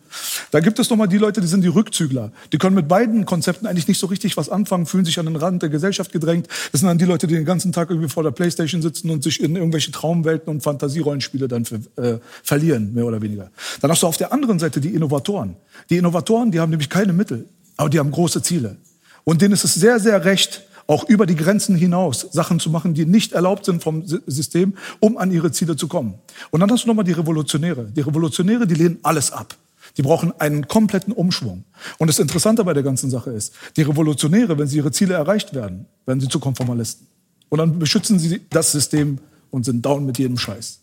Da 0.51 0.59
gibt 0.59 0.79
es 0.79 0.89
nochmal 0.89 1.07
die 1.07 1.17
Leute, 1.17 1.41
die 1.41 1.47
sind 1.47 1.63
die 1.63 1.69
Rückzügler. 1.69 2.31
Die 2.51 2.57
können 2.57 2.75
mit 2.75 2.87
beiden 2.87 3.25
Konzepten 3.25 3.67
eigentlich 3.67 3.87
nicht 3.87 3.99
so 3.99 4.07
richtig 4.07 4.37
was 4.37 4.49
anfangen, 4.49 4.85
fühlen 4.85 5.05
sich 5.05 5.19
an 5.19 5.25
den 5.25 5.35
Rand 5.35 5.61
der 5.61 5.69
Gesellschaft 5.69 6.11
gedrängt. 6.11 6.47
Das 6.71 6.81
sind 6.81 6.87
dann 6.87 6.97
die 6.97 7.05
Leute, 7.05 7.27
die 7.27 7.35
den 7.35 7.45
ganzen 7.45 7.71
Tag 7.71 7.89
irgendwie 7.89 8.09
vor 8.09 8.23
der 8.23 8.31
Playstation 8.31 8.81
sitzen 8.81 9.09
und 9.09 9.23
sich 9.23 9.41
in 9.41 9.55
irgendwelche 9.55 9.91
Traumwelten 9.91 10.49
und 10.49 10.61
Fantasierollenspiele 10.61 11.47
dann 11.47 11.65
ver 11.65 11.79
äh, 11.97 12.19
verlieren, 12.43 12.93
mehr 12.93 13.05
oder 13.05 13.21
weniger. 13.21 13.51
Dann 13.81 13.91
hast 13.91 14.03
du 14.03 14.07
auf 14.07 14.17
der 14.17 14.33
anderen 14.33 14.59
Seite 14.59 14.81
die 14.81 14.93
Innovatoren. 14.93 15.55
Die 15.89 15.97
Innovatoren, 15.97 16.51
die 16.51 16.59
haben 16.59 16.69
nämlich 16.69 16.89
keine 16.89 17.13
Mittel, 17.13 17.45
aber 17.77 17.89
die 17.89 17.99
haben 17.99 18.11
große 18.11 18.41
Ziele. 18.41 18.77
Und 19.23 19.41
denen 19.41 19.53
ist 19.53 19.63
es 19.63 19.73
sehr, 19.73 19.99
sehr 19.99 20.23
recht, 20.25 20.63
auch 20.87 21.07
über 21.09 21.25
die 21.25 21.35
Grenzen 21.35 21.75
hinaus 21.75 22.27
Sachen 22.31 22.59
zu 22.59 22.69
machen, 22.69 22.93
die 22.93 23.05
nicht 23.05 23.33
erlaubt 23.33 23.65
sind 23.65 23.81
vom 23.81 24.03
Sy- 24.03 24.21
System, 24.27 24.75
um 24.99 25.17
an 25.17 25.31
ihre 25.31 25.51
Ziele 25.51 25.75
zu 25.75 25.87
kommen. 25.87 26.15
Und 26.51 26.59
dann 26.59 26.71
hast 26.71 26.83
du 26.83 26.87
nochmal 26.87 27.05
die 27.05 27.11
Revolutionäre. 27.11 27.85
Die 27.95 28.01
Revolutionäre, 28.01 28.67
die 28.67 28.75
lehnen 28.75 28.99
alles 29.01 29.31
ab. 29.31 29.55
Die 29.97 30.01
brauchen 30.01 30.33
einen 30.39 30.67
kompletten 30.67 31.13
Umschwung. 31.13 31.63
Und 31.97 32.07
das 32.07 32.19
Interessante 32.19 32.63
bei 32.63 32.73
der 32.73 32.83
ganzen 32.83 33.09
Sache 33.09 33.31
ist, 33.31 33.53
die 33.77 33.83
Revolutionäre, 33.83 34.57
wenn 34.57 34.67
sie 34.67 34.77
ihre 34.77 34.91
Ziele 34.91 35.13
erreicht 35.13 35.53
werden, 35.53 35.85
werden 36.05 36.19
sie 36.19 36.27
zu 36.27 36.39
Konformalisten. 36.39 37.07
Und 37.49 37.59
dann 37.59 37.79
beschützen 37.79 38.19
sie 38.19 38.41
das 38.49 38.71
System 38.71 39.19
und 39.51 39.63
sind 39.65 39.85
down 39.85 40.05
mit 40.05 40.17
jedem 40.17 40.37
Scheiß. 40.37 40.79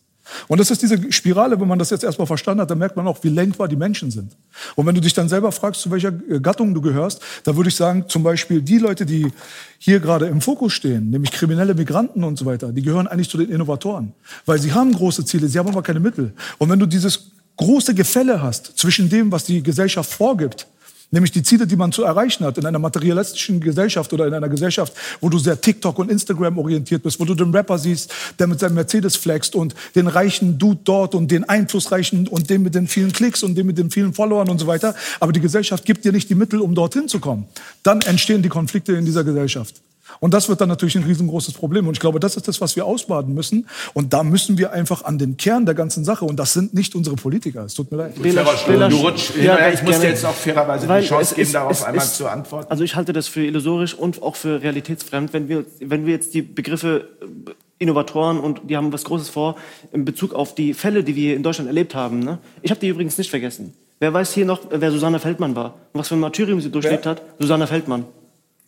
Und 0.49 0.59
das 0.59 0.71
ist 0.71 0.83
diese 0.83 1.13
Spirale, 1.13 1.61
wenn 1.61 1.69
man 1.69 1.79
das 1.79 1.91
jetzt 1.91 2.05
erstmal 2.05 2.27
verstanden 2.27 2.63
hat, 2.63 2.71
dann 2.71 2.79
merkt 2.79 2.97
man 2.97 3.07
auch, 3.07 3.23
wie 3.23 3.29
lenkbar 3.29 3.69
die 3.69 3.77
Menschen 3.77 4.11
sind. 4.11 4.37
Und 4.77 4.87
wenn 4.87 4.95
du 4.95 5.01
dich 5.01 5.15
dann 5.15 5.29
selber 5.29 5.53
fragst, 5.53 5.81
zu 5.81 5.91
welcher 5.91 6.13
äh, 6.29 6.41
Gattung 6.41 6.75
du 6.75 6.81
gehörst, 6.81 7.21
da 7.45 7.57
würde 7.57 7.69
ich 7.69 7.77
sagen, 7.77 8.05
zum 8.09 8.23
Beispiel 8.23 8.63
die 8.63 8.79
Leute, 8.79 9.07
die 9.07 9.33
hier 9.79 10.01
gerade 10.01 10.27
im 10.27 10.41
Fokus 10.41 10.73
stehen, 10.73 11.11
nämlich 11.11 11.33
kriminelle 11.33 11.75
Migranten 11.75 12.25
und 12.25 12.39
so 12.39 12.45
weiter, 12.45 12.73
die 12.73 12.83
gehören 12.83 13.07
eigentlich 13.07 13.29
zu 13.29 13.39
den 13.39 13.51
Innovatoren. 13.51 14.13
Weil 14.47 14.59
sie 14.59 14.73
haben 14.73 14.93
große 14.93 15.25
Ziele, 15.25 15.49
sie 15.49 15.59
haben 15.59 15.69
aber 15.69 15.83
keine 15.83 16.01
Mittel. 16.01 16.33
Und 16.59 16.71
wenn 16.71 16.79
du 16.79 16.87
dieses 16.87 17.31
große 17.57 17.95
Gefälle 17.95 18.43
hast 18.43 18.79
zwischen 18.79 19.09
dem, 19.09 19.31
was 19.31 19.45
die 19.45 19.63
Gesellschaft 19.63 20.13
vorgibt, 20.13 20.67
Nämlich 21.13 21.31
die 21.31 21.43
Ziele, 21.43 21.67
die 21.67 21.77
man 21.77 21.93
zu 21.93 22.05
erreichen 22.05 22.45
hat 22.47 22.57
in 22.57 22.65
einer 22.65 22.79
materialistischen 22.79 23.61
Gesellschaft 23.61 24.13
oder 24.15 24.27
in 24.27 24.33
einer 24.33 24.49
Gesellschaft, 24.49 24.95
wo 25.21 25.29
du 25.29 25.39
sehr 25.39 25.61
TikTok 25.61 25.99
und 25.99 26.11
Instagram 26.11 26.57
orientiert 26.57 27.03
bist, 27.03 27.21
wo 27.21 27.27
du 27.27 27.35
den 27.35 27.55
Rapper 27.55 27.79
siehst, 27.79 28.13
der 28.39 28.47
mit 28.47 28.59
seinem 28.59 28.77
Mercedes 28.77 29.17
flext 29.17 29.55
und 29.55 29.75
den 29.95 30.07
reichen 30.07 30.59
Dude 30.59 30.81
dort 30.85 31.15
und 31.15 31.31
den 31.31 31.45
einflussreichen 31.45 32.29
und 32.29 32.49
den 32.49 32.63
mit 32.63 32.75
den 32.75 32.89
vielen 32.89 33.13
Klicks 33.13 33.43
und 33.43 33.57
den 33.57 33.67
mit 33.67 33.77
den 33.77 33.91
vielen 33.91 34.15
Followern 34.15 34.49
und 34.49 34.59
so 34.59 34.67
weiter. 34.67 34.95
Aber 35.21 35.33
die 35.33 35.41
Gesellschaft 35.41 35.85
gibt 35.85 36.07
dir 36.07 36.13
nicht 36.13 36.31
die 36.31 36.35
Mittel, 36.35 36.63
um 36.63 36.75
dorthin 36.75 37.09
zu 37.09 37.21
kommen. 37.21 37.47
Dann 37.83 38.01
entstehen 38.01 38.41
die 38.41 38.49
Konflikte 38.49 38.95
in 38.95 39.05
dieser 39.05 39.23
Gesellschaft. 39.23 39.83
Und 40.21 40.35
das 40.35 40.49
wird 40.49 40.61
dann 40.61 40.69
natürlich 40.69 40.97
ein 40.97 41.05
riesengroßes 41.05 41.55
Problem. 41.55 41.87
Und 41.87 41.95
ich 41.95 42.01
glaube, 42.01 42.21
das 42.21 42.37
ist 42.37 42.49
das, 42.49 42.61
was 42.61 42.77
wir 42.77 42.85
ausbaden 42.87 43.35
müssen. 43.35 43.67
Und 43.95 44.13
da 44.13 44.23
müssen 44.23 44.59
wir 44.59 44.73
einfach 44.73 45.05
an 45.05 45.19
den 45.19 45.37
Kern 45.37 45.67
der 45.67 45.75
ganzen 45.75 46.05
Sache. 46.05 46.25
Und 46.25 46.37
das 46.37 46.53
sind 46.53 46.75
nicht 46.75 46.95
unsere 46.95 47.17
Politiker. 47.17 47.65
Es 47.65 47.75
tut 47.75 47.91
mir 47.91 47.99
leid. 47.99 48.15
Bela- 48.23 48.45
Bela- 48.67 48.89
du 48.89 48.97
rutsch- 48.97 49.37
Ja, 49.37 49.59
Ja, 49.59 49.69
ich 49.71 49.83
muss 49.83 49.95
dir 49.97 50.01
gerne. 50.01 50.15
jetzt 50.15 50.25
auch 50.25 50.35
fairerweise 50.35 50.89
Weil 50.89 51.03
die 51.03 51.09
Chance 51.09 51.35
geben, 51.35 51.43
ist- 51.47 51.55
darauf 51.55 51.85
einmal 51.85 52.05
ist- 52.05 52.17
zu 52.17 52.29
antworten. 52.29 52.67
Also 52.71 52.85
ich 52.85 52.95
halte 52.97 53.13
das 53.13 53.29
für 53.29 53.45
illusorisch 53.45 53.95
und 53.95 54.23
auch 54.23 54.37
für 54.37 54.63
realitätsfremd, 54.63 55.33
wenn 55.33 55.49
wir, 55.49 55.65
wenn 55.81 56.07
wir 56.07 56.13
jetzt 56.13 56.35
die 56.35 56.43
Begriffe 56.43 57.09
äh, 57.21 57.51
Innovatoren 57.79 58.39
und 58.39 58.61
die 58.71 58.77
haben 58.77 58.93
was 58.93 59.03
Großes 59.05 59.29
vor 59.29 59.57
in 59.93 60.05
Bezug 60.05 60.35
auf 60.35 60.55
die 60.55 60.73
Fälle, 60.73 61.03
die 61.03 61.17
wir 61.17 61.35
in 61.35 61.43
Deutschland 61.43 61.67
erlebt 61.69 61.95
haben. 61.97 62.21
Ne? 62.21 62.39
Ich 62.63 62.71
habe 62.71 62.79
die 62.81 62.87
übrigens 62.89 63.19
nicht 63.19 63.29
vergessen. 63.31 63.73
Wer 63.99 64.13
weiß 64.13 64.33
hier 64.35 64.45
noch, 64.47 64.61
wer 64.71 64.91
Susanne 64.93 65.19
Feldmann 65.19 65.57
war 65.57 65.75
und 65.93 65.99
was 66.01 66.09
für 66.09 66.15
ein 66.15 66.21
Martyrium 66.21 66.61
sie 66.61 66.71
durchlebt 66.71 67.07
hat? 67.07 67.23
Susanne 67.41 67.67
Feldmann. 67.67 68.05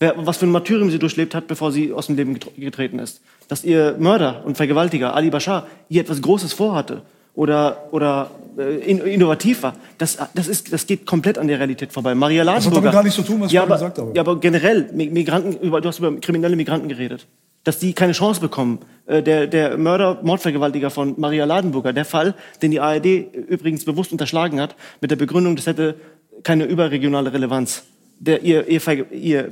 Was 0.00 0.36
für 0.38 0.46
ein 0.46 0.50
Martyrium 0.50 0.90
sie 0.90 0.98
durchlebt 0.98 1.34
hat, 1.34 1.46
bevor 1.46 1.72
sie 1.72 1.92
aus 1.92 2.08
dem 2.08 2.16
Leben 2.16 2.34
getr- 2.36 2.58
getreten 2.58 2.98
ist. 2.98 3.20
Dass 3.48 3.64
ihr 3.64 3.96
Mörder 3.98 4.42
und 4.44 4.56
Vergewaltiger, 4.56 5.14
Ali 5.14 5.30
Bashar, 5.30 5.66
hier 5.88 6.00
etwas 6.02 6.20
Großes 6.20 6.52
vorhatte 6.52 7.02
oder, 7.34 7.88
oder 7.92 8.30
äh, 8.58 8.76
in, 8.90 8.98
innovativ 8.98 9.62
war, 9.62 9.74
das, 9.98 10.18
das, 10.34 10.48
ist, 10.48 10.72
das 10.72 10.86
geht 10.86 11.06
komplett 11.06 11.38
an 11.38 11.46
der 11.48 11.58
Realität 11.58 11.92
vorbei. 11.92 12.14
Maria 12.14 12.40
hat 12.40 12.46
Ladenburger. 12.46 12.74
damit 12.80 12.92
gar 12.92 13.02
nichts 13.04 13.16
zu 13.16 13.22
tun, 13.22 13.40
was 13.40 13.46
ich 13.48 13.52
ja, 13.52 13.60
gerade 13.64 13.72
aber, 13.74 13.78
gesagt 13.80 13.98
habe. 13.98 14.12
Ja, 14.14 14.22
aber 14.22 14.40
generell, 14.40 14.90
Mi- 14.92 15.10
Migranten, 15.10 15.58
du 15.70 15.88
hast 15.88 15.98
über 16.00 16.14
kriminelle 16.20 16.56
Migranten 16.56 16.88
geredet. 16.88 17.26
Dass 17.62 17.78
die 17.78 17.94
keine 17.94 18.12
Chance 18.12 18.40
bekommen. 18.42 18.80
Äh, 19.06 19.22
Der, 19.22 19.46
der 19.46 19.78
Mörder, 19.78 20.18
Mordvergewaltiger 20.22 20.90
von 20.90 21.14
Maria 21.18 21.44
Ladenburger, 21.44 21.92
der 21.92 22.04
Fall, 22.04 22.34
den 22.60 22.72
die 22.72 22.80
ARD 22.80 23.06
übrigens 23.48 23.84
bewusst 23.84 24.12
unterschlagen 24.12 24.60
hat, 24.60 24.74
mit 25.00 25.10
der 25.10 25.16
Begründung, 25.16 25.56
das 25.56 25.66
hätte 25.66 25.94
keine 26.42 26.64
überregionale 26.64 27.32
Relevanz. 27.32 27.84
Der, 28.18 28.42
ihr, 28.42 28.68
ihr, 28.68 28.80
ihr 29.12 29.48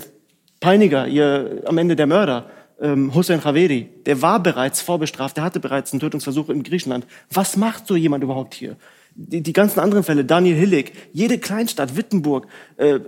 Peiniger, 0.62 1.06
ihr 1.08 1.62
am 1.66 1.76
Ende 1.76 1.96
der 1.96 2.06
Mörder, 2.06 2.46
ähm, 2.80 3.14
Hussein 3.14 3.40
Javeri, 3.44 3.88
der 4.06 4.22
war 4.22 4.40
bereits 4.40 4.80
vorbestraft, 4.80 5.36
der 5.36 5.44
hatte 5.44 5.60
bereits 5.60 5.92
einen 5.92 6.00
Tötungsversuch 6.00 6.48
in 6.48 6.62
Griechenland. 6.62 7.04
Was 7.30 7.56
macht 7.56 7.86
so 7.86 7.96
jemand 7.96 8.22
überhaupt 8.22 8.54
hier? 8.54 8.76
Die, 9.14 9.42
die 9.42 9.52
ganzen 9.52 9.80
anderen 9.80 10.04
Fälle, 10.04 10.24
Daniel 10.24 10.56
Hillig, 10.56 10.92
jede 11.12 11.38
Kleinstadt, 11.38 11.96
Wittenburg, 11.96 12.46
äh, 12.76 13.00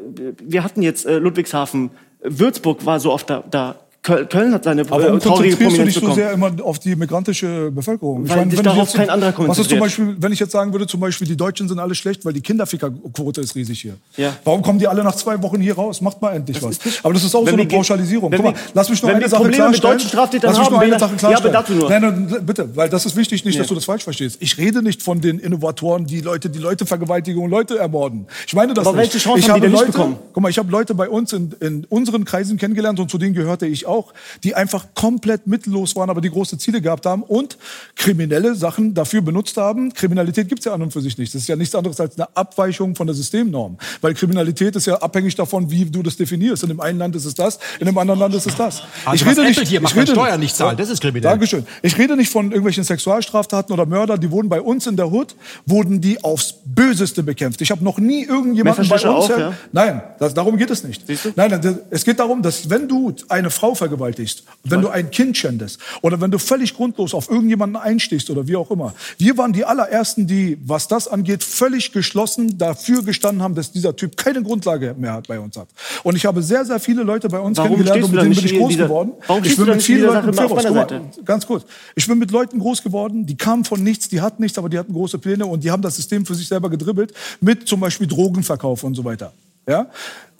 wir 0.42 0.64
hatten 0.64 0.82
jetzt 0.82 1.06
äh, 1.06 1.18
Ludwigshafen, 1.18 1.90
Würzburg 2.24 2.84
war 2.86 2.98
so 3.00 3.12
oft 3.12 3.30
da. 3.30 3.44
da. 3.48 3.76
Köl- 4.04 4.26
Köln 4.26 4.52
hat 4.52 4.64
seine 4.64 4.82
Aber 4.82 5.14
äh, 5.14 5.18
traurige 5.18 5.56
du 5.56 5.70
dich 5.84 5.94
so 5.94 6.12
sehr 6.12 6.32
immer 6.32 6.52
auf 6.62 6.78
die 6.78 6.94
migrantische 6.94 7.70
Bevölkerung? 7.70 8.28
Weil 8.28 8.50
sich 8.50 8.58
wenn 8.58 8.64
darauf 8.64 8.88
jetzt- 8.88 8.94
kein 8.96 9.08
anderer 9.08 9.32
Was 9.48 9.58
ist 9.58 9.70
zum. 9.70 9.78
Beispiel, 9.78 10.16
wenn 10.18 10.30
ich 10.30 10.40
jetzt 10.40 10.52
sagen 10.52 10.72
würde, 10.72 10.86
zum 10.86 11.00
Beispiel, 11.00 11.26
die 11.26 11.36
Deutschen 11.36 11.68
sind 11.68 11.78
alle 11.78 11.94
schlecht, 11.94 12.22
weil 12.26 12.34
die 12.34 12.42
Kinderfickerquote 12.42 13.40
ist 13.40 13.54
riesig 13.54 13.80
hier. 13.80 13.94
Ja. 14.18 14.36
Warum 14.44 14.60
kommen 14.60 14.78
die 14.78 14.86
alle 14.88 15.02
nach 15.02 15.14
zwei 15.14 15.40
Wochen 15.42 15.58
hier 15.60 15.74
raus? 15.74 16.02
Macht 16.02 16.20
mal 16.20 16.32
endlich 16.34 16.62
was. 16.62 16.72
ist 16.72 16.84
nicht- 16.84 17.00
Aber 17.04 17.14
das 17.14 17.24
ist 17.24 17.34
auch 17.34 17.46
Wenn 17.46 17.54
so 17.54 17.60
eine 17.60 17.66
Pauschalisierung. 17.68 18.30
Guck 18.30 18.44
mal, 18.44 18.54
lass 18.74 18.90
mich 18.90 19.02
noch 19.02 19.08
wenn 19.08 19.16
eine 19.16 19.28
Sache 19.28 19.42
Probleme 19.42 19.70
mit 19.70 19.80
klarstellen. 19.80 19.94
deutschen 19.98 20.08
Straftätern 20.10 20.50
lass 20.50 20.58
mich 20.60 20.70
noch 20.70 20.80
eine 20.80 20.98
Sache 20.98 21.14
Ja, 21.22 21.38
aber 21.38 21.50
klarstellen. 21.50 21.52
dazu 21.54 21.72
nur. 21.72 21.88
Nein, 21.88 22.02
nein, 22.30 22.46
bitte, 22.46 22.68
weil 22.76 22.90
das 22.90 23.06
ist 23.06 23.16
wichtig, 23.16 23.42
nicht, 23.46 23.58
dass 23.58 23.66
Ja. 23.66 23.68
du 23.70 23.74
das 23.76 23.86
falsch 23.86 24.04
verstehst. 24.04 24.36
Ich 24.40 24.58
rede 24.58 24.82
nicht 24.82 25.02
von 25.02 25.22
den 25.22 25.38
Innovatoren, 25.38 26.04
die 26.04 26.20
Leute, 26.20 26.50
die 26.50 26.58
Leute 26.58 26.84
vergewaltigen 26.84 27.42
und 27.42 27.48
Leute 27.50 27.78
ermorden. 27.78 28.26
Ich 28.46 28.54
meine 28.54 28.74
das 28.74 28.86
Aber 28.86 28.98
nicht. 28.98 29.14
welche 29.14 29.24
Chance 29.24 29.38
ich 29.40 29.48
haben 29.48 29.54
die 29.56 29.60
denn 29.62 29.70
nicht 29.70 29.80
Leute, 29.80 29.92
bekommen? 29.92 30.16
Guck 30.34 30.42
mal, 30.42 30.50
ich 30.50 30.58
habe 30.58 30.70
Leute 30.70 30.94
bei 30.94 31.08
uns 31.08 31.32
in, 31.32 31.54
in 31.60 31.86
unseren 31.88 32.26
Kreisen 32.26 32.58
kennengelernt 32.58 33.00
und 33.00 33.10
zu 33.10 33.16
denen 33.16 33.32
gehörte 33.34 33.66
ich 33.66 33.86
auch, 33.86 33.93
die 34.42 34.54
einfach 34.54 34.86
komplett 34.94 35.46
mittellos 35.46 35.94
waren, 35.96 36.10
aber 36.10 36.20
die 36.20 36.30
große 36.30 36.58
Ziele 36.58 36.80
gehabt 36.80 37.06
haben 37.06 37.22
und 37.22 37.56
kriminelle 37.94 38.54
Sachen 38.54 38.94
dafür 38.94 39.22
benutzt 39.22 39.56
haben. 39.56 39.92
Kriminalität 39.92 40.48
gibt's 40.48 40.64
ja 40.64 40.72
an 40.74 40.82
und 40.82 40.92
für 40.92 41.00
sich 41.00 41.16
nicht. 41.18 41.34
Das 41.34 41.42
ist 41.42 41.48
ja 41.48 41.56
nichts 41.56 41.74
anderes 41.74 42.00
als 42.00 42.16
eine 42.16 42.28
Abweichung 42.36 42.94
von 42.94 43.06
der 43.06 43.14
Systemnorm. 43.14 43.78
Weil 44.00 44.14
Kriminalität 44.14 44.76
ist 44.76 44.86
ja 44.86 44.96
abhängig 44.96 45.34
davon, 45.34 45.70
wie 45.70 45.84
du 45.84 46.02
das 46.02 46.16
definierst. 46.16 46.62
In 46.62 46.70
dem 46.70 46.80
einen 46.80 46.98
Land 46.98 47.16
ist 47.16 47.24
es 47.24 47.34
das, 47.34 47.58
in 47.78 47.86
dem 47.86 47.96
anderen 47.98 48.20
Land 48.20 48.34
ist 48.34 48.46
es 48.46 48.56
das. 48.56 48.82
Also 49.04 49.26
was 49.26 49.38
Apple 49.38 49.64
hier 49.64 49.80
macht, 49.80 49.96
man 49.96 50.06
Steuern 50.06 50.40
nicht 50.40 50.56
zahlen, 50.56 50.76
das 50.76 50.90
ist 50.90 51.00
kriminell. 51.00 51.30
Dankeschön. 51.30 51.66
Ich 51.82 51.96
rede 51.98 52.16
nicht 52.16 52.30
von 52.30 52.46
irgendwelchen 52.46 52.84
Sexualstraftaten 52.84 53.72
oder 53.72 53.86
Mörder, 53.86 54.18
die 54.18 54.30
wurden 54.30 54.48
bei 54.48 54.60
uns 54.60 54.86
in 54.86 54.96
der 54.96 55.10
Hood, 55.10 55.34
wurden 55.66 56.00
die 56.00 56.22
aufs 56.22 56.54
Böseste 56.64 57.22
bekämpft. 57.22 57.60
Ich 57.60 57.70
habe 57.70 57.84
noch 57.84 57.98
nie 57.98 58.24
irgendjemanden 58.24 58.88
bei 58.88 58.94
uns... 58.94 59.04
auch, 59.04 59.28
ja? 59.30 59.54
Nein, 59.72 60.02
das, 60.18 60.34
darum 60.34 60.56
geht 60.56 60.70
es 60.70 60.84
nicht. 60.84 61.04
Nein, 61.36 61.78
es 61.90 62.04
geht 62.04 62.18
darum, 62.18 62.42
dass 62.42 62.70
wenn 62.70 62.88
du 62.88 63.14
eine 63.28 63.50
Frau 63.50 63.74
vergewaltigst, 63.84 64.44
wenn 64.64 64.80
du 64.80 64.88
ein 64.88 65.10
Kind 65.10 65.36
schändest 65.36 65.78
oder 66.00 66.20
wenn 66.20 66.30
du 66.30 66.38
völlig 66.38 66.74
grundlos 66.74 67.12
auf 67.12 67.28
irgendjemanden 67.30 67.76
einstichst 67.76 68.30
oder 68.30 68.46
wie 68.48 68.56
auch 68.56 68.70
immer. 68.70 68.94
Wir 69.18 69.36
waren 69.36 69.52
die 69.52 69.64
allerersten, 69.64 70.26
die, 70.26 70.56
was 70.64 70.88
das 70.88 71.06
angeht, 71.06 71.44
völlig 71.44 71.92
geschlossen 71.92 72.56
dafür 72.56 73.02
gestanden 73.02 73.42
haben, 73.42 73.54
dass 73.54 73.70
dieser 73.72 73.94
Typ 73.94 74.16
keine 74.16 74.42
Grundlage 74.42 74.94
mehr 74.98 75.12
hat 75.12 75.28
bei 75.28 75.38
uns 75.38 75.56
hat. 75.56 75.68
Und 76.02 76.16
ich 76.16 76.24
habe 76.24 76.42
sehr, 76.42 76.64
sehr 76.64 76.80
viele 76.80 77.02
Leute 77.02 77.28
bei 77.28 77.38
uns 77.38 77.58
Warum 77.58 77.72
kennengelernt 77.72 78.04
und 78.04 78.12
mit 78.12 78.22
denen 78.22 78.34
bin 78.34 78.44
ich 78.46 78.58
groß 78.58 78.68
dieser- 78.70 78.84
geworden. 78.84 79.12
Ich 79.42 79.56
bin 79.56 79.66
mit 79.66 79.82
vielen 79.82 80.02
Leuten 80.04 80.34
meiner 80.34 80.48
guck 80.48 80.74
mal, 80.74 81.00
ganz 81.24 81.46
kurz. 81.46 81.64
Ich 81.94 82.06
bin 82.06 82.18
mit 82.18 82.30
Leuten 82.30 82.58
groß 82.58 82.82
geworden, 82.82 83.26
die 83.26 83.36
kamen 83.36 83.64
von 83.64 83.82
nichts, 83.82 84.08
die 84.08 84.20
hatten 84.22 84.42
nichts, 84.42 84.56
aber 84.56 84.68
die 84.70 84.78
hatten 84.78 84.94
große 84.94 85.18
Pläne 85.18 85.44
und 85.44 85.62
die 85.62 85.70
haben 85.70 85.82
das 85.82 85.96
System 85.96 86.24
für 86.24 86.34
sich 86.34 86.48
selber 86.48 86.70
gedribbelt 86.70 87.12
mit 87.40 87.68
zum 87.68 87.80
Beispiel 87.80 88.06
Drogenverkauf 88.06 88.82
und 88.82 88.94
so 88.94 89.04
weiter. 89.04 89.32
Ja? 89.68 89.86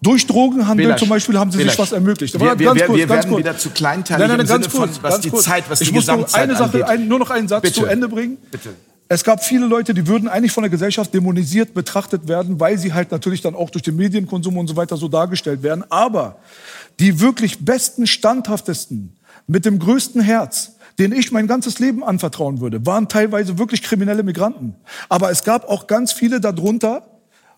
Durch 0.02 0.26
Drogenhandel 0.26 0.86
Belasch, 0.86 1.01
zum 1.01 1.09
Beispiel 1.09 1.38
haben 1.38 1.51
sie 1.51 1.56
sich 1.59 1.66
Belasch. 1.66 1.78
was 1.78 1.92
ermöglicht. 1.92 2.38
Wir- 2.38 2.51
Aber 2.51 2.59
wir- 2.59 2.66
ganz 2.66 2.78
wir- 2.80 2.86
kurz, 2.86 2.98
wir 2.98 3.09
werden 3.09 3.28
kurz. 3.30 3.38
wieder 3.38 3.59
zu 3.59 3.70
kleinteilig 3.70 4.20
Nein, 4.20 4.28
nein, 4.28 4.40
im 4.40 4.46
nein, 4.46 4.60
ganz 4.60 4.64
Sinne 4.64 4.70
von, 4.78 4.88
kurz, 4.90 5.02
was 5.02 5.12
ganz 5.12 5.22
die 5.22 5.30
kurz. 5.30 5.44
Zeit, 5.44 5.64
was 5.70 5.80
ich 5.80 5.88
die 5.88 5.94
muss 5.94 6.06
nur 6.06 6.16
Gesamtzeit 6.16 6.42
eine 6.42 6.56
Sache, 6.56 6.86
ein, 6.86 7.09
nur 7.09 7.18
noch 7.18 7.30
einen 7.30 7.48
Satz 7.48 7.62
Bitte. 7.62 7.74
zu 7.80 7.86
Ende 7.86 8.09
bringen. 8.09 8.36
Bitte. 8.51 8.70
Es 9.09 9.22
gab 9.24 9.44
viele 9.44 9.66
Leute, 9.66 9.94
die 9.94 10.06
würden 10.06 10.28
eigentlich 10.28 10.52
von 10.52 10.62
der 10.62 10.70
Gesellschaft 10.70 11.12
dämonisiert 11.14 11.72
betrachtet 11.74 12.26
werden, 12.28 12.59
weil 12.60 12.78
sie 12.78 12.92
halt 12.92 13.12
natürlich 13.12 13.40
dann 13.42 13.55
auch 13.55 13.70
durch 13.70 13.82
den 13.82 13.96
Medienkonsum 13.96 14.56
und 14.59 14.66
so 14.66 14.76
weiter 14.76 14.96
so 14.96 15.09
dargestellt 15.09 15.62
werden. 15.62 15.84
Aber 15.90 16.36
die 17.01 17.20
wirklich 17.20 17.64
besten, 17.64 18.06
standhaftesten, 18.06 19.16
mit 19.46 19.64
dem 19.66 19.78
größten 19.78 20.20
Herz, 20.22 20.72
denen 20.98 21.12
ich 21.14 21.32
mein 21.32 21.46
ganzes 21.46 21.78
Leben 21.78 22.02
anvertrauen 22.05 22.60
würde, 22.60 22.84
waren 22.86 23.09
teilweise 23.09 23.59
wirklich 23.59 23.82
kriminelle 23.82 24.22
Migranten. 24.22 24.74
Aber 25.09 25.30
es 25.30 25.44
gab 25.44 25.68
auch 25.68 25.86
ganz 25.86 26.12
viele 26.12 26.40
darunter 26.40 27.02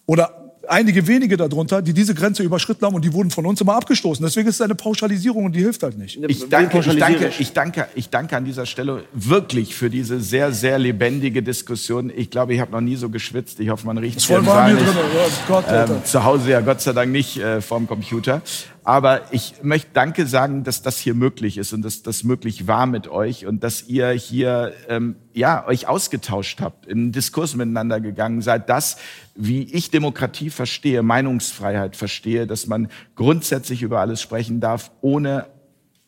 oder 0.07 0.46
einige 0.69 1.07
wenige 1.07 1.37
darunter, 1.37 1.83
die 1.83 1.93
diese 1.93 2.15
Grenze 2.15 2.43
überschritten 2.43 2.87
haben 2.87 2.95
und 2.95 3.05
die 3.05 3.13
wurden 3.13 3.31
von 3.31 3.47
uns 3.47 3.61
immer 3.61 3.75
abgestoßen. 3.75 4.25
Deswegen 4.25 4.49
ist 4.49 4.57
es 4.57 4.61
eine 4.61 4.75
Pauschalisierung 4.75 5.45
und 5.45 5.53
die 5.53 5.61
hilft 5.61 5.83
halt 5.83 5.99
nicht. 5.99 6.19
Ich 6.29 6.49
danke, 6.49 6.79
ich 6.79 6.99
danke, 6.99 7.31
ich 7.39 7.53
danke, 7.53 7.89
ich 7.95 8.11
danke 8.11 8.37
an 8.37 8.45
dieser 8.45 8.67
Stelle 8.67 9.05
wirklich 9.13 9.75
für 9.75 9.91
diese 9.91 10.21
sehr, 10.21 10.53
sehr 10.53 10.79
lebendige 10.79 11.43
Diskussion. 11.43 12.13
Ich 12.15 12.31
glaube, 12.31 12.55
ich 12.55 12.61
habe 12.61 12.73
noch 12.73 12.81
nie 12.81 12.97
so 12.97 13.09
geschwitzt. 13.09 13.61
Ich 13.61 13.71
hoffe, 13.71 13.87
man 13.87 13.99
riecht 13.99 14.19
es 14.19 14.25
voll 14.25 14.45
warm 14.47 14.67
hier 14.67 14.77
drin. 14.77 14.87
Ja, 14.89 15.27
Gott, 15.49 15.65
ähm, 15.71 16.05
zu 16.05 16.25
Hause 16.25 16.51
ja 16.51 16.61
Gott 16.61 16.81
sei 16.81 16.93
Dank 16.93 17.13
nicht 17.13 17.37
äh, 17.39 17.61
vorm 17.61 17.87
Computer. 17.87 18.43
Aber 18.87 19.33
ich 19.33 19.55
möchte 19.65 19.89
Danke 19.95 20.29
sagen, 20.29 20.63
dass 20.63 20.81
das 20.81 20.97
hier 20.99 21.15
möglich 21.15 21.59
ist 21.59 21.73
und 21.73 21.83
dass 21.83 22.05
das 22.05 22.23
möglich 22.23 22.69
war 22.69 22.87
mit 22.87 23.09
euch 23.09 23.45
und 23.45 23.65
dass 23.65 23.89
ihr 23.89 24.11
hier 24.11 24.75
ähm, 24.89 25.17
ja 25.35 25.67
euch 25.67 25.89
ausgetauscht 25.89 26.61
habt, 26.61 26.87
in 26.87 27.11
Diskurs 27.11 27.57
miteinander 27.57 28.01
gegangen 28.01 28.43
seid. 28.43 28.69
Das, 28.69 28.97
wie 29.35 29.65
ich 29.65 29.91
Demokratie 29.91 30.51
verstehe, 30.51 31.03
Meinungsfreiheit 31.03 31.97
verstehe, 31.97 32.47
dass 32.47 32.69
man 32.69 32.87
grundsätzlich 33.17 33.83
über 33.83 33.99
alles 33.99 34.23
sprechen 34.23 34.61
darf, 34.61 34.93
ohne 35.01 35.47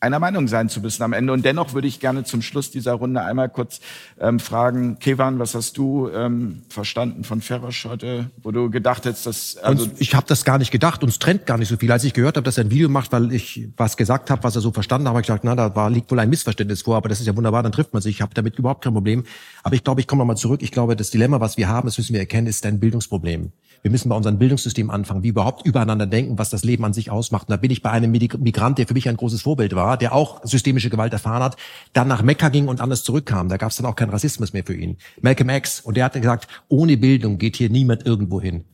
einer 0.01 0.19
Meinung 0.19 0.47
sein 0.47 0.69
zu 0.69 0.81
müssen 0.81 1.03
am 1.03 1.13
Ende. 1.13 1.33
Und 1.33 1.43
dennoch 1.43 1.73
würde 1.73 1.87
ich 1.87 1.99
gerne 1.99 2.23
zum 2.23 2.41
Schluss 2.41 2.71
dieser 2.71 2.93
Runde 2.93 3.21
einmal 3.21 3.49
kurz 3.49 3.81
ähm, 4.19 4.39
fragen, 4.39 4.99
Kevan, 4.99 5.39
was 5.39 5.55
hast 5.55 5.77
du 5.77 6.09
ähm, 6.09 6.63
verstanden 6.69 7.23
von 7.23 7.41
Ferrosch 7.41 7.85
heute, 7.85 8.29
wo 8.41 8.51
du 8.51 8.69
gedacht 8.69 9.05
hättest, 9.05 9.25
dass... 9.25 9.57
Also 9.57 9.85
uns, 9.85 9.99
ich 9.99 10.15
habe 10.15 10.25
das 10.27 10.45
gar 10.45 10.57
nicht 10.57 10.71
gedacht, 10.71 11.03
uns 11.03 11.19
trennt 11.19 11.45
gar 11.45 11.57
nicht 11.57 11.69
so 11.69 11.77
viel. 11.77 11.91
Als 11.91 12.03
ich 12.03 12.13
gehört 12.13 12.37
habe, 12.37 12.45
dass 12.45 12.57
er 12.57 12.65
ein 12.65 12.71
Video 12.71 12.89
macht, 12.89 13.11
weil 13.11 13.31
ich 13.33 13.67
was 13.75 13.97
gesagt 13.97 14.29
habe, 14.29 14.43
was 14.43 14.55
er 14.55 14.61
so 14.61 14.71
verstanden 14.71 15.07
hat, 15.07 15.11
habe 15.11 15.21
ich 15.21 15.27
gedacht, 15.27 15.43
na, 15.43 15.55
da 15.55 15.75
war, 15.75 15.89
liegt 15.89 16.09
wohl 16.11 16.19
ein 16.19 16.29
Missverständnis 16.29 16.83
vor, 16.83 16.95
aber 16.95 17.09
das 17.09 17.19
ist 17.19 17.27
ja 17.27 17.35
wunderbar, 17.35 17.63
dann 17.63 17.71
trifft 17.71 17.93
man 17.93 18.01
sich. 18.01 18.15
Ich 18.15 18.21
habe 18.21 18.33
damit 18.33 18.57
überhaupt 18.57 18.83
kein 18.83 18.93
Problem. 18.93 19.23
Aber 19.63 19.75
ich 19.75 19.83
glaube, 19.83 20.01
ich 20.01 20.07
komme 20.07 20.19
nochmal 20.19 20.37
zurück. 20.37 20.61
Ich 20.63 20.71
glaube, 20.71 20.95
das 20.95 21.09
Dilemma, 21.11 21.39
was 21.39 21.57
wir 21.57 21.67
haben, 21.67 21.87
das 21.87 21.97
müssen 21.97 22.13
wir 22.13 22.19
erkennen, 22.19 22.47
ist 22.47 22.65
ein 22.65 22.79
Bildungsproblem. 22.79 23.51
Wir 23.81 23.91
müssen 23.91 24.09
bei 24.09 24.15
unserem 24.15 24.37
Bildungssystem 24.37 24.89
anfangen, 24.89 25.23
wie 25.23 25.29
überhaupt 25.29 25.65
übereinander 25.65 26.05
denken, 26.05 26.37
was 26.37 26.49
das 26.49 26.63
Leben 26.63 26.83
an 26.83 26.93
sich 26.93 27.11
ausmacht. 27.11 27.47
Und 27.47 27.51
da 27.51 27.57
bin 27.57 27.71
ich 27.71 27.81
bei 27.81 27.91
einem 27.91 28.11
Migrant, 28.11 28.77
der 28.77 28.87
für 28.87 28.93
mich 28.93 29.07
ein 29.07 29.15
großes 29.15 29.41
Vorbild 29.41 29.73
war, 29.73 29.95
der 29.97 30.13
auch 30.13 30.41
systemische 30.43 30.89
Gewalt 30.89 31.13
erfahren 31.13 31.41
hat, 31.41 31.55
dann 31.93 32.07
nach 32.07 32.21
Mekka 32.21 32.49
ging 32.49 32.67
und 32.67 32.81
anders 32.81 33.03
zurückkam. 33.03 33.47
Da 33.47 33.57
gab 33.57 33.71
es 33.71 33.77
dann 33.77 33.85
auch 33.85 33.95
keinen 33.95 34.09
Rassismus 34.09 34.51
mehr 34.51 34.63
für 34.65 34.75
ihn. 34.75 34.97
Malcolm 35.21 35.49
X. 35.49 35.79
Und 35.79 35.95
der 35.95 36.05
hat 36.05 36.13
gesagt, 36.13 36.47
ohne 36.67 36.97
Bildung 36.97 37.37
geht 37.37 37.55
hier 37.55 37.69
niemand 37.69 38.05
irgendwo 38.05 38.41
hin. 38.41 38.65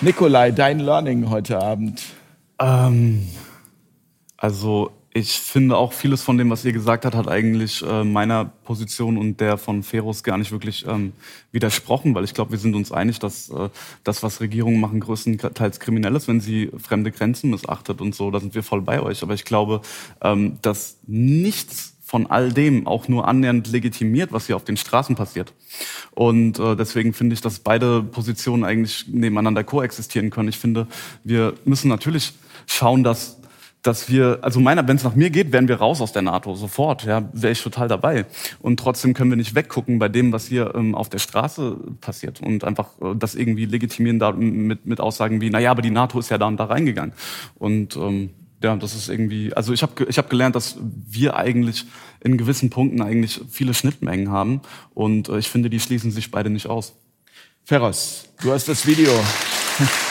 Nikolai, 0.00 0.52
dein 0.52 0.78
Learning 0.78 1.28
heute 1.28 1.58
Abend. 1.58 2.04
Ähm, 2.60 3.26
also 4.36 4.92
ich 5.18 5.38
finde 5.40 5.76
auch 5.76 5.92
vieles 5.92 6.22
von 6.22 6.38
dem, 6.38 6.50
was 6.50 6.64
ihr 6.64 6.72
gesagt 6.72 7.04
habt, 7.04 7.14
hat 7.14 7.28
eigentlich 7.28 7.82
äh, 7.82 8.04
meiner 8.04 8.44
Position 8.44 9.18
und 9.18 9.40
der 9.40 9.58
von 9.58 9.82
Feros 9.82 10.22
gar 10.22 10.38
nicht 10.38 10.52
wirklich 10.52 10.86
ähm, 10.86 11.12
widersprochen, 11.52 12.14
weil 12.14 12.24
ich 12.24 12.34
glaube, 12.34 12.52
wir 12.52 12.58
sind 12.58 12.74
uns 12.74 12.92
einig, 12.92 13.18
dass 13.18 13.50
äh, 13.50 13.68
das, 14.04 14.22
was 14.22 14.40
Regierungen 14.40 14.80
machen, 14.80 15.00
größtenteils 15.00 15.80
kriminell 15.80 16.14
ist, 16.14 16.28
wenn 16.28 16.40
sie 16.40 16.70
fremde 16.78 17.10
Grenzen 17.10 17.50
missachtet 17.50 18.00
und 18.00 18.14
so. 18.14 18.30
Da 18.30 18.40
sind 18.40 18.54
wir 18.54 18.62
voll 18.62 18.82
bei 18.82 19.02
euch. 19.02 19.22
Aber 19.22 19.34
ich 19.34 19.44
glaube, 19.44 19.80
ähm, 20.22 20.58
dass 20.62 20.98
nichts 21.06 21.94
von 22.08 22.26
all 22.26 22.52
dem 22.52 22.86
auch 22.86 23.06
nur 23.08 23.28
annähernd 23.28 23.68
legitimiert, 23.68 24.32
was 24.32 24.46
hier 24.46 24.56
auf 24.56 24.64
den 24.64 24.78
Straßen 24.78 25.14
passiert. 25.14 25.52
Und 26.12 26.58
äh, 26.58 26.74
deswegen 26.74 27.12
finde 27.12 27.34
ich, 27.34 27.42
dass 27.42 27.58
beide 27.58 28.02
Positionen 28.02 28.64
eigentlich 28.64 29.06
nebeneinander 29.08 29.62
koexistieren 29.62 30.30
können. 30.30 30.48
Ich 30.48 30.58
finde, 30.58 30.86
wir 31.22 31.52
müssen 31.66 31.88
natürlich 31.88 32.32
schauen, 32.66 33.04
dass 33.04 33.37
dass 33.82 34.10
wir, 34.10 34.38
also 34.42 34.60
meiner, 34.60 34.86
wenn 34.88 34.96
es 34.96 35.04
nach 35.04 35.14
mir 35.14 35.30
geht, 35.30 35.52
wären 35.52 35.68
wir 35.68 35.76
raus 35.76 36.00
aus 36.00 36.12
der 36.12 36.22
NATO 36.22 36.54
sofort, 36.54 37.04
ja, 37.04 37.28
wäre 37.32 37.52
ich 37.52 37.62
total 37.62 37.88
dabei. 37.88 38.26
Und 38.60 38.80
trotzdem 38.80 39.14
können 39.14 39.30
wir 39.30 39.36
nicht 39.36 39.54
weggucken 39.54 39.98
bei 39.98 40.08
dem, 40.08 40.32
was 40.32 40.46
hier 40.46 40.74
ähm, 40.74 40.94
auf 40.94 41.08
der 41.08 41.18
Straße 41.18 41.76
passiert 42.00 42.40
und 42.40 42.64
einfach 42.64 42.88
äh, 43.00 43.14
das 43.16 43.34
irgendwie 43.34 43.66
legitimieren 43.66 44.18
da 44.18 44.32
mit, 44.32 44.86
mit 44.86 45.00
Aussagen 45.00 45.40
wie, 45.40 45.50
na 45.50 45.60
ja, 45.60 45.70
aber 45.70 45.82
die 45.82 45.90
NATO 45.90 46.18
ist 46.18 46.30
ja 46.30 46.38
da 46.38 46.46
und 46.46 46.58
da 46.58 46.64
reingegangen. 46.64 47.12
Und 47.56 47.96
ähm, 47.96 48.30
ja, 48.62 48.74
das 48.74 48.94
ist 48.94 49.08
irgendwie, 49.08 49.52
also 49.54 49.72
ich 49.72 49.82
habe 49.82 50.06
ich 50.08 50.18
hab 50.18 50.28
gelernt, 50.28 50.56
dass 50.56 50.76
wir 50.82 51.36
eigentlich 51.36 51.86
in 52.20 52.36
gewissen 52.36 52.70
Punkten 52.70 53.00
eigentlich 53.00 53.40
viele 53.48 53.74
Schnittmengen 53.74 54.30
haben 54.30 54.62
und 54.94 55.28
äh, 55.28 55.38
ich 55.38 55.48
finde, 55.48 55.70
die 55.70 55.78
schließen 55.78 56.10
sich 56.10 56.30
beide 56.32 56.50
nicht 56.50 56.66
aus. 56.66 56.94
Ferros, 57.64 58.24
du 58.42 58.52
hast 58.52 58.68
das 58.68 58.86
Video. 58.86 59.12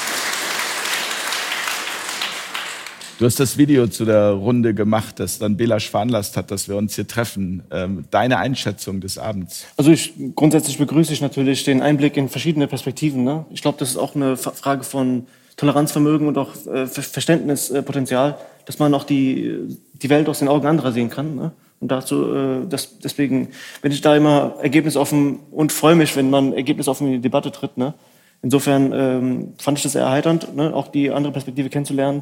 Du 3.20 3.26
hast 3.26 3.40
das 3.40 3.58
Video 3.58 3.88
zu 3.88 4.06
der 4.06 4.30
Runde 4.30 4.76
gemacht, 4.76 5.20
das 5.20 5.40
dann 5.40 5.58
Belasch 5.58 5.90
veranlasst 5.90 6.38
hat, 6.38 6.52
dass 6.52 6.70
wir 6.70 6.76
uns 6.76 6.94
hier 6.94 7.08
treffen. 7.08 7.64
Ähm, 7.72 8.06
deine 8.12 8.38
Einschätzung 8.38 9.02
des 9.02 9.18
Abends? 9.18 9.66
Also 9.76 9.90
ich 9.90 10.14
grundsätzlich 10.36 10.78
begrüße 10.78 11.14
ich 11.14 11.22
natürlich 11.22 11.64
den 11.64 11.82
Einblick 11.82 12.16
in 12.16 12.30
verschiedene 12.30 12.68
Perspektiven. 12.68 13.24
Ne? 13.24 13.46
Ich 13.50 13.64
glaube, 13.64 13.80
das 13.80 13.90
ist 13.90 13.98
auch 13.98 14.14
eine 14.14 14.38
Frage 14.38 14.84
von 14.84 15.26
Toleranzvermögen 15.56 16.28
und 16.28 16.38
auch 16.38 16.52
äh, 16.68 16.86
Verständnispotenzial, 16.86 18.38
dass 18.66 18.78
man 18.78 18.94
auch 18.94 19.04
die, 19.04 19.80
die 19.94 20.10
Welt 20.12 20.30
aus 20.30 20.38
den 20.38 20.48
Augen 20.48 20.68
anderer 20.68 20.92
sehen 20.92 21.10
kann. 21.10 21.36
Ne? 21.36 21.52
Und 21.80 21.92
dazu, 21.92 22.32
äh, 22.32 22.68
das, 22.70 23.00
deswegen 23.00 23.48
bin 23.82 23.92
ich 23.92 24.02
da 24.02 24.16
immer 24.16 24.58
ergebnisoffen 24.62 25.40
und 25.50 25.72
freue 25.72 25.96
mich, 25.96 26.16
wenn 26.16 26.30
man 26.30 26.54
ergebnisoffen 26.54 27.08
in 27.08 27.14
die 27.14 27.22
Debatte 27.22 27.52
tritt. 27.52 27.78
Ne? 27.78 27.96
Insofern 28.44 28.94
ähm, 28.94 29.54
fand 29.58 29.80
ich 29.80 29.84
das 29.84 29.94
sehr 29.94 30.04
erheiternd, 30.04 30.56
ne? 30.56 30.72
auch 30.76 30.90
die 30.90 31.10
andere 31.10 31.34
Perspektive 31.34 31.70
kennenzulernen 31.70 32.22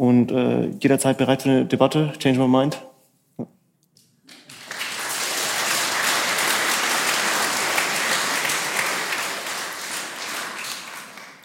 und 0.00 0.32
äh, 0.32 0.70
jederzeit 0.80 1.18
bereit 1.18 1.42
für 1.42 1.50
eine 1.50 1.66
Debatte. 1.66 2.14
Change 2.18 2.38
my 2.38 2.48
mind. 2.48 2.80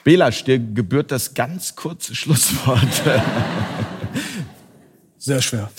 Belasch, 0.06 0.46
dir 0.46 0.58
gebührt 0.58 1.12
das 1.12 1.34
ganz 1.34 1.76
kurze 1.76 2.16
Schlusswort. 2.16 3.04
Sehr 5.18 5.42
schwer. 5.42 5.70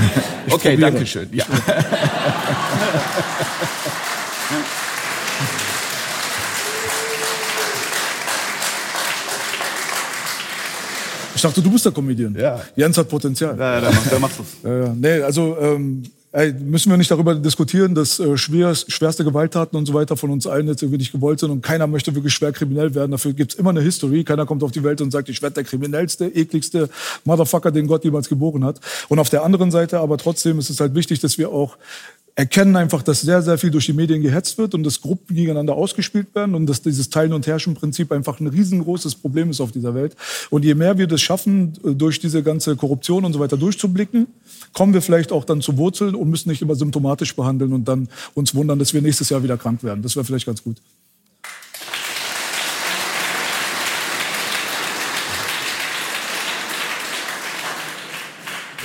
okay, 0.50 0.76
danke 0.76 1.06
schön. 1.06 1.30
Ja. 1.32 1.46
Ich 11.36 11.42
dachte, 11.42 11.60
du 11.60 11.70
bist 11.70 11.84
der 11.84 11.92
Comedian. 11.92 12.34
Ja. 12.34 12.60
Jens 12.74 12.96
hat 12.96 13.08
Potenzial. 13.08 13.56
Ja, 13.58 13.74
ja 13.74 13.80
der 13.82 13.90
macht, 13.92 14.10
der 14.10 14.18
macht 14.18 14.40
das. 14.40 14.46
Ja, 14.64 14.84
ja. 14.84 14.96
Nee, 14.98 15.20
also 15.22 15.56
ähm, 15.60 16.02
ey, 16.32 16.52
müssen 16.52 16.90
wir 16.90 16.96
nicht 16.96 17.10
darüber 17.10 17.34
diskutieren, 17.34 17.94
dass 17.94 18.18
äh, 18.18 18.38
schwer, 18.38 18.74
schwerste 18.74 19.22
Gewalttaten 19.22 19.78
und 19.78 19.84
so 19.84 19.92
weiter 19.92 20.16
von 20.16 20.30
uns 20.30 20.46
allen 20.46 20.66
jetzt 20.66 20.82
irgendwie 20.82 20.98
nicht 20.98 21.12
gewollt 21.12 21.40
sind 21.40 21.50
und 21.50 21.62
keiner 21.62 21.86
möchte 21.86 22.14
wirklich 22.14 22.32
schwer 22.32 22.52
kriminell 22.52 22.94
werden. 22.94 23.10
Dafür 23.10 23.34
gibt's 23.34 23.54
immer 23.54 23.70
eine 23.70 23.82
History. 23.82 24.24
Keiner 24.24 24.46
kommt 24.46 24.62
auf 24.62 24.70
die 24.70 24.82
Welt 24.82 25.02
und 25.02 25.10
sagt, 25.10 25.28
ich 25.28 25.42
werde 25.42 25.54
der 25.54 25.64
kriminellste, 25.64 26.26
ekligste 26.26 26.88
Motherfucker, 27.24 27.70
den 27.70 27.86
Gott 27.86 28.04
jemals 28.04 28.30
geboren 28.30 28.64
hat. 28.64 28.80
Und 29.08 29.18
auf 29.18 29.28
der 29.28 29.44
anderen 29.44 29.70
Seite 29.70 30.00
aber 30.00 30.16
trotzdem 30.18 30.58
ist 30.58 30.70
es 30.70 30.80
halt 30.80 30.94
wichtig, 30.94 31.20
dass 31.20 31.38
wir 31.38 31.50
auch 31.50 31.76
erkennen 32.36 32.76
einfach, 32.76 33.02
dass 33.02 33.22
sehr, 33.22 33.40
sehr 33.40 33.56
viel 33.56 33.70
durch 33.70 33.86
die 33.86 33.94
Medien 33.94 34.20
gehetzt 34.20 34.58
wird 34.58 34.74
und 34.74 34.84
dass 34.84 35.00
Gruppen 35.00 35.34
gegeneinander 35.34 35.74
ausgespielt 35.74 36.34
werden 36.34 36.54
und 36.54 36.66
dass 36.66 36.82
dieses 36.82 37.08
Teilen- 37.08 37.32
und 37.32 37.46
Herrschen-Prinzip 37.46 38.12
einfach 38.12 38.38
ein 38.40 38.46
riesengroßes 38.46 39.14
Problem 39.14 39.50
ist 39.50 39.60
auf 39.62 39.72
dieser 39.72 39.94
Welt. 39.94 40.14
Und 40.50 40.62
je 40.62 40.74
mehr 40.74 40.98
wir 40.98 41.06
das 41.06 41.22
schaffen, 41.22 41.72
äh, 41.82 41.94
durch 41.94 42.20
diese 42.20 42.42
ganze 42.42 42.76
Korruption 42.76 43.24
und 43.24 43.32
so 43.32 43.40
weiter 43.40 43.56
durchzublicken, 43.56 44.26
kommen 44.74 44.92
wir 44.92 45.00
vielleicht 45.00 45.32
auch 45.32 45.46
dann 45.46 45.62
zu 45.62 45.78
Wurzeln 45.78 46.14
und 46.14 46.28
müssen 46.28 46.50
nicht 46.50 46.60
immer 46.60 46.74
symptomatisch 46.74 47.34
behandeln 47.34 47.72
und 47.72 47.88
dann 47.88 48.08
uns 48.34 48.54
wundern, 48.54 48.78
dass 48.78 48.92
wir 48.92 49.00
nächstes 49.00 49.30
Jahr 49.30 49.42
wieder 49.42 49.56
krank 49.56 49.82
werden. 49.82 50.02
Das 50.02 50.14
wäre 50.14 50.24
vielleicht 50.24 50.46
ganz 50.46 50.62
gut. 50.62 50.76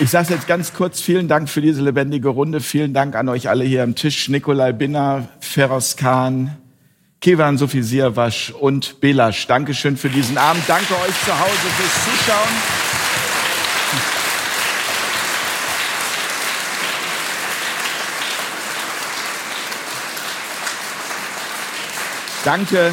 Ich 0.02 0.10
sage 0.10 0.34
jetzt 0.34 0.48
ganz 0.48 0.73
kurz, 0.73 0.99
vielen 0.99 1.28
Dank 1.28 1.48
für 1.48 1.61
diese 1.61 1.84
lebendige 1.84 2.30
Runde. 2.30 2.60
Vielen 2.60 2.91
Dank 2.91 3.15
an 3.15 3.30
euch 3.30 3.49
alle 3.49 3.64
hier 3.64 3.84
am 3.84 3.94
Tisch. 3.94 4.30
Nikolai 4.30 4.72
Binner, 4.72 5.28
Feroz 5.40 5.95
Khan, 5.95 6.57
Kevan 7.22 7.60
Sophie 7.60 7.84
Sierwasch 7.84 8.49
und 8.49 8.99
Belasch. 8.99 9.45
Dankeschön 9.45 9.98
für 9.98 10.10
diesen 10.10 10.40
Abend. 10.40 10.64
Danke 10.68 10.95
euch 10.95 11.14
zu 11.23 11.40
Hause 11.40 11.68
fürs 11.78 11.94
Zuschauen. 12.03 12.49
Danke 22.44 22.91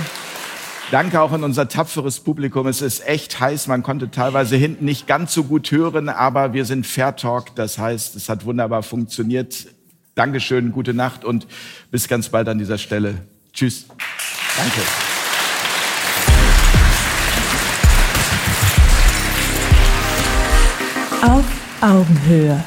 Danke 0.90 1.20
auch 1.20 1.32
an 1.32 1.44
unser 1.44 1.69
tapferes 1.69 2.20
Publikum. 2.20 2.66
Es 2.66 2.81
ist 2.81 3.06
echt 3.06 3.39
heiß. 3.40 3.66
Man 3.66 3.82
konnte 3.82 4.10
teilweise 4.10 4.56
hinten 4.56 4.86
nicht 4.86 5.06
ganz 5.06 5.35
so 5.35 5.44
gut 5.44 5.70
hören, 5.70 6.09
aber 6.09 6.55
wir 6.55 6.65
sind 6.65 6.86
Fair 6.86 7.15
Talk. 7.15 7.55
Das 7.56 7.77
heißt, 7.77 8.16
es 8.16 8.31
hat 8.31 8.47
wunderbar 8.47 8.82
funktioniert. 8.82 9.66
Dankeschön, 10.15 10.73
gute 10.73 10.94
Nacht 10.94 11.27
und 11.27 11.47
bis 11.90 12.09
ganz 12.09 12.31
bald 12.31 12.48
an 12.48 12.59
dieser 12.59 12.78
Stelle. 12.78 13.19
Tschüss. 13.52 13.86
Danke. 14.56 14.81
Auf 21.23 21.44
Augenhöhe. 21.82 22.65